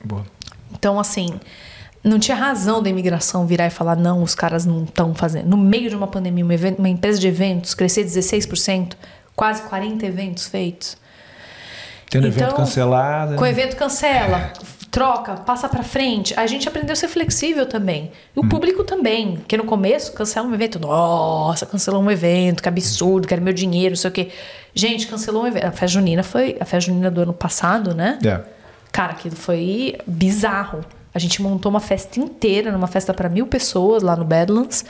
Boa. 0.03 0.25
Então, 0.71 0.99
assim, 0.99 1.39
não 2.03 2.19
tinha 2.19 2.35
razão 2.35 2.83
da 2.83 2.89
imigração 2.89 3.47
virar 3.47 3.67
e 3.67 3.69
falar, 3.69 3.95
não, 3.95 4.21
os 4.21 4.35
caras 4.35 4.65
não 4.65 4.83
estão 4.83 5.13
fazendo. 5.15 5.47
No 5.47 5.57
meio 5.57 5.89
de 5.89 5.95
uma 5.95 6.07
pandemia, 6.07 6.43
uma, 6.43 6.53
evento- 6.53 6.79
uma 6.79 6.89
empresa 6.89 7.19
de 7.19 7.27
eventos 7.27 7.73
crescer 7.73 8.03
16%, 8.05 8.93
quase 9.35 9.63
40 9.63 10.05
eventos 10.05 10.47
feitos. 10.47 10.97
Tendo 12.13 12.27
evento 12.27 12.45
Então, 12.45 12.57
cancelado. 12.57 13.35
Com 13.37 13.43
o 13.43 13.47
evento 13.47 13.75
cancela. 13.75 14.53
troca, 14.91 15.33
passa 15.33 15.67
pra 15.67 15.81
frente. 15.81 16.31
A 16.39 16.45
gente 16.45 16.67
aprendeu 16.67 16.93
a 16.93 16.95
ser 16.95 17.07
flexível 17.07 17.65
também. 17.65 18.11
E 18.35 18.39
o 18.39 18.47
público 18.47 18.83
também. 18.83 19.37
Porque 19.37 19.57
no 19.57 19.63
começo, 19.63 20.13
cancela 20.13 20.47
um 20.47 20.53
evento. 20.53 20.77
Nossa, 20.77 21.65
cancelou 21.65 22.03
um 22.03 22.11
evento, 22.11 22.61
que 22.61 22.69
absurdo, 22.69 23.27
quero 23.27 23.41
meu 23.41 23.51
dinheiro, 23.51 23.93
não 23.93 23.97
sei 23.97 24.11
o 24.11 24.13
quê. 24.13 24.29
Gente, 24.75 25.07
cancelou 25.07 25.41
um 25.41 25.47
evento. 25.47 25.65
A 25.65 25.71
festa 25.71 25.87
junina 25.87 26.21
foi 26.21 26.55
a 26.59 26.65
festa 26.65 26.91
junina 26.91 27.09
do 27.09 27.21
ano 27.21 27.33
passado, 27.33 27.95
né? 27.95 28.19
É. 28.23 28.41
Cara, 28.91 29.13
aquilo 29.13 29.35
foi 29.35 29.97
bizarro. 30.05 30.85
A 31.15 31.17
gente 31.17 31.41
montou 31.41 31.71
uma 31.71 31.79
festa 31.79 32.19
inteira, 32.19 32.71
numa 32.71 32.85
festa 32.85 33.11
para 33.11 33.27
mil 33.27 33.47
pessoas 33.47 34.03
lá 34.03 34.15
no 34.15 34.23
Badlands. 34.23 34.85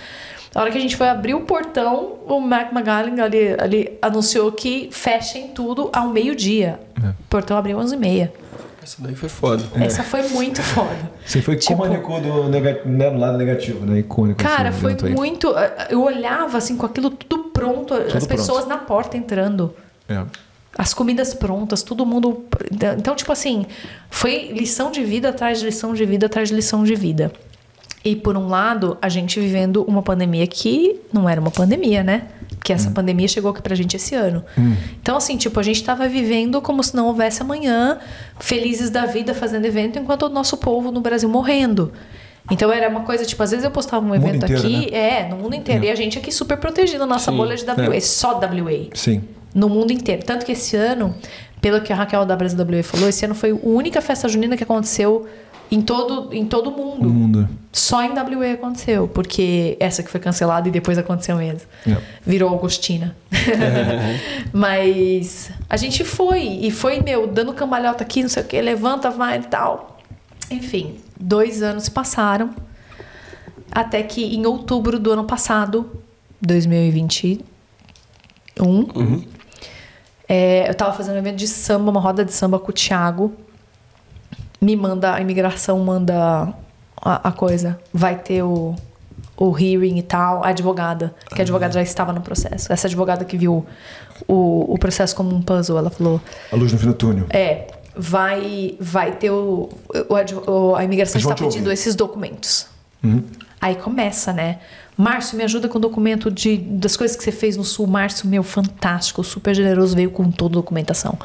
A 0.56 0.62
hora 0.62 0.72
que 0.72 0.78
a 0.78 0.82
gente 0.82 0.96
foi 0.96 1.08
abrir 1.10 1.34
o 1.34 1.42
portão, 1.42 2.20
o 2.28 2.40
Mac 2.40 2.72
McGallen 2.72 3.20
ali, 3.20 3.56
ali 3.60 3.98
anunciou 4.02 4.52
que 4.52 4.88
fechem 4.92 5.48
tudo 5.50 5.90
ao 5.92 6.10
meio-dia. 6.10 6.80
O 6.98 7.24
portão 7.30 7.58
abriu 7.58 7.80
às 7.80 7.92
11h30. 7.92 8.30
Essa 8.84 8.98
daí 9.02 9.16
foi 9.16 9.30
foda. 9.30 9.64
Essa 9.82 10.04
foi 10.04 10.24
muito 10.30 10.62
foda. 10.64 11.12
Você 11.26 11.42
foi 11.42 11.56
Tipo- 11.56 11.78
comunicou 11.82 12.20
do, 12.20 12.50
nega, 12.50 12.82
né, 12.86 13.10
do 13.10 13.18
lado 13.18 13.38
negativo, 13.38 13.86
né? 13.86 14.00
Icônico. 14.00 14.44
Cara, 14.44 14.70
esse 14.70 14.80
foi 14.80 14.92
evento 14.92 15.06
aí. 15.06 15.16
muito. 15.16 15.54
Eu 15.90 16.04
olhava 16.04 16.58
assim 16.58 16.76
com 16.78 16.86
aquilo 16.86 17.10
tudo 17.10 17.46
pronto, 17.46 17.94
as 17.94 18.12
pronto. 18.12 18.28
pessoas 18.28 18.68
na 18.68 18.78
porta 18.78 19.16
entrando. 19.18 19.74
É. 20.08 20.22
As 20.78 20.94
comidas 20.94 21.34
prontas, 21.34 21.82
todo 21.82 22.06
mundo. 22.06 22.44
Então, 22.98 23.16
tipo 23.16 23.32
assim, 23.32 23.66
foi 24.10 24.50
lição 24.52 24.92
de 24.92 25.04
vida 25.04 25.30
atrás 25.30 25.60
de 25.60 25.66
lição 25.66 25.94
de 25.94 26.04
vida 26.06 26.26
atrás 26.26 26.50
de 26.50 26.56
lição 26.56 26.84
de 26.84 26.94
vida. 26.94 27.32
E 28.06 28.16
por 28.16 28.36
um 28.36 28.48
lado, 28.48 28.98
a 29.02 29.08
gente 29.08 29.40
vivendo 29.40 29.84
uma 29.84 30.02
pandemia 30.02 30.46
que 30.46 31.00
não 31.12 31.28
era 31.30 31.40
uma 31.40 31.52
pandemia, 31.52 32.04
né? 32.04 32.24
Porque 32.58 32.74
essa 32.74 32.92
pandemia 32.92 33.28
chegou 33.28 33.52
aqui 33.52 33.62
pra 33.62 33.76
gente 33.76 33.96
esse 33.96 34.14
ano. 34.16 34.44
Então, 35.02 35.18
assim, 35.18 35.38
tipo, 35.38 35.60
a 35.60 35.64
gente 35.64 35.84
tava 35.84 36.08
vivendo 36.08 36.62
como 36.62 36.84
se 36.84 36.96
não 36.96 37.08
houvesse 37.08 37.42
amanhã, 37.42 37.98
felizes 38.40 38.90
da 38.90 39.06
vida 39.06 39.34
fazendo 39.34 39.66
evento, 39.66 40.00
enquanto 40.00 40.24
o 40.24 40.30
nosso 40.30 40.58
povo 40.58 40.92
no 40.92 41.02
Brasil 41.02 41.28
morrendo. 41.30 41.92
Então 42.52 42.72
era 42.72 42.90
uma 42.90 43.02
coisa, 43.02 43.26
tipo, 43.26 43.42
às 43.42 43.52
vezes 43.52 43.64
eu 43.64 43.72
postava 43.72 44.06
um 44.06 44.14
evento 44.14 44.36
inteiro, 44.46 44.62
aqui, 44.62 44.92
né? 44.92 44.98
é, 44.98 45.30
no 45.30 45.38
mundo 45.38 45.56
inteiro. 45.56 45.86
E 45.86 45.90
a 45.90 45.96
gente 45.96 46.18
aqui 46.18 46.32
super 46.32 46.58
protegido, 46.58 47.06
nossa 47.06 47.32
bolha 47.32 47.56
de 47.56 47.64
WA, 47.66 47.96
É. 47.96 48.00
só 48.02 48.38
WA 48.38 48.90
Sim. 48.94 49.24
no 49.56 49.70
mundo 49.70 49.92
inteiro. 49.92 50.24
Tanto 50.26 50.46
que 50.46 50.52
esse 50.52 50.76
ano, 50.76 51.16
pelo 51.62 51.80
que 51.80 51.94
a 51.94 51.96
Raquel 51.96 52.26
da 52.26 52.36
Brasil 52.36 52.58
WA 52.60 52.84
falou, 52.84 53.08
esse 53.08 53.24
ano 53.24 53.34
foi 53.34 53.52
a 53.52 53.56
única 53.64 54.02
festa 54.02 54.28
junina 54.28 54.58
que 54.58 54.64
aconteceu 54.64 55.26
em 55.74 55.82
todo 55.82 56.34
em 56.34 56.46
todo 56.46 56.72
mundo. 56.72 57.04
No 57.04 57.10
mundo. 57.10 57.50
Só 57.72 58.04
em 58.04 58.12
WA 58.12 58.54
aconteceu, 58.54 59.08
porque 59.08 59.76
essa 59.80 60.04
que 60.04 60.12
foi 60.12 60.20
cancelada 60.20 60.68
e 60.68 60.72
depois 60.72 60.98
aconteceu 61.00 61.36
mesmo. 61.38 61.68
É. 61.88 61.98
Virou 62.24 62.50
Augustina. 62.50 63.16
Mas 64.54 65.50
a 65.68 65.76
gente 65.76 66.04
foi, 66.04 66.44
e 66.44 66.70
foi, 66.70 67.02
meu, 67.02 67.26
dando 67.26 67.52
cambalhota 67.54 68.04
aqui, 68.04 68.22
não 68.22 68.30
sei 68.30 68.44
o 68.44 68.46
que, 68.46 68.62
levanta, 68.62 69.10
vai 69.10 69.40
e 69.40 69.44
tal. 69.44 70.00
Enfim, 70.52 70.98
dois 71.20 71.64
anos 71.64 71.90
passaram. 71.90 72.52
Até 73.72 74.04
que 74.04 74.36
em 74.36 74.46
outubro 74.46 75.00
do 75.00 75.12
ano 75.12 75.24
passado, 75.24 75.90
2021, 76.40 77.40
é, 80.30 80.70
eu 80.70 80.76
tava 80.76 80.94
fazendo 80.94 81.16
um 81.16 81.18
evento 81.18 81.38
de 81.38 81.48
samba, 81.48 81.90
uma 81.90 82.00
roda 82.00 82.24
de 82.24 82.32
samba 82.32 82.60
com 82.60 82.70
o 82.70 82.74
Thiago. 82.74 83.34
Me 84.64 84.76
manda, 84.76 85.14
a 85.14 85.20
imigração 85.22 85.80
manda 85.80 86.54
a, 87.02 87.28
a 87.30 87.32
coisa. 87.32 87.78
Vai 87.94 88.16
ter 88.18 88.44
o, 88.44 88.76
o 89.38 89.58
hearing 89.60 89.98
e 89.98 90.04
tal. 90.04 90.44
A 90.44 90.50
advogada, 90.50 91.14
que 91.36 91.42
a 91.42 91.44
advogada 91.44 91.74
já 91.74 91.82
estava 91.82 92.14
no 92.14 92.22
processo. 92.22 92.72
Essa 92.72 92.88
advogada 92.88 93.26
que 93.26 93.38
viu 93.38 93.66
o, 94.28 94.74
o 94.74 94.78
processo 94.78 95.16
como 95.16 95.36
um 95.36 95.42
puzzle, 95.42 95.78
ela 95.78 95.90
falou: 95.90 96.22
A 96.52 96.56
luz 96.56 96.72
no 96.72 96.80
fim 96.80 96.88
do 96.88 96.94
túnel. 96.94 97.26
é, 97.30 97.68
vai, 97.96 98.76
vai 98.80 99.12
ter 99.14 99.32
o, 99.32 99.70
o, 100.48 100.52
o- 100.52 100.76
a 100.76 100.84
imigração 100.84 101.20
está 101.20 101.36
pedindo 101.36 101.64
ouvir. 101.66 101.74
esses 101.74 101.96
documentos. 101.96 102.68
Aí 103.60 103.76
começa, 103.76 104.32
né? 104.32 104.60
Márcio, 104.98 105.38
me 105.38 105.44
ajuda 105.44 105.68
com 105.68 105.78
o 105.78 105.82
documento 105.82 106.30
de, 106.30 106.58
das 106.58 106.96
coisas 106.96 107.16
que 107.18 107.24
você 107.24 107.32
fez 107.32 107.58
no 107.58 107.64
Sul. 107.64 107.88
Márcio, 107.88 108.28
meu, 108.28 108.44
fantástico, 108.44 109.24
super 109.24 109.54
generoso, 109.56 109.96
veio 109.96 110.12
com 110.12 110.30
toda 110.30 110.54
a 110.56 110.60
documentação. 110.62 111.18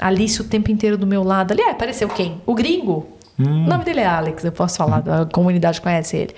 Alice 0.00 0.40
o 0.40 0.44
tempo 0.44 0.70
inteiro 0.70 0.96
do 0.98 1.06
meu 1.06 1.22
lado. 1.22 1.52
Ali, 1.52 1.62
ah, 1.62 1.70
apareceu 1.70 2.08
quem? 2.08 2.40
O 2.46 2.54
gringo. 2.54 3.06
O 3.38 3.42
nome 3.44 3.82
dele 3.82 3.98
é 4.00 4.06
Alex, 4.06 4.44
eu 4.44 4.52
posso 4.52 4.76
falar, 4.76 5.02
a 5.08 5.24
comunidade 5.26 5.80
conhece 5.80 6.16
ele. 6.16 6.34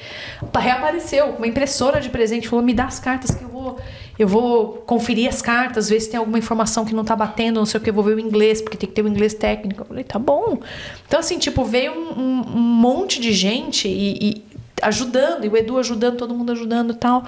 Pa- 0.52 0.60
Reapareceu 0.60 1.26
com 1.32 1.38
uma 1.38 1.46
impressora 1.46 2.00
de 2.00 2.08
presente, 2.08 2.48
falou: 2.48 2.64
me 2.64 2.72
dá 2.72 2.84
as 2.84 2.98
cartas 2.98 3.32
que 3.32 3.42
eu 3.44 3.48
vou. 3.48 3.78
Eu 4.18 4.28
vou 4.28 4.74
conferir 4.86 5.28
as 5.28 5.42
cartas, 5.42 5.88
ver 5.90 6.00
se 6.00 6.08
tem 6.08 6.18
alguma 6.18 6.38
informação 6.38 6.84
que 6.84 6.94
não 6.94 7.04
tá 7.04 7.16
batendo, 7.16 7.56
não 7.58 7.66
sei 7.66 7.78
o 7.80 7.82
que, 7.82 7.90
eu 7.90 7.94
vou 7.94 8.04
ver 8.04 8.14
o 8.14 8.20
inglês, 8.20 8.62
porque 8.62 8.76
tem 8.76 8.88
que 8.88 8.94
ter 8.94 9.02
o 9.04 9.08
inglês 9.08 9.34
técnico. 9.34 9.82
Eu 9.82 9.86
falei, 9.86 10.04
tá 10.04 10.18
bom. 10.20 10.58
Então, 11.06 11.18
assim, 11.18 11.36
tipo, 11.36 11.64
veio 11.64 11.92
um, 11.92 12.20
um- 12.20 12.44
um 12.56 12.60
monte 12.60 13.20
de 13.20 13.32
gente 13.32 13.88
e, 13.88 14.28
e 14.28 14.44
ajudando, 14.82 15.44
e 15.44 15.48
o 15.48 15.56
Edu 15.56 15.78
ajudando, 15.78 16.16
todo 16.16 16.34
mundo 16.34 16.52
ajudando 16.52 16.92
e 16.92 16.96
tal. 16.96 17.24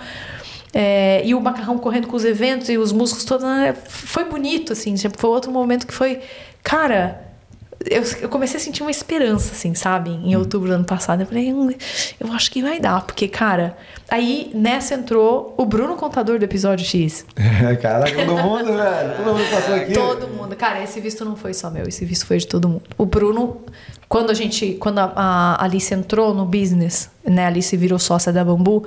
É, 0.74 1.22
e 1.24 1.34
o 1.34 1.40
macarrão 1.40 1.78
correndo 1.78 2.06
com 2.06 2.16
os 2.16 2.24
eventos 2.24 2.68
e 2.68 2.76
os 2.76 2.92
músicos 2.92 3.24
todos. 3.24 3.44
né, 3.44 3.74
Foi 3.74 4.24
bonito, 4.24 4.72
assim. 4.72 4.94
tipo, 4.94 5.18
Foi 5.18 5.30
outro 5.30 5.50
momento 5.50 5.86
que 5.86 5.94
foi. 5.94 6.20
Cara, 6.62 7.25
eu, 7.90 8.02
eu 8.22 8.28
comecei 8.28 8.58
a 8.58 8.60
sentir 8.60 8.82
uma 8.82 8.90
esperança, 8.90 9.52
assim, 9.52 9.74
sabe? 9.74 10.10
Em 10.10 10.36
outubro 10.36 10.68
do 10.68 10.74
ano 10.74 10.84
passado. 10.84 11.20
Eu 11.20 11.26
falei, 11.26 11.52
hum, 11.52 11.72
eu 12.20 12.32
acho 12.32 12.50
que 12.50 12.62
vai 12.62 12.80
dar, 12.80 13.02
porque, 13.02 13.28
cara. 13.28 13.76
Aí 14.08 14.50
nessa 14.54 14.94
entrou 14.94 15.54
o 15.56 15.64
Bruno 15.64 15.96
Contador 15.96 16.38
do 16.38 16.44
episódio 16.44 16.86
X. 16.86 17.24
Caraca, 17.82 18.14
todo 18.14 18.36
mundo, 18.36 18.76
velho. 18.76 19.16
Todo 19.16 19.26
mundo 19.26 19.50
passou 19.50 19.74
aqui. 19.74 19.92
Todo 19.92 20.28
mundo. 20.28 20.56
Cara, 20.56 20.82
esse 20.82 21.00
visto 21.00 21.24
não 21.24 21.36
foi 21.36 21.52
só 21.52 21.70
meu, 21.70 21.88
esse 21.88 22.04
visto 22.04 22.26
foi 22.26 22.38
de 22.38 22.46
todo 22.46 22.68
mundo. 22.68 22.84
O 22.96 23.04
Bruno, 23.04 23.62
quando 24.08 24.30
a 24.30 24.34
gente. 24.34 24.74
Quando 24.74 25.00
a, 25.00 25.12
a 25.16 25.64
Alice 25.64 25.92
entrou 25.92 26.32
no 26.32 26.44
business, 26.44 27.10
né? 27.24 27.44
A 27.44 27.48
Alice 27.48 27.76
virou 27.76 27.98
sócia 27.98 28.32
da 28.32 28.44
Bambu, 28.44 28.84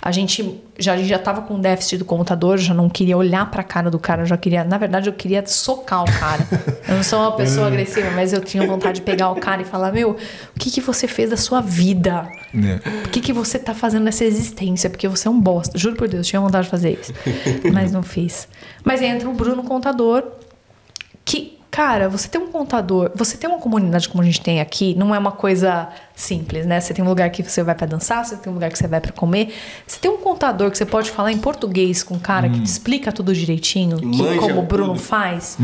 a 0.00 0.10
gente 0.10 0.62
já, 0.78 0.94
a 0.94 0.96
gente 0.96 1.08
já 1.08 1.18
tava 1.18 1.42
com 1.42 1.60
déficit 1.60 1.98
do 1.98 2.04
computador, 2.06 2.56
já 2.56 2.72
não 2.72 2.88
queria 2.88 3.16
olhar 3.16 3.50
pra 3.50 3.62
cara 3.62 3.90
do 3.90 3.98
cara, 3.98 4.24
já 4.24 4.38
queria. 4.38 4.64
Na 4.64 4.78
verdade, 4.78 5.08
eu 5.08 5.12
queria 5.12 5.44
socar 5.46 6.02
o 6.02 6.06
cara. 6.18 6.46
Eu 6.88 6.96
não 6.96 7.02
sou 7.02 7.20
uma 7.20 7.32
pessoa 7.32 7.66
agressiva, 7.68 8.10
mas 8.10 8.32
eu 8.32 8.40
tinha 8.40 8.66
vontade 8.66 8.96
de 8.96 9.02
pegar 9.02 9.30
o 9.30 9.36
cara 9.36 9.62
e 9.62 9.64
falar: 9.64 9.92
Meu, 9.92 10.10
o 10.10 10.58
que, 10.58 10.70
que 10.70 10.80
você 10.80 11.06
fez 11.06 11.30
da 11.30 11.36
sua 11.36 11.60
vida? 11.60 12.28
É. 12.54 12.76
Por 13.02 13.10
que, 13.10 13.20
que 13.20 13.32
você 13.32 13.58
tá 13.58 13.74
fazendo 13.74 14.04
nessa 14.04 14.24
existência? 14.24 14.90
Porque 14.90 15.06
você 15.08 15.28
é 15.28 15.30
um 15.30 15.40
bosta. 15.40 15.78
Juro 15.78 15.96
por 15.96 16.08
Deus, 16.08 16.26
tinha 16.26 16.40
vontade 16.40 16.64
de 16.64 16.70
fazer 16.70 16.98
isso. 17.00 17.12
Mas 17.72 17.92
não 17.92 18.02
fiz. 18.02 18.48
Mas 18.84 19.00
entra 19.00 19.28
o 19.28 19.32
Bruno 19.32 19.62
Contador, 19.62 20.24
que, 21.24 21.58
cara, 21.70 22.08
você 22.08 22.28
tem 22.28 22.40
um 22.40 22.48
contador, 22.48 23.10
você 23.14 23.36
tem 23.36 23.48
uma 23.48 23.58
comunidade 23.58 24.08
como 24.08 24.22
a 24.22 24.26
gente 24.26 24.40
tem 24.40 24.60
aqui, 24.60 24.94
não 24.96 25.14
é 25.14 25.18
uma 25.18 25.32
coisa 25.32 25.88
simples, 26.14 26.66
né? 26.66 26.80
Você 26.80 26.92
tem 26.92 27.04
um 27.04 27.08
lugar 27.08 27.30
que 27.30 27.42
você 27.42 27.62
vai 27.62 27.74
pra 27.74 27.86
dançar, 27.86 28.24
você 28.24 28.36
tem 28.36 28.50
um 28.50 28.54
lugar 28.54 28.70
que 28.70 28.78
você 28.78 28.86
vai 28.86 29.00
pra 29.00 29.12
comer. 29.12 29.54
Você 29.86 29.98
tem 29.98 30.10
um 30.10 30.18
contador 30.18 30.70
que 30.70 30.76
você 30.76 30.84
pode 30.84 31.10
falar 31.10 31.32
em 31.32 31.38
português 31.38 32.02
com 32.02 32.14
um 32.14 32.18
cara 32.18 32.48
que 32.48 32.60
te 32.60 32.66
explica 32.66 33.12
tudo 33.12 33.32
direitinho, 33.32 33.96
que, 33.98 34.38
como 34.38 34.58
o 34.58 34.62
Bruno 34.62 34.94
tudo. 34.94 35.02
faz. 35.02 35.56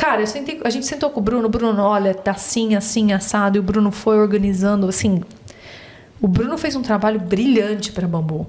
Cara, 0.00 0.24
sentei, 0.24 0.58
a 0.64 0.70
gente 0.70 0.86
sentou 0.86 1.10
com 1.10 1.20
o 1.20 1.22
Bruno, 1.22 1.46
o 1.46 1.50
Bruno, 1.50 1.82
olha, 1.82 2.14
tá 2.14 2.30
assim, 2.30 2.74
assim, 2.74 3.12
assado, 3.12 3.58
e 3.58 3.60
o 3.60 3.62
Bruno 3.62 3.90
foi 3.90 4.16
organizando, 4.18 4.88
assim, 4.88 5.22
o 6.18 6.26
Bruno 6.26 6.56
fez 6.56 6.74
um 6.74 6.80
trabalho 6.80 7.20
brilhante 7.20 7.92
para 7.92 8.08
Bambu. 8.08 8.46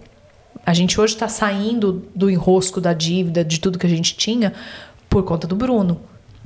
A 0.66 0.74
gente 0.74 1.00
hoje 1.02 1.14
está 1.14 1.28
saindo 1.28 2.08
do 2.16 2.30
enrosco 2.30 2.80
da 2.80 2.94
dívida, 2.94 3.44
de 3.44 3.60
tudo 3.60 3.78
que 3.78 3.86
a 3.86 3.90
gente 3.90 4.16
tinha, 4.16 4.54
por 5.10 5.26
conta 5.26 5.46
do 5.46 5.54
Bruno. 5.54 6.00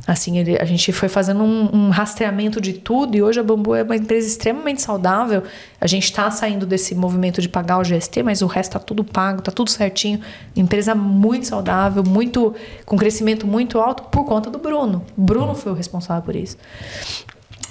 Assim, 0.07 0.38
ele- 0.38 0.57
a 0.61 0.65
gente 0.65 0.91
foi 0.91 1.10
fazendo 1.10 1.44
um, 1.44 1.69
um 1.73 1.90
rastreamento 1.90 2.61
de 2.61 2.73
tudo 2.73 3.18
e 3.18 3.23
hoje 3.23 3.40
a 3.40 3.44
Bambu 3.44 3.73
é 3.73 3.82
uma 3.82 3.95
empresa 3.95 4.27
extremamente 4.27 4.82
saudável. 4.82 5.41
A 5.82 5.88
gente 5.88 6.03
está 6.03 6.30
saindo 6.30 6.65
desse 6.65 6.94
movimento 6.94 7.41
de 7.41 7.49
pagar 7.49 7.80
o 7.80 7.84
GST, 7.84 8.22
mas 8.22 8.44
o 8.44 8.45
resto 8.45 8.77
está 8.77 8.80
tudo 8.80 9.03
pago, 9.03 9.40
está 9.40 9.52
tudo 9.52 9.69
certinho. 9.72 10.19
Empresa 10.56 10.94
muito 10.94 11.48
saudável, 11.48 12.03
muito 12.03 12.53
com 12.86 12.95
crescimento 12.95 13.48
muito 13.48 13.80
alto 13.80 14.03
por 14.03 14.26
conta 14.26 14.49
do 14.52 14.60
Bruno. 14.60 15.03
Bruno 15.18 15.56
foi 15.56 15.72
o 15.72 15.76
responsável 15.76 16.22
por 16.22 16.36
isso. 16.36 16.56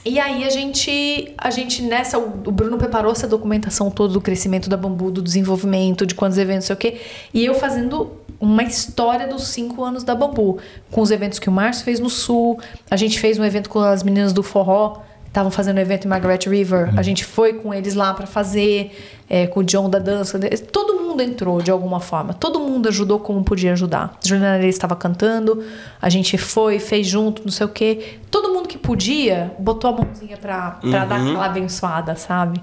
E 0.04 0.18
aí 0.20 0.44
a 0.44 0.50
gente, 0.50 1.32
a 1.38 1.50
gente 1.50 1.82
nessa, 1.82 2.18
o 2.18 2.42
o 2.46 2.50
Bruno 2.50 2.76
preparou 2.76 3.10
essa 3.12 3.26
documentação 3.26 3.90
toda 3.90 4.12
do 4.12 4.20
crescimento 4.20 4.68
da 4.68 4.76
Bambu, 4.76 5.10
do 5.10 5.22
desenvolvimento, 5.22 6.04
de 6.04 6.14
quantos 6.14 6.36
eventos, 6.36 6.66
sei 6.66 6.74
o 6.74 6.76
quê. 6.76 7.00
E 7.32 7.42
eu 7.44 7.54
fazendo 7.54 8.10
uma 8.40 8.62
história 8.62 9.26
dos 9.26 9.48
cinco 9.48 9.82
anos 9.84 10.04
da 10.04 10.14
Bambu, 10.14 10.58
com 10.90 11.00
os 11.00 11.10
eventos 11.10 11.38
que 11.38 11.48
o 11.48 11.52
Márcio 11.52 11.84
fez 11.84 12.00
no 12.00 12.10
Sul. 12.10 12.58
A 12.90 12.96
gente 12.96 13.18
fez 13.18 13.38
um 13.38 13.44
evento 13.44 13.68
com 13.68 13.80
as 13.80 14.02
meninas 14.02 14.32
do 14.32 14.42
Forró, 14.42 15.02
estavam 15.26 15.50
fazendo 15.50 15.78
um 15.78 15.80
evento 15.80 16.04
em 16.04 16.08
Margaret 16.08 16.38
River. 16.46 16.92
A 16.96 17.02
gente 17.02 17.24
foi 17.24 17.54
com 17.54 17.74
eles 17.74 17.94
lá 17.94 18.14
para 18.14 18.26
fazer, 18.26 18.96
é, 19.28 19.46
com 19.46 19.60
o 19.60 19.64
John 19.64 19.90
da 19.90 19.98
dança. 19.98 20.38
Todo 20.70 21.00
mundo 21.00 21.22
entrou 21.22 21.60
de 21.60 21.70
alguma 21.70 21.98
forma. 21.98 22.32
Todo 22.32 22.60
mundo 22.60 22.88
ajudou 22.88 23.18
como 23.18 23.42
podia 23.42 23.72
ajudar. 23.72 24.16
A 24.22 24.28
Juliana 24.28 24.54
Areia 24.54 24.70
estava 24.70 24.94
cantando, 24.94 25.64
a 26.00 26.08
gente 26.08 26.38
foi, 26.38 26.78
fez 26.78 27.06
junto, 27.06 27.42
não 27.42 27.50
sei 27.50 27.66
o 27.66 27.68
quê. 27.68 28.18
Todo 28.30 28.52
mundo 28.52 28.68
que 28.68 28.78
podia 28.78 29.52
botou 29.58 29.90
a 29.90 30.04
mãozinha 30.04 30.36
pra, 30.36 30.72
pra 30.72 31.04
dar 31.04 31.16
aquela 31.20 31.46
abençoada, 31.46 32.14
sabe? 32.14 32.60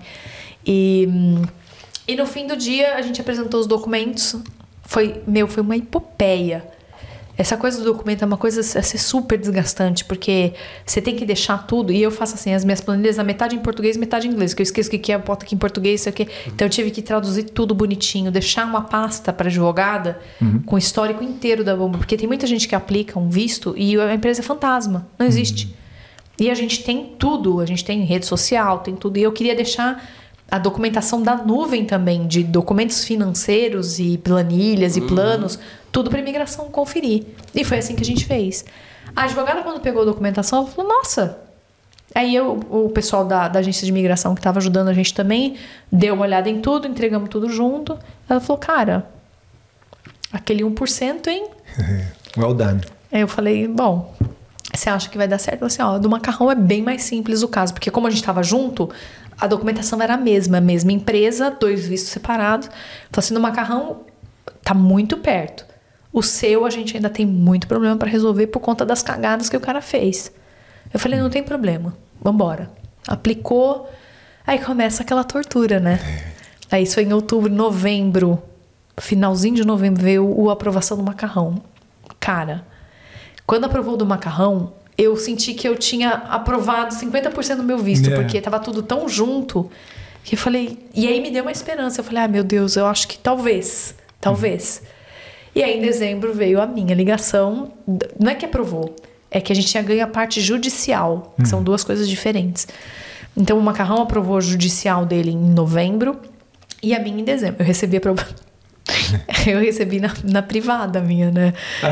E, 0.65 1.10
hum, 1.10 1.41
e 2.07 2.15
no 2.15 2.26
fim 2.26 2.48
do 2.48 2.56
dia 2.56 2.95
a 2.95 3.02
gente 3.02 3.19
apresentou 3.19 3.60
os 3.60 3.68
documentos. 3.68 4.35
Foi, 4.91 5.23
meu, 5.26 5.47
foi 5.47 5.63
uma 5.63 5.77
epopeia. 5.77 6.68
Essa 7.38 7.55
coisa 7.55 7.77
do 7.77 7.85
documento 7.85 8.23
é 8.23 8.26
uma 8.26 8.35
coisa 8.35 8.59
a 8.59 8.84
ser 8.84 8.97
super 8.97 9.38
desgastante, 9.38 10.03
porque 10.03 10.51
você 10.85 11.01
tem 11.01 11.15
que 11.15 11.26
deixar 11.26 11.65
tudo. 11.65 11.93
E 11.93 12.03
eu 12.03 12.11
faço 12.11 12.35
assim, 12.35 12.53
as 12.53 12.65
minhas 12.65 12.81
planilhas, 12.81 13.18
a 13.18 13.23
metade 13.23 13.55
em 13.55 13.59
português, 13.59 13.95
metade 13.95 14.27
em 14.27 14.31
inglês. 14.31 14.53
Que 14.53 14.61
eu 14.61 14.65
esqueço 14.65 14.89
o 14.89 14.91
que 14.91 14.97
que 14.97 15.13
é, 15.13 15.15
eu 15.15 15.19
boto 15.19 15.45
aqui 15.45 15.55
em 15.55 15.57
português, 15.57 16.01
sei 16.01 16.11
o 16.11 16.13
quê. 16.13 16.27
Então 16.45 16.65
eu 16.65 16.69
tive 16.69 16.91
que 16.91 17.01
traduzir 17.01 17.43
tudo 17.43 17.73
bonitinho, 17.73 18.30
deixar 18.30 18.65
uma 18.65 18.81
pasta 18.81 19.31
para 19.31 19.47
advogada 19.47 20.19
com 20.65 20.76
o 20.76 20.77
histórico 20.77 21.23
inteiro 21.23 21.63
da 21.63 21.73
bomba. 21.73 21.97
Porque 21.97 22.18
tem 22.18 22.27
muita 22.27 22.45
gente 22.45 22.68
que 22.68 22.76
aplica 22.76 23.18
um 23.18 23.30
visto 23.30 23.73
e 23.77 23.97
a 23.97 24.13
empresa 24.13 24.41
é 24.41 24.43
fantasma, 24.43 25.07
não 25.18 25.26
existe. 25.26 25.73
E 26.38 26.51
a 26.51 26.53
gente 26.53 26.84
tem 26.84 27.15
tudo, 27.18 27.61
a 27.61 27.65
gente 27.65 27.85
tem 27.85 28.03
rede 28.03 28.26
social, 28.26 28.80
tem 28.80 28.93
tudo. 28.93 29.15
E 29.15 29.23
eu 29.23 29.31
queria 29.31 29.55
deixar 29.55 30.05
a 30.52 30.60
documentação 30.60 31.23
da 31.23 31.36
nuvem 31.36 31.86
também, 31.86 32.28
de 32.28 32.44
documentos 32.44 33.06
financeiros 33.06 33.98
e 33.99 34.18
planilhas 34.18 34.98
e 34.98 35.02
planos, 35.02 35.57
tudo 35.91 36.10
para 36.10 36.19
imigração 36.19 36.69
conferir. 36.69 37.23
E 37.56 37.64
foi 37.64 37.78
assim 37.78 37.95
que 37.95 38.02
a 38.02 38.06
gente 38.06 38.26
fez. 38.26 38.65
A 39.15 39.23
advogada, 39.23 39.64
quando 39.64 39.80
pegou 39.80 40.02
a 40.02 40.06
documentação, 40.06 40.60
ela 40.60 40.68
falou: 40.68 40.91
Nossa. 40.91 41.40
Aí 42.14 42.36
eu, 42.36 42.60
o 42.69 42.90
pessoal 42.90 43.23
da, 43.23 43.48
da 43.48 43.60
agência 43.60 43.86
de 43.86 43.90
imigração 43.90 44.36
que 44.36 44.41
estava 44.41 44.60
ajudando 44.60 44.90
a 44.90 44.94
gente 44.94 45.14
também 45.14 45.56
deu 45.90 46.14
uma 46.14 46.26
olhada 46.26 46.49
em 46.49 46.60
tudo, 46.60 46.86
entregamos 46.86 47.30
tudo 47.30 47.49
junto. 47.49 47.98
Ela 48.30 48.41
falou: 48.41 48.60
Cara, 48.60 49.10
aquele 50.32 50.64
1%, 50.64 51.28
hein? 51.28 51.48
Well 52.38 52.53
done. 52.53 52.82
Aí 53.11 53.22
eu 53.22 53.28
falei, 53.28 53.68
bom, 53.68 54.14
você 54.73 54.90
acha 54.90 55.10
que 55.10 55.18
vai 55.18 55.28
dar 55.28 55.38
certo? 55.38 55.60
Ela 55.60 55.68
assim, 55.68 55.82
ó, 55.82 55.98
do 55.98 56.10
macarrão 56.10 56.49
é 56.49 56.56
bem 56.56 56.82
mais 56.82 57.03
simples 57.03 57.44
o 57.44 57.48
caso, 57.48 57.73
porque 57.73 57.91
como 57.91 58.07
a 58.07 58.10
gente 58.10 58.23
tava 58.23 58.41
junto, 58.41 58.90
a 59.41 59.47
documentação 59.47 59.99
era 59.99 60.13
a 60.13 60.18
mesma, 60.18 60.59
a 60.59 60.61
mesma 60.61 60.91
empresa, 60.91 61.49
dois 61.49 61.88
vistos 61.88 62.11
separados. 62.11 62.69
Então 63.09 63.19
assim, 63.19 63.34
do 63.34 63.39
macarrão 63.39 64.01
tá 64.63 64.72
muito 64.76 65.18
perto. 65.18 65.65
O 66.13 66.22
seu 66.22 66.63
a 66.63 66.69
gente 66.69 66.95
ainda 66.95 67.09
tem 67.09 67.26
muito 67.26 67.68
problema 67.68 67.97
para 67.97 68.07
resolver 68.07 68.45
por 68.47 68.59
conta 68.59 68.85
das 68.85 69.01
cagadas 69.01 69.49
que 69.49 69.57
o 69.57 69.59
cara 69.59 69.81
fez. 69.81 70.31
Eu 70.93 70.99
falei, 70.99 71.19
não 71.19 71.30
tem 71.31 71.41
problema, 71.41 71.97
vambora. 72.22 72.69
Aplicou, 73.07 73.89
aí 74.45 74.59
começa 74.59 75.01
aquela 75.01 75.23
tortura, 75.23 75.80
né? 75.80 75.99
Aí 76.69 76.84
isso 76.84 76.93
foi 76.93 77.03
em 77.03 77.13
outubro, 77.13 77.51
novembro, 77.51 78.43
finalzinho 78.99 79.55
de 79.55 79.65
novembro 79.65 80.03
veio 80.03 80.23
o 80.23 80.51
a 80.51 80.53
aprovação 80.53 80.95
do 80.95 81.03
macarrão. 81.03 81.63
Cara, 82.19 82.63
quando 83.47 83.65
aprovou 83.65 83.97
do 83.97 84.05
macarrão, 84.05 84.73
eu 85.02 85.15
senti 85.18 85.53
que 85.53 85.68
eu 85.68 85.76
tinha 85.76 86.10
aprovado 86.11 86.94
50% 86.95 87.56
do 87.57 87.64
meu 87.64 87.78
visto, 87.78 88.10
É. 88.10 88.15
porque 88.15 88.40
tava 88.41 88.60
tudo 88.60 88.84
tão 88.84 89.07
junto 89.10 89.69
que 90.23 90.36
eu 90.36 90.40
falei. 90.40 90.78
E 90.94 91.07
aí 91.07 91.19
me 91.22 91.32
deu 91.32 91.41
uma 91.44 91.52
esperança. 91.52 92.02
Eu 92.02 92.03
falei, 92.06 92.23
ah, 92.23 92.28
meu 92.28 92.44
Deus, 92.44 92.76
eu 92.76 92.86
acho 92.86 93.07
que 93.07 93.18
talvez, 93.18 93.95
talvez. 94.19 94.82
E 95.56 95.64
aí 95.64 95.78
em 95.78 95.82
dezembro 95.82 96.34
veio 96.34 96.61
a 96.61 96.68
minha 96.68 96.94
ligação. 96.94 97.72
Não 98.19 98.32
é 98.32 98.36
que 98.36 98.45
aprovou, 98.45 98.95
é 99.30 99.41
que 99.41 99.52
a 99.52 99.56
gente 99.56 99.68
tinha 99.68 99.84
ganho 99.84 100.03
a 100.03 100.07
parte 100.07 100.40
judicial, 100.40 101.34
que 101.40 101.48
são 101.48 101.64
duas 101.64 101.84
coisas 101.84 102.07
diferentes. 102.07 102.68
Então 103.36 103.57
o 103.57 103.61
macarrão 103.61 104.02
aprovou 104.02 104.38
o 104.38 104.41
judicial 104.41 105.06
dele 105.06 105.32
em 105.32 105.38
novembro 105.38 106.19
e 106.84 106.94
a 106.94 106.99
minha 106.99 107.19
em 107.19 107.23
dezembro. 107.23 107.61
Eu 107.61 107.65
recebi 107.65 107.98
a 107.98 108.02
prova. 108.02 108.26
Eu 109.47 109.59
recebi 109.59 109.99
na, 109.99 110.11
na 110.23 110.41
privada 110.41 110.99
minha, 111.01 111.31
né? 111.31 111.53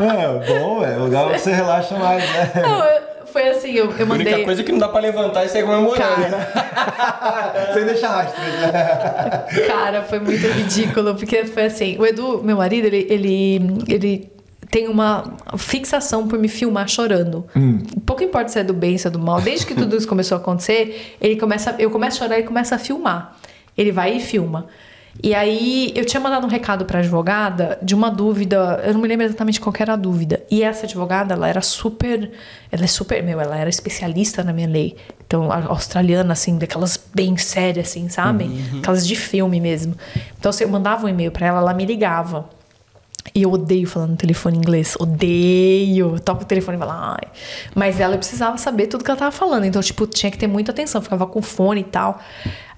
É, 0.00 0.46
bom, 0.58 0.84
é 0.84 0.96
lugar 0.96 1.26
onde 1.28 1.38
você 1.40 1.52
relaxa 1.52 1.96
mais, 1.96 2.22
né? 2.32 2.50
Não, 2.62 2.84
eu- 2.84 3.12
foi 3.26 3.48
assim, 3.48 3.70
eu, 3.72 3.86
eu 3.98 4.06
A 4.06 4.10
única 4.12 4.30
mandei. 4.30 4.44
coisa 4.44 4.62
que 4.62 4.70
não 4.72 4.78
dá 4.78 4.88
pra 4.88 5.00
levantar 5.00 5.44
é 5.44 5.48
sair 5.48 5.62
comemorando. 5.62 5.96
Cara, 5.96 7.70
Sem 7.72 7.84
deixar 7.86 8.08
rastro, 8.10 8.40
né? 8.42 9.44
cara, 9.66 10.02
foi 10.02 10.20
muito 10.20 10.46
ridículo, 10.48 11.14
porque 11.14 11.44
foi 11.46 11.64
assim, 11.64 11.96
o 11.98 12.04
Edu, 12.04 12.42
meu 12.42 12.58
marido, 12.58 12.86
ele, 12.88 13.06
ele, 13.08 13.78
ele 13.88 14.30
tem 14.70 14.86
uma 14.88 15.32
fixação 15.56 16.28
por 16.28 16.38
me 16.38 16.48
filmar 16.48 16.86
chorando. 16.88 17.46
Pouco 18.04 18.22
importa 18.22 18.48
se 18.50 18.58
é 18.58 18.64
do 18.64 18.74
bem, 18.74 18.98
se 18.98 19.06
é 19.06 19.10
do 19.10 19.18
mal, 19.18 19.40
desde 19.40 19.64
que 19.64 19.74
tudo 19.74 19.96
isso 19.96 20.06
começou 20.08 20.36
a 20.36 20.40
acontecer, 20.40 21.16
ele 21.18 21.36
começa, 21.36 21.74
eu 21.78 21.90
começo 21.90 22.16
a 22.22 22.26
chorar 22.26 22.38
e 22.38 22.42
começa 22.42 22.74
a 22.74 22.78
filmar. 22.78 23.34
Ele 23.78 23.92
vai 23.92 24.16
e 24.16 24.20
filma. 24.20 24.66
E 25.22 25.34
aí, 25.34 25.92
eu 25.94 26.04
tinha 26.04 26.20
mandado 26.20 26.46
um 26.46 26.48
recado 26.48 26.84
pra 26.84 27.00
advogada 27.00 27.78
de 27.82 27.94
uma 27.94 28.10
dúvida, 28.10 28.80
eu 28.84 28.94
não 28.94 29.00
me 29.00 29.08
lembro 29.08 29.26
exatamente 29.26 29.60
qual 29.60 29.72
que 29.72 29.82
era 29.82 29.92
a 29.92 29.96
dúvida. 29.96 30.42
E 30.50 30.62
essa 30.62 30.86
advogada, 30.86 31.34
ela 31.34 31.48
era 31.48 31.60
super, 31.60 32.30
ela 32.70 32.84
é 32.84 32.86
super, 32.86 33.22
meu, 33.22 33.40
ela 33.40 33.56
era 33.56 33.68
especialista 33.68 34.42
na 34.42 34.52
minha 34.52 34.68
lei. 34.68 34.96
Então, 35.26 35.50
australiana, 35.52 36.32
assim, 36.32 36.58
daquelas 36.58 36.98
bem 37.14 37.36
sérias, 37.36 37.88
assim, 37.88 38.08
sabe? 38.08 38.50
Aquelas 38.78 39.06
de 39.06 39.16
filme 39.16 39.60
mesmo. 39.60 39.94
Então, 40.38 40.52
se 40.52 40.64
eu 40.64 40.68
mandava 40.68 41.06
um 41.06 41.08
e-mail 41.08 41.30
pra 41.30 41.46
ela, 41.46 41.58
ela 41.58 41.74
me 41.74 41.84
ligava. 41.84 42.48
E 43.34 43.42
eu 43.42 43.52
odeio 43.52 43.86
falando 43.86 44.10
no 44.10 44.16
telefone 44.16 44.58
inglês. 44.58 44.94
Odeio. 44.98 46.18
Toco 46.20 46.42
o 46.42 46.44
telefone 46.44 46.76
e 46.76 46.80
falo, 46.80 46.90
ai. 46.92 47.30
Mas 47.74 48.00
ela 48.00 48.18
precisava 48.18 48.58
saber 48.58 48.88
tudo 48.88 49.04
que 49.04 49.10
ela 49.10 49.18
tava 49.18 49.30
falando. 49.30 49.64
Então, 49.64 49.80
tipo, 49.80 50.06
tinha 50.06 50.30
que 50.30 50.36
ter 50.36 50.48
muita 50.48 50.72
atenção. 50.72 51.00
Ficava 51.00 51.26
com 51.26 51.40
fone 51.40 51.80
e 51.80 51.84
tal. 51.84 52.20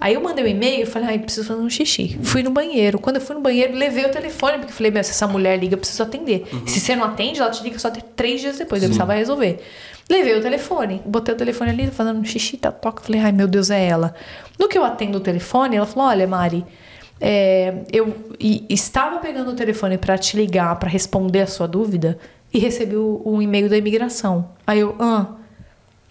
Aí 0.04 0.12
eu 0.12 0.20
mandei 0.20 0.44
um 0.44 0.48
e-mail 0.48 0.82
e 0.82 0.84
falei, 0.86 1.08
ai, 1.08 1.18
preciso 1.18 1.46
fazer 1.46 1.62
um 1.62 1.70
xixi. 1.70 2.18
Fui 2.22 2.42
no 2.42 2.50
banheiro. 2.50 2.98
Quando 2.98 3.16
eu 3.16 3.22
fui 3.22 3.34
no 3.34 3.40
banheiro, 3.40 3.72
levei 3.74 4.04
o 4.04 4.10
telefone, 4.10 4.58
porque 4.58 4.70
falei, 4.70 4.92
meu, 4.92 5.02
se 5.02 5.12
essa 5.12 5.26
mulher 5.26 5.58
liga, 5.58 5.72
eu 5.72 5.78
preciso 5.78 6.02
atender. 6.02 6.46
Se 6.66 6.78
você 6.78 6.94
não 6.94 7.04
atende, 7.04 7.40
ela 7.40 7.50
te 7.50 7.62
liga 7.62 7.78
só 7.78 7.90
três 7.90 8.42
dias 8.42 8.58
depois. 8.58 8.82
Eu 8.82 8.90
precisava 8.90 9.14
resolver. 9.14 9.64
Levei 10.10 10.36
o 10.36 10.42
telefone, 10.42 11.00
botei 11.06 11.34
o 11.34 11.38
telefone 11.38 11.70
ali, 11.70 11.86
fazendo 11.86 12.20
um 12.20 12.24
xixi, 12.24 12.58
tá, 12.58 12.70
toca. 12.70 13.02
Falei, 13.02 13.18
ai, 13.22 13.32
meu 13.32 13.48
Deus, 13.48 13.70
é 13.70 13.82
ela. 13.82 14.14
No 14.58 14.68
que 14.68 14.76
eu 14.76 14.84
atendo 14.84 15.16
o 15.16 15.20
telefone, 15.22 15.76
ela 15.76 15.86
falou, 15.86 16.10
olha, 16.10 16.26
Mari. 16.26 16.66
É, 17.18 17.72
eu 17.90 18.14
estava 18.68 19.20
pegando 19.20 19.52
o 19.52 19.54
telefone 19.54 19.96
para 19.96 20.18
te 20.18 20.36
ligar 20.36 20.78
para 20.78 20.90
responder 20.90 21.40
a 21.40 21.46
sua 21.46 21.66
dúvida 21.66 22.18
e 22.52 22.58
recebi 22.58 22.94
o, 22.94 23.22
um 23.24 23.40
e-mail 23.40 23.70
da 23.70 23.78
imigração. 23.78 24.50
Aí 24.66 24.80
eu, 24.80 24.94
ah. 24.98 25.28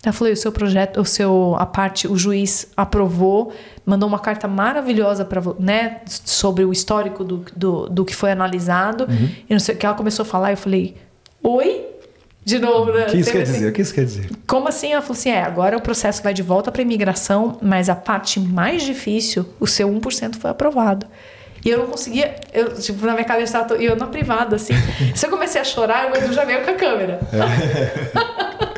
Eu 0.05 0.11
falei, 0.11 0.33
o 0.33 0.37
seu 0.37 0.51
projeto, 0.51 0.99
o 0.99 1.05
seu 1.05 1.55
a 1.57 1.65
parte, 1.65 2.07
o 2.07 2.17
juiz 2.17 2.67
aprovou, 2.75 3.53
mandou 3.85 4.07
uma 4.07 4.19
carta 4.19 4.47
maravilhosa 4.49 5.23
para 5.23 5.41
né, 5.57 6.01
sobre 6.05 6.65
o 6.65 6.73
histórico 6.73 7.23
do, 7.23 7.45
do, 7.55 7.89
do 7.89 8.05
que 8.05 8.13
foi 8.13 8.31
analisado. 8.31 9.07
E 9.49 9.53
não 9.53 9.59
sei 9.59 9.75
o 9.75 9.77
que 9.77 9.85
ela 9.85 9.95
começou 9.95 10.23
a 10.23 10.25
falar, 10.25 10.51
eu 10.51 10.57
falei, 10.57 10.97
oi? 11.41 11.85
De 12.45 12.59
novo, 12.59 12.91
né? 12.91 13.05
O 13.05 13.11
que 13.11 13.17
isso 13.17 13.31
quer 13.31 13.43
assim. 13.43 13.53
dizer? 13.53 13.69
O 13.69 13.71
que 13.71 13.81
isso 13.81 13.93
quer 13.93 14.03
dizer? 14.03 14.29
Como 14.45 14.67
assim? 14.67 14.91
Ela 14.91 15.01
falou 15.01 15.17
assim: 15.17 15.29
é, 15.29 15.41
agora 15.41 15.77
o 15.77 15.81
processo 15.81 16.21
vai 16.21 16.33
de 16.33 16.41
volta 16.41 16.71
para 16.71 16.81
imigração, 16.81 17.57
mas 17.61 17.87
a 17.87 17.95
parte 17.95 18.37
mais 18.39 18.83
difícil, 18.83 19.45
o 19.61 19.65
seu 19.65 19.89
1% 19.89 20.35
foi 20.35 20.51
aprovado. 20.51 21.07
E 21.63 21.69
eu 21.69 21.77
não 21.77 21.87
conseguia, 21.87 22.35
eu, 22.51 22.73
tipo, 22.73 23.05
na 23.05 23.13
minha 23.13 23.23
cabeça, 23.23 23.65
eu, 23.69 23.77
eu 23.77 23.95
na 23.95 24.07
privada, 24.07 24.57
assim. 24.57 24.73
Se 25.15 25.25
eu 25.25 25.29
comecei 25.29 25.61
a 25.61 25.63
chorar, 25.63 26.11
o 26.11 26.17
Edu 26.17 26.33
já 26.33 26.43
veio 26.43 26.61
com 26.65 26.71
a 26.71 26.73
câmera. 26.73 27.21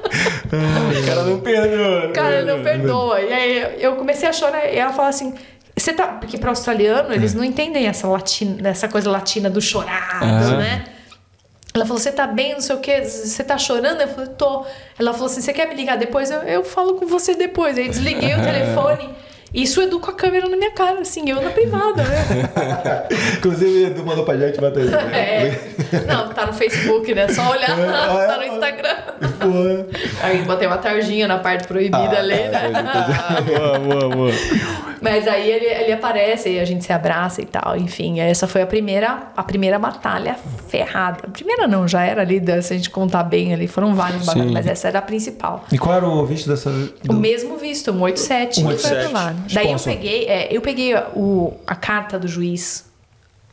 O 1.02 1.06
cara 1.08 1.24
não 1.24 1.40
perdoa. 1.40 2.12
Cara, 2.14 2.42
não 2.44 2.64
perdoa. 2.64 3.22
E 3.22 3.34
aí 3.34 3.84
eu 3.84 3.96
comecei 3.96 4.28
a 4.28 4.34
chorar 4.34 4.66
e 4.66 4.78
ela 4.78 4.92
falou 4.94 5.10
assim. 5.10 5.34
Você 5.78 5.92
tá. 5.92 6.08
Porque 6.08 6.38
para 6.38 6.50
australiano, 6.50 7.14
eles 7.14 7.34
não 7.34 7.44
entendem 7.44 7.86
essa, 7.86 8.08
latina, 8.08 8.70
essa 8.70 8.88
coisa 8.88 9.12
latina 9.12 9.50
do 9.50 9.62
chorado, 9.62 10.58
né? 10.58 10.86
Ela 11.74 11.86
falou, 11.86 12.00
você 12.00 12.12
tá 12.14 12.26
bem, 12.26 12.54
não 12.54 12.62
sei 12.62 12.74
o 12.74 12.80
quê, 12.80 13.04
você 13.04 13.44
tá 13.44 13.58
chorando? 13.58 14.00
Eu 14.00 14.08
falei, 14.08 14.30
tô. 14.38 14.66
Ela 14.98 15.12
falou 15.12 15.26
assim, 15.26 15.42
você 15.42 15.52
quer 15.52 15.68
me 15.68 15.76
ligar 15.76 15.98
depois? 15.98 16.32
Eu, 16.32 16.40
eu 16.44 16.64
falo 16.64 16.96
com 16.96 17.06
você 17.06 17.36
depois. 17.36 17.78
Aí 17.78 17.90
desliguei 17.90 18.34
o 18.34 18.40
telefone. 18.42 19.10
Isso 19.56 19.80
o 19.80 19.84
Edu 19.84 20.02
com 20.02 20.12
a 20.12 20.14
câmera 20.14 20.50
na 20.50 20.58
minha 20.58 20.72
cara, 20.72 21.00
assim, 21.00 21.30
eu 21.30 21.42
na 21.42 21.50
privada, 21.50 22.04
né? 22.04 22.26
Inclusive, 23.38 23.84
o 23.84 23.88
Edu 23.88 24.06
mandou 24.06 24.26
pra 24.26 24.36
gente 24.38 24.60
bater. 24.60 24.86
É. 25.16 25.52
Não, 26.08 26.30
tá 26.30 26.46
no 26.46 26.54
Facebook, 26.54 27.14
né? 27.14 27.28
Só 27.30 27.52
olhar, 27.52 27.76
tá 28.28 28.38
no 28.38 28.44
Instagram. 28.44 28.96
Pô. 29.40 29.96
Aí 30.22 30.42
botei 30.42 30.68
uma 30.68 30.78
tarjinha 30.78 31.28
na 31.28 31.38
parte 31.38 31.68
proibida 31.68 32.20
ali, 32.20 32.34
né? 32.34 32.72
Boa, 33.46 33.80
boa, 33.80 34.10
boa. 34.10 34.32
Mas 35.02 35.28
aí 35.28 35.50
ele, 35.50 35.66
ele 35.66 35.92
aparece 35.94 36.50
e 36.50 36.60
a 36.60 36.66
gente 36.66 36.84
se 36.84 36.92
abraça 36.92 37.42
e 37.42 37.46
tal. 37.46 37.78
Enfim, 37.78 38.20
essa 38.20 38.48
foi 38.48 38.62
a 38.62 38.68
primeira, 38.68 39.28
a 39.36 39.44
primeira 39.44 39.78
batalha 39.78 40.36
ferrada. 40.68 41.20
A 41.28 41.30
primeira 41.30 41.68
não, 41.68 41.88
já 41.88 42.04
era 42.04 42.22
ali, 42.22 42.42
se 42.62 42.74
a 42.74 42.76
gente 42.78 42.90
contar 42.90 43.24
bem 43.24 43.54
ali, 43.54 43.68
foram 43.68 43.94
várias 43.94 44.26
batalhas, 44.26 44.52
mas 44.52 44.68
essa 44.68 44.88
era 44.88 45.00
a 45.00 45.02
principal. 45.02 45.64
E 45.72 45.78
qual 45.78 45.96
era 45.96 46.08
o 46.08 46.26
visto 46.26 46.50
dessa. 46.50 46.72
O 47.08 47.14
mesmo 47.14 47.58
visto, 47.58 47.92
um 47.92 48.02
87, 48.02 48.56
que 48.56 48.64
foi 48.64 48.78
187. 48.78 49.06
aprovado. 49.06 49.45
Daí 49.54 49.66
eu 49.68 49.78
peguei, 49.96 50.26
é, 50.26 50.56
eu 50.56 50.62
peguei 50.62 50.96
o, 51.16 51.54
a 51.68 51.76
carta 51.76 52.18
do 52.20 52.28
juiz, 52.28 52.86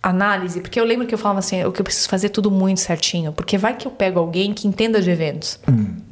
análise, 0.02 0.60
porque 0.60 0.80
eu 0.80 0.84
lembro 0.84 1.06
que 1.06 1.14
eu 1.14 1.18
falava 1.18 1.38
assim, 1.38 1.62
o 1.64 1.70
que 1.70 1.80
eu 1.80 1.84
preciso 1.84 2.08
fazer 2.08 2.28
tudo 2.30 2.50
muito 2.50 2.80
certinho, 2.80 3.32
porque 3.32 3.56
vai 3.56 3.76
que 3.76 3.86
eu 3.86 3.90
pego 3.92 4.18
alguém 4.18 4.52
que 4.52 4.66
entenda 4.66 5.00
de 5.00 5.08
eventos. 5.10 5.60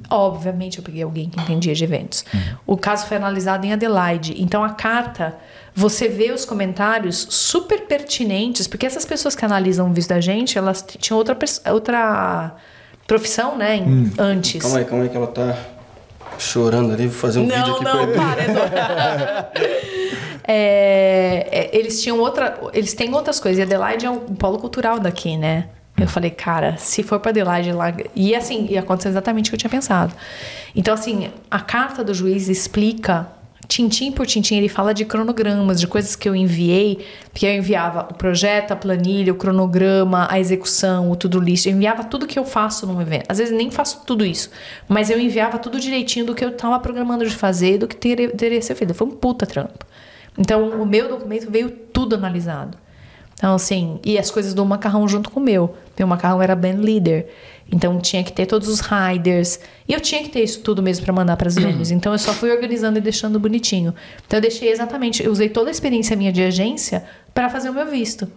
Obviamente 0.09 0.79
eu 0.79 0.85
peguei 0.85 1.03
alguém 1.03 1.29
que 1.29 1.41
entendia 1.41 1.75
de 1.75 1.83
eventos. 1.85 2.25
O 2.67 2.77
caso 2.77 3.07
foi 3.07 3.17
analisado 3.17 3.67
em 3.67 3.73
Adelaide, 3.73 4.35
então 4.41 4.63
a 4.63 4.71
carta 4.71 5.37
você 5.75 6.09
vê 6.09 6.31
os 6.33 6.45
comentários 6.45 7.27
super 7.31 7.83
pertinentes, 7.87 8.67
porque 8.67 8.87
essas 8.87 9.05
pessoas 9.05 9.35
que 9.35 9.45
analisam 9.45 9.89
o 9.91 9.93
visto 9.93 10.09
da 10.11 10.21
gente, 10.21 10.57
elas 10.59 10.85
tinham 10.99 11.17
outra, 11.19 11.37
outra 11.73 12.55
profissão, 13.07 13.57
né, 13.57 13.77
em- 13.77 14.13
antes. 14.19 14.63
Calma 14.63 14.79
aí, 14.79 14.85
calma 14.85 15.05
aí 15.05 15.11
que 15.11 15.17
ela 15.17 15.27
tá 15.29 15.57
chorando 16.41 16.93
ali. 16.93 17.07
Vou 17.07 17.17
fazer 17.17 17.41
um 17.41 17.47
vídeo 17.47 17.61
Não, 17.61 17.75
aqui 17.75 17.85
não, 17.85 18.13
para. 18.13 19.53
É, 20.53 21.47
é, 21.53 21.79
eles 21.79 22.03
tinham 22.03 22.19
outra. 22.19 22.59
Eles 22.73 22.93
têm 22.93 23.15
outras 23.15 23.39
coisas. 23.39 23.61
E 23.61 23.63
Adelaide 23.63 24.05
é 24.05 24.11
um 24.11 24.19
polo 24.19 24.59
cultural 24.59 24.99
daqui, 24.99 25.37
né? 25.37 25.69
Eu 25.97 26.09
falei, 26.09 26.31
cara, 26.31 26.77
se 26.77 27.05
for 27.05 27.21
pra 27.21 27.31
Adelaide 27.31 27.71
lá. 27.71 27.93
E 28.17 28.35
assim, 28.35 28.67
ia 28.69 28.81
acontecer 28.81 29.11
exatamente 29.11 29.49
o 29.49 29.51
que 29.51 29.55
eu 29.55 29.59
tinha 29.61 29.71
pensado. 29.71 30.13
Então, 30.75 30.95
assim, 30.95 31.31
a 31.49 31.61
carta 31.61 32.03
do 32.03 32.13
juiz 32.13 32.49
explica, 32.49 33.29
tintim 33.71 34.11
por 34.11 34.27
tintim, 34.27 34.57
ele 34.57 34.69
fala 34.69 34.93
de 34.93 35.05
cronogramas, 35.05 35.81
de 35.81 35.87
coisas 35.87 36.17
que 36.17 36.29
eu 36.29 36.35
enviei, 36.35 37.07
porque 37.31 37.47
eu 37.47 37.55
enviava 37.55 38.09
o 38.11 38.15
projeto, 38.15 38.73
a 38.73 38.77
planilha, 38.77 39.33
o 39.33 39.37
cronograma, 39.37 40.27
a 40.29 40.41
execução, 40.41 41.09
o 41.11 41.15
tudo 41.15 41.39
list. 41.39 41.67
Eu 41.67 41.73
enviava 41.73 42.03
tudo 42.03 42.27
que 42.27 42.39
eu 42.39 42.45
faço 42.45 42.85
num 42.85 43.01
evento. 43.01 43.27
Às 43.29 43.39
vezes 43.39 43.57
nem 43.57 43.71
faço 43.71 44.03
tudo 44.05 44.25
isso, 44.27 44.51
mas 44.89 45.09
eu 45.09 45.21
enviava 45.21 45.57
tudo 45.57 45.79
direitinho 45.79 46.27
do 46.27 46.35
que 46.35 46.45
eu 46.45 46.51
tava 46.51 46.79
programando 46.81 47.25
de 47.25 47.35
fazer, 47.35 47.79
do 47.79 47.87
que 47.87 47.95
teria, 47.95 48.29
teria 48.31 48.61
ser 48.61 48.75
feito. 48.75 48.93
Foi 48.93 49.07
um 49.07 49.13
puta 49.13 49.47
trampo. 49.47 49.87
Então, 50.37 50.69
o 50.81 50.85
meu 50.85 51.09
documento 51.09 51.49
veio 51.49 51.71
tudo 51.71 52.17
analisado. 52.17 52.77
Então, 53.35 53.55
assim, 53.55 53.99
e 54.05 54.19
as 54.19 54.31
coisas 54.31 54.53
do 54.53 54.65
macarrão 54.67 55.09
junto 55.09 55.31
com 55.31 55.41
o 55.41 55.43
meu. 55.43 55.75
Meu 55.99 56.07
macarrão 56.07 56.43
era 56.43 56.57
band 56.57 56.81
leader. 56.81 57.27
Então, 57.73 58.01
tinha 58.01 58.25
que 58.25 58.33
ter 58.33 58.47
todos 58.47 58.69
os 58.69 58.81
riders. 58.81 59.61
E 59.87 59.93
eu 59.93 60.01
tinha 60.01 60.23
que 60.23 60.29
ter 60.29 60.43
isso 60.43 60.61
tudo 60.61 60.83
mesmo 60.83 61.05
para 61.05 61.13
mandar 61.13 61.37
para 61.37 61.49
as 61.49 61.55
venues. 61.55 61.91
Então, 61.91 62.13
eu 62.13 62.19
só 62.19 62.33
fui 62.33 62.51
organizando 62.51 62.99
e 62.99 63.01
deixando 63.01 63.39
bonitinho. 63.39 63.95
Então, 64.27 64.39
eu 64.39 64.41
deixei 64.41 64.71
exatamente, 64.71 65.23
eu 65.23 65.31
usei 65.31 65.49
toda 65.49 65.69
a 65.69 65.71
experiência 65.71 66.17
minha 66.17 66.33
de 66.33 66.43
agência 66.43 67.05
para 67.33 67.49
fazer 67.49 67.71
o 67.71 67.75
meu 67.75 67.87
visto. 67.87 68.31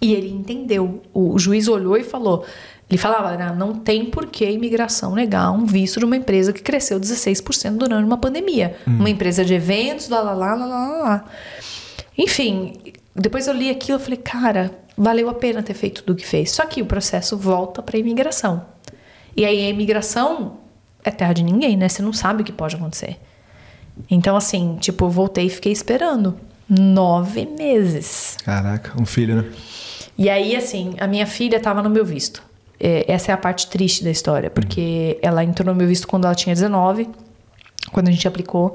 E 0.00 0.14
ele 0.14 0.30
entendeu. 0.30 1.02
O, 1.12 1.38
juiz 1.38 1.68
olhou 1.68 1.96
e 1.96 2.04
falou. 2.04 2.44
Ele 2.90 2.98
falava, 2.98 3.36
"Né, 3.36 3.54
não 3.56 3.74
tem 3.74 4.04
por 4.04 4.26
que 4.26 4.44
imigração 4.44 5.14
negar 5.14 5.50
um 5.50 5.64
visto 5.64 5.98
de 5.98 6.04
uma 6.04 6.16
empresa 6.16 6.52
que 6.52 6.60
cresceu 6.60 7.00
16% 7.00 7.78
durante 7.78 8.04
uma 8.04 8.18
pandemia. 8.18 8.76
Uma 8.86 9.08
empresa 9.08 9.44
de 9.44 9.54
eventos, 9.54 10.08
lá, 10.08 10.20
lá, 10.20 10.34
lá, 10.34 10.54
lá, 10.54 10.66
lá, 10.66 10.88
lá. 10.98 11.24
Enfim, 12.18 12.74
depois 13.14 13.46
eu 13.46 13.54
li 13.54 13.70
aquilo 13.70 13.98
e 13.98 14.02
falei, 14.02 14.18
cara, 14.18 14.70
valeu 14.96 15.28
a 15.28 15.34
pena 15.34 15.62
ter 15.62 15.74
feito 15.74 16.02
tudo 16.02 16.14
o 16.14 16.16
que 16.16 16.26
fez. 16.26 16.50
Só 16.50 16.66
que 16.66 16.82
o 16.82 16.86
processo 16.86 17.36
volta 17.36 17.82
para 17.82 17.96
a 17.96 18.00
imigração. 18.00 18.64
E 19.36 19.44
aí 19.44 19.66
a 19.66 19.68
imigração 19.70 20.58
é 21.04 21.10
terra 21.10 21.32
de 21.32 21.42
ninguém, 21.42 21.76
né? 21.76 21.88
Você 21.88 22.02
não 22.02 22.12
sabe 22.12 22.42
o 22.42 22.44
que 22.44 22.52
pode 22.52 22.76
acontecer. 22.76 23.18
Então, 24.10 24.36
assim, 24.36 24.76
tipo, 24.80 25.04
eu 25.04 25.10
voltei 25.10 25.46
e 25.46 25.50
fiquei 25.50 25.72
esperando 25.72 26.36
nove 26.68 27.46
meses. 27.46 28.36
Caraca, 28.44 29.00
um 29.00 29.04
filho, 29.04 29.42
né? 29.42 29.44
E 30.16 30.28
aí, 30.28 30.54
assim, 30.54 30.94
a 31.00 31.06
minha 31.06 31.26
filha 31.26 31.56
estava 31.56 31.82
no 31.82 31.90
meu 31.90 32.04
visto. 32.04 32.42
É, 32.78 33.04
essa 33.10 33.30
é 33.30 33.34
a 33.34 33.38
parte 33.38 33.68
triste 33.68 34.02
da 34.02 34.10
história, 34.10 34.50
porque 34.50 35.18
ela 35.22 35.44
entrou 35.44 35.72
no 35.72 35.78
meu 35.78 35.86
visto 35.86 36.06
quando 36.06 36.24
ela 36.24 36.34
tinha 36.34 36.54
19, 36.54 37.08
quando 37.92 38.08
a 38.08 38.10
gente 38.10 38.26
aplicou. 38.26 38.74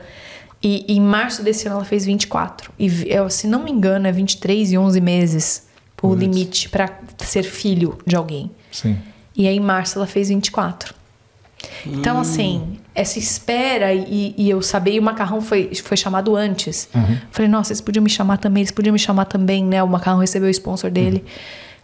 E 0.62 0.86
em 0.92 1.00
março 1.00 1.44
desse 1.44 1.68
ano 1.68 1.78
ela 1.78 1.86
fez 1.86 2.06
24. 2.06 2.72
E 2.80 3.06
eu, 3.08 3.30
se 3.30 3.48
não 3.48 3.64
me 3.64 3.72
engano, 3.72 4.08
é 4.08 4.12
23 4.12 4.72
e 4.72 4.78
11 4.78 5.02
meses 5.02 5.67
o 6.02 6.10
Putz. 6.10 6.20
limite 6.20 6.70
para 6.70 7.00
ser 7.20 7.44
filho 7.44 7.98
de 8.06 8.16
alguém. 8.16 8.52
Sim. 8.72 8.98
E 9.36 9.48
aí 9.48 9.58
em 9.58 9.60
março 9.60 9.98
ela 9.98 10.08
fez 10.08 10.30
24. 10.30 10.96
Então, 11.86 12.20
assim, 12.20 12.78
essa 12.94 13.18
espera 13.18 13.94
e, 13.94 14.34
e 14.38 14.50
eu 14.50 14.62
saber, 14.62 14.94
e 14.94 15.00
o 15.00 15.04
macarrão 15.04 15.42
foi, 15.42 15.74
foi 15.76 15.98
chamado 15.98 16.36
antes. 16.36 16.88
Falei, 17.32 17.50
nossa, 17.50 17.72
eles 17.72 17.82
podiam 17.82 18.04
me 18.04 18.10
chamar 18.10 18.38
também, 18.38 18.62
eles 18.62 18.72
podiam 18.72 18.94
me 18.94 19.00
chamar 19.00 19.26
também, 19.26 19.64
né? 19.66 19.82
O 19.82 19.88
macarrão 19.88 20.20
recebeu 20.20 20.48
o 20.48 20.52
sponsor 20.52 20.92
dele. 20.92 21.24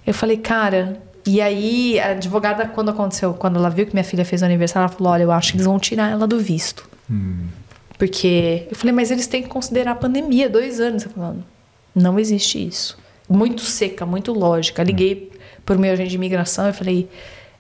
Eu 0.06 0.14
falei, 0.14 0.38
cara. 0.38 1.02
E 1.26 1.40
aí, 1.40 2.00
a 2.00 2.12
advogada, 2.12 2.68
quando 2.68 2.90
aconteceu, 2.90 3.34
quando 3.34 3.58
ela 3.58 3.70
viu 3.70 3.86
que 3.86 3.94
minha 3.94 4.04
filha 4.04 4.26
fez 4.26 4.42
o 4.42 4.46
aniversário, 4.46 4.88
ela 4.88 4.96
falou: 4.96 5.14
olha, 5.14 5.24
eu 5.24 5.32
acho 5.32 5.52
que 5.52 5.58
eles 5.58 5.66
vão 5.66 5.80
tirar 5.80 6.12
ela 6.12 6.28
do 6.28 6.38
visto. 6.38 6.88
Porque 7.98 8.68
eu 8.70 8.76
falei, 8.76 8.94
mas 8.94 9.10
eles 9.10 9.26
têm 9.26 9.42
que 9.42 9.48
considerar 9.48 9.92
a 9.92 9.96
pandemia, 9.96 10.50
dois 10.50 10.82
anos. 10.82 11.06
Eu 11.06 11.12
falei, 11.12 11.40
não 11.96 12.20
existe 12.20 12.68
isso. 12.68 12.98
Muito 13.34 13.62
seca, 13.64 14.06
muito 14.06 14.32
lógica. 14.34 14.84
Liguei 14.84 15.32
pro 15.66 15.80
meu 15.80 15.92
agente 15.94 16.10
de 16.10 16.16
imigração 16.16 16.70
e 16.70 16.74
falei, 16.74 17.10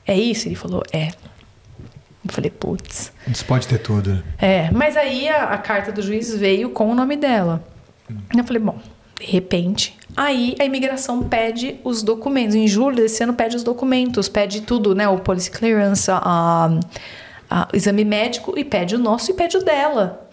é 0.05 0.15
isso? 0.17 0.47
Ele 0.47 0.55
falou, 0.55 0.83
é. 0.91 1.07
Eu 2.25 2.31
falei, 2.31 2.49
putz. 2.51 3.11
Isso 3.27 3.43
pode 3.45 3.67
ter 3.67 3.79
tudo. 3.79 4.11
né? 4.13 4.23
É, 4.39 4.71
mas 4.71 4.95
aí 4.95 5.27
a, 5.27 5.45
a 5.45 5.57
carta 5.57 5.91
do 5.91 6.01
juiz 6.01 6.33
veio 6.35 6.69
com 6.69 6.89
o 6.89 6.95
nome 6.95 7.15
dela. 7.17 7.63
Eu 8.35 8.43
falei, 8.43 8.61
bom, 8.61 8.77
de 9.19 9.25
repente. 9.25 9.97
Aí 10.15 10.55
a 10.59 10.63
imigração 10.65 11.23
pede 11.23 11.77
os 11.83 12.03
documentos. 12.03 12.55
Em 12.55 12.67
julho 12.67 12.95
desse 12.97 13.23
ano 13.23 13.33
pede 13.33 13.55
os 13.55 13.63
documentos, 13.63 14.29
pede 14.29 14.61
tudo, 14.61 14.93
né? 14.93 15.07
O 15.09 15.17
police 15.19 15.49
clearance, 15.49 16.09
a, 16.11 16.69
a- 17.49 17.67
o 17.73 17.75
exame 17.75 18.05
médico, 18.05 18.53
e 18.57 18.63
pede 18.63 18.95
o 18.95 18.99
nosso 18.99 19.31
e 19.31 19.33
pede 19.33 19.57
o 19.57 19.63
dela. 19.63 20.29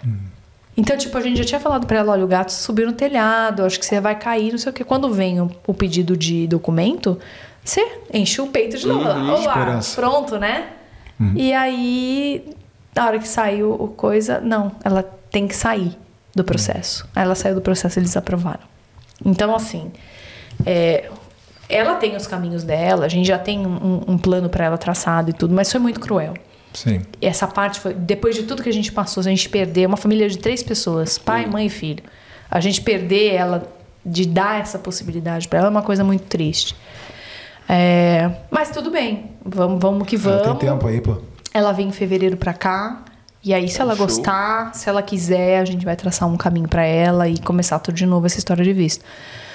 Então, 0.81 0.97
tipo, 0.97 1.19
a 1.19 1.20
gente 1.20 1.36
já 1.36 1.44
tinha 1.44 1.61
falado 1.61 1.86
pra 1.86 1.98
ela, 1.98 2.12
olha, 2.12 2.24
o 2.24 2.27
gato 2.27 2.51
subiu 2.51 2.86
no 2.86 2.94
telhado, 2.94 3.66
acho 3.66 3.78
que 3.78 3.85
você 3.85 4.01
vai 4.01 4.19
cair, 4.19 4.51
não 4.51 4.57
sei 4.59 4.70
o 4.70 4.73
quê. 4.73 4.82
Quando 4.82 5.12
vem 5.12 5.39
o, 5.39 5.51
o 5.66 5.74
pedido 5.74 6.16
de 6.16 6.47
documento, 6.47 7.19
você 7.62 7.86
enche 8.11 8.40
o 8.40 8.47
peito 8.47 8.78
de 8.78 8.86
novo. 8.86 9.07
Olá, 9.07 9.39
Esperança. 9.40 10.01
pronto, 10.01 10.39
né? 10.39 10.69
E 11.36 11.52
aí, 11.52 12.57
na 12.97 13.07
hora 13.07 13.19
que 13.19 13.28
saiu 13.28 13.74
o 13.74 13.89
coisa, 13.89 14.40
não, 14.40 14.73
ela 14.82 15.02
tem 15.31 15.47
que 15.47 15.55
sair 15.55 15.94
do 16.35 16.43
processo. 16.43 17.07
Aí 17.15 17.24
ela 17.24 17.35
saiu 17.35 17.57
do 17.57 17.61
processo 17.61 17.98
e 17.98 18.01
eles 18.01 18.16
aprovaram. 18.16 18.65
Então, 19.23 19.55
assim, 19.55 19.93
é, 20.65 21.11
ela 21.69 21.97
tem 21.97 22.16
os 22.16 22.27
caminhos 22.27 22.65
dela, 22.65 23.05
a 23.05 23.09
gente 23.09 23.28
já 23.28 23.39
tem 23.39 23.66
um, 23.66 24.01
um 24.09 24.16
plano 24.16 24.48
pra 24.48 24.65
ela 24.65 24.78
traçado 24.78 25.28
e 25.28 25.35
tudo, 25.35 25.55
mas 25.55 25.70
foi 25.70 25.78
muito 25.78 26.01
cruel. 26.01 26.32
Sim. 26.73 27.03
E 27.21 27.27
essa 27.27 27.47
parte 27.47 27.81
foi. 27.81 27.95
Depois 27.95 28.35
de 28.37 28.45
tudo 28.45 28.63
que 28.63 28.69
a 28.69 28.73
gente 28.73 28.93
passou, 28.93 29.21
a 29.21 29.25
gente 29.25 29.49
perder 29.49 29.87
uma 29.87 29.97
família 29.97 30.29
de 30.29 30.39
três 30.39 30.63
pessoas, 30.63 31.19
pai, 31.19 31.47
mãe 31.47 31.67
e 31.67 31.71
filho. 31.71 32.03
A 32.51 32.61
gente 32.61 32.81
perder 32.81 33.35
ela, 33.35 33.73
de 34.05 34.27
dar 34.27 34.61
essa 34.61 34.79
possibilidade 34.79 35.49
pra 35.49 35.59
ela, 35.61 35.69
é 35.69 35.71
uma 35.71 35.83
coisa 35.83 36.03
muito 36.05 36.25
triste. 36.25 36.77
É, 37.69 38.31
mas 38.51 38.71
tudo 38.71 38.91
bem, 38.91 39.31
vamos, 39.45 39.81
vamos 39.81 40.07
que 40.09 40.17
Ela 40.17 40.43
vamos. 40.43 40.59
tem 40.59 40.69
tempo 40.69 40.87
aí, 40.89 41.01
pô. 41.01 41.19
Ela 41.55 41.73
vem 41.73 41.89
em 41.89 41.93
fevereiro 41.93 42.37
pra 42.37 42.53
cá. 42.53 43.03
E 43.43 43.55
aí, 43.55 43.69
se 43.69 43.81
ela 43.81 43.97
Show. 43.97 44.07
gostar, 44.07 44.75
se 44.75 44.89
ela 44.89 45.01
quiser, 45.03 45.61
a 45.61 45.65
gente 45.65 45.85
vai 45.85 45.97
traçar 45.97 46.29
um 46.29 46.37
caminho 46.37 46.69
pra 46.69 46.85
ela 46.85 47.27
e 47.27 47.39
começar 47.39 47.79
tudo 47.79 47.95
de 47.95 48.05
novo 48.05 48.27
essa 48.27 48.37
história 48.39 48.63
de 48.63 48.73
visto. 48.73 49.03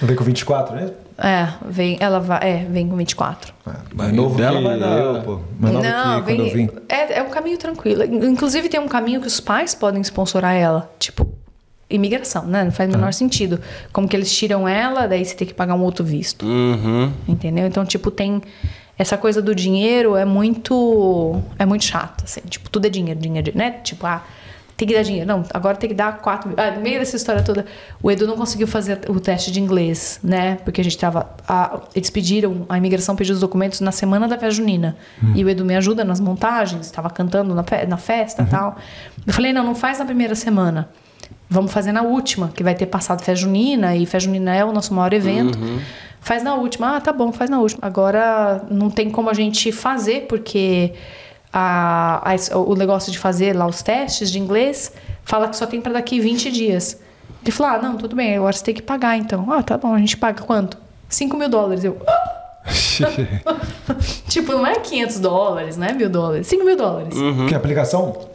Não 0.02 0.08
vem 0.08 0.18
com 0.18 0.24
24, 0.24 0.76
né? 0.76 0.92
É, 1.18 1.48
vem, 1.66 1.98
ela 2.00 2.20
vai, 2.20 2.40
é, 2.42 2.66
vem 2.66 2.90
com 2.90 2.96
24. 2.98 3.54
Mais 3.94 4.12
novo 4.12 4.36
dela 4.36 4.58
que 4.58 4.68
vai 4.68 4.80
dar, 4.80 4.98
eu, 5.00 5.22
pô. 5.22 5.40
Mais 5.58 5.74
novo 5.74 5.86
que 5.86 6.36
quando 6.36 6.48
eu 6.48 6.54
vim. 6.54 6.70
É, 6.90 7.20
é 7.20 7.24
um 7.24 7.30
caminho 7.30 7.58
tranquilo. 7.58 8.04
Inclusive, 8.04 8.68
tem 8.68 8.80
um 8.80 8.88
caminho 8.88 9.22
que 9.22 9.28
os 9.28 9.40
pais 9.40 9.74
podem 9.74 10.02
sponsorar 10.02 10.56
ela. 10.56 10.92
Tipo, 11.00 11.28
imigração, 11.90 12.46
né? 12.46 12.66
Não 12.66 12.72
faz 12.72 12.90
o 12.90 12.98
menor 12.98 13.14
sentido. 13.14 13.62
Como 13.94 14.08
que 14.08 14.16
eles 14.16 14.36
tiram 14.36 14.68
ela, 14.68 15.08
daí 15.08 15.24
você 15.24 15.36
tem 15.36 15.48
que 15.48 15.54
pagar 15.54 15.76
um 15.76 15.84
outro 15.84 16.04
visto. 16.04 16.46
Uhum. 16.46 17.12
Entendeu? 17.28 17.66
Então, 17.66 17.86
tipo, 17.86 18.12
tem. 18.12 18.42
Essa 18.98 19.18
coisa 19.18 19.42
do 19.42 19.56
dinheiro 19.56 20.16
é 20.16 20.26
muito. 20.26 21.42
É 21.58 21.66
muito 21.66 21.86
chato, 21.86 22.26
assim. 22.26 22.42
Tipo, 22.42 22.70
tudo 22.70 22.88
é 22.88 22.90
dinheiro, 22.90 23.20
dinheiro, 23.20 23.52
né? 23.56 23.72
Tipo, 23.84 24.06
ah, 24.06 24.22
tem 24.78 24.88
que 24.88 24.94
dar 24.94 25.04
dinheiro. 25.04 25.26
Não, 25.28 25.44
agora 25.54 25.78
tem 25.78 25.88
que 25.90 25.96
dar 25.96 26.18
quatro 26.18 26.50
mil. 26.50 26.58
Ah, 26.60 26.72
no 26.72 26.82
meio 26.82 27.00
dessa 27.00 27.16
história 27.16 27.42
toda, 27.42 27.66
o 28.04 28.12
Edu 28.12 28.28
não 28.28 28.36
conseguiu 28.36 28.68
fazer 28.68 29.00
o 29.10 29.20
teste 29.20 29.50
de 29.52 29.60
inglês, 29.62 30.20
né? 30.24 30.58
Porque 30.66 30.82
a 30.82 30.84
gente 30.84 30.98
tava. 30.98 31.30
a- 31.48 31.80
eles 31.96 32.10
pediram, 32.10 32.66
a 32.68 32.78
imigração 32.78 33.16
pediu 33.16 33.34
os 33.34 33.40
documentos 33.40 33.80
na 33.80 33.92
semana 33.92 34.28
da 34.28 34.38
festa 34.38 34.52
junina. 34.56 34.98
E 35.34 35.44
o 35.46 35.50
Edu 35.50 35.64
me 35.64 35.76
ajuda 35.76 36.04
nas 36.04 36.20
montagens, 36.20 36.86
estava 36.88 37.10
cantando 37.10 37.56
na, 37.56 37.64
na 37.88 37.98
festa 37.98 38.44
e 38.44 38.46
tal. 38.48 38.76
Eu 39.26 39.34
falei, 39.34 39.54
não, 39.54 39.64
não 39.64 39.76
faz 39.76 40.00
na 40.00 40.06
primeira 40.06 40.36
semana. 40.36 40.90
Vamos 41.50 41.72
fazer 41.72 41.92
na 41.92 42.02
última, 42.02 42.50
que 42.50 42.64
vai 42.64 42.74
ter 42.76 42.88
passado 42.88 43.20
festa 43.20 43.36
junina, 43.36 43.96
e 43.96 44.06
festa 44.06 44.26
junina 44.28 44.54
é 44.56 44.66
o 44.66 44.72
nosso 44.74 44.94
maior 44.94 45.14
evento. 45.14 45.58
Faz 46.20 46.42
na 46.44 46.56
última. 46.56 46.98
Ah, 46.98 47.00
tá 47.02 47.14
bom, 47.14 47.32
faz 47.32 47.50
na 47.52 47.60
última. 47.60 47.80
Agora 47.86 48.64
não 48.70 48.90
tem 48.90 49.10
como 49.12 49.30
a 49.30 49.34
gente 49.34 49.72
fazer, 49.72 50.22
porque 50.28 50.92
a, 51.58 52.22
a- 52.52 52.58
o 52.58 52.76
negócio 52.76 53.12
de 53.12 53.18
fazer 53.18 53.56
lá 53.56 53.66
os 53.66 53.82
testes 53.82 54.30
de 54.30 54.38
inglês 54.40 54.92
fala 55.24 55.48
que 55.48 55.56
só 55.56 55.66
tem 55.66 55.80
para 55.80 55.94
daqui 55.94 56.20
20 56.20 56.52
dias. 56.52 57.00
Ele 57.42 57.52
falou: 57.52 57.74
ah, 57.74 57.82
não, 57.82 57.96
tudo 57.98 58.16
bem, 58.16 58.36
agora 58.36 58.52
você 58.54 58.64
tem 58.64 58.76
que 58.76 58.82
pagar 58.82 59.16
então. 59.18 59.50
Ah, 59.52 59.64
tá 59.64 59.78
bom, 59.78 59.94
a 59.94 60.00
gente 60.00 60.18
paga 60.18 60.44
quanto? 60.44 60.78
5 61.08 61.38
mil 61.38 61.48
dólares. 61.48 61.84
Eu, 61.86 61.98
tipo, 64.28 64.52
não 64.54 64.66
é 64.66 64.76
500 64.80 65.20
dólares, 65.20 65.78
não 65.78 65.88
é 65.88 65.94
mil 65.94 66.10
dólares, 66.10 66.48
5 66.48 66.64
mil 66.66 66.76
dólares. 66.76 67.16
Que 67.48 67.56
aplicação? 67.56 68.28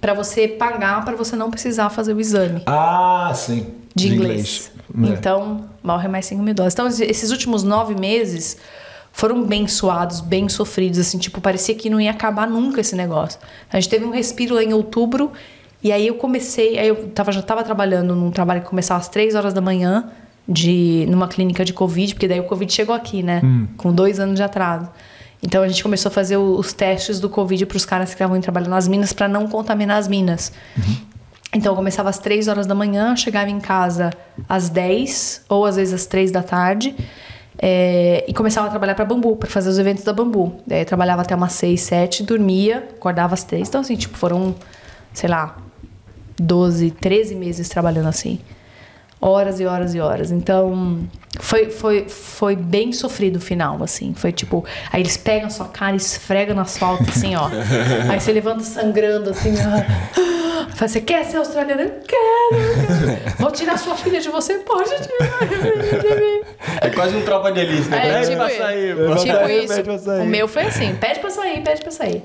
Pra 0.00 0.14
você 0.14 0.48
pagar, 0.48 1.04
pra 1.04 1.14
você 1.16 1.36
não 1.36 1.50
precisar 1.50 1.90
fazer 1.90 2.14
o 2.14 2.20
exame 2.20 2.62
Ah, 2.66 3.32
sim. 3.34 3.66
de, 3.94 4.14
inglês. 4.14 4.70
É. 5.04 5.08
Então, 5.08 5.64
morre 5.82 6.08
mais 6.08 6.26
5 6.26 6.42
mil 6.42 6.54
dólares. 6.54 6.74
Então, 6.74 6.86
esse- 6.88 7.04
esses 7.04 7.30
últimos 7.30 7.62
nove 7.62 7.94
meses 7.94 8.56
foram 9.12 9.44
bem 9.44 9.66
suados, 9.66 10.20
bem 10.20 10.48
sofridos, 10.48 10.98
assim, 10.98 11.18
tipo, 11.18 11.40
parecia 11.40 11.74
que 11.74 11.90
não 11.90 12.00
ia 12.00 12.10
acabar 12.10 12.48
nunca 12.48 12.80
esse 12.80 12.94
negócio. 12.96 13.38
A 13.72 13.78
gente 13.78 13.88
teve 13.88 14.04
um 14.04 14.10
respiro 14.10 14.54
lá 14.54 14.62
em 14.62 14.72
outubro, 14.72 15.32
e 15.82 15.92
aí 15.92 16.06
eu 16.06 16.14
comecei, 16.14 16.78
aí 16.78 16.88
eu 16.88 17.08
tava, 17.08 17.32
já 17.32 17.42
tava 17.42 17.62
trabalhando 17.62 18.14
num 18.14 18.30
trabalho 18.30 18.60
que 18.60 18.68
começava 18.68 19.00
às 19.00 19.08
3 19.08 19.34
horas 19.34 19.52
da 19.52 19.60
manhã, 19.60 20.10
de, 20.48 21.06
numa 21.08 21.28
clínica 21.28 21.64
de 21.64 21.72
Covid, 21.72 22.14
porque 22.14 22.26
daí 22.26 22.40
o 22.40 22.44
Covid 22.44 22.72
chegou 22.72 22.94
aqui, 22.94 23.22
né? 23.22 23.40
Com 23.76 23.92
dois 23.92 24.18
anos 24.18 24.34
de 24.36 24.42
atraso. 24.42 24.88
Então 25.42 25.62
a 25.62 25.68
gente 25.68 25.82
começou 25.82 26.10
a 26.10 26.12
fazer 26.12 26.36
os 26.36 26.72
testes 26.72 27.18
do 27.20 27.28
Covid 27.28 27.64
para 27.66 27.76
os 27.76 27.84
caras 27.86 28.10
que 28.10 28.14
estavam 28.14 28.38
trabalhando 28.40 28.70
nas 28.70 28.86
minas 28.86 29.12
para 29.12 29.28
não 29.28 29.46
contaminar 29.46 29.98
as 29.98 30.08
minas. 30.08 30.52
Então 31.54 31.72
eu 31.72 31.76
começava 31.76 32.10
às 32.10 32.18
3 32.18 32.48
horas 32.48 32.66
da 32.66 32.74
manhã, 32.74 33.16
chegava 33.16 33.48
em 33.48 33.60
casa 33.60 34.10
às 34.48 34.68
10 34.68 35.44
ou 35.48 35.64
às 35.64 35.76
vezes 35.76 35.94
às 35.94 36.06
3 36.06 36.30
da 36.30 36.42
tarde. 36.42 36.94
É, 37.62 38.24
e 38.26 38.32
começava 38.32 38.68
a 38.68 38.70
trabalhar 38.70 38.94
para 38.94 39.04
Bambu, 39.04 39.36
para 39.36 39.48
fazer 39.48 39.68
os 39.68 39.78
eventos 39.78 40.02
da 40.02 40.12
Bambu. 40.12 40.54
Eu 40.68 40.84
trabalhava 40.86 41.22
até 41.22 41.34
umas 41.34 41.52
6, 41.52 41.80
7, 41.80 42.22
dormia, 42.22 42.88
acordava 42.96 43.34
às 43.34 43.44
3. 43.44 43.68
Então, 43.68 43.82
assim, 43.82 43.96
tipo, 43.96 44.16
foram, 44.16 44.54
sei 45.12 45.28
lá, 45.28 45.56
12, 46.40 46.90
13 46.92 47.34
meses 47.34 47.68
trabalhando 47.68 48.08
assim. 48.08 48.40
Horas 49.20 49.60
e 49.60 49.66
horas 49.66 49.94
e 49.94 50.00
horas. 50.00 50.30
Então, 50.30 51.00
foi, 51.38 51.70
foi, 51.70 52.08
foi 52.08 52.56
bem 52.56 52.92
sofrido 52.92 53.36
o 53.36 53.40
final, 53.40 53.82
assim. 53.82 54.14
Foi 54.14 54.32
tipo, 54.32 54.64
aí 54.90 55.02
eles 55.02 55.16
pegam 55.16 55.46
a 55.46 55.50
sua 55.50 55.66
cara 55.68 55.92
e 55.92 55.96
esfregam 55.96 56.54
no 56.54 56.62
asfalto, 56.62 57.04
assim, 57.08 57.34
ó. 57.34 57.48
aí 58.10 58.18
você 58.18 58.32
levanta 58.32 58.62
sangrando, 58.64 59.30
assim, 59.30 59.54
ó. 59.54 60.20
Fala, 60.74 60.88
Você 60.88 61.00
quer 61.00 61.24
ser 61.24 61.36
australiano? 61.36 61.82
Eu 61.82 61.90
quero, 62.06 62.62
eu 62.62 63.16
quero. 63.16 63.36
Vou 63.38 63.50
tirar 63.50 63.78
sua 63.78 63.94
filha 63.94 64.20
de 64.20 64.28
você? 64.30 64.58
Pode 64.58 64.90
tirar. 64.90 65.48
É 66.80 66.90
quase 66.90 67.14
um 67.16 67.22
tropa 67.22 67.52
de 67.52 67.60
elite, 67.60 67.88
né? 67.88 67.98
É, 67.98 68.12
Pede 68.12 68.26
tipo, 68.30 68.36
pra 68.38 68.48
sair, 68.48 68.96
tipo 68.96 69.18
sair, 69.18 69.64
isso. 69.64 69.82
pra 69.82 69.98
sair. 69.98 70.22
O 70.22 70.26
meu 70.26 70.48
foi 70.48 70.62
assim, 70.62 70.94
pede 70.94 71.20
pra 71.20 71.30
sair, 71.30 71.62
pede 71.62 71.82
pra 71.82 71.90
sair. 71.90 72.22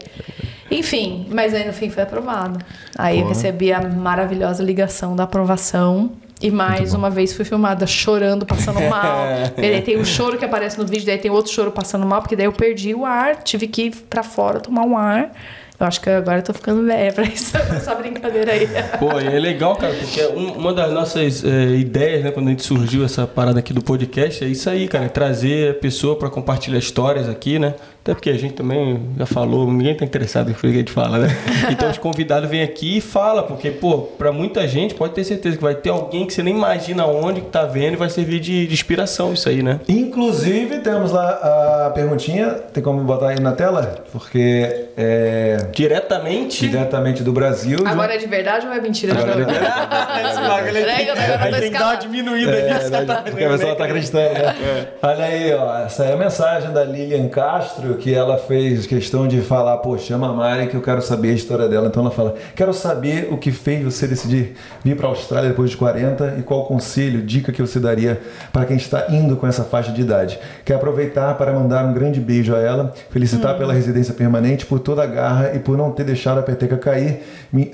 Enfim, 0.72 1.28
mas 1.30 1.54
aí 1.54 1.66
no 1.66 1.74
fim 1.74 1.90
foi 1.90 2.04
aprovado. 2.04 2.60
Aí 2.98 3.20
eu 3.20 3.28
recebi 3.28 3.72
a 3.72 3.82
maravilhosa 3.82 4.64
ligação 4.64 5.16
da 5.16 5.24
aprovação. 5.24 6.12
E 6.46 6.52
mais 6.52 6.94
uma 6.94 7.10
vez 7.10 7.34
fui 7.34 7.44
filmada 7.44 7.88
chorando, 7.88 8.46
passando 8.46 8.80
mal. 8.88 9.26
Daí 9.58 9.82
tem 9.82 9.98
o 9.98 10.06
choro 10.06 10.38
que 10.38 10.46
aparece 10.46 10.78
no 10.78 10.86
vídeo, 10.86 11.06
daí 11.06 11.18
tem 11.18 11.32
outro 11.32 11.52
choro 11.52 11.72
passando 11.72 12.06
mal, 12.06 12.22
porque 12.22 12.36
daí 12.36 12.46
eu 12.46 12.54
perdi 12.54 12.94
o 12.94 13.04
ar, 13.04 13.38
tive 13.38 13.68
que 13.68 13.84
ir 13.86 13.92
pra 14.10 14.22
fora 14.22 14.60
tomar 14.60 14.84
um 14.84 14.96
ar. 14.96 15.32
Eu 15.78 15.86
acho 15.88 16.00
que 16.00 16.10
agora 16.10 16.38
eu 16.40 16.44
tô 16.44 16.54
ficando 16.54 16.86
velha 16.86 17.12
pra 17.12 17.24
isso, 17.26 17.58
essa 17.76 17.96
brincadeira 17.96 18.52
aí. 18.54 18.66
Pô, 19.00 19.20
e 19.20 19.26
é 19.28 19.40
legal, 19.40 19.76
cara, 19.76 19.94
porque 19.94 20.24
um- 20.28 20.54
uma 20.54 20.72
das 20.74 20.94
nossas 20.94 21.44
é, 21.44 21.76
ideias, 21.76 22.24
né, 22.24 22.32
quando 22.32 22.48
a 22.48 22.52
gente 22.52 22.64
surgiu 22.64 23.04
essa 23.04 23.26
parada 23.28 23.60
aqui 23.60 23.74
do 23.74 23.82
podcast, 23.82 24.44
é 24.46 24.48
isso 24.48 24.70
aí, 24.70 24.88
cara, 24.88 25.06
é 25.06 25.10
trazer 25.10 25.72
a 25.72 25.74
pessoa 25.74 26.18
pra 26.18 26.30
compartilhar 26.30 26.78
histórias 26.78 27.28
aqui, 27.28 27.60
né? 27.60 27.74
Até 28.06 28.14
porque 28.14 28.30
a 28.30 28.38
gente 28.38 28.54
também 28.54 29.00
já 29.18 29.26
falou, 29.26 29.66
ninguém 29.66 29.96
tá 29.96 30.06
interessado 30.06 30.52
em 30.52 30.54
que 30.54 30.68
a 30.68 30.70
gente 30.70 30.92
fala, 30.92 31.18
né? 31.18 31.28
Então 31.72 31.90
os 31.90 31.98
convidados 31.98 32.48
vêm 32.48 32.62
aqui 32.62 32.98
e 32.98 33.02
fala, 33.02 33.42
porque, 33.42 33.72
pô, 33.72 33.98
pra 33.98 34.32
muita 34.32 34.68
gente 34.68 34.94
pode 34.94 35.14
ter 35.16 35.24
certeza 35.24 35.58
que 35.58 35.64
vai 35.64 35.74
ter 35.74 35.90
alguém 35.90 36.24
que 36.28 36.32
você 36.32 36.44
nem 36.44 36.56
imagina 36.56 37.08
onde 37.08 37.42
que 37.42 37.48
tá 37.48 37.64
vendo 37.66 37.94
e 37.94 37.96
vai 37.96 38.08
servir 38.12 38.40
de, 38.40 38.68
de 38.68 38.74
inspiração 38.76 39.34
isso 39.34 39.50
aí, 39.50 39.64
né? 39.64 39.80
Inclusive, 39.88 40.82
temos 40.82 41.12
lá 41.12 41.88
a 41.88 41.90
perguntinha, 41.96 42.52
tem 42.72 42.84
como 42.84 43.02
botar 43.04 43.30
aí 43.30 43.40
na 43.40 43.54
tela? 43.54 44.06
Porque 44.12 44.86
é 44.96 45.58
Diretamente. 45.74 46.68
diretamente 46.68 47.24
do 47.24 47.34
Brasil. 47.34 47.78
de 47.78 47.84
um- 47.84 47.88
Agora 47.88 48.14
é 48.14 48.18
de 48.20 48.28
verdade 48.28 48.68
ou 48.68 48.72
é 48.74 48.80
mentira 48.80 49.16
de 49.16 49.20
Agora 49.24 49.42
é 49.42 49.46
novo? 49.46 50.30
Esse 50.30 50.42
bagulho 50.42 50.78
aí 50.78 51.60
tem- 51.62 51.72
que 51.72 51.78
dar 51.80 51.86
uma 51.88 51.96
diminuída 51.96 52.52
É, 52.52 52.74
nisso. 52.76 52.90
né, 52.92 53.06
porque 53.32 53.44
a 53.44 53.50
pessoa 53.50 53.76
tá 53.76 53.86
acreditando, 53.86 54.34
né? 54.36 54.56
Olha 55.02 55.26
aí, 55.26 55.54
ó. 55.56 55.80
Essa 55.86 56.06
é 56.06 56.14
a 56.14 56.18
mensagem 56.18 56.72
da 56.72 56.84
Lilian 56.84 57.28
Castro, 57.30 57.95
que 57.96 58.14
ela 58.14 58.38
fez 58.38 58.86
questão 58.86 59.28
de 59.28 59.42
falar, 59.42 59.78
pô, 59.78 59.98
chama 59.98 60.30
a 60.30 60.34
Mari 60.34 60.68
que 60.68 60.76
eu 60.76 60.82
quero 60.82 61.02
saber 61.02 61.30
a 61.30 61.34
história 61.34 61.68
dela. 61.68 61.88
Então 61.88 62.02
ela 62.04 62.12
fala, 62.12 62.36
quero 62.56 62.74
saber 62.74 63.28
o 63.32 63.38
que 63.38 63.52
fez 63.52 63.84
você 63.84 64.08
decidir 64.08 64.56
vir 64.84 64.96
para 64.96 65.08
a 65.08 65.10
Austrália 65.10 65.50
depois 65.50 65.70
de 65.72 65.78
40 65.78 66.36
e 66.40 66.44
qual 66.44 66.66
conselho, 66.66 67.22
dica 67.22 67.52
que 67.52 67.62
você 67.62 67.80
daria 67.80 68.22
para 68.52 68.66
quem 68.66 68.78
está 68.78 69.08
indo 69.10 69.36
com 69.36 69.48
essa 69.48 69.64
faixa 69.64 69.92
de 69.92 70.02
idade. 70.02 70.40
Quer 70.64 70.76
aproveitar 70.76 71.34
para 71.38 71.52
mandar 71.54 71.86
um 71.86 71.94
grande 71.94 72.20
beijo 72.20 72.54
a 72.56 72.60
ela, 72.60 72.94
felicitar 73.10 73.58
pela 73.58 73.74
residência 73.74 74.14
permanente, 74.14 74.66
por 74.66 74.80
toda 74.80 75.04
a 75.04 75.06
garra 75.08 75.52
e 75.56 75.60
por 75.60 75.78
não 75.78 75.92
ter 75.92 76.04
deixado 76.04 76.40
a 76.40 76.44
peteca 76.44 76.78
cair. 76.78 77.24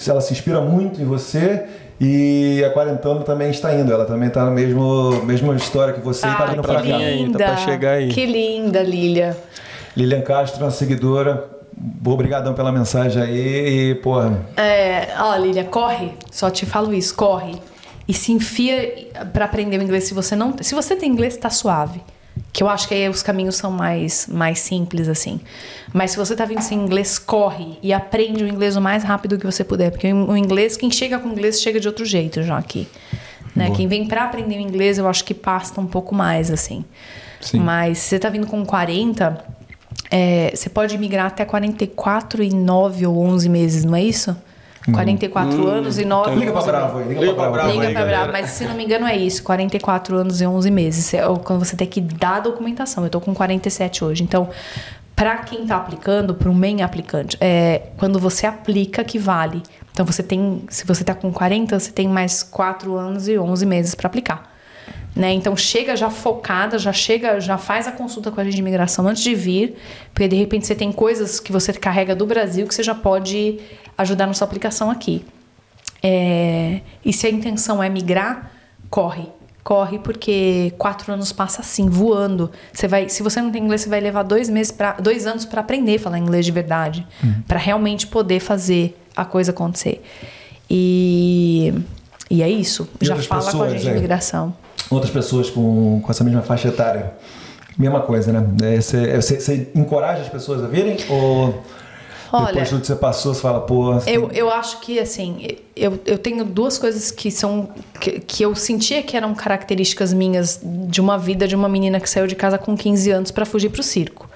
Ela 0.08 0.22
se 0.22 0.34
inspira 0.34 0.62
muito 0.62 1.02
em 1.02 1.06
você 1.06 1.64
e 2.00 2.64
a 2.66 2.70
quarentona 2.72 3.22
também 3.22 3.52
está 3.52 3.74
indo. 3.76 3.92
Ela 3.94 4.06
também 4.06 4.28
está 4.28 4.44
na 4.44 4.52
mesmo, 4.52 5.24
mesma 5.24 5.56
história 5.56 5.94
que 5.94 6.02
você 6.02 6.26
e 6.26 6.32
está 6.32 6.44
Ah, 6.44 6.48
vindo 6.48 6.62
pra 6.62 6.74
para 6.76 6.84
cá. 6.84 6.98
tá 7.32 7.38
pra 7.38 7.58
chegar 7.58 7.92
aí. 7.92 8.10
Que 8.10 8.26
linda, 8.26 8.82
Lilia. 8.82 9.38
Lilian 9.96 10.22
Castro, 10.22 10.64
uma 10.64 10.72
seguidora. 10.72 11.50
Obrigadão 12.06 12.54
pela 12.54 12.72
mensagem 12.72 13.22
aí 13.22 13.92
e, 13.92 13.96
porra, 13.96 14.46
É, 14.56 15.10
ó, 15.18 15.36
Lilia, 15.38 15.64
corre. 15.64 16.12
Só 16.30 16.50
te 16.50 16.66
falo 16.66 16.94
isso, 16.94 17.16
corre. 17.16 17.60
E 18.08 18.14
se 18.14 18.32
enfia 18.32 19.10
pra 19.32 19.46
aprender 19.46 19.80
o 19.80 19.82
inglês. 19.82 20.04
Se 20.04 20.14
você 20.14 20.36
não, 20.36 20.56
se 20.62 20.76
você 20.76 20.96
tem 20.96 21.10
inglês, 21.10 21.38
tá 21.38 21.50
suave. 21.50 22.02
Que 22.54 22.62
eu 22.62 22.70
acho 22.70 22.88
que 22.88 22.94
aí 22.94 23.08
os 23.08 23.24
caminhos 23.24 23.56
são 23.56 23.72
mais, 23.72 24.28
mais 24.28 24.60
simples, 24.60 25.08
assim. 25.08 25.40
Mas 25.94 26.12
se 26.12 26.18
você 26.18 26.36
tá 26.36 26.46
vindo 26.46 26.62
sem 26.62 26.78
inglês, 26.78 27.18
corre 27.18 27.78
e 27.82 27.94
aprende 27.94 28.44
o 28.44 28.48
inglês 28.48 28.76
o 28.76 28.82
mais 28.82 29.04
rápido 29.04 29.38
que 29.38 29.46
você 29.46 29.64
puder. 29.64 29.92
Porque 29.92 30.12
o 30.14 30.36
inglês, 30.36 30.76
quem 30.76 30.92
chega 30.92 31.18
com 31.20 31.30
inglês, 31.30 31.62
chega 31.62 31.80
de 31.80 31.88
outro 31.88 32.06
jeito 32.06 32.44
já 32.44 32.58
aqui. 32.58 32.88
Né? 33.56 33.72
Quem 33.72 33.88
vem 33.88 34.08
pra 34.08 34.26
aprender 34.26 34.58
o 34.58 34.62
inglês, 34.62 34.98
eu 34.98 35.08
acho 35.08 35.24
que 35.24 35.34
passa 35.34 35.80
um 35.80 35.88
pouco 35.88 36.14
mais, 36.14 36.52
assim. 36.52 36.86
Sim. 37.40 37.60
Mas 37.60 37.98
se 37.98 38.10
você 38.10 38.20
tá 38.20 38.30
vindo 38.30 38.48
com 38.48 38.66
40, 38.66 39.44
é, 40.12 40.52
você 40.54 40.70
pode 40.70 40.98
migrar 40.98 41.28
até 41.28 41.46
44 41.46 42.44
e 42.44 42.54
9 42.54 43.08
ou 43.08 43.18
11 43.18 43.50
meses, 43.50 43.84
não 43.86 43.96
é 43.96 44.04
isso? 44.04 44.36
44 44.92 45.68
anos 45.68 46.00
e 46.00 46.06
9 46.06 46.36
liga 46.36 46.52
pra 46.52 46.60
11 46.62 46.68
Bravo 46.72 46.98
aí, 46.98 47.08
liga, 47.08 47.20
Liga 47.22 47.34
pra 47.34 47.50
Bravo. 47.50 47.54
Bravo 47.54 47.72
Liga 47.72 47.88
aí, 47.88 47.94
pra. 47.94 48.06
Brava, 48.06 48.32
mas 48.32 48.50
se 48.50 48.66
não 48.66 48.74
me 48.76 48.84
engano 48.84 49.06
é 49.06 49.16
isso, 49.16 49.44
44 49.44 50.16
anos 50.18 50.42
e 50.42 50.46
11 50.46 50.72
meses. 50.72 51.14
É 51.14 51.28
o- 51.28 51.38
quando 51.38 51.64
você 51.64 51.76
tem 51.76 51.88
que 51.88 52.02
dar 52.02 52.38
a 52.38 52.40
documentação. 52.40 53.04
Eu 53.04 53.10
tô 53.12 53.22
com 53.22 53.32
47 53.34 54.04
hoje. 54.04 54.24
Então, 54.24 54.50
pra 55.16 55.38
quem 55.38 55.68
tá 55.68 55.78
aplicando, 55.78 56.34
pro 56.34 56.52
main 56.52 56.82
aplicante, 56.82 57.38
é 57.40 57.84
quando 57.98 58.20
você 58.20 58.48
aplica 58.48 59.04
que 59.04 59.20
vale. 59.20 59.62
Então, 59.92 60.04
você 60.06 60.24
tem, 60.24 60.64
se 60.70 60.84
você 60.86 61.04
tá 61.04 61.14
com 61.14 61.32
40, 61.32 61.80
você 61.80 61.92
tem 61.92 62.08
mais 62.08 62.42
4 62.42 62.96
anos 62.98 63.28
e 63.28 63.38
11 63.38 63.66
meses 63.68 63.94
pra 63.94 64.08
aplicar. 64.08 64.51
Né? 65.16 65.34
Então 65.34 65.56
chega 65.58 65.96
já 65.96 66.10
focada, 66.10 66.80
já 66.80 66.94
chega, 66.94 67.40
já 67.40 67.58
faz 67.58 67.88
a 67.88 67.92
consulta 67.92 68.32
com 68.32 68.40
a 68.40 68.44
gente 68.44 68.54
de 68.54 68.62
imigração 68.62 69.08
antes 69.08 69.22
de 69.22 69.36
vir, 69.36 69.76
porque 70.14 70.28
de 70.28 70.38
repente 70.38 70.66
você 70.66 70.74
tem 70.74 70.92
coisas 70.92 71.40
que 71.40 71.52
você 71.52 71.74
carrega 71.74 72.16
do 72.16 72.26
Brasil 72.26 72.66
que 72.66 72.74
você 72.74 72.84
já 72.84 72.96
pode 72.96 73.60
ajudar 73.98 74.26
na 74.26 74.34
sua 74.34 74.48
aplicação 74.48 74.90
aqui. 74.90 75.26
É, 76.02 76.82
e 77.04 77.14
se 77.14 77.28
a 77.28 77.30
intenção 77.30 77.84
é 77.84 77.90
migrar, 77.90 78.52
corre. 78.90 79.28
Corre 79.64 80.00
porque 80.00 80.74
quatro 80.78 81.14
anos 81.14 81.32
passa 81.32 81.62
assim, 81.62 81.88
voando. 81.88 82.50
Você 82.74 82.88
vai, 82.88 83.10
se 83.10 83.22
você 83.22 83.40
não 83.40 83.52
tem 83.52 83.62
inglês, 83.64 83.82
você 83.82 83.90
vai 83.90 84.00
levar 84.00 84.24
dois 84.24 84.50
meses 84.50 84.72
para 84.72 84.94
dois 84.94 85.28
anos 85.28 85.46
para 85.46 85.62
aprender 85.62 85.98
a 85.98 86.00
falar 86.00 86.18
inglês 86.18 86.46
de 86.46 86.52
verdade, 86.52 87.06
para 87.48 87.60
realmente 87.60 88.08
poder 88.08 88.40
fazer 88.40 88.98
a 89.16 89.24
coisa 89.24 89.52
acontecer. 89.52 90.02
E, 90.68 91.74
e 92.28 92.42
é 92.42 92.50
isso. 92.50 92.90
E 93.00 93.06
Já 93.06 93.16
fala 93.18 93.42
com 93.42 93.48
a 93.48 93.52
pessoas, 93.52 93.72
gente 93.74 93.82
de 93.82 93.90
é? 93.90 93.92
imigração. 93.92 94.56
Outras 94.92 95.12
pessoas 95.12 95.50
com, 95.50 96.02
com 96.04 96.12
essa 96.12 96.24
mesma 96.24 96.42
faixa 96.42 96.68
etária. 96.68 97.14
Mesma 97.78 98.02
coisa, 98.02 98.32
né? 98.34 98.46
É, 98.62 98.82
Você, 98.82 98.98
é, 99.10 99.22
você- 99.22 99.40
você 99.40 99.72
encoraja 99.74 100.22
as 100.22 100.30
pessoas 100.30 100.64
a 100.64 100.68
virem? 100.68 100.98
Ou 101.10 101.64
Olha, 102.34 102.48
depois 102.48 102.66
de 102.66 102.70
tudo 102.72 102.82
que 102.82 102.88
você 102.88 102.96
passou, 102.96 103.34
você 103.34 103.42
fala, 103.42 103.62
pô. 103.62 103.94
você 103.94 104.10
Eu, 104.16 104.30
eu 104.32 104.50
acho 104.52 104.80
que, 104.82 105.00
assim, 105.00 105.58
eu, 105.76 106.00
eu 106.06 106.18
tenho 106.18 106.44
duas 106.46 106.78
coisas 106.78 107.10
que 107.12 107.32
são. 107.32 107.70
Que, 108.00 108.20
que 108.20 108.44
eu 108.44 108.54
sentia 108.56 109.02
que 109.02 109.16
eram 109.18 109.34
características 109.34 110.14
minhas 110.14 110.60
de 110.64 111.00
uma 111.02 111.18
vida 111.18 111.48
de 111.48 111.56
uma 111.56 111.70
menina 111.70 112.00
que 112.00 112.10
saiu 112.10 112.28
de 112.28 112.36
casa 112.36 112.58
com 112.58 112.76
15 112.76 113.10
anos 113.12 113.32
para 113.32 113.46
fugir 113.46 113.70
pro 113.70 113.82
circo. 113.82 114.30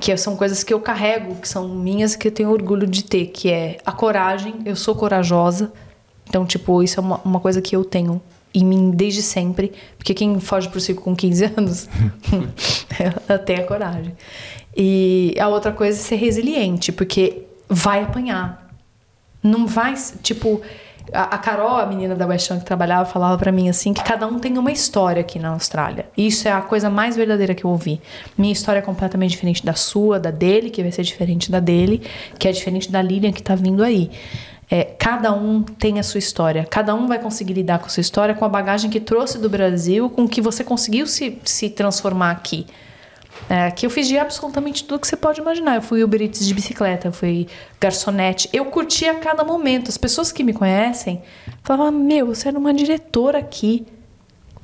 Que 0.00 0.16
são 0.16 0.36
coisas 0.36 0.64
que 0.64 0.72
eu 0.72 0.80
carrego, 0.80 1.34
que 1.34 1.46
são 1.46 1.68
minhas 1.68 2.14
e 2.14 2.18
que 2.18 2.28
eu 2.28 2.32
tenho 2.32 2.50
orgulho 2.50 2.86
de 2.86 3.04
ter, 3.04 3.26
que 3.26 3.50
é 3.50 3.76
a 3.84 3.92
coragem, 3.92 4.54
eu 4.64 4.74
sou 4.74 4.94
corajosa. 4.94 5.70
Então, 6.26 6.46
tipo, 6.46 6.82
isso 6.82 6.98
é 6.98 7.02
uma, 7.02 7.20
uma 7.22 7.40
coisa 7.40 7.60
que 7.60 7.76
eu 7.76 7.84
tenho 7.84 8.20
em 8.54 8.64
mim 8.64 8.90
desde 8.90 9.22
sempre. 9.22 9.72
Porque 9.96 10.14
quem 10.14 10.38
foge 10.40 10.68
pro 10.68 10.80
circo 10.80 11.02
com 11.02 11.14
15 11.14 11.52
anos, 11.56 11.88
ela 13.28 13.38
tem 13.40 13.56
a 13.56 13.64
coragem. 13.64 14.14
E 14.76 15.34
a 15.38 15.48
outra 15.48 15.72
coisa 15.72 15.98
é 15.98 16.02
ser 16.02 16.16
resiliente, 16.16 16.92
porque 16.92 17.42
vai 17.68 18.02
apanhar. 18.02 18.70
Não 19.42 19.66
vai, 19.66 19.94
tipo, 20.22 20.62
a, 21.12 21.36
Carol, 21.38 21.76
a 21.76 21.86
menina 21.86 22.14
da 22.14 22.26
West 22.26 22.52
que 22.52 22.64
trabalhava, 22.64 23.04
falava 23.04 23.36
pra 23.36 23.50
mim 23.50 23.68
assim 23.68 23.92
que 23.92 24.02
cada 24.02 24.26
um 24.26 24.38
tem 24.38 24.56
uma 24.56 24.70
história 24.70 25.20
aqui 25.20 25.38
na 25.38 25.50
Austrália. 25.50 26.06
Isso 26.16 26.46
é 26.46 26.52
a 26.52 26.60
coisa 26.60 26.88
mais 26.88 27.16
verdadeira 27.16 27.54
que 27.54 27.64
eu 27.64 27.70
ouvi. 27.70 28.00
Minha 28.36 28.52
história 28.52 28.78
é 28.78 28.82
completamente 28.82 29.30
diferente 29.30 29.64
da 29.64 29.74
sua, 29.74 30.20
da 30.20 30.30
dele, 30.30 30.70
que 30.70 30.82
vai 30.82 30.92
ser 30.92 31.02
diferente 31.02 31.50
da 31.50 31.60
dele, 31.60 32.02
que 32.38 32.46
é 32.46 32.52
diferente 32.52 32.90
da 32.90 33.02
Lilian 33.02 33.32
que 33.32 33.42
tá 33.42 33.54
vindo 33.54 33.82
aí. 33.82 34.10
É, 34.74 34.84
cada 34.84 35.34
um 35.34 35.62
tem 35.62 36.00
a 36.00 36.02
sua 36.02 36.18
história. 36.18 36.64
Cada 36.64 36.94
um 36.94 37.06
vai 37.06 37.18
conseguir 37.18 37.52
lidar 37.52 37.78
com 37.78 37.84
a 37.84 37.88
sua 37.90 38.00
história, 38.00 38.34
com 38.34 38.42
a 38.42 38.48
bagagem 38.48 38.88
que 38.88 38.98
trouxe 38.98 39.36
do 39.36 39.46
Brasil, 39.46 40.08
com 40.08 40.26
que 40.26 40.40
você 40.40 40.64
conseguiu 40.64 41.06
se, 41.06 41.38
se 41.44 41.68
transformar 41.68 42.30
aqui. 42.30 42.66
É, 43.50 43.70
que 43.70 43.84
eu 43.84 43.90
fiz 43.90 44.08
de 44.08 44.16
absolutamente 44.16 44.84
tudo 44.84 45.00
que 45.00 45.06
você 45.06 45.14
pode 45.14 45.42
imaginar. 45.42 45.74
Eu 45.74 45.82
fui 45.82 46.02
Uber 46.02 46.22
Eats 46.22 46.46
de 46.46 46.54
bicicleta, 46.54 47.08
eu 47.08 47.12
fui 47.12 47.48
garçonete. 47.78 48.48
Eu 48.50 48.64
curti 48.64 49.04
a 49.06 49.16
cada 49.16 49.44
momento. 49.44 49.90
As 49.90 49.98
pessoas 49.98 50.32
que 50.32 50.42
me 50.42 50.54
conhecem 50.54 51.20
falavam: 51.62 51.92
Meu, 51.92 52.28
você 52.28 52.48
era 52.48 52.58
uma 52.58 52.72
diretora 52.72 53.40
aqui. 53.40 53.86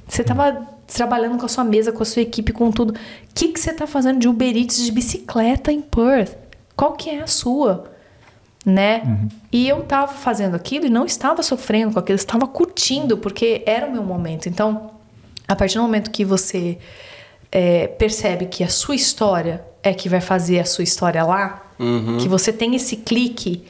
Você 0.09 0.23
estava 0.23 0.69
trabalhando 0.87 1.37
com 1.37 1.45
a 1.45 1.51
sua 1.51 1.65
mesa, 1.65 1.93
com 1.93 2.03
a 2.03 2.07
sua 2.07 2.23
equipe, 2.23 2.51
com 2.51 2.71
tudo. 2.71 2.95
O 2.95 3.35
que, 3.35 3.49
que 3.49 3.61
você 3.61 3.73
está 3.73 3.87
fazendo 3.87 4.21
de 4.21 4.27
Uber 4.27 4.57
Eats 4.57 4.83
de 4.83 4.91
bicicleta 4.91 5.71
em 5.71 5.83
Perth? 5.83 6.35
Qual 6.75 6.95
que 6.95 7.11
é 7.11 7.21
a 7.21 7.27
sua? 7.27 7.98
Né? 8.69 9.03
E 9.51 9.67
eu 9.67 9.81
estava 9.81 10.13
fazendo 10.13 10.55
aquilo 10.55 10.85
e 10.85 10.91
não 10.91 11.07
estava 11.07 11.43
sofrendo 11.43 11.95
com 11.95 11.99
aquilo, 11.99 12.17
estava 12.17 12.47
curtindo, 12.47 13.17
porque 13.17 13.63
era 13.65 13.87
o 13.87 13.91
meu 13.91 14.03
momento. 14.03 14.47
Então, 14.47 14.91
a 15.47 15.57
partir 15.57 15.79
do 15.79 15.83
momento 15.83 16.11
que 16.11 16.23
você 16.23 16.77
é, 17.51 17.87
percebe 17.87 18.45
que 18.45 18.63
a 18.63 18.69
sua 18.69 18.95
história 18.95 19.65
é 19.83 19.95
que 19.95 20.07
vai 20.07 20.21
fazer 20.21 20.59
a 20.59 20.67
sua 20.67 20.85
história 20.85 21.25
lá, 21.25 21.63
que 22.19 22.29
você 22.29 22.53
tem 22.53 22.75
esse 22.75 22.97
clique 22.97 23.63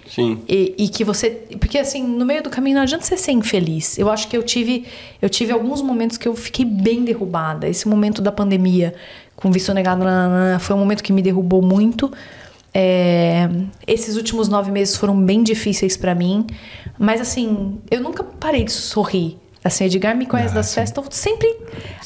e, 0.48 0.74
e 0.78 0.88
que 0.88 1.04
você. 1.04 1.30
Porque 1.60 1.76
assim, 1.76 2.02
no 2.02 2.24
meio 2.24 2.42
do 2.42 2.48
caminho 2.48 2.76
não 2.76 2.82
adianta 2.82 3.04
você 3.04 3.18
ser 3.18 3.32
infeliz. 3.32 3.98
Eu 3.98 4.10
acho 4.10 4.28
que 4.28 4.36
eu 4.36 4.42
tive, 4.42 4.86
eu 5.20 5.28
tive 5.28 5.52
alguns 5.52 5.82
momentos 5.82 6.16
que 6.16 6.26
eu 6.26 6.34
fiquei 6.34 6.64
bem 6.64 7.04
derrubada. 7.04 7.68
Esse 7.68 7.86
momento 7.86 8.22
da 8.22 8.32
pandemia, 8.32 8.94
com 9.36 9.52
visto 9.52 9.72
negado, 9.74 10.02
foi 10.58 10.74
um 10.74 10.78
momento 10.78 11.04
que 11.04 11.12
me 11.12 11.20
derrubou 11.20 11.60
muito. 11.60 12.10
É, 12.74 13.48
esses 13.86 14.16
últimos 14.16 14.48
nove 14.48 14.70
meses 14.70 14.96
foram 14.96 15.18
bem 15.20 15.42
difíceis 15.42 15.96
pra 15.96 16.14
mim. 16.14 16.46
Mas 16.98 17.20
assim, 17.20 17.80
eu 17.90 18.00
nunca 18.00 18.22
parei 18.22 18.64
de 18.64 18.72
sorrir. 18.72 19.38
Assim, 19.64 19.84
Edgar 19.84 20.16
me 20.16 20.24
conhece 20.26 20.54
das 20.54 20.72
festas, 20.72 21.04
tô 21.04 21.10
sempre, 21.10 21.48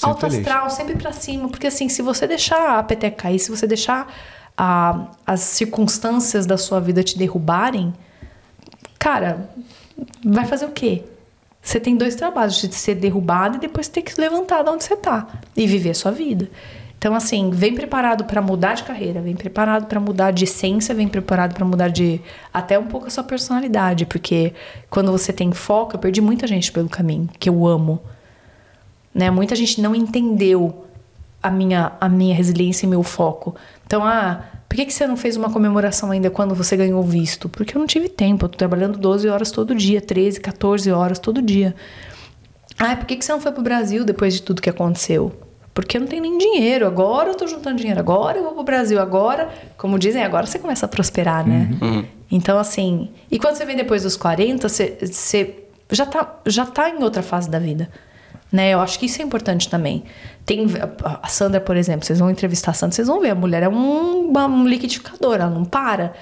alto 0.00 0.20
feliz. 0.22 0.38
astral, 0.38 0.70
sempre 0.70 0.96
pra 0.96 1.12
cima. 1.12 1.48
Porque 1.48 1.66
assim, 1.66 1.88
se 1.88 2.00
você 2.02 2.26
deixar 2.26 2.78
a 2.78 2.82
peteca 2.82 3.16
cair, 3.24 3.38
se 3.38 3.50
você 3.50 3.66
deixar 3.66 4.12
a- 4.56 5.08
as 5.26 5.40
circunstâncias 5.40 6.46
da 6.46 6.56
sua 6.56 6.80
vida 6.80 7.02
te 7.02 7.18
derrubarem, 7.18 7.92
cara, 8.98 9.50
vai 10.24 10.44
fazer 10.46 10.64
o 10.64 10.70
quê? 10.70 11.04
Você 11.60 11.78
tem 11.78 11.96
dois 11.96 12.14
trabalhos, 12.16 12.60
de 12.60 12.74
ser 12.74 12.96
derrubado 12.96 13.56
e 13.56 13.60
depois 13.60 13.86
ter 13.86 14.02
que 14.02 14.18
levantar 14.20 14.64
de 14.64 14.70
onde 14.70 14.82
você 14.82 14.96
tá 14.96 15.28
e 15.56 15.66
viver 15.66 15.90
a 15.90 15.94
sua 15.94 16.10
vida. 16.10 16.50
Então, 17.02 17.16
assim, 17.16 17.50
vem 17.50 17.74
preparado 17.74 18.22
para 18.26 18.40
mudar 18.40 18.74
de 18.74 18.84
carreira, 18.84 19.20
vem 19.20 19.34
preparado 19.34 19.86
para 19.86 19.98
mudar 19.98 20.30
de 20.30 20.44
essência, 20.44 20.94
vem 20.94 21.08
preparado 21.08 21.52
para 21.52 21.64
mudar 21.64 21.88
de 21.88 22.20
até 22.54 22.78
um 22.78 22.86
pouco 22.86 23.08
a 23.08 23.10
sua 23.10 23.24
personalidade, 23.24 24.06
porque 24.06 24.54
quando 24.88 25.10
você 25.10 25.32
tem 25.32 25.50
foco, 25.50 25.96
eu 25.96 25.98
perdi 25.98 26.20
muita 26.20 26.46
gente 26.46 26.70
pelo 26.70 26.88
caminho, 26.88 27.28
que 27.40 27.48
eu 27.48 27.66
amo. 27.66 28.00
Né? 29.12 29.32
Muita 29.32 29.56
gente 29.56 29.80
não 29.80 29.96
entendeu 29.96 30.86
a 31.42 31.50
minha, 31.50 31.90
a 32.00 32.08
minha 32.08 32.36
resiliência 32.36 32.86
e 32.86 32.88
meu 32.88 33.02
foco. 33.02 33.56
Então, 33.84 34.04
ah, 34.04 34.44
por 34.68 34.76
que, 34.76 34.86
que 34.86 34.94
você 34.94 35.04
não 35.04 35.16
fez 35.16 35.36
uma 35.36 35.50
comemoração 35.50 36.12
ainda 36.12 36.30
quando 36.30 36.54
você 36.54 36.76
ganhou 36.76 37.02
visto? 37.02 37.48
Porque 37.48 37.76
eu 37.76 37.80
não 37.80 37.86
tive 37.88 38.08
tempo. 38.08 38.44
Eu 38.44 38.48
tô 38.48 38.56
trabalhando 38.56 38.96
12 38.96 39.28
horas 39.28 39.50
todo 39.50 39.74
dia, 39.74 40.00
13, 40.00 40.40
14 40.40 40.92
horas 40.92 41.18
todo 41.18 41.42
dia. 41.42 41.74
Ah, 42.78 42.94
por 42.94 43.06
que, 43.06 43.16
que 43.16 43.24
você 43.24 43.32
não 43.32 43.40
foi 43.40 43.50
pro 43.50 43.60
Brasil 43.60 44.04
depois 44.04 44.34
de 44.34 44.42
tudo 44.42 44.62
que 44.62 44.70
aconteceu? 44.70 45.50
Porque 45.74 45.96
eu 45.96 46.00
não 46.02 46.08
tenho 46.08 46.22
nem 46.22 46.36
dinheiro. 46.36 46.86
Agora 46.86 47.30
eu 47.30 47.34
tô 47.34 47.46
juntando 47.46 47.76
dinheiro. 47.78 47.98
Agora 47.98 48.36
eu 48.38 48.44
vou 48.44 48.52
pro 48.52 48.62
Brasil. 48.62 49.00
Agora, 49.00 49.48
como 49.78 49.98
dizem, 49.98 50.22
agora 50.22 50.46
você 50.46 50.58
começa 50.58 50.84
a 50.86 50.88
prosperar, 50.88 51.46
né? 51.46 51.70
Então, 52.30 52.58
assim. 52.58 53.10
E 53.30 53.38
quando 53.38 53.56
você 53.56 53.64
vem 53.64 53.76
depois 53.76 54.02
dos 54.02 54.16
40, 54.16 54.68
você, 54.68 54.98
você 55.00 55.64
já, 55.90 56.04
tá, 56.06 56.40
já 56.46 56.66
tá 56.66 56.90
em 56.90 57.02
outra 57.02 57.22
fase 57.22 57.48
da 57.48 57.58
vida. 57.58 57.88
Né? 58.50 58.70
Eu 58.74 58.80
acho 58.80 58.98
que 58.98 59.06
isso 59.06 59.22
é 59.22 59.24
importante 59.24 59.66
também. 59.70 60.04
Tem 60.44 60.66
a- 61.02 61.20
a 61.22 61.26
Sandra, 61.28 61.58
por 61.58 61.74
exemplo, 61.74 62.04
vocês 62.04 62.18
vão 62.18 62.28
entrevistar 62.30 62.72
a 62.72 62.74
Sandra, 62.74 62.94
vocês 62.94 63.08
vão 63.08 63.18
ver, 63.18 63.30
a 63.30 63.34
mulher 63.34 63.62
é 63.62 63.68
um, 63.68 64.28
uma- 64.28 64.44
um 64.46 64.66
liquidificador, 64.66 65.36
ela 65.36 65.48
não 65.48 65.64
para. 65.64 66.12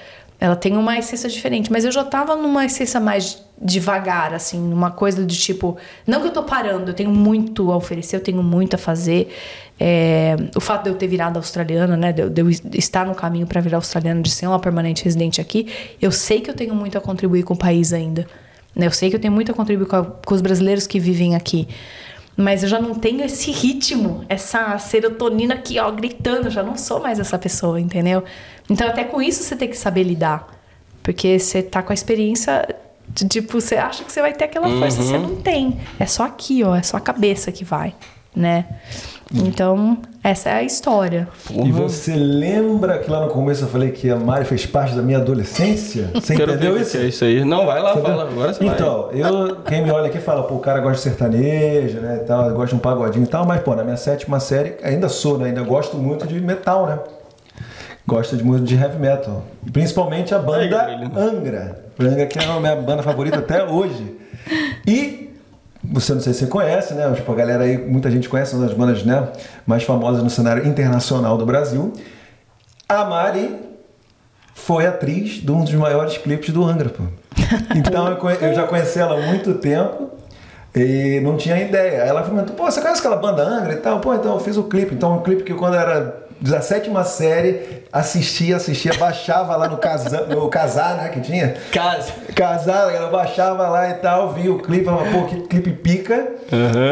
Ela 0.41 0.55
tem 0.55 0.75
uma 0.75 0.97
essência 0.97 1.29
diferente, 1.29 1.71
mas 1.71 1.85
eu 1.85 1.91
já 1.91 2.03
tava 2.03 2.35
numa 2.35 2.65
essência 2.65 2.99
mais 2.99 3.41
devagar, 3.61 4.33
assim, 4.33 4.59
numa 4.59 4.89
coisa 4.89 5.23
de 5.23 5.37
tipo, 5.37 5.77
não 6.07 6.19
que 6.19 6.27
eu 6.29 6.33
tô 6.33 6.41
parando, 6.41 6.89
eu 6.89 6.95
tenho 6.95 7.11
muito 7.11 7.71
a 7.71 7.77
oferecer, 7.77 8.15
eu 8.15 8.19
tenho 8.21 8.41
muito 8.41 8.73
a 8.73 8.77
fazer. 8.77 9.31
É, 9.79 10.35
o 10.55 10.59
fato 10.59 10.83
de 10.85 10.89
eu 10.89 10.95
ter 10.95 11.07
virado 11.07 11.37
australiana, 11.37 11.95
né, 11.95 12.11
de 12.11 12.27
de 12.27 12.41
eu 12.41 12.49
estar 12.49 13.05
no 13.05 13.13
caminho 13.15 13.45
para 13.45 13.61
virar 13.61 13.77
australiana, 13.77 14.19
de 14.21 14.31
ser 14.31 14.47
uma 14.47 14.59
permanente 14.59 15.03
residente 15.05 15.39
aqui, 15.39 15.67
eu 16.01 16.11
sei 16.11 16.41
que 16.41 16.49
eu 16.49 16.55
tenho 16.55 16.73
muito 16.75 16.97
a 16.97 17.01
contribuir 17.01 17.43
com 17.43 17.53
o 17.53 17.57
país 17.57 17.93
ainda. 17.93 18.25
né? 18.75 18.87
Eu 18.87 18.91
sei 18.91 19.09
que 19.11 19.15
eu 19.15 19.19
tenho 19.19 19.33
muito 19.33 19.51
a 19.51 19.55
contribuir 19.55 19.85
com, 19.87 19.95
a- 19.97 20.05
com 20.05 20.33
os 20.33 20.41
brasileiros 20.41 20.87
que 20.87 20.99
vivem 20.99 21.35
aqui. 21.35 21.67
Mas 22.37 22.63
eu 22.63 22.69
já 22.69 22.79
não 22.79 22.95
tenho 22.95 23.21
esse 23.23 23.51
ritmo, 23.51 24.23
essa 24.29 24.77
serotonina 24.79 25.53
aqui, 25.55 25.77
ó, 25.77 25.91
gritando. 25.91 26.45
Eu 26.47 26.51
já 26.51 26.63
não 26.63 26.77
sou 26.77 26.99
mais 27.01 27.19
essa 27.19 27.37
pessoa, 27.37 27.79
entendeu? 27.79 28.23
Então, 28.71 28.87
até 28.87 29.03
com 29.03 29.21
isso 29.21 29.43
você 29.43 29.55
tem 29.55 29.67
que 29.67 29.77
saber 29.77 30.03
lidar. 30.03 30.47
Porque 31.03 31.37
você 31.37 31.61
tá 31.61 31.81
com 31.83 31.91
a 31.91 31.93
experiência. 31.93 32.67
de, 33.09 33.27
tipo, 33.27 33.59
você 33.59 33.75
acha 33.75 34.03
que 34.03 34.11
você 34.11 34.21
vai 34.21 34.33
ter 34.33 34.45
aquela 34.45 34.69
força, 34.79 35.01
você 35.03 35.17
não 35.17 35.35
tem. 35.35 35.77
É 35.99 36.05
só 36.05 36.23
aqui, 36.23 36.63
ó, 36.63 36.75
é 36.75 36.81
só 36.81 36.95
a 36.97 37.01
cabeça 37.01 37.51
que 37.51 37.65
vai, 37.65 37.93
né? 38.35 38.65
Então, 39.33 39.97
essa 40.23 40.49
é 40.49 40.53
a 40.55 40.63
história. 40.63 41.27
E 41.49 41.71
você 41.71 42.13
lembra 42.15 42.99
que 42.99 43.09
lá 43.09 43.21
no 43.25 43.29
começo 43.31 43.63
eu 43.63 43.67
falei 43.69 43.91
que 43.91 44.09
a 44.09 44.15
Mari 44.17 44.43
fez 44.45 44.65
parte 44.65 44.93
da 44.93 45.01
minha 45.01 45.19
adolescência? 45.19 46.11
Você 46.15 46.35
Quero 46.35 46.51
entendeu 46.53 46.77
isso? 46.79 46.91
que 46.91 46.97
é 46.97 47.07
isso 47.07 47.23
aí. 47.23 47.45
Não, 47.45 47.65
vai 47.65 47.81
lá, 47.81 47.93
Você 47.93 48.01
fala. 48.01 48.25
viu? 48.25 48.33
Agora 48.33 48.53
você 48.53 48.63
vai. 48.65 48.75
então, 48.75 49.09
eu, 49.13 49.55
quem 49.67 49.83
me 49.83 49.89
olha 49.91 50.07
aqui 50.07 50.19
fala, 50.19 50.43
pô, 50.43 50.55
o 50.55 50.59
cara 50.59 50.79
gosta 50.81 50.97
de 50.97 51.01
sertanejo, 51.03 51.99
né, 52.01 52.19
e 52.21 52.25
tal, 52.25 52.51
gosta 52.51 52.67
de 52.67 52.75
um 52.75 52.79
pagodinho 52.79 53.23
e 53.23 53.27
tal, 53.27 53.45
mas, 53.45 53.61
pô, 53.61 53.73
na 53.73 53.83
minha 53.85 53.95
sétima 53.97 54.37
série, 54.41 54.75
ainda 54.83 55.07
sou, 55.07 55.37
né, 55.37 55.47
ainda 55.47 55.63
gosto 55.63 55.95
muito 55.97 56.27
de 56.27 56.39
metal, 56.41 56.85
né? 56.85 56.99
Gosto 58.07 58.35
de 58.35 58.43
muito 58.43 58.63
de 58.65 58.75
heavy 58.75 58.97
metal. 58.99 59.43
Principalmente 59.71 60.33
a 60.33 60.39
banda. 60.39 60.87
Angra. 61.15 61.85
Angra, 61.99 62.25
que 62.25 62.39
é 62.39 62.43
a 62.45 62.59
minha 62.59 62.75
banda 62.75 63.03
favorita 63.03 63.37
até 63.39 63.63
hoje. 63.63 64.17
E 64.87 65.29
você 65.83 66.13
não 66.13 66.21
sei 66.21 66.33
se 66.33 66.39
você 66.39 66.47
conhece, 66.47 66.93
né? 66.93 67.11
Tipo, 67.15 67.31
a 67.31 67.35
galera 67.35 67.63
aí, 67.63 67.77
muita 67.77 68.09
gente 68.09 68.27
conhece 68.27 68.55
uma 68.55 68.65
das 68.65 68.75
bandas 68.75 69.03
né, 69.03 69.27
mais 69.65 69.83
famosas 69.83 70.23
no 70.23 70.29
cenário 70.29 70.67
internacional 70.67 71.37
do 71.37 71.45
Brasil. 71.45 71.93
A 72.89 73.05
Mari 73.05 73.55
foi 74.53 74.85
atriz 74.85 75.35
de 75.41 75.51
um 75.51 75.63
dos 75.63 75.73
maiores 75.73 76.17
clipes 76.17 76.49
do 76.53 76.63
Angra, 76.65 76.89
pô. 76.89 77.03
Então 77.75 78.07
eu, 78.07 78.17
conhe- 78.17 78.37
eu 78.41 78.53
já 78.53 78.63
conheci 78.67 78.99
ela 78.99 79.15
há 79.17 79.27
muito 79.27 79.53
tempo 79.55 80.09
e 80.75 81.19
não 81.23 81.37
tinha 81.37 81.59
ideia. 81.59 82.03
Aí 82.03 82.09
ela 82.09 82.23
comentou, 82.23 82.55
pô, 82.55 82.65
você 82.69 82.81
conhece 82.81 82.99
aquela 82.99 83.15
banda 83.17 83.43
Angra 83.43 83.73
e 83.73 83.77
tal? 83.77 83.99
Pô, 83.99 84.13
então 84.13 84.33
eu 84.33 84.39
fiz 84.39 84.57
o 84.57 84.63
clipe. 84.63 84.93
Então 84.95 85.17
um 85.17 85.21
clipe 85.21 85.43
que 85.43 85.53
quando 85.53 85.75
era 85.75 86.15
da 86.41 86.59
sétima 86.59 87.03
série, 87.03 87.83
assistia, 87.93 88.55
assistia, 88.55 88.91
baixava 88.97 89.55
lá 89.55 89.67
no 89.67 89.77
casar, 89.77 90.25
no 90.27 90.49
casar, 90.49 90.95
né, 90.97 91.09
que 91.09 91.21
tinha. 91.21 91.53
Casa. 91.71 92.11
Casada, 92.35 92.91
ela 92.91 93.09
baixava 93.09 93.67
lá 93.69 93.89
e 93.89 93.93
tal, 93.95 94.29
via 94.33 94.51
o 94.51 94.57
clipe, 94.59 94.85
falava, 94.85 95.05
pô, 95.11 95.25
que 95.25 95.41
clipe 95.41 95.71
pica. 95.71 96.27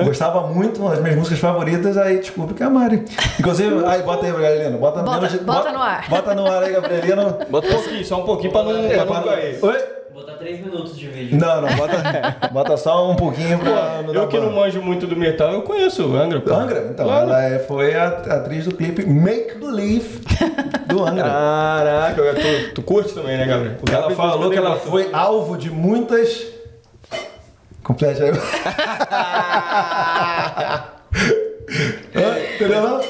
Gostava 0.06 0.48
muito, 0.48 0.80
uma 0.82 0.92
das 0.92 1.02
minhas 1.02 1.18
músicas 1.18 1.40
favoritas, 1.40 1.98
aí 1.98 2.20
descubro 2.20 2.54
que 2.54 2.62
é 2.62 2.66
a 2.66 2.70
Mari. 2.70 3.04
Inclusive, 3.40 3.84
aí 3.88 4.04
bota 4.04 4.26
aí, 4.26 4.32
Gabrielino. 4.32 4.78
Bota, 4.78 5.02
Bota- 5.02 5.16
menos 5.18 5.32
de- 5.32 5.40
bota 5.40 5.72
no 5.72 5.82
ar. 5.82 6.06
Bota 6.10 6.36
no 6.36 6.46
ar 6.46 6.64
aí, 6.64 6.72
Gabrielino. 6.74 7.38
Bota 7.50 7.68
um 7.68 7.72
pouquinho, 7.72 8.06
só 8.06 8.22
um 8.22 8.26
pouquinho 8.26 8.52
pra 8.52 8.64
não, 8.64 8.90
pra 8.90 9.06
não 9.06 9.24
cair. 9.24 9.58
Oi? 9.62 9.78
Botar 10.20 10.34
3 10.34 10.60
minutos 10.60 10.98
de 10.98 11.08
vídeo. 11.08 11.38
Não, 11.40 11.62
não, 11.62 11.74
bota, 11.76 12.38
bota 12.52 12.78
só 12.78 13.10
um 13.10 13.16
pouquinho 13.16 13.58
pra 13.60 14.02
não 14.04 14.14
Eu 14.14 14.28
que 14.28 14.38
não 14.38 14.50
ban. 14.50 14.56
manjo 14.56 14.82
muito 14.82 15.08
do 15.08 15.16
metal, 15.16 15.54
eu 15.54 15.62
conheço 15.62 16.06
o 16.08 16.16
Angra. 16.18 16.42
pô. 16.42 16.54
Angra? 16.54 16.88
Então, 16.92 17.06
Claro. 17.06 17.30
ela 17.30 17.44
é- 17.44 17.60
foi 17.60 17.96
a 17.96 18.08
atriz 18.08 18.66
do 18.66 18.76
clipe 18.76 19.06
Make 19.06 19.56
Believe 19.58 20.20
do 20.88 21.06
Angra. 21.06 21.24
Caraca, 21.24 22.22
tu, 22.36 22.74
tu 22.76 22.82
curte 22.82 23.14
também, 23.14 23.38
né, 23.38 23.46
Gabriel? 23.46 23.76
O 23.82 23.92
Ela 23.92 24.12
falou 24.12 24.50
que 24.52 24.58
ela 24.58 24.76
foi 24.76 25.10
alvo 25.14 25.58
de 25.58 25.70
muitas. 25.70 26.48
Complete 27.84 28.22
aí. 28.22 28.32
Entendeu 32.56 32.82
não? 32.82 33.02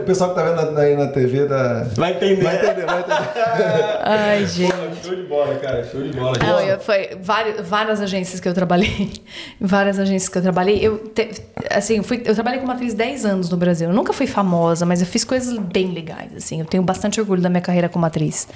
O 0.00 0.04
pessoal 0.04 0.30
que 0.30 0.36
tá 0.36 0.42
vendo 0.42 0.78
aí 0.78 0.94
na 0.96 1.06
TV 1.08 1.46
tá. 1.46 1.86
Vai 1.96 2.12
entender. 2.12 2.42
Vai 2.42 2.56
entender, 2.56 2.84
vai 2.86 3.00
entender. 3.00 3.98
Ai, 4.04 4.46
gente. 4.46 4.72
Pô, 4.72 5.06
show 5.06 5.16
de 5.16 5.22
bola, 5.22 5.54
cara. 5.56 5.84
Show 5.84 6.02
de 6.02 6.10
bola. 6.10 6.36
Não, 6.38 6.60
eu, 6.60 6.78
foi 6.78 7.10
várias, 7.20 7.66
várias 7.66 8.00
agências 8.00 8.38
que 8.38 8.46
eu 8.48 8.52
trabalhei. 8.52 9.10
várias 9.58 9.98
agências 9.98 10.28
que 10.28 10.36
eu 10.36 10.42
trabalhei. 10.42 10.78
Eu, 10.80 10.98
te- 10.98 11.30
assim, 11.70 11.96
eu, 11.96 12.02
fui, 12.02 12.20
eu 12.24 12.34
trabalhei 12.34 12.60
como 12.60 12.70
atriz 12.70 12.92
10 12.92 13.24
anos 13.24 13.48
no 13.48 13.56
Brasil. 13.56 13.88
Eu 13.88 13.94
nunca 13.94 14.12
fui 14.12 14.26
famosa, 14.26 14.84
mas 14.84 15.00
eu 15.00 15.06
fiz 15.06 15.24
coisas 15.24 15.56
bem 15.56 15.90
legais, 15.92 16.36
assim. 16.36 16.60
Eu 16.60 16.66
tenho 16.66 16.82
bastante 16.82 17.18
orgulho 17.18 17.40
da 17.40 17.48
minha 17.48 17.62
carreira 17.62 17.88
como 17.88 18.04
atriz. 18.04 18.46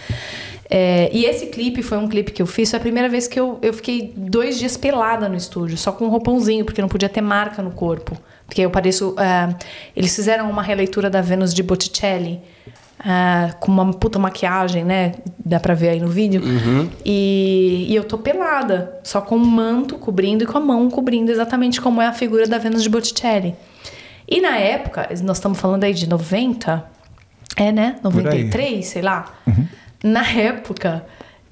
É, 0.69 1.09
e 1.13 1.25
esse 1.25 1.47
clipe 1.47 1.83
foi 1.83 1.97
um 1.97 2.09
clipe 2.09 2.31
que 2.33 2.43
eu 2.43 2.47
fiz. 2.47 2.69
Foi 2.71 2.77
a 2.79 2.81
primeira 2.81 3.09
vez 3.09 3.27
que 3.27 3.41
eu, 3.41 3.59
eu 3.63 3.73
fiquei 3.73 4.13
dois 4.17 4.59
dias 4.59 4.77
pelada 4.77 5.29
no 5.29 5.37
estúdio, 5.37 5.79
só 5.79 5.93
com 5.93 6.05
um 6.05 6.09
roupãozinho, 6.09 6.65
porque 6.65 6.83
não 6.83 6.89
podia 6.89 7.09
ter 7.09 7.21
marca 7.23 7.63
no 7.63 7.71
corpo. 7.71 8.17
Porque 8.47 8.63
eu 8.63 8.71
pareço... 8.71 9.15
é, 9.19 9.55
eles 9.95 10.15
fizeram 10.15 10.49
uma 10.51 10.63
releitura 10.63 11.11
da 11.11 11.21
Vênus 11.21 11.53
de 11.53 11.63
Botticelli. 11.63 12.41
ah, 12.99 13.55
com 13.61 13.71
uma 13.71 13.93
puta 13.93 14.19
maquiagem, 14.19 14.85
né? 14.85 15.13
Dá 15.45 15.61
pra 15.61 15.75
ver 15.75 15.91
aí 15.91 16.01
no 16.01 16.09
vídeo. 16.09 16.43
E, 17.05 17.87
e 17.89 17.95
eu 17.95 18.05
tô 18.05 18.19
pelada, 18.19 18.99
só 19.03 19.21
com 19.21 19.37
um 19.37 19.45
manto 19.45 19.97
cobrindo 19.97 20.45
e 20.45 20.47
com 20.47 20.59
a 20.59 20.61
mão 20.61 20.89
cobrindo, 20.91 21.31
exatamente 21.31 21.81
como 21.81 22.01
é 22.01 22.07
a 22.07 22.13
figura 22.13 22.47
da 22.47 22.59
Vênus 22.59 22.83
de 22.83 22.89
Botticelli. 22.89 23.55
E 24.29 24.41
na 24.41 24.57
época, 24.57 25.09
nós 25.23 25.37
estamos 25.37 25.59
falando 25.61 25.85
aí 25.85 25.95
de 25.95 26.09
90, 26.09 26.85
é 27.57 27.71
né? 27.71 27.97
aí. 27.97 28.03
93, 28.03 28.87
sei 28.87 29.03
lá. 29.03 29.33
Na 30.03 30.29
época, 30.29 31.05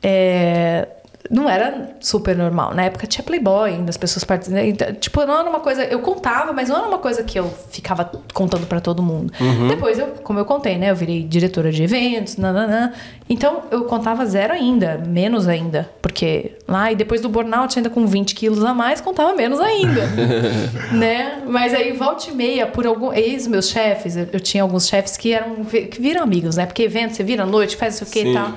é, 0.02 0.88
não 1.30 1.48
era 1.48 1.96
super 2.00 2.36
normal. 2.36 2.74
Na 2.74 2.84
época 2.84 3.06
tinha 3.06 3.24
Playboy, 3.24 3.70
ainda 3.70 3.88
as 3.88 3.96
pessoas 3.96 4.24
participavam. 4.24 4.68
Então, 4.68 4.92
tipo, 4.94 5.24
não 5.24 5.40
era 5.40 5.48
uma 5.48 5.60
coisa. 5.60 5.82
Eu 5.84 6.00
contava, 6.00 6.52
mas 6.52 6.68
não 6.68 6.76
era 6.76 6.86
uma 6.86 6.98
coisa 6.98 7.22
que 7.22 7.38
eu 7.38 7.50
ficava 7.70 8.10
contando 8.34 8.66
pra 8.66 8.78
todo 8.80 9.02
mundo. 9.02 9.32
Depois, 9.68 9.98
eu, 9.98 10.08
como 10.22 10.38
eu 10.38 10.44
contei, 10.44 10.76
né? 10.76 10.90
Eu 10.90 10.96
virei 10.96 11.22
diretora 11.22 11.72
de 11.72 11.82
eventos, 11.82 12.36
nananã. 12.36 12.92
Então, 13.28 13.62
eu 13.70 13.84
contava 13.84 14.26
zero 14.26 14.52
ainda, 14.52 15.02
menos 15.06 15.48
ainda. 15.48 15.90
Porque 16.02 16.52
lá, 16.68 16.92
e 16.92 16.96
depois 16.96 17.22
do 17.22 17.28
burnout, 17.30 17.78
ainda 17.78 17.88
com 17.88 18.06
20 18.06 18.34
quilos 18.34 18.62
a 18.62 18.74
mais, 18.74 19.00
contava 19.00 19.34
menos 19.34 19.60
ainda. 19.60 20.02
né? 20.92 21.42
Mas 21.46 21.72
aí, 21.72 21.92
volta 21.92 22.28
e 22.28 22.34
meia, 22.34 22.66
por 22.66 22.86
algum. 22.86 23.14
Ex 23.14 23.46
meus 23.46 23.70
chefes, 23.70 24.16
eu, 24.16 24.28
eu 24.30 24.40
tinha 24.40 24.62
alguns 24.62 24.86
chefes 24.86 25.16
que 25.16 25.32
eram. 25.32 25.64
que 25.64 26.00
viram 26.00 26.22
amigos, 26.22 26.56
né? 26.56 26.66
Porque 26.66 26.82
evento, 26.82 27.14
você 27.14 27.24
vira 27.24 27.44
à 27.44 27.46
noite, 27.46 27.76
faz 27.76 27.94
isso 27.94 28.04
o 28.04 28.06
que 28.06 28.20
e 28.20 28.34
tal. 28.34 28.52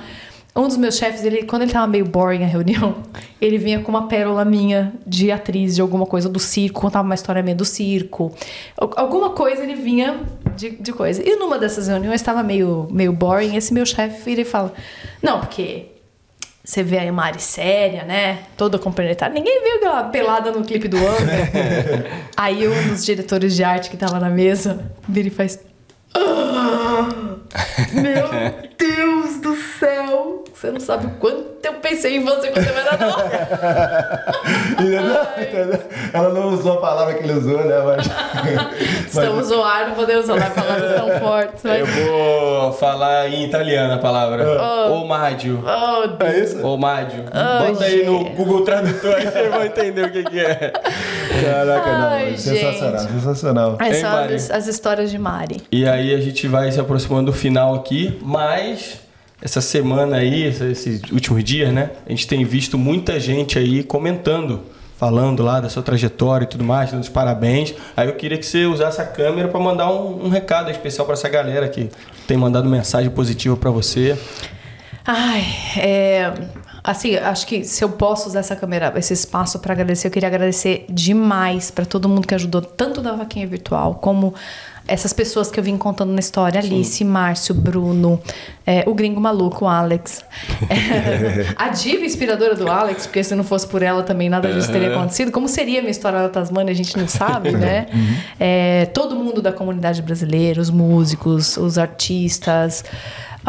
Um 0.58 0.68
dos 0.68 0.76
meus 0.78 0.98
chefes, 0.98 1.24
ele, 1.24 1.44
quando 1.44 1.62
ele 1.62 1.72
tava 1.72 1.86
meio 1.88 2.04
boring 2.06 2.44
a 2.44 2.48
reunião, 2.48 2.96
ele 3.40 3.58
vinha 3.58 3.80
com 3.82 3.90
uma 3.92 4.08
pérola 4.08 4.44
minha 4.44 4.92
de 5.06 5.32
atriz 5.32 5.76
de 5.76 5.82
alguma 5.82 6.06
coisa 6.06 6.28
do 6.28 6.40
circo, 6.40 6.82
contava 6.82 7.06
uma 7.06 7.14
história 7.16 7.44
minha 7.44 7.56
do 7.56 7.64
circo. 7.66 8.34
Al- 8.78 8.92
Alguma 8.96 9.30
coisa 9.30 9.62
ele 9.64 9.76
vinha 9.76 10.20
de, 10.56 10.72
de 10.72 10.92
coisa. 10.92 11.22
E 11.24 11.36
numa 11.36 11.60
dessas 11.60 11.88
reuniões 11.88 12.20
estava 12.22 12.42
meio, 12.42 12.88
meio 12.92 13.14
boring, 13.14 13.56
esse 13.56 13.74
meu 13.74 13.86
chefe 13.86 14.24
vira 14.26 14.42
e 14.42 14.46
fala: 14.46 14.74
Não, 15.22 15.40
porque 15.42 15.86
você 16.64 16.82
vê 16.84 16.98
a 17.00 17.14
Mari 17.14 17.40
séria, 17.42 18.04
né? 18.04 18.40
Toda 18.58 18.78
compenetrada. 18.80 19.34
Ninguém 19.34 19.62
viu 19.64 19.76
aquela 19.78 20.04
pelada 20.06 20.52
no 20.52 20.64
clipe 20.66 20.88
do 20.88 20.98
ano. 20.98 21.30
Aí 22.36 22.68
um 22.68 22.88
dos 22.90 23.06
diretores 23.06 23.56
de 23.56 23.64
arte 23.64 23.90
que 23.90 23.96
tava 23.96 24.20
na 24.20 24.30
mesa 24.30 24.92
vira 25.08 25.28
e 25.28 25.32
faz. 25.32 25.60
"Ah, 26.14 27.08
meu 27.94 28.28
Deus 28.78 29.38
do 29.40 29.56
céu! 29.80 30.44
Você 30.58 30.72
não 30.72 30.80
sabe 30.80 31.06
o 31.06 31.12
quanto 31.20 31.46
eu 31.64 31.74
pensei 31.74 32.16
em 32.16 32.24
você 32.24 32.50
quando 32.50 32.66
eu 32.66 32.76
era 32.76 32.98
nova. 32.98 33.30
Ela 36.12 36.30
não 36.30 36.52
usou 36.52 36.74
a 36.74 36.82
palavra 36.82 37.14
que 37.14 37.24
ele 37.24 37.34
usou, 37.34 37.64
né? 37.64 37.76
Mas. 37.86 38.08
Estamos 39.06 39.52
no 39.52 39.64
ar, 39.64 39.90
não 39.90 39.96
podemos 39.96 40.26
falar 40.26 40.50
palavras 40.50 40.96
tão 40.98 41.20
fortes. 41.20 41.62
Mas... 41.64 41.80
Eu 41.80 41.86
vou 41.86 42.74
falar 42.74 43.30
em 43.30 43.46
italiano 43.46 43.94
a 43.94 43.98
palavra. 44.00 44.44
Oh. 44.90 45.04
Omádio. 45.04 45.64
Oh, 45.64 46.08
Deus. 46.08 46.34
É 46.34 46.40
isso? 46.40 46.66
Omádio. 46.66 47.26
Ai, 47.32 47.72
Bota 47.72 47.84
aí 47.84 48.04
no. 48.04 48.24
Google 48.32 48.62
Tradutor 48.62 49.14
aí 49.14 49.28
vocês 49.28 49.52
vão 49.52 49.64
entender 49.64 50.06
o 50.06 50.12
que, 50.12 50.24
que 50.24 50.40
é. 50.40 50.74
Caraca, 51.46 51.98
não. 52.00 52.10
Ai, 52.10 52.36
sensacional, 52.36 53.00
sensacional. 53.02 53.76
Aí 53.78 53.94
Hein, 53.94 54.02
são 54.02 54.18
as, 54.18 54.50
as 54.50 54.66
histórias 54.68 55.12
de 55.12 55.20
Mari. 55.20 55.62
E 55.72 55.88
aí 55.88 56.16
a 56.16 56.20
gente 56.20 56.48
vai 56.48 56.72
se 56.72 56.80
aproximando 56.80 57.32
do 57.32 57.38
final 57.38 57.76
aqui, 57.76 58.18
mas 58.24 59.06
essa 59.42 59.62
semana 59.62 60.18
aí, 60.18 60.44
esses 60.44 61.02
últimos 61.12 61.44
dias, 61.44 61.72
né? 61.72 61.92
A 62.06 62.10
gente 62.10 62.28
tem 62.28 62.44
visto 62.44 62.78
muita 62.78 63.20
gente 63.20 63.60
aí 63.60 63.84
comentando, 63.84 64.62
falando 64.98 65.44
lá 65.44 65.60
da 65.60 65.70
sua 65.70 65.84
trajetória 65.84 66.46
e 66.46 66.48
tudo 66.48 66.64
mais, 66.64 66.92
dando 66.92 67.04
os 67.04 67.10
parabéns. 67.10 67.74
Aí 67.96 68.08
eu 68.08 68.16
queria 68.16 68.38
que 68.38 68.46
você 68.46 68.66
usasse 68.66 69.00
a 69.00 69.06
câmera 69.06 69.48
para 69.48 69.60
mandar 69.60 69.92
um, 69.92 70.26
um 70.26 70.30
recado 70.30 70.72
especial 70.72 71.06
para 71.06 71.14
essa 71.14 71.30
galera 71.30 71.70
que 71.70 71.90
tem 72.26 72.36
mandado 72.36 72.68
mensagem 72.68 73.12
positiva 73.12 73.56
para 73.56 73.70
você. 73.70 74.18
Ai, 75.06 75.46
é. 75.78 76.34
Assim, 76.84 77.18
acho 77.18 77.46
que 77.46 77.66
se 77.66 77.84
eu 77.84 77.90
posso 77.90 78.30
usar 78.30 78.40
essa 78.40 78.56
câmera, 78.56 78.94
esse 78.96 79.14
espaço 79.14 79.60
para 79.60 79.74
agradecer, 79.74 80.08
eu 80.08 80.12
queria 80.12 80.28
agradecer 80.28 80.86
demais 80.90 81.70
para 81.70 81.86
todo 81.86 82.08
mundo 82.08 82.26
que 82.26 82.34
ajudou, 82.34 82.62
tanto 82.62 83.02
da 83.02 83.12
vaquinha 83.12 83.46
virtual, 83.46 83.96
como 83.96 84.34
essas 84.88 85.14
pessoas 85.14 85.52
que 85.52 85.60
eu 85.60 85.64
vim 85.64 85.78
contando 85.78 86.12
na 86.12 86.20
história: 86.20 86.60
Alice, 86.60 87.04
Márcio, 87.04 87.54
Bruno, 87.54 88.22
é, 88.66 88.84
o 88.88 88.94
gringo 88.94 89.20
maluco, 89.20 89.66
o 89.66 89.68
Alex. 89.68 90.24
É, 90.70 91.54
a 91.56 91.70
diva 91.70 92.06
inspiradora 92.06 92.56
do 92.56 92.70
Alex, 92.70 93.06
porque 93.08 93.24
se 93.24 93.34
não 93.36 93.44
fosse 93.44 93.66
por 93.68 93.82
ela 93.82 94.04
também 94.04 94.30
nada 94.30 94.52
disso 94.52 94.72
teria 94.72 94.90
acontecido. 94.90 95.32
Como 95.32 95.48
seria 95.48 95.80
a 95.80 95.82
minha 95.82 95.92
história 95.92 96.20
da 96.20 96.30
Tasmânia, 96.30 96.72
a 96.72 96.76
gente 96.76 96.98
não 96.98 97.08
sabe, 97.08 97.52
né? 97.52 97.88
É, 98.40 98.86
todo 98.88 99.16
mundo 99.16 99.42
da 99.42 99.52
comunidade 99.52 100.02
brasileira, 100.02 100.62
os 100.62 100.70
músicos, 100.70 101.58
os 101.58 101.78
artistas. 101.78 102.84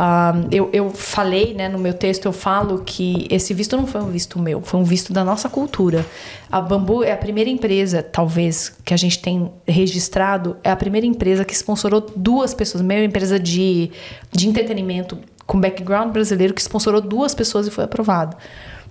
Ah, 0.00 0.32
eu, 0.52 0.70
eu 0.72 0.90
falei, 0.90 1.54
né, 1.54 1.68
no 1.68 1.76
meu 1.76 1.92
texto, 1.92 2.26
eu 2.26 2.32
falo 2.32 2.84
que 2.86 3.26
esse 3.28 3.52
visto 3.52 3.76
não 3.76 3.84
foi 3.84 4.00
um 4.00 4.06
visto 4.06 4.38
meu, 4.38 4.62
foi 4.62 4.78
um 4.78 4.84
visto 4.84 5.12
da 5.12 5.24
nossa 5.24 5.48
cultura. 5.48 6.06
A 6.48 6.60
Bambu 6.60 7.02
é 7.02 7.10
a 7.10 7.16
primeira 7.16 7.50
empresa, 7.50 8.00
talvez, 8.00 8.72
que 8.84 8.94
a 8.94 8.96
gente 8.96 9.18
tem 9.18 9.50
registrado, 9.66 10.56
é 10.62 10.70
a 10.70 10.76
primeira 10.76 11.04
empresa 11.04 11.44
que 11.44 11.52
sponsorou 11.52 12.06
duas 12.14 12.54
pessoas, 12.54 12.80
meia 12.80 13.04
empresa 13.04 13.40
de, 13.40 13.90
de 14.30 14.48
entretenimento 14.48 15.18
com 15.44 15.60
background 15.60 16.12
brasileiro 16.12 16.54
que 16.54 16.62
sponsorou 16.62 17.00
duas 17.00 17.34
pessoas 17.34 17.66
e 17.66 17.70
foi 17.72 17.82
aprovado. 17.82 18.36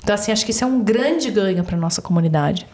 Então, 0.03 0.13
assim, 0.13 0.33
acho 0.33 0.43
que 0.43 0.51
isso 0.51 0.65
é 0.65 0.67
um 0.67 0.83
grande 0.83 1.31
ganho 1.31 1.63
para 1.63 1.77
nossa 1.77 2.01
comunidade. 2.01 2.67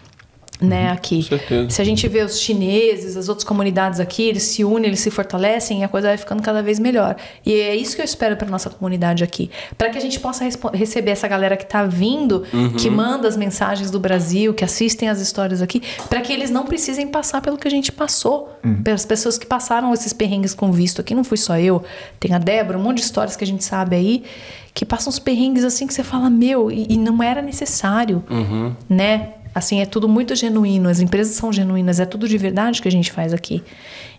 Né, 0.64 0.90
aqui. 0.90 1.23
certeza. 1.23 1.69
Se 1.69 1.81
a 1.81 1.85
gente 1.85 2.07
vê 2.07 2.22
os 2.23 2.40
chineses, 2.40 3.18
as 3.18 3.27
outras 3.27 3.44
comunidades 3.44 3.99
aqui, 3.99 4.23
eles 4.23 4.44
se 4.44 4.64
unem, 4.64 4.88
eles 4.88 4.99
se 4.99 5.11
fortalecem 5.11 5.81
e 5.81 5.84
a 5.84 5.88
coisa 5.88 6.07
vai 6.07 6.18
ficando 6.18 6.41
cada 6.41 6.61
vez 6.61 6.80
melhor. 6.80 7.15
E 7.45 7.53
é 7.53 7.76
isso 7.76 7.95
que 7.95 8.02
eu 8.02 8.06
espero 8.06 8.38
para 8.38 8.48
nossa 8.48 8.69
comunidade 8.69 9.23
aqui, 9.23 9.49
para 9.77 9.90
que 9.90 9.98
a 9.98 10.02
gente 10.02 10.19
possa 10.19 10.45
receber 10.73 11.11
essa 11.11 11.27
galera 11.27 11.57
que 11.57 11.65
tá 11.65 11.85
vindo, 11.85 12.44
que 12.77 12.90
manda 12.90 13.27
as 13.27 13.35
mensagens 13.35 13.91
do 13.91 13.99
Brasil, 13.99 14.53
que 14.53 14.64
assistem 14.64 15.10
as 15.10 15.19
histórias 15.19 15.61
aqui, 15.61 15.81
para 16.10 16.22
que 16.22 16.31
eles 16.31 16.49
não 16.49 16.65
precisem 16.65 17.07
passar 17.07 17.41
pelo 17.41 17.57
que 17.57 17.68
a 17.68 17.72
gente 17.72 17.91
passou, 17.91 18.49
pelas 18.84 19.06
pessoas 19.06 19.38
que 19.38 19.45
passaram 19.45 19.94
esses 19.94 20.14
perrengues 20.14 20.53
com 20.53 20.72
visto 20.72 21.02
aqui, 21.02 21.14
não 21.14 21.23
fui 21.23 21.38
só 21.38 21.57
eu, 21.57 21.84
tem 22.19 22.34
a 22.34 22.38
Débora, 22.38 22.77
um 22.77 22.81
monte 22.81 22.98
de 22.98 23.03
histórias 23.03 23.35
que 23.35 23.44
a 23.44 23.48
gente 23.48 23.64
sabe 23.64 23.95
aí, 23.95 24.23
que 24.73 24.85
passam 24.85 25.10
uns 25.10 25.19
perrengues 25.19 25.64
assim 25.64 25.85
que 25.85 25.94
você 25.94 26.03
fala, 26.03 26.30
meu, 26.30 26.72
e, 26.72 26.88
e 26.90 26.98
não 26.98 27.22
era 27.22 27.41
necessário, 27.41 28.23
né? 28.90 29.34
Assim, 29.53 29.81
é 29.81 29.85
tudo 29.85 30.09
muito 30.09 30.35
genuíno, 30.35 30.89
as 30.89 30.99
empresas 30.99 31.35
são 31.35 31.53
genuínas, 31.53 31.99
é 31.99 32.05
tudo 32.05 32.27
de 32.27 32.38
verdade 32.38 32.81
que 32.81 32.88
a 32.88 32.91
gente 32.91 33.11
faz 33.11 33.34
aqui. 33.34 33.63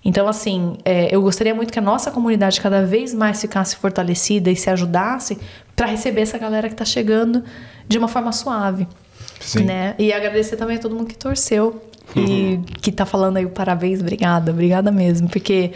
Então, 0.05 0.28
assim, 0.28 0.77
é, 0.85 1.12
eu 1.15 1.20
gostaria 1.20 1.55
muito 1.55 1.73
que 1.73 1.78
a 1.78 1.82
nossa 1.82 2.11
comunidade 2.11 2.61
cada 2.61 2.85
vez 2.86 3.12
mais 3.12 3.40
ficasse 3.40 3.74
fortalecida 3.77 4.51
e 4.51 4.56
se 4.56 4.70
ajudasse 4.70 5.39
para 5.74 5.86
receber 5.86 6.20
essa 6.20 6.39
galera 6.39 6.69
que 6.69 6.74
tá 6.74 6.85
chegando 6.85 7.43
de 7.89 7.98
uma 7.98 8.06
forma 8.06 8.31
suave. 8.31 8.86
Sim. 9.40 9.65
Né? 9.65 9.94
E 9.98 10.12
agradecer 10.12 10.56
também 10.56 10.77
a 10.77 10.81
todo 10.81 10.94
mundo 10.94 11.06
que 11.06 11.19
torceu. 11.19 11.82
E 12.15 12.61
que 12.81 12.93
tá 12.93 13.06
falando 13.06 13.39
aí 13.39 13.47
o 13.47 13.51
parabéns, 13.51 14.01
obrigada, 14.01 14.52
obrigada 14.52 14.93
mesmo. 14.93 15.28
Porque 15.28 15.73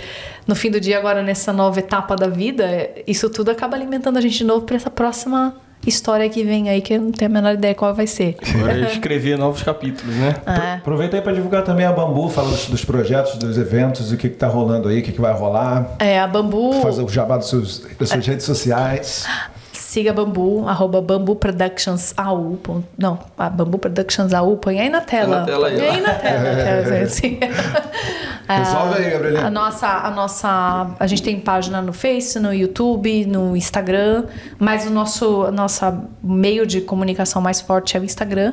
no 0.47 0.55
fim 0.55 0.71
do 0.71 0.81
dia, 0.81 0.99
agora 0.99 1.23
nessa 1.23 1.53
nova 1.53 1.81
etapa 1.81 2.15
da 2.15 2.29
vida, 2.29 2.91
isso 3.07 3.29
tudo 3.31 3.51
acaba 3.51 3.77
alimentando 3.77 4.19
a 4.19 4.21
gente 4.21 4.39
de 4.39 4.45
novo 4.45 4.65
pra 4.65 4.77
essa 4.77 4.91
próxima 4.91 5.57
história 5.89 6.29
que 6.29 6.45
vem 6.45 6.69
aí, 6.69 6.81
que 6.81 6.95
eu 6.95 7.01
não 7.01 7.13
tenho 7.13 7.31
a 7.31 7.35
menor 7.35 7.55
ideia 7.55 7.75
qual 7.75 7.95
vai 7.95 8.07
ser. 8.07 8.37
Agora 8.55 8.79
é 8.79 8.93
escrever 8.93 9.39
novos 9.39 9.63
capítulos, 9.63 10.15
né? 10.15 10.35
É. 10.47 10.75
Aproveita 10.77 11.17
aí 11.17 11.23
para 11.23 11.33
divulgar 11.33 11.65
também 11.65 11.87
a 11.87 11.93
Bambu, 11.93 12.29
fala 12.29 12.51
dos, 12.51 12.67
dos 12.67 12.85
projetos, 12.85 13.37
dos 13.37 13.59
eventos, 13.59 14.13
o 14.13 14.17
que, 14.17 14.29
que 14.29 14.37
tá 14.37 14.47
rolando 14.47 14.89
aí, 14.89 15.01
o 15.01 15.03
que, 15.03 15.13
que 15.13 15.21
vai 15.21 15.33
rolar. 15.33 15.97
É, 15.99 16.19
a 16.19 16.27
Bambu. 16.27 16.81
Fazer 16.83 17.03
o 17.03 17.09
jabá 17.09 17.37
dos 17.37 17.49
seus, 17.49 17.87
das 17.99 18.09
suas 18.11 18.27
redes 18.27 18.45
sociais. 18.45 19.27
Siga 19.89 20.13
Bambu, 20.13 20.69
arroba 20.69 21.01
Bambu 21.01 21.35
Productions 21.35 22.13
AU. 22.15 22.59
Não, 22.99 23.19
a 23.39 23.49
Bambu 23.49 23.79
Productions 23.79 24.35
AU, 24.35 24.59
põe 24.59 24.79
aí 24.79 24.91
na 24.91 25.01
tela. 25.01 25.41
na 25.41 25.47
tela 25.47 25.69
aí, 25.69 25.79
põe 25.79 25.89
aí 25.89 26.01
na 26.03 26.13
tela. 26.13 26.99
assim. 27.05 27.41
Resolve 28.47 28.99
aí, 28.99 29.11
Gabrielina. 29.11 29.47
A 29.47 29.51
nossa, 29.51 29.89
a 29.89 30.11
nossa. 30.11 30.91
A 31.01 31.07
gente 31.07 31.23
tem 31.23 31.41
página 31.41 31.81
no 31.81 31.95
Face, 31.95 32.39
no 32.39 32.53
YouTube, 32.53 33.25
no 33.25 33.57
Instagram, 33.57 34.27
mas 34.59 34.87
o 34.87 34.91
nosso 34.91 35.45
a 35.45 35.51
nossa 35.51 36.05
meio 36.23 36.67
de 36.67 36.83
comunicação 36.83 37.41
mais 37.41 37.63
forte 37.63 37.97
é 37.97 38.01
o 38.01 38.05
Instagram. 38.05 38.53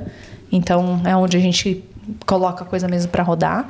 Então 0.50 1.02
é 1.04 1.18
onde 1.18 1.36
a 1.36 1.42
gente 1.42 1.84
coloca 2.26 2.64
a 2.64 2.66
coisa 2.66 2.88
mesmo 2.88 3.12
para 3.12 3.24
rodar. 3.24 3.68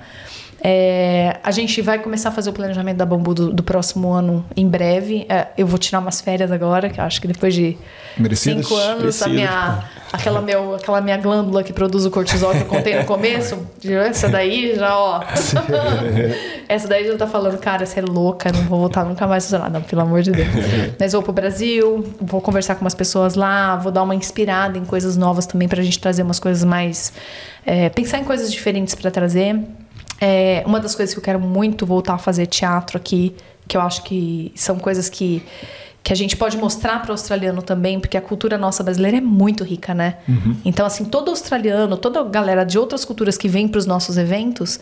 É, 0.68 1.38
a 1.44 1.52
gente 1.52 1.80
vai 1.80 2.00
começar 2.00 2.30
a 2.30 2.32
fazer 2.32 2.50
o 2.50 2.54
planejamento 2.54 2.98
da 2.98 3.06
Bambu 3.06 3.36
do, 3.36 3.54
do 3.54 3.62
próximo 3.62 4.12
ano 4.12 4.44
em 4.58 4.68
breve. 4.68 5.24
É, 5.30 5.50
eu 5.56 5.68
vou 5.68 5.78
tirar 5.78 6.00
umas 6.00 6.22
férias 6.22 6.52
agora, 6.52 6.90
que 6.90 7.00
eu 7.00 7.04
acho 7.04 7.22
que 7.22 7.28
depois 7.28 7.54
de 7.54 7.78
Merecidas? 8.18 8.66
cinco 8.66 8.76
anos, 8.76 9.22
a 9.22 9.28
minha, 9.28 9.84
aquela, 10.12 10.42
meu, 10.42 10.74
aquela 10.74 11.02
minha 11.02 11.18
glândula 11.18 11.62
que 11.64 11.72
produz 11.72 12.04
o 12.04 12.10
cortisol 12.10 12.52
que 12.52 12.62
eu 12.62 12.66
contei 12.66 12.98
no 12.98 13.06
começo, 13.06 13.60
essa 14.10 14.28
daí 14.28 14.74
já, 14.76 14.98
ó. 14.98 15.22
essa 16.68 16.88
daí 16.88 17.06
já 17.06 17.16
tá 17.16 17.28
falando, 17.28 17.60
cara, 17.60 17.86
você 17.86 18.00
é 18.00 18.04
louca, 18.04 18.52
não 18.52 18.64
vou 18.64 18.80
voltar 18.80 19.06
nunca 19.06 19.28
mais 19.28 19.54
a. 19.54 19.70
Não, 19.70 19.84
pelo 19.84 20.02
amor 20.02 20.24
de 20.24 20.32
Deus. 20.32 20.48
Mas 21.00 21.14
eu 21.14 21.20
vou 21.20 21.26
pro 21.26 21.34
Brasil, 21.34 22.04
vou 22.20 22.42
conversar 22.42 22.74
com 22.74 22.82
umas 22.82 22.96
pessoas 22.96 23.36
lá, 23.36 23.76
vou 23.76 23.92
dar 23.92 24.02
uma 24.02 24.16
inspirada 24.16 24.80
em 24.80 24.86
coisas 24.86 25.16
novas 25.16 25.46
também 25.46 25.68
pra 25.68 25.84
gente 25.84 26.00
trazer 26.00 26.24
umas 26.24 26.40
coisas 26.40 26.64
mais. 26.64 27.14
é, 27.64 27.88
pensar 27.90 28.18
em 28.18 28.24
coisas 28.24 28.52
diferentes 28.52 28.96
pra 28.96 29.12
trazer. 29.12 29.60
É, 30.20 30.64
uma 30.66 30.80
das 30.80 30.96
coisas 30.96 31.14
que 31.14 31.20
eu 31.20 31.24
quero 31.24 31.40
muito 31.40 31.86
voltar 31.86 32.14
a 32.14 32.18
fazer 32.18 32.46
teatro 32.46 32.98
aqui, 32.98 33.36
que 33.68 33.76
eu 33.76 33.82
acho 33.82 34.04
que 34.04 34.52
são 34.56 34.78
coisas 34.80 35.10
que, 35.10 35.44
que 36.04 36.14
a 36.14 36.16
gente 36.16 36.38
pode 36.38 36.56
mostrar 36.58 37.02
para 37.02 37.10
o 37.10 37.12
australiano 37.14 37.62
também, 37.62 38.00
porque 38.00 38.16
a 38.16 38.22
cultura 38.22 38.58
nossa 38.58 38.84
brasileira 38.84 39.18
é 39.18 39.22
muito 39.22 39.64
rica, 39.64 39.94
né? 39.94 40.18
Então, 40.64 40.86
assim, 40.86 41.04
todo 41.06 41.30
australiano, 41.30 41.98
toda 41.98 42.24
galera 42.24 42.64
de 42.64 42.78
outras 42.80 43.04
culturas 43.04 43.38
que 43.38 43.48
vem 43.50 43.68
para 43.68 43.80
os 43.80 43.86
nossos 43.86 44.18
eventos, 44.18 44.80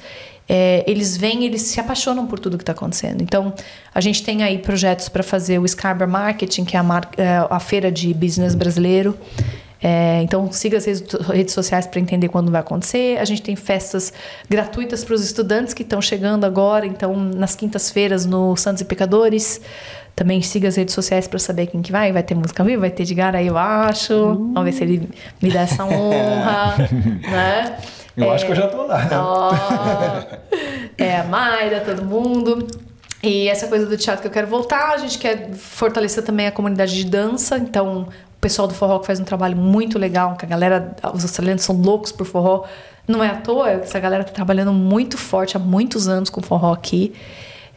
é, 0.47 0.84
eles 0.85 1.15
vêm, 1.15 1.45
eles 1.45 1.61
se 1.61 1.80
apaixonam 1.80 2.27
por 2.27 2.38
tudo 2.38 2.57
que 2.57 2.64
está 2.64 2.73
acontecendo. 2.73 3.22
Então, 3.22 3.53
a 3.95 4.01
gente 4.01 4.22
tem 4.22 4.43
aí 4.43 4.57
projetos 4.57 5.07
para 5.10 5.23
fazer 5.23 5.57
o 5.60 5.68
Scarborough 5.68 6.11
Marketing, 6.11 6.65
que 6.65 6.76
é 6.76 6.80
a, 6.80 6.84
mar- 6.84 7.10
é 7.18 7.47
a 7.49 7.60
feira 7.60 7.89
de 7.91 8.14
business 8.14 8.53
brasileiro. 8.53 9.18
É, 9.85 10.22
então 10.23 10.49
siga 10.49 10.77
as 10.77 10.85
redes, 10.85 11.53
sociais 11.53 11.85
para 11.85 11.99
entender 11.99 12.30
quando 12.30 12.49
vai 12.49 12.61
acontecer. 12.61 13.18
A 13.19 13.26
gente 13.26 13.41
tem 13.41 13.53
festas 13.53 14.14
gratuitas 14.49 15.03
para 15.03 15.14
os 15.14 15.22
estudantes 15.22 15.73
que 15.73 15.84
estão 15.84 16.01
chegando 16.01 16.45
agora, 16.45 16.85
então 16.85 17.14
nas 17.14 17.53
quintas-feiras 17.53 18.26
no 18.26 18.55
Santos 18.55 18.81
e 18.81 18.85
Pecadores. 18.85 19.60
Também 20.15 20.41
siga 20.41 20.69
as 20.69 20.77
redes 20.77 20.93
sociais 20.93 21.27
para 21.27 21.39
saber 21.39 21.68
quem 21.68 21.81
que 21.81 21.91
vai. 21.91 22.14
Vai 22.14 22.23
ter 22.23 22.34
música 22.34 22.64
viva, 22.64 22.81
vai 22.81 22.91
ter 22.91 23.03
de 23.03 23.19
aí, 23.19 23.47
eu 23.47 23.57
acho. 23.57 24.14
Vamos 24.53 24.64
ver 24.64 24.72
se 24.72 24.84
ele 24.84 25.10
me 25.41 25.51
dá 25.51 25.61
essa 25.61 25.84
honra, 25.84 26.77
né? 27.30 27.77
Eu 28.15 28.31
acho 28.31 28.45
que 28.45 28.51
eu 28.51 28.55
já 28.55 28.68
tô 28.68 28.85
lá. 28.85 29.10
Ó, 29.11 29.51
é, 30.97 31.18
a 31.18 31.23
Mayra, 31.23 31.81
todo 31.81 32.05
mundo. 32.05 32.68
E 33.23 33.49
essa 33.49 33.68
coisa 33.68 33.85
do 33.85 33.97
teatro 33.97 34.22
que 34.22 34.27
eu 34.27 34.31
quero 34.31 34.47
voltar, 34.47 34.93
a 34.93 34.97
gente 34.97 35.18
quer 35.18 35.51
fortalecer 35.53 36.23
também 36.23 36.45
a 36.45 36.51
comunidade 36.51 36.95
de 36.95 37.05
dança. 37.05 37.57
Então, 37.57 38.07
pessoal 38.44 38.68
do 38.68 38.74
forró 38.74 38.99
que 38.99 39.07
faz 39.07 39.20
um 39.22 39.24
trabalho 39.24 39.56
muito 39.56 39.98
legal, 39.98 40.36
que 40.36 40.45
a 40.45 40.48
galera, 40.48 40.95
os 41.14 41.24
australianos 41.24 41.64
são 41.64 41.76
loucos 41.76 42.11
por 42.11 42.28
forró. 42.28 42.65
Não 43.07 43.24
é 43.24 43.30
à 43.30 43.36
toa, 43.36 43.72
essa 43.72 43.99
galera 43.99 44.24
tá 44.24 44.32
trabalhando 44.32 44.74
muito 44.74 45.18
forte 45.18 45.56
há 45.56 45.60
muitos 45.60 46.07
anos 46.10 46.30
com 46.30 46.41
forró 46.41 46.74
aqui. 46.74 47.14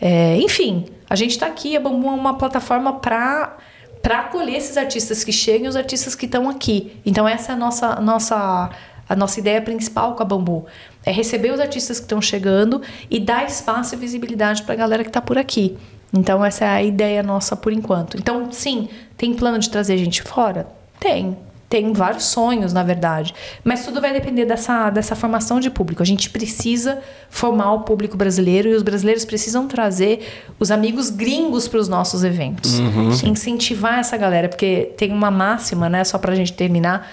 É, 0.00 0.36
enfim, 0.38 0.86
a 1.08 1.14
gente 1.14 1.38
tá 1.38 1.46
aqui, 1.46 1.76
a 1.76 1.80
Bambu 1.80 2.08
é 2.08 2.10
uma 2.10 2.36
plataforma 2.36 2.94
para 2.94 3.56
para 4.02 4.20
acolher 4.20 4.54
esses 4.54 4.76
artistas 4.76 5.24
que 5.24 5.32
chegam 5.32 5.66
e 5.66 5.68
os 5.68 5.74
artistas 5.74 6.14
que 6.14 6.26
estão 6.26 6.48
aqui. 6.48 7.00
Então 7.04 7.26
essa 7.26 7.52
é 7.52 7.54
a 7.54 7.58
nossa 7.58 8.00
nossa 8.00 8.70
a 9.08 9.14
nossa 9.14 9.38
ideia 9.38 9.60
principal 9.62 10.14
com 10.14 10.22
a 10.22 10.26
Bambu 10.26 10.66
é 11.04 11.12
receber 11.12 11.52
os 11.52 11.60
artistas 11.60 11.98
que 11.98 12.04
estão 12.04 12.20
chegando 12.20 12.82
e 13.10 13.20
dar 13.20 13.46
espaço 13.46 13.94
e 13.94 13.98
visibilidade 13.98 14.62
para 14.62 14.74
a 14.74 14.76
galera 14.76 15.02
que 15.02 15.10
está 15.10 15.20
por 15.20 15.38
aqui. 15.38 15.76
Então, 16.12 16.44
essa 16.44 16.64
é 16.64 16.68
a 16.68 16.82
ideia 16.82 17.22
nossa 17.22 17.56
por 17.56 17.72
enquanto. 17.72 18.16
Então, 18.16 18.50
sim, 18.50 18.88
tem 19.16 19.34
plano 19.34 19.58
de 19.58 19.70
trazer 19.70 19.98
gente 19.98 20.22
fora? 20.22 20.66
Tem. 20.98 21.36
Tem 21.68 21.92
vários 21.92 22.26
sonhos, 22.26 22.72
na 22.72 22.84
verdade. 22.84 23.34
Mas 23.64 23.84
tudo 23.84 24.00
vai 24.00 24.12
depender 24.12 24.44
dessa, 24.44 24.88
dessa 24.88 25.16
formação 25.16 25.58
de 25.58 25.68
público. 25.68 26.00
A 26.00 26.06
gente 26.06 26.30
precisa 26.30 27.00
formar 27.28 27.72
o 27.72 27.80
público 27.80 28.16
brasileiro 28.16 28.68
e 28.68 28.74
os 28.74 28.84
brasileiros 28.84 29.24
precisam 29.24 29.66
trazer 29.66 30.28
os 30.60 30.70
amigos 30.70 31.10
gringos 31.10 31.66
para 31.66 31.80
os 31.80 31.88
nossos 31.88 32.22
eventos. 32.22 32.78
Incentivar 33.24 33.98
essa 33.98 34.16
galera, 34.16 34.48
porque 34.48 34.92
tem 34.96 35.12
uma 35.12 35.30
máxima, 35.30 35.88
né? 35.88 36.04
Só 36.04 36.18
para 36.18 36.32
a 36.32 36.36
gente 36.36 36.52
terminar 36.52 37.10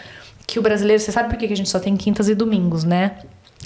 que 0.53 0.59
o 0.59 0.61
brasileiro, 0.61 1.01
você 1.01 1.11
sabe 1.11 1.29
por 1.29 1.37
que 1.39 1.51
a 1.51 1.57
gente 1.57 1.67
só 1.67 1.79
tem 1.79 1.97
quintas 1.97 2.29
e 2.29 2.35
domingos, 2.35 2.83
né? 2.83 3.17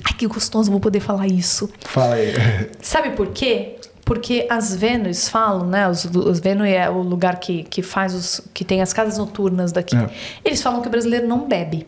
Ai, 0.06 0.14
que 0.14 0.26
gostoso, 0.26 0.72
vou 0.72 0.80
poder 0.80 1.02
falar 1.02 1.28
isso. 1.28 1.70
Fala 1.82 2.16
aí. 2.16 2.34
Sabe 2.82 3.10
por 3.10 3.28
quê? 3.28 3.76
Porque 4.06 4.48
as 4.50 4.74
Vênus 4.74 5.28
falam, 5.28 5.68
né? 5.68 5.90
Os, 5.90 6.06
os 6.06 6.40
Vênus 6.40 6.66
é 6.68 6.90
o 6.90 7.02
lugar 7.02 7.42
que, 7.42 7.64
que 7.64 7.82
faz 7.82 8.14
os. 8.14 8.42
que 8.54 8.64
tem 8.64 8.82
as 8.82 8.94
casas 8.94 9.18
noturnas 9.18 9.74
daqui. 9.74 9.98
É. 9.98 10.10
Eles 10.46 10.62
falam 10.62 10.80
que 10.82 10.88
o 10.88 10.90
brasileiro 10.90 11.28
não 11.28 11.46
bebe. 11.46 11.86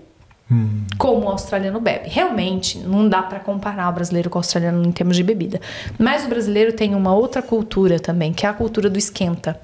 Como 0.97 1.27
o 1.27 1.29
australiano 1.29 1.79
bebe. 1.79 2.09
Realmente, 2.09 2.77
não 2.79 3.07
dá 3.07 3.21
pra 3.21 3.39
comparar 3.39 3.87
o 3.87 3.93
brasileiro 3.93 4.29
com 4.29 4.37
o 4.37 4.39
australiano 4.39 4.85
em 4.85 4.91
termos 4.91 5.15
de 5.15 5.23
bebida. 5.23 5.61
Mas 5.97 6.25
o 6.25 6.27
brasileiro 6.27 6.73
tem 6.73 6.93
uma 6.93 7.13
outra 7.13 7.41
cultura 7.41 7.99
também, 8.01 8.33
que 8.33 8.45
é 8.45 8.49
a 8.49 8.53
cultura 8.53 8.89
do 8.89 8.99
esquenta. 8.99 9.61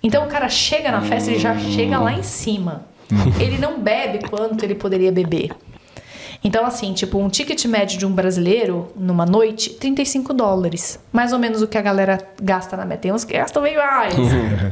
Então 0.00 0.24
o 0.24 0.28
cara 0.28 0.48
chega 0.48 0.92
na 0.92 1.00
festa 1.00 1.32
e 1.32 1.40
já 1.40 1.58
chega 1.58 1.98
lá 1.98 2.12
em 2.12 2.22
cima. 2.22 2.93
Ele 3.38 3.58
não 3.58 3.80
bebe 3.80 4.28
quanto 4.28 4.64
ele 4.64 4.74
poderia 4.74 5.12
beber. 5.12 5.50
Então, 6.44 6.66
assim, 6.66 6.92
tipo, 6.92 7.18
um 7.18 7.30
ticket 7.30 7.64
médio 7.64 7.98
de 7.98 8.04
um 8.04 8.12
brasileiro 8.12 8.92
numa 8.94 9.24
noite, 9.24 9.70
35 9.70 10.34
dólares. 10.34 11.00
Mais 11.10 11.32
ou 11.32 11.38
menos 11.38 11.62
o 11.62 11.66
que 11.66 11.78
a 11.78 11.80
galera 11.80 12.18
gasta 12.40 12.76
na 12.76 12.84
média. 12.84 13.00
Tem 13.00 13.12
uns 13.12 13.24
que 13.24 13.32
gastam 13.32 13.62
bem 13.62 13.74
mais. 13.74 14.14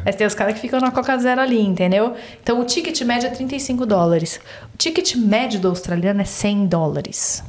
Mas 0.05 0.15
tem 0.15 0.27
os 0.27 0.35
caras 0.35 0.53
que 0.53 0.61
ficam 0.61 0.79
na 0.81 0.91
Coca 0.91 1.17
Zero 1.17 1.41
ali, 1.41 1.63
entendeu? 1.63 2.13
Então, 2.43 2.61
o 2.61 2.65
ticket 2.65 3.01
médio 3.03 3.27
é 3.29 3.31
35 3.31 3.87
dólares. 3.87 4.39
O 4.75 4.77
ticket 4.77 5.17
médio 5.17 5.61
do 5.61 5.69
australiano 5.69 6.21
é 6.21 6.27
100 6.27 6.67
dólares. 6.67 7.43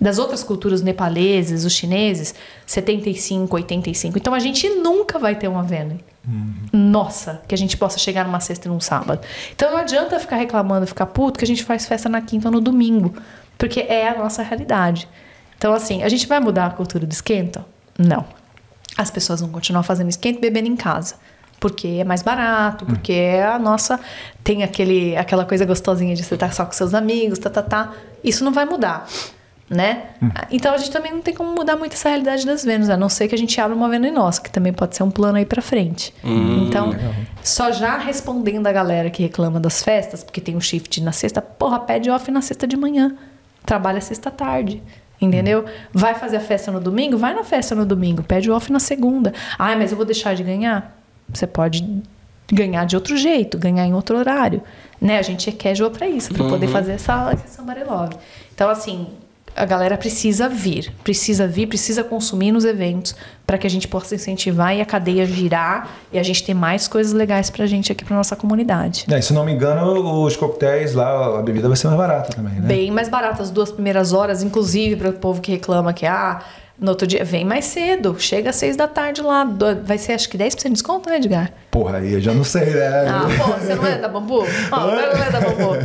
Das 0.00 0.18
outras 0.18 0.44
culturas 0.44 0.80
nepaleses, 0.80 1.64
os 1.64 1.72
chineses, 1.72 2.34
75, 2.64 3.54
85. 3.56 4.18
Então, 4.18 4.32
a 4.32 4.38
gente 4.38 4.68
nunca 4.68 5.18
vai 5.18 5.34
ter 5.34 5.48
uma 5.48 5.62
Vênus. 5.62 5.98
Nossa, 6.72 7.40
que 7.48 7.54
a 7.54 7.58
gente 7.58 7.76
possa 7.76 7.98
chegar 7.98 8.24
numa 8.24 8.40
sexta 8.40 8.68
e 8.68 8.70
num 8.70 8.80
sábado. 8.80 9.20
Então 9.52 9.70
não 9.70 9.78
adianta 9.78 10.20
ficar 10.20 10.36
reclamando, 10.36 10.86
ficar 10.86 11.06
puto 11.06 11.38
que 11.38 11.44
a 11.44 11.48
gente 11.48 11.64
faz 11.64 11.86
festa 11.86 12.08
na 12.08 12.20
quinta 12.20 12.48
ou 12.48 12.52
no 12.52 12.60
domingo. 12.60 13.14
Porque 13.56 13.80
é 13.80 14.08
a 14.08 14.18
nossa 14.18 14.42
realidade. 14.42 15.08
Então, 15.56 15.72
assim, 15.72 16.02
a 16.02 16.08
gente 16.08 16.26
vai 16.26 16.38
mudar 16.38 16.66
a 16.66 16.70
cultura 16.70 17.06
do 17.06 17.12
esquenta? 17.12 17.64
Não. 17.98 18.24
As 18.96 19.10
pessoas 19.10 19.40
vão 19.40 19.48
continuar 19.48 19.82
fazendo 19.82 20.08
esquenta 20.08 20.38
e 20.38 20.40
bebendo 20.40 20.68
em 20.68 20.76
casa. 20.76 21.16
Porque 21.58 21.88
é 21.88 22.04
mais 22.04 22.22
barato, 22.22 22.86
porque 22.86 23.12
é 23.12 23.44
a 23.44 23.58
nossa. 23.58 23.98
Tem 24.44 24.62
aquele, 24.62 25.16
aquela 25.16 25.44
coisa 25.44 25.64
gostosinha 25.64 26.14
de 26.14 26.22
você 26.22 26.34
estar 26.34 26.52
só 26.52 26.64
com 26.64 26.72
seus 26.72 26.94
amigos, 26.94 27.38
tá, 27.38 27.50
tá, 27.50 27.62
tá. 27.62 27.92
Isso 28.22 28.44
não 28.44 28.52
vai 28.52 28.64
mudar. 28.64 29.08
Né? 29.70 30.04
Então 30.50 30.72
a 30.72 30.78
gente 30.78 30.90
também 30.90 31.12
não 31.12 31.20
tem 31.20 31.34
como 31.34 31.54
mudar 31.54 31.76
muito 31.76 31.92
essa 31.92 32.08
realidade 32.08 32.46
das 32.46 32.64
Vênus, 32.64 32.88
a 32.88 32.96
não 32.96 33.10
ser 33.10 33.28
que 33.28 33.34
a 33.34 33.38
gente 33.38 33.60
abra 33.60 33.76
uma 33.76 33.88
Vênus 33.88 34.14
nossa, 34.14 34.40
que 34.40 34.50
também 34.50 34.72
pode 34.72 34.96
ser 34.96 35.02
um 35.02 35.10
plano 35.10 35.36
aí 35.36 35.44
pra 35.44 35.60
frente. 35.60 36.14
então, 36.24 36.94
só 37.42 37.70
já 37.70 37.98
respondendo 37.98 38.66
a 38.66 38.72
galera 38.72 39.10
que 39.10 39.22
reclama 39.22 39.60
das 39.60 39.82
festas, 39.82 40.24
porque 40.24 40.40
tem 40.40 40.56
um 40.56 40.60
shift 40.60 41.02
na 41.02 41.12
sexta, 41.12 41.42
porra, 41.42 41.80
pede 41.80 42.08
off 42.08 42.30
na 42.30 42.40
sexta 42.40 42.66
de 42.66 42.76
manhã. 42.76 43.14
Trabalha 43.66 44.00
sexta 44.00 44.30
tarde. 44.30 44.82
Entendeu? 45.20 45.64
Vai 45.92 46.14
fazer 46.14 46.36
a 46.36 46.40
festa 46.40 46.70
no 46.70 46.80
domingo? 46.80 47.18
Vai 47.18 47.34
na 47.34 47.42
festa 47.42 47.74
no 47.74 47.84
domingo. 47.84 48.22
Pede 48.22 48.50
off 48.50 48.70
na 48.70 48.78
segunda. 48.78 49.34
Ah, 49.58 49.74
mas 49.76 49.90
eu 49.90 49.96
vou 49.96 50.06
deixar 50.06 50.34
de 50.34 50.44
ganhar? 50.44 50.96
Você 51.28 51.46
pode 51.46 51.84
ganhar 52.52 52.86
de 52.86 52.96
outro 52.96 53.16
jeito, 53.16 53.58
ganhar 53.58 53.84
em 53.84 53.92
outro 53.92 54.16
horário. 54.16 54.62
Né? 55.00 55.18
A 55.18 55.22
gente 55.22 55.50
é 55.50 55.52
casual 55.52 55.90
pra 55.90 56.08
isso, 56.08 56.32
pra 56.32 56.44
poder 56.48 56.68
fazer 56.68 56.92
essa, 56.92 57.32
esse 57.32 57.54
somebody 57.54 57.84
love. 57.84 58.14
Então, 58.54 58.70
assim, 58.70 59.08
a 59.58 59.64
galera 59.64 59.98
precisa 59.98 60.48
vir, 60.48 60.92
precisa 61.02 61.46
vir, 61.46 61.66
precisa 61.66 62.04
consumir 62.04 62.52
nos 62.52 62.64
eventos 62.64 63.14
para 63.44 63.58
que 63.58 63.66
a 63.66 63.70
gente 63.70 63.88
possa 63.88 64.14
incentivar 64.14 64.76
e 64.76 64.80
a 64.80 64.86
cadeia 64.86 65.26
girar 65.26 65.88
e 66.12 66.18
a 66.18 66.22
gente 66.22 66.44
ter 66.44 66.54
mais 66.54 66.86
coisas 66.86 67.12
legais 67.12 67.50
pra 67.50 67.66
gente 67.66 67.90
aqui 67.90 68.04
pra 68.04 68.16
nossa 68.16 68.36
comunidade. 68.36 69.04
É, 69.10 69.20
se 69.20 69.32
não 69.32 69.44
me 69.44 69.52
engano, 69.52 70.22
os 70.22 70.36
coquetéis 70.36 70.94
lá, 70.94 71.38
a 71.38 71.42
bebida 71.42 71.66
vai 71.66 71.76
ser 71.76 71.88
mais 71.88 71.98
barata 71.98 72.30
também, 72.36 72.54
né? 72.54 72.68
Bem 72.68 72.90
mais 72.92 73.08
barato 73.08 73.42
as 73.42 73.50
duas 73.50 73.72
primeiras 73.72 74.12
horas, 74.12 74.42
inclusive 74.42 74.94
para 74.94 75.08
o 75.10 75.12
povo 75.14 75.40
que 75.40 75.50
reclama 75.50 75.92
que 75.92 76.06
ah, 76.06 76.40
no 76.78 76.90
outro 76.90 77.06
dia 77.06 77.24
vem 77.24 77.44
mais 77.44 77.64
cedo, 77.64 78.14
chega 78.18 78.50
às 78.50 78.56
seis 78.56 78.76
da 78.76 78.86
tarde 78.86 79.20
lá, 79.20 79.44
vai 79.84 79.98
ser 79.98 80.12
acho 80.12 80.28
que 80.28 80.38
10% 80.38 80.62
de 80.62 80.70
desconto, 80.70 81.10
né, 81.10 81.16
Edgar? 81.16 81.50
Porra, 81.72 81.98
aí 81.98 82.12
eu 82.12 82.20
já 82.20 82.32
não 82.32 82.44
sei, 82.44 82.66
né? 82.66 83.08
Ah, 83.08 83.26
pô, 83.36 83.52
você 83.54 83.74
não 83.74 83.86
é 83.86 83.98
da 83.98 84.08
Bambu? 84.08 84.46
Ó, 84.70 84.80
não 84.86 85.00
é 85.00 85.30
da 85.30 85.40
Bambu. 85.40 85.76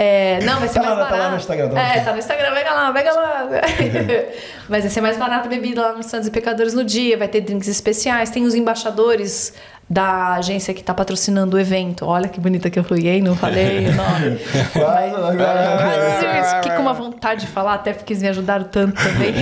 É, 0.00 0.38
não, 0.44 0.60
vai 0.60 0.68
ser 0.68 0.78
Tá 0.78 0.86
mais 0.86 0.98
lá, 0.98 1.04
tá 1.04 1.10
barato. 1.10 1.24
lá 1.24 1.30
no 1.32 1.36
Instagram, 1.38 1.68
tá 1.70 1.80
é, 1.80 2.00
tá 2.00 2.12
no 2.12 2.18
Instagram, 2.18 2.54
pega 2.54 2.72
lá, 2.72 2.92
pega 2.92 3.12
lá. 3.12 3.48
Mas 4.68 4.82
vai 4.82 4.90
ser 4.90 5.00
mais 5.00 5.16
barato 5.16 5.46
a 5.46 5.48
bebida 5.50 5.80
lá 5.80 5.92
no 5.94 6.02
Santos 6.02 6.28
e 6.28 6.30
Pecadores 6.30 6.74
no 6.74 6.84
dia, 6.84 7.16
vai 7.16 7.28
ter 7.28 7.40
drinks 7.40 7.68
especiais, 7.68 8.30
tem 8.30 8.44
os 8.44 8.54
embaixadores 8.54 9.54
da 9.90 10.34
agência 10.34 10.74
que 10.74 10.82
tá 10.84 10.92
patrocinando 10.92 11.56
o 11.56 11.58
evento. 11.58 12.04
Olha 12.04 12.28
que 12.28 12.38
bonita 12.38 12.68
que 12.68 12.78
eu 12.78 12.84
fui, 12.84 13.08
hein? 13.08 13.22
Não 13.22 13.34
falei 13.34 13.86
o 13.88 13.94
nome. 13.94 14.38
Quase, 14.72 16.26
Mas 16.26 16.52
fiquei 16.54 16.72
com 16.72 16.82
uma 16.82 16.92
vontade 16.92 17.42
de 17.42 17.46
falar, 17.46 17.72
até 17.74 17.94
porque 17.94 18.12
eles 18.12 18.22
me 18.22 18.28
ajudaram 18.28 18.64
tanto 18.64 18.94
também. 19.02 19.32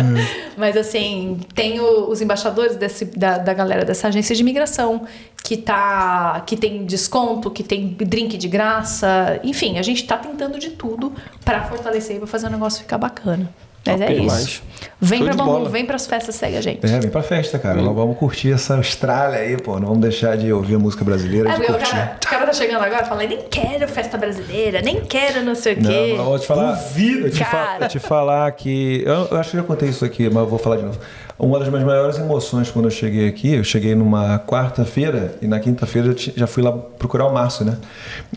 Mas 0.56 0.76
assim, 0.76 1.40
tem 1.54 1.80
o- 1.80 2.10
os 2.10 2.20
embaixadores 2.20 2.76
desse, 2.76 3.06
da, 3.06 3.38
da 3.38 3.54
galera 3.54 3.84
dessa 3.86 4.08
agência 4.08 4.34
de 4.34 4.42
imigração 4.42 5.06
que 5.42 5.56
tá. 5.56 6.42
que 6.46 6.56
tem 6.56 6.84
desconto, 6.84 7.50
que 7.50 7.62
tem 7.62 7.88
drink 7.98 8.36
de 8.36 8.48
graça. 8.48 9.40
Enfim, 9.42 9.78
a 9.78 9.82
gente 9.82 10.04
tá 10.06 10.16
tentando 10.18 10.58
de 10.58 10.70
tudo 10.70 11.12
pra 11.44 11.62
fortalecer 11.64 12.16
e 12.16 12.18
pra 12.18 12.28
fazer 12.28 12.48
o 12.48 12.50
negócio 12.50 12.80
ficar 12.82 12.98
bacana. 12.98 13.48
Mas 13.86 14.00
Top 14.00 14.12
é 14.12 14.16
isso. 14.16 14.62
Vem 15.00 15.18
Show 15.18 15.26
pra 15.28 15.44
bola. 15.44 15.68
vem 15.68 15.84
pras 15.84 16.06
festas, 16.06 16.34
segue 16.34 16.56
a 16.56 16.60
gente. 16.60 16.84
É, 16.86 16.98
vem 17.00 17.10
pra 17.10 17.22
festa, 17.22 17.58
cara. 17.58 17.80
Nós 17.82 17.94
vamos 17.94 18.16
curtir 18.18 18.52
essa 18.52 18.76
Austrália 18.76 19.38
aí, 19.40 19.56
pô. 19.60 19.74
Não 19.78 19.88
vamos 19.88 20.00
deixar 20.00 20.36
de 20.36 20.52
ouvir 20.52 20.74
a 20.76 20.78
música 20.78 21.04
brasileira, 21.04 21.48
É, 21.50 21.52
de 21.52 21.58
porque 21.58 21.72
o 21.72 21.74
curtir. 21.76 21.90
cara, 21.92 22.16
o 22.24 22.26
cara 22.28 22.46
tá 22.46 22.52
chegando 22.52 22.82
agora 22.84 23.02
e 23.02 23.06
fala, 23.06 23.22
nem 23.24 23.38
quero 23.50 23.86
festa 23.88 24.16
brasileira, 24.16 24.80
nem 24.80 25.00
quero 25.02 25.42
não 25.44 25.54
sei 25.54 25.74
o 25.74 25.82
Não, 25.82 25.90
quê. 25.90 26.08
mas 26.10 26.18
eu 26.18 26.24
vou 26.24 26.38
te 26.38 26.46
falar. 26.46 26.72
Duvido, 26.72 27.26
eu 27.26 27.30
te, 27.30 27.38
fa- 27.44 27.50
cara. 27.50 27.84
eu 27.84 27.88
te 27.88 27.98
falar 27.98 28.52
que. 28.52 29.02
Eu, 29.04 29.28
eu 29.30 29.36
acho 29.38 29.50
que 29.50 29.56
já 29.56 29.62
contei 29.62 29.88
isso 29.88 30.04
aqui, 30.04 30.24
mas 30.24 30.36
eu 30.36 30.46
vou 30.46 30.58
falar 30.58 30.76
de 30.76 30.82
novo. 30.84 30.98
Uma 31.38 31.58
das 31.58 31.68
minhas 31.68 31.84
maiores 31.84 32.18
emoções 32.18 32.70
quando 32.70 32.86
eu 32.86 32.90
cheguei 32.90 33.28
aqui, 33.28 33.54
eu 33.56 33.64
cheguei 33.64 33.94
numa 33.94 34.38
quarta-feira 34.38 35.34
e 35.42 35.46
na 35.46 35.60
quinta-feira 35.60 36.08
eu 36.08 36.14
ti- 36.14 36.32
já 36.34 36.46
fui 36.46 36.62
lá 36.62 36.72
procurar 36.72 37.26
o 37.26 37.32
Márcio, 37.34 37.64
né? 37.66 37.76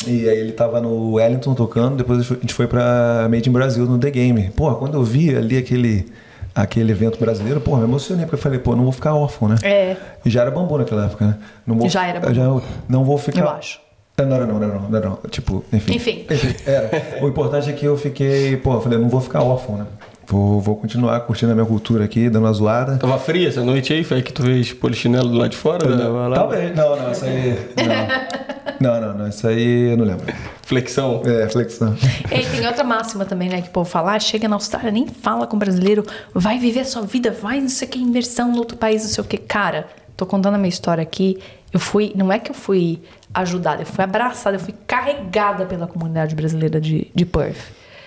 E 0.06 0.28
aí 0.28 0.38
ele 0.38 0.52
tava 0.52 0.82
no 0.82 1.14
Wellington 1.14 1.54
tocando, 1.54 1.96
depois 1.96 2.20
a 2.30 2.34
gente 2.36 2.54
foi 2.54 2.68
pra 2.68 3.28
Made 3.32 3.48
in 3.48 3.54
Brasil 3.54 3.86
no 3.86 3.98
The 3.98 4.12
Game. 4.12 4.52
Pô, 4.56 4.76
quando 4.76 4.96
eu 4.96 5.04
vi 5.04 5.34
ali 5.34 5.58
aquele, 5.58 6.08
aquele 6.54 6.92
evento 6.92 7.18
brasileiro, 7.18 7.62
pô, 7.62 7.78
me 7.78 7.86
emocionei, 7.86 8.26
porque 8.26 8.36
eu 8.36 8.40
falei, 8.42 8.60
pô, 8.60 8.76
não 8.76 8.84
vou 8.84 8.92
ficar 8.92 9.14
órfão, 9.14 9.48
né? 9.48 9.56
É. 9.64 9.96
E 10.26 10.30
já 10.30 10.42
era 10.42 10.52
bambu 10.52 10.78
naquela 10.78 11.06
época, 11.06 11.26
né? 11.26 11.38
Não 11.66 11.78
vou, 11.78 11.88
Já 11.90 12.06
era 12.06 12.20
bambu. 12.20 12.34
Já 12.36 12.44
não 12.90 13.06
vou 13.06 13.18
ficar. 13.18 13.40
Eu 13.40 13.50
acho. 13.50 13.80
Não, 14.18 14.28
não, 14.28 14.40
não, 14.46 14.60
não, 14.60 14.68
não, 14.68 14.90
não, 14.90 15.00
não. 15.00 15.20
Tipo, 15.30 15.64
enfim. 15.72 15.96
Enfim. 15.96 16.26
Era. 16.66 16.92
O 17.22 17.30
importante 17.30 17.70
é 17.70 17.74
que 17.74 17.86
eu 17.86 17.96
fiquei, 17.96 18.58
pô, 18.58 18.74
eu 18.74 18.82
falei, 18.82 19.00
não 19.00 19.08
vou 19.08 19.22
ficar 19.22 19.42
órfão, 19.42 19.78
né? 19.78 19.86
Vou, 20.30 20.62
vou 20.62 20.76
continuar 20.76 21.20
curtindo 21.22 21.52
a 21.52 21.56
minha 21.56 21.66
cultura 21.66 22.06
aqui, 22.06 22.30
dando 22.30 22.46
uma 22.46 22.54
zoada. 22.54 22.98
Tava 22.98 23.18
fria 23.18 23.48
essa 23.48 23.64
noite 23.64 23.92
aí? 23.92 24.04
Foi 24.04 24.18
aí 24.18 24.24
que 24.24 24.32
tu 24.32 24.44
fez 24.44 24.72
polichinelo 24.72 25.28
do 25.28 25.36
lado 25.36 25.50
de 25.50 25.58
fora? 25.58 25.90
né? 25.90 26.36
Talvez. 26.36 26.76
Não, 26.76 26.96
não, 26.96 27.12
isso 27.12 27.26
aí. 27.26 27.58
Não. 27.76 28.70
Não, 28.80 29.02
não, 29.02 29.18
não, 29.18 29.28
isso 29.28 29.46
aí 29.48 29.92
eu 29.92 29.98
não 29.98 30.06
lembro. 30.06 30.26
Flexão. 30.62 31.22
É, 31.26 31.50
flexão. 31.50 31.96
E 32.32 32.46
tem 32.46 32.66
outra 32.68 32.84
máxima 32.84 33.26
também, 33.26 33.50
né? 33.50 33.62
Que 33.62 33.70
o 33.70 33.72
povo 33.72 33.90
fala, 33.90 34.14
ah, 34.14 34.20
chega 34.20 34.48
na 34.48 34.56
Austrália, 34.56 34.92
nem 34.92 35.08
fala 35.08 35.48
com 35.48 35.58
brasileiro, 35.58 36.06
vai 36.34 36.60
viver 36.60 36.82
a 36.82 36.86
sua 36.86 37.02
vida, 37.02 37.32
vai 37.32 37.60
não 37.60 37.68
sei 37.68 37.88
o 37.88 37.92
que, 37.92 38.00
imersão 38.00 38.52
no 38.52 38.60
outro 38.60 38.78
país, 38.78 39.02
não 39.02 39.10
sei 39.10 39.24
o 39.24 39.28
que. 39.28 39.38
Cara, 39.38 39.88
tô 40.16 40.26
contando 40.26 40.56
a 40.56 40.58
minha 40.58 40.70
história 40.70 41.02
aqui. 41.02 41.40
Eu 41.74 41.80
fui, 41.80 42.14
não 42.16 42.32
é 42.32 42.40
que 42.40 42.52
eu 42.52 42.56
fui 42.56 43.02
ajudada, 43.34 43.82
eu 43.82 43.86
fui 43.86 44.04
abraçada, 44.04 44.56
eu 44.56 44.60
fui 44.60 44.74
carregada 44.88 45.66
pela 45.66 45.86
comunidade 45.86 46.34
brasileira 46.36 46.80
de, 46.80 47.12
de 47.14 47.26
Perth, 47.26 47.58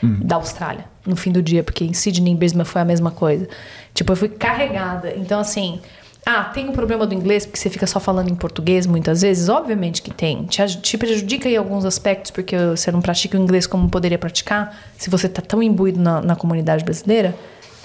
da 0.02 0.36
Austrália, 0.36 0.84
no 1.06 1.16
fim 1.16 1.30
do 1.30 1.42
dia, 1.42 1.62
porque 1.62 1.84
em 1.84 1.92
Sydney 1.92 2.32
e 2.32 2.36
Brisbane 2.36 2.64
foi 2.64 2.80
a 2.80 2.84
mesma 2.84 3.10
coisa. 3.10 3.48
Tipo, 3.94 4.12
eu 4.12 4.16
fui 4.16 4.28
carregada. 4.28 5.14
Então, 5.16 5.40
assim, 5.40 5.80
ah, 6.24 6.44
tem 6.44 6.68
o 6.68 6.72
problema 6.72 7.04
do 7.04 7.14
inglês 7.14 7.44
porque 7.44 7.58
você 7.58 7.68
fica 7.68 7.86
só 7.86 7.98
falando 7.98 8.30
em 8.30 8.34
português 8.34 8.86
muitas 8.86 9.22
vezes? 9.22 9.48
Obviamente 9.48 10.00
que 10.00 10.12
tem. 10.12 10.44
Te, 10.44 10.80
te 10.80 10.96
prejudica 10.96 11.48
em 11.48 11.56
alguns 11.56 11.84
aspectos 11.84 12.30
porque 12.30 12.56
você 12.56 12.92
não 12.92 13.00
pratica 13.00 13.36
o 13.36 13.40
inglês 13.40 13.66
como 13.66 13.88
poderia 13.88 14.18
praticar, 14.18 14.76
se 14.96 15.10
você 15.10 15.28
tá 15.28 15.42
tão 15.42 15.62
imbuído 15.62 16.00
na, 16.00 16.20
na 16.20 16.36
comunidade 16.36 16.84
brasileira? 16.84 17.34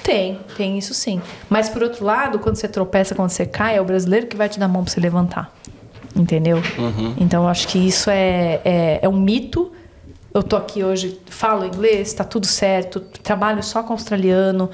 Tem, 0.03 0.39
tem 0.55 0.77
isso 0.77 0.93
sim. 0.93 1.19
Mas 1.49 1.67
por 1.67 1.81
outro 1.81 2.05
lado, 2.05 2.39
quando 2.39 2.55
você 2.55 2.67
tropeça, 2.67 3.15
quando 3.15 3.29
você 3.29 3.45
cai, 3.45 3.75
é 3.75 3.81
o 3.81 3.85
brasileiro 3.85 4.27
que 4.27 4.37
vai 4.37 4.47
te 4.47 4.59
dar 4.59 4.65
a 4.65 4.69
mão 4.69 4.83
pra 4.83 4.93
você 4.93 4.99
levantar. 4.99 5.51
Entendeu? 6.15 6.61
Então 7.19 7.43
eu 7.43 7.49
acho 7.49 7.67
que 7.67 7.79
isso 7.79 8.09
é, 8.09 8.61
é, 8.63 8.99
é 9.01 9.09
um 9.09 9.19
mito. 9.19 9.71
Eu 10.37 10.43
tô 10.43 10.55
aqui 10.55 10.83
hoje, 10.83 11.19
falo 11.25 11.65
inglês, 11.65 12.13
tá 12.13 12.23
tudo 12.23 12.45
certo, 12.45 12.99
trabalho 12.99 13.63
só 13.63 13.81
com 13.81 13.93
australiano. 13.93 14.69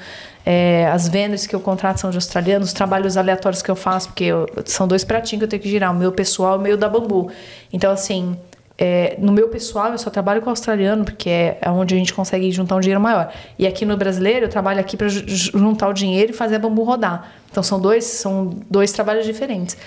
é, 0.46 0.86
as 0.92 1.08
vendas 1.08 1.46
que 1.46 1.56
eu 1.56 1.60
contrato 1.60 1.96
são 2.00 2.10
de 2.10 2.18
australianos, 2.18 2.68
os 2.68 2.74
trabalhos 2.74 3.16
aleatórios 3.16 3.62
que 3.62 3.70
eu 3.70 3.74
faço, 3.74 4.08
porque 4.08 4.24
eu- 4.24 4.46
são 4.66 4.86
dois 4.86 5.02
pratinhos 5.02 5.40
que 5.40 5.44
eu 5.44 5.48
tenho 5.48 5.62
que 5.62 5.70
girar, 5.70 5.90
o 5.90 5.94
meu 5.98 6.12
pessoal 6.12 6.56
e 6.56 6.58
o 6.58 6.60
meio 6.60 6.76
da 6.76 6.86
bambu. 6.86 7.30
Então, 7.72 7.90
assim, 7.90 8.36
é, 8.76 9.16
no 9.18 9.32
meu 9.32 9.48
pessoal 9.48 9.92
eu 9.92 9.96
só 9.96 10.10
trabalho 10.10 10.42
com 10.42 10.50
australiano, 10.50 11.02
porque 11.02 11.30
é 11.30 11.70
onde 11.70 11.94
a 11.94 11.96
gente 11.96 12.12
consegue 12.12 12.50
juntar 12.52 12.76
um 12.76 12.80
dinheiro 12.80 13.00
maior. 13.00 13.32
E 13.58 13.66
aqui 13.66 13.86
no 13.86 13.96
brasileiro 13.96 14.44
eu 14.44 14.50
trabalho 14.50 14.80
aqui 14.80 14.98
para 14.98 15.08
juntar 15.08 15.88
o 15.88 15.94
dinheiro 15.94 16.32
e 16.32 16.34
fazer 16.34 16.56
a 16.56 16.58
bambu 16.58 16.82
rodar. 16.82 17.32
Então 17.50 17.62
são 17.62 17.80
dois, 17.80 18.04
são 18.04 18.54
dois 18.68 18.92
trabalhos 18.92 19.24
diferentes. 19.24 19.78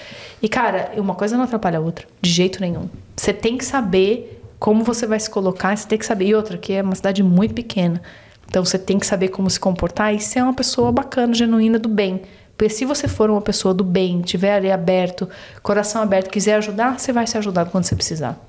E 0.42 0.50
cara, 0.50 0.92
uma 0.98 1.14
coisa 1.14 1.38
não 1.38 1.44
atrapalha 1.44 1.78
a 1.78 1.82
outra, 1.82 2.08
de 2.20 2.32
jeito 2.32 2.60
nenhum. 2.62 2.90
Você 3.16 3.32
tem 3.32 3.58
que 3.60 3.66
saber 3.66 4.37
como 4.60 4.84
você 4.84 5.06
vai 5.06 5.20
se 5.20 5.30
colocar, 5.30 5.76
você 5.76 5.88
tem 5.88 5.98
que 5.98 6.06
saber. 6.06 6.28
E 6.28 6.36
outra, 6.36 6.58
que 6.58 6.74
é 6.74 6.82
uma 6.82 6.96
cidade 6.96 7.22
muito 7.24 7.54
pequena. 7.54 8.02
Então 8.50 8.64
você 8.64 8.80
tem 8.80 8.98
que 8.98 9.06
saber 9.06 9.28
como 9.30 9.50
se 9.50 9.60
comportar 9.60 10.14
e 10.14 10.20
ser 10.20 10.42
uma 10.42 10.54
pessoa 10.54 10.92
bacana, 10.92 11.34
genuína, 11.34 11.78
do 11.78 11.90
bem. 11.90 12.22
Porque 12.58 12.74
se 12.74 12.86
você 12.86 13.08
for 13.08 13.30
uma 13.30 13.42
pessoa 13.42 13.74
do 13.74 13.84
bem, 13.84 14.22
tiver 14.22 14.56
ali 14.56 14.72
aberto, 14.72 15.30
coração 15.62 16.02
aberto, 16.02 16.30
quiser 16.30 16.56
ajudar, 16.56 16.98
você 16.98 17.14
vai 17.14 17.28
ser 17.28 17.38
ajudado 17.38 17.70
quando 17.70 17.84
você 17.84 17.96
precisar. 17.96 18.40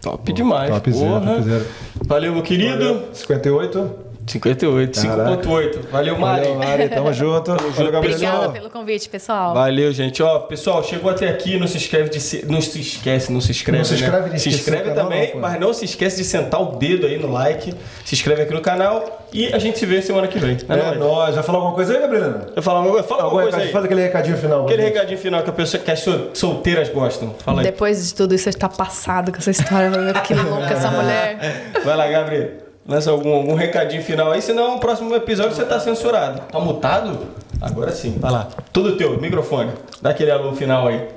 Top 0.00 0.32
demais. 0.32 0.70
Topzera, 0.70 1.20
porra. 1.20 1.34
topzera. 1.36 1.66
Valeu, 2.04 2.32
meu 2.32 2.42
querido. 2.42 3.04
58. 3.12 4.03
58, 4.26 5.02
Caraca. 5.02 5.30
5.8. 5.42 5.78
Valeu, 5.90 6.18
Mari. 6.18 6.42
Valeu, 6.42 6.54
Mari. 6.58 6.88
Tamo 6.88 7.12
junto. 7.14 7.50
Valeu, 7.52 7.72
junto, 7.72 7.92
Gabriel. 7.92 8.14
Obrigada 8.16 8.48
pelo 8.50 8.70
convite, 8.70 9.08
pessoal. 9.08 9.52
Valeu, 9.54 9.92
gente. 9.92 10.22
Ó, 10.22 10.40
pessoal, 10.40 10.82
chegou 10.82 11.10
até 11.10 11.28
aqui, 11.28 11.58
não 11.58 11.66
se 11.66 11.76
inscreve 11.76 12.08
de 12.08 12.20
se... 12.20 12.44
não 12.46 12.60
se 12.60 12.80
esquece, 12.80 13.30
não 13.32 13.40
se 13.40 13.50
inscreve, 13.50 13.78
Não 13.78 13.84
se 13.84 13.94
inscreve 13.94 14.30
né? 14.30 14.38
Se 14.38 14.48
inscreve 14.48 14.82
canal, 14.90 15.04
também, 15.04 15.26
não, 15.26 15.32
pô. 15.32 15.38
mas 15.40 15.60
não 15.60 15.72
se 15.74 15.84
esquece 15.84 16.16
de 16.16 16.24
sentar 16.24 16.60
o 16.62 16.76
dedo 16.76 17.06
aí 17.06 17.18
no 17.18 17.30
like, 17.30 17.74
se 18.04 18.14
inscreve 18.14 18.42
aqui 18.42 18.54
no 18.54 18.60
canal 18.60 19.26
e 19.32 19.52
a 19.52 19.58
gente 19.58 19.78
se 19.78 19.86
vê 19.86 20.00
semana 20.00 20.26
que 20.26 20.38
vem. 20.38 20.56
Não 20.68 20.76
É 20.76 20.94
nóis? 20.94 21.34
Já 21.34 21.42
falou 21.42 21.60
alguma 21.60 21.74
coisa 21.76 21.94
aí, 21.94 22.00
Gabriela? 22.00 22.52
Eu 22.56 22.62
falo, 22.62 23.02
fala 23.02 23.22
Algum 23.22 23.24
alguma 23.24 23.42
coisa 23.42 23.56
recado? 23.58 23.66
aí. 23.66 23.72
Faz 23.72 23.84
aquele 23.84 24.02
recadinho 24.02 24.36
final. 24.38 24.64
Aquele 24.64 24.82
recadinho 24.84 25.18
final 25.18 25.42
que 25.42 25.50
a 25.50 25.52
pessoa 25.52 25.82
que 25.82 25.90
as 25.90 26.00
sol- 26.00 26.30
solteiras 26.34 26.88
gostam. 26.88 27.34
Fala 27.44 27.60
aí. 27.60 27.66
Depois 27.66 28.06
de 28.08 28.14
tudo 28.14 28.34
isso, 28.34 28.50
você 28.50 28.56
tá 28.56 28.68
passado 28.68 29.30
com 29.32 29.38
essa 29.38 29.50
história. 29.50 29.90
Que 30.22 30.34
louca 30.34 30.72
essa 30.72 30.90
mulher. 30.92 31.72
Vai 31.84 31.96
lá, 31.96 32.06
Gabriel. 32.08 32.63
Lança 32.86 33.10
algum, 33.10 33.32
algum 33.34 33.54
recadinho 33.54 34.02
final 34.02 34.30
aí, 34.30 34.42
senão 34.42 34.76
o 34.76 34.80
próximo 34.80 35.14
episódio 35.14 35.54
você 35.54 35.64
tá 35.64 35.80
censurado. 35.80 36.42
Tá 36.52 36.60
mutado? 36.60 37.18
Agora 37.60 37.90
sim, 37.90 38.18
vai 38.18 38.30
lá. 38.30 38.48
Tudo 38.72 38.96
teu, 38.96 39.18
microfone. 39.18 39.72
Dá 40.02 40.10
aquele 40.10 40.30
alô 40.30 40.52
final 40.52 40.86
aí. 40.88 41.08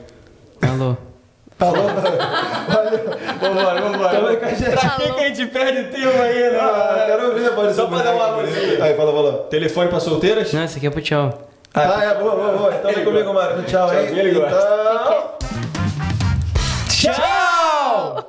Alô. 0.62 0.96
Vambora, 3.42 3.82
vambora. 3.82 4.10
Tamo 4.10 4.28
aí 4.28 4.38
com 4.38 4.46
a 4.46 4.50
gente. 4.50 4.72
Pra 4.72 4.90
que, 4.92 5.12
que 5.12 5.20
a 5.20 5.28
gente 5.28 5.46
perde 5.48 5.84
tempo 5.86 6.22
aí, 6.22 6.52
né? 6.52 6.60
Ah, 6.60 7.04
quero 7.08 7.30
ouvir 7.30 7.44
depois 7.44 7.76
Só 7.76 7.88
pra 7.88 8.02
dar 8.02 8.16
uma 8.16 8.26
alôzinha. 8.26 8.84
Aí, 8.84 8.96
fala, 8.96 9.12
fala. 9.12 9.34
Telefone 9.50 9.90
pra 9.90 10.00
solteiras? 10.00 10.54
Não, 10.54 10.64
esse 10.64 10.78
aqui 10.78 10.88
é 10.88 10.90
pro 10.90 11.02
tchau. 11.02 11.34
Ah, 11.74 12.04
é, 12.04 12.14
boa, 12.14 12.36
boa, 12.36 12.52
boa. 12.54 12.76
Então 12.76 12.94
vem 12.94 13.04
comigo, 13.04 13.34
Mário. 13.34 13.64
Tchau, 13.64 13.92
hein? 13.92 14.06
Tchauzinho, 14.06 14.20
ele 14.20 14.40
gosta. 14.40 14.58
Então... 15.02 15.38
Tchau! 16.90 18.24